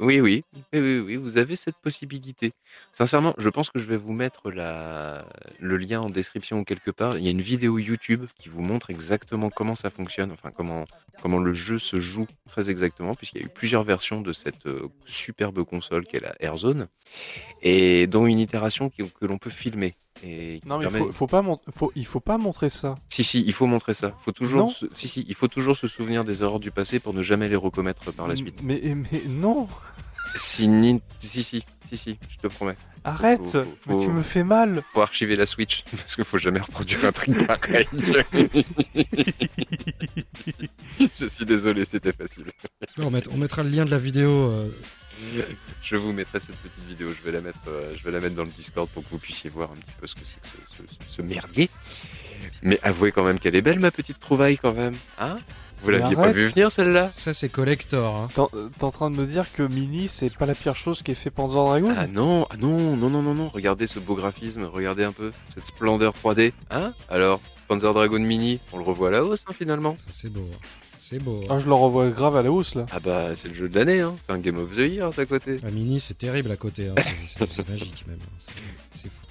Oui, 0.00 0.20
oui, 0.20 0.44
oui, 0.72 0.98
oui, 0.98 1.16
vous 1.16 1.36
avez 1.36 1.54
cette 1.54 1.76
possibilité. 1.76 2.52
Sincèrement, 2.92 3.32
je 3.38 3.48
pense 3.48 3.70
que 3.70 3.78
je 3.78 3.86
vais 3.86 3.96
vous 3.96 4.12
mettre 4.12 4.50
le 4.50 5.76
lien 5.76 6.00
en 6.00 6.10
description 6.10 6.58
ou 6.58 6.64
quelque 6.64 6.90
part. 6.90 7.16
Il 7.16 7.24
y 7.24 7.28
a 7.28 7.30
une 7.30 7.40
vidéo 7.40 7.78
YouTube 7.78 8.26
qui 8.36 8.48
vous 8.48 8.60
montre 8.60 8.90
exactement 8.90 9.50
comment 9.50 9.76
ça 9.76 9.90
fonctionne, 9.90 10.32
enfin 10.32 10.50
comment, 10.50 10.84
comment 11.22 11.38
le 11.38 11.54
jeu 11.54 11.78
se 11.78 12.00
joue 12.00 12.26
très 12.48 12.70
exactement, 12.70 13.14
puisqu'il 13.14 13.40
y 13.40 13.44
a 13.44 13.46
eu 13.46 13.50
plusieurs 13.50 13.84
versions 13.84 14.20
de 14.20 14.32
cette 14.32 14.66
euh, 14.66 14.88
superbe 15.06 15.62
console 15.62 16.06
qu'est 16.06 16.20
la 16.20 16.34
Airzone, 16.40 16.88
et 17.62 18.08
dont 18.08 18.26
une 18.26 18.40
itération 18.40 18.90
que 18.90 19.26
l'on 19.26 19.38
peut 19.38 19.50
filmer. 19.50 19.94
Et 20.22 20.60
Non 20.64 20.78
mais 20.78 20.84
permet- 20.86 20.98
faut, 21.00 21.12
faut 21.12 21.26
pas 21.26 21.42
mon- 21.42 21.60
faut, 21.76 21.92
il 21.96 22.06
faut 22.06 22.20
pas 22.20 22.38
montrer 22.38 22.70
ça. 22.70 22.94
Si, 23.08 23.24
si, 23.24 23.42
il 23.44 23.52
faut 23.52 23.66
montrer 23.66 23.94
ça. 23.94 24.14
Faut 24.24 24.32
toujours 24.32 24.66
Non. 24.66 24.68
se... 24.70 24.86
Si, 24.94 25.08
si, 25.08 25.24
il 25.28 25.34
faut 25.34 25.48
toujours 25.48 25.76
se 25.76 25.88
souvenir 25.88 26.24
des 26.24 26.42
erreurs 26.42 26.60
du 26.60 26.70
passé 26.70 27.00
pour 27.00 27.12
ne 27.14 27.22
jamais 27.22 27.48
les 27.48 27.56
recommettre 27.56 28.12
par 28.12 28.28
la 28.28 28.36
suite. 28.36 28.60
Mais, 28.62 28.80
mais 28.84 29.22
non. 29.28 29.66
Si, 30.36 30.66
ni- 30.68 31.00
si, 31.18 31.42
si, 31.44 31.64
si, 31.88 31.96
si, 31.96 32.18
je 32.30 32.36
te 32.38 32.46
promets. 32.46 32.76
Arrête. 33.04 33.42
Faut- 33.44 33.62
faut- 33.62 33.66
Mais 33.88 33.96
tu 34.04 34.08
me 34.10 34.22
fais 34.22 34.44
mal. 34.44 34.82
Faut 34.94 35.02
archiver 35.02 35.36
la 35.36 35.46
Switch 35.46 35.82
parce 35.96 36.14
qu'il 36.14 36.24
faut 36.24 36.38
jamais 36.38 36.60
reproduire 36.60 37.04
un 37.04 37.12
truc 37.12 37.46
pareil. 37.46 37.86
je 41.18 41.26
suis 41.26 41.44
désolé, 41.44 41.84
c'était 41.84 42.12
facile. 42.12 42.44
On, 42.98 43.10
met- 43.10 43.28
on 43.28 43.36
mettra 43.36 43.62
le 43.62 43.68
lien 43.70 43.84
de 43.84 43.90
la 43.90 43.98
vidéo. 43.98 44.50
Euh, 45.36 45.42
Je 45.82 45.96
vous 45.96 46.12
mettrai 46.12 46.40
cette 46.40 46.56
petite 46.56 46.84
vidéo. 46.88 47.08
Je 47.10 47.22
vais 47.24 47.32
la 47.32 47.40
mettre, 47.40 47.58
euh, 47.68 47.92
je 47.96 48.02
vais 48.04 48.10
la 48.10 48.20
mettre 48.20 48.34
dans 48.34 48.44
le 48.44 48.50
Discord 48.50 48.88
pour 48.88 49.02
que 49.02 49.08
vous 49.10 49.18
puissiez 49.18 49.50
voir 49.50 49.70
un 49.72 49.76
petit 49.76 49.94
peu 50.00 50.06
ce 50.06 50.14
que 50.14 50.20
c'est 50.24 50.40
que 50.40 50.46
ce, 50.46 50.76
ce- 50.76 51.16
ce 51.16 51.22
merdier. 51.22 51.68
Mais 52.62 52.78
avouez 52.82 53.12
quand 53.12 53.24
même 53.24 53.38
qu'elle 53.38 53.56
est 53.56 53.62
belle, 53.62 53.80
ma 53.80 53.90
petite 53.90 54.18
trouvaille, 54.20 54.58
quand 54.58 54.74
même. 54.74 54.94
Hein? 55.18 55.38
Vous 55.82 55.90
l'aviez 55.90 56.16
pas 56.16 56.28
vu 56.32 56.48
venir, 56.48 56.72
celle-là? 56.72 57.08
Ça, 57.10 57.34
c'est 57.34 57.50
collector. 57.50 58.16
hein. 58.16 58.28
T'es 58.34 58.40
en- 58.40 58.46
t'es 58.48 58.84
en 58.84 58.90
train 58.90 59.10
de 59.10 59.16
me 59.16 59.26
dire 59.26 59.52
que 59.52 59.62
Mini 59.62 60.08
c'est 60.08 60.34
pas 60.34 60.46
la 60.46 60.54
pire 60.54 60.76
chose 60.76 61.02
qu'ait 61.02 61.14
fait 61.14 61.30
Panzer 61.30 61.62
Dragon? 61.62 61.92
Ah 61.94 62.06
non, 62.06 62.46
ah 62.50 62.56
non, 62.56 62.96
non, 62.96 63.10
non, 63.10 63.22
non, 63.22 63.34
non. 63.34 63.48
Regardez 63.48 63.86
ce 63.86 63.98
beau 63.98 64.14
graphisme, 64.14 64.64
regardez 64.64 65.04
un 65.04 65.12
peu 65.12 65.30
cette 65.48 65.66
splendeur 65.66 66.14
3D. 66.14 66.52
Hein? 66.70 66.94
Alors, 67.10 67.40
Panzer 67.68 67.92
Dragon 67.92 68.18
Mini, 68.18 68.60
on 68.72 68.78
le 68.78 68.84
revoit 68.84 69.08
à 69.08 69.12
la 69.12 69.24
hausse, 69.24 69.44
hein, 69.46 69.52
finalement. 69.52 69.94
Ça, 69.98 70.06
c'est 70.10 70.30
beau. 70.30 70.48
hein. 70.54 70.58
C'est 70.98 71.18
beau. 71.18 71.40
hein. 71.44 71.46
Ah, 71.50 71.58
je 71.58 71.66
le 71.66 71.74
revois 71.74 72.08
grave 72.10 72.36
à 72.36 72.42
la 72.42 72.50
hausse 72.50 72.74
là. 72.74 72.86
Ah 72.92 73.00
bah, 73.00 73.34
c'est 73.36 73.48
le 73.48 73.54
jeu 73.54 73.68
de 73.68 73.74
l'année, 73.78 74.00
hein. 74.00 74.14
C'est 74.26 74.32
un 74.32 74.38
Game 74.38 74.56
of 74.58 74.70
the 74.74 74.78
Year, 74.78 75.10
à 75.16 75.26
côté. 75.26 75.58
La 75.62 75.70
mini, 75.70 76.00
c'est 76.00 76.14
terrible 76.18 76.50
à 76.50 76.56
côté. 76.56 76.88
hein. 76.88 76.94
C'est- 77.26 77.68
magique 77.68 78.04
même. 78.06 78.18
hein. 78.22 78.34
C'est- 78.38 78.52
C'est 78.94 79.08
fou. 79.10 79.26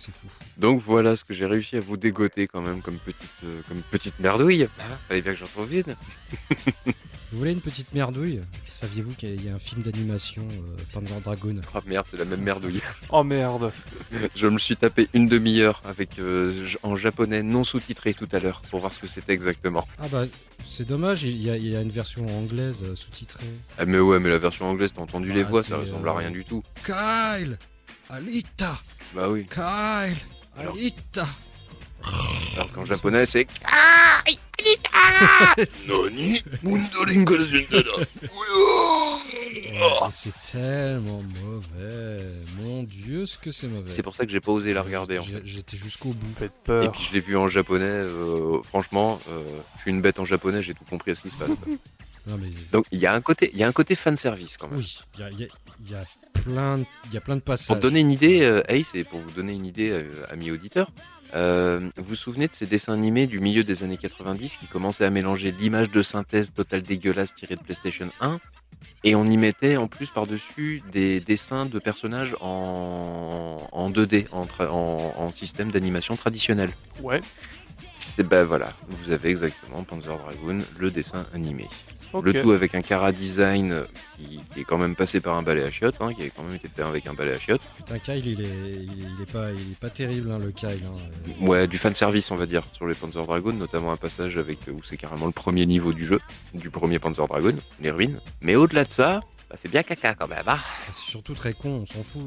C'est 0.00 0.12
fou. 0.14 0.26
Donc 0.56 0.80
voilà 0.80 1.16
ce 1.16 1.24
que 1.24 1.34
j'ai 1.34 1.44
réussi 1.46 1.76
à 1.76 1.80
vous 1.80 1.96
dégoter 1.96 2.46
quand 2.46 2.62
même 2.62 2.80
comme 2.80 2.96
petite, 2.96 3.28
euh, 3.44 3.60
comme 3.68 3.82
petite 3.90 4.18
merdouille. 4.20 4.66
Ah, 4.78 4.84
fallait 5.08 5.20
bien 5.22 5.32
que 5.34 5.38
j'en 5.38 5.46
trouve 5.46 5.72
une. 5.74 5.84
Vous 7.30 7.38
voulez 7.40 7.52
une 7.52 7.60
petite 7.60 7.92
merdouille? 7.92 8.40
Saviez-vous 8.70 9.12
qu'il 9.12 9.44
y 9.44 9.50
a 9.50 9.54
un 9.54 9.58
film 9.58 9.82
d'animation 9.82 10.46
euh, 10.50 10.76
Panzer 10.94 11.20
Dragon 11.20 11.54
Ah 11.74 11.80
merde, 11.86 12.06
c'est 12.10 12.16
la 12.16 12.24
même 12.24 12.40
merdouille. 12.40 12.80
Oh 13.10 13.22
merde. 13.22 13.70
Je 14.34 14.46
me 14.46 14.58
suis 14.58 14.76
tapé 14.78 15.08
une 15.12 15.28
demi-heure 15.28 15.82
avec 15.84 16.18
euh, 16.18 16.66
en 16.82 16.96
japonais 16.96 17.42
non 17.42 17.64
sous-titré 17.64 18.14
tout 18.14 18.28
à 18.32 18.38
l'heure 18.38 18.62
pour 18.70 18.80
voir 18.80 18.92
ce 18.94 19.00
que 19.00 19.06
c'était 19.06 19.34
exactement. 19.34 19.86
Ah 19.98 20.08
bah, 20.10 20.24
c'est 20.66 20.86
dommage, 20.88 21.22
il 21.24 21.36
y, 21.36 21.50
a, 21.50 21.56
il 21.58 21.68
y 21.68 21.76
a 21.76 21.82
une 21.82 21.90
version 21.90 22.24
anglaise 22.38 22.82
euh, 22.82 22.96
sous-titrée. 22.96 23.44
Ah 23.76 23.84
mais 23.84 23.98
ouais, 23.98 24.18
mais 24.18 24.30
la 24.30 24.38
version 24.38 24.66
anglaise, 24.70 24.92
t'as 24.94 25.02
entendu 25.02 25.30
les 25.32 25.42
Ah, 25.42 25.48
voix, 25.48 25.62
ça 25.62 25.68
c'est, 25.68 25.74
ressemble 25.86 26.08
à 26.08 26.12
euh, 26.12 26.16
rien 26.16 26.30
du 26.30 26.44
tout. 26.46 26.62
Kyle 26.84 27.58
Alita 28.08 28.78
Bah 29.14 29.28
oui. 29.28 29.46
Kyle 29.50 30.16
Alors- 30.56 30.74
Alita 30.74 31.20
Alors 31.22 31.28
qu'en 32.74 32.84
japonais, 32.84 33.26
c'est 33.26 33.46
Ouais, 34.28 34.36
C'est 40.12 40.32
tellement 40.52 41.20
mauvais. 41.44 42.18
Mon 42.58 42.82
dieu, 42.82 43.26
ce 43.26 43.38
que 43.38 43.50
c'est 43.50 43.66
mauvais. 43.68 43.90
C'est 43.90 44.02
pour 44.02 44.14
ça 44.14 44.24
que 44.26 44.32
j'ai 44.32 44.40
pas 44.40 44.52
osé 44.52 44.72
la 44.72 44.82
regarder 44.82 45.18
en 45.18 45.22
fait. 45.22 45.40
J'ai- 45.44 45.58
J'étais 45.58 45.76
jusqu'au 45.76 46.10
bout. 46.10 46.34
Faites 46.36 46.52
Et 46.52 46.66
peur. 46.66 46.92
puis 46.92 47.02
je 47.08 47.12
l'ai 47.14 47.20
vu 47.20 47.36
en 47.36 47.48
japonais, 47.48 47.84
euh, 47.84 48.60
franchement, 48.62 49.20
euh, 49.30 49.42
je 49.76 49.82
suis 49.82 49.90
une 49.90 50.00
bête 50.00 50.18
en 50.18 50.24
japonais, 50.24 50.62
j'ai 50.62 50.74
tout 50.74 50.84
compris 50.88 51.12
à 51.12 51.14
ce 51.14 51.20
qui 51.22 51.30
se 51.30 51.36
passe. 51.36 51.48
quoi. 51.48 51.74
Non, 52.26 52.38
mais... 52.40 52.48
Donc 52.72 52.84
il 52.90 52.98
y 52.98 53.06
a 53.06 53.14
un 53.14 53.20
côté, 53.20 53.50
il 53.52 53.58
y 53.58 53.62
a 53.62 53.68
un 53.68 53.72
côté 53.72 53.94
fan 53.94 54.16
service 54.16 54.56
quand 54.56 54.68
même. 54.68 54.78
Oui, 54.78 54.98
il 55.16 55.20
y 55.20 55.24
a, 55.24 55.30
il 55.30 55.40
y 55.40 55.44
a- 55.44 55.48
il 55.80 55.90
y 55.90 55.94
a 55.94 56.04
plein, 56.32 56.78
de- 56.78 56.84
il 57.06 57.14
y 57.14 57.16
a 57.16 57.20
plein 57.20 57.36
de 57.36 57.40
passages. 57.40 57.68
Pour 57.68 57.76
donner 57.76 58.00
une 58.00 58.10
idée, 58.10 58.40
euh, 58.42 58.62
Ace, 58.68 58.94
et 58.94 59.04
pour 59.04 59.20
vous 59.20 59.30
donner 59.30 59.52
une 59.54 59.66
idée, 59.66 59.90
euh, 59.90 60.24
amis 60.30 60.50
auditeurs, 60.50 60.90
euh, 61.34 61.90
vous 61.96 62.04
vous 62.10 62.16
souvenez 62.16 62.48
de 62.48 62.54
ces 62.54 62.66
dessins 62.66 62.92
animés 62.94 63.26
du 63.26 63.40
milieu 63.40 63.62
des 63.64 63.82
années 63.84 63.96
90 63.96 64.56
qui 64.58 64.66
commençaient 64.66 65.04
à 65.04 65.10
mélanger 65.10 65.52
l'image 65.52 65.90
de 65.90 66.02
synthèse 66.02 66.52
totale 66.52 66.82
dégueulasse 66.82 67.34
tirée 67.34 67.56
de 67.56 67.60
PlayStation 67.62 68.08
1 68.20 68.38
et 69.04 69.14
on 69.14 69.24
y 69.26 69.36
mettait 69.36 69.76
en 69.76 69.88
plus 69.88 70.10
par-dessus 70.10 70.82
des 70.92 71.20
dessins 71.20 71.66
de 71.66 71.78
personnages 71.78 72.34
en, 72.40 73.68
en 73.72 73.90
2D, 73.90 74.26
en, 74.32 74.46
tra- 74.46 74.68
en- 74.70 75.14
en 75.16 75.30
système 75.32 75.70
d'animation 75.70 76.16
traditionnel. 76.16 76.70
Ouais. 77.02 77.20
C'est 77.98 78.26
ben 78.26 78.44
voilà, 78.44 78.72
vous 78.88 79.10
avez 79.10 79.30
exactement 79.30 79.84
Panzer 79.84 80.16
Dragoon, 80.16 80.62
le 80.78 80.90
dessin 80.90 81.26
animé. 81.34 81.66
Le 82.22 82.32
tout 82.42 82.50
avec 82.52 82.74
un 82.74 82.80
cara 82.80 83.12
design 83.12 83.84
qui, 84.16 84.40
qui 84.52 84.60
est 84.60 84.64
quand 84.64 84.78
même 84.78 84.94
passé 84.96 85.20
par 85.20 85.36
un 85.36 85.42
balai 85.42 85.62
à 85.62 85.70
chiottes, 85.70 85.96
hein, 86.00 86.12
qui 86.14 86.22
a 86.22 86.30
quand 86.30 86.42
même 86.42 86.54
été 86.54 86.68
fait 86.68 86.82
avec 86.82 87.06
un 87.06 87.14
balai 87.14 87.34
à 87.34 87.38
chiottes. 87.38 87.60
Putain, 87.76 87.98
Kyle, 87.98 88.26
il 88.26 88.40
est, 88.40 88.44
il 88.44 89.04
est, 89.04 89.08
il 89.16 89.22
est 89.22 89.30
pas, 89.32 89.50
il 89.52 89.72
est 89.72 89.78
pas 89.78 89.90
terrible, 89.90 90.30
hein, 90.30 90.38
le 90.38 90.50
Kyle. 90.50 90.68
hein. 90.86 90.96
Euh, 91.42 91.46
Ouais, 91.46 91.66
du 91.66 91.78
fan 91.78 91.94
service, 91.94 92.30
on 92.30 92.36
va 92.36 92.46
dire, 92.46 92.62
sur 92.72 92.86
les 92.86 92.94
Panzer 92.94 93.24
Dragoon, 93.24 93.52
notamment 93.52 93.92
un 93.92 93.96
passage 93.96 94.38
avec 94.38 94.58
où 94.72 94.82
c'est 94.82 94.96
carrément 94.96 95.26
le 95.26 95.32
premier 95.32 95.66
niveau 95.66 95.92
du 95.92 96.06
jeu, 96.06 96.18
du 96.54 96.70
premier 96.70 96.98
Panzer 96.98 97.26
Dragoon, 97.28 97.56
les 97.80 97.90
ruines. 97.90 98.20
Mais 98.40 98.56
au-delà 98.56 98.84
de 98.84 98.90
ça, 98.90 99.20
bah, 99.50 99.56
c'est 99.58 99.70
bien 99.70 99.82
caca 99.82 100.14
quand 100.14 100.28
même. 100.28 100.42
hein. 100.46 100.58
C'est 100.90 101.10
surtout 101.10 101.34
très 101.34 101.52
con, 101.52 101.82
on 101.82 101.86
s'en 101.86 102.02
fout. 102.02 102.22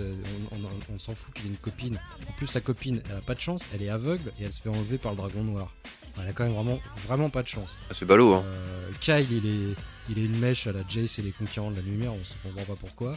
euh, 0.00 0.14
on- 0.52 0.94
on 0.94 0.98
s'en 0.98 1.14
fout 1.14 1.32
qu'il 1.34 1.46
ait 1.46 1.48
une 1.50 1.56
copine. 1.56 2.00
En 2.28 2.32
plus, 2.32 2.46
sa 2.46 2.60
copine, 2.60 3.00
elle 3.10 3.16
a 3.16 3.20
pas 3.20 3.34
de 3.34 3.40
chance, 3.40 3.64
elle 3.74 3.82
est 3.82 3.90
aveugle 3.90 4.32
et 4.40 4.44
elle 4.44 4.52
se 4.52 4.60
fait 4.62 4.68
enlever 4.68 4.98
par 4.98 5.12
le 5.12 5.16
dragon 5.18 5.42
noir. 5.42 5.72
Elle 6.20 6.28
a 6.28 6.32
quand 6.32 6.44
même 6.44 6.54
vraiment, 6.54 6.80
vraiment 7.06 7.30
pas 7.30 7.42
de 7.42 7.48
chance. 7.48 7.76
Ah, 7.90 7.94
c'est 7.98 8.04
ballot, 8.04 8.34
hein. 8.34 8.44
Euh, 8.46 8.90
Kyle, 9.00 9.26
il 9.30 9.46
est, 9.46 9.74
il 10.10 10.18
est 10.18 10.24
une 10.26 10.38
mèche 10.38 10.66
à 10.66 10.72
la 10.72 10.80
Jace 10.88 11.18
et 11.18 11.22
les 11.22 11.32
conquérants 11.32 11.70
de 11.70 11.76
la 11.76 11.82
lumière, 11.82 12.12
on 12.12 12.24
se 12.24 12.34
comprend 12.42 12.64
pas 12.74 12.78
pourquoi. 12.78 13.16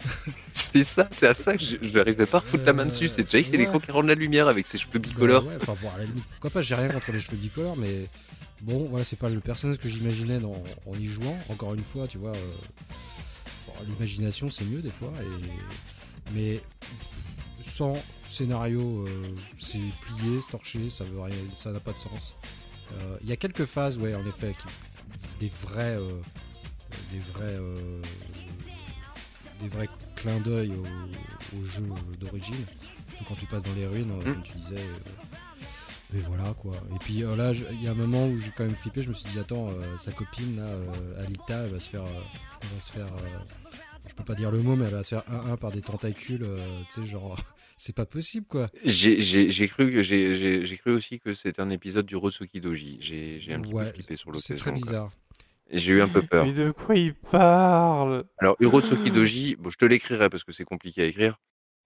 C'est 0.54 0.82
ça, 0.82 1.06
c'est 1.10 1.26
à 1.26 1.34
ça 1.34 1.54
que 1.58 1.62
je 1.62 1.76
j'arrivais 1.82 2.24
pas 2.24 2.38
à 2.38 2.40
refoutre 2.40 2.64
la 2.64 2.72
main 2.72 2.86
dessus. 2.86 3.10
C'est 3.10 3.30
Jace 3.30 3.52
et 3.52 3.58
les 3.58 3.66
ouais. 3.66 3.72
conquérants 3.72 4.02
de 4.02 4.08
la 4.08 4.14
lumière 4.14 4.48
avec 4.48 4.66
ses 4.66 4.78
cheveux 4.78 4.98
Bah 4.98 5.00
bicolores. 5.00 5.46
ouais, 5.46 5.58
enfin 5.60 5.76
bon, 5.82 5.90
à 5.94 5.98
la 5.98 6.04
limite, 6.04 6.24
pourquoi 6.24 6.48
pas, 6.50 6.62
j'ai 6.62 6.74
rien 6.74 6.88
contre 6.88 7.12
les 7.12 7.20
cheveux 7.20 7.36
bicolores, 7.36 7.76
mais 7.76 8.06
bon, 8.62 8.86
voilà, 8.88 9.04
c'est 9.04 9.18
pas 9.18 9.28
le 9.28 9.40
personnage 9.40 9.76
que 9.76 9.90
j'imaginais 9.90 10.40
en 10.42 10.94
y 10.98 11.06
jouant. 11.06 11.38
Encore 11.50 11.74
une 11.74 11.82
fois, 11.82 12.08
tu 12.08 12.16
vois, 12.16 12.30
euh, 12.32 12.50
bon, 13.66 13.72
l'imagination 13.86 14.48
c'est 14.48 14.64
mieux 14.64 14.80
des 14.80 14.90
fois, 14.90 15.12
et, 15.20 16.32
mais 16.34 16.60
sans 17.70 17.94
scénario, 18.30 19.04
euh, 19.06 19.34
c'est 19.58 19.78
plié, 19.78 20.40
c'est 20.40 20.50
torché, 20.50 20.90
ça 20.90 21.04
veut 21.04 21.20
rien, 21.20 21.34
ça 21.58 21.72
n'a 21.72 21.80
pas 21.80 21.92
de 21.92 21.98
sens. 21.98 22.36
Euh, 22.92 23.16
Il 23.22 23.28
y 23.28 23.32
a 23.32 23.36
quelques 23.36 23.64
phases, 23.66 23.98
ouais, 23.98 24.14
en 24.14 24.24
effet, 24.26 24.52
qui, 24.58 25.38
des 25.38 25.48
vrais, 25.48 25.96
euh, 25.96 26.20
des 27.12 27.18
vrais, 27.18 27.42
euh, 27.58 28.02
des 29.60 29.68
vrais 29.68 29.88
clins 30.16 30.40
d'œil 30.40 30.72
au, 30.72 31.58
au 31.58 31.64
jeu 31.64 31.86
d'origine. 32.20 32.64
Quand 33.28 33.34
tu 33.34 33.46
passes 33.46 33.62
dans 33.62 33.74
les 33.74 33.86
ruines, 33.86 34.10
euh, 34.12 34.30
Mm. 34.30 34.34
comme 34.34 34.42
tu 34.42 34.52
disais. 34.54 34.76
euh, 34.78 34.98
Mais 36.12 36.20
voilà 36.20 36.54
quoi. 36.54 36.72
Et 36.94 36.98
puis 36.98 37.22
euh, 37.22 37.36
là, 37.36 37.52
il 37.72 37.82
y 37.82 37.86
a 37.86 37.90
un 37.92 37.94
moment 37.94 38.26
où 38.26 38.36
j'ai 38.36 38.50
quand 38.56 38.64
même 38.64 38.74
flippé. 38.74 39.02
Je 39.02 39.10
me 39.10 39.14
suis 39.14 39.30
dit 39.30 39.38
attends, 39.38 39.68
euh, 39.68 39.96
sa 39.98 40.10
copine 40.10 40.56
là, 40.56 40.64
euh, 40.64 41.22
Alita, 41.24 41.64
elle 41.64 41.72
va 41.72 41.78
se 41.80 41.88
faire, 41.88 42.02
euh, 42.02 42.22
elle 42.62 42.68
va 42.74 42.80
se 42.80 42.90
faire. 42.92 43.06
euh, 43.06 43.70
je 44.08 44.14
peux 44.14 44.24
pas 44.24 44.34
dire 44.34 44.50
le 44.50 44.60
mot, 44.62 44.74
mais 44.74 44.86
elle 44.86 44.90
va 44.94 45.04
se 45.04 45.10
faire 45.14 45.22
1-1 45.30 45.56
par 45.56 45.70
des 45.70 45.82
tentacules. 45.82 46.42
euh, 46.42 46.80
tu 46.92 47.02
sais 47.02 47.06
genre, 47.08 47.36
c'est 47.82 47.94
pas 47.94 48.06
possible 48.06 48.46
quoi. 48.46 48.66
J'ai 48.84 49.16
cru, 49.68 49.90
que- 49.90 50.02
j'ai 50.02 50.76
cru 50.76 50.92
aussi 50.92 51.18
que 51.20 51.34
c'était 51.34 51.60
un 51.62 51.70
épisode 51.70 52.06
du 52.06 52.16
Rotsuki 52.16 52.60
Doji. 52.60 52.98
J'ai 53.00 53.54
un 53.54 53.60
petit 53.60 53.72
Ouais, 53.72 53.84
peu 53.86 53.92
flippé 53.94 54.16
sur 54.16 54.30
C'est 54.36 54.54
l'occasion. 54.54 54.56
très 54.56 54.70
quoi. 54.72 54.80
bizarre. 54.80 55.10
J'ai 55.72 55.92
eu 55.92 56.00
un 56.02 56.08
peu 56.08 56.22
peur. 56.22 56.44
Mais 56.46 56.52
de 56.52 56.72
quoi 56.72 56.96
il 56.96 57.14
parle? 57.14 58.24
Alors, 58.38 58.56
Urotsuki 58.60 59.10
Doji, 59.12 59.56
bon, 59.56 59.70
je 59.70 59.76
te 59.78 59.84
l'écrirai 59.84 60.28
parce 60.28 60.42
que 60.42 60.50
c'est 60.52 60.64
compliqué 60.64 61.02
à 61.02 61.06
écrire, 61.06 61.38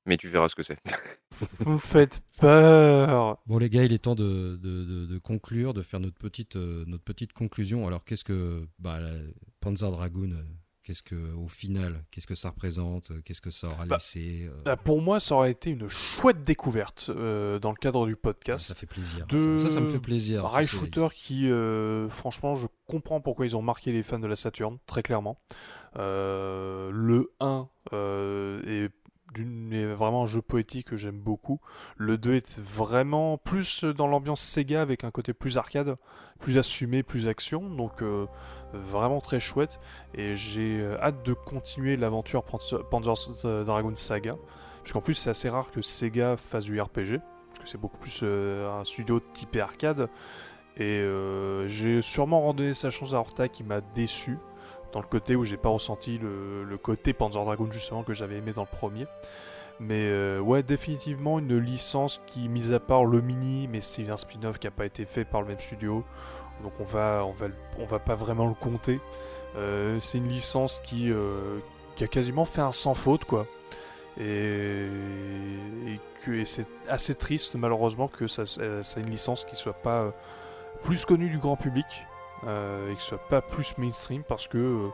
mais 0.07 0.17
tu 0.17 0.27
verras 0.29 0.49
ce 0.49 0.55
que 0.55 0.63
c'est. 0.63 0.79
Vous 1.61 1.79
faites 1.79 2.23
peur 2.41 3.39
Bon 3.47 3.59
les 3.59 3.69
gars, 3.69 3.85
il 3.85 3.93
est 3.93 3.99
temps 3.99 4.15
de, 4.15 4.59
de, 4.63 4.85
de- 4.85 5.07
de 5.07 5.19
conclure, 5.19 5.75
de 5.75 5.83
faire 5.83 6.01
notre 6.01 6.17
petite, 6.17 6.57
euh, 6.57 6.85
notre 6.87 7.05
petite 7.05 7.33
conclusion. 7.35 7.87
Alors 7.87 8.05
qu'est-ce 8.05 8.25
que 8.25 8.67
bah, 8.79 9.01
la 9.01 9.13
Panzer 9.61 9.91
Dragoon, 9.91 10.31
euh, 10.31 10.43
qu'est-ce 10.85 11.03
que 11.03 11.33
au 11.35 11.49
final, 11.49 12.05
qu'est-ce 12.11 12.27
que 12.27 12.35
ça 12.35 12.51
représente, 12.51 13.11
euh, 13.11 13.21
qu'est-ce 13.25 13.41
que 13.41 13.51
ça 13.51 13.69
aura 13.69 13.87
Bah, 13.87 13.97
laissé 13.97 14.49
euh, 14.49 14.61
Ah, 14.67 14.77
Pour 14.77 15.01
moi, 15.01 15.19
ça 15.19 15.35
aurait 15.35 15.51
été 15.51 15.71
une 15.71 15.89
chouette 15.89 16.45
découverte 16.45 17.07
euh, 17.09 17.59
dans 17.59 17.71
le 17.71 17.77
cadre 17.77 18.07
du 18.07 18.17
podcast. 18.17 18.67
Ça 18.67 18.75
fait 18.75 18.87
plaisir. 18.87 19.27
de 19.27 19.57
Ça, 19.57 19.69
ça, 19.69 19.75
ça 19.75 19.81
me 19.81 19.87
fait 19.87 19.99
plaisir. 19.99 20.45
Rail 20.45 20.67
Shooter 20.67 21.09
qui, 21.15 21.51
euh, 21.51 22.09
franchement, 22.11 22.55
je 22.55 22.67
comprends 22.87 23.21
pourquoi 23.21 23.47
ils 23.47 23.57
ont 23.57 23.63
marqué 23.63 23.91
les 23.93 24.03
fans 24.03 24.19
de 24.19 24.27
la 24.27 24.37
Saturn, 24.37 24.79
très 24.87 25.03
clairement. 25.03 25.39
Euh, 25.97 26.91
le 26.93 27.33
1 27.41 27.69
euh, 27.93 28.63
est, 28.67 28.91
d'une- 29.35 29.93
vraiment 29.93 30.23
un 30.23 30.27
jeu 30.27 30.41
poétique 30.41 30.87
que 30.89 30.97
j'aime 30.97 31.19
beaucoup. 31.19 31.61
Le 31.97 32.17
2 32.17 32.35
est 32.35 32.59
vraiment 32.59 33.37
plus 33.39 33.85
dans 33.85 34.07
l'ambiance 34.07 34.41
Sega 34.41 34.81
avec 34.81 35.05
un 35.05 35.11
côté 35.11 35.33
plus 35.35 35.59
arcade, 35.59 35.97
plus 36.39 36.57
assumé, 36.59 37.03
plus 37.03 37.29
action. 37.29 37.69
Donc 37.69 38.01
euh, 38.03 38.27
vraiment 38.73 39.21
très 39.21 39.41
chouette. 39.41 39.81
Et 40.15 40.37
j'ai 40.37 40.81
euh, 40.81 40.99
hâte 41.01 41.25
de 41.25 41.35
continuer 41.35 41.97
l'aventure 41.97 42.45
Panzer 42.45 42.89
Panzer 42.89 43.15
Dragoon 43.65 43.97
Saga. 43.97 44.37
Puisqu'en 44.83 45.01
plus, 45.01 45.15
c'est 45.15 45.31
assez 45.31 45.49
rare 45.49 45.71
que 45.71 45.81
Sega 45.83 46.37
fasse 46.37 46.65
du 46.65 46.81
RPG. 46.81 47.19
Parce 47.49 47.61
que 47.61 47.69
c'est 47.69 47.79
beaucoup 47.81 47.99
plus 47.99 48.21
euh, 48.23 48.71
un 48.81 48.85
studio 48.85 49.21
typé 49.33 49.61
arcade. 49.61 50.09
Et 50.77 50.83
euh, 50.83 51.69
j'ai 51.69 52.03
sûrement 52.03 52.41
randonné 52.41 52.75
sa 52.75 52.91
chance 52.91 53.13
à 53.15 53.19
Horta 53.19 53.49
qui 53.49 53.63
m'a 53.65 53.81
déçu. 53.81 54.39
Dans 54.95 55.01
le 55.01 55.07
côté 55.07 55.35
où 55.35 55.43
j'ai 55.43 55.57
pas 55.57 55.71
ressenti 55.71 56.19
le, 56.19 56.79
côté 56.79 57.13
Panzer 57.13 57.45
Dragoon 57.45 57.69
justement 57.73 58.05
que 58.05 58.13
j'avais 58.13 58.37
aimé 58.37 58.53
dans 58.53 58.63
le 58.63 58.69
premier. 58.69 59.07
Mais 59.81 60.05
euh, 60.05 60.39
ouais, 60.39 60.63
définitivement 60.63 61.41
une 61.41 61.59
licence 61.59 62.21
qui, 62.29 62.49
mis 62.49 62.73
à 62.73 62.79
part 62.79 63.05
le 63.05 63.21
mini, 63.21 63.67
mais 63.67 63.81
c'est 63.81 64.09
un 64.09 64.17
spin-off 64.17 64.61
qui 64.61 64.69
a 64.69 64.71
pas 64.71 64.87
été 64.87 65.05
fait 65.05 65.25
par 65.25 65.43
le 65.43 65.49
même 65.49 65.59
studio. 65.59 66.05
Donc 66.63 66.75
on 66.79 66.85
va, 66.85 67.25
on 67.27 67.33
va, 67.33 67.47
on 67.81 67.85
va 67.85 67.99
pas 67.99 68.15
vraiment 68.15 68.47
le 68.47 68.55
compter. 68.55 69.01
Euh, 69.57 69.99
c'est 70.01 70.19
une 70.19 70.29
licence 70.29 70.81
qui, 70.85 71.11
euh, 71.11 71.59
qui 71.97 72.05
a 72.05 72.07
quasiment 72.07 72.45
fait 72.45 72.61
un 72.61 72.71
sans 72.71 72.95
faute 72.95 73.25
quoi. 73.25 73.49
Et, 74.21 74.87
c'est 76.45 76.69
assez 76.89 77.17
triste 77.17 77.57
malheureusement 77.57 78.07
que 78.07 78.29
ça, 78.29 78.47
ça 78.47 79.01
une 79.01 79.11
licence 79.11 79.45
qui 79.45 79.57
soit 79.57 79.75
pas 79.75 80.15
plus 80.85 81.05
connue 81.05 81.29
du 81.29 81.39
grand 81.39 81.57
public 81.57 81.85
euh, 82.47 82.91
et 82.93 82.95
que 82.97 83.01
ce 83.03 83.09
soit 83.09 83.19
pas 83.19 83.41
plus 83.41 83.77
mainstream 83.79 84.23
parce 84.29 84.49
que 84.49 84.59
euh, 84.59 84.89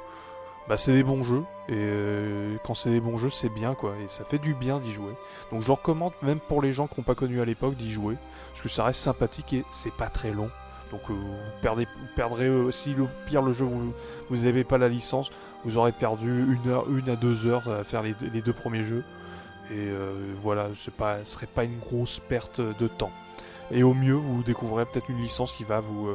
bah, 0.68 0.76
c'est 0.76 0.92
des 0.92 1.02
bons 1.02 1.22
jeux 1.22 1.42
et 1.68 1.72
euh, 1.74 2.56
quand 2.64 2.74
c'est 2.74 2.90
des 2.90 3.00
bons 3.00 3.16
jeux 3.16 3.30
c'est 3.30 3.48
bien 3.48 3.74
quoi 3.74 3.94
et 4.04 4.08
ça 4.08 4.24
fait 4.24 4.38
du 4.38 4.54
bien 4.54 4.78
d'y 4.78 4.92
jouer. 4.92 5.12
Donc 5.50 5.62
je 5.62 5.72
recommande 5.72 6.12
même 6.22 6.38
pour 6.38 6.62
les 6.62 6.72
gens 6.72 6.86
qui 6.86 7.00
n'ont 7.00 7.04
pas 7.04 7.14
connu 7.14 7.40
à 7.40 7.44
l'époque 7.44 7.74
d'y 7.74 7.90
jouer 7.90 8.16
parce 8.52 8.62
que 8.62 8.68
ça 8.68 8.84
reste 8.84 9.00
sympathique 9.00 9.52
et 9.52 9.64
c'est 9.72 9.92
pas 9.92 10.08
très 10.08 10.32
long. 10.32 10.48
Donc 10.92 11.00
vous, 11.08 11.16
perdez, 11.62 11.84
vous 11.84 12.08
perdrez 12.16 12.50
si 12.72 12.94
le 12.94 13.06
pire 13.26 13.42
le 13.42 13.52
jeu 13.52 13.64
vous 13.64 13.92
vous 14.28 14.36
n'avez 14.36 14.64
pas 14.64 14.78
la 14.78 14.88
licence 14.88 15.30
vous 15.64 15.76
aurez 15.78 15.92
perdu 15.92 16.44
une 16.52 16.70
heure 16.70 16.88
une 16.90 17.08
à 17.08 17.16
deux 17.16 17.46
heures 17.46 17.68
à 17.68 17.84
faire 17.84 18.02
les, 18.02 18.14
deux- 18.14 18.52
premiers 18.52 18.84
jeux. 18.84 19.04
Et 19.72 19.88
voilà 20.38 20.68
ce 20.76 20.90
serait 21.24 21.46
pas 21.46 21.64
une 21.64 21.78
grosse 21.78 22.20
perte 22.20 22.60
de 22.60 22.88
temps. 22.88 23.12
Et 23.72 23.82
au 23.84 23.94
mieux 23.94 24.14
vous 24.14 24.42
découvrirez 24.42 24.84
peut-être 24.84 25.08
une 25.10 25.20
licence 25.22 25.52
qui 25.52 25.62
va 25.64 25.78
vous 25.80 26.08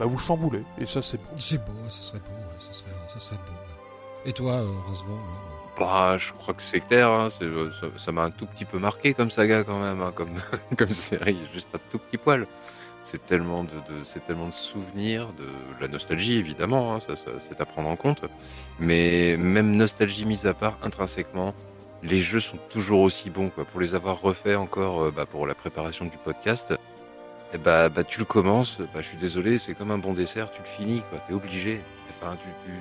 bah, 0.00 0.06
vous 0.06 0.18
chambouler 0.18 0.64
et 0.80 0.86
ça 0.86 1.00
c'est 1.02 1.18
beau 1.18 1.22
C'est 1.36 1.58
beau, 1.64 1.72
ça 1.88 2.00
serait 2.00 2.18
beau, 2.18 2.30
ouais, 2.30 2.56
ça 2.58 2.72
serait, 2.72 2.90
ça 3.06 3.18
serait 3.20 3.36
beau. 3.36 3.52
ouais. 3.52 4.28
Et 4.30 4.32
toi, 4.32 4.54
euh, 4.54 4.64
alors 4.64 5.18
Bah, 5.78 6.18
je 6.18 6.32
crois 6.32 6.54
que 6.54 6.62
c'est 6.62 6.80
clair, 6.80 7.08
hein, 7.08 7.28
c'est- 7.30 7.44
euh, 7.44 7.70
ça 7.96 8.10
m'a 8.12 8.22
un 8.24 8.30
tout 8.30 8.46
petit 8.46 8.64
peu 8.64 8.78
marqué 8.78 9.14
comme 9.14 9.30
saga 9.30 9.62
quand 9.64 9.78
même, 9.78 10.02
hein, 10.02 10.12
comme, 10.14 10.34
comme 10.78 10.92
série, 10.92 11.38
juste 11.54 11.68
un 11.74 11.78
tout 11.90 11.98
petit 11.98 12.18
poil. 12.18 12.46
C'est 13.02 13.24
tellement 13.24 13.64
de, 13.64 13.70
de- 13.70 14.04
c'est 14.04 14.24
tellement 14.26 14.48
de 14.48 14.52
souvenirs, 14.52 15.28
de 15.38 15.46
la 15.80 15.88
nostalgie 15.88 16.36
évidemment, 16.36 16.94
hein, 16.94 17.00
ça, 17.00 17.16
ça, 17.16 17.30
c'est 17.38 17.58
à 17.60 17.64
prendre 17.64 17.88
en 17.88 17.96
compte. 17.96 18.24
Mais 18.78 19.36
même 19.38 19.74
nostalgie 19.76 20.26
mise 20.26 20.46
à 20.46 20.52
part, 20.54 20.76
intrinsèquement, 20.82 21.54
les 22.02 22.20
jeux 22.20 22.40
sont 22.40 22.58
toujours 22.68 23.00
aussi 23.00 23.30
bons. 23.30 23.48
Quoi. 23.50 23.64
Pour 23.64 23.80
les 23.80 23.94
avoir 23.94 24.20
refaits 24.20 24.56
encore 24.56 25.02
euh, 25.04 25.10
bah, 25.10 25.24
pour 25.26 25.46
la 25.46 25.54
préparation 25.54 26.04
du 26.06 26.18
podcast, 26.18 26.74
eh 27.52 27.58
bah, 27.58 27.88
bah, 27.88 28.04
tu 28.04 28.18
le 28.18 28.24
commences, 28.24 28.78
bah, 28.94 29.00
je 29.00 29.08
suis 29.08 29.16
désolé, 29.16 29.58
c'est 29.58 29.74
comme 29.74 29.90
un 29.90 29.98
bon 29.98 30.14
dessert, 30.14 30.50
tu 30.50 30.60
le 30.60 30.66
finis, 30.66 31.02
quoi. 31.10 31.18
T'es 31.26 31.34
obligé. 31.34 31.80
Enfin, 32.22 32.36
tu, 32.64 32.72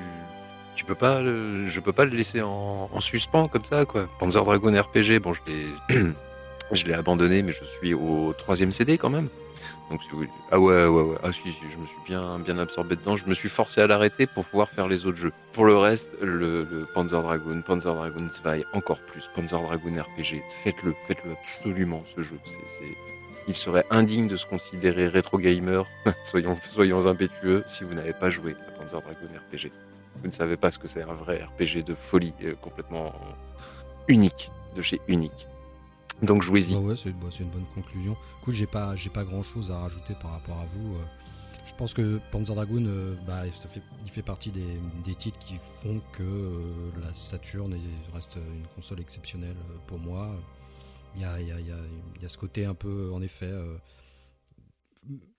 tu, 0.76 0.86
peux 0.86 0.96
pas, 0.96 1.24
je 1.24 1.80
peux 1.80 1.94
pas 1.94 2.06
le 2.06 2.16
laisser 2.16 2.42
en, 2.42 2.90
en 2.92 3.02
suspens 3.02 3.48
comme 3.48 3.66
ça, 3.66 3.86
quoi. 3.86 4.08
Panzer 4.20 4.44
Dragon 4.44 4.72
RPG, 4.72 5.20
bon, 5.22 5.34
je 5.34 5.42
l'ai, 5.48 5.66
je 6.72 6.86
l'ai 6.86 6.94
abandonné, 6.94 7.42
mais 7.42 7.52
je 7.52 7.64
suis 7.66 7.94
au 7.94 8.34
troisième 8.38 8.72
CD 8.72 8.98
quand 8.98 9.10
même. 9.10 9.30
Donc 9.90 10.02
oui. 10.14 10.28
ah 10.52 10.60
ouais, 10.60 10.86
ouais, 10.86 11.02
ouais. 11.02 11.18
Ah 11.24 11.32
si, 11.32 11.50
je 11.50 11.78
me 11.78 11.88
suis 11.88 11.98
bien, 12.06 12.38
bien 12.38 12.60
absorbé 12.60 12.96
dedans. 12.96 13.18
Je 13.18 13.26
me 13.26 13.34
suis 13.34 13.50
forcé 13.50 13.82
à 13.82 13.88
l'arrêter 13.88 14.28
pour 14.28 14.46
pouvoir 14.46 14.70
faire 14.70 14.88
les 14.88 15.08
autres 15.08 15.18
jeux. 15.18 15.34
Pour 15.54 15.66
le 15.66 15.76
reste, 15.78 16.10
le, 16.22 16.88
Panzer 16.94 17.24
Dragoon, 17.24 17.64
Panzer 17.64 17.96
Dragoon 17.96 18.30
2, 18.44 18.64
encore 18.74 19.00
plus, 19.00 19.28
Panzer 19.36 19.60
Dragoon 19.60 20.00
RPG, 20.00 20.44
faites-le, 20.64 20.94
faites-le 21.08 21.32
absolument 21.32 22.04
ce 22.16 22.22
jeu. 22.22 22.38
C'est- 22.46 23.19
il 23.50 23.56
serait 23.58 23.86
indigne 23.90 24.28
de 24.28 24.38
se 24.38 24.46
considérer 24.46 25.08
rétro 25.08 25.40
gamer. 25.40 25.86
soyons, 26.24 27.08
impétueux 27.08 27.64
si 27.66 27.84
vous 27.84 27.96
n'avez 27.96 28.14
pas 28.14 28.30
joué 28.30 28.56
à 28.68 28.72
Panzer 28.80 29.02
Dragoon 29.02 29.28
RPG. 29.52 29.72
Vous 30.22 30.28
ne 30.28 30.32
savez 30.34 30.56
pas 30.56 30.70
ce 30.72 30.78
que 30.78 30.88
c'est 30.88 31.02
un 31.02 31.14
vrai 31.14 31.44
RPG 31.44 31.84
de 31.84 31.96
folie, 31.96 32.34
euh, 32.44 32.54
complètement 32.62 33.12
unique, 34.08 34.52
de 34.76 34.82
chez 34.84 35.02
unique. 35.08 35.48
Donc 36.22 36.44
jouez-y. 36.44 36.74
Bah 36.76 36.80
ouais, 36.80 36.96
c'est 36.96 37.10
une 37.10 37.50
bonne 37.50 37.66
conclusion. 37.74 38.16
Écoute, 38.42 38.54
j'ai 38.54 38.68
pas, 38.68 38.94
pas 39.14 39.24
grand 39.24 39.42
chose 39.42 39.72
à 39.72 39.80
rajouter 39.80 40.14
par 40.22 40.32
rapport 40.32 40.60
à 40.60 40.66
vous. 40.66 40.96
euh. 40.96 41.06
Je 41.66 41.74
pense 41.74 41.94
que 41.94 42.20
Panzer 42.32 42.54
Dragoon, 42.54 42.86
euh, 42.86 43.16
bah, 43.26 43.44
il 44.04 44.12
fait 44.12 44.22
partie 44.22 44.52
des, 44.52 45.16
titres 45.16 45.40
qui 45.40 45.56
font 45.82 46.02
que 46.12 46.62
la 47.02 47.14
Saturn 47.14 47.74
est- 47.74 48.14
reste 48.14 48.36
une 48.38 48.68
console 48.76 49.00
exceptionnelle 49.00 49.56
pour 49.88 49.98
moi. 49.98 50.30
Il 51.16 51.22
y 51.22 51.26
a, 51.26 52.28
ce 52.28 52.38
côté 52.38 52.66
un 52.66 52.76
peu, 52.76 53.12
en 53.12 53.22
effet, 53.22 53.50
euh, 53.50 53.78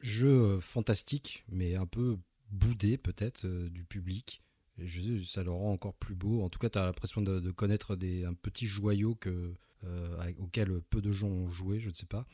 jeu 0.01 0.59
fantastique, 0.61 1.45
mais 1.49 1.77
un 1.77 1.87
peu 1.87 2.19
boudé 2.51 2.99
peut-être 2.99 3.45
euh, 3.47 3.69
du 3.71 3.85
public. 3.85 4.43
Et 4.79 4.87
je- 4.87 5.23
ça 5.25 5.43
le 5.43 5.51
rend 5.51 5.73
encore 5.73 5.95
plus 5.95 6.15
beau. 6.15 6.43
En 6.43 6.49
tout 6.49 6.59
cas, 6.59 6.69
tu 6.71 6.79
as 6.79 6.85
l'impression 6.85 7.21
de, 7.23 7.51
connaître 7.51 7.97
des, 7.97 8.25
un 8.25 8.35
petit 8.35 8.67
joyau 8.67 9.15
que, 9.15 9.55
euh, 9.85 10.33
auquel 10.39 10.81
peu 10.91 11.01
de 11.01 11.13
gens 11.13 11.29
ont 11.29 11.49
joué, 11.49 11.81
je 11.81 11.89
ne 11.89 11.95
sais 11.95 12.07
pas. 12.07 12.27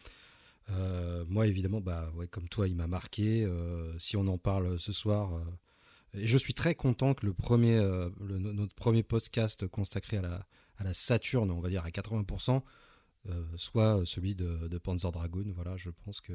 Moi, 1.29 1.47
évidemment, 1.47 1.81
bah, 1.81 2.11
ouais, 2.17 2.27
comme 2.27 2.49
toi, 2.49 2.67
il 2.67 2.75
m'a 2.75 2.89
marqué. 2.89 3.49
Si 4.01 4.17
on 4.17 4.27
en 4.27 4.37
parle 4.39 4.81
ce 4.81 4.93
soir, 4.93 5.41
et 6.15 6.27
je 6.27 6.39
suis 6.39 6.55
très 6.55 6.75
content 6.75 7.15
que 7.15 7.25
le 7.25 7.33
premier, 7.33 7.79
notre 8.21 8.75
premier 8.75 9.05
podcast 9.05 9.69
consacré 9.69 10.17
à 10.17 10.23
la, 10.23 10.47
à 10.79 10.85
la 10.85 10.93
Saturne, 10.93 11.51
on 11.53 11.61
va 11.61 11.69
dire 11.69 11.85
à 11.85 11.91
80%, 11.91 12.57
euh, 12.57 12.61
soit 13.57 14.01
celui 14.05 14.35
de, 14.35 14.69
de 14.69 14.79
Panzer 14.79 15.11
Dragoon. 15.11 15.47
Voilà, 15.55 15.77
je 15.77 15.91
pense 16.05 16.21
que 16.21 16.33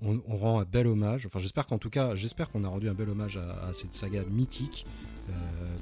on, 0.00 0.20
on 0.26 0.36
rend 0.36 0.60
un 0.60 0.64
bel 0.64 0.86
hommage. 0.86 1.26
Enfin, 1.26 1.38
j'espère 1.38 1.66
qu'en 1.66 1.78
tout 1.78 1.90
cas, 1.90 2.14
j'espère 2.14 2.48
qu'on 2.48 2.64
a 2.64 2.68
rendu 2.68 2.88
un 2.88 2.94
bel 2.94 3.08
hommage 3.08 3.36
à, 3.36 3.68
à 3.68 3.74
cette 3.74 3.94
saga 3.94 4.22
mythique 4.30 4.86
euh, 5.28 5.32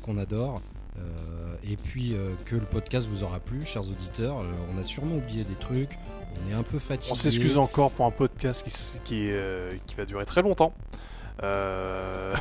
qu'on 0.02 0.18
adore. 0.18 0.60
Euh, 0.98 1.54
et 1.62 1.76
puis 1.76 2.14
euh, 2.14 2.34
que 2.46 2.56
le 2.56 2.66
podcast 2.66 3.08
vous 3.08 3.22
aura 3.22 3.40
plu, 3.40 3.64
chers 3.64 3.88
auditeurs. 3.88 4.40
Euh, 4.40 4.52
on 4.74 4.78
a 4.80 4.84
sûrement 4.84 5.16
oublié 5.16 5.44
des 5.44 5.54
trucs. 5.54 5.96
On 6.44 6.50
est 6.50 6.54
un 6.54 6.62
peu 6.62 6.78
fatigué. 6.78 7.12
On 7.12 7.16
s'excuse 7.16 7.56
encore 7.56 7.90
pour 7.92 8.06
un 8.06 8.10
podcast 8.10 8.62
qui, 8.64 8.72
qui, 9.04 9.30
euh, 9.30 9.70
qui 9.86 9.94
va 9.94 10.04
durer 10.04 10.26
très 10.26 10.42
longtemps. 10.42 10.74
Euh, 11.42 12.34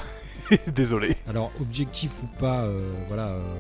Désolé. 0.68 1.16
Alors, 1.28 1.52
objectif 1.62 2.24
ou 2.24 2.28
pas, 2.40 2.64
euh, 2.64 2.92
voilà, 3.08 3.30
euh, 3.30 3.58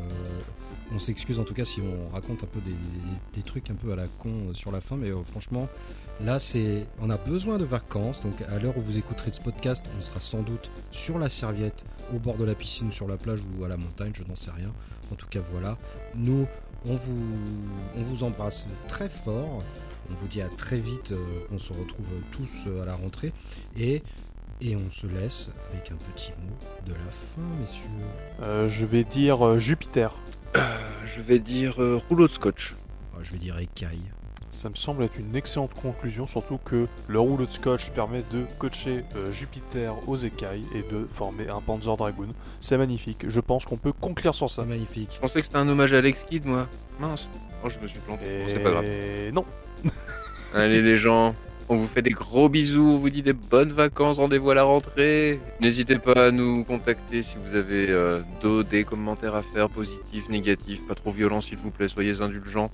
on 0.93 0.99
s'excuse 0.99 1.39
en 1.39 1.43
tout 1.43 1.53
cas 1.53 1.65
si 1.65 1.81
on 1.81 2.13
raconte 2.13 2.43
un 2.43 2.47
peu 2.47 2.59
des, 2.61 3.43
trucs 3.43 3.69
un 3.69 3.75
peu 3.75 3.91
à 3.91 3.95
la 3.95 4.07
con 4.07 4.29
euh, 4.29 4.53
sur 4.53 4.71
la 4.71 4.81
fin, 4.81 4.95
mais 4.97 5.09
euh, 5.09 5.23
franchement, 5.23 5.67
là, 6.21 6.39
c'est, 6.39 6.85
on 6.99 7.09
a 7.09 7.17
besoin 7.17 7.57
de 7.57 7.63
vacances. 7.63 8.21
Donc, 8.21 8.41
à 8.49 8.59
l'heure 8.59 8.77
où 8.77 8.81
vous 8.81 8.97
écouterez 8.97 9.31
ce 9.31 9.41
podcast, 9.41 9.85
on 9.97 10.01
sera 10.01 10.19
sans 10.19 10.41
doute 10.41 10.69
sur 10.91 11.17
la 11.17 11.29
serviette, 11.29 11.85
au 12.13 12.19
bord 12.19 12.35
de 12.35 12.43
la 12.43 12.55
piscine, 12.55 12.91
sur 12.91 13.07
la 13.07 13.17
plage 13.17 13.41
ou 13.43 13.63
à 13.63 13.67
la 13.67 13.77
montagne, 13.77 14.11
je 14.13 14.23
n'en 14.23 14.35
sais 14.35 14.51
rien. 14.51 14.71
En 15.11 15.15
tout 15.15 15.27
cas, 15.27 15.39
voilà. 15.39 15.77
Nous, 16.15 16.45
on 16.85 16.95
vous, 16.95 17.23
on 17.97 18.01
vous 18.01 18.23
embrasse 18.23 18.67
très 18.87 19.09
fort. 19.09 19.63
on 20.11 20.15
vous 20.15 20.27
dit 20.27 20.41
à 20.41 20.49
très 20.49 20.79
vite. 20.79 21.11
euh, 21.11 21.47
on 21.51 21.57
se 21.57 21.73
retrouve 21.73 22.07
tous 22.31 22.67
à 22.81 22.85
la 22.85 22.95
rentrée. 22.95 23.31
Et, 23.77 24.01
on 24.61 24.91
se 24.91 25.07
laisse 25.07 25.49
avec 25.71 25.89
un 25.91 25.95
petit 25.95 26.31
mot 26.31 26.57
de 26.85 26.91
la 26.93 27.11
fin, 27.11 27.41
messieurs. 27.61 28.67
Je 28.67 28.85
vais 28.85 29.05
dire 29.05 29.57
Jupiter. 29.57 30.13
Euh, 30.55 30.77
je 31.05 31.21
vais 31.21 31.39
dire 31.39 31.81
euh, 31.81 31.99
rouleau 32.09 32.27
de 32.27 32.33
scotch. 32.33 32.75
Ah, 33.13 33.19
je 33.21 33.31
vais 33.31 33.37
dire 33.37 33.57
écaille. 33.59 34.01
Ça 34.51 34.69
me 34.69 34.75
semble 34.75 35.03
être 35.03 35.17
une 35.17 35.35
excellente 35.35 35.73
conclusion, 35.73 36.27
surtout 36.27 36.57
que 36.57 36.87
le 37.07 37.19
rouleau 37.19 37.45
de 37.45 37.51
scotch 37.51 37.91
permet 37.91 38.23
de 38.31 38.43
coacher 38.57 39.05
euh, 39.15 39.31
Jupiter 39.31 39.93
aux 40.07 40.17
écailles 40.17 40.65
et 40.73 40.81
de 40.81 41.07
former 41.13 41.47
un 41.49 41.61
Panzer 41.61 41.95
Dragoon. 41.95 42.33
C'est 42.59 42.77
magnifique. 42.77 43.25
Je 43.27 43.39
pense 43.39 43.65
qu'on 43.65 43.77
peut 43.77 43.93
conclure 43.93 44.33
sur 44.33 44.49
ça. 44.49 44.63
C'est 44.63 44.69
magnifique. 44.69 45.11
Je 45.13 45.19
pensais 45.19 45.39
que 45.39 45.45
c'était 45.45 45.59
un 45.59 45.69
hommage 45.69 45.93
à 45.93 45.97
Alex 45.97 46.23
Kidd, 46.23 46.45
moi. 46.45 46.67
Mince. 46.99 47.29
Oh, 47.63 47.69
je 47.69 47.77
me 47.79 47.87
suis 47.87 47.99
planté. 47.99 48.25
Bon, 48.25 48.45
c'est 48.49 48.59
pas 48.59 48.71
grave. 48.71 48.85
Et 48.85 49.31
non. 49.31 49.45
Allez, 50.55 50.81
les 50.81 50.97
gens. 50.97 51.35
On 51.71 51.75
vous 51.75 51.85
fait 51.87 52.01
des 52.01 52.09
gros 52.09 52.49
bisous, 52.49 52.93
on 52.95 52.97
vous 52.97 53.11
dit 53.11 53.21
des 53.21 53.33
bonnes 53.33 53.71
vacances, 53.71 54.17
rendez-vous 54.17 54.49
à 54.49 54.55
la 54.55 54.63
rentrée. 54.63 55.39
N'hésitez 55.61 55.99
pas 55.99 56.27
à 56.27 56.31
nous 56.31 56.63
contacter 56.63 57.21
si 57.21 57.35
vous 57.43 57.55
avez 57.55 57.85
euh, 57.89 58.21
d'autres- 58.41 58.67
des 58.69 58.83
commentaires 58.83 59.35
à 59.35 59.43
faire, 59.43 59.69
positifs, 59.69 60.27
négatifs, 60.29 60.81
pas 60.87 60.95
trop 60.95 61.11
violents 61.11 61.41
s'il 61.41 61.57
vous 61.57 61.69
plaît, 61.69 61.87
soyez 61.87 62.21
indulgents. 62.21 62.71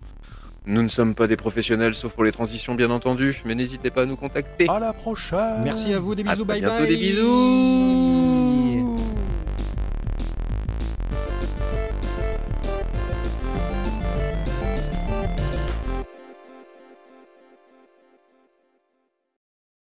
Nous 0.66 0.82
ne 0.82 0.88
sommes 0.88 1.14
pas 1.14 1.28
des 1.28 1.36
professionnels, 1.36 1.94
sauf 1.94 2.14
pour 2.14 2.24
les 2.24 2.32
transitions 2.32 2.74
bien 2.74 2.90
entendu, 2.90 3.42
mais 3.46 3.54
n'hésitez 3.54 3.92
pas 3.92 4.04
à 4.04 4.06
nous 4.06 4.16
contacter. 4.16 4.68
À 4.70 4.80
la 4.80 4.94
prochaine. 4.94 5.62
Merci 5.64 5.94
à 5.94 6.00
vous, 6.00 6.16
des 6.16 6.24
À 6.26 6.32
bisous, 6.32 6.46
très 6.46 6.54
bye 6.54 6.62
bientôt, 6.62 6.84
bye. 6.84 6.88
des 6.88 6.96
bisous 6.96 8.45